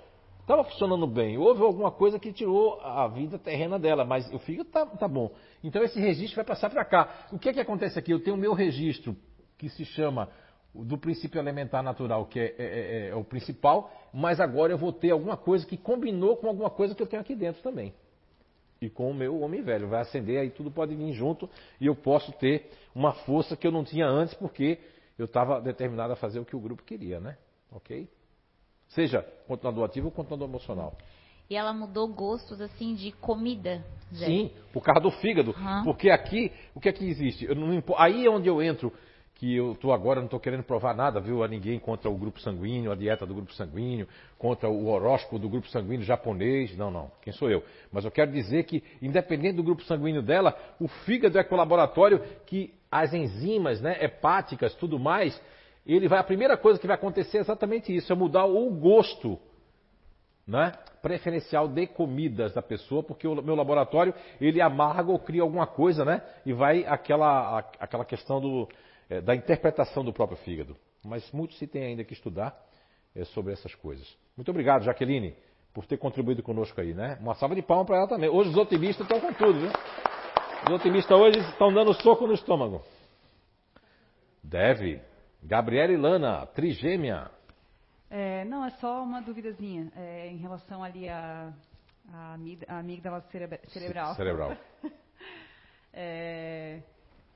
estava 0.47 0.63
funcionando 0.63 1.05
bem. 1.05 1.37
Houve 1.37 1.61
alguma 1.61 1.91
coisa 1.91 2.17
que 2.17 2.31
tirou 2.31 2.79
a 2.79 3.05
vida 3.09 3.37
terrena 3.37 3.77
dela, 3.77 4.05
mas 4.05 4.33
o 4.33 4.39
fígado 4.39 4.69
está 4.69 4.85
tá 4.85 5.07
bom. 5.07 5.29
Então 5.61 5.83
esse 5.83 5.99
registro 5.99 6.37
vai 6.37 6.45
passar 6.45 6.69
para 6.69 6.85
cá. 6.85 7.27
O 7.33 7.37
que 7.37 7.49
é 7.49 7.53
que 7.53 7.59
acontece 7.59 7.99
aqui? 7.99 8.11
Eu 8.11 8.23
tenho 8.23 8.37
o 8.37 8.39
meu 8.39 8.53
registro, 8.53 9.13
que 9.57 9.67
se 9.67 9.83
chama 9.83 10.29
do 10.73 10.97
princípio 10.97 11.37
elementar 11.37 11.83
natural, 11.83 12.25
que 12.27 12.39
é, 12.39 12.55
é- 12.57 12.57
é- 12.57 13.09
é 13.09 13.15
o 13.15 13.25
principal, 13.25 13.91
mas 14.13 14.39
agora 14.39 14.71
eu 14.71 14.77
vou 14.77 14.93
ter 14.93 15.11
alguma 15.11 15.35
coisa 15.35 15.65
que 15.65 15.75
combinou 15.75 16.37
com 16.37 16.47
alguma 16.47 16.69
coisa 16.69 16.95
que 16.95 17.03
eu 17.03 17.07
tenho 17.07 17.21
aqui 17.21 17.35
dentro 17.35 17.61
também. 17.61 17.93
E 18.81 18.89
com 18.89 19.11
o 19.11 19.13
meu 19.13 19.41
homem 19.41 19.61
velho. 19.61 19.89
Vai 19.89 20.01
acender, 20.01 20.39
aí 20.39 20.49
tudo 20.49 20.71
pode 20.71 20.95
vir 20.95 21.11
junto 21.11 21.49
e 21.81 21.87
eu 21.87 21.95
posso 21.95 22.31
ter 22.33 22.69
uma 22.95 23.11
força 23.11 23.57
que 23.57 23.67
eu 23.67 23.71
não 23.71 23.83
tinha 23.83 24.07
antes, 24.07 24.33
porque 24.35 24.79
eu 25.19 25.25
estava 25.25 25.59
determinado 25.59 26.13
a 26.13 26.15
fazer 26.15 26.39
o 26.39 26.45
que 26.45 26.55
o 26.55 26.59
grupo 26.59 26.83
queria, 26.83 27.19
né? 27.19 27.37
Ok? 27.69 28.07
Seja 28.89 29.21
continuador 29.47 29.85
ativo 29.85 30.07
ou 30.07 30.11
continuador 30.11 30.47
emocional. 30.47 30.95
E 31.49 31.55
ela 31.55 31.73
mudou 31.73 32.07
gostos 32.07 32.59
assim 32.59 32.93
de 32.93 33.11
comida. 33.11 33.85
Zé. 34.13 34.25
Sim, 34.25 34.51
por 34.73 34.83
causa 34.83 35.01
do 35.01 35.11
fígado. 35.11 35.51
Aham. 35.51 35.83
Porque 35.83 36.09
aqui, 36.09 36.51
o 36.73 36.79
que 36.79 36.89
é 36.89 36.93
que 36.93 37.05
existe? 37.05 37.47
Não 37.55 37.81
aí 37.97 38.25
é 38.25 38.29
onde 38.29 38.47
eu 38.47 38.61
entro, 38.61 38.91
que 39.37 39.55
eu 39.55 39.73
estou 39.73 39.93
agora, 39.93 40.19
não 40.19 40.25
estou 40.25 40.39
querendo 40.39 40.63
provar 40.63 40.95
nada, 40.95 41.19
viu, 41.19 41.43
a 41.43 41.47
ninguém 41.47 41.79
contra 41.79 42.09
o 42.09 42.17
grupo 42.17 42.39
sanguíneo, 42.41 42.91
a 42.91 42.95
dieta 42.95 43.25
do 43.25 43.35
grupo 43.35 43.53
sanguíneo, 43.53 44.07
contra 44.37 44.67
o 44.67 44.87
horóscopo 44.87 45.37
do 45.37 45.47
grupo 45.47 45.69
sanguíneo 45.69 46.03
japonês. 46.03 46.75
Não, 46.75 46.89
não. 46.89 47.11
Quem 47.21 47.31
sou 47.31 47.49
eu? 47.49 47.63
Mas 47.91 48.03
eu 48.03 48.09
quero 48.09 48.31
dizer 48.31 48.63
que, 48.63 48.83
independente 48.99 49.57
do 49.57 49.63
grupo 49.63 49.83
sanguíneo 49.83 50.23
dela, 50.23 50.57
o 50.79 50.87
fígado 50.87 51.37
é 51.37 51.43
com 51.43 51.53
o 51.53 51.57
laboratório 51.57 52.19
que 52.47 52.73
as 52.91 53.13
enzimas, 53.13 53.79
né, 53.79 54.03
hepáticas, 54.03 54.73
tudo 54.73 54.97
mais, 54.97 55.39
ele 55.95 56.07
vai, 56.07 56.19
a 56.19 56.23
primeira 56.23 56.57
coisa 56.57 56.79
que 56.79 56.87
vai 56.87 56.95
acontecer 56.95 57.37
é 57.37 57.41
exatamente 57.41 57.95
isso, 57.95 58.11
é 58.11 58.15
mudar 58.15 58.45
o 58.45 58.69
gosto 58.71 59.39
né, 60.45 60.71
preferencial 61.01 61.67
de 61.67 61.87
comidas 61.87 62.53
da 62.53 62.61
pessoa, 62.61 63.03
porque 63.03 63.27
o 63.27 63.41
meu 63.41 63.55
laboratório 63.55 64.13
ele 64.39 64.61
amarga 64.61 65.11
ou 65.11 65.19
cria 65.19 65.41
alguma 65.41 65.67
coisa, 65.67 66.05
né, 66.05 66.21
e 66.45 66.53
vai 66.53 66.85
aquela, 66.85 67.59
aquela 67.79 68.05
questão 68.05 68.39
do, 68.39 68.67
eh, 69.09 69.21
da 69.21 69.35
interpretação 69.35 70.03
do 70.03 70.13
próprio 70.13 70.37
fígado. 70.39 70.75
Mas 71.03 71.29
muito 71.31 71.53
se 71.55 71.67
tem 71.67 71.83
ainda 71.83 72.03
que 72.03 72.13
estudar 72.13 72.57
eh, 73.15 73.25
sobre 73.25 73.53
essas 73.53 73.75
coisas. 73.75 74.17
Muito 74.35 74.49
obrigado, 74.49 74.83
Jaqueline, 74.83 75.35
por 75.73 75.85
ter 75.85 75.97
contribuído 75.97 76.41
conosco 76.41 76.79
aí, 76.79 76.93
né? 76.93 77.17
Uma 77.21 77.35
salva 77.35 77.53
de 77.53 77.61
palmas 77.61 77.87
para 77.87 77.97
ela 77.97 78.07
também. 78.07 78.29
Hoje 78.29 78.49
os 78.49 78.57
otimistas 78.57 79.05
estão 79.05 79.19
com 79.19 79.33
tudo, 79.33 79.59
viu? 79.59 79.71
Os 80.65 80.73
otimistas 80.73 81.17
hoje 81.17 81.39
estão 81.39 81.73
dando 81.73 81.93
soco 81.93 82.25
no 82.25 82.33
estômago. 82.33 82.81
Deve. 84.43 85.01
Gabriela 85.43 85.91
e 85.93 85.97
Lana, 85.97 86.45
trigêmea. 86.47 87.29
É, 88.09 88.45
não, 88.45 88.63
é 88.65 88.69
só 88.71 89.03
uma 89.03 89.21
duvidazinha 89.21 89.91
é, 89.95 90.27
em 90.27 90.37
relação 90.37 90.83
ali 90.83 91.09
à 91.09 91.53
à 92.13 92.33
amíg- 92.35 92.65
à 92.67 92.79
amígdala 92.79 93.21
cerebe- 93.31 93.59
cerebral. 93.67 94.15
Cerebral. 94.15 94.57
É, 95.99 96.79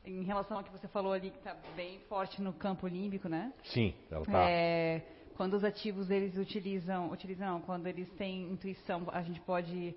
em 0.06 0.22
relação 0.22 0.58
ao 0.58 0.64
que 0.64 0.72
você 0.72 0.88
falou 0.88 1.14
ali, 1.14 1.32
que 1.32 1.38
está 1.40 1.56
bem 1.76 2.00
forte 2.08 2.40
no 2.44 2.54
campo 2.54 2.88
límbico, 2.88 3.28
né? 3.28 3.52
Sim, 3.64 3.92
ela 4.12 4.24
tá. 4.24 4.48
É, 4.48 5.02
quando 5.36 5.56
os 5.56 5.64
ativos 5.64 6.12
eles 6.12 6.38
utilizam, 6.38 7.10
utilizam 7.12 7.54
não, 7.54 7.62
quando 7.62 7.88
eles 7.88 8.08
têm 8.18 8.44
intuição, 8.52 9.02
a 9.12 9.24
gente 9.24 9.40
pode 9.40 9.96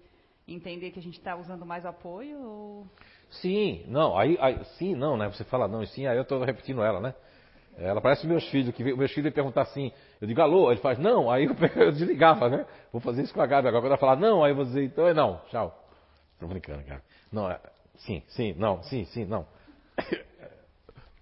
entender 0.49 0.93
que 0.93 0.99
a 0.99 1.03
gente 1.03 1.19
está 1.19 1.37
usando 1.37 1.67
mais 1.67 1.85
apoio? 1.85 2.41
Ou... 2.43 2.87
Sim, 3.29 3.85
não, 3.87 4.17
aí, 4.17 4.39
aí, 4.41 4.65
sim, 4.79 4.95
não, 4.95 5.15
né? 5.19 5.29
Você 5.29 5.45
fala 5.45 5.69
não 5.69 5.83
e 5.83 5.87
sim, 5.89 6.07
aí 6.07 6.17
eu 6.17 6.23
estou 6.23 6.43
repetindo 6.43 6.83
ela, 6.83 7.01
né? 7.01 7.15
Ela 7.77 8.01
parece 8.01 8.27
meus 8.27 8.49
filhos, 8.51 8.75
que 8.75 8.85
meus 8.85 9.13
filhos 9.13 9.33
perguntar 9.33 9.63
assim, 9.63 9.93
eu 10.21 10.29
digo 10.29 10.41
alô, 10.41 10.71
ele 10.71 10.81
faz 10.81 10.99
não, 10.99 11.31
aí 11.31 11.45
eu, 11.45 11.57
eu 11.83 11.93
desligava, 11.93 12.49
né? 12.49 12.67
Vou 12.93 13.01
fazer 13.01 13.23
isso 13.23 13.35
com 13.35 13.41
a 13.41 13.47
Gabi 13.47 13.69
agora. 13.69 13.83
Quando 13.83 13.93
ela 13.93 13.99
falar 13.99 14.17
não, 14.17 14.45
aí 14.45 14.53
eu 14.53 14.57
vou 14.57 14.65
dizer, 14.65 14.85
então 14.85 15.09
é 15.09 15.15
não, 15.15 15.41
tchau. 15.51 15.77
Tô 16.39 16.47
brincando, 16.47 16.85
cara. 16.85 17.03
Não, 17.33 17.51
é, 17.51 17.59
sim, 17.99 18.23
sim, 18.29 18.55
não, 18.57 18.83
sim, 18.85 19.05
sim, 19.07 19.25
não. 19.25 19.47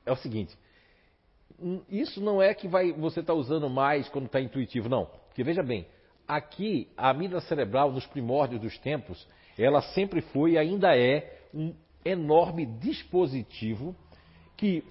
É 0.05 0.11
o 0.11 0.16
seguinte, 0.16 0.59
isso 1.89 2.20
não 2.20 2.43
é 2.43 2.53
que 2.55 2.66
vai, 2.66 2.93
você 2.93 3.20
está 3.20 3.33
usando 3.33 3.70
mais 3.70 4.09
quando 4.09 4.27
está 4.27 4.41
intuitivo, 4.41 4.89
não. 4.89 5.07
Porque 5.29 5.45
veja 5.45 5.62
bem, 5.62 5.87
aqui 6.27 6.91
a 6.97 7.11
amígdala 7.11 7.41
cerebral, 7.43 7.93
nos 7.93 8.05
primórdios 8.07 8.61
dos 8.61 8.77
tempos, 8.79 9.29
ela 9.57 9.81
sempre 9.81 10.20
foi 10.20 10.53
e 10.53 10.59
ainda 10.59 10.97
é 10.97 11.41
um 11.55 11.73
enorme 12.05 12.66
dispositivo 12.66 13.95
que 14.57 14.85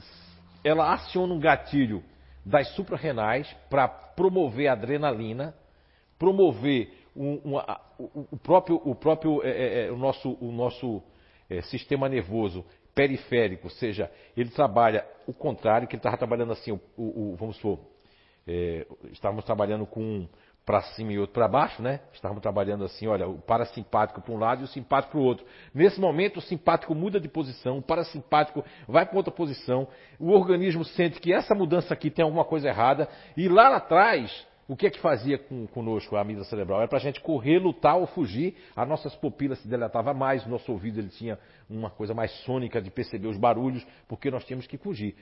ela 0.63 0.93
aciona 0.93 1.33
um 1.33 1.39
gatilho 1.39 2.03
das 2.45 2.67
suprarrenais 2.75 3.51
para 3.69 3.87
promover 3.87 4.67
a 4.67 4.73
adrenalina, 4.73 5.55
promover 6.17 6.93
um, 7.15 7.33
um, 7.43 7.57
o, 7.97 8.27
o, 8.31 8.37
próprio, 8.37 8.81
o, 8.83 8.95
próprio 8.95 9.43
é, 9.43 9.49
é, 9.49 9.87
é, 9.87 9.91
o 9.91 9.97
nosso, 9.97 10.37
o 10.39 10.51
nosso 10.51 11.01
é, 11.49 11.61
sistema 11.61 12.07
nervoso 12.07 12.65
periférico, 12.93 13.67
ou 13.67 13.71
seja, 13.71 14.11
ele 14.35 14.49
trabalha 14.49 15.05
o 15.25 15.33
contrário, 15.33 15.87
que 15.87 15.95
ele 15.95 15.99
estava 15.99 16.17
trabalhando 16.17 16.51
assim, 16.51 16.71
o, 16.71 16.79
o, 16.97 17.35
vamos 17.37 17.55
supor, 17.57 17.79
é, 18.47 18.85
estávamos 19.11 19.45
trabalhando 19.45 19.85
com 19.85 20.27
para 20.65 20.81
cima 20.81 21.11
e 21.11 21.19
outro 21.19 21.33
para 21.33 21.47
baixo, 21.47 21.81
né? 21.81 22.01
Estávamos 22.13 22.41
trabalhando 22.41 22.83
assim, 22.83 23.07
olha, 23.07 23.27
o 23.27 23.39
parasimpático 23.39 24.21
para 24.21 24.33
um 24.33 24.37
lado 24.37 24.61
e 24.61 24.63
o 24.63 24.67
simpático 24.67 25.13
para 25.13 25.19
o 25.19 25.23
outro. 25.23 25.45
Nesse 25.73 25.99
momento, 25.99 26.37
o 26.37 26.41
simpático 26.41 26.93
muda 26.93 27.19
de 27.19 27.27
posição, 27.27 27.79
o 27.79 27.81
parasimpático 27.81 28.63
vai 28.87 29.05
para 29.05 29.17
outra 29.17 29.33
posição, 29.33 29.87
o 30.19 30.31
organismo 30.31 30.85
sente 30.85 31.19
que 31.19 31.33
essa 31.33 31.55
mudança 31.55 31.93
aqui 31.93 32.09
tem 32.09 32.23
alguma 32.23 32.45
coisa 32.45 32.67
errada, 32.67 33.09
e 33.35 33.49
lá 33.49 33.75
atrás, 33.75 34.47
o 34.67 34.75
que 34.75 34.87
é 34.87 34.89
que 34.89 34.99
fazia 34.99 35.37
com, 35.37 35.65
conosco 35.67 36.15
a 36.15 36.21
amígdala 36.21 36.45
cerebral? 36.45 36.79
Era 36.79 36.87
para 36.87 36.99
a 36.99 37.01
gente 37.01 37.19
correr, 37.19 37.57
lutar 37.57 37.97
ou 37.97 38.05
fugir, 38.05 38.55
as 38.75 38.87
nossas 38.87 39.15
pupilas 39.15 39.59
se 39.59 39.67
dilatavam 39.67 40.13
mais, 40.13 40.45
o 40.45 40.49
nosso 40.49 40.71
ouvido 40.71 40.99
ele 40.99 41.09
tinha 41.09 41.39
uma 41.69 41.89
coisa 41.89 42.13
mais 42.13 42.31
sônica 42.45 42.81
de 42.81 42.89
perceber 42.91 43.27
os 43.27 43.37
barulhos, 43.37 43.85
porque 44.07 44.29
nós 44.31 44.45
tínhamos 44.45 44.67
que 44.67 44.77
fugir. 44.77 45.15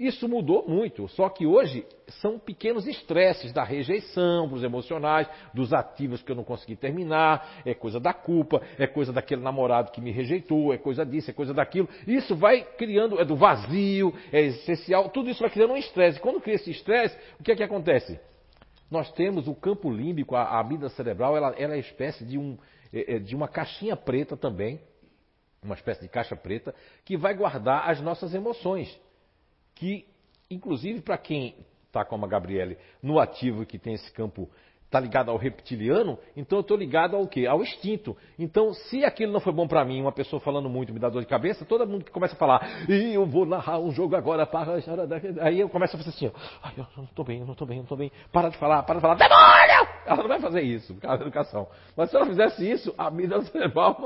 Isso 0.00 0.26
mudou 0.26 0.66
muito, 0.66 1.06
só 1.08 1.28
que 1.28 1.44
hoje 1.44 1.86
são 2.22 2.38
pequenos 2.38 2.86
estresses 2.86 3.52
da 3.52 3.62
rejeição, 3.62 4.48
dos 4.48 4.62
emocionais, 4.62 5.28
dos 5.52 5.74
ativos 5.74 6.22
que 6.22 6.32
eu 6.32 6.36
não 6.36 6.42
consegui 6.42 6.74
terminar, 6.74 7.60
é 7.66 7.74
coisa 7.74 8.00
da 8.00 8.14
culpa, 8.14 8.62
é 8.78 8.86
coisa 8.86 9.12
daquele 9.12 9.42
namorado 9.42 9.90
que 9.92 10.00
me 10.00 10.10
rejeitou, 10.10 10.72
é 10.72 10.78
coisa 10.78 11.04
disso, 11.04 11.30
é 11.30 11.34
coisa 11.34 11.52
daquilo. 11.52 11.86
Isso 12.06 12.34
vai 12.34 12.62
criando, 12.78 13.20
é 13.20 13.26
do 13.26 13.36
vazio, 13.36 14.14
é 14.32 14.40
essencial, 14.40 15.10
tudo 15.10 15.28
isso 15.28 15.40
vai 15.40 15.50
criando 15.50 15.74
um 15.74 15.76
estresse. 15.76 16.18
Quando 16.18 16.40
cria 16.40 16.54
esse 16.54 16.70
estresse, 16.70 17.14
o 17.38 17.42
que 17.42 17.52
é 17.52 17.56
que 17.56 17.62
acontece? 17.62 18.18
Nós 18.90 19.12
temos 19.12 19.48
o 19.48 19.54
campo 19.54 19.90
límbico, 19.90 20.34
a, 20.34 20.60
amígdala 20.60 20.88
cerebral, 20.92 21.36
ela, 21.36 21.54
ela 21.58 21.74
é 21.74 21.78
espécie 21.78 22.24
de, 22.24 22.38
um, 22.38 22.56
é, 22.90 23.16
é, 23.16 23.18
de 23.18 23.36
uma 23.36 23.48
caixinha 23.48 23.96
preta 23.96 24.34
também, 24.34 24.80
uma 25.62 25.74
espécie 25.74 26.00
de 26.00 26.08
caixa 26.08 26.34
preta, 26.34 26.74
que 27.04 27.18
vai 27.18 27.34
guardar 27.34 27.90
as 27.90 28.00
nossas 28.00 28.32
emoções 28.32 28.98
que, 29.80 30.04
inclusive 30.50 31.00
para 31.00 31.16
quem 31.16 31.54
está 31.86 32.04
como 32.04 32.26
a 32.26 32.28
Gabriele 32.28 32.76
no 33.02 33.18
ativo 33.18 33.64
que 33.64 33.78
tem 33.78 33.94
esse 33.94 34.12
campo 34.12 34.46
está 34.84 34.98
ligado 34.98 35.30
ao 35.30 35.36
reptiliano, 35.36 36.18
então 36.36 36.58
eu 36.58 36.62
estou 36.62 36.76
ligado 36.76 37.14
ao 37.14 37.24
quê? 37.24 37.46
Ao 37.46 37.62
instinto. 37.62 38.16
Então, 38.36 38.74
se 38.74 39.04
aquilo 39.04 39.32
não 39.32 39.38
foi 39.38 39.52
bom 39.52 39.68
para 39.68 39.84
mim, 39.84 40.00
uma 40.00 40.10
pessoa 40.10 40.40
falando 40.40 40.68
muito 40.68 40.92
me 40.92 40.98
dá 40.98 41.08
dor 41.08 41.22
de 41.22 41.28
cabeça, 41.28 41.64
todo 41.64 41.86
mundo 41.86 42.04
que 42.04 42.10
começa 42.10 42.34
a 42.34 42.36
falar, 42.36 42.68
e 42.88 43.14
eu 43.14 43.24
vou 43.24 43.46
narrar 43.46 43.78
um 43.78 43.92
jogo 43.92 44.16
agora 44.16 44.44
para. 44.44 44.80
Aí 45.42 45.60
eu 45.60 45.68
começo 45.68 45.94
a 45.94 45.98
fazer 45.98 46.10
assim, 46.10 46.26
ó, 46.26 46.32
ai, 46.60 46.72
eu 46.76 46.86
não 46.96 47.04
estou 47.04 47.24
bem, 47.24 47.38
eu 47.38 47.46
não 47.46 47.52
estou 47.52 47.68
bem, 47.68 47.76
eu 47.76 47.82
não 47.82 47.84
estou 47.84 47.96
bem, 47.96 48.10
para 48.32 48.48
de 48.48 48.58
falar, 48.58 48.82
para 48.82 48.96
de 48.96 49.00
falar, 49.00 49.14
demônio! 49.14 49.88
Ela 50.04 50.16
não 50.16 50.28
vai 50.28 50.40
fazer 50.40 50.62
isso, 50.62 50.92
por 50.94 51.02
causa 51.02 51.18
da 51.18 51.24
educação. 51.24 51.68
Mas 51.96 52.10
se 52.10 52.16
ela 52.16 52.26
fizesse 52.26 52.68
isso, 52.68 52.92
a 52.98 53.08
mídia 53.12 53.40
cerebral 53.42 53.96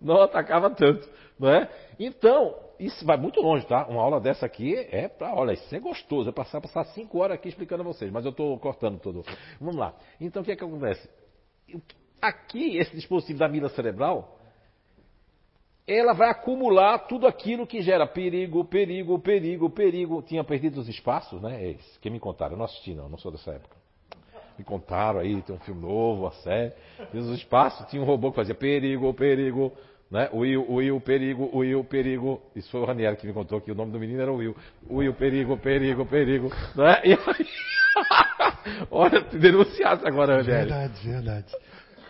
não, 0.00 0.14
não 0.14 0.22
atacava 0.22 0.70
tanto, 0.70 1.08
não 1.40 1.50
é? 1.50 1.68
Então, 1.98 2.54
isso 2.80 3.04
vai 3.04 3.16
muito 3.16 3.40
longe, 3.40 3.66
tá? 3.66 3.86
Uma 3.86 4.00
aula 4.00 4.18
dessa 4.18 4.46
aqui 4.46 4.74
é 4.90 5.06
para, 5.06 5.34
olha, 5.34 5.52
isso 5.52 5.74
é 5.74 5.78
gostoso, 5.78 6.30
é 6.30 6.32
passar, 6.32 6.60
passar 6.60 6.84
cinco 6.86 7.18
horas 7.18 7.36
aqui 7.36 7.48
explicando 7.48 7.82
a 7.82 7.86
vocês, 7.86 8.10
mas 8.10 8.24
eu 8.24 8.30
estou 8.30 8.58
cortando 8.58 8.98
tudo. 8.98 9.22
Vamos 9.60 9.76
lá. 9.76 9.94
Então 10.20 10.40
o 10.40 10.44
que 10.44 10.52
é 10.52 10.56
que 10.56 10.64
acontece? 10.64 11.08
Aqui, 12.20 12.78
esse 12.78 12.94
dispositivo 12.96 13.38
da 13.38 13.48
mira 13.48 13.68
cerebral, 13.68 14.38
ela 15.86 16.12
vai 16.12 16.30
acumular 16.30 16.98
tudo 17.00 17.26
aquilo 17.26 17.66
que 17.66 17.82
gera 17.82 18.06
perigo, 18.06 18.64
perigo, 18.64 19.18
perigo, 19.18 19.68
perigo. 19.68 20.22
Tinha 20.22 20.42
perdido 20.42 20.80
os 20.80 20.88
espaços, 20.88 21.40
né? 21.42 21.62
É 21.62 21.70
isso. 21.72 22.00
Quem 22.00 22.10
me 22.10 22.20
contaram? 22.20 22.54
Eu 22.54 22.58
não 22.58 22.64
assisti, 22.64 22.94
não, 22.94 23.08
não 23.08 23.18
sou 23.18 23.30
dessa 23.30 23.52
época. 23.52 23.76
Me 24.56 24.64
contaram 24.64 25.20
aí, 25.20 25.40
tem 25.42 25.54
um 25.54 25.60
filme 25.60 25.80
novo, 25.80 26.26
a 26.26 26.32
série. 26.32 26.72
Os 27.12 27.28
espaços, 27.30 27.86
tinha 27.88 28.00
um 28.00 28.04
robô 28.04 28.30
que 28.30 28.36
fazia 28.36 28.54
perigo, 28.54 29.12
perigo, 29.14 29.72
né? 30.10 30.28
Will, 30.32 30.66
Will, 30.68 31.00
perigo, 31.00 31.50
Will, 31.56 31.84
perigo. 31.84 32.42
Isso 32.56 32.70
foi 32.70 32.80
o 32.80 32.84
Ranieri 32.84 33.16
que 33.16 33.26
me 33.26 33.32
contou 33.32 33.60
que 33.60 33.70
o 33.70 33.74
nome 33.74 33.92
do 33.92 34.00
menino 34.00 34.20
era 34.20 34.32
Will. 34.32 34.56
Will, 34.88 35.14
perigo, 35.14 35.56
perigo, 35.56 36.04
perigo. 36.06 36.50
Né? 36.74 37.00
E 37.04 37.12
aí... 37.12 37.46
Olha, 38.90 39.22
te 39.22 39.38
denunciasse 39.38 40.06
agora, 40.06 40.38
Ranieri. 40.38 40.68
Verdade, 40.68 41.08
verdade. 41.08 41.56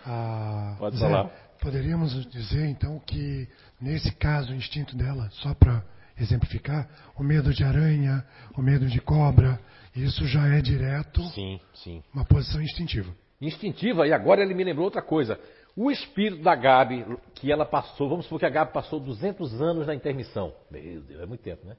Ah, 0.07 0.77
Pode 0.79 0.97
Zé, 0.97 1.07
falar. 1.07 1.31
Poderíamos 1.61 2.27
dizer, 2.31 2.67
então, 2.67 2.99
que 3.01 3.47
nesse 3.81 4.11
caso, 4.13 4.53
o 4.53 4.57
instinto 4.57 4.97
dela, 4.97 5.29
só 5.33 5.53
para 5.55 5.85
exemplificar, 6.19 6.89
o 7.19 7.23
medo 7.23 7.53
de 7.53 7.65
aranha, 7.65 8.25
o 8.57 8.63
medo 8.63 8.87
de 8.87 9.01
cobra, 9.01 9.61
isso 9.95 10.27
já 10.27 10.47
é 10.49 10.61
direto 10.61 11.23
Sim, 11.31 11.61
sim. 11.75 12.03
uma 12.15 12.25
posição 12.25 12.63
instintiva. 12.63 13.11
Instintiva, 13.41 14.07
e 14.07 14.13
agora 14.13 14.43
ele 14.43 14.55
me 14.55 14.65
lembrou 14.65 14.85
outra 14.85 15.03
coisa. 15.03 15.39
O 15.77 15.91
espírito 15.91 16.43
da 16.43 16.55
Gabi, 16.55 17.05
que 17.35 17.51
ela 17.51 17.65
passou, 17.65 18.09
vamos 18.09 18.25
supor 18.27 18.39
que 18.41 18.47
a 18.47 18.51
Gabi 18.51 18.73
passou 18.73 18.99
200 19.01 19.61
anos 19.63 19.87
na 19.87 19.95
intermissão. 19.95 20.53
Meu 20.71 21.01
Deus, 21.01 21.21
é 21.21 21.27
muito 21.27 21.43
tempo, 21.43 21.67
né? 21.67 21.77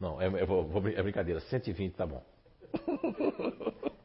Não, 0.00 0.20
é, 0.20 0.26
é, 0.26 0.98
é 0.98 1.02
brincadeira, 1.02 1.40
120 1.40 1.94
tá 1.94 2.06
bom. 2.06 2.22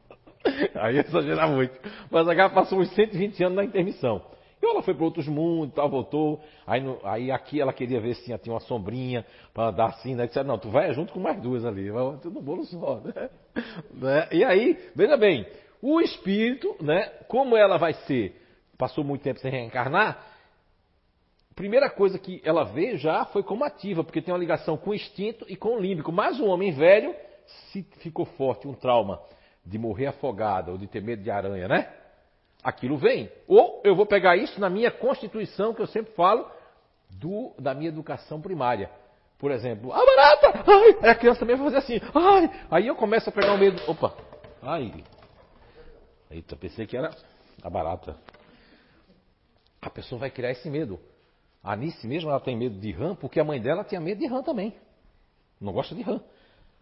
Aí 0.74 0.98
exagerar 0.98 1.48
muito. 1.48 1.78
Mas 2.10 2.28
a 2.28 2.34
Gabi 2.34 2.54
passou 2.54 2.78
uns 2.80 2.90
120 2.94 3.42
anos 3.44 3.56
na 3.56 3.64
intermissão. 3.64 4.22
E 4.62 4.66
ela 4.66 4.80
foi 4.82 4.94
para 4.94 5.04
outros 5.04 5.26
mundos, 5.26 5.74
tal, 5.74 5.88
voltou. 5.90 6.40
Aí, 6.66 6.80
no- 6.80 7.00
aí 7.02 7.30
aqui 7.32 7.60
ela 7.60 7.72
queria 7.72 8.00
ver 8.00 8.14
se 8.14 8.24
tinha, 8.38 8.54
uma 8.54 8.60
sombrinha 8.60 9.26
para 9.52 9.68
andar 9.70 9.86
assim, 9.86 10.14
né? 10.14 10.26
Disseram, 10.26 10.48
não, 10.48 10.58
tu 10.58 10.70
vai 10.70 10.92
junto 10.94 11.12
com 11.12 11.18
mais 11.20 11.40
duas 11.42 11.64
ali, 11.64 11.90
vai 11.90 12.16
tudo 12.18 12.34
no 12.34 12.42
bolo 12.42 12.64
só, 12.64 13.00
né? 13.04 13.30
Né? 13.92 14.28
E 14.30 14.44
aí, 14.44 14.78
veja 14.94 15.16
bem, 15.16 15.46
o 15.80 16.00
espírito, 16.00 16.76
né? 16.80 17.06
Como 17.26 17.56
ela 17.56 17.76
vai 17.76 17.92
ser, 17.92 18.40
passou 18.82 19.04
muito 19.04 19.22
tempo 19.22 19.38
sem 19.38 19.48
reencarnar, 19.48 20.26
primeira 21.54 21.88
coisa 21.88 22.18
que 22.18 22.42
ela 22.44 22.64
veio 22.64 22.98
já 22.98 23.24
foi 23.26 23.44
como 23.44 23.62
ativa, 23.62 24.02
porque 24.02 24.20
tem 24.20 24.34
uma 24.34 24.40
ligação 24.40 24.76
com 24.76 24.90
o 24.90 24.94
instinto 24.94 25.46
e 25.48 25.54
com 25.54 25.76
o 25.76 25.80
límbico. 25.80 26.10
Mas 26.10 26.40
o 26.40 26.46
homem 26.46 26.72
velho, 26.72 27.14
se 27.70 27.84
ficou 27.98 28.24
forte 28.24 28.66
um 28.66 28.74
trauma 28.74 29.22
de 29.64 29.78
morrer 29.78 30.06
afogado 30.06 30.72
ou 30.72 30.78
de 30.78 30.88
ter 30.88 31.00
medo 31.00 31.22
de 31.22 31.30
aranha, 31.30 31.68
né? 31.68 31.92
Aquilo 32.60 32.96
vem. 32.96 33.30
Ou 33.46 33.80
eu 33.84 33.94
vou 33.94 34.04
pegar 34.04 34.36
isso 34.36 34.60
na 34.60 34.68
minha 34.68 34.90
constituição, 34.90 35.72
que 35.72 35.80
eu 35.80 35.86
sempre 35.86 36.12
falo, 36.14 36.44
do, 37.08 37.52
da 37.60 37.74
minha 37.74 37.88
educação 37.88 38.40
primária. 38.40 38.90
Por 39.38 39.52
exemplo, 39.52 39.92
a 39.92 40.04
barata! 40.04 40.64
Ai! 40.66 40.98
Aí 41.02 41.10
a 41.10 41.14
criança 41.14 41.38
também 41.38 41.54
vai 41.54 41.66
fazer 41.66 41.76
assim, 41.76 42.00
ai! 42.12 42.50
Aí 42.68 42.88
eu 42.88 42.96
começo 42.96 43.28
a 43.28 43.32
pegar 43.32 43.54
o 43.54 43.58
medo. 43.58 43.80
Opa! 43.86 44.12
Ai! 44.60 45.04
Eita, 46.28 46.56
pensei 46.56 46.84
que 46.84 46.96
era 46.96 47.12
a 47.62 47.70
barata. 47.70 48.16
A 49.82 49.90
pessoa 49.90 50.20
vai 50.20 50.30
criar 50.30 50.52
esse 50.52 50.70
medo. 50.70 51.00
A 51.62 51.72
Anice 51.72 52.06
mesmo, 52.06 52.30
ela 52.30 52.40
tem 52.40 52.56
medo 52.56 52.78
de 52.78 52.92
rã, 52.92 53.16
porque 53.16 53.40
a 53.40 53.44
mãe 53.44 53.60
dela 53.60 53.82
tinha 53.82 54.00
medo 54.00 54.20
de 54.20 54.26
rã 54.28 54.40
também. 54.42 54.72
Não 55.60 55.72
gosta 55.72 55.94
de 55.94 56.02
rã. 56.02 56.20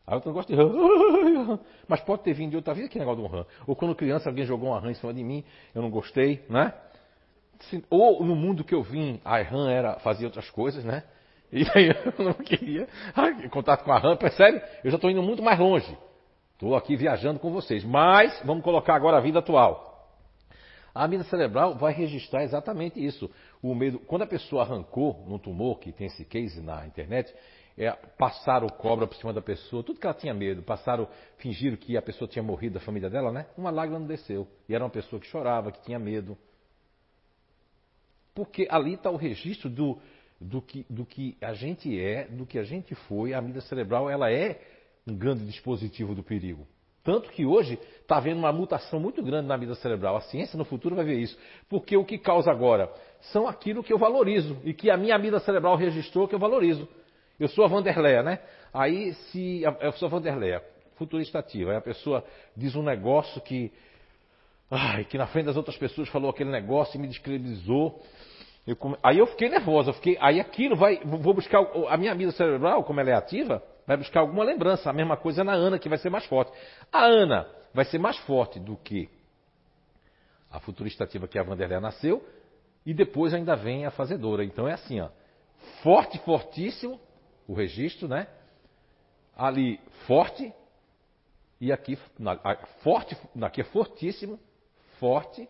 A 0.06 0.14
outra 0.14 0.28
não 0.28 0.34
gosta 0.34 0.54
de 0.54 0.60
rã. 0.60 1.58
Mas 1.88 2.00
pode 2.02 2.22
ter 2.22 2.34
vindo 2.34 2.50
de 2.50 2.56
outra 2.56 2.74
vida 2.74 2.88
que 2.88 2.98
negócio 2.98 3.22
de 3.22 3.26
um 3.26 3.30
rã. 3.30 3.46
Ou 3.66 3.74
quando 3.74 3.94
criança 3.94 4.28
alguém 4.28 4.44
jogou 4.44 4.70
uma 4.70 4.80
rã 4.80 4.90
em 4.90 4.94
cima 4.94 5.14
de 5.14 5.24
mim, 5.24 5.44
eu 5.74 5.80
não 5.80 5.90
gostei, 5.90 6.44
né? 6.48 6.74
Ou 7.88 8.24
no 8.24 8.34
mundo 8.34 8.64
que 8.64 8.74
eu 8.74 8.82
vim, 8.82 9.20
a 9.24 9.40
rã 9.42 9.70
era, 9.70 9.98
fazia 10.00 10.26
outras 10.26 10.48
coisas, 10.50 10.84
né? 10.84 11.02
E 11.52 11.66
aí 11.74 11.88
eu 11.88 12.24
não 12.24 12.34
queria. 12.34 12.86
Ai, 13.12 13.48
contato 13.48 13.82
com 13.82 13.90
a 13.90 13.98
rã, 13.98 14.16
percebe? 14.16 14.62
Eu 14.84 14.90
já 14.92 14.96
estou 14.96 15.10
indo 15.10 15.20
muito 15.20 15.42
mais 15.42 15.58
longe. 15.58 15.98
Estou 16.52 16.76
aqui 16.76 16.94
viajando 16.94 17.40
com 17.40 17.50
vocês. 17.50 17.82
Mas 17.82 18.40
vamos 18.44 18.62
colocar 18.62 18.94
agora 18.94 19.16
a 19.16 19.20
vida 19.20 19.40
atual. 19.40 19.89
A 20.94 21.04
amígdala 21.04 21.30
cerebral 21.30 21.74
vai 21.76 21.92
registrar 21.92 22.42
exatamente 22.42 23.04
isso. 23.04 23.30
O 23.62 23.74
medo, 23.74 23.98
quando 24.00 24.22
a 24.22 24.26
pessoa 24.26 24.62
arrancou 24.62 25.24
no 25.26 25.38
tumor, 25.38 25.78
que 25.78 25.92
tem 25.92 26.06
esse 26.06 26.24
case 26.24 26.60
na 26.60 26.86
internet, 26.86 27.32
é, 27.78 27.90
passaram 28.18 28.68
cobra 28.68 29.06
por 29.06 29.16
cima 29.16 29.32
da 29.32 29.40
pessoa, 29.40 29.82
tudo 29.82 30.00
que 30.00 30.06
ela 30.06 30.14
tinha 30.14 30.34
medo, 30.34 30.62
passaram, 30.62 31.08
fingiram 31.38 31.76
que 31.76 31.96
a 31.96 32.02
pessoa 32.02 32.28
tinha 32.28 32.42
morrido, 32.42 32.78
a 32.78 32.80
família 32.80 33.08
dela, 33.08 33.32
né? 33.32 33.46
Uma 33.56 33.70
lágrima 33.70 33.98
não 33.98 34.06
desceu. 34.06 34.46
E 34.68 34.74
era 34.74 34.84
uma 34.84 34.90
pessoa 34.90 35.20
que 35.20 35.26
chorava, 35.26 35.72
que 35.72 35.80
tinha 35.82 35.98
medo. 35.98 36.36
Porque 38.34 38.66
ali 38.70 38.94
está 38.94 39.10
o 39.10 39.16
registro 39.16 39.70
do, 39.70 39.98
do, 40.40 40.60
que, 40.60 40.84
do 40.90 41.06
que 41.06 41.36
a 41.40 41.54
gente 41.54 41.98
é, 42.00 42.26
do 42.26 42.44
que 42.44 42.58
a 42.58 42.64
gente 42.64 42.94
foi. 42.94 43.32
A 43.32 43.40
mídia 43.40 43.60
cerebral, 43.62 44.10
ela 44.10 44.30
é 44.30 44.60
um 45.06 45.16
grande 45.16 45.44
dispositivo 45.46 46.14
do 46.14 46.22
perigo. 46.22 46.66
Tanto 47.02 47.30
que 47.30 47.46
hoje 47.46 47.78
está 48.00 48.16
havendo 48.16 48.38
uma 48.38 48.52
mutação 48.52 49.00
muito 49.00 49.22
grande 49.22 49.48
na 49.48 49.56
vida 49.56 49.74
cerebral. 49.76 50.16
A 50.16 50.20
ciência 50.20 50.58
no 50.58 50.64
futuro 50.64 50.94
vai 50.94 51.04
ver 51.04 51.18
isso. 51.18 51.38
Porque 51.68 51.96
o 51.96 52.04
que 52.04 52.18
causa 52.18 52.50
agora 52.50 52.92
são 53.32 53.48
aquilo 53.48 53.82
que 53.82 53.92
eu 53.92 53.98
valorizo 53.98 54.58
e 54.64 54.74
que 54.74 54.90
a 54.90 54.96
minha 54.96 55.18
vida 55.18 55.38
cerebral 55.40 55.76
registrou 55.76 56.28
que 56.28 56.34
eu 56.34 56.38
valorizo. 56.38 56.86
Eu 57.38 57.48
sou 57.48 57.64
a 57.64 57.68
Vanderleia, 57.68 58.22
né? 58.22 58.38
Aí, 58.72 59.14
se. 59.14 59.62
Eu 59.80 59.92
sou 59.92 60.06
a 60.06 60.10
Vanderleia, 60.10 60.62
futurista 60.96 61.38
ativa. 61.38 61.70
Aí 61.70 61.76
a 61.78 61.80
pessoa 61.80 62.22
diz 62.54 62.76
um 62.76 62.82
negócio 62.82 63.40
que. 63.40 63.72
Ai, 64.70 65.04
que 65.04 65.16
na 65.16 65.26
frente 65.26 65.46
das 65.46 65.56
outras 65.56 65.76
pessoas 65.76 66.08
falou 66.10 66.30
aquele 66.30 66.50
negócio 66.50 66.98
e 66.98 67.00
me 67.00 67.08
descredibilizou. 67.08 68.00
Come... 68.78 68.96
Aí 69.02 69.18
eu 69.18 69.26
fiquei 69.26 69.48
nervosa. 69.48 69.90
Eu 69.90 69.94
fiquei... 69.94 70.18
Aí 70.20 70.38
aquilo 70.38 70.76
vai. 70.76 71.00
Vou 71.02 71.32
buscar. 71.32 71.60
A 71.88 71.96
minha 71.96 72.14
vida 72.14 72.30
cerebral, 72.32 72.84
como 72.84 73.00
ela 73.00 73.10
é 73.10 73.14
ativa, 73.14 73.62
vai 73.90 73.96
buscar 73.96 74.20
alguma 74.20 74.44
lembrança. 74.44 74.88
A 74.88 74.92
mesma 74.92 75.16
coisa 75.16 75.42
na 75.42 75.52
Ana, 75.52 75.76
que 75.76 75.88
vai 75.88 75.98
ser 75.98 76.10
mais 76.10 76.24
forte. 76.26 76.52
A 76.92 77.04
Ana 77.06 77.48
vai 77.74 77.84
ser 77.84 77.98
mais 77.98 78.16
forte 78.18 78.60
do 78.60 78.76
que 78.76 79.10
a 80.48 80.60
futurista 80.60 81.02
ativa 81.02 81.26
que 81.26 81.36
a 81.36 81.42
Vanderleia 81.42 81.80
nasceu. 81.80 82.24
E 82.86 82.94
depois 82.94 83.34
ainda 83.34 83.56
vem 83.56 83.84
a 83.84 83.90
fazedora. 83.90 84.44
Então 84.44 84.68
é 84.68 84.74
assim, 84.74 85.00
ó. 85.00 85.08
Forte, 85.82 86.20
fortíssimo 86.20 87.00
o 87.48 87.52
registro, 87.52 88.06
né? 88.06 88.28
Ali 89.36 89.80
forte 90.06 90.54
e 91.60 91.72
aqui 91.72 91.98
na, 92.16 92.36
forte, 92.84 93.16
aqui 93.42 93.60
é 93.60 93.64
fortíssimo, 93.64 94.38
forte 95.00 95.48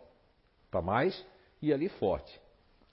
para 0.70 0.80
mais 0.80 1.26
e 1.60 1.74
ali 1.74 1.90
forte. 1.90 2.40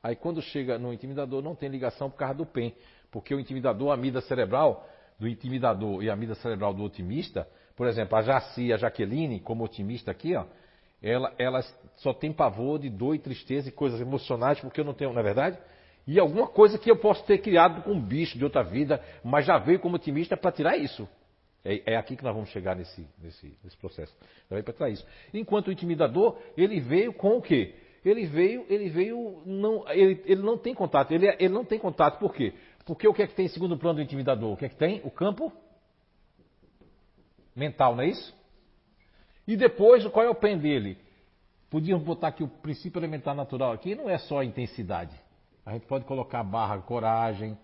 Aí 0.04 0.18
quando 0.18 0.42
chega 0.42 0.78
no 0.78 0.92
intimidador 0.92 1.42
não 1.42 1.56
tem 1.56 1.70
ligação 1.70 2.10
por 2.10 2.18
causa 2.18 2.34
do 2.34 2.46
PEN, 2.46 2.76
porque 3.10 3.34
o 3.34 3.40
intimidador, 3.40 3.92
a 3.92 3.94
amida 3.94 4.20
cerebral 4.20 4.86
do 5.20 5.28
intimidador 5.28 6.04
e 6.04 6.10
a 6.10 6.14
amida 6.14 6.36
cerebral 6.36 6.74
do 6.74 6.84
otimista, 6.84 7.48
por 7.76 7.88
exemplo, 7.88 8.18
a 8.18 8.22
Jaci, 8.22 8.74
a 8.74 8.78
Jaqueline, 8.78 9.40
como 9.40 9.64
otimista 9.64 10.12
aqui, 10.12 10.36
ó, 10.36 10.46
ela, 11.02 11.34
ela 11.38 11.62
só 11.98 12.14
tem 12.14 12.34
pavor 12.34 12.80
de 12.80 12.90
dor 12.90 13.16
e 13.16 13.20
tristeza 13.20 13.70
e 13.70 13.72
coisas 13.72 14.02
emocionais, 14.02 14.60
porque 14.60 14.80
eu 14.80 14.86
não 14.86 14.94
tenho, 14.94 15.14
na 15.14 15.22
é 15.22 15.24
verdade, 15.24 15.58
e 16.08 16.20
alguma 16.20 16.48
coisa 16.48 16.78
que 16.80 16.90
eu 16.90 16.98
posso 16.98 17.24
ter 17.26 17.40
criado 17.40 17.84
com 17.84 17.92
um 17.92 18.02
bicho 18.02 18.38
de 18.38 18.44
outra 18.44 18.64
vida, 18.64 19.04
mas 19.24 19.46
já 19.46 19.58
veio 19.58 19.80
como 19.80 19.98
otimista 19.98 20.38
para 20.38 20.52
tirar 20.52 20.78
isso. 20.78 21.08
É, 21.66 21.94
é, 21.94 21.98
aqui 21.98 22.16
que 22.16 22.24
nós 22.24 22.34
vamos 22.34 22.50
chegar 22.50 22.76
nesse, 22.76 23.06
nesse, 23.22 23.54
nesse 23.62 23.76
processo. 23.76 24.16
Já 24.50 24.56
veio 24.56 24.64
para 24.64 24.74
tirar 24.74 24.90
isso. 24.90 25.06
Enquanto 25.34 25.68
o 25.68 25.72
intimidador, 25.72 26.38
ele 26.56 26.80
veio 26.80 27.12
com 27.12 27.38
o 27.38 27.42
quê? 27.42 27.76
Ele 28.06 28.26
veio, 28.26 28.66
ele 28.70 28.90
veio, 28.90 29.42
não, 29.46 29.84
ele, 29.90 30.24
ele 30.26 30.42
não 30.42 30.58
tem 30.58 30.74
contato. 30.74 31.12
Ele, 31.12 31.28
ele 31.28 31.50
não 31.50 31.66
tem 31.66 31.78
contato, 31.78 32.20
por 32.20 32.34
quê? 32.34 32.54
Porque 32.88 33.06
o 33.06 33.14
que 33.14 33.22
é 33.22 33.28
que 33.28 33.36
tem 33.36 33.46
em 33.46 33.50
segundo 33.50 33.78
plano 33.78 33.98
do 33.98 34.02
intimidador? 34.02 34.54
O 34.54 34.58
que 34.58 34.66
é 34.66 34.70
que 34.70 34.78
tem? 34.78 35.02
O 35.04 35.12
campo 35.12 35.52
mental, 37.54 37.96
não 37.96 38.04
é 38.04 38.08
isso? 38.08 38.34
E 39.46 39.58
depois, 39.58 40.08
qual 40.08 40.26
é 40.26 40.30
o 40.30 40.36
pen 40.36 40.58
dele? 40.58 40.98
Podíamos 41.70 42.06
botar 42.06 42.30
aqui 42.30 42.44
o 42.44 42.48
princípio 42.48 42.98
elementar 42.98 43.36
natural 43.36 43.74
aqui, 43.74 43.94
não 43.94 44.10
é 44.10 44.18
só 44.18 44.40
a 44.40 44.46
intensidade. 44.46 45.14
A 45.66 45.74
gente 45.74 45.86
pode 45.86 46.06
colocar 46.06 46.42
barra 46.44 46.80
coragem, 46.80 47.58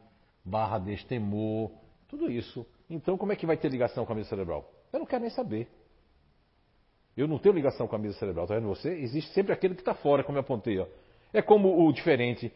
barra 0.44 0.78
destemor, 0.78 1.72
tudo 2.10 2.30
isso. 2.30 2.66
Então, 2.90 3.18
como 3.18 3.32
é 3.32 3.36
que 3.38 3.46
vai 3.46 3.56
ter 3.56 3.72
ligação 3.72 4.06
com 4.06 4.12
a 4.12 4.16
mesa 4.16 4.28
cerebral? 4.28 4.70
Eu 4.92 5.00
não 5.00 5.06
quero 5.06 5.22
nem 5.22 5.32
saber. 5.32 5.70
Eu 7.16 7.30
não 7.30 7.38
tenho 7.38 7.56
ligação 7.56 7.88
com 7.88 7.96
a 7.96 8.00
mesa 8.00 8.18
cerebral, 8.18 8.46
tá 8.46 8.56
vendo 8.56 8.68
você? 8.68 8.90
Existe 8.90 9.32
sempre 9.32 9.54
aquele 9.54 9.74
que 9.74 9.82
está 9.82 9.94
fora, 9.94 10.22
como 10.22 10.38
eu 10.38 10.42
apontei. 10.42 10.80
Ó. 10.80 10.88
É 11.32 11.42
como 11.42 11.88
o 11.88 11.94
diferente. 11.94 12.52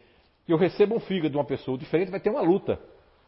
Eu 0.48 0.56
recebo 0.56 0.96
um 0.96 1.00
fígado 1.00 1.30
de 1.30 1.36
uma 1.36 1.44
pessoa, 1.44 1.76
diferente 1.76 2.10
vai 2.10 2.20
ter 2.20 2.30
uma 2.30 2.40
luta. 2.40 2.80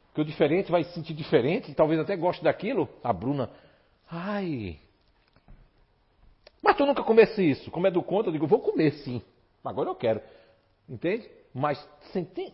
Porque 0.07 0.23
o 0.23 0.25
diferente 0.25 0.73
vai 0.73 0.83
se 0.83 0.95
sentir 0.95 1.15
diferente, 1.15 1.75
talvez 1.75 2.01
até 2.01 2.17
goste 2.17 2.43
daquilo. 2.43 2.89
A 3.05 3.13
Bruna, 3.13 3.51
ai. 4.11 4.79
Mas 6.63 6.77
tu 6.77 6.85
nunca 6.85 7.03
comesse 7.03 7.43
isso. 7.43 7.71
Como 7.71 7.87
é 7.87 7.91
do 7.91 8.03
conta, 8.03 8.29
eu 8.29 8.33
digo, 8.33 8.47
vou 8.47 8.61
comer 8.61 8.93
sim. 8.93 9.23
Agora 9.65 9.89
eu 9.89 9.95
quero. 9.95 10.21
Entende? 10.89 11.29
Mas 11.55 11.79
tem, 12.35 12.53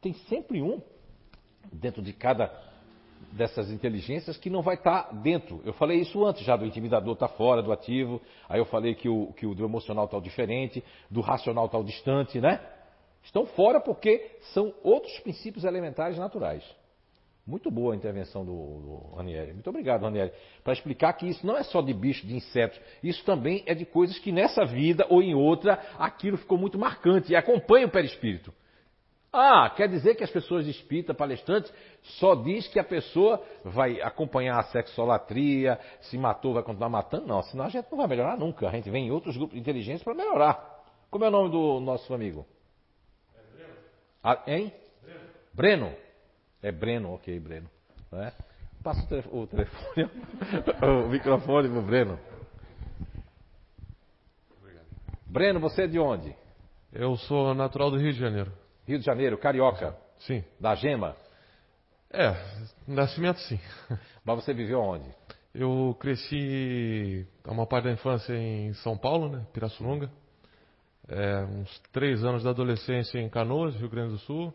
tem 0.00 0.12
sempre 0.28 0.62
um 0.62 0.82
dentro 1.72 2.02
de 2.02 2.12
cada 2.12 2.50
dessas 3.32 3.70
inteligências 3.70 4.36
que 4.36 4.48
não 4.48 4.62
vai 4.62 4.76
estar 4.76 5.04
tá 5.04 5.12
dentro. 5.12 5.60
Eu 5.64 5.72
falei 5.74 6.00
isso 6.00 6.24
antes 6.24 6.44
já, 6.44 6.56
do 6.56 6.64
intimidador 6.64 7.14
está 7.14 7.28
fora 7.28 7.62
do 7.62 7.72
ativo, 7.72 8.20
aí 8.48 8.58
eu 8.58 8.64
falei 8.64 8.94
que 8.94 9.08
o, 9.08 9.32
que 9.34 9.46
o 9.46 9.54
do 9.54 9.64
emocional 9.64 10.06
está 10.06 10.18
diferente, 10.18 10.82
do 11.10 11.20
racional 11.20 11.66
está 11.66 11.80
distante, 11.82 12.40
né? 12.40 12.60
Estão 13.22 13.46
fora 13.46 13.80
porque 13.80 14.38
são 14.52 14.74
outros 14.82 15.18
princípios 15.20 15.64
elementares 15.64 16.16
naturais. 16.18 16.64
Muito 17.48 17.70
boa 17.70 17.94
a 17.94 17.96
intervenção 17.96 18.44
do, 18.44 18.52
do 18.52 19.16
Ranieri. 19.16 19.54
Muito 19.54 19.70
obrigado, 19.70 20.02
Ranieri. 20.02 20.32
Para 20.62 20.74
explicar 20.74 21.14
que 21.14 21.26
isso 21.26 21.46
não 21.46 21.56
é 21.56 21.62
só 21.62 21.80
de 21.80 21.94
bicho, 21.94 22.26
de 22.26 22.36
insetos. 22.36 22.78
Isso 23.02 23.24
também 23.24 23.62
é 23.64 23.74
de 23.74 23.86
coisas 23.86 24.18
que 24.18 24.30
nessa 24.30 24.66
vida 24.66 25.06
ou 25.08 25.22
em 25.22 25.34
outra 25.34 25.82
aquilo 25.98 26.36
ficou 26.36 26.58
muito 26.58 26.78
marcante 26.78 27.32
e 27.32 27.36
acompanha 27.36 27.86
o 27.86 27.90
perispírito. 27.90 28.52
Ah, 29.32 29.70
quer 29.74 29.88
dizer 29.88 30.14
que 30.14 30.24
as 30.24 30.30
pessoas 30.30 30.66
espíritas, 30.66 31.16
palestrantes, 31.16 31.72
só 32.02 32.34
diz 32.34 32.68
que 32.68 32.78
a 32.78 32.84
pessoa 32.84 33.42
vai 33.64 34.00
acompanhar 34.02 34.58
a 34.58 34.64
sexolatria, 34.64 35.78
se 36.02 36.18
matou, 36.18 36.52
vai 36.52 36.62
continuar 36.62 36.90
matando? 36.90 37.26
Não, 37.26 37.42
senão 37.42 37.64
a 37.64 37.68
gente 37.70 37.90
não 37.90 37.96
vai 37.96 38.06
melhorar 38.06 38.36
nunca. 38.36 38.68
A 38.68 38.72
gente 38.72 38.90
vem 38.90 39.06
em 39.06 39.10
outros 39.10 39.36
grupos 39.36 39.54
de 39.54 39.60
inteligência 39.60 40.04
para 40.04 40.14
melhorar. 40.14 40.82
Como 41.10 41.24
é 41.24 41.28
o 41.28 41.30
nome 41.30 41.50
do 41.50 41.80
nosso 41.80 42.12
amigo? 42.12 42.46
É. 44.24 44.28
Ah, 44.28 44.42
hein? 44.46 44.72
Breno. 45.02 45.20
Breno. 45.54 45.96
É 46.62 46.72
Breno, 46.72 47.14
ok, 47.14 47.38
Breno. 47.38 47.70
Né? 48.10 48.32
Passa 48.82 49.02
o, 49.30 49.46
telefone, 49.46 50.10
o 51.04 51.08
microfone 51.08 51.68
pro 51.68 51.82
Breno. 51.82 52.18
Obrigado. 54.58 54.86
Breno, 55.26 55.60
você 55.60 55.82
é 55.82 55.86
de 55.86 55.98
onde? 55.98 56.34
Eu 56.92 57.16
sou 57.16 57.54
natural 57.54 57.90
do 57.90 57.98
Rio 57.98 58.12
de 58.12 58.18
Janeiro. 58.18 58.52
Rio 58.86 58.98
de 58.98 59.04
Janeiro, 59.04 59.36
carioca? 59.38 59.96
Sim. 60.20 60.42
Da 60.58 60.74
Gema? 60.74 61.14
É, 62.10 62.34
nascimento 62.86 63.38
sim. 63.40 63.60
Mas 64.24 64.36
você 64.36 64.54
viveu 64.54 64.80
onde? 64.80 65.08
Eu 65.54 65.96
cresci 66.00 67.26
uma 67.46 67.66
parte 67.66 67.84
da 67.84 67.92
infância 67.92 68.32
em 68.32 68.72
São 68.74 68.96
Paulo, 68.96 69.28
né, 69.28 69.46
Pirassununga. 69.52 70.10
É, 71.08 71.44
uns 71.44 71.78
três 71.92 72.22
anos 72.22 72.42
da 72.42 72.50
adolescência 72.50 73.18
em 73.18 73.28
Canoas, 73.28 73.74
Rio 73.76 73.88
Grande 73.88 74.12
do 74.12 74.18
Sul. 74.18 74.52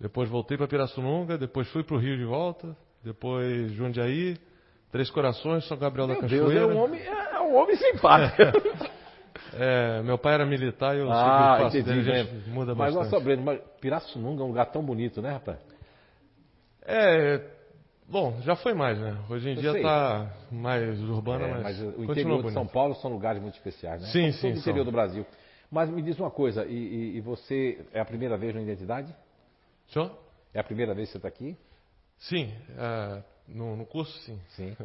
Depois 0.00 0.28
voltei 0.28 0.56
para 0.56 0.66
Pirassununga, 0.66 1.38
depois 1.38 1.68
fui 1.68 1.82
para 1.84 1.94
o 1.94 1.98
Rio 1.98 2.16
de 2.16 2.24
volta, 2.24 2.76
depois 3.02 3.72
Jundiaí, 3.72 4.36
Três 4.90 5.10
Corações, 5.10 5.66
São 5.66 5.76
Gabriel 5.76 6.06
meu 6.06 6.16
da 6.16 6.22
Cachoeira. 6.22 6.46
Deus, 6.46 6.70
é 6.70 6.74
um 6.74 6.82
homem, 6.82 7.00
é 7.02 7.40
um 7.40 7.56
homem 7.56 7.76
simpático. 7.76 8.94
É, 9.56 10.02
meu 10.02 10.18
pai 10.18 10.34
era 10.34 10.46
militar 10.46 10.96
e 10.96 11.00
eu 11.00 11.10
ah, 11.10 11.70
segui 11.70 11.78
o 11.78 11.82
entendi, 11.82 12.04
dele, 12.04 12.24
gente 12.24 12.50
muda 12.50 12.74
mas 12.74 12.92
bastante. 12.92 13.12
Mas, 13.12 13.24
Breno, 13.24 13.42
mas 13.42 13.60
Pirassununga 13.80 14.42
é 14.42 14.44
um 14.44 14.48
lugar 14.48 14.66
tão 14.66 14.82
bonito, 14.82 15.22
né, 15.22 15.30
rapaz? 15.30 15.58
É, 16.82 17.40
bom, 18.08 18.36
já 18.42 18.56
foi 18.56 18.74
mais, 18.74 18.98
né? 18.98 19.16
Hoje 19.28 19.50
em 19.50 19.54
eu 19.54 19.60
dia 19.60 19.76
está 19.76 20.32
mais 20.50 21.00
urbana, 21.02 21.44
é, 21.44 21.50
mas, 21.50 21.62
mas 21.62 21.98
o 21.98 22.04
interior 22.04 22.42
de 22.42 22.52
São 22.52 22.66
Paulo 22.66 22.94
são 22.96 23.12
lugares 23.12 23.40
muito 23.40 23.54
especiais, 23.54 24.02
né? 24.02 24.08
Sim, 24.08 24.32
sim. 24.32 24.52
O 24.52 24.56
interior 24.56 24.84
são. 24.84 24.84
do 24.84 24.92
Brasil. 24.92 25.26
Mas 25.70 25.90
me 25.90 26.02
diz 26.02 26.18
uma 26.18 26.30
coisa, 26.30 26.64
e, 26.66 26.74
e, 26.74 27.16
e 27.16 27.20
você 27.20 27.84
é 27.92 28.00
a 28.00 28.04
primeira 28.04 28.36
vez 28.36 28.54
na 28.54 28.62
identidade? 28.62 29.14
Senhor? 29.88 30.16
É 30.52 30.60
a 30.60 30.64
primeira 30.64 30.94
vez 30.94 31.08
que 31.08 31.12
você 31.12 31.18
está 31.18 31.28
aqui? 31.28 31.56
Sim, 32.18 32.52
é, 32.78 33.22
no, 33.48 33.76
no, 33.76 33.84
curso 33.84 34.16
sim. 34.20 34.40
Sim. 34.50 34.76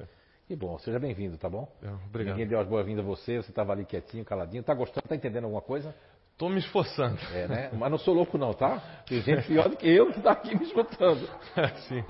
Que 0.47 0.55
bom, 0.55 0.79
seja 0.79 0.97
bem-vindo, 0.97 1.37
tá 1.37 1.47
bom? 1.47 1.71
Obrigado. 2.07 2.33
Ninguém 2.33 2.47
deu 2.47 2.59
as 2.59 2.67
boas-vindas 2.67 3.05
a 3.05 3.07
você, 3.07 3.37
você 3.37 3.51
estava 3.51 3.71
ali 3.71 3.85
quietinho, 3.85 4.25
caladinho. 4.25 4.63
Tá 4.63 4.73
gostando, 4.73 5.07
tá 5.07 5.15
entendendo 5.15 5.43
alguma 5.43 5.61
coisa? 5.61 5.93
Estou 6.31 6.49
me 6.49 6.59
esforçando. 6.59 7.19
É, 7.33 7.47
né? 7.47 7.69
Mas 7.73 7.91
não 7.91 7.97
sou 7.97 8.13
louco 8.13 8.37
não, 8.37 8.53
tá? 8.53 8.79
Tem 9.05 9.21
gente 9.21 9.45
pior 9.47 9.69
do 9.69 9.75
que 9.75 9.87
eu 9.87 10.11
que 10.11 10.19
está 10.19 10.31
aqui 10.31 10.57
me 10.57 10.63
escutando. 10.65 11.29
É, 11.55 11.67
sim. 11.87 12.03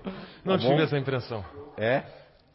Não 0.45 0.53
tá 0.53 0.59
tive 0.59 0.75
bom? 0.75 0.81
essa 0.81 0.97
impressão. 0.97 1.43
É, 1.75 2.03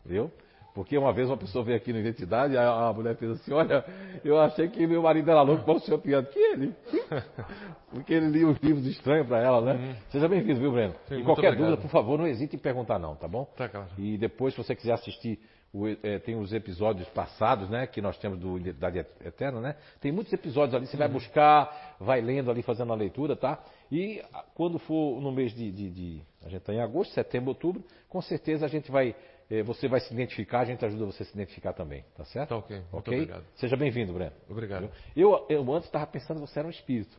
viu? 0.07 0.31
Porque 0.75 0.99
uma 0.99 1.13
vez 1.13 1.29
uma 1.29 1.37
pessoa 1.37 1.65
veio 1.65 1.77
aqui 1.77 1.93
na 1.93 2.01
identidade, 2.01 2.57
a, 2.57 2.89
a 2.89 2.93
mulher 2.93 3.15
fez 3.15 3.31
assim, 3.31 3.53
olha, 3.53 3.85
eu 4.25 4.41
achei 4.41 4.69
que 4.69 4.85
meu 4.89 5.03
marido 5.03 5.31
era 5.31 5.41
louco 5.41 5.65
para 5.65 5.75
o 5.75 5.81
senhor 5.81 5.99
pior 5.99 6.23
do 6.23 6.29
que 6.29 6.39
ele. 6.39 6.75
Porque 7.91 8.13
ele 8.13 8.27
lia 8.27 8.49
os 8.49 8.59
livros 8.59 8.85
estranhos 8.85 9.29
para 9.29 9.39
ela, 9.39 9.61
né? 9.61 9.73
Uhum. 9.75 9.95
Seja 10.11 10.29
bem-vindo, 10.29 10.59
viu, 10.59 10.73
Breno? 10.73 10.95
Sim, 11.07 11.21
e 11.21 11.23
qualquer 11.23 11.51
obrigado. 11.51 11.71
dúvida, 11.71 11.77
por 11.81 11.91
favor, 11.91 12.19
não 12.19 12.27
hesite 12.27 12.57
em 12.57 12.59
perguntar 12.59 12.99
não, 12.99 13.15
tá 13.15 13.29
bom? 13.29 13.45
Tá, 13.57 13.69
claro. 13.69 13.87
E 13.97 14.19
depois, 14.19 14.53
se 14.53 14.59
você 14.59 14.75
quiser 14.75 14.95
assistir, 14.95 15.39
o, 15.75 15.89
é, 15.89 16.21
tem 16.21 16.37
os 16.37 16.53
episódios 16.53 17.09
passados, 17.09 17.69
né? 17.69 17.87
Que 17.87 18.01
nós 18.01 18.17
temos 18.19 18.39
do 18.39 18.57
Identidade 18.57 18.99
Eterna, 19.25 19.61
né? 19.61 19.77
Tem 20.01 20.13
muitos 20.13 20.33
episódios 20.33 20.75
ali, 20.75 20.87
você 20.87 20.97
vai 20.97 21.09
buscar, 21.09 21.97
vai 22.01 22.21
lendo 22.21 22.49
ali, 22.49 22.63
fazendo 22.63 22.93
a 22.93 22.97
leitura, 22.97 23.35
tá? 23.35 23.63
E 23.91 24.23
quando 24.55 24.79
for 24.79 25.21
no 25.21 25.33
mês 25.33 25.53
de, 25.53 25.73
de, 25.73 25.91
de 25.91 26.23
A 26.45 26.49
gente 26.49 26.61
está 26.61 26.73
em 26.73 26.81
agosto, 26.81 27.13
setembro, 27.13 27.51
outubro. 27.51 27.83
Com 28.09 28.23
certeza 28.23 28.65
a 28.65 28.69
gente 28.69 28.91
vai, 28.91 29.17
você 29.65 29.89
vai 29.89 30.01
se 30.01 30.13
identificar, 30.13 30.61
a 30.61 30.65
gente 30.65 30.85
ajuda 30.85 31.05
você 31.07 31.23
a 31.23 31.27
se 31.27 31.33
identificar 31.35 31.73
também, 31.73 32.05
tá 32.17 32.25
certo? 32.25 32.49
Tá 32.51 32.57
ok. 32.57 32.77
Muito 32.77 32.95
Ok? 33.09 33.15
obrigado. 33.21 33.45
Seja 33.57 33.77
bem-vindo, 33.77 34.13
Breno. 34.13 34.33
Obrigado. 34.49 34.91
Eu, 35.17 35.45
eu 35.49 35.73
antes 35.73 35.87
estava 35.87 36.07
pensando 36.07 36.41
que 36.41 36.47
você 36.49 36.59
era 36.59 36.67
um 36.69 36.71
espírito. 36.71 37.17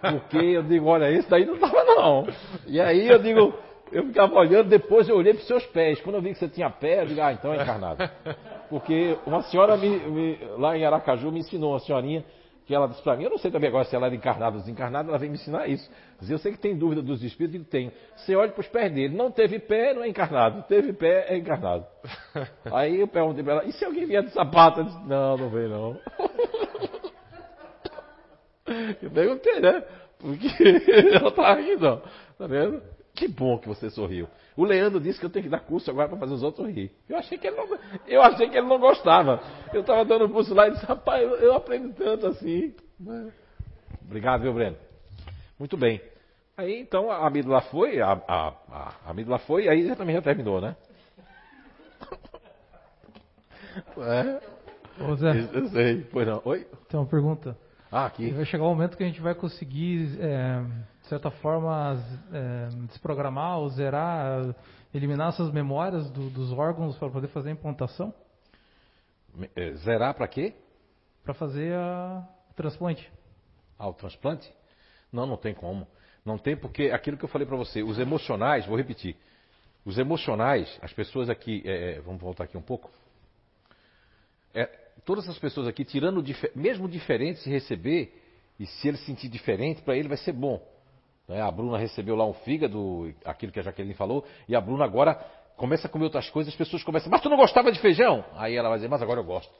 Porque 0.00 0.36
eu 0.38 0.62
digo, 0.62 0.86
olha, 0.86 1.10
esse 1.10 1.28
daí 1.28 1.44
não 1.44 1.54
estava 1.54 1.82
não. 1.84 2.26
E 2.66 2.80
aí 2.80 3.08
eu 3.08 3.18
digo, 3.18 3.54
eu 3.92 4.06
ficava 4.06 4.34
olhando, 4.34 4.68
depois 4.68 5.08
eu 5.08 5.16
olhei 5.16 5.32
para 5.32 5.40
os 5.40 5.46
seus 5.46 5.64
pés. 5.66 6.00
Quando 6.00 6.16
eu 6.16 6.22
vi 6.22 6.32
que 6.32 6.38
você 6.38 6.48
tinha 6.48 6.68
pé, 6.70 7.02
eu 7.02 7.06
digo, 7.06 7.20
ah, 7.20 7.32
então 7.32 7.52
é 7.52 7.62
encarnado. 7.62 8.02
Porque 8.68 9.16
uma 9.26 9.42
senhora 9.42 9.76
me- 9.76 9.98
me- 9.98 10.38
lá 10.58 10.76
em 10.76 10.84
Aracaju 10.84 11.30
me 11.30 11.40
ensinou, 11.40 11.72
uma 11.72 11.80
senhorinha, 11.80 12.24
que 12.66 12.74
ela 12.74 12.88
disse 12.88 13.02
para 13.02 13.16
mim, 13.16 13.24
eu 13.24 13.30
não 13.30 13.38
sei 13.38 13.50
também 13.50 13.68
agora 13.68 13.84
se 13.84 13.94
ela 13.94 14.06
era 14.06 14.14
encarnada 14.14 14.56
ou 14.56 14.60
desencarnada, 14.62 15.08
ela 15.08 15.18
veio 15.18 15.30
me 15.30 15.36
ensinar 15.36 15.68
isso. 15.68 15.90
Diz, 16.18 16.30
eu 16.30 16.38
sei 16.38 16.52
que 16.52 16.58
tem 16.58 16.76
dúvida 16.76 17.02
dos 17.02 17.22
espíritos, 17.22 17.54
eu 17.54 17.60
digo, 17.60 17.70
tem. 17.70 17.92
Você 18.16 18.34
olha 18.34 18.52
para 18.52 18.60
os 18.60 18.68
pés 18.68 18.92
dele, 18.92 19.14
não 19.14 19.30
teve 19.30 19.58
pé, 19.58 19.92
não 19.92 20.02
é 20.02 20.08
encarnado. 20.08 20.62
Teve 20.62 20.92
pé, 20.92 21.26
é 21.28 21.36
encarnado. 21.36 21.84
Aí 22.72 23.00
eu 23.00 23.08
perguntei 23.08 23.44
para 23.44 23.52
ela, 23.54 23.64
e 23.64 23.72
se 23.72 23.84
alguém 23.84 24.06
vier 24.06 24.22
de 24.22 24.30
sapato? 24.30 24.80
Ela 24.80 24.88
disse, 24.88 25.06
não, 25.06 25.36
não 25.36 25.50
veio 25.50 25.68
não. 25.68 26.00
Eu 29.02 29.10
perguntei, 29.10 29.60
né? 29.60 29.84
Porque 30.18 30.48
ela 31.14 31.30
tá 31.30 31.54
rindo, 31.54 31.86
ó. 31.86 31.96
Tá 32.38 32.46
vendo? 32.46 32.82
Que 33.14 33.28
bom 33.28 33.58
que 33.58 33.68
você 33.68 33.88
sorriu. 33.90 34.28
O 34.56 34.64
Leandro 34.64 35.00
disse 35.00 35.20
que 35.20 35.26
eu 35.26 35.30
tenho 35.30 35.44
que 35.44 35.50
dar 35.50 35.60
curso 35.60 35.90
agora 35.90 36.08
para 36.08 36.18
fazer 36.18 36.34
os 36.34 36.42
outros 36.42 36.68
rir. 36.68 36.90
Eu 37.08 37.16
achei 37.16 37.38
que 37.38 37.46
ele 37.46 37.56
não, 37.56 37.78
eu 38.06 38.22
achei 38.22 38.48
que 38.48 38.56
ele 38.58 38.66
não 38.66 38.78
gostava. 38.78 39.40
Eu 39.72 39.82
estava 39.82 40.04
dando 40.04 40.28
curso 40.28 40.52
lá 40.52 40.68
e 40.68 40.72
disse, 40.72 40.84
rapaz, 40.84 41.22
eu, 41.22 41.36
eu 41.36 41.54
aprendo 41.54 41.94
tanto 41.94 42.26
assim. 42.26 42.74
Obrigado, 44.04 44.42
viu, 44.42 44.52
Breno? 44.52 44.76
Muito 45.58 45.76
bem. 45.76 46.00
Aí 46.56 46.80
então 46.80 47.10
a 47.10 47.26
amígdala 47.26 47.60
foi, 47.62 48.00
a, 48.00 48.12
a, 48.12 48.48
a, 48.68 48.94
a 49.06 49.10
amígdala 49.10 49.38
foi, 49.40 49.64
e 49.64 49.68
aí 49.68 49.86
já 49.86 49.96
também 49.96 50.14
já 50.14 50.22
terminou, 50.22 50.60
né? 50.60 50.76
É, 53.98 54.40
Ô 55.00 55.16
Zé, 55.16 55.48
eu 55.52 55.68
sei. 55.70 56.02
Pois 56.12 56.26
não. 56.26 56.40
Oi? 56.44 56.64
tem 56.88 57.00
uma 57.00 57.06
pergunta. 57.06 57.56
Ah, 57.90 58.06
aqui. 58.06 58.30
Vai 58.30 58.44
chegar 58.44 58.64
um 58.64 58.68
momento 58.68 58.96
que 58.96 59.02
a 59.02 59.06
gente 59.06 59.20
vai 59.20 59.34
conseguir, 59.34 60.16
é, 60.20 60.62
de 61.04 61.08
certa 61.10 61.30
forma, 61.30 62.02
é, 62.32 62.68
desprogramar 62.86 63.58
ou 63.58 63.68
zerar, 63.68 64.54
eliminar 64.92 65.28
essas 65.28 65.52
memórias 65.52 66.10
do- 66.10 66.30
dos 66.30 66.50
órgãos 66.50 66.96
para 66.96 67.10
poder 67.10 67.28
fazer 67.28 67.50
a 67.50 67.52
implantação? 67.52 68.12
Eh, 69.54 69.72
Zerar 69.74 70.14
para 70.14 70.26
quê? 70.26 70.54
Para 71.22 71.34
fazer 71.34 71.74
a, 71.74 72.26
o 72.50 72.54
transplante. 72.54 73.12
Ah, 73.78 73.86
o 73.88 73.92
transplante? 73.92 74.50
Não, 75.12 75.26
não 75.26 75.36
tem 75.36 75.52
como. 75.52 75.86
Não 76.24 76.38
tem 76.38 76.56
porque 76.56 76.84
aquilo 76.84 77.18
que 77.18 77.24
eu 77.24 77.28
falei 77.28 77.46
para 77.46 77.56
você, 77.56 77.82
os 77.82 77.98
emocionais, 77.98 78.64
vou 78.64 78.76
repetir. 78.78 79.14
Os 79.84 79.98
emocionais, 79.98 80.78
as 80.80 80.92
pessoas 80.94 81.28
aqui, 81.28 81.62
é, 81.66 81.96
é, 81.96 82.00
vamos 82.00 82.22
voltar 82.22 82.44
aqui 82.44 82.56
um 82.56 82.62
pouco. 82.62 82.90
É, 84.54 84.64
todas 85.04 85.28
as 85.28 85.38
pessoas 85.38 85.68
aqui, 85.68 85.84
tirando 85.84 86.24
mesmo 86.56 86.88
diferente, 86.88 87.40
se 87.40 87.50
receber 87.50 88.18
e 88.58 88.64
se 88.64 88.88
ele 88.88 88.96
sentir 88.96 89.28
diferente, 89.28 89.82
para 89.82 89.94
ele 89.98 90.08
vai 90.08 90.16
ser 90.16 90.32
bom. 90.32 90.72
Né? 91.28 91.40
A 91.40 91.50
Bruna 91.50 91.78
recebeu 91.78 92.16
lá 92.16 92.26
um 92.26 92.34
fígado, 92.34 93.14
aquilo 93.24 93.52
que 93.52 93.60
a 93.60 93.62
Jaqueline 93.62 93.94
falou, 93.94 94.24
e 94.48 94.54
a 94.54 94.60
Bruna 94.60 94.84
agora 94.84 95.14
começa 95.56 95.86
a 95.86 95.90
comer 95.90 96.04
outras 96.04 96.28
coisas, 96.30 96.52
as 96.52 96.58
pessoas 96.58 96.82
começam, 96.82 97.10
mas 97.10 97.20
tu 97.20 97.28
não 97.28 97.36
gostava 97.36 97.70
de 97.70 97.80
feijão? 97.80 98.24
Aí 98.34 98.56
ela 98.56 98.68
vai 98.68 98.78
dizer, 98.78 98.88
mas 98.88 99.02
agora 99.02 99.20
eu 99.20 99.24
gosto. 99.24 99.52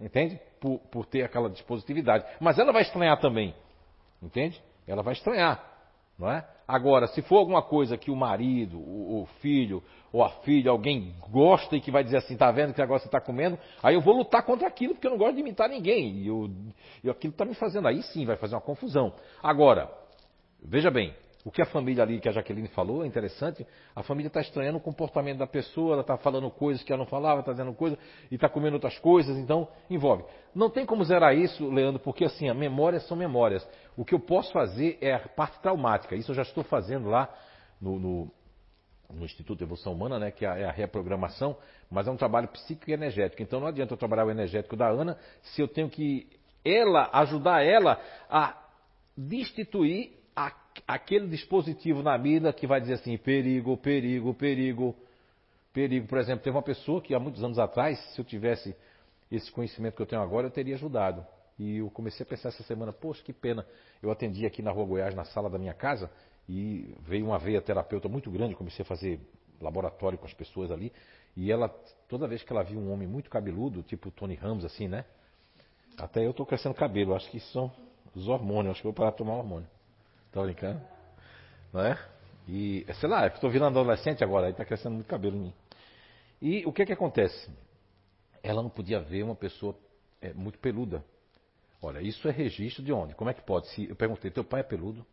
Entende? 0.00 0.38
Por, 0.60 0.78
por 0.90 1.06
ter 1.06 1.22
aquela 1.22 1.48
dispositividade. 1.48 2.24
Mas 2.38 2.58
ela 2.58 2.72
vai 2.72 2.82
estranhar 2.82 3.18
também. 3.18 3.54
Entende? 4.22 4.62
Ela 4.86 5.02
vai 5.02 5.14
estranhar. 5.14 5.62
Não 6.18 6.30
é? 6.30 6.46
Agora, 6.66 7.06
se 7.08 7.22
for 7.22 7.36
alguma 7.36 7.62
coisa 7.62 7.96
que 7.96 8.10
o 8.10 8.16
marido, 8.16 8.78
o, 8.78 9.22
o 9.22 9.26
filho 9.40 9.82
ou 10.12 10.22
a 10.22 10.30
filha, 10.30 10.70
alguém 10.70 11.14
gosta 11.30 11.76
e 11.76 11.80
que 11.80 11.90
vai 11.90 12.02
dizer 12.02 12.18
assim, 12.18 12.36
tá 12.36 12.50
vendo 12.50 12.74
que 12.74 12.82
agora 12.82 12.98
você 12.98 13.06
está 13.06 13.20
comendo, 13.20 13.58
aí 13.82 13.94
eu 13.94 14.00
vou 14.00 14.16
lutar 14.16 14.42
contra 14.42 14.66
aquilo 14.66 14.94
porque 14.94 15.06
eu 15.06 15.10
não 15.10 15.18
gosto 15.18 15.34
de 15.34 15.40
imitar 15.40 15.68
ninguém. 15.68 16.16
E, 16.16 16.26
eu, 16.26 16.50
e 17.04 17.10
aquilo 17.10 17.32
está 17.32 17.44
me 17.44 17.54
fazendo. 17.54 17.86
Aí 17.86 18.02
sim 18.02 18.24
vai 18.24 18.36
fazer 18.36 18.54
uma 18.54 18.60
confusão. 18.60 19.12
Agora, 19.42 19.90
veja 20.68 20.90
bem, 20.90 21.14
o 21.46 21.50
que 21.50 21.62
a 21.62 21.66
família 21.66 22.02
ali, 22.02 22.18
que 22.18 22.28
a 22.28 22.32
Jaqueline 22.32 22.66
falou, 22.66 23.04
é 23.04 23.06
interessante. 23.06 23.64
A 23.94 24.02
família 24.02 24.26
está 24.26 24.40
estranhando 24.40 24.78
o 24.78 24.80
comportamento 24.80 25.38
da 25.38 25.46
pessoa, 25.46 25.92
ela 25.92 26.00
está 26.00 26.16
falando 26.16 26.50
coisas 26.50 26.82
que 26.82 26.92
ela 26.92 26.98
não 26.98 27.06
falava, 27.06 27.38
está 27.38 27.52
dizendo 27.52 27.72
coisas 27.72 27.96
e 28.32 28.34
está 28.34 28.48
comendo 28.48 28.74
outras 28.74 28.98
coisas, 28.98 29.38
então 29.38 29.68
envolve. 29.88 30.24
Não 30.52 30.68
tem 30.68 30.84
como 30.84 31.04
zerar 31.04 31.36
isso, 31.36 31.70
Leandro, 31.70 32.00
porque 32.00 32.24
assim, 32.24 32.48
as 32.48 32.56
memórias 32.56 33.06
são 33.06 33.16
memórias. 33.16 33.64
O 33.96 34.04
que 34.04 34.12
eu 34.12 34.18
posso 34.18 34.52
fazer 34.52 34.98
é 35.00 35.14
a 35.14 35.20
parte 35.20 35.60
traumática. 35.60 36.16
Isso 36.16 36.32
eu 36.32 36.34
já 36.34 36.42
estou 36.42 36.64
fazendo 36.64 37.08
lá 37.08 37.32
no, 37.80 37.96
no, 37.96 38.30
no 39.08 39.24
Instituto 39.24 39.58
de 39.58 39.64
Evolução 39.64 39.92
Humana, 39.92 40.18
né, 40.18 40.30
que 40.32 40.44
é 40.44 40.48
a, 40.48 40.58
é 40.58 40.70
reprogramação, 40.72 41.56
mas 41.88 42.08
é 42.08 42.10
um 42.10 42.16
trabalho 42.16 42.48
psíquico 42.48 42.90
e 42.90 42.92
energético. 42.92 43.40
Então 43.40 43.60
não 43.60 43.68
adianta 43.68 43.94
eu 43.94 43.96
trabalhar 43.96 44.26
o 44.26 44.32
energético 44.32 44.76
da 44.76 44.88
Ana 44.88 45.16
se 45.42 45.62
eu 45.62 45.68
tenho 45.68 45.88
que 45.88 46.28
ela 46.64 47.08
ajudar 47.12 47.62
ela 47.64 48.00
a 48.28 48.60
destituir 49.16 50.16
aquele 50.86 51.28
dispositivo 51.28 52.02
na 52.02 52.14
amígdala 52.14 52.52
que 52.52 52.66
vai 52.66 52.80
dizer 52.80 52.94
assim, 52.94 53.16
perigo, 53.16 53.76
perigo, 53.76 54.34
perigo, 54.34 54.96
perigo. 55.72 56.06
Por 56.06 56.18
exemplo, 56.18 56.42
teve 56.42 56.56
uma 56.56 56.62
pessoa 56.62 57.00
que 57.00 57.14
há 57.14 57.20
muitos 57.20 57.42
anos 57.42 57.58
atrás, 57.58 57.98
se 58.14 58.20
eu 58.20 58.24
tivesse 58.24 58.74
esse 59.30 59.50
conhecimento 59.50 59.94
que 59.94 60.02
eu 60.02 60.06
tenho 60.06 60.22
agora, 60.22 60.46
eu 60.46 60.50
teria 60.50 60.74
ajudado. 60.74 61.26
E 61.58 61.78
eu 61.78 61.90
comecei 61.90 62.24
a 62.24 62.28
pensar 62.28 62.50
essa 62.50 62.62
semana, 62.64 62.92
poxa, 62.92 63.22
que 63.22 63.32
pena. 63.32 63.66
Eu 64.02 64.10
atendi 64.10 64.44
aqui 64.44 64.62
na 64.62 64.70
Rua 64.70 64.84
Goiás, 64.84 65.14
na 65.14 65.24
sala 65.24 65.48
da 65.48 65.58
minha 65.58 65.74
casa, 65.74 66.10
e 66.48 66.94
veio 67.00 67.26
uma 67.26 67.38
veia 67.38 67.60
terapeuta 67.60 68.08
muito 68.08 68.30
grande, 68.30 68.54
comecei 68.54 68.82
a 68.82 68.86
fazer 68.86 69.20
laboratório 69.60 70.18
com 70.18 70.26
as 70.26 70.34
pessoas 70.34 70.70
ali, 70.70 70.92
e 71.36 71.50
ela, 71.50 71.68
toda 72.08 72.26
vez 72.26 72.42
que 72.42 72.52
ela 72.52 72.62
viu 72.62 72.78
um 72.78 72.92
homem 72.92 73.08
muito 73.08 73.28
cabeludo, 73.30 73.82
tipo 73.82 74.10
Tony 74.10 74.34
Ramos, 74.34 74.64
assim, 74.64 74.86
né? 74.86 75.04
Até 75.98 76.24
eu 76.24 76.30
estou 76.30 76.44
crescendo 76.44 76.74
cabelo, 76.74 77.14
acho 77.14 77.30
que 77.30 77.40
são 77.40 77.72
os 78.14 78.28
hormônios, 78.28 78.72
acho 78.72 78.82
que 78.82 78.86
eu 78.86 78.92
vou 78.92 78.96
parar 78.96 79.10
de 79.10 79.16
tomar 79.16 79.34
hormônio. 79.34 79.68
Tá 80.32 80.42
brincando? 80.42 80.80
Não 81.72 81.80
é? 81.80 81.98
E, 82.48 82.86
sei 83.00 83.08
lá, 83.08 83.26
estou 83.26 83.50
virando 83.50 83.78
adolescente 83.78 84.22
agora, 84.22 84.46
aí 84.46 84.52
está 84.52 84.64
crescendo 84.64 84.94
muito 84.94 85.06
cabelo 85.06 85.36
em 85.36 85.40
mim. 85.40 85.54
E 86.40 86.64
o 86.66 86.72
que 86.72 86.86
que 86.86 86.92
acontece? 86.92 87.50
Ela 88.42 88.62
não 88.62 88.70
podia 88.70 89.00
ver 89.00 89.22
uma 89.22 89.34
pessoa 89.34 89.76
é, 90.20 90.32
muito 90.32 90.58
peluda. 90.58 91.04
Olha, 91.82 92.00
isso 92.00 92.28
é 92.28 92.30
registro 92.30 92.82
de 92.84 92.92
onde? 92.92 93.14
Como 93.14 93.30
é 93.30 93.34
que 93.34 93.42
pode? 93.42 93.68
Se 93.68 93.88
eu 93.88 93.96
perguntei, 93.96 94.30
teu 94.30 94.44
pai 94.44 94.60
é 94.60 94.64
peludo? 94.64 95.04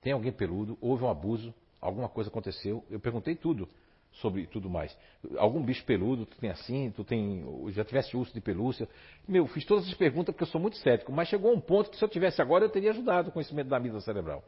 Tem 0.00 0.12
alguém 0.12 0.32
peludo? 0.32 0.78
Houve 0.80 1.04
um 1.04 1.08
abuso? 1.10 1.54
Alguma 1.80 2.08
coisa 2.08 2.30
aconteceu? 2.30 2.84
Eu 2.88 3.00
perguntei 3.00 3.34
tudo 3.34 3.68
sobre 4.14 4.46
tudo 4.46 4.68
mais. 4.68 4.96
Algum 5.36 5.62
bicho 5.62 5.84
peludo, 5.84 6.26
tu 6.26 6.36
tem 6.38 6.50
assim, 6.50 6.92
tu 6.94 7.04
tem. 7.04 7.44
Já 7.70 7.84
tivesse 7.84 8.16
urso 8.16 8.32
de 8.32 8.40
pelúcia? 8.40 8.88
Meu, 9.26 9.46
fiz 9.46 9.64
todas 9.64 9.86
as 9.86 9.94
perguntas 9.94 10.34
porque 10.34 10.44
eu 10.44 10.48
sou 10.48 10.60
muito 10.60 10.76
cético, 10.78 11.12
mas 11.12 11.28
chegou 11.28 11.52
um 11.52 11.60
ponto 11.60 11.90
que 11.90 11.96
se 11.96 12.04
eu 12.04 12.08
tivesse 12.08 12.42
agora 12.42 12.64
eu 12.64 12.68
teria 12.68 12.90
ajudado 12.90 13.30
o 13.30 13.32
conhecimento 13.32 13.68
da 13.68 13.76
amígdala 13.76 14.02
cerebral. 14.02 14.44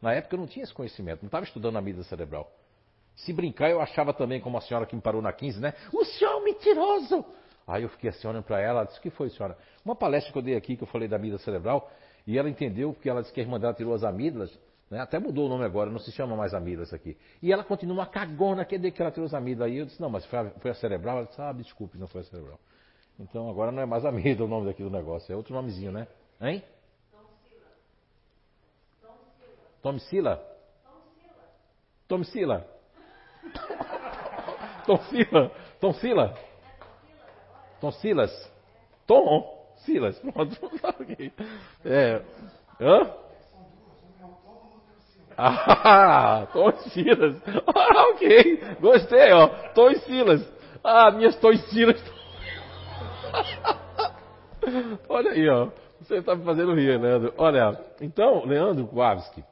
Na 0.00 0.12
época 0.12 0.34
eu 0.34 0.40
não 0.40 0.46
tinha 0.46 0.62
esse 0.62 0.72
conhecimento, 0.72 1.22
não 1.22 1.28
estava 1.28 1.44
estudando 1.44 1.76
a 1.76 1.78
amígdala 1.80 2.04
cerebral. 2.04 2.50
Se 3.16 3.32
brincar, 3.32 3.68
eu 3.68 3.80
achava 3.80 4.14
também, 4.14 4.40
como 4.40 4.56
a 4.56 4.60
senhora 4.60 4.86
que 4.86 4.94
me 4.94 5.02
parou 5.02 5.20
na 5.20 5.32
15, 5.32 5.60
né? 5.60 5.74
O 5.92 6.04
senhor 6.04 6.32
é 6.32 6.36
um 6.36 6.44
mentiroso! 6.44 7.24
Aí 7.66 7.82
eu 7.82 7.88
fiquei 7.90 8.08
assim 8.08 8.26
olhando 8.26 8.44
para 8.44 8.60
ela, 8.60 8.84
disse: 8.84 8.98
O 8.98 9.02
que 9.02 9.10
foi, 9.10 9.28
senhora? 9.28 9.58
Uma 9.84 9.96
palestra 9.96 10.32
que 10.32 10.38
eu 10.38 10.42
dei 10.42 10.56
aqui, 10.56 10.76
que 10.76 10.84
eu 10.84 10.86
falei 10.86 11.08
da 11.08 11.16
amígdala 11.16 11.42
cerebral, 11.42 11.90
e 12.26 12.38
ela 12.38 12.48
entendeu, 12.48 12.92
porque 12.92 13.10
ela 13.10 13.20
disse 13.20 13.32
que 13.32 13.40
a 13.40 13.42
irmã 13.42 13.58
dela 13.58 13.74
tirou 13.74 13.92
as 13.92 14.04
amígdalas, 14.04 14.56
né? 14.90 15.00
até 15.00 15.18
mudou 15.18 15.46
o 15.46 15.48
nome 15.48 15.64
agora, 15.64 15.90
não 15.90 15.98
se 15.98 16.10
chama 16.12 16.36
mais 16.36 16.54
amígdalas 16.54 16.92
aqui. 16.92 17.16
E 17.42 17.52
ela 17.52 17.64
continua 17.64 17.96
uma 17.96 18.06
cagona, 18.06 18.64
que 18.64 18.78
desde 18.78 18.96
que 18.96 19.02
ela 19.02 19.10
tirou 19.10 19.26
as 19.26 19.34
amígdalas. 19.34 19.72
Aí 19.72 19.78
eu 19.78 19.86
disse: 19.86 20.00
Não, 20.00 20.10
mas 20.10 20.24
foi 20.26 20.38
a, 20.38 20.50
foi 20.50 20.70
a 20.70 20.74
cerebral? 20.74 21.18
Ela 21.18 21.26
disse: 21.26 21.40
Ah, 21.40 21.52
desculpe, 21.52 21.98
não 21.98 22.06
foi 22.06 22.22
a 22.22 22.24
cerebral. 22.24 22.58
Então 23.18 23.48
agora 23.50 23.72
não 23.72 23.82
é 23.82 23.86
mais 23.86 24.04
amígdala 24.04 24.46
o 24.46 24.50
nome 24.50 24.66
daqui 24.66 24.82
do 24.82 24.90
negócio, 24.90 25.32
é 25.32 25.36
outro 25.36 25.54
nomezinho, 25.54 25.92
né? 25.92 26.06
Hein? 26.40 26.62
Tomsila? 29.82 30.42
Tomsila? 32.06 32.66
Tonsila? 34.86 35.50
Tonsila? 35.80 36.34
Tonsilas? 37.80 38.52
Tom? 39.06 39.58
Silas? 39.84 40.18
Pronto. 40.18 40.56
É. 41.84 42.22
Hã? 42.80 43.27
Ah, 45.40 46.48
tonsilas. 46.52 47.36
Ah, 47.66 48.08
ok. 48.10 48.60
Gostei, 48.80 49.32
ó. 49.32 49.46
Tonsilas. 49.72 50.52
Ah, 50.82 51.10
minhas 51.12 51.36
tonsilas. 51.36 52.02
Olha 55.08 55.30
aí, 55.30 55.48
ó. 55.48 55.68
Você 56.00 56.16
está 56.16 56.34
me 56.34 56.44
fazendo 56.44 56.74
rir, 56.74 56.98
Leandro. 56.98 57.32
Olha, 57.36 57.78
então, 58.00 58.44
Leandro 58.44 58.86
Kowalski. 58.88 59.44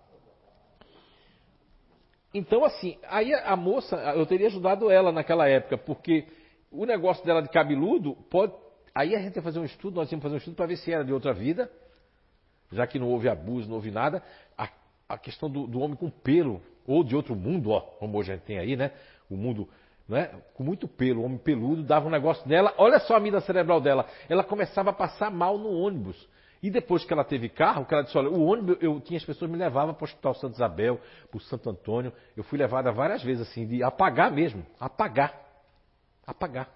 Então, 2.34 2.64
assim, 2.64 2.98
aí 3.08 3.32
a 3.32 3.56
moça, 3.56 3.96
eu 4.14 4.26
teria 4.26 4.48
ajudado 4.48 4.90
ela 4.90 5.10
naquela 5.12 5.48
época, 5.48 5.78
porque 5.78 6.26
o 6.70 6.84
negócio 6.84 7.24
dela 7.24 7.42
de 7.42 7.48
cabeludo 7.48 8.14
pode. 8.30 8.52
Aí 8.94 9.14
a 9.14 9.20
gente 9.20 9.36
ia 9.36 9.42
fazer 9.42 9.58
um 9.58 9.64
estudo, 9.64 9.96
nós 9.96 10.10
íamos 10.10 10.22
fazer 10.22 10.34
um 10.34 10.38
estudo 10.38 10.56
para 10.56 10.66
ver 10.66 10.76
se 10.76 10.92
era 10.92 11.04
de 11.04 11.12
outra 11.12 11.32
vida, 11.32 11.70
já 12.72 12.86
que 12.86 12.98
não 12.98 13.08
houve 13.08 13.28
abuso, 13.28 13.68
não 13.68 13.76
houve 13.76 13.90
nada. 13.90 14.22
A 15.08 15.16
questão 15.16 15.48
do, 15.48 15.66
do, 15.66 15.80
homem 15.80 15.96
com 15.96 16.10
pelo, 16.10 16.60
ou 16.86 17.04
de 17.04 17.14
outro 17.14 17.34
mundo, 17.34 17.70
ó, 17.70 17.80
como 17.80 18.18
hoje 18.18 18.32
a 18.32 18.34
gente 18.36 18.44
tem 18.44 18.58
aí, 18.58 18.76
né? 18.76 18.92
O 19.30 19.36
mundo 19.36 19.68
né? 20.08 20.30
com 20.54 20.62
muito 20.62 20.86
pelo, 20.86 21.22
homem 21.22 21.38
peludo, 21.38 21.82
dava 21.82 22.06
um 22.06 22.10
negócio 22.10 22.46
nela, 22.48 22.72
olha 22.78 22.98
só 23.00 23.16
a 23.16 23.20
mida 23.20 23.40
cerebral 23.40 23.80
dela, 23.80 24.06
ela 24.28 24.44
começava 24.44 24.90
a 24.90 24.92
passar 24.92 25.30
mal 25.30 25.58
no 25.58 25.70
ônibus. 25.70 26.28
E 26.62 26.70
depois 26.70 27.04
que 27.04 27.12
ela 27.12 27.24
teve 27.24 27.48
carro, 27.48 27.84
que 27.84 27.92
ela 27.92 28.02
disse, 28.02 28.16
olha, 28.16 28.30
o 28.30 28.44
ônibus, 28.44 28.78
eu 28.80 29.00
tinha 29.00 29.18
as 29.18 29.24
pessoas 29.24 29.50
me 29.50 29.56
levavam 29.56 29.94
para 29.94 30.02
o 30.02 30.04
Hospital 30.04 30.34
Santa 30.34 30.54
Isabel, 30.54 31.00
para 31.30 31.36
o 31.36 31.40
Santo 31.40 31.68
Antônio, 31.68 32.12
eu 32.36 32.42
fui 32.44 32.58
levada 32.58 32.90
várias 32.90 33.22
vezes 33.22 33.46
assim, 33.48 33.66
de 33.66 33.82
apagar 33.82 34.32
mesmo, 34.32 34.64
apagar, 34.80 35.34
apagar. 36.26 36.68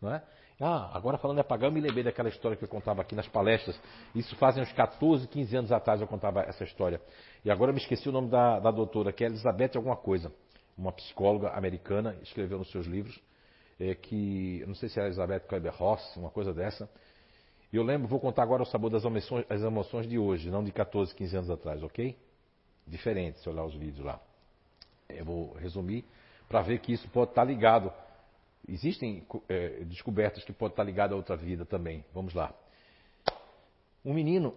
Não 0.00 0.12
é? 0.14 0.22
Ah, 0.60 0.90
agora 0.92 1.16
falando 1.16 1.38
em 1.38 1.40
apagar, 1.40 1.70
eu 1.70 1.72
me 1.72 1.80
lembrei 1.80 2.04
daquela 2.04 2.28
história 2.28 2.54
que 2.54 2.62
eu 2.62 2.68
contava 2.68 3.00
aqui 3.00 3.14
nas 3.14 3.26
palestras. 3.26 3.80
Isso 4.14 4.36
fazem 4.36 4.62
uns 4.62 4.70
14, 4.72 5.26
15 5.26 5.56
anos 5.56 5.72
atrás 5.72 6.02
eu 6.02 6.06
contava 6.06 6.42
essa 6.42 6.64
história. 6.64 7.00
E 7.44 7.50
agora 7.50 7.70
eu 7.70 7.74
me 7.74 7.80
esqueci 7.80 8.08
o 8.08 8.12
nome 8.12 8.28
da, 8.28 8.58
da 8.60 8.70
doutora, 8.70 9.12
que 9.12 9.24
é 9.24 9.26
Elizabeth 9.26 9.72
alguma 9.76 9.96
coisa. 9.96 10.32
Uma 10.76 10.92
psicóloga 10.92 11.50
americana, 11.50 12.16
escreveu 12.22 12.58
nos 12.58 12.70
seus 12.70 12.86
livros, 12.86 13.20
é, 13.78 13.94
que, 13.94 14.64
não 14.66 14.74
sei 14.74 14.88
se 14.88 14.98
era 14.98 15.08
Elizabeth 15.08 15.40
Kleber 15.40 15.74
Ross, 15.74 16.16
uma 16.16 16.30
coisa 16.30 16.52
dessa. 16.52 16.88
E 17.72 17.76
eu 17.76 17.82
lembro, 17.82 18.08
vou 18.08 18.20
contar 18.20 18.42
agora 18.42 18.62
o 18.62 18.66
sabor 18.66 18.90
das 18.90 19.04
emoções, 19.04 19.44
as 19.48 19.62
emoções 19.62 20.08
de 20.08 20.18
hoje, 20.18 20.50
não 20.50 20.64
de 20.64 20.72
14, 20.72 21.14
15 21.14 21.36
anos 21.36 21.50
atrás, 21.50 21.82
ok? 21.82 22.16
Diferente, 22.86 23.38
se 23.40 23.48
olhar 23.48 23.64
os 23.64 23.74
vídeos 23.74 24.04
lá. 24.04 24.20
Eu 25.08 25.24
vou 25.24 25.52
resumir 25.54 26.04
para 26.48 26.62
ver 26.62 26.78
que 26.80 26.92
isso 26.92 27.08
pode 27.08 27.30
estar 27.30 27.44
ligado 27.44 27.92
Existem 28.68 29.26
é, 29.48 29.84
descobertas 29.84 30.44
que 30.44 30.52
podem 30.52 30.72
estar 30.72 30.84
ligadas 30.84 31.12
a 31.12 31.16
outra 31.16 31.36
vida 31.36 31.64
também. 31.64 32.04
Vamos 32.14 32.34
lá. 32.34 32.54
Um 34.04 34.14
menino, 34.14 34.54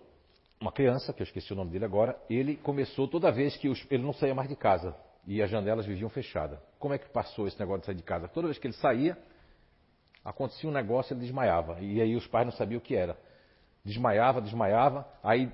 uma 0.63 0.71
criança, 0.71 1.11
que 1.11 1.21
eu 1.21 1.25
esqueci 1.25 1.51
o 1.51 1.57
nome 1.57 1.71
dele 1.71 1.83
agora, 1.83 2.17
ele 2.29 2.55
começou 2.55 3.05
toda 3.05 3.29
vez 3.29 3.57
que 3.57 3.67
os, 3.67 3.85
ele 3.91 4.01
não 4.01 4.13
saía 4.13 4.33
mais 4.33 4.47
de 4.47 4.55
casa 4.55 4.95
e 5.27 5.41
as 5.41 5.49
janelas 5.49 5.85
viviam 5.85 6.09
fechadas. 6.09 6.57
Como 6.79 6.93
é 6.93 6.97
que 6.97 7.09
passou 7.09 7.45
esse 7.47 7.59
negócio 7.59 7.81
de 7.81 7.85
sair 7.87 7.95
de 7.95 8.03
casa? 8.03 8.29
Toda 8.29 8.47
vez 8.47 8.57
que 8.57 8.67
ele 8.67 8.73
saía, 8.75 9.17
acontecia 10.23 10.69
um 10.69 10.71
negócio, 10.71 11.13
ele 11.13 11.19
desmaiava. 11.19 11.81
E 11.81 12.01
aí 12.01 12.15
os 12.15 12.25
pais 12.27 12.45
não 12.45 12.53
sabiam 12.53 12.77
o 12.79 12.81
que 12.81 12.95
era. 12.95 13.17
Desmaiava, 13.83 14.39
desmaiava. 14.39 15.05
Aí 15.21 15.51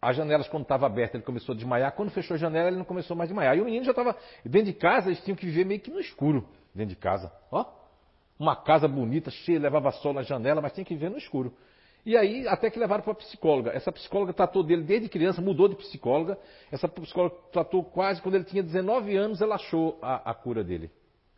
as 0.00 0.16
janelas, 0.16 0.46
quando 0.48 0.62
estavam 0.62 0.86
abertas, 0.86 1.16
ele 1.16 1.24
começou 1.24 1.52
a 1.52 1.56
desmaiar. 1.56 1.90
Quando 1.96 2.12
fechou 2.12 2.36
a 2.36 2.38
janela, 2.38 2.68
ele 2.68 2.76
não 2.76 2.84
começou 2.84 3.16
mais 3.16 3.28
a 3.28 3.32
desmaiar. 3.32 3.56
E 3.56 3.60
o 3.60 3.64
menino 3.64 3.84
já 3.84 3.90
estava 3.90 4.16
dentro 4.44 4.66
de 4.66 4.74
casa, 4.74 5.08
eles 5.08 5.20
tinham 5.24 5.36
que 5.36 5.46
viver 5.46 5.64
meio 5.64 5.80
que 5.80 5.90
no 5.90 5.98
escuro 5.98 6.48
dentro 6.72 6.94
de 6.94 7.00
casa. 7.00 7.32
Ó, 7.50 7.66
uma 8.38 8.54
casa 8.54 8.86
bonita, 8.86 9.32
cheia, 9.32 9.58
levava 9.58 9.90
sol 9.90 10.12
na 10.12 10.22
janela, 10.22 10.60
mas 10.60 10.72
tinha 10.72 10.84
que 10.84 10.94
viver 10.94 11.10
no 11.10 11.18
escuro. 11.18 11.52
E 12.04 12.16
aí, 12.16 12.46
até 12.48 12.70
que 12.70 12.78
levaram 12.78 13.02
para 13.02 13.12
a 13.12 13.16
psicóloga. 13.16 13.70
Essa 13.70 13.92
psicóloga 13.92 14.32
tratou 14.32 14.62
dele 14.62 14.82
desde 14.82 15.08
criança, 15.08 15.42
mudou 15.42 15.68
de 15.68 15.76
psicóloga. 15.76 16.38
Essa 16.70 16.88
psicóloga 16.88 17.36
tratou 17.52 17.84
quase 17.84 18.22
quando 18.22 18.36
ele 18.36 18.44
tinha 18.44 18.62
19 18.62 19.16
anos, 19.16 19.40
ela 19.42 19.56
achou 19.56 19.98
a, 20.00 20.30
a 20.30 20.34
cura 20.34 20.64
dele, 20.64 20.90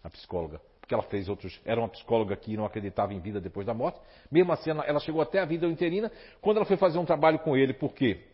a 0.04 0.10
psicóloga. 0.10 0.60
Porque 0.80 0.94
ela 0.94 1.02
fez 1.04 1.28
outros. 1.28 1.60
Era 1.64 1.80
uma 1.80 1.88
psicóloga 1.88 2.36
que 2.36 2.56
não 2.56 2.64
acreditava 2.64 3.12
em 3.12 3.20
vida 3.20 3.40
depois 3.40 3.66
da 3.66 3.74
morte. 3.74 3.98
Mesmo 4.30 4.52
assim, 4.52 4.70
ela, 4.70 4.84
ela 4.84 5.00
chegou 5.00 5.20
até 5.20 5.40
a 5.40 5.44
vida 5.44 5.66
interina. 5.66 6.10
Quando 6.40 6.58
ela 6.58 6.66
foi 6.66 6.76
fazer 6.76 6.98
um 6.98 7.04
trabalho 7.04 7.38
com 7.40 7.56
ele, 7.56 7.72
por 7.72 7.92
quê? 7.92 8.26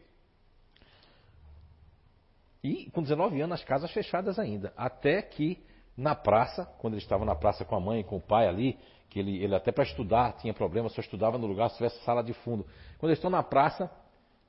E 2.62 2.90
com 2.90 3.02
19 3.02 3.40
anos, 3.40 3.60
as 3.60 3.64
casas 3.64 3.90
fechadas 3.92 4.38
ainda. 4.38 4.72
Até 4.76 5.22
que 5.22 5.62
na 5.96 6.14
praça, 6.14 6.66
quando 6.78 6.94
ele 6.94 7.02
estava 7.02 7.24
na 7.24 7.34
praça 7.34 7.64
com 7.64 7.74
a 7.74 7.80
mãe 7.80 8.00
e 8.00 8.04
com 8.04 8.16
o 8.16 8.20
pai 8.20 8.46
ali, 8.46 8.78
que 9.08 9.18
ele, 9.18 9.42
ele 9.42 9.54
até 9.54 9.72
para 9.72 9.84
estudar 9.84 10.32
tinha 10.32 10.52
problema, 10.52 10.88
só 10.88 11.00
estudava 11.00 11.38
no 11.38 11.46
lugar 11.46 11.70
se 11.70 11.76
tivesse 11.76 12.02
sala 12.04 12.22
de 12.22 12.32
fundo. 12.32 12.64
Quando 12.98 13.10
eles 13.10 13.18
estão 13.18 13.30
na 13.30 13.42
praça, 13.42 13.90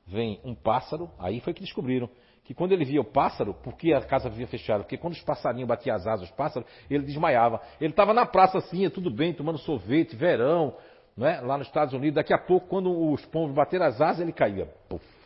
vem 0.06 0.40
um 0.44 0.56
pássaro, 0.56 1.10
aí 1.20 1.40
foi 1.40 1.54
que 1.54 1.62
descobriram 1.62 2.10
que 2.44 2.54
quando 2.54 2.72
ele 2.72 2.86
via 2.86 3.02
o 3.02 3.04
pássaro, 3.04 3.54
por 3.54 3.76
que 3.76 3.94
a 3.94 4.00
casa 4.02 4.30
vivia 4.30 4.48
fechada? 4.48 4.84
Porque 4.84 4.98
quando 4.98 5.14
os 5.14 5.22
passarinhos 5.22 5.68
batiam 5.68 5.94
as 5.96 6.08
asas, 6.08 6.30
os 6.30 6.36
pássaros, 6.36 6.68
ele 6.90 7.04
desmaiava. 7.04 7.62
Ele 7.80 7.92
estava 7.92 8.14
na 8.14 8.26
praça 8.26 8.58
assim, 8.58 8.90
tudo 8.90 9.12
bem, 9.12 9.34
tomando 9.34 9.58
sorvete, 9.58 10.16
verão, 10.16 10.74
é? 11.20 11.42
lá 11.42 11.58
nos 11.58 11.68
Estados 11.68 11.94
Unidos. 11.94 12.16
Daqui 12.16 12.34
a 12.34 12.38
pouco, 12.38 12.68
quando 12.68 13.12
os 13.12 13.26
pombos 13.26 13.54
bateram 13.54 13.86
as 13.86 14.00
asas, 14.00 14.22
ele 14.22 14.32
caía. 14.32 14.66
Puf. 14.88 15.17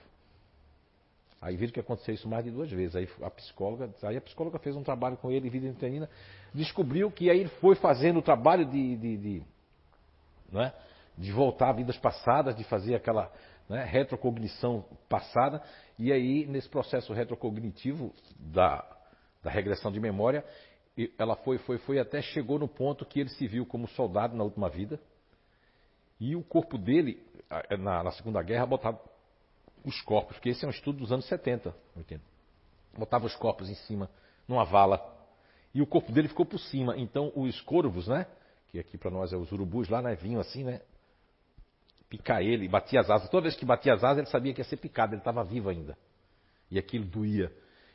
Aí 1.42 1.58
viram 1.58 1.74
que 1.74 1.80
aconteceu 1.80 2.14
isso 2.14 2.30
mais 2.30 2.46
de 2.46 2.52
duas 2.52 2.70
vezes. 2.70 2.96
Aí 2.96 3.10
a 3.24 3.30
psicóloga, 3.32 3.90
aí 4.04 4.16
a 4.16 4.22
psicóloga 4.22 4.60
fez 4.60 4.76
um 4.76 4.84
trabalho 4.84 5.18
com 5.18 5.32
ele, 5.32 5.50
vida 5.50 5.68
interina, 5.68 6.08
descobriu 6.54 7.10
que 7.10 7.32
aí 7.32 7.40
ele 7.40 7.50
foi 7.60 7.74
fazendo 7.76 8.20
o 8.20 8.22
trabalho 8.22 8.64
de, 8.64 8.96
de, 8.96 9.18
de, 9.18 9.44
é? 10.54 10.72
de 11.18 11.32
voltar 11.32 11.70
a 11.70 11.74
vidas 11.74 11.98
passadas, 11.98 12.56
de 12.56 12.64
fazer 12.66 12.94
aquela 12.94 13.32
né, 13.68 13.84
retrocognição 13.84 14.86
passada. 15.10 15.64
E 15.98 16.12
aí, 16.12 16.46
nesse 16.46 16.70
processo 16.70 17.12
retrocognitivo 17.12 18.14
da, 18.40 18.86
da 19.42 19.50
regressão 19.50 19.92
de 19.92 20.00
memória, 20.00 20.46
ela 21.18 21.36
foi, 21.38 21.58
foi, 21.58 21.80
foi 21.80 21.98
até 21.98 22.22
chegou 22.22 22.60
no 22.60 22.68
ponto 22.68 23.04
que 23.04 23.20
ele 23.20 23.30
se 23.30 23.48
viu 23.48 23.66
como 23.66 23.88
soldado 23.88 24.38
na 24.38 24.44
última 24.44 24.70
vida. 24.70 25.00
E 26.20 26.36
o 26.36 26.44
corpo 26.44 26.78
dele, 26.78 27.20
na, 27.80 28.04
na 28.04 28.12
Segunda 28.12 28.44
Guerra, 28.44 28.68
botava, 28.68 29.02
os 29.84 30.02
corpos, 30.02 30.36
porque 30.36 30.50
esse 30.50 30.64
é 30.64 30.68
um 30.68 30.72
estudo 30.72 31.00
dos 31.00 31.12
anos 31.12 31.26
70, 31.26 31.76
80. 31.96 32.24
Botava 32.98 33.26
os 33.26 33.36
corpos 33.36 33.70
em 33.70 33.76
cima, 33.76 34.10
numa 34.48 34.66
vala, 34.66 35.02
e 35.74 35.82
o 35.82 35.88
corpo 35.88 36.12
dele 36.12 36.28
ficou 36.28 36.46
por 36.46 36.60
cima. 36.60 36.98
Então 36.98 37.32
os 37.36 37.60
corvos, 37.62 38.08
né? 38.08 38.26
Que 38.70 38.80
aqui 38.80 38.98
para 38.98 39.12
nós 39.12 39.32
é 39.34 39.38
os 39.38 39.52
urubus 39.52 39.90
lá, 39.90 40.02
né? 40.02 40.16
Vinham 40.16 40.42
assim, 40.42 40.64
né? 40.64 40.82
Picar 42.10 42.42
ele, 42.42 42.68
batia 42.68 43.00
as 43.00 43.10
asas. 43.10 43.30
Toda 43.30 43.44
vez 43.44 43.56
que 43.56 43.66
batia 43.66 43.94
as 43.94 44.04
asas, 44.04 44.20
ele 44.20 44.28
sabia 44.28 44.54
que 44.54 44.60
ia 44.60 44.66
ser 44.66 44.78
picado, 44.78 45.14
ele 45.14 45.22
estava 45.22 45.44
vivo 45.44 45.70
ainda. 45.70 45.98
E 46.70 46.78
aquilo 46.78 47.06
doía. 47.06 47.52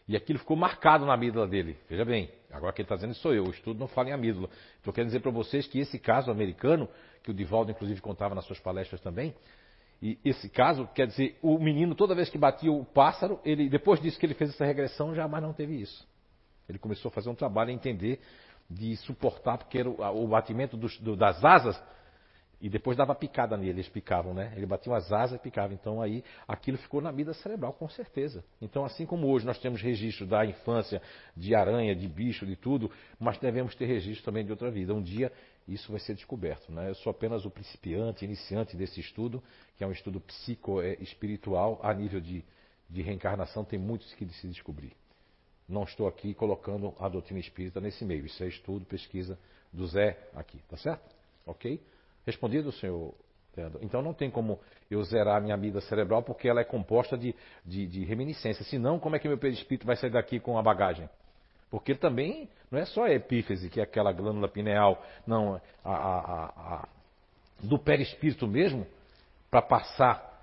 E 0.08 0.16
aquilo 0.16 0.38
ficou 0.38 0.56
marcado 0.56 1.04
na 1.04 1.14
amígdala 1.14 1.46
dele. 1.46 1.76
Veja 1.88 2.04
bem, 2.04 2.30
agora 2.50 2.72
quem 2.72 2.82
está 2.82 2.94
dizendo 2.94 3.14
sou 3.14 3.34
eu, 3.34 3.44
o 3.44 3.50
estudo 3.50 3.78
não 3.78 3.88
fala 3.88 4.10
em 4.10 4.12
amígdala. 4.12 4.48
Estou 4.78 4.92
querendo 4.92 5.08
dizer 5.08 5.20
para 5.20 5.32
vocês 5.32 5.66
que 5.66 5.80
esse 5.80 5.98
caso 5.98 6.30
americano, 6.30 6.88
que 7.22 7.30
o 7.30 7.34
Divaldo 7.34 7.72
inclusive 7.72 8.00
contava 8.00 8.34
nas 8.34 8.44
suas 8.44 8.60
palestras 8.60 9.00
também, 9.00 9.34
e 10.02 10.18
esse 10.24 10.48
caso, 10.48 10.86
quer 10.94 11.06
dizer, 11.06 11.38
o 11.42 11.58
menino, 11.58 11.94
toda 11.94 12.14
vez 12.14 12.28
que 12.28 12.36
batia 12.36 12.70
o 12.70 12.84
pássaro, 12.84 13.40
ele, 13.44 13.68
depois 13.68 14.00
disso 14.00 14.18
que 14.18 14.26
ele 14.26 14.34
fez 14.34 14.50
essa 14.50 14.64
regressão, 14.64 15.14
jamais 15.14 15.42
não 15.42 15.52
teve 15.52 15.80
isso. 15.80 16.06
Ele 16.68 16.78
começou 16.78 17.08
a 17.08 17.12
fazer 17.12 17.30
um 17.30 17.34
trabalho 17.34 17.70
a 17.70 17.72
entender 17.72 18.20
de 18.68 18.96
suportar, 18.96 19.58
porque 19.58 19.78
era 19.78 19.88
o, 19.88 20.24
o 20.24 20.28
batimento 20.28 20.76
dos, 20.76 20.98
do, 20.98 21.16
das 21.16 21.42
asas, 21.44 21.80
e 22.60 22.68
depois 22.68 22.96
dava 22.96 23.14
picada 23.14 23.56
nele, 23.56 23.70
eles 23.70 23.88
picavam, 23.88 24.32
né? 24.32 24.52
Ele 24.56 24.64
batia 24.64 24.94
as 24.94 25.12
asas 25.12 25.38
e 25.38 25.42
picava. 25.42 25.74
Então 25.74 26.00
aí 26.00 26.24
aquilo 26.48 26.78
ficou 26.78 27.02
na 27.02 27.10
vida 27.10 27.34
cerebral, 27.34 27.72
com 27.74 27.88
certeza. 27.88 28.42
Então, 28.62 28.84
assim 28.84 29.04
como 29.04 29.28
hoje 29.28 29.44
nós 29.44 29.58
temos 29.58 29.82
registro 29.82 30.26
da 30.26 30.44
infância, 30.44 31.02
de 31.36 31.54
aranha, 31.54 31.94
de 31.94 32.08
bicho, 32.08 32.46
de 32.46 32.56
tudo, 32.56 32.90
mas 33.20 33.38
devemos 33.38 33.74
ter 33.74 33.84
registro 33.84 34.24
também 34.24 34.44
de 34.44 34.50
outra 34.50 34.70
vida. 34.70 34.94
Um 34.94 35.02
dia 35.02 35.30
isso 35.66 35.90
vai 35.90 36.00
ser 36.00 36.14
descoberto. 36.14 36.70
Né? 36.70 36.90
Eu 36.90 36.94
sou 36.94 37.10
apenas 37.10 37.44
o 37.44 37.50
principiante, 37.50 38.24
iniciante 38.24 38.76
desse 38.76 39.00
estudo, 39.00 39.42
que 39.76 39.84
é 39.84 39.86
um 39.86 39.92
estudo 39.92 40.20
psico-espiritual 40.20 41.80
a 41.82 41.92
nível 41.92 42.20
de, 42.20 42.44
de 42.88 43.02
reencarnação, 43.02 43.64
tem 43.64 43.78
muitos 43.78 44.12
que 44.14 44.26
se 44.28 44.48
descobrir. 44.48 44.92
Não 45.68 45.82
estou 45.82 46.06
aqui 46.06 46.32
colocando 46.34 46.94
a 47.00 47.08
doutrina 47.08 47.40
espírita 47.40 47.80
nesse 47.80 48.04
meio. 48.04 48.24
Isso 48.26 48.42
é 48.42 48.46
estudo, 48.46 48.84
pesquisa 48.84 49.38
do 49.72 49.86
Zé 49.86 50.16
aqui, 50.34 50.58
tá 50.68 50.76
certo? 50.76 51.14
Ok? 51.44 51.82
Respondido, 52.24 52.70
senhor 52.72 53.14
então 53.80 54.02
não 54.02 54.12
tem 54.12 54.30
como 54.30 54.60
eu 54.90 55.02
zerar 55.02 55.36
a 55.36 55.40
minha 55.40 55.56
vida 55.56 55.80
cerebral 55.80 56.22
porque 56.22 56.48
ela 56.48 56.60
é 56.60 56.64
composta 56.64 57.16
de, 57.16 57.34
de, 57.64 57.86
de 57.86 58.04
reminiscência. 58.04 58.64
Senão, 58.64 58.98
como 58.98 59.16
é 59.16 59.18
que 59.18 59.26
meu 59.26 59.38
perispírito 59.38 59.86
vai 59.86 59.96
sair 59.96 60.10
daqui 60.10 60.38
com 60.38 60.58
a 60.58 60.62
bagagem? 60.62 61.08
Porque 61.70 61.94
também 61.94 62.48
não 62.70 62.78
é 62.78 62.84
só 62.84 63.04
a 63.04 63.12
epífise, 63.12 63.68
que 63.68 63.80
é 63.80 63.82
aquela 63.82 64.12
glândula 64.12 64.48
pineal, 64.48 65.02
não, 65.26 65.60
a, 65.84 65.92
a, 65.92 66.44
a, 66.44 66.88
do 67.62 67.78
perispírito 67.78 68.46
mesmo, 68.46 68.86
para 69.50 69.62
passar 69.62 70.34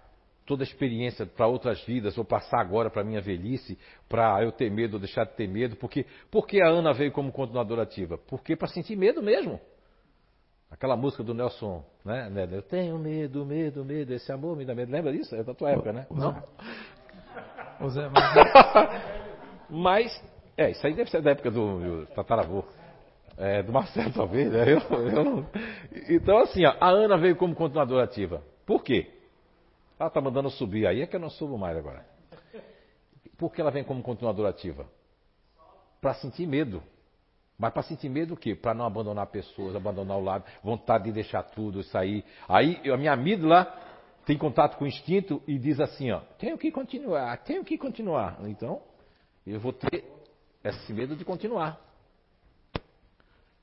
toda 0.46 0.64
a 0.64 0.66
experiência 0.66 1.26
para 1.26 1.48
outras 1.48 1.82
vidas, 1.86 2.18
ou 2.18 2.26
passar 2.26 2.60
agora 2.60 2.90
para 2.90 3.02
a 3.02 3.06
minha 3.06 3.22
velhice, 3.22 3.78
para 4.10 4.44
eu 4.44 4.52
ter 4.52 4.70
medo 4.70 4.96
ou 4.96 5.00
deixar 5.00 5.26
de 5.26 5.34
ter 5.34 5.48
medo. 5.48 5.76
Porque, 5.78 6.06
porque 6.30 6.62
a 6.62 6.68
Ana 6.68 6.94
veio 6.94 7.12
como 7.12 7.32
continuadora 7.32 7.84
ativa? 7.84 8.18
Porque 8.18 8.56
para 8.56 8.68
sentir 8.68 8.96
medo 8.96 9.22
mesmo. 9.22 9.60
Aquela 10.70 10.98
música 10.98 11.24
do 11.24 11.36
Nelson, 11.36 11.86
né? 12.04 12.32
Eu 12.52 12.64
tenho 12.64 12.98
medo, 12.98 13.46
medo, 13.46 13.86
medo, 13.86 14.12
esse 14.12 14.32
amor 14.32 14.58
me 14.58 14.66
dá 14.66 14.74
medo. 14.74 14.92
Lembra 14.92 15.14
disso? 15.14 15.36
É 15.36 15.44
da 15.44 15.54
tua 15.54 15.70
época, 15.70 15.94
né? 15.94 16.08
Não? 16.10 16.34
Zé, 17.90 18.10
mas... 18.10 18.34
mas 19.70 20.33
é, 20.58 20.72
isso 20.72 20.86
aí 20.86 20.94
deve 20.94 21.10
ser 21.10 21.22
da 21.22 21.32
época 21.32 21.50
do, 21.50 21.80
do 21.80 22.06
tataravô. 22.14 22.64
É, 23.38 23.64
do 23.64 23.72
Marcelo, 23.72 24.12
talvez. 24.14 24.52
Né? 24.52 24.74
Eu, 24.74 25.08
eu 25.08 25.24
não... 25.24 25.46
Então, 26.10 26.38
assim, 26.38 26.66
ó, 26.66 26.76
a 26.80 26.90
Ana 26.90 27.18
veio 27.18 27.36
como 27.36 27.56
continuadora 27.56 28.04
ativa. 28.04 28.44
Por 28.66 28.84
quê? 28.84 29.12
Ela 30.00 30.08
está 30.08 30.22
mandando 30.22 30.50
subir 30.50 30.86
aí, 30.86 31.02
é 31.02 31.08
que 31.08 31.16
eu 31.16 31.20
não 31.20 31.30
subo 31.30 31.58
mais 31.58 31.78
agora. 31.78 32.06
Por 33.38 33.52
que 33.52 33.62
ela 33.62 33.72
vem 33.72 33.84
como 33.84 34.02
continuadora 34.04 34.50
ativa? 34.50 34.86
Para 36.00 36.14
sentir 36.16 36.48
medo. 36.48 36.84
Mas 37.58 37.74
para 37.74 37.84
sentir 37.84 38.10
medo 38.10 38.34
o 38.34 38.38
quê? 38.38 38.56
Para 38.56 38.74
não 38.74 38.86
abandonar 38.86 39.28
pessoas, 39.28 39.76
abandonar 39.76 40.18
o 40.18 40.24
lado, 40.24 40.46
vontade 40.64 41.06
de 41.06 41.12
deixar 41.12 41.44
tudo, 41.44 41.84
sair. 41.84 42.24
Aí 42.48 42.80
a 42.92 42.98
minha 42.98 43.14
amígdala 43.14 43.72
tem 44.26 44.38
contato 44.38 44.78
com 44.78 44.86
o 44.86 44.88
instinto 44.88 45.42
e 45.48 45.58
diz 45.58 45.80
assim, 45.80 46.12
ó, 46.12 46.20
tenho 46.38 46.58
que 46.58 46.72
continuar, 46.72 47.38
tenho 47.44 47.64
que 47.64 47.78
continuar. 47.78 48.38
Então, 48.46 48.82
eu 49.46 49.60
vou 49.60 49.74
ter 49.74 50.04
esse 50.64 50.94
medo 50.94 51.16
de 51.16 51.26
continuar. 51.26 51.80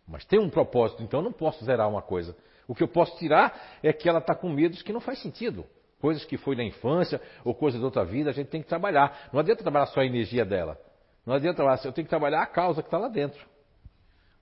Mas 0.06 0.24
tem 0.24 0.38
um 0.40 0.50
propósito, 0.50 1.02
então 1.02 1.20
eu 1.20 1.24
não 1.24 1.32
posso 1.32 1.64
zerar 1.64 1.88
uma 1.88 2.02
coisa. 2.02 2.36
O 2.66 2.74
que 2.74 2.82
eu 2.82 2.88
posso 2.88 3.16
tirar 3.18 3.78
é 3.82 3.92
que 3.92 4.08
ela 4.08 4.18
está 4.18 4.34
com 4.34 4.48
medos 4.48 4.82
que 4.82 4.92
não 4.92 5.00
faz 5.00 5.20
sentido. 5.20 5.64
Coisas 6.00 6.24
que 6.24 6.36
foi 6.36 6.56
na 6.56 6.64
infância 6.64 7.20
ou 7.44 7.54
coisas 7.54 7.80
da 7.80 7.86
outra 7.86 8.04
vida, 8.04 8.30
a 8.30 8.32
gente 8.32 8.48
tem 8.48 8.62
que 8.62 8.68
trabalhar. 8.68 9.28
Não 9.32 9.40
adianta 9.40 9.62
trabalhar 9.62 9.86
só 9.86 10.00
a 10.00 10.04
energia 10.06 10.44
dela. 10.44 10.78
Não 11.26 11.34
adianta 11.34 11.56
trabalhar, 11.56 11.80
eu 11.84 11.92
tenho 11.92 12.06
que 12.06 12.10
trabalhar 12.10 12.42
a 12.42 12.46
causa 12.46 12.82
que 12.82 12.88
está 12.88 12.98
lá 12.98 13.08
dentro. 13.08 13.40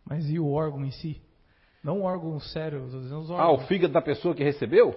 Mas 0.05 0.28
e 0.31 0.39
o 0.39 0.51
órgão 0.51 0.85
em 0.85 0.91
si? 0.91 1.20
Não 1.83 2.01
o 2.01 2.05
órgão 2.05 2.39
sério, 2.41 2.83
os 2.85 3.31
Ah, 3.31 3.35
órgãos. 3.35 3.65
o 3.65 3.67
fígado 3.67 3.93
da 3.93 4.01
pessoa 4.01 4.35
que 4.35 4.43
recebeu? 4.43 4.97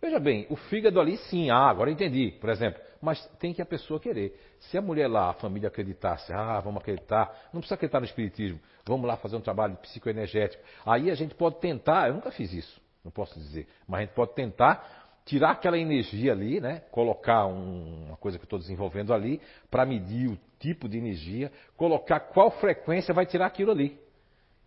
Veja 0.00 0.18
bem, 0.20 0.46
o 0.48 0.56
fígado 0.56 1.00
ali 1.00 1.16
sim, 1.16 1.50
ah, 1.50 1.68
agora 1.68 1.90
entendi, 1.90 2.30
por 2.40 2.48
exemplo. 2.50 2.80
Mas 3.00 3.24
tem 3.38 3.54
que 3.54 3.62
a 3.62 3.66
pessoa 3.66 4.00
querer. 4.00 4.38
Se 4.58 4.76
a 4.76 4.82
mulher 4.82 5.08
lá, 5.08 5.30
a 5.30 5.34
família 5.34 5.68
acreditasse, 5.68 6.32
ah, 6.32 6.60
vamos 6.60 6.80
acreditar, 6.80 7.48
não 7.52 7.60
precisa 7.60 7.74
acreditar 7.74 8.00
no 8.00 8.06
espiritismo, 8.06 8.58
vamos 8.84 9.06
lá 9.06 9.16
fazer 9.16 9.36
um 9.36 9.40
trabalho 9.40 9.76
psicoenergético. 9.76 10.62
Aí 10.84 11.10
a 11.10 11.14
gente 11.14 11.34
pode 11.34 11.56
tentar, 11.60 12.08
eu 12.08 12.14
nunca 12.14 12.30
fiz 12.30 12.52
isso, 12.52 12.80
não 13.04 13.10
posso 13.12 13.38
dizer, 13.38 13.68
mas 13.86 13.98
a 13.98 14.04
gente 14.04 14.14
pode 14.14 14.34
tentar 14.34 15.08
tirar 15.24 15.50
aquela 15.50 15.78
energia 15.78 16.32
ali, 16.32 16.58
né? 16.58 16.82
Colocar 16.90 17.46
um- 17.46 18.06
uma 18.06 18.16
coisa 18.16 18.38
que 18.38 18.42
eu 18.42 18.46
estou 18.46 18.58
desenvolvendo 18.58 19.12
ali, 19.12 19.40
para 19.70 19.84
medir 19.84 20.30
o 20.30 20.38
tipo 20.58 20.88
de 20.88 20.96
energia, 20.96 21.52
colocar 21.76 22.18
qual 22.18 22.50
frequência 22.52 23.12
vai 23.12 23.26
tirar 23.26 23.46
aquilo 23.46 23.70
ali. 23.70 23.98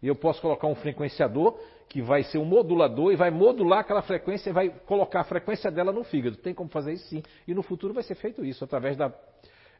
E 0.01 0.07
eu 0.07 0.15
posso 0.15 0.39
colocar 0.41 0.67
um 0.67 0.75
frequenciador 0.75 1.59
que 1.91 2.01
vai 2.01 2.23
ser 2.23 2.37
um 2.37 2.45
modulador 2.45 3.11
e 3.11 3.17
vai 3.17 3.29
modular 3.29 3.79
aquela 3.79 4.01
frequência 4.01 4.49
e 4.49 4.53
vai 4.53 4.69
colocar 4.69 5.19
a 5.19 5.23
frequência 5.25 5.69
dela 5.69 5.91
no 5.91 6.05
fígado. 6.05 6.37
Tem 6.37 6.53
como 6.53 6.69
fazer 6.69 6.93
isso 6.93 7.05
sim. 7.09 7.21
E 7.45 7.53
no 7.53 7.61
futuro 7.61 7.93
vai 7.93 8.01
ser 8.01 8.15
feito 8.15 8.45
isso, 8.45 8.63
através 8.63 8.95
da, 8.95 9.13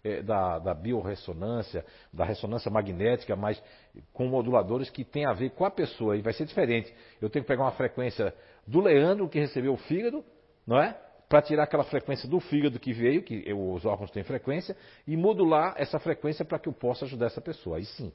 eh, 0.04 0.22
da, 0.22 0.60
da 0.60 0.74
biorressonância, 0.74 1.86
da 2.12 2.26
ressonância 2.26 2.70
magnética, 2.70 3.34
mas 3.38 3.64
com 4.12 4.28
moduladores 4.28 4.90
que 4.90 5.06
tem 5.06 5.26
a 5.26 5.32
ver 5.32 5.52
com 5.52 5.64
a 5.64 5.72
pessoa. 5.72 6.18
E 6.18 6.22
vai 6.22 6.34
ser 6.34 6.44
diferente. 6.44 6.94
Eu 7.22 7.30
tenho 7.30 7.46
que 7.46 7.48
pegar 7.48 7.64
uma 7.64 7.72
frequência 7.72 8.36
do 8.68 8.82
Leandro, 8.82 9.30
que 9.30 9.40
recebeu 9.40 9.72
o 9.72 9.78
fígado, 9.78 10.22
não 10.68 10.82
é? 10.82 10.94
Para 11.30 11.42
tirar 11.42 11.64
aquela 11.64 11.86
frequência 11.86 12.28
do 12.28 12.42
fígado 12.42 12.78
que 12.78 12.92
veio, 12.92 13.24
que 13.24 13.42
eu- 13.46 13.72
os 13.72 13.86
órgãos 13.86 14.12
têm 14.12 14.22
frequência, 14.26 14.76
e 15.08 15.16
modular 15.16 15.76
essa 15.78 15.98
frequência 15.98 16.44
para 16.44 16.60
que 16.60 16.68
eu 16.68 16.74
possa 16.74 17.06
ajudar 17.06 17.28
essa 17.28 17.40
pessoa. 17.40 17.78
Aí 17.78 17.86
sim. 17.86 18.12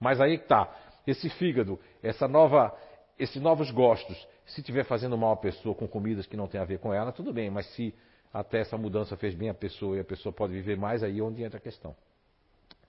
Mas 0.00 0.18
aí 0.18 0.38
que 0.38 0.48
tá, 0.48 0.74
esse 1.06 1.28
fígado, 1.28 1.78
essa 2.02 2.26
nova, 2.26 2.74
esses 3.18 3.40
novos 3.40 3.70
gostos, 3.70 4.16
se 4.46 4.60
estiver 4.60 4.84
fazendo 4.84 5.16
mal 5.16 5.32
à 5.32 5.36
pessoa 5.36 5.74
com 5.74 5.86
comidas 5.86 6.26
que 6.26 6.36
não 6.36 6.46
tem 6.46 6.60
a 6.60 6.64
ver 6.64 6.78
com 6.78 6.92
ela, 6.92 7.12
tudo 7.12 7.32
bem, 7.32 7.50
mas 7.50 7.66
se 7.74 7.94
até 8.32 8.60
essa 8.60 8.76
mudança 8.76 9.16
fez 9.16 9.34
bem 9.34 9.48
à 9.48 9.54
pessoa 9.54 9.96
e 9.96 10.00
a 10.00 10.04
pessoa 10.04 10.32
pode 10.32 10.52
viver 10.52 10.76
mais, 10.76 11.02
aí 11.02 11.20
é 11.20 11.22
onde 11.22 11.42
entra 11.44 11.58
a 11.58 11.60
questão. 11.60 11.94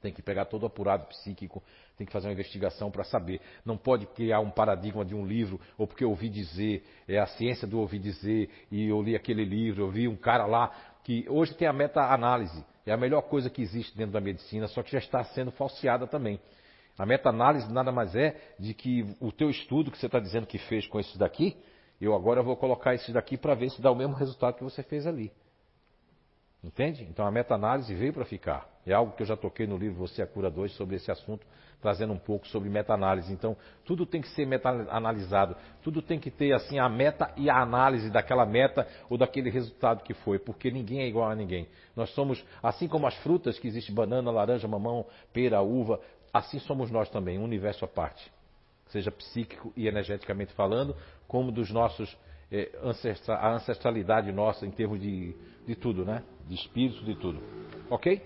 Tem 0.01 0.11
que 0.11 0.21
pegar 0.21 0.45
todo 0.45 0.63
o 0.63 0.65
apurado 0.65 1.05
psíquico, 1.05 1.63
tem 1.97 2.05
que 2.05 2.11
fazer 2.11 2.27
uma 2.27 2.33
investigação 2.33 2.91
para 2.91 3.03
saber. 3.03 3.39
Não 3.63 3.77
pode 3.77 4.05
criar 4.07 4.39
um 4.39 4.51
paradigma 4.51 5.05
de 5.05 5.15
um 5.15 5.25
livro, 5.25 5.59
ou 5.77 5.87
porque 5.87 6.03
eu 6.03 6.09
ouvi 6.09 6.29
dizer, 6.29 6.83
é 7.07 7.19
a 7.19 7.25
ciência 7.27 7.67
do 7.67 7.79
ouvir 7.79 7.99
dizer, 7.99 8.49
e 8.71 8.87
eu 8.87 9.01
li 9.01 9.15
aquele 9.15 9.45
livro, 9.45 9.83
eu 9.83 9.91
vi 9.91 10.07
um 10.07 10.15
cara 10.15 10.45
lá, 10.45 10.71
que 11.03 11.25
hoje 11.29 11.53
tem 11.53 11.67
a 11.67 11.73
meta-análise, 11.73 12.63
é 12.85 12.91
a 12.91 12.97
melhor 12.97 13.21
coisa 13.23 13.49
que 13.49 13.61
existe 13.61 13.95
dentro 13.95 14.13
da 14.13 14.21
medicina, 14.21 14.67
só 14.67 14.83
que 14.83 14.91
já 14.91 14.99
está 14.99 15.23
sendo 15.23 15.51
falseada 15.51 16.07
também. 16.07 16.39
A 16.97 17.05
meta-análise 17.05 17.71
nada 17.71 17.91
mais 17.91 18.15
é 18.15 18.35
de 18.57 18.73
que 18.73 19.05
o 19.19 19.31
teu 19.31 19.49
estudo 19.49 19.91
que 19.91 19.97
você 19.97 20.05
está 20.05 20.19
dizendo 20.19 20.47
que 20.47 20.57
fez 20.57 20.87
com 20.87 20.99
esses 20.99 21.17
daqui, 21.17 21.57
eu 21.99 22.15
agora 22.15 22.41
vou 22.41 22.55
colocar 22.55 22.93
esses 22.93 23.13
daqui 23.13 23.37
para 23.37 23.53
ver 23.53 23.69
se 23.69 23.81
dá 23.81 23.91
o 23.91 23.95
mesmo 23.95 24.15
resultado 24.15 24.55
que 24.55 24.63
você 24.63 24.81
fez 24.81 25.05
ali. 25.05 25.31
Entende? 26.63 27.03
Então 27.09 27.27
a 27.27 27.31
meta-análise 27.31 27.93
veio 27.93 28.11
para 28.11 28.25
ficar. 28.25 28.67
É 28.87 28.93
algo 28.93 29.13
que 29.13 29.21
eu 29.21 29.27
já 29.27 29.37
toquei 29.37 29.67
no 29.67 29.77
livro 29.77 29.99
Você 29.99 30.21
é 30.21 30.23
a 30.23 30.27
Cura 30.27 30.49
2 30.49 30.71
sobre 30.73 30.95
esse 30.95 31.11
assunto, 31.11 31.45
trazendo 31.79 32.13
um 32.13 32.17
pouco 32.17 32.47
sobre 32.47 32.69
meta-análise. 32.69 33.31
Então, 33.31 33.55
tudo 33.83 34.05
tem 34.05 34.21
que 34.21 34.27
ser 34.29 34.47
meta-analisado. 34.47 35.55
Tudo 35.83 36.01
tem 36.01 36.19
que 36.19 36.31
ter 36.31 36.53
assim 36.53 36.79
a 36.79 36.89
meta 36.89 37.31
e 37.37 37.49
a 37.49 37.61
análise 37.61 38.09
daquela 38.09 38.45
meta 38.45 38.87
ou 39.09 39.17
daquele 39.17 39.51
resultado 39.51 40.03
que 40.03 40.13
foi, 40.13 40.39
porque 40.39 40.71
ninguém 40.71 41.01
é 41.01 41.07
igual 41.07 41.29
a 41.29 41.35
ninguém. 41.35 41.67
Nós 41.95 42.09
somos, 42.15 42.43
assim 42.63 42.87
como 42.87 43.05
as 43.05 43.15
frutas 43.17 43.59
que 43.59 43.67
existe 43.67 43.91
banana, 43.91 44.31
laranja, 44.31 44.67
mamão, 44.67 45.05
pera, 45.31 45.61
uva, 45.61 45.99
assim 46.37 46.59
somos 46.59 46.91
nós 46.91 47.09
também, 47.09 47.39
um 47.39 47.43
universo 47.43 47.85
à 47.85 47.87
parte. 47.87 48.31
Seja 48.87 49.11
psíquico 49.11 49.71
e 49.75 49.87
energeticamente 49.87 50.53
falando, 50.53 50.95
como 51.27 51.51
dos 51.51 51.71
nossos 51.71 52.15
eh, 52.51 52.71
ancestra- 52.83 53.35
a 53.35 53.53
ancestralidade 53.53 54.31
nossa 54.31 54.65
em 54.65 54.71
termos 54.71 54.99
de, 54.99 55.33
de 55.65 55.75
tudo, 55.75 56.05
né? 56.05 56.23
De 56.47 56.55
espírito, 56.55 57.03
de 57.03 57.15
tudo. 57.15 57.41
Ok? 57.89 58.21